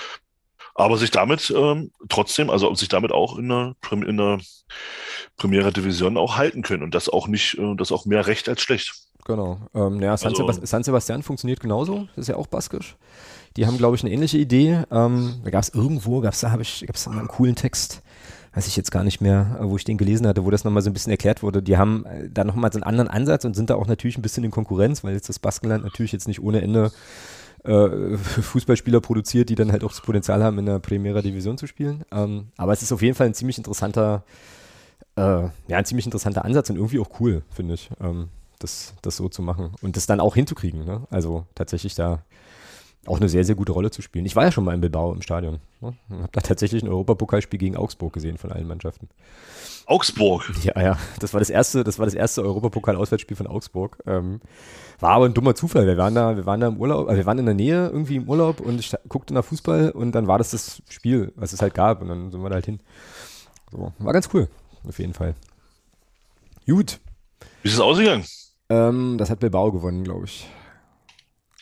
Aber 0.75 0.97
sich 0.97 1.11
damit 1.11 1.53
ähm, 1.55 1.91
trotzdem, 2.09 2.49
also 2.49 2.75
sich 2.75 2.89
damit 2.89 3.13
auch 3.13 3.39
in 3.39 3.49
der, 3.49 3.75
in 3.91 4.17
der 4.17 4.41
Premiere 5.37 5.73
Division 5.73 6.17
auch 6.17 6.37
halten 6.37 6.63
können 6.63 6.83
und 6.83 6.95
das 6.95 7.09
auch 7.09 7.29
nicht, 7.29 7.59
äh, 7.59 7.75
das 7.77 7.93
auch 7.93 8.07
mehr 8.07 8.27
recht 8.27 8.49
als 8.49 8.63
schlecht. 8.63 8.95
Genau. 9.25 9.59
Ähm, 9.75 10.01
ja, 10.01 10.17
San, 10.17 10.31
also, 10.31 10.43
Sebast 10.43 10.67
San 10.67 10.83
Sebastian 10.83 11.23
funktioniert 11.23 11.61
genauso. 11.61 12.09
Das 12.17 12.25
ist 12.25 12.29
ja 12.29 12.37
auch 12.37 12.47
baskisch. 12.47 12.97
Die 13.57 13.67
haben, 13.67 13.79
glaube 13.79 13.97
ich, 13.97 14.03
eine 14.03 14.13
ähnliche 14.13 14.39
Idee. 14.39 14.85
Ähm, 14.91 15.41
da 15.45 15.51
gab 15.51 15.63
es 15.63 15.71
irgendwo, 15.71 16.21
gab 16.21 16.33
es 16.33 16.41
da, 16.41 16.51
habe 16.51 16.63
ich, 16.63 16.85
gab 16.87 16.97
es 16.97 17.07
einen 17.07 17.29
coolen 17.29 17.57
Text 17.57 18.03
weiß 18.53 18.67
ich 18.67 18.77
jetzt 18.77 18.91
gar 18.91 19.05
nicht 19.05 19.21
mehr, 19.21 19.59
wo 19.61 19.77
ich 19.77 19.85
den 19.85 19.99
gelesen 19.99 20.27
hatte, 20.27 20.45
wo 20.45 20.51
das 20.51 20.65
nochmal 20.65 20.83
so 20.83 20.91
ein 20.91 20.93
bisschen 20.93 21.13
erklärt 21.13 21.43
wurde. 21.43 21.63
Die 21.63 21.77
haben 21.77 22.05
äh, 22.07 22.29
da 22.29 22.45
nochmal 22.45 22.73
so 22.73 22.79
einen 22.79 22.85
anderen 22.85 23.09
Ansatz 23.09 23.45
und 23.45 23.55
sind 23.55 23.71
da 23.71 23.77
auch 23.77 23.87
natürlich 23.87 24.19
ein 24.19 24.23
bisschen 24.23 24.45
in 24.45 24.51
Konkurrenz, 24.51 25.05
weil 25.05 25.15
jetzt 25.15 25.29
das 25.29 25.39
Baskenland 25.39 25.85
natürlich 25.85 26.13
jetzt 26.13 26.27
nicht 26.27 26.43
ohne 26.43 26.61
Ende 26.61 26.91
äh, 27.65 28.17
Fußballspieler 28.17 29.01
produziert, 29.01 29.49
die 29.49 29.55
dann 29.55 29.71
halt 29.71 29.85
auch 29.85 29.91
das 29.91 30.01
Potenzial 30.01 30.43
haben, 30.43 30.59
in 30.59 30.67
der 30.67 30.81
Primera 30.81 31.23
Division 31.23 31.59
zu 31.59 31.67
spielen. 31.67 32.05
Ähm, 32.11 32.49
aber 32.57 32.73
es 32.73 32.83
ist 32.83 32.93
auf 32.93 33.03
jeden 33.03 33.15
Fall 33.15 33.27
ein 33.27 33.35
ziemlich 33.35 33.59
interessanter, 33.59 34.25
äh, 35.17 35.23
ja, 35.23 35.51
ein 35.69 35.85
ziemlich 35.85 36.07
interessanter 36.07 36.45
Ansatz 36.45 36.71
und 36.71 36.77
irgendwie 36.77 36.99
auch 36.99 37.21
cool, 37.21 37.43
finde 37.51 37.75
ich, 37.75 37.91
ähm, 38.01 38.29
das, 38.59 38.95
das 39.03 39.17
so 39.17 39.29
zu 39.29 39.43
machen 39.43 39.75
und 39.81 39.97
das 39.97 40.07
dann 40.07 40.21
auch 40.21 40.35
hinzukriegen. 40.35 40.85
Ne? 40.85 41.03
Also 41.11 41.47
tatsächlich 41.55 41.95
da 41.95 42.23
auch 43.07 43.19
eine 43.19 43.29
sehr, 43.29 43.45
sehr 43.45 43.55
gute 43.55 43.73
Rolle 43.73 43.91
zu 43.91 44.03
spielen. 44.03 44.27
Ich 44.27 44.37
war 44.37 44.45
ja 44.45 44.53
schon 44.53 44.65
mal 44.65 44.75
in 44.75 44.81
Bilbao 44.81 45.13
im 45.13 45.23
Stadion. 45.23 45.59
Ne? 45.81 45.95
Habe 46.11 46.29
da 46.33 46.41
tatsächlich 46.41 46.83
ein 46.83 46.89
Europapokalspiel 46.89 47.59
gegen 47.59 47.77
Augsburg 47.77 48.13
gesehen 48.13 48.37
von 48.37 48.53
allen 48.53 48.69
Mannschaften. 48.69 49.09
Augsburg? 49.87 50.45
Ja, 50.63 50.81
ja. 50.81 50.99
Das 51.19 51.33
war 51.33 51.41
das 51.41 51.51
erste, 51.51 51.83
das 51.83 51.99
war 51.99 52.07
das 52.07 52.15
erste 52.15 52.43
Europapokal-Auswärtsspiel 52.43 53.37
von 53.37 53.47
Augsburg. 53.47 53.99
Ähm, 54.07 54.41
war 55.01 55.13
aber 55.13 55.25
ein 55.25 55.35
dummer 55.35 55.55
Zufall. 55.55 55.87
Wir 55.87 55.97
waren 55.97 56.15
da, 56.15 56.37
wir 56.37 56.47
waren 56.47 56.61
da 56.61 56.69
im 56.69 56.77
Urlaub, 56.77 57.09
also 57.09 57.17
wir 57.17 57.27
waren 57.27 57.39
in 57.39 57.47
der 57.47 57.55
Nähe 57.55 57.89
irgendwie 57.89 58.17
im 58.17 58.29
Urlaub 58.29 58.61
und 58.61 58.79
ich 58.79 58.95
guckte 59.09 59.33
nach 59.33 59.45
Fußball 59.45 59.91
und 59.91 60.13
dann 60.13 60.27
war 60.27 60.39
das 60.39 60.51
das 60.51 60.83
Spiel, 60.89 61.33
was 61.37 61.53
es 61.53 61.63
halt 61.63 61.75
gab 61.75 62.03
und 62.03 62.09
dann 62.09 62.31
sind 62.31 62.43
wir 62.43 62.51
da 62.51 62.57
halt 62.57 62.67
hin. 62.67 62.81
So, 63.73 63.93
war 63.99 64.13
ganz 64.13 64.29
cool, 64.35 64.49
auf 64.87 64.99
jeden 64.99 65.15
Fall. 65.15 65.35
Gut. 66.67 67.01
Wie 67.63 67.69
ist 67.69 67.75
es 67.75 67.81
ausgegangen? 67.81 68.25
Ähm, 68.69 69.17
das 69.19 69.31
hat 69.31 69.41
Bilbao 69.41 69.73
gewonnen, 69.73 70.05
glaube 70.05 70.27
ich. 70.27 70.47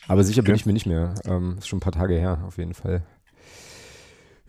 Aber 0.09 0.23
sicher 0.23 0.41
bin 0.41 0.55
ich 0.55 0.65
mir 0.65 0.73
nicht 0.73 0.87
mehr. 0.87 1.13
Ähm, 1.25 1.57
ist 1.59 1.67
schon 1.67 1.77
ein 1.77 1.81
paar 1.81 1.93
Tage 1.93 2.15
her, 2.15 2.39
auf 2.47 2.57
jeden 2.57 2.73
Fall. 2.73 3.03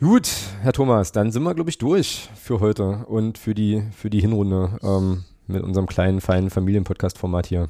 Gut, 0.00 0.30
Herr 0.62 0.72
Thomas, 0.72 1.12
dann 1.12 1.30
sind 1.30 1.42
wir, 1.42 1.55
glaube 1.55 1.68
ich, 1.68 1.76
durch 1.76 2.30
für 2.34 2.60
heute 2.60 3.05
und 3.06 3.36
für 3.36 3.55
die, 3.55 3.82
für 3.94 4.08
die 4.08 4.22
Hinrunde 4.22 4.78
ähm, 4.82 5.24
mit 5.47 5.62
unserem 5.62 5.86
kleinen, 5.86 6.22
feinen 6.22 6.48
Familienpodcast-Format 6.48 7.47
hier. 7.47 7.68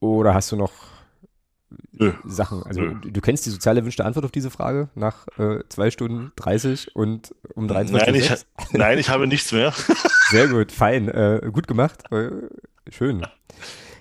Oder 0.00 0.32
hast 0.32 0.50
du 0.50 0.56
noch 0.56 0.72
Nö. 1.92 2.14
Sachen? 2.24 2.62
Also, 2.62 2.80
Nö. 2.80 2.94
du 2.98 3.20
kennst 3.20 3.44
die 3.44 3.50
sozial 3.50 3.76
erwünschte 3.76 4.06
Antwort 4.06 4.24
auf 4.24 4.32
diese 4.32 4.48
Frage 4.48 4.88
nach 4.94 5.28
äh, 5.36 5.58
2 5.68 5.90
Stunden 5.90 6.32
30 6.36 6.96
und 6.96 7.34
um 7.54 7.68
23 7.68 8.06
nein, 8.06 8.14
ich, 8.14 8.72
nein, 8.72 8.98
ich 8.98 9.10
habe 9.10 9.26
nichts 9.26 9.52
mehr. 9.52 9.74
Sehr 10.30 10.48
gut, 10.48 10.72
fein. 10.72 11.08
Äh, 11.08 11.50
gut 11.52 11.66
gemacht. 11.66 12.10
Äh, 12.10 12.30
schön. 12.90 13.26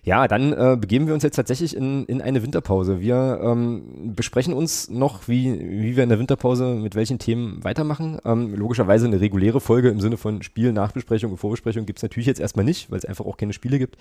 Ja, 0.08 0.30
dann 0.30 0.54
äh, 0.54 0.78
begeben 0.80 1.08
wir 1.08 1.14
uns 1.14 1.24
jetzt 1.24 1.36
tatsächlich 1.36 1.76
in, 1.76 2.06
in 2.06 2.22
eine 2.22 2.42
Winterpause. 2.42 3.02
Wir 3.02 3.42
ähm, 3.44 4.14
besprechen 4.16 4.54
uns 4.54 4.90
noch, 4.90 5.28
wie, 5.28 5.60
wie 5.60 5.98
wir 5.98 6.04
in 6.04 6.08
der 6.08 6.18
Winterpause 6.18 6.76
mit 6.76 6.96
welchen 6.96 7.20
Themen 7.20 7.62
weitermachen. 7.66 8.18
Ähm, 8.24 8.56
logischerweise 8.56 9.06
eine 9.06 9.20
reguläre 9.20 9.60
Folge 9.60 9.90
im 9.90 10.00
Sinne 10.00 10.16
von 10.16 10.44
Spiel, 10.44 10.72
Nachbesprechung 10.72 11.32
und 11.32 11.40
Vorbesprechung 11.40 11.86
gibt 11.86 12.00
es 12.00 12.04
natürlich 12.04 12.26
jetzt 12.26 12.40
erstmal 12.40 12.64
nicht, 12.64 12.90
weil 12.90 13.00
es 13.00 13.04
einfach 13.04 13.26
auch 13.26 13.36
keine 13.36 13.52
Spiele 13.52 13.80
gibt. 13.80 13.98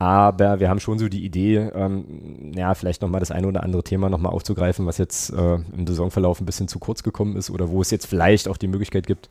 Aber 0.00 0.58
wir 0.58 0.68
haben 0.68 0.80
schon 0.80 0.98
so 0.98 1.08
die 1.08 1.24
Idee, 1.24 1.70
ähm, 1.72 2.50
ja, 2.56 2.74
vielleicht 2.74 3.02
nochmal 3.02 3.20
das 3.20 3.30
eine 3.30 3.46
oder 3.46 3.62
andere 3.62 3.84
Thema 3.84 4.08
nochmal 4.08 4.32
aufzugreifen, 4.32 4.86
was 4.86 4.98
jetzt 4.98 5.30
äh, 5.30 5.54
im 5.54 5.86
Saisonverlauf 5.86 6.40
ein 6.40 6.46
bisschen 6.46 6.66
zu 6.66 6.80
kurz 6.80 7.04
gekommen 7.04 7.36
ist 7.36 7.50
oder 7.50 7.68
wo 7.68 7.80
es 7.80 7.92
jetzt 7.92 8.06
vielleicht 8.06 8.48
auch 8.48 8.56
die 8.56 8.66
Möglichkeit 8.66 9.06
gibt, 9.06 9.28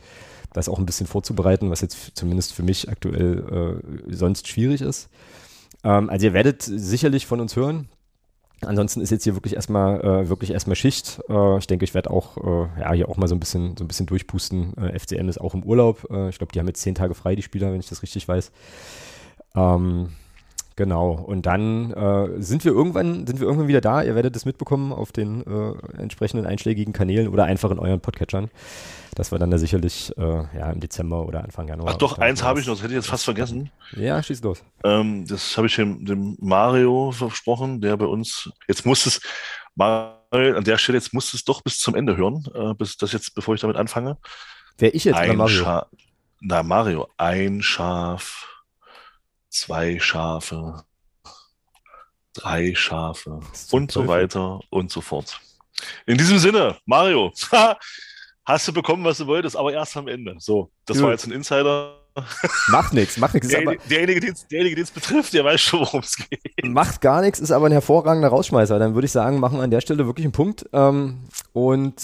das 0.54 0.70
auch 0.70 0.80
ein 0.80 0.86
bisschen 0.86 1.06
vorzubereiten, 1.06 1.70
was 1.70 1.82
jetzt 1.82 2.16
zumindest 2.16 2.54
für 2.54 2.64
mich 2.64 2.88
aktuell 2.88 3.82
äh, 4.08 4.14
sonst 4.16 4.48
schwierig 4.48 4.80
ist. 4.80 5.10
Ähm, 5.84 6.10
also 6.10 6.28
ihr 6.28 6.34
werdet 6.34 6.62
sicherlich 6.62 7.26
von 7.26 7.40
uns 7.40 7.56
hören. 7.56 7.90
Ansonsten 8.62 9.02
ist 9.02 9.12
jetzt 9.12 9.24
hier 9.24 9.36
wirklich 9.36 9.54
erstmal 9.54 10.02
äh, 10.02 10.30
wirklich 10.30 10.52
erstmal 10.52 10.76
Schicht. 10.76 11.22
Äh, 11.30 11.60
ich 11.60 11.68
denke, 11.68 11.86
ich 11.86 11.94
werde 11.94 12.10
auch 12.10 12.38
äh, 12.38 12.82
ja 12.82 12.94
hier 12.94 13.10
auch 13.10 13.18
mal 13.18 13.28
so 13.28 13.36
ein 13.36 13.40
bisschen 13.40 13.78
so 13.78 13.84
ein 13.84 13.88
bisschen 13.88 14.08
durchpusten. 14.08 14.76
Äh, 14.78 14.98
FCM 14.98 15.30
ist 15.30 15.40
auch 15.40 15.54
im 15.54 15.64
Urlaub. 15.64 16.08
Äh, 16.10 16.30
ich 16.30 16.40
glaube, 16.40 16.52
die 16.54 16.60
haben 16.60 16.68
jetzt 16.68 16.82
zehn 16.82 16.96
Tage 16.96 17.14
frei, 17.14 17.36
die 17.36 17.44
Spieler, 17.44 17.72
wenn 17.72 17.80
ich 17.80 17.90
das 17.90 18.02
richtig 18.02 18.28
weiß. 18.28 18.52
Ähm, 19.56 20.10
Genau. 20.78 21.12
Und 21.12 21.48
dann 21.48 21.92
äh, 21.92 22.40
sind 22.40 22.64
wir 22.64 22.72
irgendwann, 22.72 23.26
sind 23.26 23.40
wir 23.40 23.48
irgendwann 23.48 23.68
wieder 23.68 23.82
da. 23.82 24.04
Ihr 24.04 24.14
werdet 24.14 24.36
es 24.36 24.46
mitbekommen 24.46 24.94
auf 24.94 25.12
den 25.12 25.42
äh, 25.42 26.00
entsprechenden 26.00 26.46
einschlägigen 26.46 26.94
Kanälen 26.94 27.30
oder 27.30 27.46
einfach 27.46 27.72
in 27.72 27.80
euren 27.80 28.00
Podcatchern. 28.00 28.52
Das 29.16 29.32
war 29.32 29.40
dann 29.40 29.50
da 29.50 29.58
sicherlich 29.58 30.16
äh, 30.20 30.22
ja, 30.22 30.72
im 30.72 30.80
Dezember 30.80 31.26
oder 31.26 31.44
Anfang 31.44 31.68
Januar. 31.68 31.94
Ach 31.94 31.98
doch, 31.98 32.20
eins 32.20 32.44
habe 32.44 32.60
ich 32.60 32.68
noch, 32.68 32.76
das 32.76 32.84
hätte 32.84 32.94
ich 32.94 32.98
jetzt 32.98 33.08
fast 33.08 33.26
vergessen. 33.26 33.72
Ja, 33.96 34.22
schieß 34.22 34.44
los. 34.44 34.64
Ähm, 34.84 35.26
das 35.26 35.58
habe 35.58 35.66
ich 35.66 35.76
dem, 35.76 36.06
dem, 36.06 36.38
Mario 36.40 37.12
versprochen, 37.12 37.82
der 37.82 37.98
bei 37.98 38.06
uns, 38.06 38.52
jetzt 38.68 38.86
muss 38.86 39.08
es, 39.08 39.20
Mario, 39.74 40.58
an 40.58 40.64
der 40.64 40.78
Stelle, 40.78 41.00
jetzt 41.00 41.12
muss 41.12 41.34
es 41.34 41.44
doch 41.44 41.64
bis 41.64 41.80
zum 41.80 41.96
Ende 41.96 42.18
hören, 42.18 42.46
äh, 42.54 42.76
bis 42.76 42.98
das 42.98 43.14
jetzt, 43.14 43.34
bevor 43.34 43.56
ich 43.56 43.62
damit 43.62 43.78
anfange. 43.78 44.18
Wer 44.78 44.94
ich 44.94 45.06
jetzt 45.06 45.16
ein 45.16 45.32
oder 45.32 45.38
Mario? 45.40 45.64
Scha 45.64 45.88
Na, 46.40 46.62
Mario, 46.62 47.08
ein 47.18 47.64
Schaf 47.64 48.57
zwei 49.60 50.00
Schafe, 50.00 50.84
drei 52.34 52.76
Schafe 52.76 53.40
und 53.72 53.92
so 53.92 54.08
weiter 54.08 54.60
und 54.70 54.92
so 54.92 55.02
fort. 55.02 55.40
In 56.06 56.18
diesem 56.18 56.38
Sinne, 56.38 56.78
Mario, 56.86 57.32
hast 58.46 58.68
du 58.68 58.74
bekommen, 58.74 59.04
was 59.04 59.18
du 59.18 59.28
wolltest, 59.28 59.56
aber 59.56 59.74
erst 59.74 59.98
am 59.98 60.08
Ende. 60.08 60.36
So, 60.40 60.72
das 60.86 60.98
Gut. 60.98 61.06
war 61.06 61.12
jetzt 61.12 61.26
ein 61.26 61.32
Insider. 61.32 62.00
Macht 62.70 62.94
nichts, 62.94 63.18
macht 63.18 63.34
nichts. 63.34 63.50
Der, 63.50 63.64
derjenige, 63.90 64.20
den 64.76 64.84
es 64.84 64.92
betrifft, 64.92 65.34
der 65.34 65.44
weiß 65.46 65.60
schon, 65.62 65.82
worum 65.82 66.02
es 66.02 66.18
geht. 66.18 66.42
Macht 66.64 67.02
gar 67.02 67.22
nichts, 67.22 67.40
ist 67.40 67.52
aber 67.52 67.68
ein 67.68 67.72
hervorragender 67.72 68.30
Rausschmeißer. 68.30 68.80
Dann 68.80 68.94
würde 68.94 69.06
ich 69.06 69.12
sagen, 69.12 69.40
machen 69.40 69.58
wir 69.58 69.64
an 69.64 69.72
der 69.72 69.82
Stelle 69.82 70.06
wirklich 70.06 70.26
einen 70.26 70.32
Punkt. 70.32 70.66
Ähm, 70.74 71.20
und 71.54 72.02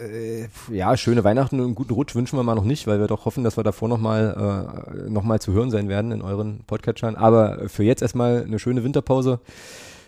äh, 0.00 0.48
ja, 0.74 0.96
schöne 0.96 1.24
Weihnachten 1.24 1.60
und 1.60 1.66
einen 1.66 1.74
guten 1.74 1.92
Rutsch 1.92 2.14
wünschen 2.14 2.38
wir 2.38 2.42
mal 2.42 2.54
noch 2.54 2.64
nicht, 2.64 2.86
weil 2.86 3.00
wir 3.00 3.06
doch 3.06 3.24
hoffen, 3.24 3.44
dass 3.44 3.56
wir 3.56 3.64
davor 3.64 3.88
nochmal 3.88 4.80
äh, 5.06 5.10
noch 5.10 5.38
zu 5.38 5.52
hören 5.52 5.70
sein 5.70 5.88
werden 5.88 6.12
in 6.12 6.22
euren 6.22 6.64
Podcatchern. 6.66 7.16
Aber 7.16 7.68
für 7.68 7.84
jetzt 7.84 8.02
erstmal 8.02 8.44
eine 8.44 8.58
schöne 8.58 8.84
Winterpause, 8.84 9.40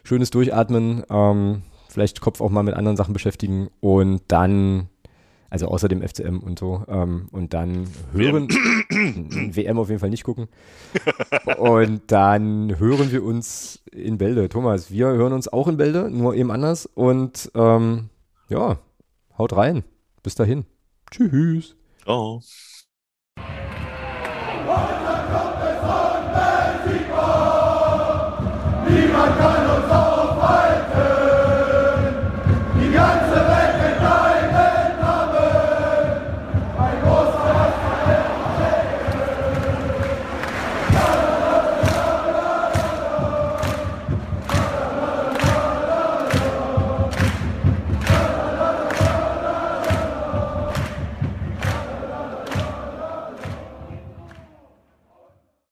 schönes 0.05 0.31
Durchatmen, 0.31 1.05
ähm, 1.11 1.63
vielleicht 1.89 2.21
Kopf 2.21 2.41
auch 2.41 2.51
mal 2.51 2.63
mit 2.63 2.75
anderen 2.75 2.97
Sachen 2.97 3.13
beschäftigen 3.13 3.69
und 3.81 4.23
dann 4.29 4.89
also 5.53 5.69
außer 5.69 5.87
dem 5.87 6.01
FCM 6.01 6.39
und 6.39 6.59
so. 6.59 6.83
Ähm, 6.89 7.29
und 7.31 7.53
dann 7.53 7.87
hören 8.15 8.49
WM 9.55 9.79
auf 9.79 9.91
jeden 9.91 10.01
Fall 10.01 10.09
nicht 10.09 10.25
gucken. 10.25 10.49
und 11.59 12.01
dann 12.07 12.79
hören 12.79 13.13
wir 13.13 13.23
uns 13.23 13.83
in 13.93 14.17
Bälde. 14.17 14.49
Thomas, 14.49 14.91
wir 14.91 15.09
hören 15.09 15.35
uns 15.35 15.49
auch 15.49 15.69
in 15.69 15.77
Bälde, 15.77 16.11
nur 16.11 16.35
eben 16.35 16.51
anders. 16.51 16.87
Und 16.87 17.53
ähm, 17.55 18.09
ja, 18.49 18.79
haut 19.37 19.55
rein. 19.55 19.85
Bis 20.23 20.37
dahin. 20.37 20.65
Tschüss. 21.11 21.77
Oh. 22.07 22.41
Niemand 28.89 29.39
kann 29.39 29.72